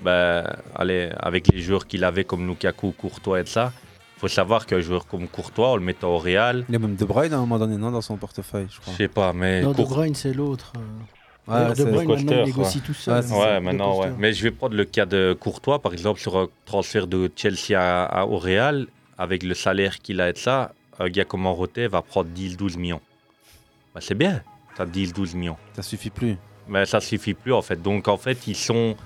ben, 0.00 0.44
allez, 0.74 1.10
avec 1.18 1.48
les 1.52 1.60
joueurs 1.60 1.86
qu'il 1.86 2.02
avait 2.04 2.24
comme 2.24 2.46
Lukaku, 2.48 2.92
Courtois 2.92 3.40
et 3.40 3.46
ça, 3.46 3.72
il 4.16 4.20
faut 4.20 4.28
savoir 4.28 4.66
qu'un 4.66 4.80
joueur 4.80 5.06
comme 5.06 5.28
Courtois, 5.28 5.72
on 5.72 5.76
le 5.76 5.82
mettait 5.82 6.04
au 6.06 6.18
Real. 6.18 6.64
Il 6.68 6.72
y 6.72 6.76
a 6.76 6.78
même 6.78 6.96
De 6.96 7.04
Bruyne 7.04 7.32
à 7.32 7.36
un 7.36 7.40
moment 7.40 7.58
donné, 7.58 7.76
non, 7.76 7.90
dans 7.90 8.00
son 8.00 8.16
portefeuille, 8.16 8.66
je 8.70 8.80
crois. 8.80 8.92
Je 8.92 8.98
sais 8.98 9.08
pas, 9.08 9.32
mais 9.32 9.60
Non, 9.62 9.72
De 9.72 9.82
Bruyne, 9.82 10.14
c'est 10.14 10.32
l'autre. 10.32 10.72
Ouais, 11.46 11.74
De 11.74 11.84
Bruyne, 11.84 12.08
maintenant, 12.08 12.32
il 12.40 12.46
négocie 12.46 12.78
ouais. 12.78 12.84
tout 12.86 12.94
seul. 12.94 13.22
Ouais, 13.26 13.60
maintenant, 13.60 14.00
ouais. 14.00 14.12
Mais 14.18 14.32
je 14.32 14.42
vais 14.44 14.50
prendre 14.50 14.74
le 14.74 14.84
cas 14.84 15.04
de 15.06 15.36
Courtois, 15.38 15.78
par 15.80 15.92
exemple, 15.92 16.18
sur 16.20 16.36
un 16.38 16.48
transfert 16.64 17.06
de 17.06 17.30
Chelsea 17.36 17.74
à, 17.78 18.04
à- 18.04 18.24
au 18.24 18.38
Real, 18.38 18.86
avec 19.18 19.42
le 19.42 19.54
salaire 19.54 19.98
qu'il 19.98 20.20
a 20.20 20.30
et 20.30 20.34
ça, 20.34 20.72
un 20.98 21.08
gars 21.08 21.24
comme 21.24 21.46
Enroté 21.46 21.86
va 21.86 22.02
prendre 22.02 22.30
10-12 22.30 22.78
millions. 22.78 23.00
Bah, 23.94 24.00
c'est 24.02 24.14
bien, 24.14 24.42
t'as 24.76 24.86
10-12 24.86 25.36
millions. 25.36 25.56
Ça 25.74 25.82
suffit 25.82 26.10
plus. 26.10 26.36
Mais 26.68 26.86
ça 26.86 27.00
suffit 27.00 27.34
plus, 27.34 27.52
en 27.52 27.62
fait. 27.62 27.80
Donc, 27.80 28.08
en 28.08 28.16
fait, 28.16 28.46
ils 28.46 28.56
sont, 28.56 28.96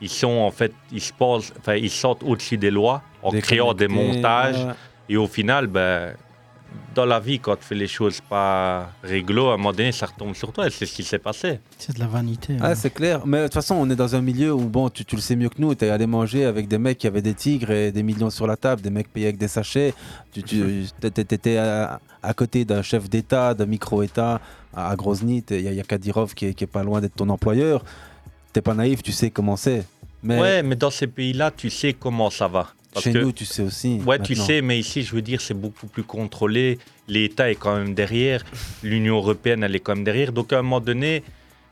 ils 0.00 0.08
sont, 0.08 0.28
en 0.28 0.50
fait, 0.50 0.72
ils 0.92 1.00
se 1.00 1.12
enfin, 1.18 1.76
ils 1.76 1.90
sortent 1.90 2.22
au-dessus 2.22 2.56
des 2.56 2.70
lois 2.70 3.02
en 3.22 3.30
créant 3.30 3.74
des 3.74 3.88
montages. 3.88 4.66
Et 5.08 5.16
au 5.16 5.26
final, 5.26 5.66
ben, 5.66 6.14
dans 6.94 7.04
la 7.06 7.18
vie, 7.18 7.40
quand 7.40 7.56
tu 7.56 7.64
fais 7.64 7.74
les 7.74 7.86
choses 7.88 8.20
pas 8.20 8.90
réglo, 9.02 9.48
à 9.48 9.54
un 9.54 9.56
moment 9.56 9.72
donné, 9.72 9.90
ça 9.92 10.06
retombe 10.06 10.34
sur 10.34 10.52
toi. 10.52 10.66
Et 10.66 10.70
c'est 10.70 10.86
ce 10.86 10.94
qui 10.94 11.02
s'est 11.02 11.18
passé. 11.18 11.58
C'est 11.78 11.94
de 11.94 11.98
la 12.00 12.06
vanité. 12.06 12.56
Ah, 12.60 12.74
c'est 12.74 12.90
clair. 12.92 13.26
Mais 13.26 13.38
de 13.38 13.42
toute 13.44 13.54
façon, 13.54 13.74
on 13.74 13.90
est 13.90 13.96
dans 13.96 14.14
un 14.14 14.20
milieu 14.20 14.52
où, 14.54 14.60
bon, 14.68 14.88
tu, 14.90 15.04
tu 15.04 15.16
le 15.16 15.20
sais 15.22 15.34
mieux 15.36 15.48
que 15.48 15.60
nous, 15.60 15.74
tu 15.74 15.84
es 15.84 15.88
allé 15.88 16.06
manger 16.06 16.44
avec 16.44 16.68
des 16.68 16.78
mecs 16.78 16.98
qui 16.98 17.06
avaient 17.06 17.22
des 17.22 17.34
tigres 17.34 17.70
et 17.72 17.90
des 17.90 18.02
millions 18.02 18.30
sur 18.30 18.46
la 18.46 18.56
table, 18.56 18.80
des 18.82 18.90
mecs 18.90 19.12
payés 19.12 19.26
avec 19.26 19.38
des 19.38 19.48
sachets. 19.48 19.92
Tu, 20.32 20.42
tu 20.42 20.84
étais 21.00 21.56
à, 21.56 22.00
à 22.22 22.34
côté 22.34 22.64
d'un 22.64 22.82
chef 22.82 23.08
d'État, 23.10 23.54
d'un 23.54 23.66
micro-État 23.66 24.40
à, 24.74 24.90
à 24.90 24.96
Grozny. 24.96 25.42
Il 25.50 25.60
y, 25.60 25.68
a- 25.68 25.70
il 25.72 25.76
y 25.76 25.80
a 25.80 25.84
Kadyrov 25.84 26.34
qui 26.34 26.46
est, 26.46 26.54
qui 26.54 26.64
est 26.64 26.68
pas 26.68 26.82
loin 26.84 27.00
d'être 27.00 27.16
ton 27.16 27.28
employeur. 27.28 27.84
T'es 28.52 28.60
pas 28.60 28.74
naïf, 28.74 29.02
tu 29.02 29.10
sais 29.12 29.30
comment 29.30 29.56
c'est. 29.56 29.84
Mais 30.22 30.40
Ouais, 30.40 30.62
mais 30.62 30.76
dans 30.76 30.90
ces 30.90 31.06
pays-là, 31.08 31.50
tu 31.50 31.70
sais 31.70 31.92
comment 31.92 32.30
ça 32.30 32.46
va. 32.48 32.68
Parce 32.94 33.04
chez 33.04 33.12
que- 33.12 33.18
nous, 33.18 33.32
tu 33.32 33.44
sais 33.44 33.62
aussi. 33.62 34.00
Ouais, 34.06 34.18
tu 34.20 34.34
sais, 34.34 34.62
mais 34.62 34.78
ici, 34.78 35.02
je 35.02 35.14
veux 35.14 35.20
dire, 35.22 35.40
c'est 35.40 35.52
beaucoup 35.54 35.86
plus 35.88 36.04
contrôlé. 36.04 36.78
L'État 37.08 37.50
est 37.50 37.56
quand 37.56 37.76
même 37.76 37.92
derrière. 37.94 38.42
L'Union 38.82 39.16
européenne, 39.16 39.62
elle 39.64 39.74
est 39.76 39.80
quand 39.80 39.94
même 39.96 40.04
derrière. 40.04 40.32
Donc, 40.32 40.52
à 40.52 40.58
un 40.60 40.62
moment 40.62 40.80
donné, 40.80 41.22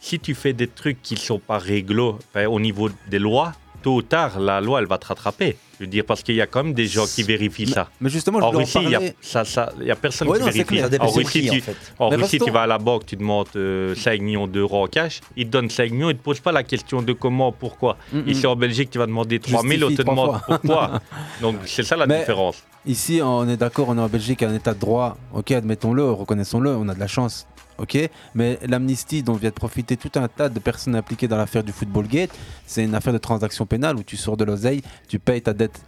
si 0.01 0.19
tu 0.19 0.35
fais 0.35 0.53
des 0.53 0.67
trucs 0.67 1.01
qui 1.01 1.15
ne 1.15 1.21
sont 1.21 1.39
pas 1.39 1.59
réglo 1.59 2.19
enfin, 2.35 2.47
au 2.47 2.59
niveau 2.61 2.91
des 3.09 3.21
lois, 3.21 3.55
tôt 3.83 3.97
ou 3.97 4.03
tard, 4.03 4.41
la 4.41 4.61
loi, 4.61 4.81
elle 4.81 4.87
va 4.87 4.99
te 4.99 5.07
rattraper. 5.07 5.57
Je 5.79 5.85
veux 5.85 5.91
dire, 5.91 6.05
parce 6.07 6.23
qu'il 6.23 6.37
y 6.37 6.41
a 6.41 6.47
quand 6.47 6.63
même 6.63 6.75
des 6.75 6.87
gens 6.87 7.07
qui 7.07 7.23
vérifient 7.23 7.67
ça. 7.67 7.89
mais 8.01 8.09
justement, 8.09 8.39
je 8.41 8.45
en 8.45 8.51
Russie, 8.51 8.79
il 8.83 8.91
y 8.91 8.95
a, 8.95 8.99
parler. 8.99 9.15
ça, 9.21 9.45
ça, 9.45 9.73
il 9.81 9.87
y 9.87 9.91
a 9.91 9.97
personne 9.97 10.29
Ouais, 10.29 10.39
qui 10.39 10.45
non, 10.45 10.51
vérifie. 10.51 10.79
Ça 10.79 10.89
En 11.01 11.09
Russie, 11.09 11.41
qui, 11.41 11.51
tu, 11.51 11.59
en 11.59 11.61
fait. 11.61 11.77
en 11.99 12.09
Russie, 12.11 12.39
tu 12.39 12.51
vas 12.51 12.63
à 12.63 12.67
la 12.67 12.79
banque, 12.79 13.07
tu 13.07 13.17
demandes 13.17 13.49
euh, 13.57 13.95
5 13.97 14.21
millions 14.21 14.47
d'euros 14.47 14.85
en 14.85 14.87
cash, 14.87 15.21
ils 15.37 15.47
te 15.47 15.51
donnent 15.51 15.71
5 15.71 15.91
millions, 15.91 16.11
ils 16.11 16.15
ne 16.15 16.19
te 16.19 16.23
posent 16.23 16.41
pas 16.41 16.53
la 16.53 16.63
question 16.63 17.03
de 17.03 17.13
comment, 17.13 17.51
pourquoi. 17.51 17.97
Mm, 18.13 18.29
Ici 18.29 18.47
mm. 18.47 18.51
en 18.51 18.57
Belgique, 18.57 18.91
tu 18.91 18.99
vas 18.99 19.07
demander 19.07 19.41
3 19.41 19.63
000, 19.63 19.91
on 19.91 19.95
te 19.95 20.03
demande 20.03 20.29
fois. 20.29 20.43
pourquoi. 20.47 21.01
Donc 21.41 21.57
c'est 21.67 21.83
ça 21.83 21.97
la 21.97 22.07
Mais 22.07 22.21
différence. 22.21 22.63
Ici, 22.85 23.21
on 23.23 23.49
est 23.49 23.57
d'accord, 23.57 23.89
on 23.89 23.99
est 23.99 24.01
en 24.01 24.09
Belgique, 24.09 24.43
un 24.43 24.55
état 24.55 24.75
de 24.75 24.81
droit. 24.81 25.17
Ok, 25.33 25.53
admettons-le, 25.53 26.11
reconnaissons-le, 26.11 26.71
on 26.71 26.89
a 26.89 26.95
de 26.95 27.01
la 27.01 27.07
chance. 27.07 27.47
Ok, 27.79 27.99
mais 28.35 28.59
l'amnistie 28.69 29.23
dont 29.23 29.33
vient 29.35 29.51
de 29.51 29.55
profiter 29.55 29.97
tout 29.97 30.11
un 30.17 30.29
tas 30.29 30.49
de 30.49 30.59
personnes 30.59 30.95
impliquées 30.95 31.29
dans 31.29 31.37
l'affaire 31.37 31.65
du 31.65 31.73
Football 31.73 32.07
Gate, 32.07 32.31
c'est 32.67 32.85
une 32.85 32.95
affaire 32.95 33.13
de 33.13 33.19
transaction 33.19 33.67
pénale 33.67 33.97
où 33.97 34.03
tu 34.03 34.17
sors 34.17 34.37
de 34.37 34.45
l'oseille, 34.45 34.83
tu 35.09 35.19
payes 35.19 35.43
ta 35.43 35.53
dette 35.53 35.81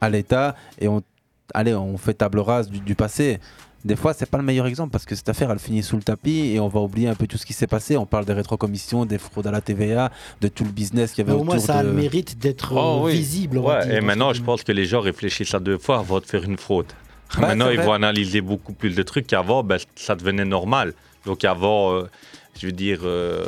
à 0.00 0.10
l'État 0.10 0.54
et 0.80 0.88
on, 0.88 1.02
allez, 1.54 1.74
on 1.74 1.96
fait 1.96 2.14
table 2.14 2.40
rase 2.40 2.68
du, 2.68 2.80
du 2.80 2.94
passé. 2.94 3.38
Des 3.84 3.94
fois, 3.94 4.12
c'est 4.12 4.26
pas 4.28 4.38
le 4.38 4.44
meilleur 4.44 4.66
exemple 4.66 4.90
parce 4.90 5.04
que 5.06 5.14
cette 5.14 5.28
affaire, 5.28 5.52
elle 5.52 5.60
finit 5.60 5.84
sous 5.84 5.96
le 5.96 6.02
tapis 6.02 6.50
et 6.52 6.58
on 6.58 6.66
va 6.66 6.80
oublier 6.80 7.06
un 7.08 7.14
peu 7.14 7.28
tout 7.28 7.38
ce 7.38 7.46
qui 7.46 7.52
s'est 7.52 7.68
passé. 7.68 7.96
On 7.96 8.06
parle 8.06 8.24
des 8.24 8.32
rétrocommissions, 8.32 9.06
des 9.06 9.18
fraudes 9.18 9.46
à 9.46 9.52
la 9.52 9.60
TVA, 9.60 10.10
de 10.40 10.48
tout 10.48 10.64
le 10.64 10.70
business 10.70 11.12
qu'il 11.12 11.22
y 11.22 11.26
Mais 11.26 11.32
avait 11.32 11.40
au 11.40 11.44
moins, 11.44 11.54
autour 11.54 11.66
ça 11.66 11.78
a 11.78 11.82
le 11.84 11.92
mérite 11.92 12.36
d'être 12.38 12.72
Oh, 12.74 12.76
euh, 13.02 13.04
oui. 13.04 13.12
visible. 13.12 13.58
Ouais, 13.58 13.94
et 13.96 14.00
maintenant, 14.00 14.32
je 14.32 14.42
pense 14.42 14.64
que 14.64 14.72
les 14.72 14.84
gens 14.84 15.00
réfléchissent 15.00 15.54
à 15.54 15.60
deux 15.60 15.78
fois 15.78 16.00
avant 16.00 16.18
de 16.18 16.26
faire 16.26 16.42
une 16.42 16.58
fraude. 16.58 16.86
Maintenant, 17.38 17.68
ils 17.70 17.80
vont 17.80 17.92
analyser 17.92 18.40
beaucoup 18.40 18.72
plus 18.72 18.96
de 18.96 19.02
trucs 19.02 19.26
qu'avant, 19.28 19.62
ben, 19.62 19.78
ça 19.94 20.16
devenait 20.16 20.44
normal. 20.44 20.92
Donc 21.28 21.44
avant, 21.44 21.92
euh, 21.92 22.08
je 22.58 22.64
veux 22.66 22.72
dire, 22.72 23.00
euh, 23.04 23.44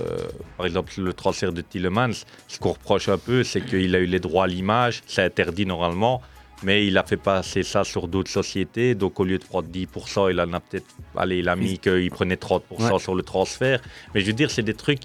par 0.58 0.66
exemple, 0.66 0.92
le 0.98 1.14
transfert 1.14 1.50
de 1.50 1.62
Tillemans, 1.62 2.12
ce 2.46 2.58
qu'on 2.58 2.72
reproche 2.72 3.08
un 3.08 3.16
peu, 3.16 3.42
c'est 3.42 3.62
qu'il 3.62 3.94
a 3.94 3.98
eu 4.00 4.04
les 4.04 4.20
droits 4.20 4.44
à 4.44 4.46
l'image, 4.46 5.00
c'est 5.06 5.22
interdit 5.24 5.64
normalement, 5.64 6.20
mais 6.62 6.86
il 6.86 6.98
a 6.98 7.04
fait 7.04 7.16
passer 7.16 7.62
ça 7.62 7.82
sur 7.82 8.06
d'autres 8.06 8.30
sociétés. 8.30 8.94
Donc 8.94 9.18
au 9.18 9.24
lieu 9.24 9.38
de 9.38 9.44
prendre 9.44 9.66
10%, 9.68 10.30
il 10.30 10.38
en 10.42 10.52
a 10.52 10.60
peut-être, 10.60 10.84
allez, 11.16 11.38
il 11.38 11.48
a 11.48 11.56
mis 11.56 11.78
qu'il 11.78 12.10
prenait 12.10 12.34
30% 12.36 12.60
Ouais. 12.92 12.98
sur 12.98 13.14
le 13.14 13.22
transfert. 13.22 13.80
Mais 14.14 14.20
je 14.20 14.26
veux 14.26 14.34
dire, 14.34 14.50
c'est 14.50 14.62
des 14.62 14.74
trucs 14.74 15.00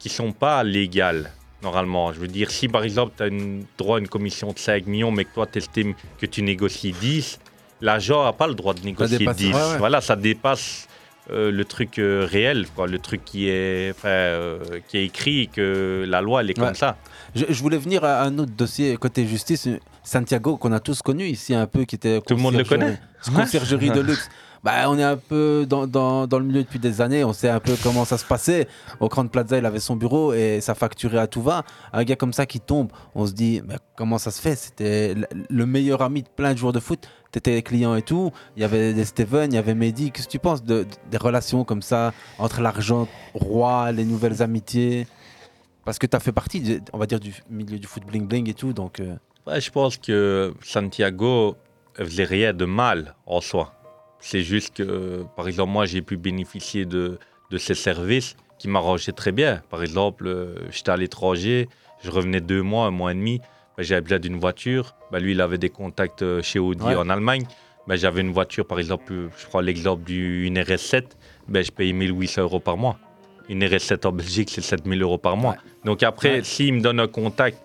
qui 0.00 0.08
sont 0.08 0.32
pas 0.32 0.64
légales. 0.64 1.30
Normalement, 1.62 2.12
je 2.12 2.18
veux 2.18 2.26
dire, 2.28 2.50
si 2.50 2.66
par 2.66 2.82
exemple 2.82 3.12
tu 3.16 3.22
as 3.22 3.26
une, 3.28 3.64
droit 3.78 3.98
à 3.98 4.00
une 4.00 4.08
commission 4.08 4.52
de 4.52 4.58
5 4.58 4.86
millions, 4.88 5.12
mais 5.12 5.24
que 5.26 5.32
toi 5.32 5.46
tu 5.46 5.58
estimes 5.58 5.94
que 6.18 6.26
tu 6.26 6.42
négocies 6.42 6.92
10, 7.00 7.38
l'agent 7.80 8.24
n'a 8.24 8.32
pas 8.32 8.48
le 8.48 8.54
droit 8.54 8.74
de 8.74 8.80
négocier 8.80 9.18
dépasse- 9.18 9.36
10. 9.36 9.54
ouais, 9.54 9.60
ouais. 9.60 9.78
Voilà, 9.78 10.00
ça 10.00 10.16
dépasse 10.16 10.88
euh, 11.30 11.50
le 11.50 11.64
truc 11.64 11.98
euh, 11.98 12.26
réel, 12.30 12.66
quoi, 12.74 12.86
le 12.86 12.98
truc 12.98 13.24
qui 13.24 13.48
est, 13.48 13.90
enfin, 13.90 14.08
euh, 14.08 14.58
qui 14.88 14.98
est 14.98 15.04
écrit, 15.06 15.48
que 15.48 16.04
la 16.08 16.20
loi 16.20 16.40
elle 16.42 16.50
est 16.50 16.58
Ouais. 16.58 16.66
comme 16.66 16.74
ça. 16.74 16.96
Je, 17.34 17.44
je 17.48 17.62
voulais 17.62 17.78
venir 17.78 18.04
à 18.04 18.22
un 18.22 18.38
autre 18.38 18.52
dossier 18.56 18.96
côté 18.96 19.26
justice. 19.26 19.68
Santiago, 20.04 20.56
qu'on 20.56 20.70
a 20.72 20.78
tous 20.78 21.02
connu 21.02 21.24
ici 21.26 21.52
un 21.54 21.66
peu, 21.66 21.84
qui 21.84 21.96
était. 21.96 22.20
Tout 22.20 22.34
le 22.36 22.40
monde 22.40 22.54
le 22.54 22.62
connaît 22.64 22.98
Conciergerie 23.34 23.90
de 23.90 24.00
luxe. 24.00 24.28
Bah, 24.66 24.90
on 24.90 24.98
est 24.98 25.04
un 25.04 25.16
peu 25.16 25.64
dans, 25.64 25.82
le 26.28 26.40
milieu 26.42 26.64
depuis 26.64 26.80
des 26.80 27.00
années, 27.00 27.22
on 27.22 27.32
sait 27.32 27.48
un 27.48 27.60
peu 27.60 27.76
comment 27.84 28.04
ça 28.04 28.18
se 28.18 28.24
passait. 28.24 28.66
Au 28.98 29.06
Grand 29.08 29.24
Plaza, 29.28 29.58
il 29.58 29.64
avait 29.64 29.78
son 29.78 29.94
bureau 29.94 30.32
et 30.32 30.60
ça 30.60 30.74
facturait 30.74 31.18
à 31.20 31.28
tout 31.28 31.40
va. 31.40 31.62
Un 31.92 32.02
gars 32.02 32.16
comme 32.16 32.32
ça 32.32 32.46
qui 32.46 32.58
tombe, 32.58 32.90
on 33.14 33.28
se 33.28 33.32
dit, 33.32 33.62
comment 33.96 34.18
ça 34.18 34.32
se 34.32 34.42
fait? 34.42 34.56
C'était 34.56 35.14
le- 35.14 35.28
le 35.48 35.66
meilleur 35.66 36.02
ami 36.02 36.24
de 36.24 36.28
plein 36.28 36.52
de 36.52 36.58
joueurs 36.58 36.72
de 36.72 36.80
foot. 36.80 37.08
T'étais 37.30 37.62
client 37.62 37.94
et 37.94 38.02
tout. 38.02 38.32
Il 38.56 38.62
y 38.62 38.64
avait 38.64 38.92
des 38.92 39.04
Steven, 39.04 39.52
il 39.52 39.54
y 39.54 39.58
avait 39.58 39.76
Mehdi. 39.76 40.10
Qu'est-ce 40.10 40.26
que 40.26 40.32
tu 40.32 40.40
penses 40.40 40.64
de, 40.64 40.82
de- 40.82 40.86
des 41.12 41.16
relations 41.18 41.62
comme 41.62 41.82
ça 41.82 42.12
entre 42.40 42.60
l'argent 42.60 43.06
roi, 43.34 43.92
les 43.92 44.04
nouvelles 44.04 44.42
amitiés? 44.42 45.06
Parce 45.84 46.00
que 46.00 46.08
tu 46.08 46.16
as 46.16 46.20
fait 46.20 46.32
partie, 46.32 46.80
on 46.92 46.98
va 46.98 47.06
dire, 47.06 47.20
du 47.20 47.32
milieu 47.48 47.78
du 47.78 47.86
foot 47.86 48.02
bling-bling 48.04 48.50
et 48.50 48.54
tout. 48.54 48.72
Donc, 48.72 48.98
euh, 48.98 49.14
je 49.46 49.70
pense 49.70 49.96
que 49.96 50.52
Santiago 50.60 51.54
faisait 51.94 52.24
rien 52.24 52.52
de 52.52 52.64
mal 52.64 53.14
en 53.26 53.40
soi. 53.40 53.72
C'est 54.28 54.42
juste 54.42 54.74
que, 54.78 55.22
par 55.36 55.46
exemple, 55.46 55.70
moi, 55.70 55.86
j'ai 55.86 56.02
pu 56.02 56.16
bénéficier 56.16 56.84
de, 56.84 57.16
de 57.52 57.58
ses 57.58 57.74
services 57.76 58.34
qui 58.58 58.66
m'arrangeaient 58.66 59.12
très 59.12 59.30
bien. 59.30 59.62
Par 59.70 59.84
exemple, 59.84 60.26
euh, 60.26 60.56
j'étais 60.72 60.90
à 60.90 60.96
l'étranger, 60.96 61.68
je 62.02 62.10
revenais 62.10 62.40
deux 62.40 62.60
mois, 62.60 62.86
un 62.86 62.90
mois 62.90 63.12
et 63.12 63.14
demi, 63.14 63.38
ben, 63.76 63.84
j'avais 63.84 64.00
besoin 64.00 64.18
d'une 64.18 64.36
voiture. 64.40 64.96
Ben, 65.12 65.20
lui, 65.20 65.30
il 65.30 65.40
avait 65.40 65.58
des 65.58 65.68
contacts 65.68 66.22
euh, 66.22 66.42
chez 66.42 66.58
Audi 66.58 66.82
Ouais. 66.84 66.96
en 66.96 67.08
Allemagne. 67.08 67.44
Ben, 67.86 67.94
j'avais 67.94 68.20
une 68.20 68.32
voiture, 68.32 68.66
par 68.66 68.80
exemple, 68.80 69.12
euh, 69.12 69.28
je 69.38 69.46
prends 69.46 69.60
l'exemple 69.60 70.02
d'une 70.02 70.58
RS7, 70.58 71.04
ben, 71.46 71.62
je 71.64 71.70
payais 71.70 71.92
1800 71.92 72.42
euros 72.42 72.58
par 72.58 72.76
mois. 72.76 72.98
Une 73.48 73.62
RS7 73.62 74.08
en 74.08 74.10
Belgique, 74.12 74.50
c'est 74.50 74.60
7000 74.60 75.02
euros 75.02 75.18
par 75.18 75.36
mois. 75.36 75.54
Donc 75.84 76.02
après, 76.02 76.38
Ouais. 76.38 76.42
s'il 76.42 76.74
me 76.74 76.80
donne 76.80 76.98
un 76.98 77.06
contact 77.06 77.58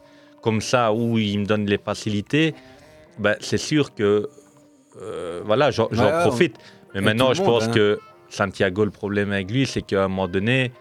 comme 0.44 0.62
ça 0.62 0.94
où 0.94 1.18
il 1.18 1.40
me 1.40 1.46
donne 1.48 1.66
les 1.66 1.80
facilités, 1.80 2.54
c'est 3.40 3.58
sûr 3.58 3.96
que 3.96 4.30
euh, 5.02 5.42
voilà, 5.46 5.72
j'en 5.72 5.88
on- 5.92 6.22
profite. 6.28 6.56
Mais 6.94 7.02
maintenant, 7.02 7.34
je 7.34 7.42
monde, 7.42 7.52
pense 7.52 7.64
hein. 7.68 7.72
que 7.72 8.00
Santiago, 8.30 8.84
le 8.86 8.92
problème 8.92 9.32
avec 9.32 9.52
lui, 9.52 9.66
c'est 9.66 9.82
qu'à 9.82 10.04
un 10.06 10.08
moment 10.08 10.28
donné, 10.28 10.72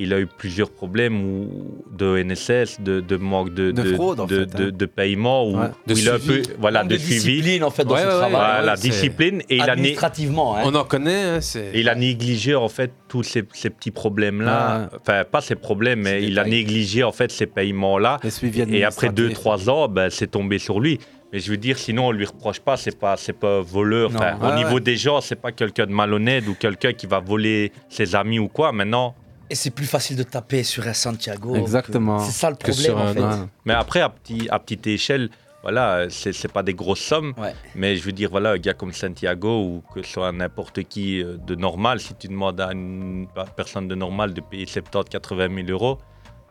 il 0.00 0.12
a 0.14 0.20
eu 0.20 0.26
plusieurs 0.28 0.70
problèmes 0.70 1.20
où- 1.24 1.82
de 1.90 2.18
NSS, 2.18 2.80
de, 2.80 3.00
de 3.00 3.16
manque 3.16 3.52
de, 3.52 3.72
De 3.72 3.94
fraude, 3.94 4.28
de, 4.28 4.40
fait, 4.40 4.46
de- 4.56 4.68
hein. 4.68 4.70
de 4.72 4.86
paiement, 4.86 5.50
Ouais. 5.50 5.66
De 5.88 5.94
il 5.94 6.08
a 6.08 6.12
un 6.14 6.18
peu 6.18 6.20
suivi. 6.34 6.48
voilà, 6.60 6.84
de, 6.84 6.90
de 6.90 6.96
suivi. 6.98 7.14
discipline, 7.20 7.64
en 7.64 7.70
fait, 7.70 7.84
dans 7.84 7.94
Ouais, 7.96 8.02
ce 8.02 8.06
ouais, 8.06 8.10
travail. 8.12 8.30
Voilà, 8.30 8.60
ouais, 8.60 8.66
la 8.66 8.76
discipline. 8.76 9.42
Et 9.48 9.56
il 9.56 9.62
a, 9.62 9.72
Administrativement, 9.72 10.56
hein. 10.56 10.62
On 10.64 10.74
en 10.76 10.84
connaît, 10.84 11.22
hein, 11.24 11.38
et 11.74 11.80
il 11.80 11.88
a 11.88 11.96
négligé 11.96 12.54
en 12.54 12.68
fait 12.68 12.92
tous 13.08 13.24
ces, 13.24 13.42
ces 13.54 13.70
petits 13.70 13.90
problèmes-là. 13.90 14.88
Enfin, 15.00 15.24
pas 15.24 15.40
ces 15.40 15.56
problèmes, 15.56 16.02
mais 16.02 16.22
il 16.22 16.38
a 16.38 16.44
négligé 16.44 17.02
en 17.02 17.10
fait 17.12 17.32
ces 17.32 17.46
paiements-là. 17.46 18.18
les 18.22 18.30
suivis 18.30 18.60
Et 18.72 18.84
après 18.84 19.08
administratifs. 19.08 19.44
2-3 19.44 19.68
ans, 19.70 19.88
ben, 19.88 20.10
c'est 20.10 20.28
tombé 20.28 20.58
sur 20.60 20.78
lui. 20.78 21.00
Mais 21.32 21.40
je 21.40 21.50
veux 21.50 21.56
dire, 21.58 21.76
sinon, 21.78 22.06
on 22.08 22.12
lui 22.12 22.24
reproche 22.24 22.60
pas, 22.60 22.76
c'est 22.78 22.98
pas, 22.98 23.16
c'est 23.18 23.34
pas 23.34 23.60
voleur. 23.60 24.10
Non. 24.10 24.16
Enfin, 24.18 24.38
Ouais, 24.38 24.52
au 24.52 24.56
niveau 24.56 24.74
ouais. 24.76 24.80
des 24.80 24.96
gens, 24.96 25.20
c'est 25.20 25.36
pas 25.36 25.52
quelqu'un 25.52 25.86
de 25.86 25.92
malhonnête 25.92 26.46
ou 26.48 26.54
quelqu'un 26.54 26.92
qui 26.94 27.06
va 27.06 27.20
voler 27.20 27.70
ses 27.90 28.14
amis 28.14 28.38
ou 28.38 28.48
quoi. 28.48 28.72
Maintenant, 28.72 29.14
Et 29.50 29.54
c'est 29.54 29.70
plus 29.70 29.86
facile 29.86 30.16
de 30.16 30.22
taper 30.22 30.62
sur 30.62 30.86
un 30.86 30.92
Santiago. 30.94 31.52
que- 31.52 31.58
Exactement. 31.58 32.18
C'est 32.20 32.32
ça 32.32 32.48
le 32.50 32.56
problème, 32.56 32.74
sur 32.84 32.96
en 32.96 33.06
un- 33.08 33.14
fait. 33.14 33.48
mais 33.66 33.74
après, 33.74 34.00
à, 34.00 34.08
petit, 34.08 34.48
à 34.50 34.58
petite 34.58 34.86
échelle, 34.86 35.28
voilà, 35.62 36.06
c'est 36.08 36.50
pas 36.52 36.62
des 36.62 36.72
grosses 36.74 37.00
sommes. 37.00 37.34
Ouais. 37.36 37.52
Mais 37.74 37.96
je 37.96 38.02
veux 38.04 38.12
dire, 38.12 38.30
voilà, 38.30 38.52
un 38.52 38.58
gars 38.58 38.74
comme 38.74 38.92
Santiago 38.92 39.62
ou 39.64 39.82
que 39.92 40.02
ce 40.02 40.12
soit 40.12 40.32
n'importe 40.32 40.82
qui 40.84 41.22
euh, 41.22 41.36
de 41.36 41.54
normal, 41.54 42.00
si 42.00 42.14
tu 42.14 42.28
demandes 42.28 42.58
à 42.60 42.72
une 42.72 43.26
personne 43.56 43.86
de 43.88 43.94
normal 43.94 44.32
de 44.32 44.40
payer 44.40 44.64
70-80 44.66 45.48
000 45.66 45.68
euros, 45.70 45.98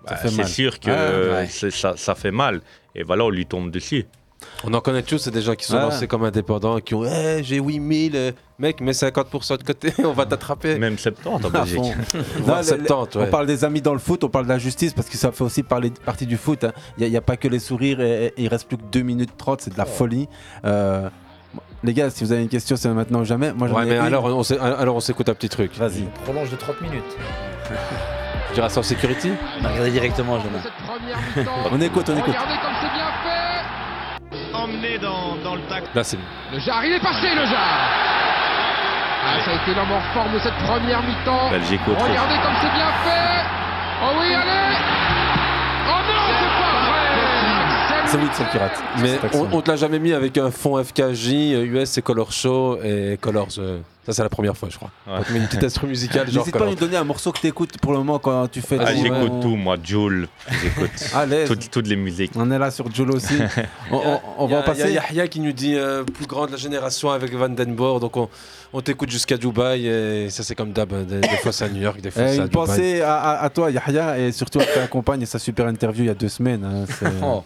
bah, 0.05 0.17
c'est 0.21 0.35
mal. 0.37 0.47
sûr 0.47 0.79
que 0.79 0.89
Ouais, 0.89 1.33
ouais. 1.33 1.47
c'est- 1.49 1.71
ça, 1.71 1.95
ça 1.97 2.13
fait 2.15 2.31
mal. 2.31 2.61
Et 2.93 3.01
voilà, 3.03 3.25
on 3.25 3.29
lui 3.31 3.45
tombe 3.47 3.71
dessus. 3.71 4.05
On 4.63 4.73
en 4.73 4.81
connaît 4.81 5.01
tous, 5.03 5.17
c'est 5.17 5.31
des 5.31 5.41
gens 5.41 5.55
qui 5.55 5.65
sont 5.65 5.77
lancés 5.79 6.07
comme 6.07 6.23
indépendants, 6.23 6.79
qui 6.79 6.93
ont 6.95 7.03
Eh, 7.05 7.41
j'ai 7.43 7.57
8000, 7.59 8.15
euh, 8.15 8.31
mec, 8.59 8.81
mets 8.81 8.91
50% 8.91 9.57
de 9.57 9.63
côté, 9.63 9.93
on 10.03 10.13
va 10.13 10.25
t'attraper. 10.25 10.77
Même 10.77 10.97
70 10.97 11.45
en 11.45 11.49
Belgique. 11.49 11.75
fond. 11.77 11.93
Voire 12.41 12.57
Non, 12.57 12.61
les- 12.61 12.67
70, 12.87 13.15
ouais. 13.17 13.23
On 13.27 13.31
parle 13.31 13.45
des 13.47 13.63
amis 13.65 13.81
dans 13.81 13.93
le 13.93 13.99
foot, 13.99 14.23
on 14.23 14.29
parle 14.29 14.45
de 14.45 14.49
la 14.51 14.57
justice 14.59 14.93
parce 14.93 15.09
que 15.09 15.17
ça 15.17 15.31
fait 15.31 15.43
aussi 15.43 15.63
parler, 15.63 15.91
partie 16.05 16.25
du 16.25 16.37
foot. 16.37 16.63
hein. 16.63 16.71
Il 16.97 17.09
n'y 17.09 17.17
a, 17.17 17.21
pas 17.21 17.37
que 17.37 17.47
les 17.47 17.59
sourires 17.59 17.99
et, 18.01 18.27
et 18.27 18.33
il 18.37 18.47
reste 18.47 18.67
plus 18.67 18.77
que 18.77 18.83
2 18.91 19.01
minutes 19.01 19.31
30, 19.37 19.61
c'est 19.61 19.73
de 19.73 19.77
la 19.77 19.85
folie. 19.85 20.27
Euh, 20.65 21.09
les 21.83 21.93
gars, 21.93 22.09
si 22.09 22.23
vous 22.23 22.31
avez 22.31 22.41
une 22.41 22.49
question, 22.49 22.75
c'est 22.75 22.89
maintenant 22.89 23.21
ou 23.21 23.25
jamais. 23.25 23.53
Moi, 23.53 23.67
j'en 23.67 23.75
Ouais, 23.75 23.83
ai 23.83 23.89
mais 23.89 23.95
une. 23.97 24.01
alors 24.01 24.25
on, 24.25 24.43
s'é- 24.43 24.57
alors 24.59 24.95
on 24.95 24.99
s'écoute 24.99 25.29
un 25.29 25.33
petit 25.35 25.49
truc. 25.49 25.75
Vas-y. 25.77 26.03
Prolonge 26.25 26.49
de 26.51 26.55
30 26.55 26.81
minutes. 26.81 27.03
Tu 28.49 28.53
diras 28.53 28.69
ça 28.69 28.79
en 28.79 28.83
security 28.83 29.29
On 29.61 29.65
a 29.65 29.69
regardé 29.69 29.91
directement, 29.91 30.39
Jonah. 30.39 31.45
On 31.71 31.79
écoute, 31.81 32.09
on 32.09 32.17
écoute. 32.17 32.33
Emmené 34.67 34.97
dans, 34.97 35.35
dans 35.43 35.55
le 35.55 35.61
tac. 35.61 35.83
Là, 35.95 36.03
c'est. 36.03 36.17
Le 36.51 36.59
Jar, 36.59 36.83
il 36.85 36.93
est 36.93 36.99
passé 36.99 37.27
le 37.35 37.45
Jar 37.45 37.79
Ah, 39.25 39.39
ça 39.45 39.51
a 39.51 39.53
été 39.55 39.73
l'homme 39.73 39.91
en 39.91 40.01
forme 40.13 40.33
de 40.33 40.39
cette 40.39 40.57
première 40.65 41.01
mi-temps. 41.03 41.49
Belgique. 41.51 41.81
Regardez 41.87 42.35
comme 42.43 42.55
c'est 42.61 42.73
bien 42.73 42.91
fait 43.03 43.45
Oh 44.03 44.11
oui, 44.19 44.33
allez 44.33 44.96
C'est 48.09 48.17
Wilson 48.17 48.45
qui 48.51 48.57
rate. 48.57 48.71
Mais 49.01 49.19
on, 49.33 49.47
on 49.57 49.61
te 49.61 49.69
l'a 49.69 49.75
jamais 49.77 49.99
mis 49.99 50.13
avec 50.13 50.37
un 50.37 50.49
fond 50.51 50.81
FKJ, 50.83 51.29
US 51.65 51.89
c'est 51.89 52.01
Color 52.01 52.31
Show 52.31 52.79
et 52.83 53.17
Colors. 53.19 53.47
euh, 53.57 53.79
ça, 54.05 54.13
c'est 54.13 54.23
la 54.23 54.29
première 54.29 54.55
fois, 54.55 54.69
je 54.71 54.77
crois. 54.77 54.89
Ouais. 55.05 55.15
On 55.19 55.23
te 55.23 55.33
met 55.33 55.39
une 55.39 55.47
petite 55.47 55.65
instru 55.65 55.85
musicale, 55.87 56.27
N'hésite 56.27 56.57
pas 56.57 56.63
à 56.63 56.69
nous 56.69 56.75
donner 56.75 56.95
un 56.95 57.03
morceau 57.03 57.33
que 57.33 57.39
tu 57.39 57.47
écoutes 57.47 57.77
pour 57.81 57.91
le 57.91 57.97
moment 57.97 58.19
quand 58.19 58.47
tu 58.49 58.61
fais 58.61 58.77
Ah, 58.79 58.95
j'écoute 58.95 59.41
tout, 59.41 59.57
moi, 59.57 59.75
Joule, 59.83 60.29
j'écoute 60.63 60.89
l'aise. 61.29 61.49
toutes, 61.49 61.69
toutes 61.69 61.87
les 61.87 61.97
musiques. 61.97 62.31
On 62.37 62.49
est 62.49 62.57
là 62.57 62.71
sur 62.71 62.89
Jolo 62.93 63.15
aussi. 63.17 63.33
on, 63.91 63.97
on- 63.97 64.19
on 64.37 64.45
va 64.47 64.59
en 64.59 64.63
passer. 64.63 64.83
Il 64.87 64.93
y 64.93 64.97
a 64.97 65.03
Yahya 65.11 65.27
qui 65.27 65.41
nous 65.41 65.51
dit 65.51 65.75
euh, 65.75 66.05
plus 66.05 66.25
grand 66.25 66.45
de 66.45 66.51
la 66.51 66.57
génération 66.57 67.09
avec 67.11 67.33
Vandenborg. 67.33 67.99
Donc 67.99 68.15
on, 68.15 68.29
on 68.71 68.79
t'écoute 68.79 69.09
jusqu'à 69.11 69.35
Dubaï 69.35 69.85
et 69.87 70.29
ça 70.29 70.41
c'est 70.43 70.55
comme 70.55 70.71
d'hab. 70.71 70.93
Des, 71.05 71.19
des 71.19 71.27
fois 71.43 71.51
c'est 71.51 71.65
à 71.65 71.69
New 71.69 71.81
York, 71.81 71.99
des 71.99 72.09
fois 72.11 72.23
Eh, 72.27 72.27
c'est 72.27 72.39
à 72.39 72.43
une 72.43 72.47
Dubaï. 72.47 72.65
pensée 72.67 73.01
à, 73.01 73.15
à- 73.17 73.43
à 73.43 73.49
toi, 73.49 73.69
Yahya, 73.71 74.17
et 74.19 74.31
surtout 74.31 74.61
à 74.61 74.65
ta 74.65 74.87
compagne 74.87 75.21
et 75.23 75.25
sa 75.25 75.37
super 75.39 75.67
interview 75.67 76.05
il 76.05 76.07
y 76.07 76.11
a 76.11 76.13
deux 76.15 76.29
semaines. 76.29 76.63
hein, 76.63 77.09
Oh. 77.21 77.43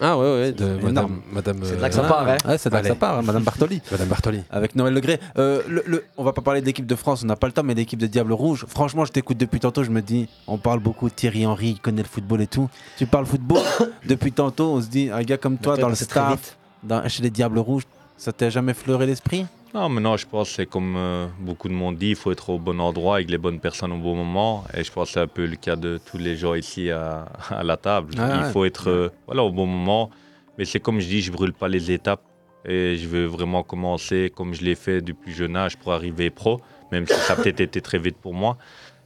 Ah 0.00 0.16
ouais, 0.18 0.24
ouais, 0.24 0.52
de 0.52 0.64
madame, 0.82 1.20
madame. 1.32 1.58
C'est 1.64 1.76
de 1.76 1.80
là 1.82 1.88
que 1.88 1.94
ça 1.94 2.04
euh, 2.04 2.08
part, 2.08 2.28
hein. 2.28 2.36
Ouais, 2.46 2.58
c'est 2.58 2.68
de 2.68 2.74
là 2.74 2.82
que 2.82 2.88
ça 2.88 2.94
part, 2.94 3.18
hein, 3.18 3.22
Madame 3.22 3.42
Bartoli. 3.42 3.80
Madame 3.90 4.08
Bartoli. 4.08 4.42
Avec 4.50 4.74
Noël 4.76 4.94
Legré. 4.94 5.18
Euh, 5.38 5.62
le, 5.68 5.82
le- 5.86 6.04
on 6.16 6.24
va 6.24 6.32
pas 6.32 6.42
parler 6.42 6.60
de 6.60 6.66
l'équipe 6.66 6.86
de 6.86 6.94
France, 6.94 7.22
on 7.22 7.26
n'a 7.26 7.36
pas 7.36 7.46
le 7.46 7.52
temps, 7.52 7.62
mais 7.62 7.74
l'équipe 7.74 7.98
des 7.98 8.08
Diables 8.08 8.32
Rouges. 8.32 8.66
Franchement, 8.68 9.04
je 9.04 9.12
t'écoute 9.12 9.38
depuis 9.38 9.60
tantôt, 9.60 9.82
je 9.84 9.90
me 9.90 10.02
dis, 10.02 10.28
on 10.46 10.58
parle 10.58 10.80
beaucoup 10.80 11.08
de 11.08 11.14
Thierry 11.14 11.46
Henry, 11.46 11.70
il 11.70 11.80
connaît 11.80 12.02
le 12.02 12.08
football 12.08 12.40
et 12.42 12.46
tout. 12.46 12.68
Tu 12.98 13.06
parles 13.06 13.26
football 13.26 13.62
depuis 14.06 14.32
tantôt, 14.32 14.72
on 14.74 14.80
se 14.82 14.86
dit, 14.88 15.10
un 15.12 15.22
gars 15.22 15.38
comme 15.38 15.58
toi 15.58 15.76
dans 15.76 15.88
le 15.88 15.94
staff, 15.94 16.32
vite. 16.32 16.56
dans- 16.82 17.08
chez 17.08 17.22
les 17.22 17.30
Diables 17.30 17.58
Rouges, 17.58 17.84
ça 18.16 18.32
t'a 18.32 18.50
jamais 18.50 18.74
fleuré 18.74 19.06
l'esprit? 19.06 19.46
Non, 19.74 19.88
mais 19.88 20.00
non, 20.00 20.16
je 20.16 20.26
pense 20.26 20.48
que 20.48 20.54
c'est 20.56 20.66
comme 20.66 20.94
euh, 20.96 21.26
beaucoup 21.38 21.68
de 21.68 21.74
monde 21.74 21.96
dit, 21.96 22.10
il 22.10 22.16
faut 22.16 22.32
être 22.32 22.48
au 22.50 22.58
bon 22.58 22.80
endroit 22.80 23.16
avec 23.16 23.30
les 23.30 23.36
bonnes 23.36 23.60
personnes 23.60 23.92
au 23.92 23.98
bon 23.98 24.14
moment. 24.14 24.64
Et 24.74 24.82
je 24.84 24.90
pense 24.90 25.08
que 25.08 25.14
c'est 25.14 25.20
un 25.20 25.26
peu 25.26 25.44
le 25.44 25.56
cas 25.56 25.76
de 25.76 26.00
tous 26.10 26.16
les 26.16 26.34
gens 26.36 26.54
ici 26.54 26.90
à, 26.90 27.26
à 27.50 27.62
la 27.62 27.76
table. 27.76 28.14
Ah 28.18 28.44
il 28.46 28.52
faut 28.52 28.64
être 28.64 28.88
euh, 28.88 29.10
voilà, 29.26 29.42
au 29.44 29.52
bon 29.52 29.66
moment. 29.66 30.10
Mais 30.56 30.64
c'est 30.64 30.80
comme 30.80 31.00
je 31.00 31.06
dis, 31.06 31.20
je 31.20 31.30
brûle 31.30 31.52
pas 31.52 31.68
les 31.68 31.90
étapes. 31.90 32.22
Et 32.64 32.96
je 32.96 33.06
veux 33.06 33.26
vraiment 33.26 33.62
commencer 33.62 34.32
comme 34.34 34.54
je 34.54 34.64
l'ai 34.64 34.74
fait 34.74 35.00
du 35.00 35.14
plus 35.14 35.32
jeune 35.32 35.56
âge 35.56 35.76
pour 35.76 35.92
arriver 35.92 36.30
pro, 36.30 36.60
même 36.90 37.06
si 37.06 37.14
ça 37.14 37.34
a 37.34 37.36
peut-être 37.36 37.60
été 37.60 37.80
très 37.80 37.98
vite 37.98 38.16
pour 38.16 38.34
moi. 38.34 38.56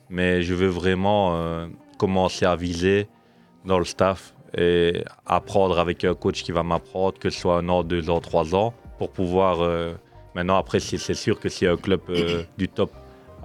Mais 0.08 0.42
je 0.42 0.54
veux 0.54 0.68
vraiment 0.68 1.34
euh, 1.34 1.66
commencer 1.98 2.46
à 2.46 2.56
viser 2.56 3.06
dans 3.66 3.78
le 3.78 3.84
staff 3.84 4.34
et 4.56 5.04
apprendre 5.26 5.78
avec 5.78 6.04
un 6.04 6.14
coach 6.14 6.42
qui 6.42 6.52
va 6.52 6.62
m'apprendre, 6.62 7.18
que 7.18 7.28
ce 7.28 7.38
soit 7.38 7.58
un 7.58 7.68
an, 7.68 7.82
deux 7.82 8.08
ans, 8.08 8.20
trois 8.20 8.54
ans, 8.54 8.72
pour 9.00 9.10
pouvoir. 9.10 9.62
euh, 9.62 9.94
maintenant, 10.34 10.58
après, 10.58 10.78
c'est 10.78 11.14
sûr 11.14 11.40
que 11.40 11.48
si 11.48 11.66
un 11.66 11.78
club 11.78 12.02
euh, 12.10 12.42
du 12.58 12.68
top, 12.68 12.92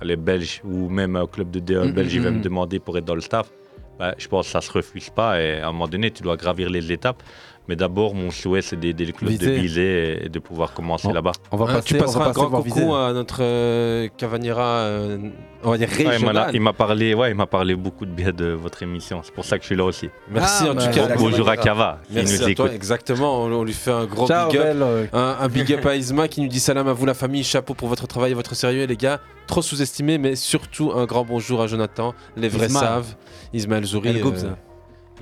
les 0.01 0.17
Belges 0.17 0.61
ou 0.65 0.89
même 0.89 1.15
un 1.15 1.27
club 1.27 1.49
de 1.49 1.61
D1 1.61 1.85
Mhm, 1.85 1.91
belge, 1.93 2.13
il 2.13 2.21
va 2.21 2.31
me 2.31 2.41
demander 2.43 2.79
pour 2.79 2.97
être 2.97 3.05
dans 3.05 3.15
le 3.15 3.21
staff, 3.21 3.49
bah, 3.97 4.13
je 4.17 4.27
pense 4.27 4.47
que 4.47 4.51
ça 4.51 4.59
se 4.59 4.69
refuse 4.69 5.09
pas. 5.09 5.41
Et 5.41 5.61
à 5.61 5.69
un 5.69 5.71
moment 5.71 5.87
donné, 5.87 6.11
tu 6.11 6.21
dois 6.23 6.35
gravir 6.35 6.69
les 6.69 6.91
étapes. 6.91 7.23
Mais 7.67 7.75
d'abord, 7.75 8.13
mon 8.13 8.29
souhait, 8.29 8.61
c'est 8.61 8.75
d'aider 8.79 9.05
le 9.05 9.11
club 9.11 9.31
de 9.31 9.37
Viser. 9.37 9.55
viser 9.59 10.25
et 10.25 10.29
de 10.29 10.39
pouvoir 10.39 10.73
commencer 10.73 11.07
Bon, 11.07 11.13
là-bas. 11.15 11.31
On 11.51 11.57
va 11.57 11.65
Ah, 11.69 11.73
passer, 11.75 11.87
tu 11.87 11.95
on 11.95 11.97
va 11.97 12.03
passeras 12.05 12.25
un 12.27 12.31
grand 12.31 12.61
coucou 12.61 12.93
à 12.93 13.11
notre 13.11 13.37
euh, 13.41 14.07
Cavaniera, 14.17 14.63
euh, 14.81 15.17
on 15.63 15.71
va 15.71 15.77
dire 15.79 15.87
Ouais, 15.89 15.95
il 15.99 16.05
m'a- 16.05 16.11
régional. 16.11 16.51
il 16.53 16.61
m'a 16.61 16.73
parlé, 16.73 17.13
ouais, 17.15 17.31
il 17.31 17.35
m'a 17.35 17.47
parlé 17.47 17.75
beaucoup 17.75 18.05
de 18.05 18.11
bien 18.11 18.31
de 18.31 18.45
votre 18.51 18.83
émission. 18.83 19.21
C'est 19.23 19.33
pour 19.33 19.45
ça 19.45 19.57
que 19.57 19.63
je 19.63 19.67
suis 19.67 19.75
là 19.75 19.83
aussi. 19.85 20.09
Merci 20.29 20.65
Ah, 20.67 20.71
en 20.71 20.75
bah, 20.75 20.81
tout 20.85 20.91
cas. 20.93 21.01
voilà, 21.01 21.15
Bonjour 21.15 21.49
à. 21.49 21.57
Cava, 21.57 21.99
qui 22.07 22.13
Merci 22.15 22.39
nous 22.43 22.47
à 22.49 22.53
toi, 22.53 22.71
exactement. 22.73 23.41
On, 23.43 23.51
on 23.51 23.63
lui 23.63 23.73
fait 23.73 23.91
un 23.91 24.05
gros 24.05 24.27
Ciao, 24.27 24.49
big 24.51 24.59
up. 24.59 24.63
belle, 24.63 24.83
euh, 24.83 25.05
Un, 25.13 25.37
un 25.41 25.47
big 25.47 25.73
up 25.73 25.85
à 25.87 25.95
Isma 25.95 26.27
qui 26.27 26.41
nous 26.41 26.47
dit 26.47 26.59
salam 26.59 26.87
à 26.87 26.93
vous 26.93 27.05
la 27.07 27.13
famille, 27.15 27.43
chapeau 27.43 27.73
pour 27.73 27.87
votre 27.87 28.05
travail 28.05 28.31
et 28.31 28.35
votre 28.35 28.53
sérieux 28.55 28.85
les 28.85 28.97
gars. 28.97 29.19
Trop 29.47 29.61
sous-estimé 29.63 30.17
mais 30.19 30.35
surtout 30.35 30.91
un 30.95 31.05
grand 31.05 31.23
bonjour 31.25 31.61
à 31.61 31.67
Jonathan, 31.67 32.13
les 32.37 32.47
vrais 32.49 32.67
Ismaël. 32.67 32.87
savent. 32.87 33.15
Ismaël 33.53 33.85
Zouri. 33.85 34.21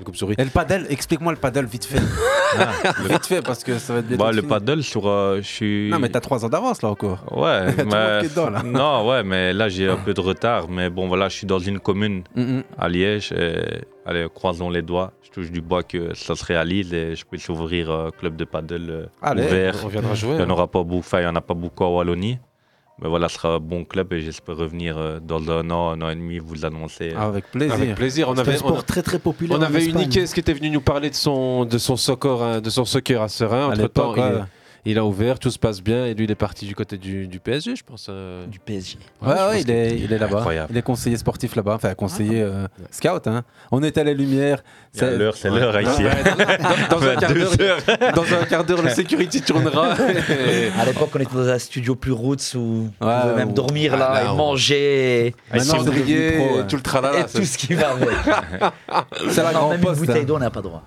Goubz 0.02 0.16
Zouri. 0.18 0.34
Et 0.38 0.44
le 0.44 0.50
paddle, 0.50 0.86
explique-moi 0.90 1.32
le 1.32 1.38
paddle 1.38 1.66
vite 1.66 1.84
fait. 1.84 2.00
vite 3.08 3.26
fait, 3.26 3.42
parce 3.42 3.62
que 3.62 3.78
ça 3.78 3.92
va 3.94 3.98
être 4.00 4.06
bientôt 4.08 4.24
Bah, 4.24 4.32
le 4.32 4.38
fini. 4.38 4.48
paddle 4.48 4.82
sur. 4.82 5.06
euh, 5.06 5.36
je 5.38 5.46
suis. 5.46 5.90
Non, 5.90 5.98
mais 5.98 6.08
t'as 6.08 6.20
3 6.20 6.44
ans 6.44 6.48
d'avance 6.48 6.82
là 6.82 6.88
encore. 6.90 7.24
Ouais, 7.30 7.66
le 7.76 7.84
mais- 7.84 8.28
dedans, 8.28 8.50
là. 8.50 8.62
non, 8.64 9.08
ouais, 9.08 9.22
mais 9.22 9.52
là 9.52 9.68
j'ai 9.68 9.88
un 9.88 9.96
peu 9.96 10.12
de 10.14 10.20
retard. 10.20 10.68
Mais 10.68 10.90
bon, 10.90 11.06
voilà, 11.08 11.28
je 11.28 11.36
suis 11.36 11.46
dans 11.46 11.58
une 11.58 11.78
commune 11.80 12.24
Mhm. 12.34 12.62
à 12.78 12.88
Liège. 12.88 13.32
Et, 13.32 13.54
allez, 14.06 14.26
croisons 14.34 14.70
les 14.70 14.82
doigts. 14.82 15.12
Je 15.22 15.30
touche 15.30 15.50
du 15.50 15.60
bois 15.60 15.82
que 15.82 16.14
ça 16.14 16.34
se 16.34 16.44
réalise 16.44 16.92
et 16.92 17.14
je 17.16 17.24
puisse 17.24 17.48
ouvrir 17.48 17.90
un 17.90 18.10
club 18.10 18.36
de 18.36 18.44
paddle 18.44 18.86
euh, 18.90 19.06
Allez, 19.22 19.44
ouvert. 19.44 19.74
On 19.84 19.88
viendra 19.88 20.14
jouer. 20.14 20.30
Il 20.32 20.36
n'y 20.36 20.42
en 20.42 20.46
hein. 20.46 20.50
aura 20.50 20.66
pas 20.68 20.82
beaucoup, 20.82 20.98
enfin, 21.00 21.20
il 21.20 21.24
y 21.24 21.26
en 21.28 21.36
a 21.36 21.40
pas 21.40 21.54
beaucoup 21.54 21.84
à 21.84 21.88
Wallonie. 21.90 22.38
Mais 23.02 23.08
voilà, 23.08 23.28
ce 23.28 23.34
sera 23.34 23.54
un 23.54 23.58
bon 23.58 23.84
club 23.84 24.12
et 24.12 24.20
j'espère 24.20 24.56
revenir 24.56 24.96
euh, 24.98 25.18
dans 25.20 25.50
un 25.50 25.68
an, 25.70 25.90
un 25.90 26.00
an 26.02 26.10
et 26.10 26.14
demi, 26.14 26.38
vous 26.38 26.54
l'annoncer. 26.54 27.12
Ah, 27.16 27.26
Avec 27.26 27.50
plaisir. 27.50 27.74
Avec 27.74 27.94
plaisir. 27.96 28.28
On 28.28 28.34
C'est 28.34 28.40
un 28.40 28.44
avait, 28.44 28.54
on, 28.62 28.68
sport 28.68 28.84
très 28.84 29.02
très 29.02 29.18
populaire. 29.18 29.58
on 29.58 29.62
avait 29.62 29.84
uniqué 29.86 30.26
ce 30.26 30.34
qui 30.34 30.40
était 30.40 30.52
venu 30.54 30.70
nous 30.70 30.80
parler 30.80 31.10
de 31.10 31.14
son, 31.16 31.64
de 31.64 31.78
son 31.78 31.96
soccer, 31.96 32.40
hein, 32.42 32.60
de 32.60 32.70
son 32.70 32.84
soccer 32.84 33.20
à 33.20 33.28
Serein. 33.28 33.66
À 33.70 33.72
Entre 33.72 33.88
temps, 33.88 34.12
l'époque, 34.12 34.16
il, 34.16 34.22
ouais. 34.22 34.40
est- 34.40 34.44
il 34.86 34.98
a 34.98 35.04
ouvert, 35.06 35.38
tout 35.38 35.50
se 35.50 35.58
passe 35.58 35.80
bien 35.82 36.04
et 36.04 36.12
lui 36.14 36.24
il 36.24 36.30
est 36.30 36.34
parti 36.34 36.66
du 36.66 36.74
côté 36.74 36.98
du, 36.98 37.26
du 37.26 37.40
PSG, 37.40 37.74
je 37.74 37.82
pense. 37.82 38.06
euh. 38.10 38.46
Du 38.46 38.58
PSG. 38.58 38.98
Ouais, 39.22 39.32
ouais, 39.32 39.62
il 39.62 39.70
est, 39.70 39.98
il 39.98 40.12
est 40.12 40.18
là-bas. 40.18 40.36
Incroyable. 40.38 40.68
Il 40.70 40.76
est 40.76 40.82
conseiller 40.82 41.16
sportif 41.16 41.56
là-bas, 41.56 41.74
enfin 41.76 41.94
conseiller 41.94 42.42
euh, 42.42 42.68
scout. 42.90 43.26
Hein. 43.26 43.44
On 43.72 43.82
est 43.82 43.96
à 43.96 44.04
les 44.04 44.12
Lumières. 44.14 44.62
A 45.02 45.10
l'heure, 45.10 45.36
c'est 45.36 45.50
l'heure 45.50 45.80
ici. 45.80 46.02
Dans, 46.90 46.98
dans 46.98 47.06
un 47.08 47.16
quart 47.16 47.32
d'heure, 47.34 47.78
dans 48.14 48.22
un 48.22 48.44
quart 48.44 48.64
d'heure, 48.64 48.82
le 48.82 48.90
security 48.90 49.40
tournera. 49.42 49.94
À 50.80 50.84
l'époque, 50.84 51.10
on 51.14 51.18
était 51.20 51.34
dans 51.34 51.48
un 51.48 51.58
studio 51.58 51.94
plus 51.94 52.12
roots 52.12 52.54
où 52.54 52.88
on 53.00 53.20
pouvait 53.20 53.34
même 53.36 53.52
dormir 53.52 53.92
Ah, 53.94 53.98
là, 53.98 54.12
là, 54.14 54.24
et 54.24 54.28
on- 54.28 54.36
manger 54.36 55.34
c'est 55.52 55.60
Cendrier, 55.60 56.32
pro, 56.32 56.56
ouais. 56.58 56.66
tout 56.66 56.76
le 56.76 56.82
tralala. 56.82 57.20
et 57.20 57.24
tout 57.24 57.44
ce 57.44 57.58
qui 57.58 57.74
va 57.74 57.90
avec. 57.90 58.08
C'est 59.30 59.42
la 59.42 59.52
Non, 59.52 59.58
grande 59.58 59.70
même 59.72 59.84
une 59.88 59.94
bouteille 59.94 60.22
hein. 60.22 60.24
d'eau, 60.24 60.36
on 60.36 60.38
n'a 60.38 60.50
pas 60.50 60.62
droit. 60.62 60.82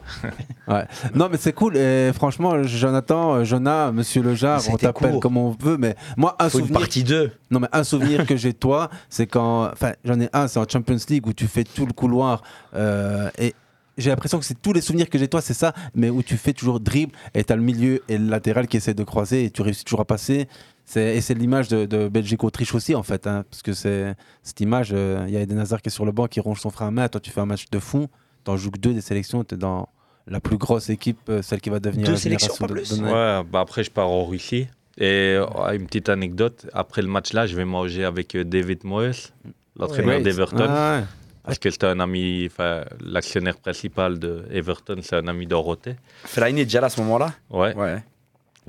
Ouais. 0.67 0.85
Non, 1.15 1.27
mais 1.31 1.37
c'est 1.39 1.53
cool. 1.53 1.77
Et 1.77 2.11
franchement, 2.13 2.63
Jonathan, 2.63 3.35
euh, 3.35 3.43
Jonah, 3.43 3.91
Monsieur 3.91 4.21
Lejar, 4.21 4.61
on 4.71 4.77
t'appelle 4.77 5.19
comme 5.19 5.37
on 5.37 5.55
veut. 5.59 5.77
Mais 5.77 5.95
moi, 6.15 6.35
un 6.39 6.49
Faut 6.49 6.59
une 6.59 6.65
souvenir. 6.65 6.79
partie 6.81 7.03
2. 7.03 7.31
Non, 7.51 7.59
mais 7.59 7.67
un 7.71 7.83
souvenir 7.83 8.25
que 8.25 8.35
j'ai 8.35 8.53
de 8.53 8.57
toi, 8.57 8.89
c'est 9.09 9.27
quand. 9.27 9.65
Enfin, 9.71 9.93
j'en 10.05 10.19
ai 10.19 10.29
un, 10.33 10.47
c'est 10.47 10.59
en 10.59 10.65
Champions 10.67 10.97
League 11.09 11.25
où 11.27 11.33
tu 11.33 11.47
fais 11.47 11.63
tout 11.63 11.85
le 11.85 11.93
couloir. 11.93 12.41
euh, 12.75 13.29
et 13.37 13.53
j'ai 13.97 14.09
l'impression 14.09 14.39
que 14.39 14.45
c'est 14.45 14.61
tous 14.61 14.73
les 14.73 14.81
souvenirs 14.81 15.09
que 15.09 15.17
j'ai 15.17 15.25
de 15.25 15.29
toi, 15.31 15.41
c'est 15.41 15.53
ça, 15.53 15.73
mais 15.95 16.09
où 16.09 16.21
tu 16.23 16.37
fais 16.37 16.53
toujours 16.53 16.79
dribble 16.79 17.13
et 17.33 17.43
tu 17.43 17.51
as 17.51 17.55
le 17.55 17.61
milieu 17.61 18.01
et 18.07 18.17
le 18.17 18.27
latéral 18.29 18.67
qui 18.67 18.77
essaie 18.77 18.93
de 18.93 19.03
croiser 19.03 19.45
et 19.45 19.49
tu 19.51 19.61
réussis 19.61 19.83
toujours 19.83 20.01
à 20.01 20.05
passer. 20.05 20.47
C'est- 20.85 21.15
Et 21.17 21.21
c'est 21.21 21.33
l'image 21.33 21.67
de, 21.67 21.85
de 21.85 22.07
Belgique-Autriche 22.07 22.73
aussi, 22.73 22.95
en 22.95 23.03
fait. 23.03 23.27
hein, 23.27 23.43
parce 23.49 23.61
que 23.61 23.73
c'est 23.73 24.15
cette 24.43 24.61
image, 24.61 24.89
euh, 24.93 25.25
il 25.27 25.33
y 25.33 25.37
a 25.37 25.41
Eden 25.41 25.59
Hazard 25.59 25.81
qui 25.81 25.89
est 25.89 25.91
sur 25.91 26.05
le 26.05 26.11
banc, 26.13 26.27
qui 26.27 26.39
ronge 26.39 26.61
son 26.61 26.69
frère 26.69 26.87
à 26.87 26.91
main. 26.91 27.07
Toi, 27.09 27.19
tu 27.19 27.31
fais 27.31 27.41
un 27.41 27.45
match 27.45 27.65
de 27.69 27.79
fou. 27.79 28.07
Tu 28.45 28.57
joues 28.57 28.71
que 28.71 28.79
deux 28.79 28.93
des 28.93 29.01
sélections. 29.01 29.43
Tu 29.43 29.55
es 29.55 29.57
dans 29.57 29.89
la 30.27 30.39
plus 30.39 30.57
grosse 30.57 30.89
équipe, 30.89 31.19
euh, 31.29 31.41
celle 31.41 31.59
qui 31.59 31.69
va 31.69 31.79
devenir 31.81 32.05
Deux 32.05 32.13
la 32.13 32.17
sélections, 32.17 32.53
pas 32.57 32.67
de- 32.67 32.73
plus 32.73 32.97
de- 32.97 33.03
Ouais, 33.03 33.43
bah 33.51 33.59
après, 33.59 33.83
je 33.83 33.91
pars 33.91 34.09
en 34.09 34.23
Russie. 34.25 34.67
Et 34.97 35.35
euh, 35.37 35.45
une 35.73 35.85
petite 35.85 36.07
anecdote, 36.09 36.67
après 36.73 37.01
le 37.01 37.07
match 37.07 37.33
là, 37.33 37.45
je 37.47 37.55
vais 37.55 37.65
manger 37.65 38.03
avec 38.05 38.35
David 38.35 38.83
Moyes, 38.85 39.31
l'entraîneur 39.77 40.15
Ouais. 40.17 40.21
d'Everton. 40.23 40.65
Ah 40.69 40.99
ouais. 40.99 41.03
Parce 41.47 41.59
que 41.59 41.69
c'était 41.71 41.87
un 41.87 41.99
ami, 41.99 42.45
enfin, 42.51 42.83
l'actionnaire 43.01 43.57
principal 43.57 44.19
de 44.19 44.45
Everton, 44.51 44.97
c'est 45.01 45.15
un 45.15 45.27
ami 45.27 45.47
Dorothée. 45.47 45.95
Fellaini 46.25 46.61
est 46.61 46.65
déjà 46.65 46.81
là 46.81 46.87
à 46.87 46.89
ce 46.89 46.99
moment-là? 47.01 47.33
Ouais. 47.49 47.73
Ouais. 47.75 48.03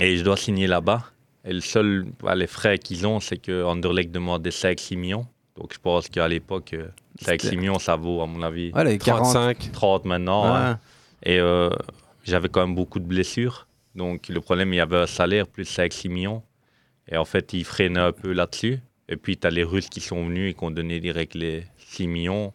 Et 0.01 0.17
je 0.17 0.25
dois 0.25 0.37
signer 0.37 0.67
là-bas. 0.67 1.03
Et 1.45 1.53
le 1.53 1.61
seul, 1.61 2.07
bah, 2.23 2.35
les 2.35 2.47
frais 2.47 2.79
qu'ils 2.79 3.07
ont, 3.07 3.21
c'est 3.21 3.37
que 3.39 3.65
Anderlecht 3.65 4.11
demandait 4.13 4.51
5-6 4.51 4.97
millions. 4.97 5.27
Donc 5.57 5.73
je 5.75 5.79
pense 5.81 6.09
qu'à 6.09 6.29
l'époque, 6.29 6.73
euh, 6.75 6.89
5-6 7.21 7.57
millions, 7.57 7.79
ça 7.81 7.97
vaut, 7.97 8.23
à 8.23 8.27
mon 8.27 8.43
avis, 8.43 8.71
Ouais, 8.73 8.85
les 8.85 8.99
40. 8.99 9.33
35. 9.33 9.73
30 9.73 10.05
maintenant. 10.05 10.45
Ouais. 10.53 10.59
hein. 10.61 10.79
Et 11.25 11.41
euh, 11.41 11.71
j'avais 12.25 12.49
quand 12.49 12.61
même 12.65 12.77
beaucoup 12.77 13.01
de 13.01 13.07
blessures. 13.07 13.67
Donc 13.97 14.29
le 14.29 14.41
problème, 14.41 14.73
il 14.73 14.77
y 14.77 14.81
avait 14.81 14.99
un 14.99 15.07
salaire 15.09 15.49
plus 15.49 15.65
5-6 15.69 16.09
millions. 16.11 16.43
Et 17.11 17.17
en 17.17 17.25
fait, 17.25 17.53
ils 17.55 17.65
freinaient 17.65 17.99
un 17.99 18.13
peu 18.13 18.33
là-dessus. 18.33 18.79
Et 19.09 19.17
puis, 19.17 19.37
tu 19.37 19.47
as 19.47 19.51
les 19.51 19.65
Russes 19.65 19.89
qui 19.89 20.01
sont 20.01 20.27
venus 20.27 20.51
et 20.51 20.55
qui 20.55 20.63
ont 20.63 20.71
donné 20.71 21.01
direct 21.01 21.35
les 21.35 21.65
6 21.79 22.07
millions. 22.07 22.53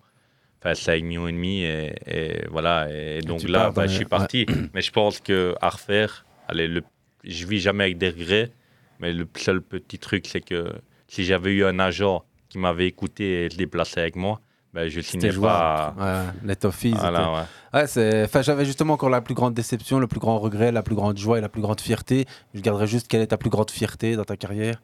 Enfin, 0.65 0.75
5 0.75 1.03
millions 1.03 1.27
et 1.27 1.31
demi. 1.33 1.63
Et, 1.63 1.93
et 2.07 2.45
voilà. 2.49 2.87
Et, 2.89 3.19
donc 3.21 3.39
là, 3.49 3.69
bah, 3.75 3.85
je 3.87 3.95
suis 3.95 4.05
parti. 4.05 4.45
Mais 4.73 4.81
je 4.81 4.91
pense 4.91 5.19
que 5.19 5.55
à 5.61 5.69
refaire, 5.69 6.25
allez, 6.47 6.67
le, 6.67 6.83
je 7.23 7.45
vis 7.45 7.59
jamais 7.59 7.83
avec 7.85 7.97
des 7.97 8.09
regrets. 8.09 8.51
Mais 8.99 9.11
le 9.11 9.27
seul 9.35 9.61
petit 9.61 9.99
truc, 9.99 10.25
c'est 10.27 10.39
que 10.41 10.71
si 11.07 11.25
j'avais 11.25 11.51
eu 11.51 11.65
un 11.65 11.79
agent 11.79 12.23
qui 12.49 12.57
m'avait 12.59 12.87
écouté 12.87 13.45
et 13.45 13.49
se 13.49 13.57
déplacé 13.57 13.99
avec 13.99 14.15
moi, 14.15 14.39
ben, 14.73 14.87
je 14.87 15.01
signais 15.01 15.27
pas. 15.29 15.33
jouable. 15.33 16.01
Ouais. 16.01 16.47
Voilà, 16.91 17.19
étaient- 17.19 17.29
ouais. 17.29 17.81
Ouais, 17.81 17.87
c'est. 17.87 18.23
Enfin, 18.23 18.41
j'avais 18.41 18.65
justement 18.65 18.93
encore 18.93 19.09
la 19.09 19.21
plus 19.21 19.35
grande 19.35 19.53
déception, 19.53 19.99
le 19.99 20.07
plus 20.07 20.19
grand 20.19 20.39
regret, 20.39 20.71
la 20.71 20.81
plus 20.83 20.95
grande 20.95 21.17
joie 21.17 21.37
et 21.37 21.41
la 21.41 21.49
plus 21.49 21.61
grande 21.61 21.81
fierté. 21.81 22.25
Je 22.53 22.61
garderai 22.61 22.87
juste 22.87 23.07
quelle 23.07 23.21
est 23.21 23.27
ta 23.27 23.37
plus 23.37 23.49
grande 23.49 23.69
fierté 23.69 24.15
dans 24.15 24.23
ta 24.23 24.37
carrière? 24.37 24.81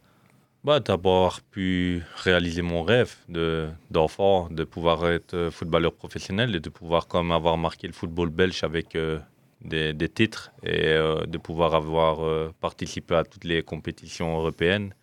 Bah, 0.65 0.81
d'avoir 0.81 1.40
pu 1.41 2.03
réaliser 2.18 2.61
mon 2.61 2.84
rêve 2.84 3.15
de, 3.30 3.69
d'enfant, 3.91 4.49
de 4.52 4.65
pouvoir 4.65 5.10
être 5.10 5.34
euh, 5.34 5.52
footballeur 5.52 5.94
professionnel 5.94 6.53
et 6.53 6.60
de 6.60 6.69
pouvoir 6.69 7.07
même 7.14 7.31
avoir 7.31 7.57
marqué 7.57 7.88
le 7.88 7.94
football 7.94 8.30
belge 8.30 8.61
avec 8.65 8.98
euh, 8.98 9.19
des, 9.61 9.94
des 9.94 10.10
titres 10.10 10.52
et 10.64 10.88
euh, 10.88 11.26
de 11.26 11.38
pouvoir 11.38 11.76
avoir 11.76 12.52
participé 12.56 13.15
à 13.15 13.23
toutes 13.23 13.45
les 13.45 13.64
compétitions 13.64 14.38
européennes. 14.38 14.94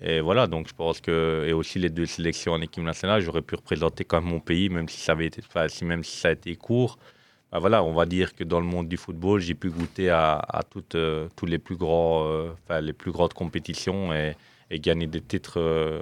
Et 0.00 0.20
voilà, 0.20 0.48
donc 0.48 0.68
je 0.68 0.74
pense 0.74 1.00
que, 1.00 1.44
et 1.46 1.52
aussi 1.52 1.78
les 1.78 1.90
deux 1.90 2.06
sélections 2.06 2.52
en 2.52 2.60
équipe 2.60 2.82
nationale, 2.82 3.20
j'aurais 3.20 3.42
pu 3.42 3.54
représenter 3.54 4.04
quand 4.04 4.20
même 4.20 4.30
mon 4.30 4.40
pays, 4.40 4.68
même 4.68 4.88
si 4.88 5.00
ça 5.00 5.12
avait 5.12 5.26
été, 5.26 5.42
si, 5.68 5.84
même 5.84 6.02
si 6.02 6.16
ça 6.18 6.28
a 6.28 6.32
été 6.32 6.56
court. 6.56 6.98
Bah 7.52 7.60
voilà, 7.60 7.84
on 7.84 7.92
va 7.92 8.04
dire 8.06 8.34
que 8.34 8.44
dans 8.44 8.60
le 8.60 8.66
monde 8.66 8.88
du 8.88 8.96
football, 8.96 9.40
j'ai 9.40 9.54
pu 9.54 9.70
goûter 9.70 10.10
à, 10.10 10.62
toutes, 10.70 10.96
tous 11.36 11.46
les 11.46 11.58
plus 11.58 11.76
grands, 11.76 12.48
les 12.80 12.92
plus 12.92 13.12
grandes 13.12 13.32
compétitions 13.34 14.12
et, 14.12 14.36
et 14.70 14.80
gagner 14.80 15.06
des 15.06 15.20
titres 15.20 15.58
euh, 15.60 16.00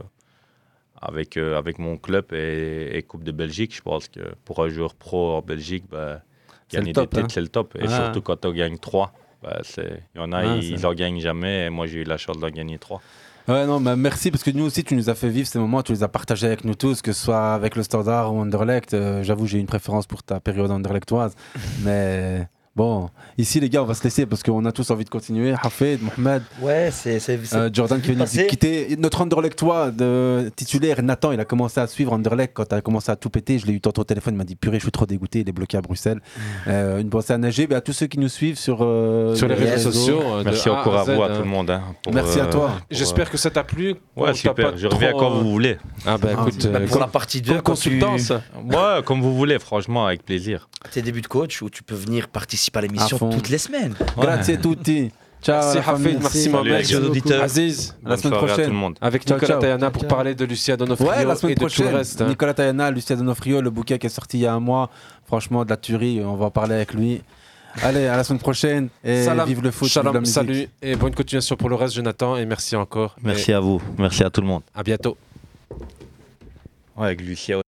avec, 1.00 1.36
euh, 1.36 1.56
avec 1.58 1.78
mon 1.78 1.96
club 1.96 2.32
et, 2.32 2.90
et 2.96 3.02
Coupe 3.02 3.24
de 3.24 3.32
Belgique. 3.32 3.74
Je 3.76 3.82
pense 3.82 4.08
que 4.08 4.20
pour 4.44 4.62
un 4.64 4.68
joueur 4.68 4.94
pro 4.94 5.36
en 5.36 5.42
Belgique, 5.42 5.84
bah, 5.90 6.22
gagner 6.70 6.92
top, 6.92 7.10
des 7.10 7.16
titres, 7.16 7.24
hein. 7.24 7.28
c'est 7.32 7.40
le 7.40 7.48
top. 7.48 7.76
Et 7.76 7.84
Ah. 7.84 8.04
surtout 8.04 8.22
quand 8.22 8.44
on 8.44 8.52
gagne 8.52 8.78
trois. 8.78 9.12
Bah, 9.42 9.60
Il 9.76 10.00
y 10.16 10.18
en 10.20 10.32
a, 10.32 10.38
Ah, 10.38 10.56
ils 10.56 10.80
n'en 10.80 10.94
gagnent 10.94 11.20
jamais. 11.20 11.66
Et 11.66 11.70
moi, 11.70 11.86
j'ai 11.86 11.98
eu 12.00 12.04
la 12.04 12.16
chance 12.16 12.38
d'en 12.38 12.48
gagner 12.50 12.78
trois. 12.78 13.00
Ouais, 13.48 13.64
non, 13.64 13.78
mais 13.78 13.94
merci 13.94 14.32
parce 14.32 14.42
que 14.42 14.50
nous 14.50 14.64
aussi, 14.64 14.82
tu 14.82 14.96
nous 14.96 15.08
as 15.08 15.14
fait 15.14 15.28
vivre 15.28 15.46
ces 15.46 15.60
moments, 15.60 15.80
tu 15.82 15.92
les 15.92 16.02
as 16.02 16.08
partagés 16.08 16.48
avec 16.48 16.64
nous 16.64 16.74
tous, 16.74 17.00
que 17.00 17.12
ce 17.12 17.24
soit 17.26 17.54
avec 17.54 17.76
le 17.76 17.84
Standard 17.84 18.34
ou 18.34 18.40
Anderlecht. 18.40 18.92
Euh, 18.94 19.22
J'avoue, 19.22 19.46
j'ai 19.46 19.60
une 19.60 19.66
préférence 19.66 20.08
pour 20.08 20.24
ta 20.24 20.40
période 20.40 20.70
anderlechtoise. 20.72 21.36
mais 21.84 22.48
Bon, 22.76 23.08
ici 23.38 23.58
les 23.58 23.70
gars, 23.70 23.82
on 23.82 23.86
va 23.86 23.94
se 23.94 24.04
laisser 24.04 24.26
parce 24.26 24.42
qu'on 24.42 24.62
a 24.66 24.70
tous 24.70 24.90
envie 24.90 25.04
de 25.04 25.08
continuer. 25.08 25.54
Hafed, 25.62 25.98
Mohamed, 26.02 26.42
Ouais, 26.60 26.90
c'est. 26.92 27.18
euh, 27.54 27.70
Jordan 27.72 28.02
qui 28.02 28.12
vient 28.12 28.24
de 28.24 28.48
quitter. 28.48 28.96
Notre 28.98 29.22
Anderlechtois 29.22 29.90
de 29.90 30.52
titulaire, 30.54 31.02
Nathan, 31.02 31.32
il 31.32 31.40
a 31.40 31.46
commencé 31.46 31.80
à 31.80 31.86
suivre 31.86 32.12
Anderlecht 32.12 32.52
quand 32.52 32.66
il 32.70 32.74
a 32.74 32.82
commencé 32.82 33.10
à 33.10 33.16
tout 33.16 33.30
péter. 33.30 33.58
Je 33.58 33.66
l'ai 33.66 33.72
eu 33.72 33.80
tantôt 33.80 34.02
au 34.02 34.04
téléphone, 34.04 34.34
il 34.34 34.36
m'a 34.36 34.44
dit 34.44 34.56
purée, 34.56 34.76
je 34.76 34.82
suis 34.84 34.92
trop 34.92 35.06
dégoûté, 35.06 35.40
il 35.40 35.48
est 35.48 35.52
bloqué 35.52 35.78
à 35.78 35.80
Bruxelles. 35.80 36.20
Euh, 36.66 36.98
une 37.00 37.08
pensée 37.08 37.32
à 37.32 37.38
Nager, 37.38 37.66
à 37.74 37.80
tous 37.80 37.94
ceux 37.94 38.08
qui 38.08 38.18
nous 38.18 38.28
suivent 38.28 38.58
sur, 38.58 38.80
euh, 38.82 39.34
Sur 39.34 39.48
les 39.48 39.54
réseaux 39.54 39.90
sociaux. 39.90 40.20
euh, 40.22 40.42
Merci 40.44 40.68
encore 40.68 40.96
à 40.98 41.04
vous, 41.04 41.22
à 41.22 41.30
hein. 41.30 41.36
tout 41.36 41.42
le 41.44 41.48
monde. 41.48 41.70
hein, 41.70 41.82
pour, 42.02 42.12
Merci 42.12 42.40
à 42.40 42.44
toi. 42.46 42.66
pour, 42.68 42.80
J'espère 42.90 43.28
euh, 43.28 43.30
que 43.30 43.38
ça 43.38 43.48
t'a 43.50 43.64
plu. 43.64 43.94
Ouais, 44.16 44.34
super. 44.34 44.76
Je 44.76 44.86
reviens 44.86 45.12
trop, 45.12 45.20
quand 45.20 45.30
vous 45.30 45.50
voulez. 45.50 45.78
Ah 46.04 46.18
bah 46.18 46.32
écoute, 46.32 46.66
Bah, 46.70 46.80
euh, 46.80 46.86
pour 46.86 47.00
la 47.00 47.06
partie 47.06 47.40
2, 47.40 47.52
comme 47.54 47.62
quand 47.62 47.72
tu 47.74 47.98
consultance. 47.98 48.32
Ouais, 48.66 49.02
comme 49.06 49.22
vous 49.22 49.34
voulez, 49.34 49.58
franchement, 49.58 50.04
avec 50.04 50.26
plaisir. 50.26 50.68
tes 50.92 51.00
débuts 51.00 51.22
de 51.22 51.26
coach 51.26 51.62
où 51.62 51.70
tu 51.70 51.82
peux 51.82 51.94
venir 51.94 52.28
participer 52.28 52.65
À 52.74 52.80
l'émission 52.80 53.18
toutes 53.30 53.48
les 53.48 53.58
semaines. 53.58 53.94
Grazie 54.18 54.52
a 54.54 54.56
tutti. 54.58 55.10
Ciao, 55.42 55.62
Merci. 55.74 55.78
Hafid, 55.90 56.18
merci 56.22 56.48
Mohamed, 56.48 56.94
auditeurs. 56.94 57.42
Aziz, 57.44 57.94
À 58.04 58.08
la 58.10 58.16
semaine 58.16 58.38
prochaine. 58.38 58.64
tout 58.64 58.70
le 58.72 58.76
monde. 58.76 58.98
avec 59.00 59.22
Ciao, 59.24 59.36
Nicolas 59.36 59.52
ciao. 59.52 59.60
Tayana 59.60 59.90
pour 59.90 60.06
parler 60.08 60.34
de 60.34 60.44
Lucia 60.44 60.76
Donofrio 60.76 61.08
Ouais, 61.08 61.24
la 61.24 61.34
et 61.34 61.36
semaine 61.36 61.54
de 61.54 61.60
tout 61.60 61.66
le 61.66 61.70
prochaine. 61.70 61.94
reste. 61.94 62.20
Nicolas 62.22 62.54
Tayana, 62.54 62.90
Lucia 62.90 63.14
Donofrio, 63.16 63.60
le 63.60 63.70
bouquet 63.70 63.98
qui 63.98 64.06
est 64.06 64.10
sorti 64.10 64.38
il 64.38 64.42
y 64.42 64.46
a 64.46 64.54
un 64.54 64.60
mois. 64.60 64.90
Franchement, 65.26 65.64
de 65.64 65.70
la 65.70 65.76
tuerie. 65.76 66.20
On 66.24 66.34
va 66.36 66.46
en 66.46 66.50
parler 66.50 66.74
avec 66.74 66.94
lui. 66.94 67.22
Allez, 67.82 68.06
à 68.06 68.16
la 68.16 68.24
semaine 68.24 68.40
prochaine. 68.40 68.88
Et 69.04 69.22
Salam, 69.24 69.46
vive 69.46 69.62
le 69.62 69.70
foot. 69.70 69.86
vive 69.86 69.92
shalom, 69.92 70.14
la 70.14 70.20
musique. 70.20 70.34
salut 70.34 70.68
et 70.82 70.96
bonne 70.96 71.14
continuation 71.14 71.54
pour 71.56 71.68
le 71.68 71.76
reste, 71.76 71.94
Jonathan. 71.94 72.36
Et 72.36 72.46
merci 72.46 72.74
encore. 72.74 73.14
Merci 73.22 73.52
à 73.52 73.60
vous. 73.60 73.80
Merci 73.98 74.24
à 74.24 74.30
tout 74.30 74.40
le 74.40 74.46
monde. 74.46 74.62
Et 74.74 74.80
à 74.80 74.82
bientôt. 74.82 75.16
Ouais, 76.96 77.06
avec 77.06 77.20
Lucia 77.20 77.65